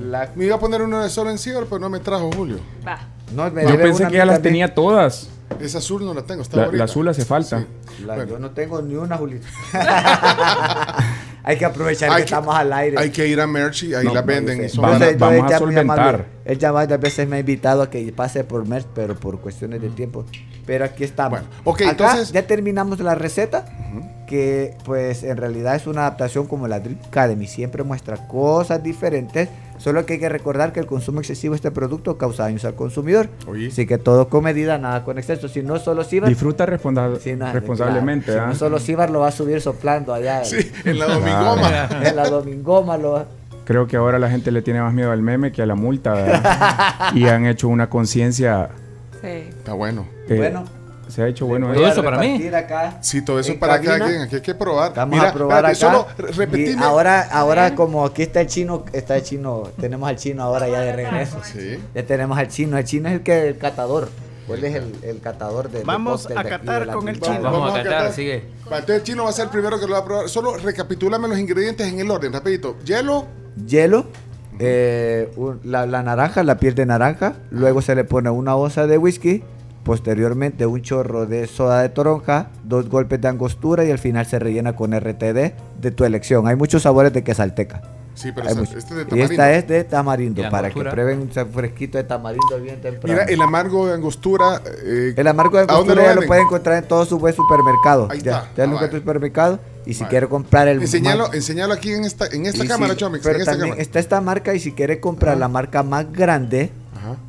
La- 0.00 0.30
Me 0.34 0.44
iba 0.46 0.56
a 0.56 0.58
poner 0.58 0.82
uno 0.82 1.02
de 1.02 1.08
solo 1.08 1.30
en 1.30 1.38
ciber, 1.38 1.64
pero 1.64 1.78
no 1.78 1.88
me 1.88 2.00
trajo 2.00 2.30
Julio. 2.32 2.58
Va. 2.86 2.98
no, 3.32 3.50
me 3.50 3.62
Yo 3.64 3.76
pensé 3.78 4.02
una 4.02 4.10
que 4.10 4.16
ya 4.16 4.24
las 4.26 4.42
tenía 4.42 4.74
todas. 4.74 5.28
Esa 5.60 5.78
azul 5.78 6.04
no 6.04 6.12
la 6.12 6.22
tengo, 6.22 6.42
está 6.42 6.56
La, 6.66 6.72
la 6.72 6.84
azul 6.84 7.08
hace 7.08 7.24
falta. 7.24 7.64
La- 8.04 8.14
Bueno. 8.16 8.30
Yo 8.32 8.38
no 8.38 8.50
tengo 8.50 8.82
ni 8.82 8.94
una, 8.94 9.16
Julito. 9.16 9.46
Hay 11.42 11.56
que 11.58 11.64
aprovechar 11.64 12.10
Hay 12.10 12.16
que, 12.16 12.20
que- 12.22 12.24
estamos 12.24 12.54
al 12.56 12.72
aire. 12.72 12.98
Hay 12.98 13.10
que 13.10 13.26
ir 13.28 13.40
a 13.40 13.46
Merch 13.46 13.84
y 13.84 13.94
ahí 13.94 14.04
No, 14.04 14.14
la 14.14 14.20
no, 14.22 14.26
venden. 14.26 14.58
Yo 14.58 14.64
y 14.64 14.68
son 14.68 14.82
Vamos- 14.82 15.00
yo 15.00 15.18
vamos 15.18 15.52
a 15.52 15.58
solventar. 15.58 16.24
Él 16.44 16.58
ya 16.58 16.72
varias 16.72 16.98
veces 17.00 17.28
me 17.28 17.36
ha 17.36 17.38
invitado 17.38 17.82
a 17.82 17.90
que 17.90 18.12
pase 18.12 18.42
por 18.42 18.66
Merch, 18.66 18.86
pero 18.94 19.14
por 19.14 19.40
cuestiones 19.40 19.80
de 19.80 19.88
tiempo. 19.90 20.24
Pero 20.66 20.84
aquí 20.84 21.04
estamos. 21.04 21.38
Bueno, 21.40 21.46
ok, 21.64 21.80
Acá 21.82 21.90
entonces- 21.90 22.32
ya 22.32 22.46
terminamos 22.46 22.98
la 23.00 23.14
receta. 23.14 23.64
que 24.26 24.76
pues 24.84 25.22
en 25.22 25.36
realidad 25.36 25.76
es 25.76 25.86
una 25.86 26.00
adaptación 26.00 26.48
como 26.48 26.66
la 26.66 26.80
Dream 26.80 26.98
Academy, 27.06 27.46
siempre 27.46 27.84
muestra 27.84 28.26
cosas 28.26 28.82
diferentes, 28.82 29.48
solo 29.78 30.04
que 30.06 30.14
hay 30.14 30.18
que 30.18 30.28
recordar 30.28 30.72
que 30.72 30.80
el 30.80 30.86
consumo 30.86 31.20
excesivo 31.20 31.52
de 31.52 31.56
este 31.56 31.70
producto 31.70 32.18
causa 32.18 32.44
daños 32.44 32.64
al 32.64 32.74
consumidor. 32.74 33.28
Así 33.68 33.86
que 33.86 33.98
todo 33.98 34.28
con 34.28 34.44
medida, 34.44 34.78
nada 34.78 35.04
con 35.04 35.18
exceso, 35.18 35.48
si 35.48 35.62
no 35.62 35.78
solo 35.78 36.04
Cibar, 36.04 36.28
Disfruta 36.28 36.66
responda- 36.66 37.08
nada, 37.36 37.52
responsablemente. 37.52 38.26
claro, 38.32 38.40
¿ah? 38.42 38.46
si 38.46 38.52
no 38.52 38.58
solo 38.58 38.78
Cibar 38.78 39.10
lo 39.10 39.20
va 39.20 39.28
a 39.28 39.32
subir 39.32 39.60
soplando 39.60 40.12
allá. 40.14 40.44
Sí, 40.44 40.70
en 40.84 40.98
la 40.98 41.06
domingoma. 41.06 41.88
en 42.02 42.16
la 42.16 42.28
domingoma 42.28 42.96
lo 42.96 43.12
va- 43.12 43.26
Creo 43.64 43.86
que 43.88 43.96
ahora 43.96 44.18
la 44.20 44.30
gente 44.30 44.52
le 44.52 44.62
tiene 44.62 44.80
más 44.80 44.94
miedo 44.94 45.10
al 45.10 45.22
meme 45.22 45.50
que 45.50 45.60
a 45.60 45.66
la 45.66 45.74
multa. 45.74 46.12
¿verdad? 46.14 46.94
y 47.14 47.26
han 47.26 47.46
hecho 47.46 47.66
una 47.68 47.88
conciencia. 47.90 48.68
Sí. 49.20 49.26
Está 49.28 49.72
bueno. 49.72 50.06
eh, 50.28 50.36
Bueno. 50.36 50.64
Se 51.08 51.22
ha 51.22 51.28
hecho 51.28 51.46
bueno. 51.46 51.68
Voy 51.72 51.84
a 51.84 51.92
repartir 51.94 52.54
acá 52.54 52.98
Sí, 53.00 53.22
todo 53.22 53.38
eso 53.38 53.58
para 53.58 53.80
cada 53.80 53.98
cabina. 53.98 54.06
quien. 54.06 54.22
Aquí 54.22 54.34
hay 54.36 54.42
que 54.42 54.54
probar. 54.54 54.92
Vamos 54.94 55.16
Mira, 55.18 55.30
a 55.30 55.32
probar 55.32 55.66
acá. 55.66 55.74
Solo 55.74 56.06
ahora, 56.80 57.22
ahora 57.30 57.74
como 57.74 58.04
aquí 58.04 58.22
está 58.22 58.40
el 58.40 58.46
chino, 58.48 58.84
está 58.92 59.16
el 59.16 59.22
chino, 59.22 59.64
tenemos 59.80 60.08
al 60.08 60.16
chino 60.16 60.42
ahora 60.42 60.68
ya 60.68 60.80
de 60.80 60.92
regreso. 60.92 61.38
Sí. 61.44 61.78
Ya 61.94 62.02
tenemos 62.04 62.36
al 62.38 62.48
chino. 62.48 62.76
El 62.78 62.84
chino 62.84 63.08
es 63.08 63.14
el 63.14 63.22
que 63.22 63.48
el 63.48 63.58
catador. 63.58 64.08
¿Cuál 64.46 64.62
es 64.64 64.76
el, 64.76 64.94
el 65.02 65.20
catador 65.20 65.68
de 65.70 65.82
Vamos 65.82 66.28
a 66.30 66.44
catar 66.44 66.86
con 66.92 67.08
el 67.08 67.20
chino. 67.20 67.40
Vamos 67.42 67.70
a 67.72 67.78
catar, 67.78 67.92
catar. 67.92 68.12
sigue. 68.12 68.44
Entonces 68.64 68.96
el 68.96 69.02
chino 69.02 69.24
va 69.24 69.30
a 69.30 69.32
ser 69.32 69.46
el 69.46 69.50
primero 69.50 69.78
que 69.80 69.86
lo 69.86 69.92
va 69.94 69.98
a 69.98 70.04
probar. 70.04 70.28
Solo 70.28 70.56
recapitúlame 70.56 71.26
los 71.28 71.38
ingredientes 71.38 71.86
en 71.92 71.98
el 71.98 72.08
orden, 72.10 72.32
rapidito. 72.32 72.76
Hielo, 72.84 73.26
Hielo, 73.66 74.06
eh, 74.60 75.30
un- 75.36 75.60
la, 75.64 75.86
la 75.86 76.02
naranja, 76.02 76.42
la 76.44 76.58
piel 76.58 76.74
de 76.76 76.86
naranja. 76.86 77.34
Luego 77.50 77.82
se 77.82 77.94
le 77.96 78.04
pone 78.04 78.30
una 78.30 78.54
onza 78.54 78.86
de 78.86 78.98
whisky. 78.98 79.42
Posteriormente 79.86 80.66
un 80.66 80.82
chorro 80.82 81.26
de 81.26 81.46
soda 81.46 81.80
de 81.80 81.88
toronja, 81.90 82.48
dos 82.64 82.88
golpes 82.88 83.20
de 83.20 83.28
angostura 83.28 83.84
y 83.84 83.92
al 83.92 84.00
final 84.00 84.26
se 84.26 84.40
rellena 84.40 84.74
con 84.74 84.90
RTD 84.92 85.52
de 85.80 85.90
tu 85.94 86.04
elección. 86.04 86.48
Hay 86.48 86.56
muchos 86.56 86.82
sabores 86.82 87.12
de 87.12 87.22
quesalteca. 87.22 87.82
Sí, 88.16 88.32
pero 88.34 88.48
este 88.48 88.62
es 88.78 88.88
de 88.88 89.02
Y 89.02 89.04
tamarindo. 89.04 89.24
esta 89.32 89.52
es 89.52 89.68
de 89.68 89.84
tamarindo, 89.84 90.42
¿Y 90.44 90.50
para 90.50 90.70
que 90.70 90.82
prueben 90.82 91.20
un 91.20 91.30
fresquito 91.52 91.98
de 91.98 92.04
tamarindo 92.04 92.58
bien 92.60 92.80
temprano. 92.80 93.12
Mira, 93.14 93.24
el 93.32 93.40
amargo 93.40 93.86
de 93.86 93.94
angostura. 93.94 94.60
eh, 94.84 95.14
El 95.16 95.26
amargo 95.28 95.56
de 95.58 95.62
¿a 95.64 95.66
dónde 95.66 95.92
angostura 95.92 96.02
ya 96.02 96.08
lo 96.08 96.14
venden? 96.14 96.26
puede 96.28 96.40
encontrar 96.42 96.82
en 96.82 96.88
todo 96.88 97.04
su 97.04 97.18
buen 97.20 97.34
supermercado. 97.34 98.08
Ahí 98.10 98.20
ya, 98.22 98.38
está. 98.38 98.48
ya 98.56 98.64
Ah, 98.64 98.66
lo 98.82 98.90
tu 98.90 98.96
supermercado. 98.96 99.60
Y 99.84 99.94
si 99.94 100.00
Vaya. 100.00 100.08
quiere 100.10 100.28
comprar 100.28 100.66
el 100.66 100.80
Enseñalo, 100.80 101.32
enseñalo 101.32 101.74
aquí 101.74 101.92
en 101.92 102.02
esta, 102.04 102.26
en 102.26 102.46
esta 102.46 102.64
y 102.64 102.66
cámara, 102.66 102.94
si- 102.94 102.98
Chomix. 103.00 103.22
Pero 103.22 103.36
En 103.36 103.40
esta 103.42 103.52
también 103.52 103.68
cámara. 103.70 103.82
está 103.82 103.98
esta 104.00 104.20
marca 104.20 104.52
y 104.52 104.58
si 104.58 104.72
quiere 104.72 104.98
comprar 104.98 105.36
la 105.36 105.46
marca 105.46 105.84
más 105.84 106.10
grande, 106.10 106.72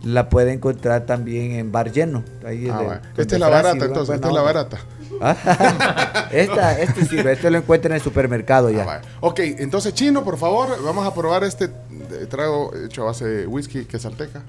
la 0.03 0.29
puede 0.29 0.53
encontrar 0.53 1.05
también 1.05 1.51
en 1.53 1.71
Bar 1.71 1.91
Lleno. 1.91 2.23
Ahí 2.45 2.67
Ah, 2.71 3.01
Esta 3.17 3.35
es 3.35 3.39
la 3.39 3.47
Francis, 3.47 3.63
barata, 3.65 3.85
entonces. 3.85 4.15
Esta 4.15 4.27
es 4.27 4.33
la 4.33 4.41
barata. 4.41 4.77
Esta, 6.31 6.79
este 6.79 7.05
sí, 7.05 7.17
este 7.17 7.49
lo 7.49 7.57
encuentra 7.57 7.89
en 7.89 7.95
el 7.95 8.01
supermercado 8.01 8.69
ya. 8.69 8.85
Ah, 8.87 9.01
Ok, 9.21 9.39
entonces, 9.39 9.93
chino, 9.93 10.23
por 10.23 10.37
favor, 10.37 10.81
vamos 10.83 11.07
a 11.07 11.13
probar 11.13 11.43
este 11.43 11.65
eh, 11.65 12.27
trago 12.29 12.71
hecho 12.75 13.03
a 13.03 13.05
base 13.07 13.25
de 13.25 13.47
whisky 13.47 13.85
que 13.85 13.97
salteca. 13.99 14.43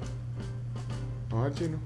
Vamos 1.30 1.46
a 1.46 1.48
ver, 1.48 1.58
chino. 1.58 1.78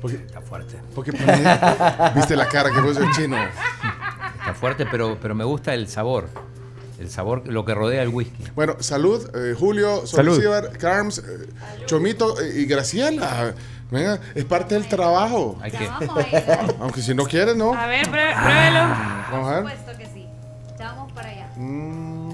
Porque, 0.00 0.16
Está 0.16 0.40
fuerte. 0.40 0.76
porque 0.94 1.10
viste 2.14 2.34
la 2.36 2.48
cara 2.48 2.70
que 2.70 2.80
puso 2.80 3.02
el 3.02 3.10
chino. 3.12 3.36
Está 4.38 4.54
fuerte, 4.54 4.86
pero, 4.90 5.18
pero 5.20 5.34
me 5.34 5.44
gusta 5.44 5.74
el 5.74 5.88
sabor. 5.88 6.28
El 7.00 7.10
sabor, 7.10 7.42
lo 7.48 7.64
que 7.64 7.74
rodea 7.74 8.02
el 8.02 8.10
whisky. 8.10 8.44
Bueno, 8.54 8.76
salud, 8.80 9.28
eh, 9.34 9.54
Julio, 9.58 10.06
Salud. 10.06 10.34
Solicibar, 10.34 10.76
Carms, 10.78 11.18
eh, 11.18 11.48
Chomito 11.86 12.38
eh, 12.40 12.60
y 12.60 12.66
Graciela. 12.66 13.54
Venga, 13.90 14.20
es 14.34 14.44
parte 14.44 14.74
del 14.74 14.86
trabajo. 14.86 15.58
Hay 15.62 15.70
que. 15.72 15.88
Aunque 16.80 17.00
si 17.02 17.14
no 17.14 17.24
quieres, 17.24 17.56
¿no? 17.56 17.72
A 17.74 17.86
ver, 17.86 18.02
pruébelo. 18.08 18.80
Vamos 19.32 19.48
a 19.48 19.60
ver. 19.60 19.78
Supuesto 19.78 19.98
que 19.98 20.06
sí. 20.12 20.26
Ya 20.78 20.92
vamos 20.92 21.10
para 21.12 21.30
allá. 21.30 21.48
Mm, 21.56 22.32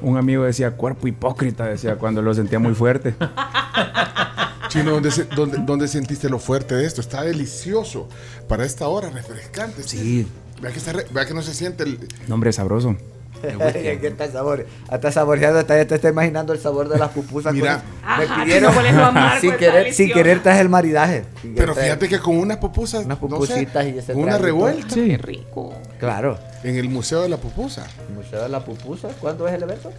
Un 0.00 0.16
amigo 0.16 0.44
decía 0.44 0.70
cuerpo 0.70 1.08
hipócrita, 1.08 1.64
decía 1.66 1.96
cuando 1.96 2.22
lo 2.22 2.32
sentía 2.34 2.60
muy 2.60 2.74
fuerte. 2.74 3.14
Chino, 4.68 4.92
¿dónde, 4.92 5.10
se- 5.10 5.24
dónde- 5.24 5.58
dónde 5.66 5.88
sentiste 5.88 6.28
lo 6.30 6.38
fuerte 6.38 6.74
de 6.76 6.86
esto? 6.86 7.00
Está 7.00 7.22
delicioso. 7.22 8.08
Para 8.48 8.64
esta 8.64 8.86
hora, 8.88 9.10
refrescante. 9.10 9.82
Sí. 9.82 10.26
Vea 10.62 10.70
que, 10.72 10.78
está 10.78 10.92
re- 10.92 11.06
vea 11.10 11.26
que 11.26 11.34
no 11.34 11.42
se 11.42 11.52
siente 11.52 11.82
el... 11.82 12.08
Nombre 12.28 12.52
sabroso. 12.52 12.96
Aquí 13.42 14.06
está 14.06 14.24
el 14.24 14.32
sabor. 14.32 14.66
Hasta 14.88 15.12
saboreando, 15.12 15.58
hasta 15.58 15.76
ya 15.76 15.86
te 15.86 15.94
está 15.96 16.08
imaginando 16.08 16.52
el 16.52 16.58
sabor 16.60 16.88
de 16.88 16.98
las 16.98 17.10
pupusas. 17.10 17.52
Mira. 17.52 17.76
con- 17.78 17.82
me 18.18 18.24
Ajá, 18.24 18.44
pidieron 18.44 18.72
si 18.72 18.92
no 18.92 19.04
amargo, 19.04 19.40
sin 19.40 19.56
querer, 19.56 19.92
sin 19.94 20.12
querer 20.12 20.42
traje 20.42 20.60
el 20.60 20.68
maridaje. 20.68 21.24
Pero 21.56 21.74
fíjate 21.74 22.08
que 22.08 22.18
con 22.18 22.36
unas 22.36 22.58
pupusas, 22.58 23.04
Unas 23.04 23.20
no 23.20 23.28
sé, 23.28 23.36
pupusitas 23.46 23.86
y 23.86 23.98
ese 23.98 24.14
una 24.14 24.38
revuelta. 24.38 24.94
Sí. 24.94 25.16
Rico. 25.16 25.74
Claro. 25.98 26.38
En 26.64 26.76
el 26.76 26.88
Museo 26.88 27.22
de 27.22 27.28
la 27.28 27.36
Pupusa. 27.38 27.86
El 28.08 28.14
Museo 28.14 28.42
de 28.42 28.48
la 28.48 28.64
Pupusa. 28.64 29.08
¿Cuándo 29.20 29.48
es 29.48 29.54
el 29.54 29.62
evento? 29.64 29.92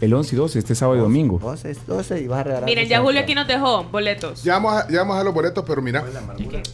El 0.00 0.12
11 0.12 0.34
y 0.34 0.38
12, 0.38 0.58
este 0.58 0.74
sábado 0.74 0.98
y 0.98 1.00
domingo. 1.00 1.40
11, 1.42 1.74
12 1.86 2.20
y 2.20 2.26
vas 2.26 2.40
a 2.40 2.42
regalar. 2.44 2.64
Miren, 2.66 2.86
ya 2.88 3.00
Julio 3.00 3.20
aquí 3.20 3.34
nos 3.34 3.46
dejó 3.48 3.84
boletos. 3.84 4.42
Ya 4.42 4.54
vamos, 4.54 4.74
a, 4.74 4.88
ya 4.88 4.98
vamos 4.98 5.16
a 5.18 5.24
los 5.24 5.32
boletos, 5.32 5.64
pero 5.66 5.80
mira, 5.80 6.04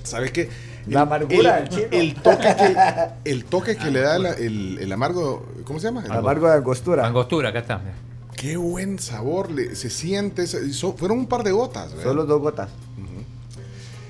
¿sabes 0.03 0.33
qué? 0.33 0.49
La 0.89 1.03
amargura 1.03 1.61
el, 1.61 1.89
el 1.93 2.15
toque 2.17 2.57
que, 2.57 2.77
el 3.31 3.45
toque 3.45 3.77
que 3.77 3.91
le 3.93 4.01
da 4.01 4.19
la- 4.19 4.33
el, 4.33 4.79
el 4.81 4.93
amargo, 4.93 5.47
¿cómo 5.65 5.79
se 5.79 5.87
llama? 5.87 6.03
El 6.05 6.11
amargo 6.11 6.49
de 6.49 6.55
angostura. 6.55 7.07
Angostura, 7.07 7.51
acá 7.51 7.61
está. 7.61 7.79
mira. 7.79 7.95
Qué 8.37 8.57
buen 8.57 8.99
sabor, 8.99 9.53
le- 9.53 9.77
se 9.77 9.89
siente, 9.91 10.49
se- 10.49 10.73
so- 10.73 10.95
fueron 10.95 11.19
un 11.21 11.27
par 11.27 11.45
de 11.45 11.53
gotas. 11.53 11.91
¿verdad? 11.91 12.03
Solo 12.05 12.27
dos 12.27 12.41
gotas. 12.41 12.69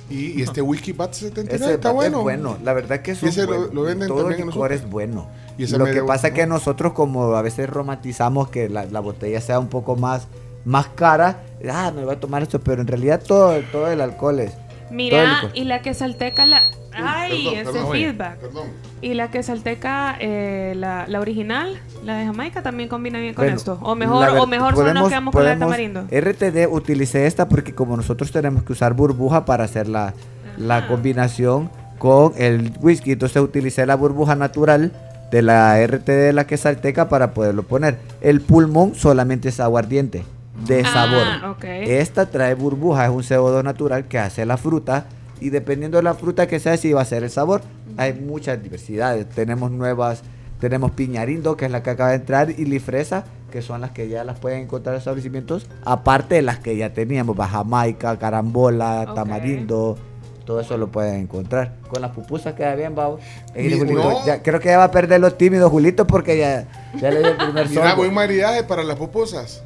Y, 0.08 0.38
y 0.40 0.42
este 0.42 0.62
whisky 0.62 0.92
Bat 0.92 1.12
79 1.12 1.54
Ese 1.64 1.74
está 1.74 1.88
es 1.90 1.94
bueno. 1.94 2.22
bueno. 2.22 2.56
La 2.64 2.72
verdad 2.72 3.00
que 3.02 3.14
son 3.14 3.28
Y 3.28 3.32
ese 3.32 3.42
lo- 3.42 3.48
buenos. 3.48 3.74
lo 3.74 3.82
venden 3.82 4.08
Todo 4.08 4.18
también 4.20 4.40
en 4.40 4.46
licor 4.48 4.72
es 4.72 4.88
bueno. 4.88 5.28
Y 5.58 5.66
lo 5.66 5.84
que 5.84 6.02
pasa 6.02 6.28
es 6.28 6.34
que 6.34 6.46
nosotros 6.46 6.92
como 6.92 7.34
a 7.34 7.42
veces 7.42 7.68
romantizamos 7.68 8.48
que 8.48 8.68
la, 8.68 8.84
la 8.86 9.00
botella 9.00 9.40
sea 9.40 9.58
un 9.58 9.68
poco 9.68 9.96
más, 9.96 10.26
más 10.64 10.86
cara. 10.88 11.42
Ah, 11.70 11.92
me 11.94 12.04
voy 12.04 12.14
a 12.14 12.20
tomar 12.20 12.42
esto, 12.42 12.60
pero 12.60 12.80
en 12.80 12.88
realidad 12.88 13.20
todo, 13.26 13.58
todo 13.70 13.88
el 13.88 14.00
alcohol 14.00 14.40
es. 14.40 14.52
todo 14.52 14.60
el 14.88 14.94
Mira, 14.96 15.50
y 15.54 15.64
la 15.64 15.82
que 15.82 15.94
salteca 15.94 16.46
la. 16.46 16.62
Ay, 16.94 17.44
perdón, 17.44 17.54
ese 17.60 17.72
perdón. 17.72 17.92
feedback. 17.92 18.36
Perdón. 18.38 18.66
Y 19.00 19.14
la 19.14 19.30
que 19.30 19.42
salteca, 19.42 20.14
eh, 20.20 20.74
la, 20.76 21.06
la 21.08 21.20
original, 21.20 21.80
la 22.04 22.16
de 22.18 22.26
Jamaica, 22.26 22.62
también 22.62 22.88
combina 22.90 23.18
bien 23.18 23.32
con 23.34 23.44
Bueno, 23.46 23.56
esto. 23.56 23.78
O 23.82 23.94
mejor, 23.94 24.28
o 24.38 24.46
mejor 24.46 24.74
solo 24.74 24.92
nos 24.92 25.04
podemos- 25.04 25.08
quedamos 25.08 25.32
con 25.32 25.44
la 25.44 25.50
de 25.50 25.56
tamarindo. 25.56 26.02
RTD 26.10 26.66
utilicé 26.70 27.26
esta 27.26 27.48
porque 27.48 27.74
como 27.74 27.96
nosotros 27.96 28.30
tenemos 28.30 28.62
que 28.62 28.72
usar 28.72 28.92
burbuja 28.92 29.44
para 29.46 29.64
hacer 29.64 29.88
la, 29.88 30.12
la 30.58 30.86
combinación 30.86 31.70
con 31.98 32.34
el 32.36 32.72
whisky, 32.80 33.12
entonces 33.12 33.40
utilicé 33.42 33.86
la 33.86 33.94
burbuja 33.96 34.34
natural 34.36 34.92
de 35.32 35.42
la 35.42 35.84
RTD 35.84 36.06
de 36.06 36.32
la 36.32 36.46
quesalteca 36.46 37.08
para 37.08 37.32
poderlo 37.34 37.64
poner. 37.64 37.98
El 38.20 38.40
pulmón 38.42 38.94
solamente 38.94 39.48
es 39.48 39.58
aguardiente 39.58 40.24
de 40.66 40.82
Ah, 40.82 40.92
sabor. 40.92 41.56
Esta 41.66 42.26
trae 42.26 42.54
burbuja, 42.54 43.06
es 43.06 43.10
un 43.10 43.22
CO2 43.22 43.64
natural 43.64 44.06
que 44.06 44.18
hace 44.18 44.46
la 44.46 44.58
fruta 44.58 45.06
y 45.40 45.50
dependiendo 45.50 45.96
de 45.96 46.04
la 46.04 46.14
fruta 46.14 46.46
que 46.46 46.60
sea, 46.60 46.76
sí 46.76 46.92
va 46.92 47.00
a 47.00 47.06
ser 47.06 47.24
el 47.24 47.30
sabor. 47.30 47.62
Hay 47.96 48.12
muchas 48.12 48.62
diversidades. 48.62 49.28
Tenemos 49.30 49.70
nuevas, 49.72 50.22
tenemos 50.60 50.92
piñarindo, 50.92 51.56
que 51.56 51.64
es 51.64 51.70
la 51.72 51.82
que 51.82 51.90
acaba 51.90 52.10
de 52.10 52.16
entrar, 52.16 52.50
y 52.50 52.64
lifresa, 52.64 53.24
que 53.50 53.60
son 53.62 53.80
las 53.80 53.90
que 53.90 54.08
ya 54.08 54.22
las 54.24 54.38
pueden 54.38 54.60
encontrar 54.60 54.94
en 54.94 54.98
establecimientos, 55.00 55.66
aparte 55.84 56.36
de 56.36 56.42
las 56.42 56.58
que 56.58 56.76
ya 56.76 56.92
teníamos, 56.92 57.36
Jamaica, 57.36 58.18
carambola, 58.18 59.12
tamarindo. 59.16 59.98
Todo 60.44 60.60
eso 60.60 60.76
lo 60.76 60.88
pueden 60.88 61.14
encontrar. 61.20 61.76
Con 61.88 62.02
las 62.02 62.10
pupusas 62.10 62.54
queda 62.54 62.74
bien, 62.74 62.94
Babo. 62.94 63.18
No. 63.54 64.26
ya- 64.26 64.42
creo 64.42 64.58
que 64.60 64.68
ya 64.70 64.78
va 64.78 64.84
a 64.84 64.90
perder 64.90 65.20
los 65.20 65.38
tímidos, 65.38 65.70
Julito, 65.70 66.06
porque 66.06 66.36
ya, 66.36 66.66
ya 67.00 67.10
le 67.10 67.20
dio 67.20 67.28
el 67.28 67.36
primer 67.36 67.68
Mira, 67.68 67.82
sorbo. 67.90 68.02
buen 68.02 68.12
maridaje 68.14 68.64
para 68.64 68.82
las 68.82 68.96
pupusas. 68.96 69.62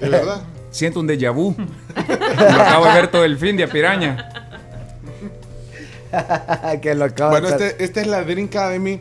De 0.00 0.08
verdad. 0.10 0.42
Siento 0.70 1.00
un 1.00 1.08
déjà 1.08 1.32
vu. 1.32 1.54
Lo 1.56 2.62
acabo 2.62 2.86
de 2.86 2.92
ver 2.92 3.08
todo 3.10 3.24
el 3.24 3.36
fin 3.38 3.56
de 3.56 3.64
a 3.64 3.68
piraña. 3.68 4.28
que 6.82 6.94
lo 6.94 7.04
acabo 7.06 7.30
Bueno, 7.30 7.48
de 7.50 7.68
este, 7.68 7.84
esta 7.84 8.00
es 8.00 8.06
la 8.06 8.22
Dream 8.24 8.46
Academy. 8.48 9.00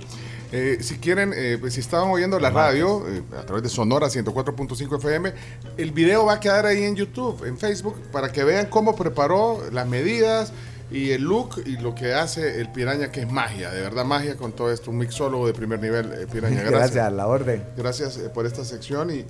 Eh, 0.54 0.80
si 0.82 0.98
quieren, 0.98 1.32
eh, 1.34 1.58
pues, 1.62 1.74
si 1.76 1.80
estaban 1.80 2.10
oyendo 2.10 2.38
la 2.40 2.50
radio 2.50 3.08
eh, 3.08 3.22
a 3.40 3.44
través 3.44 3.64
de 3.64 3.70
Sonora 3.70 4.08
104.5 4.08 4.98
FM, 4.98 5.34
el 5.78 5.92
video 5.92 6.26
va 6.26 6.34
a 6.34 6.40
quedar 6.42 6.66
ahí 6.66 6.84
en 6.84 6.96
YouTube, 6.96 7.46
en 7.46 7.58
Facebook, 7.58 7.96
para 8.12 8.32
que 8.34 8.44
vean 8.44 8.66
cómo 8.66 8.94
preparó 8.96 9.62
las 9.72 9.88
medidas 9.88 10.52
y 10.92 11.12
el 11.12 11.22
look 11.24 11.62
y 11.66 11.78
lo 11.78 11.96
que 11.96 12.14
hace 12.14 12.60
el 12.60 12.70
Piraña, 12.70 13.12
que 13.12 13.22
es 13.22 13.32
magia, 13.32 13.72
de 13.72 13.82
verdad 13.82 14.04
magia 14.06 14.36
con 14.36 14.52
todo 14.52 14.72
esto. 14.72 14.92
Un 14.92 14.98
mixólogo 14.98 15.48
de 15.48 15.54
primer 15.54 15.80
nivel, 15.82 16.12
eh, 16.12 16.28
Piraña. 16.32 16.56
Gracias, 16.62 16.80
Gracias. 16.80 17.06
a 17.08 17.12
la 17.12 17.28
orden. 17.28 17.64
Gracias 17.78 18.18
eh, 18.18 18.30
por 18.30 18.46
esta 18.46 18.66
sección 18.66 19.10
y 19.10 19.26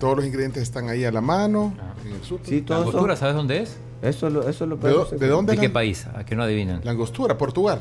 todos 0.00 0.16
los 0.16 0.24
ingredientes 0.24 0.62
están 0.62 0.88
ahí 0.88 1.04
a 1.04 1.12
la 1.12 1.20
mano. 1.20 1.74
en 2.06 2.12
el 2.14 2.22
súper. 2.24 2.46
Sí, 2.48 2.60
¿La 2.60 2.66
todo 2.66 2.78
eso. 2.78 2.88
angostura, 2.88 3.16
sabes 3.16 3.34
dónde 3.34 3.60
es? 3.62 3.76
Eso 4.00 4.30
lo, 4.30 4.48
eso 4.48 4.66
lo 4.66 4.76
¿De, 4.76 4.88
de 5.18 5.28
dónde 5.28 5.52
¿De 5.52 5.56
la, 5.56 5.62
qué 5.62 5.70
país? 5.70 6.06
¿A 6.12 6.24
qué 6.24 6.34
no 6.34 6.42
adivinan? 6.42 6.80
la 6.82 6.90
angostura? 6.90 7.38
Portugal. 7.38 7.78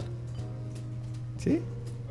Sí. 1.37 1.61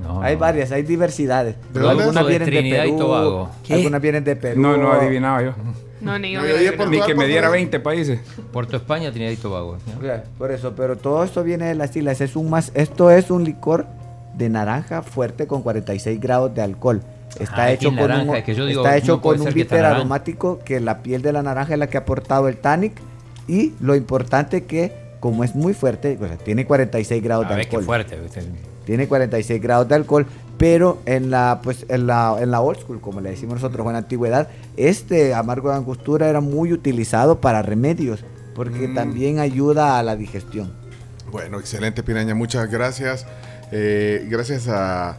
No, 0.02 0.23
hay 0.23 0.34
no. 0.34 0.40
varias, 0.40 0.73
hay 0.73 0.82
diversidades. 0.82 1.57
¿De? 1.73 1.81
Algunas 1.89 2.15
De 2.24 2.28
vienen 2.31 2.47
de 2.50 2.57
Trinidad 2.57 2.84
y 2.84 2.89
Perú, 2.89 2.99
Tobago. 2.99 3.50
¿Qué? 3.62 3.74
algunas 3.74 4.00
vienen 4.00 4.24
de 4.24 4.34
Perú. 4.36 4.60
No, 4.60 4.76
no 4.76 4.92
adivinaba 4.92 5.42
yo. 5.42 5.52
No, 6.00 6.18
ni 6.18 6.32
yo. 6.32 6.40
No, 6.40 6.46
yo 6.48 6.56
dije 6.56 6.72
por 6.72 6.88
Ni 6.88 7.00
que 7.02 7.14
me 7.14 7.26
diera 7.26 7.48
20 7.50 7.78
países. 7.80 8.20
Puerto 8.52 8.76
España, 8.76 9.10
Trinidad 9.10 9.32
y 9.32 9.36
Tobago. 9.36 9.76
¿no? 9.86 9.98
O 9.98 10.02
sea, 10.02 10.22
Por 10.38 10.50
eso, 10.50 10.74
pero 10.74 10.96
todo 10.96 11.22
esto 11.24 11.42
viene 11.44 11.66
de 11.66 11.74
las 11.74 11.94
islas. 11.96 12.20
Es 12.20 12.36
un 12.36 12.48
más, 12.50 12.72
esto 12.74 13.10
es 13.10 13.30
un 13.30 13.44
licor 13.44 13.86
de 14.34 14.48
naranja 14.48 15.02
fuerte 15.02 15.46
con 15.46 15.62
46 15.62 16.20
grados 16.20 16.54
de 16.54 16.62
alcohol. 16.62 17.02
Está 17.38 17.64
Ah, 17.64 17.72
hecho 17.72 17.88
con 17.90 17.96
naranja, 17.96 18.30
un, 18.30 18.36
es 18.36 18.44
que 18.44 18.54
yo 18.54 18.66
digo, 18.66 18.82
está 18.82 18.96
hecho 18.96 19.20
con 19.20 19.40
un 19.40 19.52
bitter 19.52 19.84
aromático 19.84 20.58
que 20.64 20.80
la 20.80 21.02
piel 21.02 21.22
de 21.22 21.32
la 21.32 21.42
naranja 21.42 21.74
es 21.74 21.78
la 21.78 21.86
que 21.88 21.96
ha 21.96 22.00
aportado 22.00 22.48
el 22.48 22.56
tannic 22.56 22.92
y 23.46 23.72
lo 23.80 23.94
importante 23.94 24.64
que 24.64 24.92
como 25.20 25.44
es 25.44 25.54
muy 25.54 25.74
fuerte, 25.74 26.18
o 26.20 26.26
sea, 26.26 26.38
tiene 26.38 26.64
46 26.64 27.22
grados 27.22 27.46
A 27.46 27.50
de 27.50 27.54
ver, 27.56 27.68
qué 27.68 27.76
alcohol. 27.76 27.84
fuerte. 27.84 28.18
Tiene 28.86 29.06
46 29.06 29.60
grados 29.62 29.86
de 29.88 29.94
alcohol, 29.94 30.26
pero 30.60 30.98
en 31.06 31.30
la 31.30 31.60
pues 31.62 31.86
en 31.89 32.06
la 32.06 32.36
en 32.39 32.50
la 32.50 32.60
old 32.60 32.78
school, 32.78 33.00
como 33.00 33.22
le 33.22 33.30
decimos 33.30 33.55
nosotros 33.55 33.86
en 33.86 33.92
la 33.94 33.98
antigüedad, 34.00 34.48
este 34.76 35.32
amargo 35.32 35.70
de 35.70 35.76
angostura 35.76 36.28
era 36.28 36.40
muy 36.42 36.70
utilizado 36.74 37.40
para 37.40 37.62
remedios, 37.62 38.20
porque 38.55 38.86
Mm. 38.89 38.94
también 38.94 39.39
ayuda 39.39 39.98
a 39.98 40.02
la 40.02 40.16
digestión. 40.16 40.70
Bueno, 41.32 41.58
excelente, 41.58 42.02
Piraña. 42.02 42.34
Muchas 42.34 42.70
gracias. 42.70 43.24
Eh, 43.72 44.26
gracias 44.28 44.68
a 44.68 45.16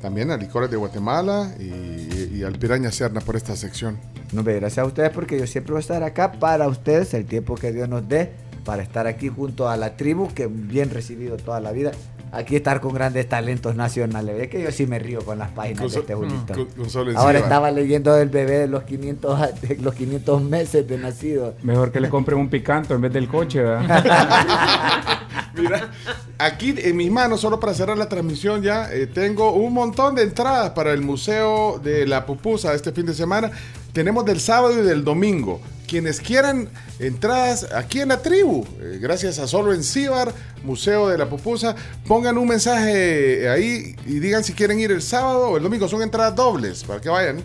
también 0.00 0.30
a 0.30 0.38
Licores 0.38 0.70
de 0.70 0.76
Guatemala 0.78 1.52
y, 1.60 2.36
y 2.36 2.42
al 2.42 2.54
Piraña 2.58 2.90
Serna 2.92 3.20
por 3.20 3.36
esta 3.36 3.56
sección. 3.56 3.98
No, 4.32 4.42
ve, 4.42 4.54
gracias 4.58 4.78
a 4.82 4.86
ustedes 4.86 5.10
porque 5.10 5.38
yo 5.38 5.46
siempre 5.46 5.72
voy 5.72 5.80
a 5.80 5.80
estar 5.80 6.02
acá 6.02 6.32
para 6.32 6.66
ustedes 6.68 7.12
el 7.12 7.26
tiempo 7.26 7.56
que 7.56 7.72
Dios 7.72 7.90
nos 7.90 8.08
dé 8.08 8.30
para 8.64 8.82
estar 8.82 9.06
aquí 9.06 9.28
junto 9.28 9.68
a 9.68 9.76
la 9.76 9.96
tribu 9.98 10.32
que 10.32 10.46
bien 10.46 10.88
recibido 10.90 11.36
toda 11.36 11.60
la 11.60 11.72
vida. 11.72 11.92
Aquí 12.36 12.56
estar 12.56 12.80
con 12.80 12.92
grandes 12.94 13.28
talentos 13.28 13.74
nacionales. 13.76 14.36
Ve 14.36 14.48
que 14.48 14.62
yo 14.62 14.70
sí 14.70 14.86
me 14.86 14.98
río 14.98 15.24
con 15.24 15.38
las 15.38 15.50
páginas 15.50 15.80
de 15.80 16.00
este 16.00 16.14
bonito. 16.14 16.52
con- 16.54 16.68
Ahora 17.16 17.38
estaba 17.44 17.70
leyendo 17.70 18.14
del 18.14 18.28
bebé 18.28 18.58
de 18.58 18.66
los 18.68 18.82
500, 18.84 19.40
a- 19.40 19.46
de 19.52 19.76
los 19.76 19.94
500 19.94 20.42
meses 20.42 20.86
de 20.86 20.98
nacido. 20.98 21.54
Mejor 21.62 21.92
que 21.92 22.00
le 22.00 22.08
compren 22.08 22.38
un 22.38 22.48
picanto 22.48 22.94
en 22.94 23.00
vez 23.00 23.12
del 23.12 23.28
coche, 23.28 23.62
¿verdad? 23.62 24.04
Mira, 25.54 25.90
aquí 26.38 26.74
en 26.76 26.96
mis 26.96 27.10
manos, 27.10 27.40
solo 27.40 27.58
para 27.58 27.72
cerrar 27.72 27.96
la 27.96 28.08
transmisión 28.08 28.62
ya, 28.62 28.92
eh, 28.92 29.06
tengo 29.06 29.52
un 29.52 29.72
montón 29.72 30.14
de 30.14 30.22
entradas 30.22 30.70
para 30.70 30.92
el 30.92 31.00
Museo 31.00 31.78
de 31.82 32.06
la 32.06 32.26
Pupusa 32.26 32.74
este 32.74 32.92
fin 32.92 33.06
de 33.06 33.14
semana. 33.14 33.50
Tenemos 33.96 34.26
del 34.26 34.40
sábado 34.40 34.78
y 34.78 34.86
del 34.86 35.04
domingo. 35.04 35.58
Quienes 35.88 36.20
quieran 36.20 36.68
entradas 36.98 37.72
aquí 37.72 38.00
en 38.00 38.08
la 38.08 38.20
tribu, 38.20 38.66
eh, 38.78 38.98
gracias 39.00 39.38
a 39.38 39.46
Solo 39.46 39.72
en 39.72 39.82
Cibar, 39.82 40.34
Museo 40.64 41.08
de 41.08 41.16
la 41.16 41.30
Pupusa, 41.30 41.74
pongan 42.06 42.36
un 42.36 42.46
mensaje 42.46 43.48
ahí 43.48 43.96
y 44.04 44.18
digan 44.18 44.44
si 44.44 44.52
quieren 44.52 44.78
ir 44.78 44.92
el 44.92 45.00
sábado 45.00 45.48
o 45.48 45.56
el 45.56 45.62
domingo. 45.62 45.88
Son 45.88 46.02
entradas 46.02 46.36
dobles 46.36 46.84
para 46.84 47.00
que 47.00 47.08
vayan. 47.08 47.42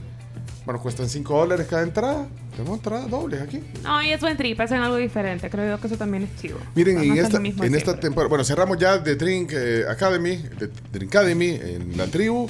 Bueno, 0.65 0.81
cuestan 0.81 1.07
5 1.07 1.33
dólares 1.33 1.67
cada 1.69 1.83
entrada. 1.83 2.27
Tenemos 2.57 2.79
entradas 2.79 3.09
dobles 3.09 3.41
aquí. 3.41 3.63
No, 3.83 4.03
y 4.03 4.11
es 4.11 4.19
buen 4.19 4.35
trip, 4.35 4.59
hacen 4.59 4.81
algo 4.81 4.97
diferente. 4.97 5.49
Creo 5.49 5.73
yo 5.77 5.79
que 5.79 5.87
eso 5.87 5.95
también 5.95 6.23
es 6.23 6.41
chivo. 6.41 6.59
Miren, 6.75 6.97
en 6.97 7.17
esta, 7.17 7.37
en 7.37 7.75
esta 7.75 7.97
temporada, 7.97 8.27
bueno, 8.27 8.43
cerramos 8.43 8.77
ya 8.77 9.01
The 9.01 9.15
Drink 9.15 9.53
eh, 9.53 9.85
Academy, 9.87 10.35
The 10.59 10.67
Drink 10.91 11.15
Academy 11.15 11.51
en 11.63 11.95
la 11.95 12.07
tribu 12.07 12.49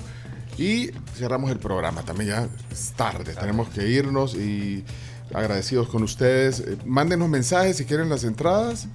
y 0.57 0.91
cerramos 1.15 1.51
el 1.51 1.59
programa. 1.59 2.03
También 2.03 2.29
ya 2.29 2.49
es 2.71 2.91
tarde, 2.91 3.33
tenemos 3.33 3.69
que 3.69 3.87
irnos 3.87 4.35
y 4.35 4.83
agradecidos 5.33 5.87
con 5.87 6.03
ustedes. 6.03 6.59
Eh, 6.59 6.77
mándenos 6.85 7.29
mensajes 7.29 7.77
si 7.77 7.85
quieren 7.85 8.09
las 8.09 8.23
entradas 8.23 8.87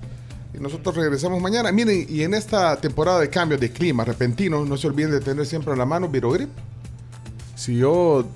y 0.54 0.60
nosotros 0.60 0.96
regresamos 0.96 1.40
mañana. 1.40 1.70
Miren, 1.72 2.06
y 2.08 2.22
en 2.22 2.34
esta 2.34 2.76
temporada 2.76 3.20
de 3.20 3.30
cambios 3.30 3.60
de 3.60 3.70
clima 3.70 4.04
repentinos, 4.04 4.66
no 4.68 4.76
se 4.76 4.86
olviden 4.86 5.10
de 5.10 5.20
tener 5.20 5.46
siempre 5.46 5.72
a 5.72 5.76
la 5.76 5.86
mano 5.86 6.08
Virogrip. 6.08 6.50
Si 7.54 7.78
yo, 7.78 8.26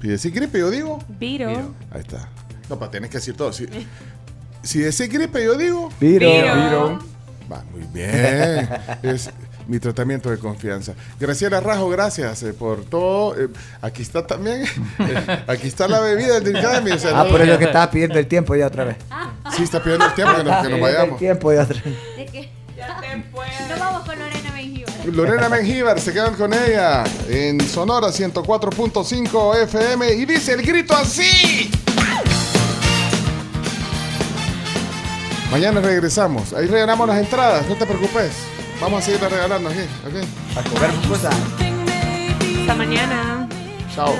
si 0.00 0.08
decís 0.08 0.32
gripe, 0.32 0.58
yo 0.58 0.70
digo. 0.70 0.98
Viro. 1.18 1.50
Ahí 1.90 2.00
está. 2.00 2.28
No, 2.68 2.78
para 2.78 2.90
tener 2.90 3.10
que 3.10 3.18
decir 3.18 3.36
todo. 3.36 3.52
Si, 3.52 3.66
si 4.62 4.80
decís 4.80 5.08
gripe, 5.08 5.44
yo 5.44 5.56
digo. 5.56 5.90
Viro. 6.00 6.28
Viro. 6.30 6.98
Va, 7.50 7.62
muy 7.72 7.82
bien. 7.92 8.68
es 9.02 9.30
mi 9.66 9.78
tratamiento 9.78 10.30
de 10.30 10.38
confianza. 10.38 10.94
Graciela 11.18 11.60
Rajo, 11.60 11.88
gracias 11.88 12.42
eh, 12.42 12.52
por 12.52 12.84
todo. 12.84 13.34
Eh, 13.40 13.48
aquí 13.82 14.02
está 14.02 14.26
también. 14.26 14.64
eh, 14.98 15.38
aquí 15.46 15.66
está 15.68 15.88
la 15.88 16.00
bebida 16.00 16.34
del 16.34 16.44
Drink 16.44 16.58
Academy, 16.58 16.92
o 16.92 16.98
sea, 16.98 17.10
Ah, 17.20 17.24
no- 17.24 17.30
por 17.30 17.40
eso 17.42 17.58
que 17.58 17.64
estaba 17.64 17.90
pidiendo 17.90 18.18
el 18.18 18.26
tiempo 18.26 18.54
ya 18.54 18.66
otra 18.66 18.84
vez. 18.84 18.96
Sí, 19.56 19.62
está 19.62 19.82
pidiendo 19.82 20.06
el 20.06 20.14
tiempo 20.14 20.34
que 20.36 20.44
nos, 20.44 20.56
que 20.56 20.62
nos 20.62 20.62
Pidiendo 20.78 20.86
vayamos. 20.86 21.12
El 21.12 21.18
tiempo 21.18 21.52
ya 21.52 21.62
otra 21.62 21.82
vez. 21.82 21.94
¿De 22.16 22.26
qué? 22.26 22.50
Nos 23.68 23.78
vamos 23.78 24.02
con 24.04 24.18
Lorena 24.18 24.50
Mengíbar. 24.52 25.06
Lorena 25.06 25.48
Mengíbar, 25.48 26.00
se 26.00 26.12
quedan 26.12 26.34
con 26.34 26.52
ella 26.52 27.04
en 27.28 27.60
Sonora 27.66 28.08
104.5 28.08 29.56
FM 29.62 30.12
y 30.14 30.24
dice 30.26 30.52
el 30.52 30.62
grito 30.62 30.94
así. 30.94 31.70
Mañana 35.50 35.80
regresamos. 35.80 36.52
Ahí 36.52 36.66
regalamos 36.66 37.06
las 37.06 37.18
entradas, 37.18 37.66
no 37.68 37.76
te 37.76 37.86
preocupes. 37.86 38.32
Vamos 38.80 39.02
a 39.02 39.06
seguir 39.06 39.20
regalando 39.20 39.68
aquí. 39.70 39.80
¿ok? 40.06 40.58
A 40.58 40.62
comer 40.68 40.90
cosas. 41.08 41.34
Hasta 42.60 42.74
mañana. 42.74 43.48
Chao. 43.94 44.14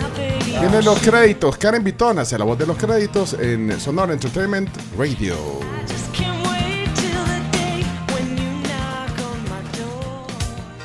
Vienen 0.61 0.85
los 0.85 0.99
créditos. 1.01 1.57
Karen 1.57 1.83
Vitón 1.83 2.19
hace 2.19 2.39
la 2.39 2.45
voz 2.45 2.59
de 2.59 2.67
los 2.67 2.77
créditos 2.77 3.35
en 3.35 3.79
Sonora 3.81 4.13
Entertainment 4.13 4.71
Radio. 4.97 5.37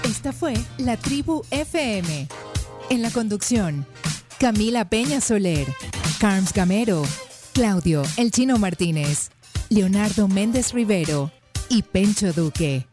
Esta 0.03 0.33
fue 0.33 0.53
La 0.77 0.97
Tribu 0.97 1.43
FM. 1.51 2.27
En 2.89 3.01
la 3.01 3.11
conducción, 3.11 3.85
Camila 4.39 4.89
Peña 4.89 5.21
Soler, 5.21 5.67
Carms 6.19 6.51
Gamero, 6.53 7.03
Claudio 7.53 8.01
El 8.17 8.31
Chino 8.31 8.57
Martínez, 8.57 9.29
Leonardo 9.69 10.27
Méndez 10.27 10.73
Rivero 10.73 11.31
y 11.69 11.83
Pencho 11.83 12.33
Duque. 12.33 12.87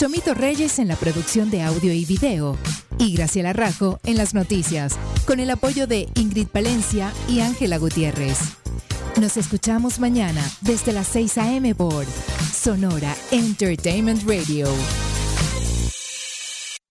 Chomito 0.00 0.32
Reyes 0.32 0.78
en 0.78 0.88
la 0.88 0.96
producción 0.96 1.50
de 1.50 1.62
audio 1.62 1.92
y 1.92 2.06
video. 2.06 2.56
Y 2.96 3.12
Graciela 3.14 3.52
Rajo 3.52 4.00
en 4.04 4.16
las 4.16 4.32
noticias, 4.32 4.94
con 5.26 5.40
el 5.40 5.50
apoyo 5.50 5.86
de 5.86 6.08
Ingrid 6.14 6.46
Palencia 6.46 7.12
y 7.28 7.40
Ángela 7.40 7.76
Gutiérrez. 7.76 8.38
Nos 9.20 9.36
escuchamos 9.36 10.00
mañana 10.00 10.42
desde 10.62 10.94
las 10.94 11.06
6 11.08 11.36
a.m. 11.36 11.74
por 11.74 12.06
Sonora 12.50 13.14
Entertainment 13.30 14.22
Radio. 14.26 14.68